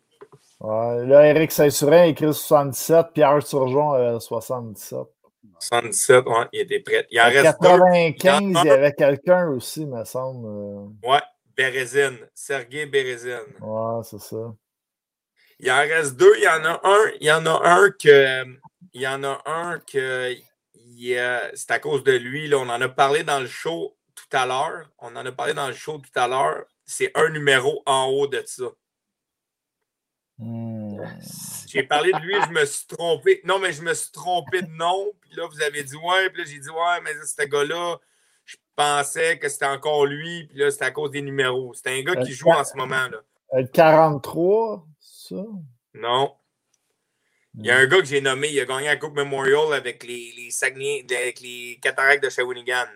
Ouais. 0.60 1.06
Là, 1.06 1.26
Eric 1.26 1.50
Saint-Surin 1.50 2.04
écrit 2.04 2.32
77, 2.32 3.08
Pierre 3.14 3.42
Surgeon 3.42 3.94
euh, 3.94 4.18
77. 4.20 4.98
77, 5.60 6.26
ouais, 6.26 6.34
il 6.52 6.60
était 6.60 6.80
prêt. 6.80 7.06
Il 7.10 7.20
en 7.20 7.24
reste 7.24 7.58
95, 7.60 8.42
il 8.42 8.66
y 8.66 8.70
avait 8.70 8.92
quelqu'un 8.92 9.48
aussi, 9.48 9.86
me 9.86 10.04
semble. 10.04 10.46
Euh. 10.46 11.08
Ouais, 11.08 11.22
Bérezine. 11.56 12.18
Sergei 12.34 12.86
Bérezine. 12.86 13.38
Ouais, 13.60 14.02
c'est 14.04 14.20
ça. 14.20 14.54
Il 15.58 15.70
en 15.70 15.76
reste 15.76 16.16
deux. 16.16 16.32
Il 16.38 16.44
y 16.44 16.48
en 16.48 16.64
a 16.64 16.80
un. 16.82 17.10
Il 17.20 17.26
y 17.26 17.32
en 17.32 17.46
a 17.46 17.68
un 17.68 17.90
que. 17.90 18.44
Il 18.92 19.00
y 19.00 19.06
en 19.06 19.22
a 19.24 19.42
un 19.46 19.78
que. 19.80 20.34
C'est 21.54 21.70
à 21.70 21.78
cause 21.78 22.02
de 22.04 22.12
lui. 22.12 22.48
Là, 22.48 22.58
on 22.58 22.68
en 22.68 22.80
a 22.80 22.88
parlé 22.88 23.22
dans 23.22 23.40
le 23.40 23.46
show 23.46 23.96
tout 24.14 24.36
à 24.36 24.46
l'heure. 24.46 24.90
On 24.98 25.14
en 25.16 25.24
a 25.24 25.32
parlé 25.32 25.54
dans 25.54 25.68
le 25.68 25.74
show 25.74 25.98
tout 25.98 26.18
à 26.18 26.28
l'heure. 26.28 26.64
C'est 26.84 27.12
un 27.14 27.30
numéro 27.30 27.82
en 27.86 28.06
haut 28.06 28.26
de 28.26 28.42
ça. 28.46 28.64
Hmm. 30.40 30.96
J'ai 31.66 31.82
parlé 31.82 32.12
de 32.12 32.18
lui, 32.18 32.34
je 32.46 32.50
me 32.50 32.64
suis 32.64 32.86
trompé. 32.86 33.40
Non, 33.44 33.58
mais 33.58 33.72
je 33.72 33.82
me 33.82 33.92
suis 33.92 34.10
trompé 34.10 34.62
de 34.62 34.70
nom. 34.70 35.12
Puis 35.20 35.36
là, 35.36 35.46
vous 35.46 35.62
avez 35.62 35.82
dit 35.82 35.96
ouais. 35.96 36.30
Puis 36.30 36.42
là, 36.42 36.48
j'ai 36.50 36.58
dit 36.58 36.70
ouais, 36.70 37.00
mais 37.04 37.10
ce 37.24 37.44
gars-là, 37.46 37.98
je 38.46 38.56
pensais 38.74 39.38
que 39.38 39.48
c'était 39.48 39.66
encore 39.66 40.06
lui. 40.06 40.46
Puis 40.46 40.58
là, 40.58 40.70
c'était 40.70 40.86
à 40.86 40.90
cause 40.90 41.10
des 41.10 41.20
numéros. 41.22 41.74
C'est 41.74 41.90
un 41.90 42.02
gars 42.02 42.16
qui 42.16 42.32
joue 42.32 42.50
en 42.50 42.64
ce 42.64 42.76
moment. 42.76 43.06
là. 43.08 43.62
43, 43.72 44.86
ça? 44.98 45.36
Non. 45.94 46.34
Il 47.58 47.66
y 47.66 47.70
a 47.70 47.76
un 47.76 47.86
gars 47.86 47.98
que 47.98 48.04
j'ai 48.04 48.20
nommé, 48.20 48.48
il 48.48 48.60
a 48.60 48.64
gagné 48.64 48.86
la 48.86 48.96
Coupe 48.96 49.16
Memorial 49.16 49.72
avec 49.74 50.04
les, 50.04 50.32
les 50.36 50.50
Saguenay, 50.50 51.04
avec 51.10 51.40
les 51.40 51.78
Cataractes 51.82 52.22
de 52.22 52.30
Shawinigan. 52.30 52.86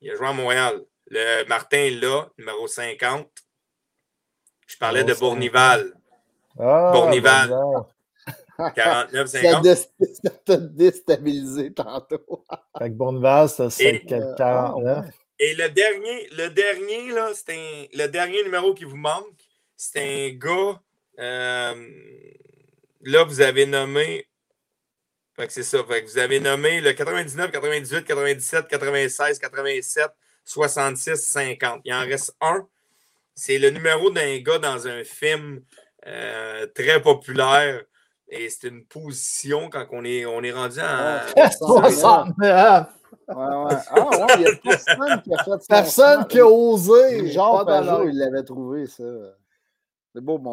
Il 0.00 0.10
a 0.10 0.16
joué 0.16 0.26
à 0.26 0.32
Montréal. 0.32 0.84
Le 1.06 1.44
Martin 1.46 1.90
là, 2.00 2.28
numéro 2.36 2.66
50. 2.66 3.28
Je 4.66 4.76
parlais 4.76 5.04
de 5.04 5.14
Bournival. 5.14 5.94
Ah, 6.60 6.92
Bournival. 6.92 7.50
49, 8.74 9.26
50. 9.26 9.64
Ça 9.64 10.30
t'a 10.44 10.56
déstabilisé 10.56 11.72
tantôt. 11.72 12.44
Fait 12.78 12.90
que 12.90 12.94
Bournival, 12.94 13.48
c'est 13.48 14.00
49. 14.00 15.06
Et 15.38 15.54
le 15.54 15.70
dernier, 15.70 16.28
le 16.32 16.48
dernier, 16.48 17.12
là, 17.12 17.30
c'est 17.34 17.88
le 17.94 18.06
dernier 18.08 18.42
numéro 18.42 18.74
qui 18.74 18.84
vous 18.84 18.96
manque. 18.96 19.40
C'est 19.74 20.26
un 20.26 20.36
gars. 20.36 20.80
Euh, 21.18 21.88
là, 23.00 23.24
vous 23.24 23.40
avez 23.40 23.64
nommé. 23.64 24.26
Fait 25.34 25.46
que 25.46 25.52
c'est 25.52 25.62
ça. 25.62 25.82
Fait 25.84 26.04
que 26.04 26.10
vous 26.10 26.18
avez 26.18 26.40
nommé 26.40 26.82
le 26.82 26.92
99, 26.92 27.50
98, 27.50 28.04
97, 28.04 28.68
96, 28.68 29.38
87, 29.38 30.10
66, 30.44 31.16
50. 31.16 31.80
Il 31.86 31.94
en 31.94 32.00
reste 32.00 32.36
un. 32.42 32.68
C'est 33.34 33.56
le 33.58 33.70
numéro 33.70 34.10
d'un 34.10 34.38
gars 34.40 34.58
dans 34.58 34.86
un 34.86 35.02
film 35.04 35.62
euh, 36.06 36.66
très 36.74 37.00
populaire. 37.00 37.82
Et 38.28 38.48
c'est 38.48 38.68
une 38.68 38.84
position 38.84 39.68
quand 39.70 39.86
on 39.90 40.04
est, 40.04 40.24
on 40.24 40.42
est 40.42 40.52
rendu 40.52 40.78
à. 40.80 41.26
69! 41.50 42.86
Ouais, 43.28 43.36
ouais. 43.36 43.76
Ah, 43.90 44.00
ouais, 44.00 44.26
il 44.36 44.42
y 44.42 44.46
a 44.46 44.56
personne 44.56 45.22
qui 45.22 45.34
a 45.34 45.44
fait. 45.44 45.66
Personne 45.68 46.26
qui 46.26 46.40
a 46.40 46.46
osé. 46.46 47.28
Jean 47.28 47.64
Pajot, 47.64 48.08
il 48.08 48.18
l'avait 48.18 48.42
trouvé, 48.42 48.86
ça. 48.86 49.04
C'est 50.12 50.20
beau, 50.20 50.38
mon. 50.38 50.52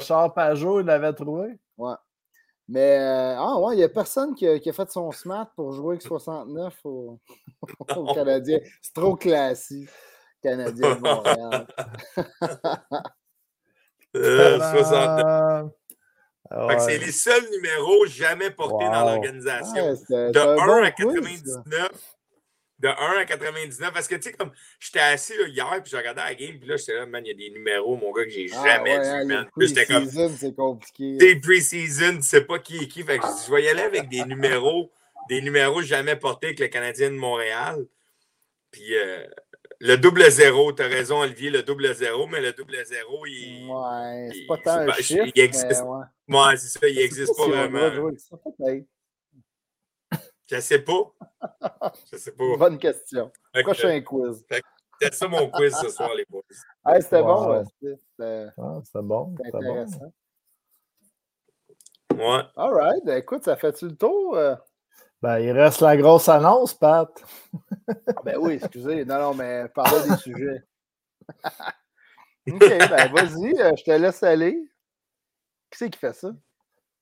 Charles 0.00 0.32
Pajot, 0.32 0.80
il 0.80 0.86
l'avait 0.86 1.12
trouvé. 1.12 1.58
Ouais. 1.76 1.94
Mais, 2.66 2.98
euh, 2.98 3.36
ah 3.38 3.58
ouais, 3.60 3.74
il 3.74 3.78
n'y 3.78 3.84
a 3.84 3.90
personne 3.90 4.34
qui 4.34 4.48
a, 4.48 4.58
qui 4.58 4.70
a, 4.70 4.72
fait 4.72 4.90
son 4.90 5.10
smart 5.12 5.50
pour 5.54 5.72
jouer 5.72 5.96
avec 5.96 6.02
69 6.02 6.74
au, 6.84 7.20
au 7.96 8.14
Canadien. 8.14 8.58
C'est 8.80 8.94
trop 8.94 9.16
classique. 9.16 9.90
Canadien 10.42 10.96
de 10.96 11.00
Montréal. 11.02 11.66
Euh, 14.16 14.58
69. 14.58 15.70
Ah 16.50 16.66
ouais. 16.66 16.78
C'est 16.78 16.98
les 16.98 17.12
seuls 17.12 17.50
numéros 17.50 18.06
jamais 18.06 18.50
portés 18.50 18.84
wow. 18.84 18.92
dans 18.92 19.04
l'organisation. 19.06 19.92
Ouais, 19.92 20.30
de 20.30 20.38
1 20.38 20.54
bon 20.66 20.82
à 20.82 20.90
99. 20.90 21.90
De 22.78 22.88
1 22.88 22.92
à 22.92 23.24
99. 23.24 23.92
Parce 23.92 24.06
que, 24.06 24.14
tu 24.16 24.22
sais, 24.22 24.32
comme 24.32 24.52
j'étais 24.78 25.00
assis 25.00 25.36
là, 25.36 25.48
hier, 25.48 25.82
puis 25.82 25.90
je 25.90 25.96
regardais 25.96 26.22
la 26.22 26.34
game, 26.34 26.58
puis 26.58 26.68
là, 26.68 26.76
j'étais 26.76 26.94
là, 26.94 27.06
man, 27.06 27.24
il 27.24 27.28
y 27.28 27.30
a 27.30 27.34
des 27.34 27.50
numéros, 27.50 27.96
mon 27.96 28.12
gars, 28.12 28.24
que 28.24 28.30
j'ai 28.30 28.48
jamais 28.48 28.96
ah, 28.96 29.24
vu, 29.24 29.34
ouais, 29.34 29.66
j'étais 29.66 29.86
comme. 29.86 30.08
c'est 30.08 30.54
compliqué. 30.54 31.16
T'es 31.18 31.36
pre-season, 31.36 32.16
tu 32.16 32.22
sais 32.22 32.42
pas 32.42 32.58
qui 32.58 32.76
est 32.76 32.88
qui. 32.88 33.02
Fait 33.02 33.18
que 33.18 33.24
je 33.26 33.60
y 33.60 33.68
aller 33.68 33.82
avec 33.82 34.08
des 34.08 34.24
numéros, 34.24 34.92
des 35.28 35.40
numéros 35.40 35.82
jamais 35.82 36.16
portés 36.16 36.48
avec 36.48 36.60
le 36.60 36.68
Canadien 36.68 37.10
de 37.10 37.16
Montréal. 37.16 37.86
Puis. 38.70 38.96
Euh, 38.96 39.26
le 39.80 39.96
double 39.96 40.30
zéro, 40.30 40.72
tu 40.72 40.82
as 40.82 40.86
raison, 40.86 41.20
Olivier, 41.20 41.50
le 41.50 41.62
double 41.62 41.94
zéro, 41.94 42.26
mais 42.26 42.40
le 42.40 42.52
double 42.52 42.84
zéro, 42.84 43.24
il. 43.26 43.68
Ouais, 43.70 44.28
c'est 44.32 44.46
pas 44.46 44.56
tant 44.58 44.78
un 44.80 44.92
chiffre, 44.94 45.26
il 45.34 45.40
existe. 45.42 45.82
Ouais, 45.82 46.36
ouais 46.36 46.56
c'est 46.56 46.78
ça, 46.78 46.88
il 46.88 46.96
n'existe 46.96 47.36
pas 47.36 47.46
vraiment. 47.48 48.10
Je 50.46 50.60
sais 50.60 50.78
pas. 50.80 51.12
Je 52.12 52.18
sais 52.18 52.32
pas. 52.32 52.56
Bonne 52.58 52.78
question. 52.78 53.32
Okay. 53.54 53.62
Prochain 53.62 54.00
quiz. 54.02 54.44
C'était 55.00 55.16
ça 55.16 55.26
mon 55.26 55.50
quiz 55.50 55.74
ce 55.74 55.88
soir, 55.88 56.14
les 56.14 56.24
boys. 56.28 56.42
Hey, 56.86 57.02
c'était 57.02 57.20
Wow. 57.20 57.46
bon. 57.46 57.64
C'était 57.64 58.48
Ah, 58.58 58.80
C'était 58.84 59.02
bon. 59.02 59.34
c'était 59.36 59.44
C'était 59.44 59.58
bon. 59.58 59.70
intéressant. 59.70 60.12
Ouais. 62.14 62.42
All 62.56 62.72
right. 62.74 63.04
Ben, 63.04 63.16
écoute, 63.18 63.42
ça 63.44 63.56
fait-tu 63.56 63.86
le 63.88 63.96
tour? 63.96 64.36
Ben, 65.24 65.38
il 65.38 65.52
reste 65.52 65.80
la 65.80 65.96
grosse 65.96 66.28
annonce, 66.28 66.74
Pat. 66.74 67.08
Ah, 68.14 68.20
ben 68.24 68.36
oui, 68.38 68.58
excusez. 68.62 69.06
Non, 69.06 69.18
non, 69.18 69.34
mais 69.34 69.66
parlez 69.74 70.06
des 70.10 70.16
sujets. 70.22 70.62
OK, 72.50 72.60
ben 72.60 73.10
vas-y, 73.10 73.58
euh, 73.58 73.72
je 73.74 73.84
te 73.84 73.90
laisse 73.92 74.22
aller. 74.22 74.52
Qui 75.70 75.78
c'est 75.78 75.88
qui 75.88 75.98
fait 75.98 76.12
ça? 76.12 76.28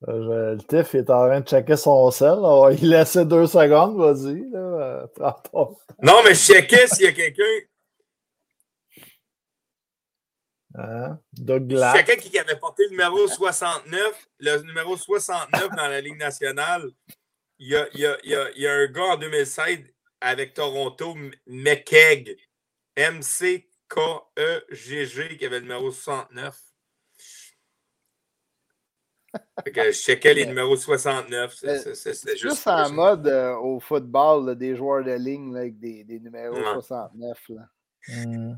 Euh, 0.07 0.53
je- 0.53 0.55
le 0.55 0.57
TIF 0.61 0.93
il 0.93 0.99
est 1.01 1.09
en 1.09 1.25
train 1.27 1.41
de 1.41 1.45
checker 1.47 1.75
son 1.75 2.09
sel. 2.11 2.37
On 2.41 2.61
va 2.63 2.69
lui 2.71 2.77
laisser 2.87 3.25
deux 3.25 3.45
secondes, 3.45 3.97
vas-y. 3.97 4.49
là, 4.51 4.59
euh, 4.59 5.07
Non, 6.01 6.21
mais 6.23 6.33
je 6.33 6.39
checkais 6.53 6.87
s'il 6.87 7.03
y 7.03 7.07
a 7.07 7.11
quelqu'un 7.11 7.43
Hein? 10.75 11.19
Doug 11.33 11.67
Glatt. 11.67 11.93
quelqu'un 12.05 12.15
qui 12.21 12.39
avait 12.39 12.55
porté 12.55 12.83
le 12.85 12.91
numéro 12.91 13.27
69, 13.27 14.27
le 14.39 14.61
numéro 14.63 14.95
69 14.97 15.69
dans 15.75 15.87
la 15.87 15.99
Ligue 16.01 16.17
nationale. 16.17 16.89
Il 17.65 17.69
y 17.69 17.75
a, 17.77 17.87
il 17.93 17.99
y 18.01 18.05
a- 18.05 18.17
il 18.25 18.29
y 18.29 18.35
a- 18.35 18.51
il 18.55 18.61
y 18.61 18.67
a 18.67 18.73
un 18.73 18.87
gars 18.87 19.13
en 19.13 19.17
2016 19.17 19.79
avec 20.19 20.53
Toronto, 20.53 21.13
M- 21.15 21.31
McKegg, 21.47 22.37
M-C-K-E-G-G, 22.97 25.37
qui 25.37 25.45
avait 25.45 25.59
le 25.59 25.63
numéro 25.63 25.89
69. 25.91 26.59
Fait 29.63 29.71
que 29.71 29.83
je 29.85 29.91
checkais 29.97 30.33
les 30.33 30.45
numéros 30.45 30.75
69. 30.75 31.53
c'est- 31.55 31.95
Juste 31.95 32.37
juste. 32.37 32.67
en 32.67 32.91
mode 32.91 33.27
euh, 33.27 33.55
au 33.55 33.79
football, 33.79 34.45
là, 34.47 34.55
des 34.55 34.75
joueurs 34.75 35.03
de 35.03 35.13
ligne 35.13 35.53
là, 35.53 35.61
avec 35.61 35.79
des, 35.79 36.03
des 36.03 36.19
numéros 36.19 36.55
Ouais. 36.55 36.73
69. 36.73 37.49
Là. 37.49 37.69
Hmm. 38.09 38.55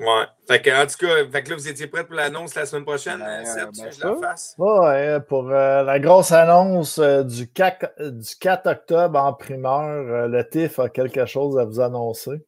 Ouais. 0.00 0.24
Fait 0.48 0.62
que, 0.62 0.70
en 0.70 0.86
tout 0.86 0.96
cas, 0.96 1.30
fait 1.30 1.42
que 1.42 1.50
là, 1.50 1.56
vous 1.56 1.68
étiez 1.68 1.86
prêts 1.86 2.04
pour 2.04 2.14
l'annonce 2.14 2.54
la 2.54 2.64
semaine 2.64 2.86
prochaine, 2.86 3.18
Ben, 3.18 3.44
Seb, 3.44 3.68
ben, 3.76 3.92
je 3.92 4.00
la 4.00 4.16
fasse? 4.16 4.54
Ouais, 4.56 5.20
pour 5.20 5.50
euh, 5.50 5.82
la 5.82 5.98
grosse 6.00 6.32
annonce 6.32 6.98
euh, 6.98 7.22
du, 7.22 7.46
4, 7.52 7.92
euh, 8.00 8.10
du 8.10 8.34
4 8.40 8.66
octobre 8.66 9.18
en 9.18 9.34
primeur, 9.34 9.84
euh, 9.84 10.26
le 10.26 10.48
TIF 10.48 10.78
a 10.78 10.88
quelque 10.88 11.26
chose 11.26 11.58
à 11.58 11.66
vous 11.66 11.80
annoncer. 11.80 12.42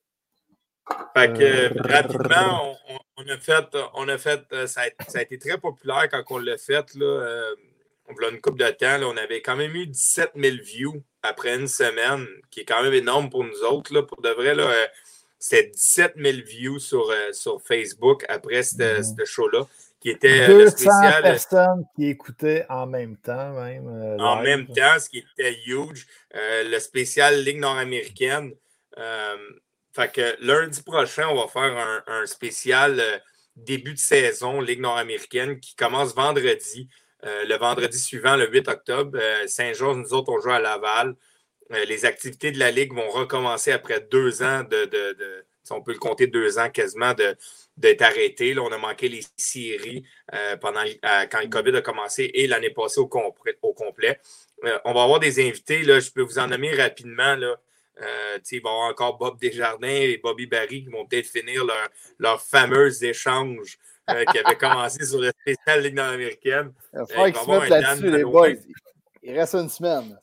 Fait 1.15 1.33
que 1.33 1.43
Euh, 1.43 1.71
rapidement, 1.77 2.75
on, 3.19 3.29
a 3.29 3.37
fait, 3.37 3.77
on 3.95 4.09
a 4.09 4.17
fait 4.17 4.43
euh, 4.55 4.67
ça, 4.67 4.83
a, 4.83 5.05
ça 5.07 5.19
a 5.19 5.23
été 5.23 5.39
très 5.39 5.59
populaire 5.59 6.09
quand 6.11 6.23
on 6.31 6.39
l'a 6.39 6.57
fait. 6.57 6.95
Là, 6.95 7.05
euh, 7.05 7.55
on 8.09 8.15
a 8.25 8.31
une 8.31 8.41
couple 8.41 8.61
de 8.65 8.71
temps. 8.71 8.97
Là, 8.97 9.07
on 9.07 9.17
avait 9.19 9.43
quand 9.43 9.57
même 9.57 9.75
eu 9.77 9.87
17 9.87 10.33
000 10.37 10.57
views 10.65 11.03
après 11.23 11.55
une 11.55 11.69
semaine, 11.69 12.27
qui 12.51 12.61
est 12.61 12.65
quand 12.65 12.83
même 12.83 12.95
énorme 12.95 13.31
pour 13.31 13.45
nous 13.45 13.63
autres. 13.63 13.93
Là, 13.95 14.03
pour 14.03 14.23
de 14.23 14.31
vrai, 14.31 14.55
là, 14.55 14.65
euh, 14.65 14.87
c'était 15.43 15.71
17 15.71 16.15
000 16.17 16.39
views 16.47 16.79
sur, 16.79 17.11
euh, 17.11 17.33
sur 17.33 17.61
Facebook 17.61 18.25
après 18.29 18.63
ce 18.63 18.77
Mhm. 18.77 19.27
show-là, 19.27 19.67
qui 20.01 20.11
était 20.11 20.43
euh, 20.43 20.49
le 20.49 20.65
200 20.65 20.71
spécial. 20.71 21.25
euh, 21.25 21.33
personnes 21.33 21.85
qui 21.97 22.07
écoutaient 22.07 22.65
en 22.69 22.87
même 22.87 23.17
temps, 23.17 23.53
même. 23.53 23.89
euh, 23.89 24.19
En 24.19 24.41
même 24.43 24.67
temps, 24.67 24.99
ce 25.01 25.09
qui 25.09 25.19
était 25.19 25.59
huge, 25.67 26.07
euh, 26.37 26.63
le 26.71 26.79
spécial 26.79 27.43
Ligue 27.43 27.59
nord-américaine. 27.59 28.53
Euh, 28.99 29.37
fait 29.95 30.13
que 30.13 30.37
lundi 30.41 30.83
prochain, 30.83 31.27
on 31.29 31.35
va 31.41 31.49
faire 31.49 31.77
un, 31.77 32.03
un 32.07 32.27
spécial 32.27 33.03
début 33.57 33.95
de 33.95 33.99
saison 33.99 34.61
Ligue 34.61 34.81
nord-américaine 34.81 35.59
qui 35.61 35.75
commence 35.75 36.15
vendredi. 36.15 36.89
Le 37.25 37.57
vendredi 37.57 37.99
suivant, 37.99 38.35
le 38.37 38.51
8 38.51 38.67
octobre, 38.69 39.17
Saint-Georges, 39.47 39.97
nous 39.99 40.13
autres, 40.13 40.33
on 40.33 40.41
joue 40.41 40.51
à 40.51 40.59
Laval. 40.59 41.15
Euh, 41.73 41.85
les 41.85 42.05
activités 42.05 42.51
de 42.53 42.59
la 42.59 42.71
Ligue 42.71 42.93
vont 42.93 43.09
recommencer 43.09 43.73
après 43.73 44.01
deux 44.01 44.43
ans 44.43 44.63
de, 44.63 44.85
de- 44.85 45.13
de- 45.15 45.45
on 45.71 45.81
peut 45.81 45.93
le 45.93 45.99
compter 45.99 46.27
deux 46.27 46.59
ans 46.59 46.69
quasiment 46.69 47.15
d'être 47.77 48.03
arrêté. 48.03 48.53
Là, 48.53 48.63
on 48.63 48.73
a 48.73 48.79
manqué 48.79 49.09
les 49.09 49.23
séries 49.37 50.05
pendant, 50.61 50.83
quand 51.31 51.41
le 51.41 51.49
COVID 51.49 51.77
a 51.77 51.81
commencé 51.81 52.31
et 52.35 52.47
l'année 52.47 52.71
passée 52.71 53.01
au, 53.01 53.07
complet. 53.07 53.57
Au 53.63 53.73
complet. 53.73 54.21
on 54.85 54.93
va 54.93 55.05
avoir 55.05 55.21
des 55.21 55.41
invités. 55.41 55.83
Là, 55.83 56.01
je 56.01 56.11
peux 56.11 56.23
vous 56.23 56.39
en 56.39 56.49
nommer 56.49 56.75
rapidement. 56.75 57.37
Là. 57.37 57.57
il 57.99 58.61
va 58.61 58.71
y 58.71 58.73
avoir 58.73 58.91
encore 58.91 59.17
Bob 59.17 59.39
Desjardins 59.41 59.87
et 59.89 60.19
Bobby 60.19 60.47
Barry 60.47 60.85
qui 60.85 60.91
vont 60.91 61.07
peut-être 61.07 61.29
finir 61.29 61.65
leur, 61.65 61.89
leur 62.19 62.43
fameux 62.43 63.03
échange 63.03 63.79
qui 64.31 64.39
avait 64.39 64.57
commencé 64.57 65.07
sur 65.07 65.21
le 65.21 65.31
spécial 65.31 65.83
Ligue 65.83 65.95
nord-américaine. 65.95 66.73
Il 66.93 68.11
les 68.11 68.25
boys. 68.25 68.49
Il 69.23 69.39
reste 69.39 69.55
une 69.55 69.69
semaine. 69.69 70.19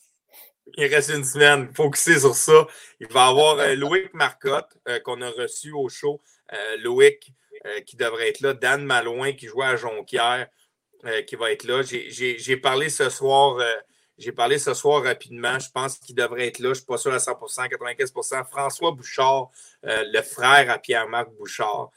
Il 0.82 0.86
reste 0.86 1.10
une 1.10 1.26
semaine. 1.26 1.70
Focusé 1.76 2.20
sur 2.20 2.34
ça. 2.34 2.66
Il 3.02 3.08
va 3.08 3.26
y 3.26 3.30
avoir 3.30 3.60
euh, 3.60 3.76
Loïc 3.76 4.14
Marcotte 4.14 4.78
euh, 4.88 5.00
qu'on 5.02 5.22
a 5.22 5.30
reçu 5.30 5.74
au 5.74 5.90
show. 5.90 6.22
Euh, 6.54 6.78
Loïc 6.78 7.34
qui 7.86 7.98
devrait 7.98 8.30
être 8.30 8.40
là. 8.40 8.54
Dan 8.54 8.86
Malouin 8.86 9.34
qui 9.34 9.48
joue 9.48 9.62
à 9.62 9.76
Jonquière 9.76 10.48
qui 11.28 11.36
va 11.36 11.52
être 11.52 11.66
là. 11.66 11.82
J'ai 11.84 12.56
parlé 12.56 12.88
ce 12.88 13.10
soir. 13.10 13.62
j'ai 14.18 14.32
parlé 14.32 14.58
ce 14.58 14.74
soir 14.74 15.04
rapidement. 15.04 15.60
Je 15.60 15.70
pense 15.70 15.98
qu'il 15.98 16.16
devrait 16.16 16.48
être 16.48 16.60
là. 16.60 16.68
Je 16.68 16.70
ne 16.70 16.74
suis 16.76 16.86
pas 16.86 16.98
sûr 16.98 17.14
à 17.14 17.18
100% 17.18 17.68
95% 17.68 18.48
François 18.48 18.92
Bouchard, 18.92 19.50
le 19.84 20.22
frère 20.22 20.72
à 20.72 20.80
Pierre-Marc 20.80 21.32
Bouchard, 21.32 21.90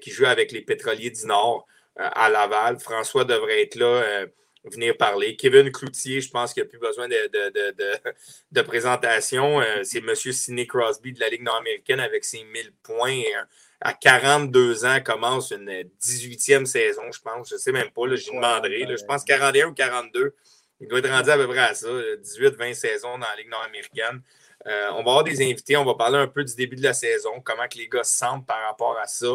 qui 0.00 0.10
joue 0.10 0.24
avec 0.24 0.50
les 0.50 0.62
Pétroliers 0.62 1.10
du 1.10 1.26
Nord 1.26 1.66
à 1.96 2.30
Laval. 2.30 2.80
François 2.80 3.26
devrait 3.26 3.60
être 3.60 3.74
là 3.74 4.24
venir 4.64 4.96
parler. 4.96 5.36
Kevin 5.36 5.70
Cloutier, 5.72 6.20
je 6.20 6.30
pense 6.30 6.52
qu'il 6.52 6.62
n'y 6.62 6.68
a 6.68 6.70
plus 6.70 6.78
besoin 6.78 7.08
de, 7.08 8.62
présentation. 8.62 9.60
Euh, 9.60 9.82
c'est 9.82 9.98
M. 9.98 10.14
Sidney 10.14 10.66
Crosby 10.66 11.12
de 11.12 11.20
la 11.20 11.28
Ligue 11.28 11.42
nord-américaine 11.42 12.00
avec 12.00 12.24
ses 12.24 12.44
1000 12.44 12.72
points. 12.82 13.18
Euh, 13.18 13.44
à 13.80 13.92
42 13.94 14.84
ans, 14.84 15.00
commence 15.04 15.50
une 15.50 15.68
18e 16.00 16.66
saison, 16.66 17.02
je 17.12 17.20
pense. 17.20 17.48
Je 17.48 17.54
ne 17.54 17.58
sais 17.58 17.72
même 17.72 17.90
pas, 17.90 18.14
j'y 18.14 18.30
demanderai. 18.30 18.86
je 18.96 19.04
pense 19.04 19.24
41 19.24 19.68
ou 19.68 19.74
42. 19.74 20.34
Il 20.80 20.88
doit 20.88 21.00
être 21.00 21.10
rendu 21.10 21.30
à 21.30 21.36
peu 21.36 21.48
près 21.48 21.58
à 21.58 21.74
ça, 21.74 21.88
18-20 21.88 22.74
saisons 22.74 23.18
dans 23.18 23.26
la 23.26 23.36
Ligue 23.36 23.50
nord-américaine. 23.50 24.22
Euh, 24.66 24.90
on 24.92 25.02
va 25.02 25.10
avoir 25.10 25.24
des 25.24 25.42
invités, 25.42 25.76
on 25.76 25.84
va 25.84 25.94
parler 25.94 26.18
un 26.18 26.28
peu 26.28 26.44
du 26.44 26.54
début 26.54 26.76
de 26.76 26.84
la 26.84 26.92
saison, 26.92 27.40
comment 27.42 27.66
que 27.66 27.78
les 27.78 27.88
gars 27.88 28.04
se 28.04 28.16
sentent 28.16 28.46
par 28.46 28.64
rapport 28.68 28.96
à 28.96 29.08
ça 29.08 29.26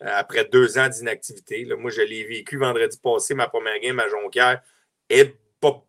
après 0.00 0.44
deux 0.44 0.78
ans 0.78 0.88
d'inactivité. 0.88 1.66
Moi, 1.76 1.90
je 1.90 2.02
l'ai 2.02 2.22
vécu 2.22 2.58
vendredi 2.58 2.96
passé, 3.02 3.34
ma 3.34 3.48
première 3.48 3.80
game 3.80 3.98
à 3.98 4.08
Jonquière. 4.08 4.62
Et 5.08 5.34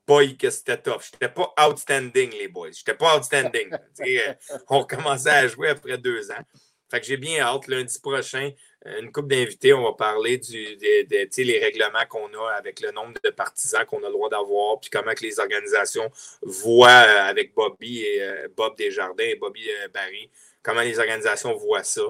boy, 0.08 0.38
que 0.38 0.50
c'était 0.50 0.78
tough. 0.78 1.10
J'étais 1.12 1.30
pas 1.30 1.54
outstanding, 1.68 2.32
les 2.32 2.48
boys. 2.48 2.72
J'étais 2.72 2.94
pas 2.94 3.18
outstanding. 3.18 3.70
Euh, 4.00 4.34
on 4.70 4.84
commençait 4.84 5.30
à 5.30 5.48
jouer 5.48 5.70
après 5.70 5.98
deux 5.98 6.32
ans. 6.32 6.44
Fait 6.90 7.02
que 7.02 7.06
j'ai 7.06 7.18
bien 7.18 7.42
hâte. 7.42 7.68
Lundi 7.68 8.00
prochain, 8.00 8.52
euh, 8.86 9.02
une 9.02 9.12
coupe 9.12 9.28
d'invités, 9.28 9.74
on 9.74 9.84
va 9.84 9.94
parler 9.94 10.38
des, 10.38 11.30
les 11.38 11.60
règlements 11.60 12.06
qu'on 12.08 12.34
a 12.34 12.52
avec 12.54 12.80
le 12.80 12.92
nombre 12.92 13.14
de 13.22 13.30
partisans 13.30 13.86
qu'on 13.86 14.02
a 14.04 14.08
le 14.08 14.14
droit 14.14 14.30
d'avoir, 14.30 14.80
puis 14.80 14.90
comment 14.90 15.14
que 15.14 15.24
les 15.24 15.40
organisations 15.40 16.10
voient 16.42 16.88
euh, 16.88 17.30
avec 17.30 17.54
Bobby 17.54 18.04
et 18.04 18.22
Bob 18.56 18.78
Desjardins 18.78 19.26
et 19.26 19.36
Bobby 19.36 19.70
Barry, 19.94 20.30
comment 20.64 20.82
les 20.82 20.98
organisations 20.98 21.54
voient 21.56 21.84
ça 21.84 22.04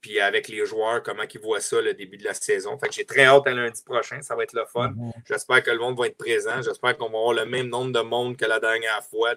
puis 0.00 0.20
avec 0.20 0.48
les 0.48 0.64
joueurs, 0.66 1.02
comment 1.02 1.24
ils 1.32 1.40
voient 1.40 1.60
ça 1.60 1.80
le 1.80 1.94
début 1.94 2.16
de 2.16 2.24
la 2.24 2.34
saison. 2.34 2.78
Fait 2.78 2.88
que 2.88 2.94
j'ai 2.94 3.04
très 3.04 3.24
hâte 3.24 3.46
à 3.46 3.50
lundi 3.50 3.82
prochain, 3.84 4.22
ça 4.22 4.36
va 4.36 4.44
être 4.44 4.52
le 4.52 4.64
fun. 4.66 4.90
Mhm. 4.90 5.12
J'espère 5.26 5.62
que 5.62 5.70
le 5.70 5.78
monde 5.78 5.98
va 5.98 6.06
être 6.06 6.16
présent. 6.16 6.62
J'espère 6.62 6.96
qu'on 6.96 7.10
va 7.10 7.18
avoir 7.18 7.34
le 7.34 7.46
même 7.46 7.68
nombre 7.68 7.92
de 7.92 8.00
monde 8.00 8.36
que 8.36 8.44
la 8.44 8.60
dernière 8.60 9.02
fois. 9.04 9.34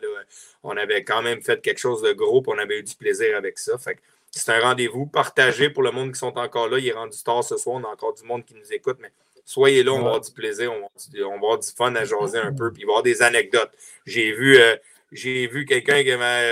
On 0.64 0.78
avait 0.78 1.04
quand 1.04 1.22
même 1.22 1.42
fait 1.42 1.62
quelque 1.62 1.80
chose 1.80 2.02
de 2.02 2.14
gros, 2.14 2.42
puis 2.42 2.54
on 2.56 2.60
avait 2.60 2.80
eu 2.80 2.84
du 2.84 2.96
plaisir 2.96 3.36
avec 3.36 3.58
ça. 3.58 3.78
Fait 3.78 3.96
que 3.96 4.02
c'est 4.32 4.52
un 4.52 4.62
rendez-vous 4.62 5.06
partagé 5.06 5.70
pour 5.70 5.84
le 5.84 5.92
monde 5.92 6.14
qui 6.14 6.20
sont 6.20 6.38
encore 6.38 6.70
là. 6.70 6.80
Il 6.80 6.88
est 6.88 6.94
rendu 6.94 7.18
tard 7.24 7.44
ce 7.44 7.58
soir, 7.58 7.78
on 7.78 7.84
a 7.84 7.90
encore 7.90 8.14
du 8.14 8.24
monde 8.24 8.46
qui 8.46 8.56
nous 8.56 8.74
écoute, 8.74 8.98
mais 9.02 9.12
soyez 9.46 9.84
là, 9.84 9.92
on 9.92 10.00
va 10.00 10.06
avoir 10.06 10.22
du 10.22 10.32
plaisir, 10.32 10.72
on 10.74 10.80
va, 10.80 11.36
avoir 11.36 11.60
du 11.60 11.68
fun 11.70 11.94
à 11.96 12.06
jaser 12.06 12.38
un 12.38 12.54
peu, 12.54 12.72
puis 12.72 12.84
il 12.84 12.86
va 12.86 12.92
y 12.92 12.94
avoir 12.94 13.04
des 13.04 13.22
anecdotes. 13.22 13.72
J'ai 14.06 14.32
vu, 14.32 14.58
euh, 14.58 14.76
j'ai 15.12 15.48
vu 15.48 15.66
quelqu'un, 15.66 16.02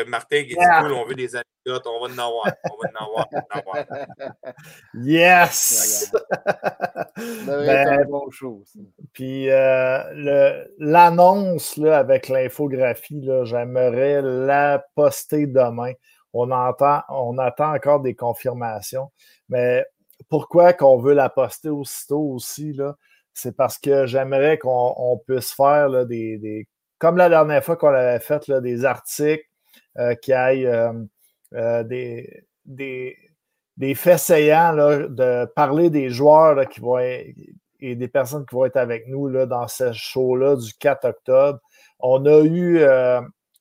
Martin, 0.06 0.42
qui 0.44 0.50
dit 0.50 0.56
cool, 0.56 0.92
on 0.92 1.06
veut 1.06 1.16
des 1.16 1.36
anecdotes, 1.36 1.59
on 1.86 2.08
va 2.08 2.14
en 2.14 2.18
avoir. 2.18 2.48
On 2.72 2.78
va 2.78 2.90
en 2.90 3.06
avoir. 3.06 3.28
en 3.34 3.60
avoir. 3.60 3.86
yes! 4.96 6.12
ben, 7.46 8.06
bon 8.10 8.30
Puis 9.14 9.50
euh, 9.50 10.66
l'annonce 10.78 11.78
avec 11.80 12.30
l'infographie, 12.30 13.28
j'aimerais 13.44 14.22
la 14.22 14.84
poster 14.96 15.48
demain. 15.48 15.94
On, 16.34 16.52
entend, 16.52 17.02
on 17.10 17.38
attend 17.38 17.74
encore 17.74 18.02
des 18.02 18.16
confirmations. 18.16 19.12
Mais 19.50 19.86
pourquoi 20.30 20.74
qu'on 20.74 20.98
veut 21.00 21.14
la 21.14 21.30
poster 21.30 21.70
aussitôt 21.70 22.22
aussi, 22.22 22.78
c'est 23.34 23.56
parce 23.56 23.78
que 23.78 24.06
j'aimerais 24.06 24.58
qu'on 24.58 25.22
puisse 25.26 25.54
faire 25.54 25.90
là, 25.90 26.06
des, 26.06 26.38
des 26.38 26.68
comme 27.00 27.16
la 27.18 27.30
dernière 27.30 27.64
fois 27.64 27.78
qu'on 27.78 27.94
avait 27.94 28.20
fait 28.20 28.48
là, 28.48 28.60
des 28.60 28.86
articles 28.86 29.46
euh, 29.98 30.14
qui 30.16 30.34
aillent 30.34 30.68
euh, 30.68 30.94
euh, 31.54 31.84
des, 31.84 32.44
des, 32.66 33.18
des, 33.78 33.96
faits 33.96 34.20
saillants 34.20 34.76
de 34.76 35.46
parler 35.56 35.90
des 35.90 36.10
joueurs 36.10 36.68
qui 36.70 36.80
vont 36.80 37.00
être, 37.00 37.36
et 37.80 37.96
des 37.96 38.08
personnes 38.08 38.46
qui 38.46 38.56
vont 38.56 38.66
être 38.66 38.78
avec 38.78 39.08
nous 39.08 39.28
là, 39.28 39.46
dans 39.46 39.68
ce 39.68 39.94
show-là 39.94 40.56
du 40.56 40.74
4 40.74 41.06
octobre. 41.06 41.60
On 42.00 42.26
a 42.26 42.44
eu 42.44 42.86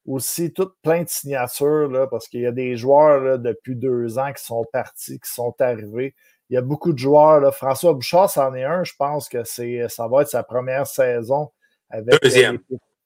aussi 0.08 0.52
tout 0.52 0.70
plein 0.82 1.02
de 1.02 1.08
signatures 1.08 1.88
là, 1.88 2.06
parce 2.06 2.28
qu'il 2.28 2.40
y 2.40 2.46
a 2.46 2.52
des 2.52 2.76
joueurs 2.76 3.20
là, 3.20 3.38
depuis 3.38 3.76
deux 3.76 4.18
ans 4.18 4.32
qui 4.32 4.44
sont 4.44 4.64
partis, 4.72 5.20
qui 5.20 5.30
sont 5.30 5.54
arrivés. 5.60 6.14
Il 6.50 6.54
y 6.54 6.56
a 6.56 6.62
beaucoup 6.62 6.92
de 6.92 6.98
joueurs. 6.98 7.40
Là. 7.40 7.52
François 7.52 7.92
Bouchard, 7.92 8.30
c'en 8.30 8.54
est 8.54 8.64
un. 8.64 8.82
Je 8.84 8.94
pense 8.98 9.28
que 9.28 9.44
c'est, 9.44 9.86
ça 9.88 10.08
va 10.08 10.22
être 10.22 10.28
sa 10.28 10.42
première 10.42 10.86
saison 10.86 11.50
avec 11.90 12.20
Deuxième. 12.22 12.58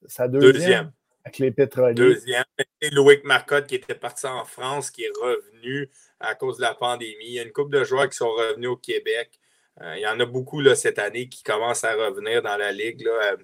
Sa 0.05 0.27
deuxième, 0.27 0.91
Avec 1.25 1.39
les 1.39 1.51
pétroliers. 1.51 1.93
Deuxième. 1.93 2.43
Et 2.81 2.89
Loïc 2.89 3.23
Marcotte 3.23 3.67
qui 3.67 3.75
était 3.75 3.95
parti 3.95 4.25
en 4.25 4.43
France, 4.43 4.91
qui 4.91 5.03
est 5.03 5.11
revenu 5.21 5.89
à 6.19 6.35
cause 6.35 6.57
de 6.57 6.61
la 6.61 6.73
pandémie. 6.73 7.25
Il 7.25 7.33
y 7.33 7.39
a 7.39 7.43
une 7.43 7.51
couple 7.51 7.77
de 7.77 7.83
joueurs 7.83 8.09
qui 8.09 8.17
sont 8.17 8.31
revenus 8.31 8.69
au 8.69 8.77
Québec. 8.77 9.39
Euh, 9.81 9.95
il 9.95 10.01
y 10.01 10.07
en 10.07 10.19
a 10.19 10.25
beaucoup 10.25 10.59
là, 10.59 10.75
cette 10.75 10.99
année 10.99 11.29
qui 11.29 11.43
commencent 11.43 11.83
à 11.83 11.93
revenir 11.93 12.41
dans 12.41 12.57
la 12.57 12.71
Ligue. 12.71 13.01
Là, 13.01 13.33
euh, 13.33 13.37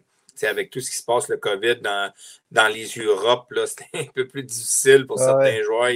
avec 0.43 0.69
tout 0.69 0.79
ce 0.79 0.89
qui 0.89 0.97
se 0.97 1.03
passe, 1.03 1.27
le 1.27 1.37
COVID 1.37 1.77
dans, 1.77 2.13
dans 2.51 2.67
les 2.67 2.87
Europes, 2.97 3.53
c'était 3.65 3.89
un 3.93 4.11
peu 4.13 4.27
plus 4.27 4.43
difficile 4.43 5.05
pour 5.05 5.19
certains 5.19 5.61
joueurs. 5.63 5.91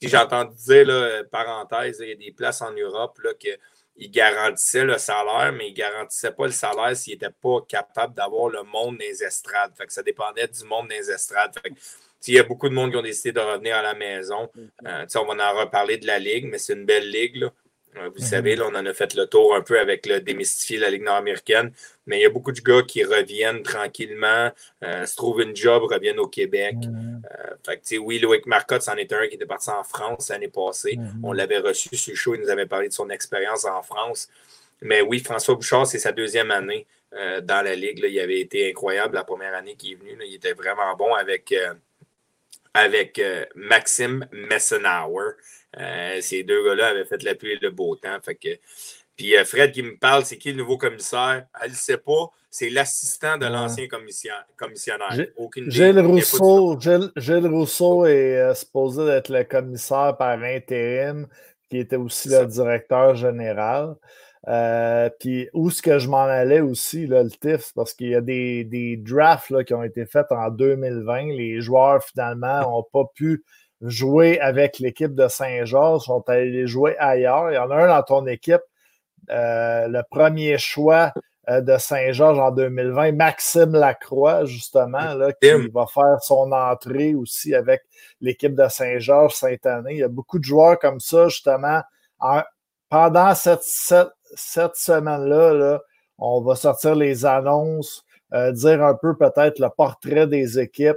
j'ai 0.00 0.16
entendu 0.16 0.54
dire, 0.56 0.86
là, 0.86 1.24
parenthèse, 1.24 1.98
il 2.00 2.08
y 2.08 2.12
a 2.12 2.16
des 2.16 2.32
places 2.32 2.62
en 2.62 2.72
Europe 2.72 3.18
là, 3.22 3.32
que 3.34 3.48
il 3.96 4.10
garantissait 4.10 4.84
le 4.84 4.98
salaire, 4.98 5.52
mais 5.52 5.68
il 5.68 5.72
ne 5.72 5.76
garantissait 5.76 6.32
pas 6.32 6.46
le 6.46 6.52
salaire 6.52 6.96
s'il 6.96 7.14
n'était 7.14 7.30
pas 7.30 7.60
capable 7.68 8.14
d'avoir 8.14 8.48
le 8.48 8.62
monde 8.62 8.98
des 8.98 9.22
estrades. 9.22 9.72
Fait 9.76 9.86
que 9.86 9.92
ça 9.92 10.02
dépendait 10.02 10.48
du 10.48 10.64
monde 10.64 10.88
des 10.88 11.10
estrades. 11.10 11.54
il 12.26 12.34
y 12.34 12.38
a 12.38 12.42
beaucoup 12.42 12.68
de 12.68 12.74
monde 12.74 12.90
qui 12.90 12.96
ont 12.96 13.02
décidé 13.02 13.32
de 13.32 13.40
revenir 13.40 13.76
à 13.76 13.82
la 13.82 13.94
maison. 13.94 14.48
Mm-hmm. 14.56 15.06
Euh, 15.16 15.20
on 15.20 15.34
va 15.34 15.52
en 15.52 15.58
reparler 15.58 15.98
de 15.98 16.06
la 16.06 16.18
Ligue, 16.18 16.46
mais 16.46 16.58
c'est 16.58 16.72
une 16.72 16.86
belle 16.86 17.10
Ligue. 17.10 17.36
Là. 17.36 17.52
Euh, 17.96 18.08
vous 18.08 18.22
mhm. 18.22 18.26
savez, 18.26 18.56
là, 18.56 18.64
on 18.70 18.74
en 18.74 18.86
a 18.86 18.94
fait 18.94 19.14
le 19.14 19.26
tour 19.26 19.54
un 19.54 19.60
peu 19.60 19.78
avec 19.78 20.06
le 20.06 20.20
démystifier 20.20 20.78
la 20.78 20.90
Ligue 20.90 21.02
nord-américaine, 21.02 21.72
mais 22.06 22.18
il 22.18 22.22
y 22.22 22.26
a 22.26 22.30
beaucoup 22.30 22.52
de 22.52 22.60
gars 22.60 22.82
qui 22.82 23.04
reviennent 23.04 23.62
tranquillement, 23.62 24.50
euh, 24.82 25.04
se 25.04 25.14
trouvent 25.14 25.42
une 25.42 25.54
job, 25.54 25.82
reviennent 25.84 26.18
au 26.18 26.26
Québec. 26.26 26.76
Mhm. 26.76 27.22
Euh, 27.30 27.76
fait 27.82 27.98
oui, 27.98 28.18
Loïc 28.18 28.46
Marcotte, 28.46 28.82
c'en 28.82 28.96
est 28.96 29.12
un 29.12 29.26
qui 29.28 29.34
était 29.34 29.46
parti 29.46 29.70
en 29.70 29.84
France 29.84 30.30
l'année 30.30 30.48
passée. 30.48 30.96
Mhm. 30.96 31.20
On 31.22 31.32
l'avait 31.32 31.58
reçu 31.58 31.94
sur 31.96 32.12
le 32.12 32.16
show, 32.16 32.34
il 32.34 32.40
nous 32.40 32.50
avait 32.50 32.66
parlé 32.66 32.88
de 32.88 32.94
son 32.94 33.10
expérience 33.10 33.64
en 33.64 33.82
France. 33.82 34.28
Mais 34.80 35.00
oui, 35.00 35.20
François 35.20 35.54
Bouchard, 35.54 35.86
c'est 35.86 35.98
sa 35.98 36.12
deuxième 36.12 36.50
année 36.50 36.86
dans 37.42 37.62
la 37.62 37.76
Ligue. 37.76 38.00
Il 38.02 38.18
avait 38.18 38.40
été 38.40 38.70
incroyable 38.70 39.14
la 39.14 39.22
première 39.22 39.54
année 39.54 39.76
qu'il 39.76 39.92
est 39.92 39.94
venu. 39.94 40.16
Il 40.26 40.34
était 40.34 40.54
vraiment 40.54 40.96
bon 40.96 41.14
avec, 41.14 41.54
avec 42.74 43.22
Maxime 43.54 44.26
Messenauer. 44.32 45.34
Euh, 45.78 46.18
ces 46.20 46.42
deux 46.42 46.64
gars-là 46.64 46.88
avaient 46.88 47.04
fait 47.04 47.22
la 47.22 47.34
pluie 47.34 47.52
et 47.52 47.58
le 47.60 47.70
beau 47.70 47.96
temps. 47.96 48.18
Fait 48.22 48.34
que... 48.34 48.48
Puis 49.16 49.36
euh, 49.36 49.44
Fred 49.44 49.72
qui 49.72 49.82
me 49.82 49.96
parle, 49.96 50.24
c'est 50.24 50.38
qui 50.38 50.52
le 50.52 50.58
nouveau 50.58 50.78
commissaire? 50.78 51.46
Elle 51.62 51.70
ne 51.70 51.76
sait 51.76 51.98
pas. 51.98 52.30
C'est 52.50 52.70
l'assistant 52.70 53.38
de 53.38 53.46
l'ancien 53.46 53.86
commissionnaire. 53.88 54.46
Gilles 55.68 56.00
Rousseau, 56.00 56.78
Gilles, 56.80 57.46
Rousseau 57.46 58.04
est 58.04 58.36
euh, 58.38 58.54
supposé 58.54 59.06
être 59.08 59.30
le 59.30 59.44
commissaire 59.44 60.16
par 60.18 60.38
intérim, 60.42 61.26
qui 61.70 61.78
était 61.78 61.96
aussi 61.96 62.28
le 62.28 62.44
directeur 62.46 63.14
général. 63.14 63.94
puis 65.18 65.48
où 65.54 65.70
est-ce 65.70 65.80
que 65.80 65.98
je 65.98 66.08
m'en 66.08 66.24
allais 66.24 66.60
aussi, 66.60 67.06
là, 67.06 67.22
le 67.22 67.30
TIF, 67.30 67.72
parce 67.74 67.94
qu'il 67.94 68.08
y 68.08 68.14
a 68.14 68.20
des, 68.20 68.64
des 68.64 68.96
drafts 68.98 69.50
là, 69.50 69.64
qui 69.64 69.72
ont 69.72 69.84
été 69.84 70.04
faits 70.04 70.30
en 70.30 70.50
2020. 70.50 71.32
Les 71.34 71.62
joueurs, 71.62 72.04
finalement, 72.04 72.60
n'ont 72.60 72.86
pas 72.92 73.04
pu 73.14 73.44
jouer 73.82 74.40
avec 74.40 74.78
l'équipe 74.78 75.14
de 75.14 75.28
Saint-Georges, 75.28 76.04
sont 76.04 76.28
allés 76.28 76.66
jouer 76.66 76.96
ailleurs. 76.98 77.50
Il 77.50 77.54
y 77.54 77.58
en 77.58 77.70
a 77.70 77.76
un 77.76 77.88
dans 77.88 78.02
ton 78.02 78.26
équipe, 78.26 78.62
euh, 79.30 79.88
le 79.88 80.02
premier 80.10 80.58
choix 80.58 81.12
de 81.48 81.76
Saint-Georges 81.76 82.38
en 82.38 82.52
2020, 82.52 83.12
Maxime 83.12 83.72
Lacroix, 83.72 84.44
justement, 84.44 85.14
là, 85.14 85.32
qui 85.32 85.50
va 85.74 85.86
faire 85.86 86.22
son 86.22 86.52
entrée 86.52 87.14
aussi 87.14 87.54
avec 87.54 87.82
l'équipe 88.20 88.54
de 88.54 88.68
Saint-Georges 88.68 89.34
cette 89.34 89.66
année. 89.66 89.92
Il 89.92 89.98
y 89.98 90.02
a 90.04 90.08
beaucoup 90.08 90.38
de 90.38 90.44
joueurs 90.44 90.78
comme 90.78 91.00
ça, 91.00 91.28
justement. 91.28 91.82
pendant 92.88 93.34
cette, 93.34 93.64
cette, 93.64 94.76
semaine-là, 94.76 95.52
là, 95.52 95.82
on 96.18 96.40
va 96.42 96.54
sortir 96.54 96.94
les 96.94 97.26
annonces, 97.26 98.04
euh, 98.32 98.52
dire 98.52 98.82
un 98.82 98.94
peu 98.94 99.16
peut-être 99.16 99.58
le 99.58 99.68
portrait 99.68 100.28
des 100.28 100.60
équipes. 100.60 100.96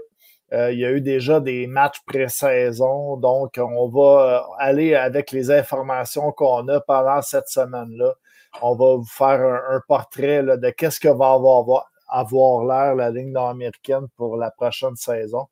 Euh, 0.53 0.72
il 0.72 0.80
y 0.80 0.85
a 0.85 0.91
eu 0.91 1.01
déjà 1.01 1.40
des 1.40 1.65
matchs 1.65 1.99
pré-saison, 2.06 3.17
donc 3.17 3.56
on 3.57 3.88
va 3.90 4.38
euh, 4.38 4.56
aller 4.59 4.93
avec 4.93 5.32
les 5.32 5.49
informations 5.49 6.32
qu'on 6.32 6.67
a 6.67 6.80
pendant 6.82 7.22
cette 7.24 7.48
semaine-là. 7.49 8.14
On 8.61 8.75
va 8.75 8.95
vous 8.95 9.06
faire 9.06 9.41
un, 9.41 9.82
portrait 9.88 10.43
de 10.43 10.69
qu'est-ce 10.69 10.99
que 10.99 11.07
va 11.07 11.32
avoir, 11.32 11.90
avoir 12.07 12.64
l'air 12.64 12.95
la 12.95 13.09
ligne 13.09 13.32
nord-américaine 13.32 14.07
pour 14.15 14.38
la 14.38 14.51
prochaine 14.51 14.95
saison. 14.95 15.48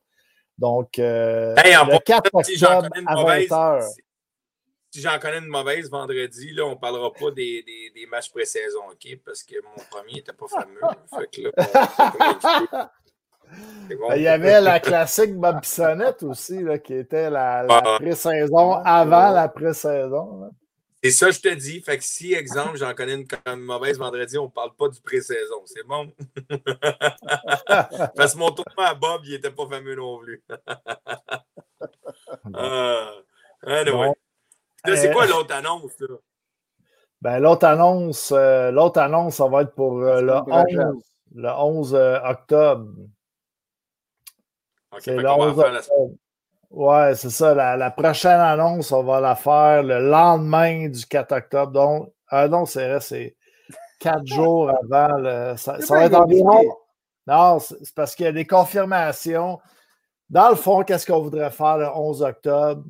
Donc, 0.60 1.00
euh, 1.00 1.56
le 1.56 2.00
4 2.00 2.30
octobre 2.34 2.88
à 3.08 3.16
20h. 3.16 3.90
Si, 4.92 5.02
j'en 5.02 5.18
connais 5.18 5.40
une 5.40 5.48
mauvaise 5.48 5.90
vendredi, 5.90 6.52
là, 6.52 6.66
on 6.66 6.72
ne 6.72 6.76
parlera 6.76 7.12
pas 7.12 7.32
des, 7.32 7.64
des, 7.64 7.92
des 7.96 8.06
matchs 8.06 8.30
pré-saison, 8.30 8.92
OK? 8.92 9.18
Parce 9.26 9.42
que 9.42 9.56
mon 9.64 9.84
premier 9.90 10.14
n'était 10.14 10.34
pas 10.34 10.46
fameux. 10.48 10.80
Il 14.16 14.22
y 14.22 14.28
avait 14.28 14.62
la 14.62 14.80
classique 14.80 15.36
Bob 15.36 15.62
Bissonnette 15.62 16.24
aussi, 16.24 16.62
là, 16.62 16.80
qui 16.80 16.94
était 16.94 17.30
la, 17.30 17.64
la 17.64 17.82
ah. 17.84 17.98
pré-saison 18.00 18.74
avant 18.84 19.32
la 19.32 19.48
pré-saison. 19.48 20.52
C'est 21.04 21.12
ça, 21.12 21.32
je 21.32 21.40
te 21.42 21.54
dis. 21.54 21.82
Fait 21.82 21.98
que 21.98 22.04
si, 22.04 22.34
exemple, 22.34 22.78
j'en 22.78 22.94
connais 22.94 23.16
une, 23.16 23.28
mauvaise 23.58 24.00
vendredi, 24.00 24.38
on 24.38 24.46
ne 24.46 24.50
parle 24.50 24.74
pas 24.74 24.88
du 24.88 25.02
pré-saison. 25.02 25.62
C'est 25.66 25.86
bon? 25.86 26.10
Parce 28.16 28.34
que 28.34 28.40
mon 28.40 28.52
tournoi 28.52 28.88
à 28.88 28.94
Bob, 28.94 29.22
il 29.26 29.32
n'était 29.32 29.52
pas 29.52 29.68
fameux 29.68 29.96
non 29.96 30.20
plus. 30.20 30.42
ah, 32.54 33.12
anyway. 33.64 34.14
c'est 34.86 35.12
quoi 35.12 35.26
euh, 35.26 35.28
l'autre 35.28 35.54
annonce? 35.54 36.00
Là? 36.00 36.16
Ben, 37.22 37.40
l'autre 37.40 37.66
annonce, 37.66 38.32
euh, 38.32 38.72
l'autre 38.72 39.02
annonce, 39.02 39.36
ça 39.36 39.48
va 39.48 39.64
être 39.64 39.76
pour 39.76 40.00
euh, 40.00 40.22
le, 40.22 40.34
11, 40.34 41.04
le 41.36 41.50
11 41.50 41.96
octobre. 42.24 42.88
C'est 45.00 45.16
le 45.16 45.30
11 45.30 45.60
octobre. 45.60 46.14
Ouais, 46.74 47.14
c'est 47.16 47.30
ça. 47.30 47.54
La, 47.54 47.92
prochaine 47.92 48.40
annonce, 48.40 48.92
on 48.92 49.04
va 49.04 49.20
la 49.20 49.36
faire 49.36 49.84
le 49.84 50.10
lendemain 50.10 50.90
du 50.90 51.06
4 51.06 51.32
octobre. 51.32 51.72
Donc, 51.72 52.10
ah 52.30 52.48
non, 52.48 52.66
c'est 52.66 52.88
vrai, 52.90 53.00
c'est 53.00 53.36
quatre 54.00 54.26
jours 54.26 54.70
avant. 54.70 55.18
Le, 55.18 55.56
ça, 55.56 55.78
va 55.88 56.06
être 56.06 56.16
environ. 56.16 56.64
Non, 57.28 57.60
c'est 57.60 57.94
parce 57.96 58.16
qu'il 58.16 58.26
y 58.26 58.30
a 58.30 58.32
des 58.32 58.48
confirmations. 58.48 59.60
Dans 60.30 60.50
le 60.50 60.56
fond, 60.56 60.84
qu'est-ce 60.84 61.06
qu'on 61.06 61.22
voudrait 61.22 61.52
faire 61.52 61.78
le 61.78 61.88
11 61.88 62.24
octobre? 62.24 62.84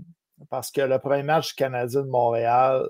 Parce 0.49 0.72
que 0.72 0.82
le 0.82 0.98
premier 0.99 1.23
match 1.23 1.49
du 1.49 1.56
Canadien 1.56 2.01
de 2.01 2.07
Montréal, 2.07 2.88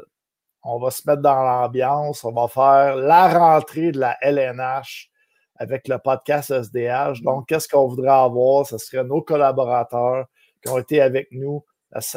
on 0.64 0.80
va 0.80 0.92
se 0.92 1.01
mettre 1.08 1.22
dans 1.24 1.42
l'ambiance. 1.42 2.24
On 2.24 2.32
va 2.32 2.48
faire 2.48 2.95
la 2.95 3.27
rentrée 3.27 3.92
de 3.92 4.00
la 4.00 4.16
LNH 4.22 5.09
avec 5.56 5.88
le 5.88 5.98
podcast 5.99 6.51
SDH. 6.51 7.22
Donc, 7.22 7.48
qu'est-ce 7.48 7.67
qu'on 7.67 7.88
voudrait 7.88 8.09
avoir? 8.09 8.65
Ce 8.65 8.77
serait 8.77 9.03
nos 9.03 9.22
collaborateurs 9.22 10.25
qui 10.61 10.72
ont 10.72 10.77
été 10.77 11.01
avec 11.01 11.27
nous 11.32 11.64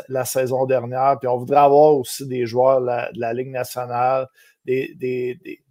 la, 0.08 0.24
saison 0.24 0.66
dernière. 0.66 1.18
Puis 1.18 1.28
on 1.28 1.38
voudrait 1.38 1.60
avoir 1.60 1.94
aussi 1.94 2.26
des 2.26 2.46
joueurs 2.46 2.80
de 2.80 3.20
la, 3.20 3.32
Ligue 3.32 3.50
nationale, 3.50 4.26
des, 4.64 4.94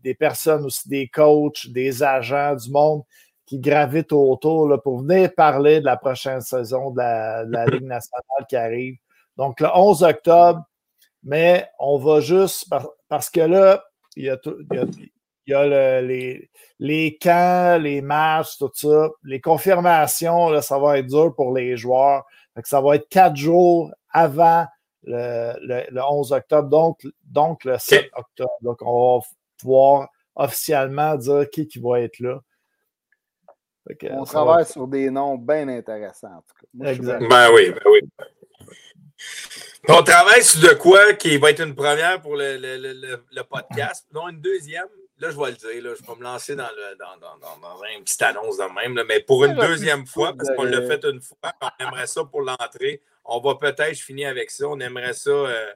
des, 0.04 0.16
personnes 0.16 0.66
aussi, 0.66 0.88
des 0.88 1.08
coachs, 1.08 1.68
des 1.68 2.04
agents, 2.04 2.56
du 2.56 2.70
monde 2.72 3.04
qui 3.46 3.60
gravitent 3.60 4.14
autour 4.14 4.68
là, 4.68 4.78
pour 4.78 5.02
venir 5.02 5.34
parler 5.36 5.80
de 5.80 5.86
la 5.86 5.98
prochaine 5.98 6.42
saison 6.42 6.92
de 6.92 6.98
la, 6.98 7.66
Ligue 7.66 7.86
nationale 7.86 8.46
qui 8.48 8.56
arrive. 8.56 8.98
Donc 9.38 9.60
le 9.60 9.68
11 9.74 10.04
octobre, 10.04 10.64
mais 11.24 11.68
on 11.80 11.98
va 11.98 12.22
juste, 12.22 12.72
parce 13.10 13.30
que 13.30 13.42
là, 13.42 13.84
il 14.16 14.26
y 14.26 14.30
a, 14.30 14.38
il 14.46 14.78
y 14.78 14.80
a 14.80 14.86
les, 15.48 16.50
les 16.80 17.18
camps, 17.18 17.82
les 17.82 18.02
matchs, 18.02 18.58
tout 18.58 18.72
ça. 18.74 19.10
Les 19.24 19.42
confirmations, 19.42 20.50
là, 20.50 20.62
ça 20.62 20.80
va 20.80 21.00
être 21.00 21.08
dur 21.08 21.34
pour 21.36 21.54
les 21.54 21.78
joueurs 21.78 22.24
ça 22.64 22.82
va 22.82 22.96
être 22.96 23.10
quatre 23.10 23.36
jours 23.36 23.92
avant 24.10 24.66
le, 25.04 26.02
11 26.02 26.32
octobre, 26.32 26.70
donc, 26.70 27.06
donc 27.24 27.64
le 27.66 27.78
7 27.78 28.10
octobre. 28.16 28.58
Donc, 28.62 28.78
on 28.82 29.20
va 29.20 29.26
pouvoir 29.60 30.10
officiellement 30.36 31.16
dire 31.16 31.50
qui, 31.50 31.68
qui 31.68 31.80
va 31.80 32.02
être 32.02 32.20
là. 32.20 32.40
on 34.12 34.24
travaille 34.24 34.66
sur 34.66 34.88
des 34.88 35.10
noms 35.10 35.36
bien 35.36 35.68
intéressants, 35.68 36.28
en 36.28 36.42
tout 36.42 36.56
cas. 36.60 36.96
ben 37.04 37.50
oui, 37.54 37.72
ben 37.72 37.82
oui. 37.92 38.02
On 39.88 40.02
travaille 40.02 40.44
sur 40.44 40.68
de 40.68 40.74
quoi 40.74 41.14
qui 41.14 41.38
va 41.38 41.52
être 41.52 41.62
une 41.62 41.76
première 41.76 42.20
pour 42.22 42.36
le, 42.36 42.58
le 42.58 43.44
podcast, 43.44 44.08
non 44.14 44.30
une 44.30 44.42
deuxième? 44.42 44.88
Là, 45.20 45.32
je 45.32 45.38
vais 45.38 45.52
le 45.52 45.58
dire, 45.58 45.84
là, 45.84 45.96
je 46.00 46.06
vais 46.06 46.16
me 46.18 46.24
lancer 46.24 46.56
dans, 46.56 46.70
le, 46.76 46.96
dans, 46.98 47.18
dans, 47.18 47.58
dans, 47.58 47.84
une 47.96 48.04
petite 48.04 48.22
annonce 48.22 48.58
de 48.58 48.64
même, 48.64 49.02
mais 49.08 49.22
pour 49.22 49.46
une 49.46 49.56
deuxième 49.56 50.06
fois, 50.06 50.34
parce 50.34 50.50
qu'on 50.56 50.64
l'a 50.64 50.82
fait 50.82 51.04
une 51.06 51.22
fois, 51.22 51.38
on 51.62 51.86
aimerait 51.86 52.08
ça 52.08 52.24
pour 52.26 52.42
l'entrée. 52.42 53.02
On 53.24 53.40
va 53.40 53.56
peut-être, 53.56 53.96
je 53.96 54.04
finis 54.04 54.26
avec 54.26 54.52
ça, 54.52 54.68
on 54.68 54.80
aimerait 54.80 55.14
ça. 55.14 55.32
Euh, 55.32 55.74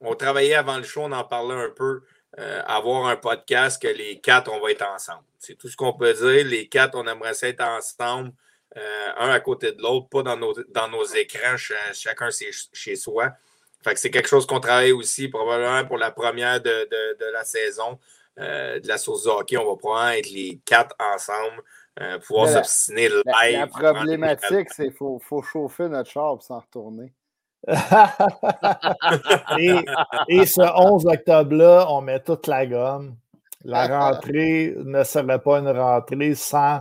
on 0.00 0.14
travaillait 0.14 0.54
avant 0.54 0.78
le 0.78 0.82
show, 0.82 1.02
on 1.02 1.12
en 1.12 1.24
parlait 1.24 1.54
un 1.54 1.70
peu, 1.70 2.02
euh, 2.38 2.62
avoir 2.66 3.06
un 3.06 3.16
podcast 3.16 3.80
que 3.80 3.88
les 3.88 4.18
quatre, 4.20 4.50
on 4.50 4.60
va 4.60 4.70
être 4.70 4.86
ensemble. 4.86 5.24
C'est 5.38 5.56
tout 5.56 5.68
ce 5.68 5.76
qu'on 5.76 5.92
peut 5.92 6.12
dire. 6.12 6.46
Les 6.46 6.68
quatre, 6.68 6.94
on 6.96 7.06
aimerait 7.06 7.34
ça 7.34 7.48
être 7.48 7.62
ensemble, 7.62 8.32
euh, 8.76 9.08
un 9.18 9.30
à 9.30 9.40
côté 9.40 9.72
de 9.72 9.82
l'autre, 9.82 10.08
pas 10.08 10.22
dans 10.22 10.36
nos, 10.36 10.54
dans 10.70 10.88
nos 10.88 11.04
écrans, 11.04 11.56
chacun 11.92 12.30
chez 12.72 12.96
soi. 12.96 13.30
Fait 13.82 13.94
que 13.94 14.00
c'est 14.00 14.10
quelque 14.10 14.28
chose 14.28 14.46
qu'on 14.46 14.60
travaille 14.60 14.92
aussi 14.92 15.28
probablement 15.28 15.84
pour 15.86 15.96
la 15.96 16.10
première 16.10 16.60
de, 16.60 16.88
de, 16.90 17.18
de 17.18 17.32
la 17.32 17.44
saison. 17.44 17.98
Euh, 18.40 18.80
de 18.80 18.88
la 18.88 18.96
source 18.96 19.24
de 19.24 19.28
hockey. 19.28 19.58
On 19.58 19.70
va 19.70 19.76
probablement 19.76 20.16
être 20.16 20.30
les 20.30 20.60
quatre 20.64 20.94
ensemble, 20.98 21.62
euh, 22.00 22.18
pouvoir 22.20 22.48
s'obstiner 22.48 23.08
live. 23.08 23.24
La, 23.58 23.66
problématique, 23.66 24.70
c'est 24.70 24.84
qu'il 24.84 24.92
faut, 24.92 25.18
faut, 25.18 25.42
chauffer 25.42 25.88
notre 25.88 26.10
char 26.10 26.34
pour 26.34 26.42
s'en 26.42 26.60
retourner. 26.60 27.12
et, 29.58 30.46
ce 30.46 30.62
11 30.62 31.04
octobre-là, 31.04 31.86
on 31.90 32.00
met 32.00 32.20
toute 32.20 32.46
la 32.46 32.64
gomme. 32.66 33.16
La 33.62 33.86
rentrée 33.86 34.74
ne 34.78 35.04
serait 35.04 35.38
pas 35.38 35.58
une 35.58 35.68
rentrée 35.68 36.34
sans 36.34 36.80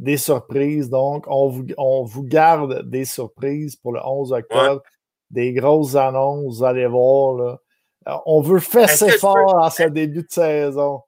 des 0.00 0.16
surprises. 0.16 0.90
Donc, 0.90 1.26
on 1.28 1.48
vous, 1.48 1.66
on 1.78 2.02
vous 2.02 2.24
garde 2.24 2.82
des 2.82 3.04
surprises 3.04 3.76
pour 3.76 3.92
le 3.92 4.00
11 4.04 4.32
octobre. 4.32 4.82
Des 5.30 5.52
grosses 5.52 5.94
annonces, 5.94 6.58
vous 6.58 6.64
allez 6.64 6.86
voir. 6.86 7.34
Là. 7.34 7.60
On 8.06 8.40
veut 8.40 8.60
fesser 8.60 9.18
fort 9.18 9.54
en 9.54 9.70
ce 9.70 9.84
début 9.84 10.22
de 10.22 10.30
saison. 10.30 11.02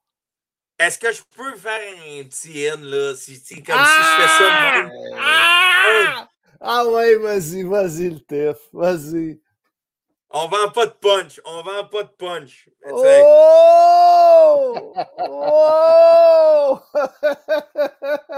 Est-ce 0.77 0.97
que 0.97 1.11
je 1.11 1.21
peux 1.35 1.55
faire 1.57 1.79
un 2.07 2.23
petit 2.23 2.67
in, 2.67 2.77
là? 2.77 3.13
Si, 3.15 3.33
comme 3.35 3.45
si 3.45 3.65
je 3.65 4.21
fais 4.21 4.27
ça. 4.27 4.89
Ah! 5.17 5.17
Ah! 5.17 6.27
ah 6.61 6.85
ouais, 6.85 7.15
vas-y, 7.17 7.63
vas-y, 7.63 8.09
le 8.09 8.19
TF. 8.19 8.57
Vas-y. 8.71 9.41
On 10.31 10.47
vend 10.47 10.69
pas 10.73 10.85
de 10.85 10.91
punch. 10.91 11.41
On 11.43 11.63
vend 11.63 11.85
pas 11.91 12.03
de 12.03 12.09
punch. 12.09 12.69
Oh! 12.89 14.93
oh! 15.27 16.79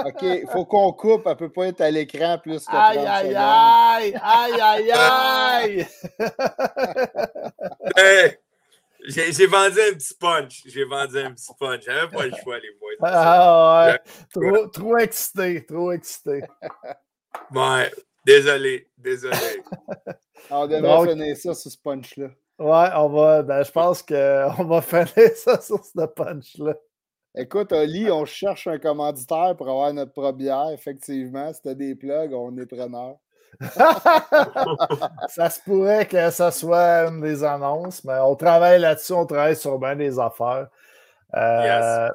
OK, 0.06 0.22
il 0.22 0.48
faut 0.52 0.66
qu'on 0.66 0.94
coupe. 0.94 1.28
Elle 1.28 1.36
peut 1.36 1.52
pas 1.52 1.68
être 1.68 1.82
à 1.82 1.92
l'écran 1.92 2.38
plus 2.42 2.66
que 2.66 2.76
Aïe, 2.76 3.00
aïe, 3.00 3.36
aïe! 3.36 4.18
Aïe, 4.22 4.62
aïe, 4.62 4.92
aïe! 4.92 5.88
hey, 7.98 8.38
j'ai 9.08 9.48
vendu 9.48 9.80
un 9.80 9.94
petit 9.94 10.14
punch. 10.14 10.64
J'ai 10.66 10.84
vendu 10.86 11.18
un 11.20 11.32
petit 11.32 11.52
punch. 11.60 11.84
J'avais 11.86 12.10
pas 12.10 12.26
le 12.26 12.34
choix, 12.44 12.60
les 12.60 12.72
boys. 12.80 12.94
Ah 13.02 13.88
ouais. 13.88 14.00
Trop, 14.34 14.68
trop 14.68 14.98
excité. 14.98 15.66
Trop 15.66 15.92
excité. 15.92 16.44
Ouais. 17.54 17.90
Désolé. 18.26 18.88
Désolé. 18.98 19.64
on 20.52 20.68
devrait 20.68 21.12
finir 21.12 21.38
ça 21.38 21.54
sur 21.54 21.72
ce 21.72 21.78
punch-là. 21.78 22.28
Ouais, 22.60 22.90
on 22.96 23.10
va. 23.10 23.42
Ben, 23.42 23.64
je 23.64 23.72
pense 23.72 24.04
qu'on 24.04 24.64
va 24.68 24.82
finir 24.82 25.32
ça 25.36 25.60
sur 25.62 25.84
ce 25.84 26.06
punch-là. 26.06 26.76
Écoute, 27.36 27.72
Oli, 27.72 28.12
on 28.12 28.26
cherche 28.26 28.68
un 28.68 28.78
commanditaire 28.78 29.56
pour 29.58 29.70
avoir 29.70 29.94
notre 29.94 30.12
première. 30.12 30.70
Effectivement, 30.72 31.52
si 31.54 31.62
tu 31.62 31.70
as 31.70 31.74
des 31.74 31.96
plugs, 31.96 32.34
on 32.34 32.56
est 32.58 32.66
preneur. 32.66 33.16
ça 35.28 35.50
se 35.50 35.60
pourrait 35.62 36.06
que 36.06 36.30
ça 36.32 36.52
soit 36.52 37.08
une 37.08 37.22
des 37.22 37.44
annonces, 37.44 38.04
mais 38.04 38.20
on 38.20 38.36
travaille 38.36 38.80
là-dessus, 38.80 39.14
on 39.14 39.26
travaille 39.26 39.56
sur 39.56 39.78
bien 39.80 39.96
des 39.96 40.20
affaires. 40.20 40.68
Euh, 41.36 42.10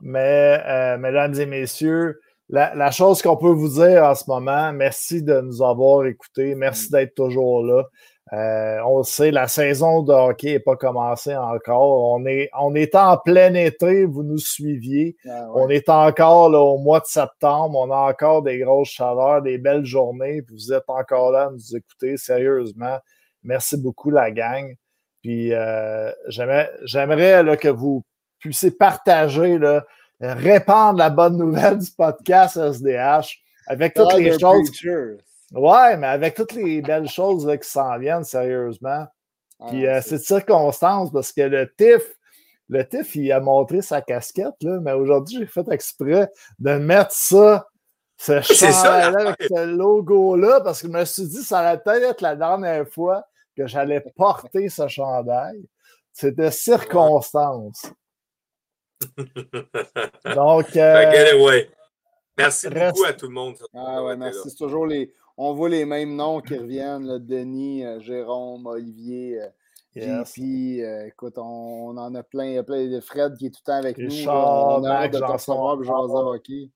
mais, 0.00 0.62
euh, 0.66 0.98
mesdames 0.98 1.34
et 1.34 1.46
messieurs, 1.46 2.20
la, 2.48 2.90
chose 2.90 3.22
qu'on 3.22 3.36
peut 3.36 3.52
vous 3.52 3.68
dire 3.68 4.04
en 4.04 4.14
ce 4.14 4.24
moment, 4.28 4.72
merci 4.72 5.22
de 5.22 5.40
nous 5.40 5.62
avoir 5.62 6.04
écoutés, 6.04 6.54
merci 6.54 6.90
d'être 6.90 7.14
toujours 7.14 7.64
là. 7.64 7.84
Euh, 8.32 8.80
on 8.86 9.02
sait, 9.02 9.30
la 9.30 9.46
saison 9.46 10.02
de 10.02 10.12
hockey 10.12 10.52
n'est 10.52 10.60
pas 10.60 10.76
commencée 10.76 11.36
encore. 11.36 12.14
On 12.14 12.24
est, 12.24 12.48
on 12.58 12.74
est 12.74 12.94
en 12.94 13.18
plein 13.18 13.52
été, 13.52 14.06
vous 14.06 14.22
nous 14.22 14.38
suiviez. 14.38 15.16
Ah 15.28 15.48
on 15.54 15.68
est 15.68 15.90
encore 15.90 16.48
là, 16.48 16.60
au 16.60 16.78
mois 16.78 17.00
de 17.00 17.06
septembre. 17.06 17.78
On 17.78 17.90
a 17.90 18.10
encore 18.10 18.42
des 18.42 18.58
grosses 18.58 18.88
chaleurs, 18.88 19.42
des 19.42 19.58
belles 19.58 19.84
journées. 19.84 20.42
Vous 20.50 20.72
êtes 20.72 20.88
encore 20.88 21.32
là 21.32 21.48
à 21.48 21.50
nous 21.50 21.76
écouter, 21.76 22.16
sérieusement. 22.16 22.98
Merci 23.42 23.76
beaucoup, 23.76 24.10
la 24.10 24.30
gang. 24.30 24.76
Puis 25.20 25.52
euh, 25.52 26.10
j'aimerais 26.28 27.58
que 27.58 27.68
vous 27.68 28.02
puissiez 28.38 28.70
partager, 28.70 29.58
là, 29.58 29.84
répandre 30.20 30.98
la 30.98 31.10
bonne 31.10 31.36
nouvelle 31.36 31.78
du 31.78 31.90
podcast 31.90 32.56
SDH 32.56 33.38
avec 33.66 33.92
toutes 33.92 34.14
les 34.14 34.38
choses. 34.38 34.70
Ouais, 35.52 35.96
mais 35.96 36.06
avec 36.06 36.34
toutes 36.34 36.52
les 36.52 36.80
belles 36.80 37.08
choses 37.08 37.46
qui 37.60 37.68
s'en 37.68 37.98
viennent, 37.98 38.24
sérieusement. 38.24 39.06
Ah, 39.60 39.66
Puis 39.68 39.86
euh, 39.86 40.00
c'est 40.02 40.16
de 40.16 40.22
circonstance 40.22 41.12
parce 41.12 41.32
que 41.32 41.42
le 41.42 41.72
TIF, 41.76 42.16
le 42.68 42.88
TIF, 42.88 43.14
il 43.16 43.30
a 43.32 43.40
montré 43.40 43.82
sa 43.82 44.00
casquette, 44.00 44.62
là, 44.62 44.80
mais 44.80 44.92
aujourd'hui, 44.92 45.38
j'ai 45.38 45.46
fait 45.46 45.68
exprès 45.70 46.30
de 46.58 46.72
mettre 46.72 47.12
ça, 47.12 47.68
ce 48.16 48.40
chandail 48.40 49.26
avec 49.26 49.42
ce 49.42 49.66
logo-là, 49.66 50.62
parce 50.62 50.80
que 50.80 50.88
je 50.88 50.92
me 50.92 51.04
suis 51.04 51.26
dit, 51.26 51.42
ça 51.42 51.60
allait 51.60 51.80
peut-être 51.80 52.10
être 52.10 52.20
la 52.22 52.36
dernière 52.36 52.88
fois 52.88 53.24
que 53.56 53.66
j'allais 53.66 54.02
porter 54.16 54.70
ce 54.70 54.88
chandail. 54.88 55.62
C'était 56.12 56.50
circonstance. 56.50 57.86
Donc. 60.34 60.76
Euh, 60.76 61.64
Merci 62.38 62.68
beaucoup 62.68 63.04
à 63.04 63.12
tout 63.12 63.26
le 63.26 63.34
monde. 63.34 63.56
Ah 63.74 64.02
ouais, 64.02 64.16
merci. 64.16 64.48
C'est 64.48 64.56
toujours 64.56 64.86
les 64.86 65.12
on 65.36 65.54
voit 65.54 65.68
les 65.68 65.84
mêmes 65.84 66.14
noms 66.14 66.40
qui 66.40 66.56
reviennent, 66.56 67.18
Denis, 67.18 67.84
euh, 67.84 68.00
Jérôme, 68.00 68.66
Olivier, 68.66 69.40
euh, 69.40 70.24
JP. 70.24 70.80
Euh, 70.80 71.06
écoute, 71.06 71.34
on, 71.38 71.96
en 71.96 72.14
a 72.14 72.22
plein. 72.22 72.46
Il 72.46 72.54
y 72.54 72.58
a 72.58 72.62
plein 72.62 72.86
de 72.88 73.00
Fred 73.00 73.36
qui 73.36 73.46
est 73.46 73.50
tout 73.50 73.60
le 73.66 73.72
temps 73.72 73.78
avec 73.78 73.98
nous. 73.98 74.28
on 74.28 74.84
a 74.84 74.90
hâte 74.90 75.12
de 75.12 75.18
te 75.18 75.24
recevoir 75.24 75.78
hockey. 76.26 76.70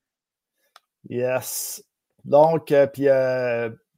Yes. 1.09 1.83
Donc, 2.25 2.73
puis 2.93 3.07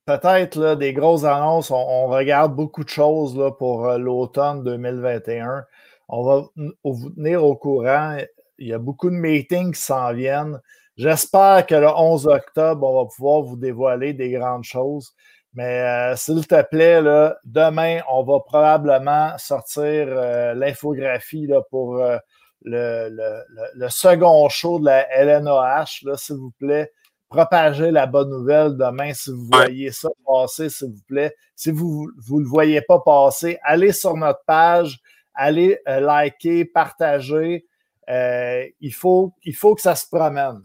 peut-être 0.05 0.75
des 0.75 0.93
grosses 0.93 1.23
annonces. 1.23 1.71
On, 1.71 2.07
regarde 2.07 2.55
beaucoup 2.55 2.83
de 2.83 2.89
choses 2.89 3.38
là, 3.38 3.51
pour 3.51 3.88
l'automne 3.97 4.63
2021. 4.63 5.65
On 6.09 6.23
va 6.23 6.47
vous 6.83 7.09
tenir 7.11 7.43
au 7.43 7.55
courant. 7.55 8.17
Il 8.57 8.67
y 8.67 8.73
a 8.73 8.79
beaucoup 8.79 9.09
de 9.09 9.15
meetings 9.15 9.73
qui 9.73 9.81
s'en 9.81 10.13
viennent. 10.13 10.59
J'espère 10.99 11.65
que 11.65 11.75
le 11.75 11.87
11 11.87 12.27
octobre, 12.27 12.85
on 12.85 13.03
va 13.03 13.09
pouvoir 13.09 13.41
vous 13.41 13.55
dévoiler 13.55 14.11
des 14.11 14.31
grandes 14.31 14.65
choses. 14.65 15.13
Mais 15.53 15.79
euh, 15.79 16.17
s'il 16.17 16.45
te 16.45 16.61
plaît, 16.61 17.01
là, 17.01 17.37
demain, 17.45 18.01
on 18.11 18.21
va 18.25 18.41
probablement 18.41 19.31
sortir 19.37 20.07
euh, 20.09 20.53
l'infographie 20.55 21.47
pour 21.71 21.99
euh, 21.99 22.17
le, 22.63 23.87
second 23.87 24.49
show 24.49 24.77
de 24.77 24.87
la 24.87 25.07
LNOH. 25.23 26.17
S'il 26.17 26.35
vous 26.35 26.51
plaît, 26.59 26.91
propagez 27.29 27.91
la 27.91 28.05
bonne 28.05 28.31
nouvelle 28.31 28.75
demain 28.75 29.13
si 29.13 29.31
vous 29.31 29.47
voyez 29.53 29.93
ça 29.93 30.09
passer, 30.27 30.67
s'il 30.67 30.89
vous 30.89 31.03
plaît. 31.07 31.33
Si 31.55 31.71
vous 31.71 32.11
ne 32.29 32.39
le 32.41 32.45
voyez 32.45 32.81
pas 32.81 32.99
passer, 32.99 33.57
allez 33.63 33.93
sur 33.93 34.17
notre 34.17 34.43
page, 34.45 34.99
allez 35.33 35.79
liker, 35.85 36.65
partager. 36.65 37.65
il, 38.09 38.93
faut, 38.93 39.33
il 39.45 39.55
faut 39.55 39.75
que 39.75 39.81
ça 39.81 39.95
se 39.95 40.05
promène. 40.05 40.61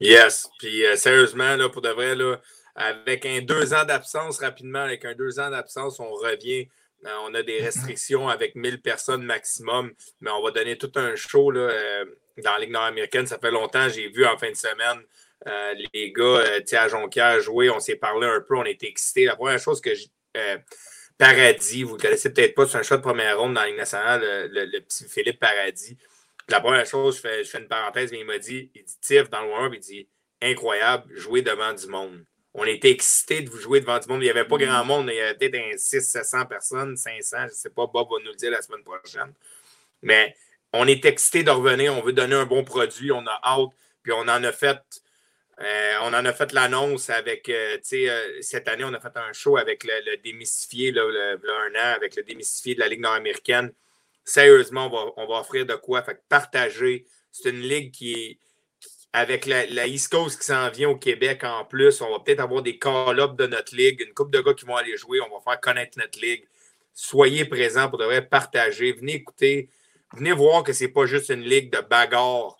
Yes. 0.00 0.48
Puis 0.58 0.84
euh, 0.84 0.96
sérieusement, 0.96 1.56
là, 1.56 1.68
pour 1.68 1.82
de 1.82 1.88
vrai, 1.90 2.14
là, 2.14 2.40
avec 2.74 3.24
un 3.26 3.40
deux 3.40 3.72
ans 3.74 3.84
d'absence, 3.84 4.38
rapidement, 4.38 4.80
avec 4.80 5.04
un 5.04 5.14
deux 5.14 5.38
ans 5.38 5.50
d'absence, 5.50 6.00
on 6.00 6.10
revient. 6.12 6.68
Euh, 7.06 7.10
on 7.28 7.34
a 7.34 7.42
des 7.42 7.60
restrictions 7.60 8.28
avec 8.28 8.54
1000 8.54 8.80
personnes 8.80 9.22
maximum, 9.22 9.92
mais 10.20 10.30
on 10.30 10.42
va 10.42 10.50
donner 10.50 10.78
tout 10.78 10.90
un 10.96 11.14
show 11.16 11.50
là, 11.50 11.60
euh, 11.60 12.04
dans 12.42 12.52
la 12.52 12.60
Ligue 12.60 12.70
nord-américaine. 12.70 13.26
Ça 13.26 13.38
fait 13.38 13.50
longtemps, 13.50 13.88
j'ai 13.88 14.08
vu 14.08 14.24
en 14.26 14.36
fin 14.38 14.50
de 14.50 14.56
semaine 14.56 15.02
les 15.92 16.10
gars 16.10 16.42
à 16.72 16.88
Jonquière 16.88 17.38
jouer. 17.42 17.68
On 17.68 17.78
s'est 17.78 17.96
parlé 17.96 18.26
un 18.26 18.40
peu, 18.40 18.56
on 18.56 18.64
était 18.64 18.88
excités. 18.88 19.26
La 19.26 19.36
première 19.36 19.58
chose 19.58 19.78
que 19.82 19.94
j'ai. 19.94 20.08
Paradis, 21.18 21.82
vous 21.82 21.92
ne 21.92 21.96
le 21.96 22.02
connaissez 22.02 22.32
peut-être 22.32 22.54
pas, 22.54 22.66
c'est 22.66 22.78
un 22.78 22.82
chat 22.82 22.96
de 22.96 23.02
première 23.02 23.38
ronde 23.38 23.52
dans 23.52 23.60
la 23.60 23.66
Ligue 23.66 23.76
nationale, 23.76 24.48
le 24.50 24.80
petit 24.80 25.04
Philippe 25.06 25.38
Paradis. 25.38 25.98
La 26.48 26.60
première 26.60 26.86
chose, 26.86 27.16
je 27.16 27.20
fais, 27.20 27.44
je 27.44 27.50
fais 27.50 27.58
une 27.58 27.68
parenthèse, 27.68 28.12
mais 28.12 28.20
il 28.20 28.26
m'a 28.26 28.38
dit, 28.38 28.70
il 28.74 28.84
dit 28.84 28.96
Tiff 29.00 29.30
dans 29.30 29.42
le 29.42 29.50
warm 29.50 29.74
il 29.74 29.80
dit 29.80 30.08
incroyable, 30.42 31.14
jouer 31.16 31.42
devant 31.42 31.72
du 31.72 31.86
monde. 31.86 32.24
On 32.52 32.64
était 32.64 32.90
excités 32.90 33.40
de 33.40 33.50
vous 33.50 33.58
jouer 33.58 33.80
devant 33.80 33.98
du 33.98 34.06
monde. 34.08 34.20
Il 34.20 34.26
n'y 34.26 34.30
avait 34.30 34.44
pas 34.44 34.58
grand 34.58 34.84
monde, 34.84 35.08
il 35.10 35.16
y 35.16 35.20
avait 35.20 35.34
peut-être 35.34 35.56
600-700 35.76 36.46
personnes, 36.46 36.96
500, 36.96 37.36
je 37.40 37.44
ne 37.44 37.48
sais 37.50 37.70
pas, 37.70 37.86
Bob 37.86 38.08
va 38.10 38.18
nous 38.22 38.30
le 38.30 38.36
dire 38.36 38.50
la 38.50 38.62
semaine 38.62 38.84
prochaine. 38.84 39.32
Mais 40.02 40.36
on 40.72 40.86
est 40.86 41.04
excités 41.04 41.42
de 41.42 41.50
revenir, 41.50 41.94
on 41.96 42.02
veut 42.02 42.12
donner 42.12 42.34
un 42.34 42.46
bon 42.46 42.62
produit, 42.62 43.10
on 43.10 43.26
a 43.26 43.40
hâte, 43.42 43.70
puis 44.02 44.12
on 44.12 44.20
en 44.20 44.44
a 44.44 44.52
fait. 44.52 44.80
Euh, 45.60 45.94
on 46.02 46.08
en 46.08 46.24
a 46.24 46.32
fait 46.32 46.52
l'annonce 46.52 47.10
avec, 47.10 47.48
euh, 47.48 47.76
tu 47.76 47.82
sais, 47.84 48.10
euh, 48.10 48.42
cette 48.42 48.66
année, 48.66 48.82
on 48.82 48.92
a 48.92 48.98
fait 48.98 49.16
un 49.16 49.32
show 49.32 49.56
avec 49.56 49.84
le, 49.84 50.16
démystifié, 50.16 50.90
là, 50.90 51.02
un 51.04 51.74
an, 51.76 51.94
avec 51.94 52.16
le 52.16 52.24
démystifié 52.24 52.74
de 52.74 52.80
la 52.80 52.88
Ligue 52.88 53.00
nord-américaine 53.00 53.72
sérieusement, 54.24 55.14
on 55.16 55.26
va, 55.26 55.40
offrir 55.40 55.66
de 55.66 55.74
quoi. 55.74 56.02
Fait 56.02 56.20
partager. 56.28 57.06
C'est 57.30 57.50
une 57.50 57.60
ligue 57.60 57.92
qui 57.92 58.12
est 58.12 58.38
avec 59.12 59.46
la, 59.46 59.86
East 59.86 60.10
Coast 60.10 60.40
qui 60.40 60.46
s'en 60.46 60.68
vient 60.70 60.90
au 60.90 60.96
Québec 60.96 61.44
en 61.44 61.64
plus. 61.64 62.00
On 62.00 62.10
va 62.10 62.18
peut-être 62.20 62.40
avoir 62.40 62.62
des 62.62 62.78
call-ups 62.78 63.36
de 63.36 63.46
notre 63.46 63.76
ligue, 63.76 64.00
une 64.00 64.12
couple 64.12 64.32
de 64.32 64.40
gars 64.40 64.54
qui 64.54 64.64
vont 64.64 64.76
aller 64.76 64.96
jouer. 64.96 65.20
On 65.20 65.34
va 65.34 65.40
faire 65.40 65.60
connaître 65.60 65.98
notre 65.98 66.20
ligue. 66.20 66.44
Soyez 66.92 67.44
présents 67.44 67.88
pour 67.88 67.98
de 67.98 68.04
vrai 68.04 68.26
partager. 68.26 68.92
Venez 68.92 69.14
écouter. 69.14 69.68
Venez 70.14 70.32
voir 70.32 70.62
que 70.62 70.72
ce 70.72 70.84
n'est 70.84 70.90
pas 70.90 71.06
juste 71.06 71.28
une 71.30 71.42
ligue 71.42 71.72
de 71.72 71.80
bagarre. 71.80 72.56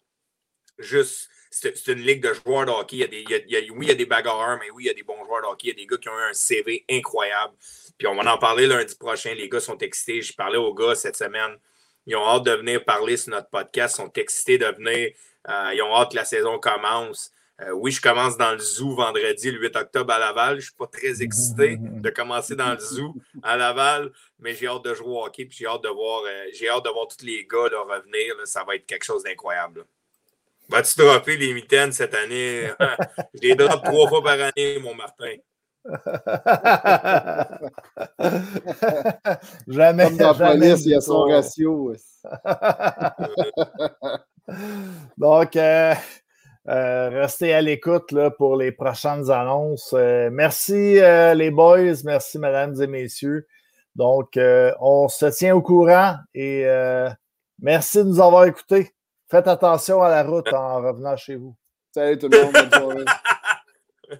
Juste, 0.78 1.28
c'est 1.50 1.86
une 1.88 2.00
ligue 2.00 2.22
de 2.22 2.32
joueurs 2.32 2.66
de 2.66 2.72
hockey. 2.72 2.96
Il 2.96 3.00
y 3.00 3.34
a 3.34 3.38
des, 3.38 3.70
oui, 3.70 3.86
il 3.86 3.88
y 3.88 3.92
a 3.92 3.94
des 3.94 4.06
bagarreurs, 4.06 4.58
mais 4.58 4.70
oui, 4.70 4.84
il 4.84 4.86
y 4.86 4.90
a 4.90 4.94
des 4.94 5.04
bons 5.04 5.24
joueurs 5.24 5.42
de 5.42 5.46
hockey. 5.46 5.68
Il 5.68 5.70
y 5.70 5.72
a 5.72 5.76
des 5.76 5.86
gars 5.86 5.96
qui 5.96 6.08
ont 6.08 6.18
eu 6.18 6.30
un 6.30 6.34
CV 6.34 6.84
incroyable. 6.90 7.54
Puis 7.98 8.06
on 8.06 8.14
va 8.14 8.32
en 8.32 8.38
parler 8.38 8.66
lundi 8.66 8.94
prochain. 8.96 9.34
Les 9.34 9.48
gars 9.48 9.60
sont 9.60 9.78
excités. 9.78 10.22
Je 10.22 10.34
parlais 10.34 10.58
aux 10.58 10.74
gars 10.74 10.94
cette 10.94 11.16
semaine. 11.16 11.56
Ils 12.06 12.16
ont 12.16 12.26
hâte 12.26 12.44
de 12.44 12.52
venir 12.52 12.84
parler 12.84 13.16
sur 13.16 13.30
notre 13.30 13.48
podcast. 13.48 13.96
Ils 13.96 14.02
sont 14.02 14.12
excités 14.12 14.58
de 14.58 14.66
venir. 14.66 15.12
Euh, 15.48 15.70
ils 15.74 15.82
ont 15.82 15.94
hâte 15.94 16.10
que 16.10 16.16
la 16.16 16.24
saison 16.24 16.58
commence. 16.58 17.30
Euh, 17.60 17.70
oui, 17.70 17.92
je 17.92 18.00
commence 18.00 18.36
dans 18.36 18.52
le 18.52 18.58
zoo 18.58 18.96
vendredi, 18.96 19.50
le 19.50 19.60
8 19.60 19.76
octobre 19.76 20.12
à 20.12 20.18
Laval. 20.18 20.54
Je 20.54 20.56
ne 20.56 20.60
suis 20.62 20.74
pas 20.74 20.88
très 20.88 21.22
excité 21.22 21.76
de 21.78 22.10
commencer 22.10 22.56
dans 22.56 22.72
le 22.72 22.80
zoo 22.80 23.14
à 23.44 23.56
Laval, 23.56 24.10
mais 24.40 24.54
j'ai 24.54 24.66
hâte 24.66 24.84
de 24.84 24.92
jouer 24.92 25.08
au 25.08 25.24
hockey 25.24 25.44
puis 25.44 25.58
j'ai 25.58 25.66
hâte 25.66 25.84
de 25.84 25.88
voir, 25.88 26.22
euh, 26.24 26.90
voir 26.92 27.06
tous 27.06 27.24
les 27.24 27.46
gars 27.46 27.68
revenir. 27.68 28.34
Ça 28.44 28.64
va 28.64 28.74
être 28.74 28.86
quelque 28.86 29.04
chose 29.04 29.22
d'incroyable. 29.22 29.84
Vas-tu 30.68 30.98
dropper 30.98 31.36
les 31.36 31.54
mitaines 31.54 31.92
cette 31.92 32.14
année? 32.14 32.70
je 33.34 33.40
les 33.40 33.54
drop 33.54 33.84
trois 33.84 34.08
fois 34.08 34.22
par 34.22 34.40
année, 34.40 34.78
mon 34.80 34.94
Martin. 34.94 35.36
jamais. 39.68 40.04
Comme 40.04 40.16
dans 40.16 40.32
la 40.32 40.52
police, 40.52 40.86
il 40.86 40.92
y 40.92 40.94
a 40.94 41.00
son 41.00 41.24
ratio. 41.24 41.94
Donc, 45.18 45.56
euh, 45.56 45.94
euh, 46.68 47.08
restez 47.10 47.52
à 47.54 47.60
l'écoute 47.60 48.14
pour 48.38 48.56
les 48.56 48.72
prochaines 48.72 49.30
annonces. 49.30 49.94
Euh, 49.96 50.30
merci 50.32 50.94
les 51.34 51.50
boys, 51.50 52.02
merci 52.04 52.38
mesdames 52.38 52.80
et 52.80 52.86
messieurs. 52.86 53.46
Donc, 53.94 54.38
on 54.80 55.08
se 55.08 55.26
tient 55.26 55.54
au 55.54 55.60
courant 55.62 56.16
et 56.34 56.66
merci 57.60 57.98
de 57.98 58.04
nous 58.04 58.20
avoir 58.20 58.46
écoutés. 58.46 58.92
Faites 59.30 59.48
attention 59.48 60.02
à 60.02 60.08
la 60.08 60.22
route 60.22 60.52
en 60.52 60.82
revenant 60.82 61.16
chez 61.16 61.36
vous. 61.36 61.56
Salut 61.92 62.18
tout 62.18 62.28
le 62.28 62.42
monde, 62.42 62.52
bonne 62.52 62.70
soirée. 62.70 63.04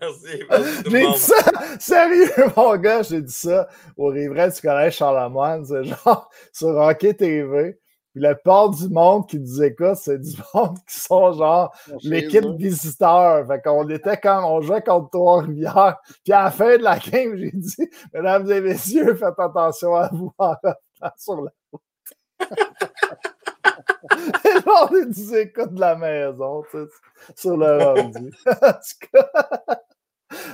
Merci. 0.00 0.42
J'ai 0.86 1.06
dit 1.06 1.18
ça, 1.18 1.34
sérieux, 1.78 2.30
mon 2.56 2.76
gars, 2.76 3.02
j'ai 3.02 3.22
dit 3.22 3.32
ça 3.32 3.68
au 3.96 4.06
riverain 4.06 4.48
du 4.48 4.60
collège 4.60 4.96
Charlemagne, 4.96 5.64
c'est 5.64 5.84
genre 5.84 6.28
sur 6.52 6.68
Hockey 6.68 7.14
TV. 7.14 7.78
Puis 8.12 8.22
la 8.22 8.36
plupart 8.36 8.70
du 8.70 8.88
monde 8.88 9.28
qui 9.28 9.40
nous 9.40 9.62
écoute, 9.62 9.96
c'est 9.96 10.18
du 10.18 10.36
monde 10.54 10.78
qui 10.88 11.00
sont 11.00 11.32
genre 11.32 11.74
l'équipe 12.02 12.44
visiteur. 12.56 13.44
Fait 13.46 13.60
qu'on 13.60 13.88
était 13.88 14.16
comme, 14.16 14.44
on 14.44 14.60
jouait 14.60 14.82
contre 14.82 15.10
Trois-Rivières. 15.10 15.96
Puis 16.22 16.32
à 16.32 16.44
la 16.44 16.50
fin 16.52 16.76
de 16.76 16.82
la 16.82 16.98
game, 16.98 17.36
j'ai 17.36 17.50
dit, 17.52 17.90
mesdames 18.12 18.50
et 18.50 18.60
messieurs, 18.60 19.14
faites 19.16 19.38
attention 19.38 19.96
à 19.96 20.08
vous 20.12 20.32
en 20.38 20.54
sur 21.16 21.42
la 21.42 21.50
route. 21.72 21.82
Genre, 24.66 24.90
ils 24.92 25.08
nous 25.08 25.34
écoutent 25.34 25.74
de 25.74 25.80
la 25.80 25.96
maison, 25.96 26.62
tu 26.70 26.78
sais, 26.78 26.84
sur 27.36 27.56
le 27.56 27.82
rendu. 27.82 28.32
en 28.46 28.72
tout 28.72 29.08
cas. 29.12 29.30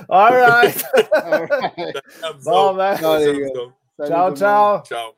All 0.09 0.33
right. 0.33 0.83
bon, 2.43 2.75
ben. 2.75 2.95
Ciao, 2.97 4.35
ciao. 4.35 4.83
Ciao. 4.83 5.13